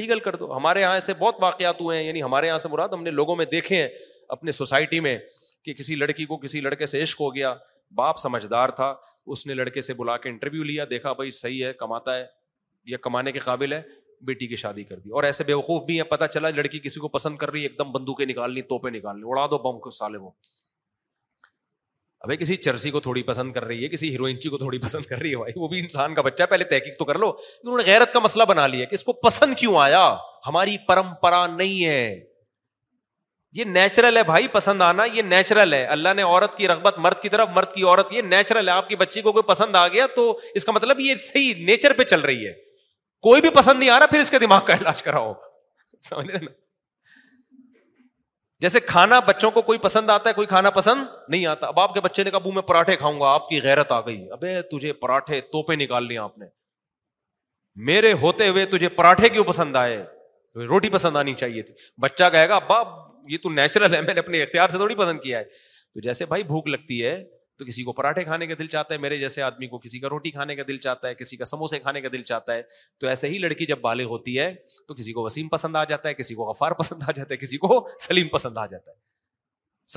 لیگل 0.00 0.20
کر 0.28 0.36
دو 0.44 0.54
ہمارے 0.56 0.80
یہاں 0.80 1.00
سے 1.00 1.12
بہت 1.18 1.42
واقعات 1.42 1.80
ہوئے 1.80 1.96
ہیں 1.98 2.06
یعنی 2.06 2.22
ہمارے 2.22 2.46
یہاں 2.46 2.58
سے 2.58 2.68
مراد 2.76 2.88
ہم 2.92 3.02
نے 3.02 3.10
لوگوں 3.18 3.36
میں 3.36 3.44
دیکھے 3.56 3.82
ہیں 3.82 3.88
اپنے 4.36 4.52
سوسائٹی 4.60 5.00
میں 5.08 5.18
کہ 5.64 5.72
کسی 5.80 5.94
لڑکی 6.04 6.24
کو 6.26 6.36
کسی 6.46 6.60
لڑکے 6.66 6.86
سے 6.94 7.02
عشق 7.02 7.20
ہو 7.20 7.34
گیا 7.34 7.54
باپ 7.96 8.18
سمجھدار 8.18 8.68
تھا 8.80 8.94
اس 9.32 9.46
نے 9.46 9.54
لڑکے 9.54 9.80
سے 9.82 9.94
بلا 9.94 10.16
کے 10.16 10.28
انٹرویو 10.28 10.62
لیا 10.64 10.84
دیکھا 10.90 11.12
بھائی 11.12 11.30
صحیح 11.40 11.64
ہے 11.64 11.72
کماتا 11.82 12.16
ہے 12.16 12.24
یا 12.90 12.98
کمانے 13.02 13.32
کے 13.32 13.38
قابل 13.38 13.72
ہے 13.72 13.80
بیٹی 14.26 14.46
کی 14.46 14.56
شادی 14.56 14.84
کر 14.84 14.96
دی 14.98 15.10
اور 15.10 15.22
ایسے 15.24 15.44
بے 15.44 15.52
وقوف 15.54 15.82
بھی 15.86 15.96
ہیں 15.96 16.04
پتا 16.10 16.26
چلا 16.28 16.50
لڑکی 16.56 16.78
کسی 16.84 17.00
کو 17.00 17.08
پسند 17.18 17.36
کر 17.36 17.50
رہی 17.50 17.60
ہے 17.60 17.66
ایک 17.68 17.78
دم 17.78 17.92
بندوقیں 17.92 18.24
نکالنی 18.26 18.62
توپے 18.72 18.90
نکالنی 18.90 19.22
اڑا 19.30 19.46
دو 19.50 19.58
بم 19.70 19.78
کو 19.80 19.90
سالے 19.98 20.18
وہ 20.18 20.30
ابھی 22.24 22.36
کسی 22.36 22.56
چرسی 22.56 22.90
کو 22.90 23.00
تھوڑی 23.00 23.22
پسند 23.28 23.52
کر 23.52 23.64
رہی 23.64 23.82
ہے 23.84 23.88
کسی 23.88 24.10
ہیروئن 24.12 24.36
کی 24.38 24.48
کو 24.54 24.58
تھوڑی 24.58 24.78
پسند 24.78 25.04
کر 25.10 25.18
رہی 25.18 25.30
ہے 25.32 25.36
بھائی 25.40 25.52
وہ 25.56 25.68
بھی 25.68 25.78
انسان 25.80 26.14
کا 26.14 26.22
بچہ 26.22 26.42
ہے 26.42 26.46
پہلے 26.48 26.64
تحقیق 26.72 26.98
تو 26.98 27.04
کر 27.10 27.18
لو 27.18 27.28
انہوں 27.62 27.78
نے 27.78 27.84
غیرت 27.86 28.12
کا 28.12 28.18
مسئلہ 28.24 28.44
بنا 28.48 28.66
لیا 28.66 28.84
کہ 28.90 28.94
اس 28.94 29.04
کو 29.04 29.12
پسند 29.26 29.54
کیوں 29.60 29.76
آیا 29.82 30.02
ہماری 30.46 30.76
پرمپرا 30.88 31.46
نہیں 31.56 31.84
ہے 31.84 32.29
یہ 33.58 33.64
نیچرل 33.64 34.16
ہے 34.16 34.22
بھائی 34.22 34.48
پسند 34.48 34.82
آنا 34.82 35.04
یہ 35.12 35.22
نیچرل 35.28 35.72
ہے 35.74 35.84
اللہ 35.94 36.12
نے 36.16 36.22
عورت 36.22 36.56
کی 36.56 36.68
رغبت 36.68 36.98
مرد 37.06 37.20
کی 37.22 37.28
طرف 37.28 37.48
مرد 37.54 37.72
کی 37.74 37.82
عورت 37.82 38.12
یہ 38.12 38.22
نیچرل 38.22 38.68
ہے 38.68 38.72
آپ 38.72 38.88
کی 38.88 38.96
بچی 38.96 39.22
کو 39.22 39.32
کوئی 39.32 39.42
پسند 39.48 39.76
آ 39.76 39.86
گیا 39.94 40.06
تو 40.16 40.26
اس 40.60 40.64
کا 40.64 40.72
مطلب 40.72 41.00
یہ 41.00 41.14
صحیح 41.28 41.64
نیچر 41.66 41.92
پہ 42.00 42.04
چل 42.12 42.20
رہی 42.30 42.46
ہے 42.48 42.52
کوئی 43.26 43.40
بھی 43.42 43.50
پسند 43.56 43.78
نہیں 43.78 43.90
آ 43.90 43.98
رہا 43.98 44.06
پھر 44.10 44.20
اس 44.20 44.30
کے 44.30 44.38
دماغ 44.38 44.64
کا 44.66 44.74
علاج 44.80 45.02
کراؤ 45.02 45.32
نا 46.26 46.38
جیسے 48.62 48.80
کھانا 48.86 49.18
بچوں 49.26 49.50
کو 49.50 49.60
کوئی 49.68 49.78
پسند 49.82 50.10
آتا 50.10 50.28
ہے 50.28 50.34
کوئی 50.34 50.46
کھانا 50.46 50.70
پسند 50.78 51.04
نہیں 51.28 51.44
آتا 51.46 51.66
اب 51.66 51.78
آپ 51.80 51.94
کے 51.94 52.00
بچے 52.06 52.22
نے 52.24 52.30
کہا 52.30 52.38
بو 52.46 52.52
میں 52.52 52.62
پراٹھے 52.70 52.96
کھاؤں 53.02 53.20
گا 53.20 53.28
آپ 53.34 53.48
کی 53.48 53.60
غیرت 53.62 53.92
آ 53.92 54.00
گئی 54.06 54.30
ابے 54.32 54.60
تجھے 54.72 54.92
پراٹھے 55.04 55.40
توپے 55.52 55.76
نکال 55.84 56.06
لیا 56.06 56.22
آپ 56.22 56.38
نے 56.38 56.46
میرے 57.90 58.12
ہوتے 58.24 58.48
ہوئے 58.48 58.64
تجھے 58.76 58.88
پراٹھے 58.98 59.28
کیوں 59.36 59.44
پسند 59.52 59.76
آئے 59.84 60.02
روٹی 60.68 60.88
پسند 60.98 61.16
آنی 61.16 61.34
چاہیے 61.44 61.62
تھی 61.70 61.74
بچہ 62.02 62.28
کہے 62.32 62.48
گا 62.48 62.56
ابا 62.56 62.82
یہ 63.32 63.38
تو 63.42 63.50
نیچرل 63.50 63.94
ہے 63.94 64.00
میں 64.08 64.14
نے 64.14 64.20
اپنے 64.20 64.42
اختیار 64.42 64.68
سے 64.68 64.76
تھوڑی 64.82 64.94
پسند 65.00 65.20
کیا 65.22 65.38
ہے 65.38 65.44
تو 65.94 66.00
جیسے 66.06 66.26
بھائی 66.30 66.42
بھوک 66.52 66.68
لگتی 66.68 67.04
ہے 67.04 67.14
تو 67.58 67.64
کسی 67.66 67.82
کو 67.84 67.92
پراٹھے 67.92 68.22
کھانے 68.24 68.46
کا 68.46 68.54
دل 68.58 68.66
چاہتا 68.74 68.94
ہے 68.94 68.98
میرے 68.98 69.16
جیسے 69.18 69.42
آدمی 69.42 69.66
کو 69.72 69.78
کسی 69.78 69.98
کا 70.00 70.08
روٹی 70.10 70.30
کھانے 70.36 70.54
کا 70.56 70.62
دل 70.68 70.78
چاہتا 70.86 71.08
ہے 71.08 71.14
کسی 71.14 71.36
کا 71.36 71.44
سموسے 71.50 71.78
کھانے 71.84 72.00
کا 72.00 72.08
دل 72.12 72.22
چاہتا 72.30 72.54
ہے 72.54 72.62
تو 73.00 73.06
ایسے 73.08 73.28
ہی 73.32 73.38
لڑکی 73.38 73.66
جب 73.72 73.80
بالغ 73.80 74.06
ہوتی 74.14 74.38
ہے 74.38 74.46
تو 74.88 74.94
کسی 75.00 75.12
کو 75.18 75.22
وسیم 75.24 75.48
پسند 75.56 75.76
آ 75.76 75.82
جاتا 75.92 76.08
ہے 76.08 76.14
کسی 76.22 76.34
کو 76.40 76.44
غفار 76.50 76.72
پسند 76.80 77.02
آ 77.08 77.10
جاتا 77.16 77.32
ہے 77.32 77.36
کسی 77.42 77.56
کو 77.66 77.78
سلیم 78.06 78.28
پسند 78.36 78.56
آ 78.56 78.66
جاتا 78.74 78.90
ہے 78.90 78.96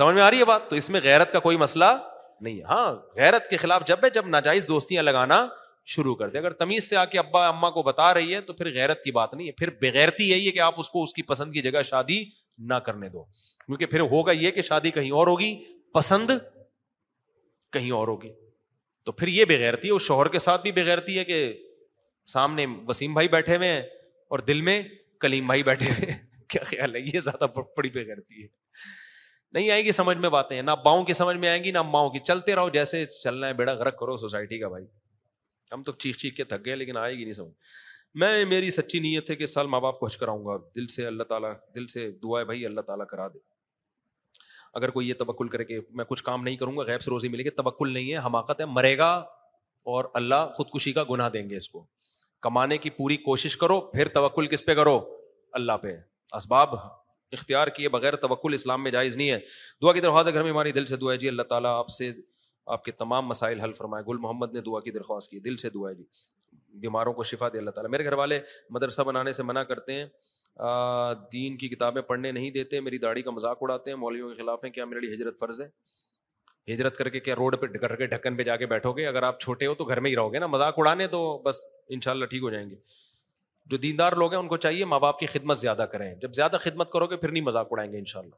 سمجھ 0.00 0.14
میں 0.14 0.22
آ 0.22 0.30
رہی 0.30 0.40
ہے 0.40 0.44
بات 0.52 0.68
تو 0.70 0.76
اس 0.82 0.90
میں 0.96 1.00
غیرت 1.04 1.32
کا 1.32 1.40
کوئی 1.48 1.56
مسئلہ 1.64 1.90
نہیں 2.44 2.58
ہے 2.58 2.64
ہاں 2.70 2.92
غیرت 3.16 3.48
کے 3.50 3.56
خلاف 3.64 3.86
جب 3.88 4.04
ہے 4.04 4.10
جب 4.18 4.28
ناجائز 4.36 4.68
دوستیاں 4.68 5.02
لگانا 5.02 5.46
شروع 5.96 6.14
کر 6.22 6.28
دے 6.34 6.38
اگر 6.38 6.52
تمیز 6.64 6.88
سے 6.90 6.96
آ 6.96 7.04
کے 7.14 7.18
ابا 7.18 7.46
اما 7.48 7.70
کو 7.70 7.82
بتا 7.92 8.12
رہی 8.14 8.34
ہے 8.34 8.40
تو 8.40 8.52
پھر 8.60 8.72
غیرت 8.74 9.02
کی 9.04 9.10
بات 9.20 9.34
نہیں 9.34 9.46
ہے 9.46 9.52
پھر 9.62 9.70
بغیرتی 9.82 10.28
یہی 10.30 10.46
ہے 10.46 10.50
کہ 10.52 10.58
آپ 10.68 10.74
اس 10.84 10.88
کو 10.94 11.02
اس 11.02 11.14
کی 11.14 11.22
پسند 11.32 11.52
کی 11.52 11.62
جگہ 11.70 11.82
شادی 11.90 12.24
نہ 12.70 12.74
کرنے 12.86 13.08
دو 13.08 13.24
کیونکہ 13.66 13.86
پھر 13.86 14.00
ہوگا 14.10 14.32
یہ 14.32 14.50
کہ 14.56 14.62
شادی 14.62 14.90
کہیں 14.90 15.10
اور 15.20 15.26
ہوگی 15.26 15.54
پسند 15.94 16.30
کہیں 17.72 17.90
اور 17.92 18.08
ہوگی 18.08 18.32
تو 19.04 19.12
پھر 19.12 19.28
یہ 19.28 19.44
بغیرتی 19.48 19.88
ہے 19.88 19.92
اس 19.92 20.02
شوہر 20.02 20.28
کے 20.32 20.38
ساتھ 20.38 20.62
بھی 20.62 20.72
بغیرتی 20.72 21.18
ہے 21.18 21.24
کہ 21.24 21.38
سامنے 22.32 22.66
وسیم 22.88 23.12
بھائی 23.14 23.28
بیٹھے 23.28 23.56
ہوئے 23.56 23.68
ہیں 23.72 23.80
اور 24.28 24.38
دل 24.50 24.60
میں 24.68 24.82
کلیم 25.20 25.46
بھائی 25.46 25.62
بیٹھے 25.62 25.86
ہوئے 25.90 26.10
ہیں 26.12 26.18
کیا 26.50 26.62
خیال 26.66 26.94
ہے 26.96 27.00
یہ 27.14 27.20
زیادہ 27.20 27.46
بڑی 27.76 27.88
بغیرتی 27.94 28.42
ہے 28.42 28.46
نہیں 29.54 29.70
آئے 29.70 29.84
گی 29.84 29.92
سمجھ 29.92 30.16
میں 30.18 30.28
باتیں 30.30 30.60
نہ 30.62 30.70
باؤں 30.84 31.04
کی 31.04 31.12
سمجھ 31.12 31.36
میں 31.36 31.48
آئیں 31.48 31.62
گی 31.64 31.70
نہ 31.72 31.82
ماؤں 31.90 32.10
کی 32.10 32.18
چلتے 32.24 32.54
رہو 32.54 32.68
جیسے 32.76 33.04
چلنا 33.22 33.48
ہے 33.48 33.54
بیڑا 33.58 33.72
غرق 33.78 33.98
کرو 33.98 34.16
سوسائٹی 34.22 34.58
کا 34.60 34.68
بھائی 34.68 34.84
ہم 35.72 35.82
تو 35.82 35.92
چیخ 36.04 36.16
چیخ 36.18 36.34
کے 36.36 36.44
تھک 36.44 36.64
گئے 36.64 36.76
لیکن 36.76 36.96
آئے 36.96 37.12
گی 37.16 37.22
نہیں 37.24 37.32
سمجھ 37.32 37.52
میں 38.22 38.44
میری 38.46 38.68
سچی 38.70 38.98
نیت 39.00 39.30
ہے 39.30 39.34
کہ 39.36 39.46
سال 39.46 39.66
ماں 39.66 39.80
باپ 39.80 39.98
کو 40.00 40.06
حج 40.06 40.16
کراؤں 40.16 40.44
گا 40.46 40.56
دل 40.76 40.86
سے 40.94 41.06
اللہ 41.06 41.22
تعالیٰ 41.28 41.50
دل 41.76 41.86
سے 41.92 42.10
دعا 42.24 42.40
ہے 42.50 42.64
اللہ 42.66 42.80
تعالیٰ 42.86 43.06
کرا 43.10 43.26
دے 43.28 43.38
اگر 44.78 44.90
کوئی 44.90 45.08
یہ 45.08 45.14
تبکل 45.18 45.48
کرے 45.48 45.64
کہ 45.64 45.78
میں 45.96 46.04
کچھ 46.04 46.22
کام 46.24 46.42
نہیں 46.44 46.56
کروں 46.56 46.76
گا 46.76 46.82
غیب 46.86 47.00
سے 47.02 47.10
روزی 47.10 47.28
ملے 47.28 47.44
گی 47.44 47.50
تبکل 47.58 47.92
نہیں 47.92 48.12
ہے 48.12 48.18
حماقت 48.26 48.60
ہے 48.60 48.66
مرے 48.66 48.96
گا 48.98 49.10
اور 49.94 50.04
اللہ 50.20 50.46
خودکشی 50.56 50.92
کا 50.92 51.04
گناہ 51.10 51.28
دیں 51.28 51.48
گے 51.50 51.56
اس 51.56 51.68
کو 51.68 51.84
کمانے 52.42 52.78
کی 52.78 52.90
پوری 52.98 53.16
کوشش 53.26 53.56
کرو 53.56 53.80
پھر 53.90 54.08
توکل 54.14 54.46
کس 54.52 54.64
پہ 54.66 54.74
کرو 54.74 54.98
اللہ 55.60 55.76
پہ 55.82 55.96
اسباب 56.36 56.74
اختیار 57.32 57.68
کیے 57.76 57.88
بغیر 57.88 58.16
توکل 58.26 58.54
اسلام 58.54 58.82
میں 58.82 58.90
جائز 58.90 59.16
نہیں 59.16 59.30
ہے 59.30 59.38
دعا 59.82 59.92
کی 59.92 60.00
درخواست 60.00 60.28
اگر 60.28 60.42
میں 60.42 60.50
ہماری 60.50 60.72
دل 60.72 60.84
سے 60.86 60.96
دعا 60.96 61.12
ہے 61.12 61.16
جی 61.18 61.28
اللہ 61.28 61.42
تعالیٰ 61.52 61.78
آپ 61.78 61.88
سے 61.98 62.10
آپ 62.72 62.84
کے 62.84 62.92
تمام 62.92 63.26
مسائل 63.28 63.60
حل 63.60 63.72
فرمائے 63.72 64.04
گل 64.08 64.18
محمد 64.20 64.52
نے 64.54 64.60
دعا 64.66 64.80
کی 64.80 64.90
درخواست 64.90 65.30
کی 65.30 65.38
دل 65.44 65.56
سے 65.62 65.70
دعا 65.70 65.92
جی 65.92 66.04
بیماروں 66.80 67.12
کو 67.14 67.22
شفا 67.22 67.48
دے 67.52 67.58
اللہ 67.58 67.70
تعالیٰ 67.70 67.90
میرے 67.90 68.04
گھر 68.04 68.12
والے 68.18 68.38
مدرسہ 68.74 69.02
بنانے 69.08 69.32
سے 69.32 69.42
منع 69.42 69.62
کرتے 69.62 69.92
ہیں 69.94 70.06
دین 71.32 71.56
کی 71.56 71.68
کتابیں 71.68 72.00
پڑھنے 72.08 72.32
نہیں 72.32 72.50
دیتے 72.50 72.80
میری 72.80 72.98
داڑھی 72.98 73.22
کا 73.22 73.30
مذاق 73.30 73.58
اڑاتے 73.60 73.90
ہیں 73.90 73.98
مولویوں 73.98 74.28
کے 74.34 74.42
خلاف 74.42 74.64
ہیں 74.64 74.70
کیا 74.72 74.84
میرے 74.84 75.00
لیے 75.00 75.14
ہجرت 75.14 75.38
فرض 75.40 75.60
ہے 75.60 75.66
ہجرت 76.72 76.96
کر 76.96 77.08
کے 77.14 77.20
کیا 77.20 77.34
روڈ 77.36 77.60
پہ 77.60 77.66
کر 77.78 77.94
کے 77.96 78.06
ڈھکن 78.12 78.36
پہ 78.36 78.42
جا 78.44 78.56
کے 78.56 78.66
بیٹھو 78.66 78.92
گے 78.96 79.06
اگر 79.06 79.22
آپ 79.22 79.40
چھوٹے 79.40 79.66
ہو 79.66 79.74
تو 79.80 79.84
گھر 79.84 80.00
میں 80.00 80.10
ہی 80.10 80.16
رہو 80.16 80.32
گے 80.32 80.38
نا 80.38 80.46
مذاق 80.46 80.78
اڑانے 80.78 81.06
تو 81.16 81.22
بس 81.44 81.62
ان 81.94 82.00
شاء 82.04 82.10
اللہ 82.10 82.24
ٹھیک 82.34 82.42
ہو 82.42 82.50
جائیں 82.50 82.68
گے 82.70 82.76
جو 83.70 83.76
دیندار 83.82 84.12
لوگ 84.22 84.32
ہیں 84.32 84.40
ان 84.40 84.48
کو 84.48 84.56
چاہیے 84.66 84.84
ماں 84.84 84.98
باپ 85.00 85.18
کی 85.18 85.26
خدمت 85.26 85.58
زیادہ 85.58 85.86
کریں 85.92 86.14
جب 86.22 86.32
زیادہ 86.36 86.56
خدمت 86.62 86.90
کرو 86.92 87.06
گے 87.10 87.16
پھر 87.16 87.30
نہیں 87.32 87.44
مذاق 87.44 87.66
اڑائیں 87.70 87.90
گے 87.92 87.98
ان 87.98 88.04
شاء 88.14 88.20
اللہ 88.20 88.34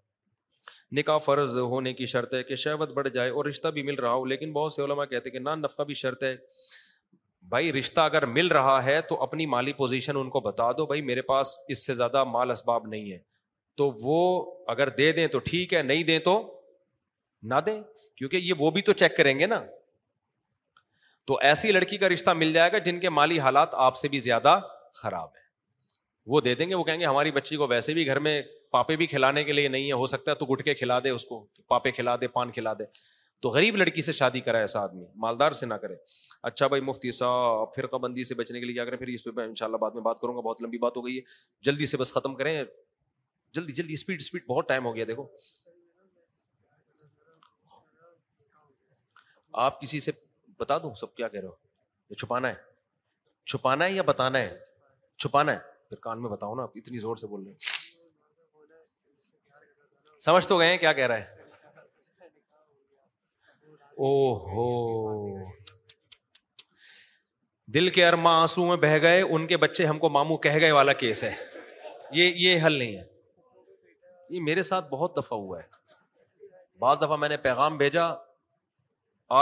نکاح 0.95 1.19
فرض 1.19 1.57
ہونے 1.59 1.93
کی 1.95 2.07
شرط 2.07 2.35
ہے 2.35 2.43
کہ 2.45 2.55
شہوت 2.65 2.91
بڑھ 2.95 3.09
جائے 3.15 3.31
اور 3.31 3.45
رشتہ 3.45 3.69
بھی 3.75 3.83
مل 3.83 3.95
رہا 4.01 4.13
ہو 4.15 4.25
لیکن 4.33 4.53
بہت 4.53 4.73
سے 4.73 4.83
علماء 4.85 5.05
کہتے 5.05 5.29
ہیں 5.31 5.33
کہ 5.37 5.43
نان 5.43 5.63
نفقہ 5.63 5.83
بھی 5.87 5.95
شرط 6.03 6.23
ہے 6.23 6.35
بھائی 7.49 7.73
رشتہ 7.73 8.01
اگر 8.01 8.27
مل 8.27 8.47
رہا 8.53 8.85
ہے 8.85 9.01
تو 9.09 9.21
اپنی 9.23 9.47
مالی 9.47 9.73
پوزیشن 9.73 10.17
ان 10.17 10.31
کو 10.31 10.41
بتا 10.41 10.71
دو 10.79 10.87
بھائی 10.87 11.03
میرے 11.11 11.23
پاس 11.33 11.55
اس 11.71 11.87
سے 11.87 11.95
زیادہ 11.95 12.23
مال 12.25 12.51
اسباب 12.51 12.87
نہیں 12.89 13.11
ہے 13.13 13.19
تو 13.79 13.91
وہ 14.03 14.19
اگر 14.71 14.89
دے 14.99 15.11
دیں 15.13 15.27
تو 15.29 15.39
ٹھیک 15.51 15.75
ہے 15.75 15.83
نہیں 15.83 16.03
دیں 16.11 16.19
تو 16.29 16.41
نہ 17.51 17.55
دیں 17.67 17.81
کیونکہ 18.17 18.37
یہ 18.37 18.53
وہ 18.59 18.71
بھی 18.77 18.83
تو 18.83 18.93
چیک 19.01 19.17
کریں 19.17 19.39
گے 19.39 19.47
نا 19.47 19.61
تو 21.27 21.39
ایسی 21.51 21.73
لڑکی 21.73 21.97
کا 21.99 22.09
رشتہ 22.09 22.31
مل 22.37 22.53
جائے 22.53 22.73
گا 22.73 22.79
جن 22.87 23.01
کے 23.01 23.09
مالی 23.11 23.39
حالات 23.41 23.75
آپ 23.87 23.97
سے 23.97 24.09
بھی 24.09 24.19
زیادہ 24.29 24.59
خراب 25.03 25.29
ہے 25.29 25.45
وہ 26.33 26.41
دے 26.41 26.55
دیں 26.55 26.69
گے 26.69 26.75
وہ 26.75 26.85
کہیں 26.85 26.99
گے 27.01 27.05
ہماری 27.05 27.31
بچی 27.33 27.57
کو 27.57 27.67
ویسے 27.69 27.93
بھی 27.95 28.07
گھر 28.07 28.19
میں 28.27 28.41
پاپے 28.77 28.94
بھی 29.01 29.07
کھلانے 29.07 29.43
کے 29.44 29.53
لیے 29.53 29.69
نہیں 29.69 29.86
ہے 29.89 29.93
ہو 30.01 30.07
سکتا 30.07 30.31
ہے 30.31 30.36
تو 30.36 30.47
گٹ 30.47 30.62
کے 30.65 30.73
کھلا 30.74 30.98
دے 31.05 31.11
اس 31.11 31.24
کو 31.24 31.39
پاپے 31.69 31.90
کھلا 31.98 32.15
دے 32.20 32.28
پان 32.32 32.51
کھلا 32.53 32.73
دے 32.78 32.85
تو 33.43 33.48
غریب 33.51 33.77
لڑکی 33.77 34.03
سے 34.03 34.12
شادی 34.19 34.40
کرا 34.48 34.59
ایسا 34.65 34.81
آدمی 34.82 35.05
مالدار 35.24 35.53
سے 35.61 35.66
نہ 35.66 35.74
کرے 35.85 35.94
اچھا 36.51 36.66
بھائی 36.73 36.82
مفتی 36.89 37.11
صاحب 37.19 37.73
پھر 37.74 37.86
بندی 38.03 38.24
سے 38.28 38.35
بچنے 38.40 38.61
کے 38.61 38.66
لیے 38.66 38.74
کیا 38.74 38.85
کریں 38.85 38.97
پھر 38.98 39.09
اس 39.15 39.27
میں 39.27 39.47
ان 39.47 39.55
شاء 39.61 39.66
اللہ 39.66 39.77
بعد 39.85 39.94
میں 39.94 40.03
بات 40.09 40.20
کروں 40.20 40.35
گا 40.36 40.40
بہت 40.48 40.61
لمبی 40.62 40.78
بات 40.85 40.97
ہو 40.97 41.05
گئی 41.07 41.16
ہے 41.16 41.23
جلدی 41.70 41.86
سے 41.86 41.97
بس 42.03 42.12
ختم 42.15 42.35
کریں 42.43 42.53
جلدی 43.55 43.73
جلدی 43.78 43.93
اسپیڈ 44.01 44.20
اسپیڈ 44.27 44.44
بہت 44.48 44.69
ٹائم 44.69 44.86
ہو 44.86 44.94
گیا 44.97 45.05
دیکھو 45.09 45.27
آپ 49.69 49.81
کسی 49.81 50.01
سے 50.09 50.12
بتا 50.61 50.78
دوں 50.82 50.94
سب 51.05 51.15
کیا 51.15 51.28
کہہ 51.28 51.40
رہے 51.40 51.48
ہو 51.48 51.55
یہ 52.11 52.20
چھپانا 52.24 52.48
ہے 52.48 53.51
چھپانا 53.55 53.85
ہے 53.85 53.93
یا 53.93 54.03
بتانا 54.12 54.39
ہے 54.47 54.57
چھپانا 55.24 55.53
ہے 55.53 55.59
پھر 55.89 55.98
کان 56.09 56.23
میں 56.23 56.31
بتاؤ 56.31 56.55
نا 56.57 56.62
آپ 56.70 56.78
اتنی 56.82 56.98
زور 57.09 57.16
سے 57.16 57.27
بول 57.35 57.43
رہے 57.44 57.53
ہیں 57.53 57.74
سمجھ 60.25 60.47
تو 60.49 60.59
گئے 60.59 60.77
کیا 60.79 60.93
کہہ 60.93 61.07
رہا 61.07 61.17
ہے 61.19 61.35
او 63.97 64.35
ہو 64.43 65.45
دل 67.75 67.89
کے 67.91 68.07
ارما 68.07 68.33
آنسو 68.41 68.67
میں 68.67 68.77
بہہ 68.83 68.99
گئے 69.03 69.21
ان 69.23 69.47
کے 69.47 69.57
بچے 69.57 69.87
ہم 69.87 69.99
کو 69.99 70.09
مامو 70.17 70.37
کہہ 70.47 70.59
گئے 70.61 70.71
والا 70.73 70.93
کیس 71.03 71.23
ہے 71.25 71.33
یہ 72.19 72.33
یہ 72.49 72.63
حل 72.67 72.73
نہیں 72.79 72.97
ہے 72.97 73.05
یہ 74.35 74.41
میرے 74.43 74.63
ساتھ 74.69 74.89
بہت 74.91 75.17
دفعہ 75.17 75.39
ہوا 75.39 75.59
ہے 75.59 75.75
بعض 76.81 76.99
دفعہ 77.03 77.17
میں 77.17 77.29
نے 77.29 77.37
پیغام 77.49 77.77
بھیجا 77.79 78.05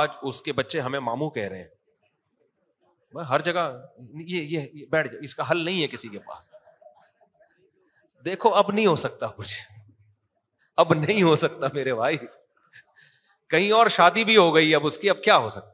آج 0.00 0.10
اس 0.28 0.40
کے 0.42 0.52
بچے 0.60 0.80
ہمیں 0.80 0.98
مامو 1.08 1.28
کہہ 1.30 1.48
رہے 1.48 1.58
ہیں 1.58 1.68
میں 3.14 3.24
ہر 3.24 3.40
جگہ 3.48 3.70
یہ 4.28 4.58
یہ 4.58 4.84
بیٹھ 4.90 5.08
جا 5.12 5.18
اس 5.28 5.34
کا 5.34 5.50
حل 5.50 5.64
نہیں 5.64 5.82
ہے 5.82 5.88
کسی 5.88 6.08
کے 6.08 6.18
پاس 6.28 6.48
دیکھو 8.24 8.54
اب 8.54 8.70
نہیں 8.72 8.86
ہو 8.86 8.94
سکتا 9.06 9.26
کچھ 9.36 9.54
اب 10.82 10.92
نہیں 10.94 11.22
ہو 11.22 11.34
سکتا 11.36 11.68
میرے 11.74 11.94
بھائی 11.94 12.16
کہیں 13.50 13.70
اور 13.78 13.88
شادی 13.96 14.24
بھی 14.24 14.36
ہو 14.36 14.54
گئی 14.54 14.74
اب 14.74 14.86
اس 14.86 14.98
کی 14.98 15.10
اب 15.10 15.22
کیا 15.24 15.36
ہو 15.44 15.48
سکتا 15.58 15.73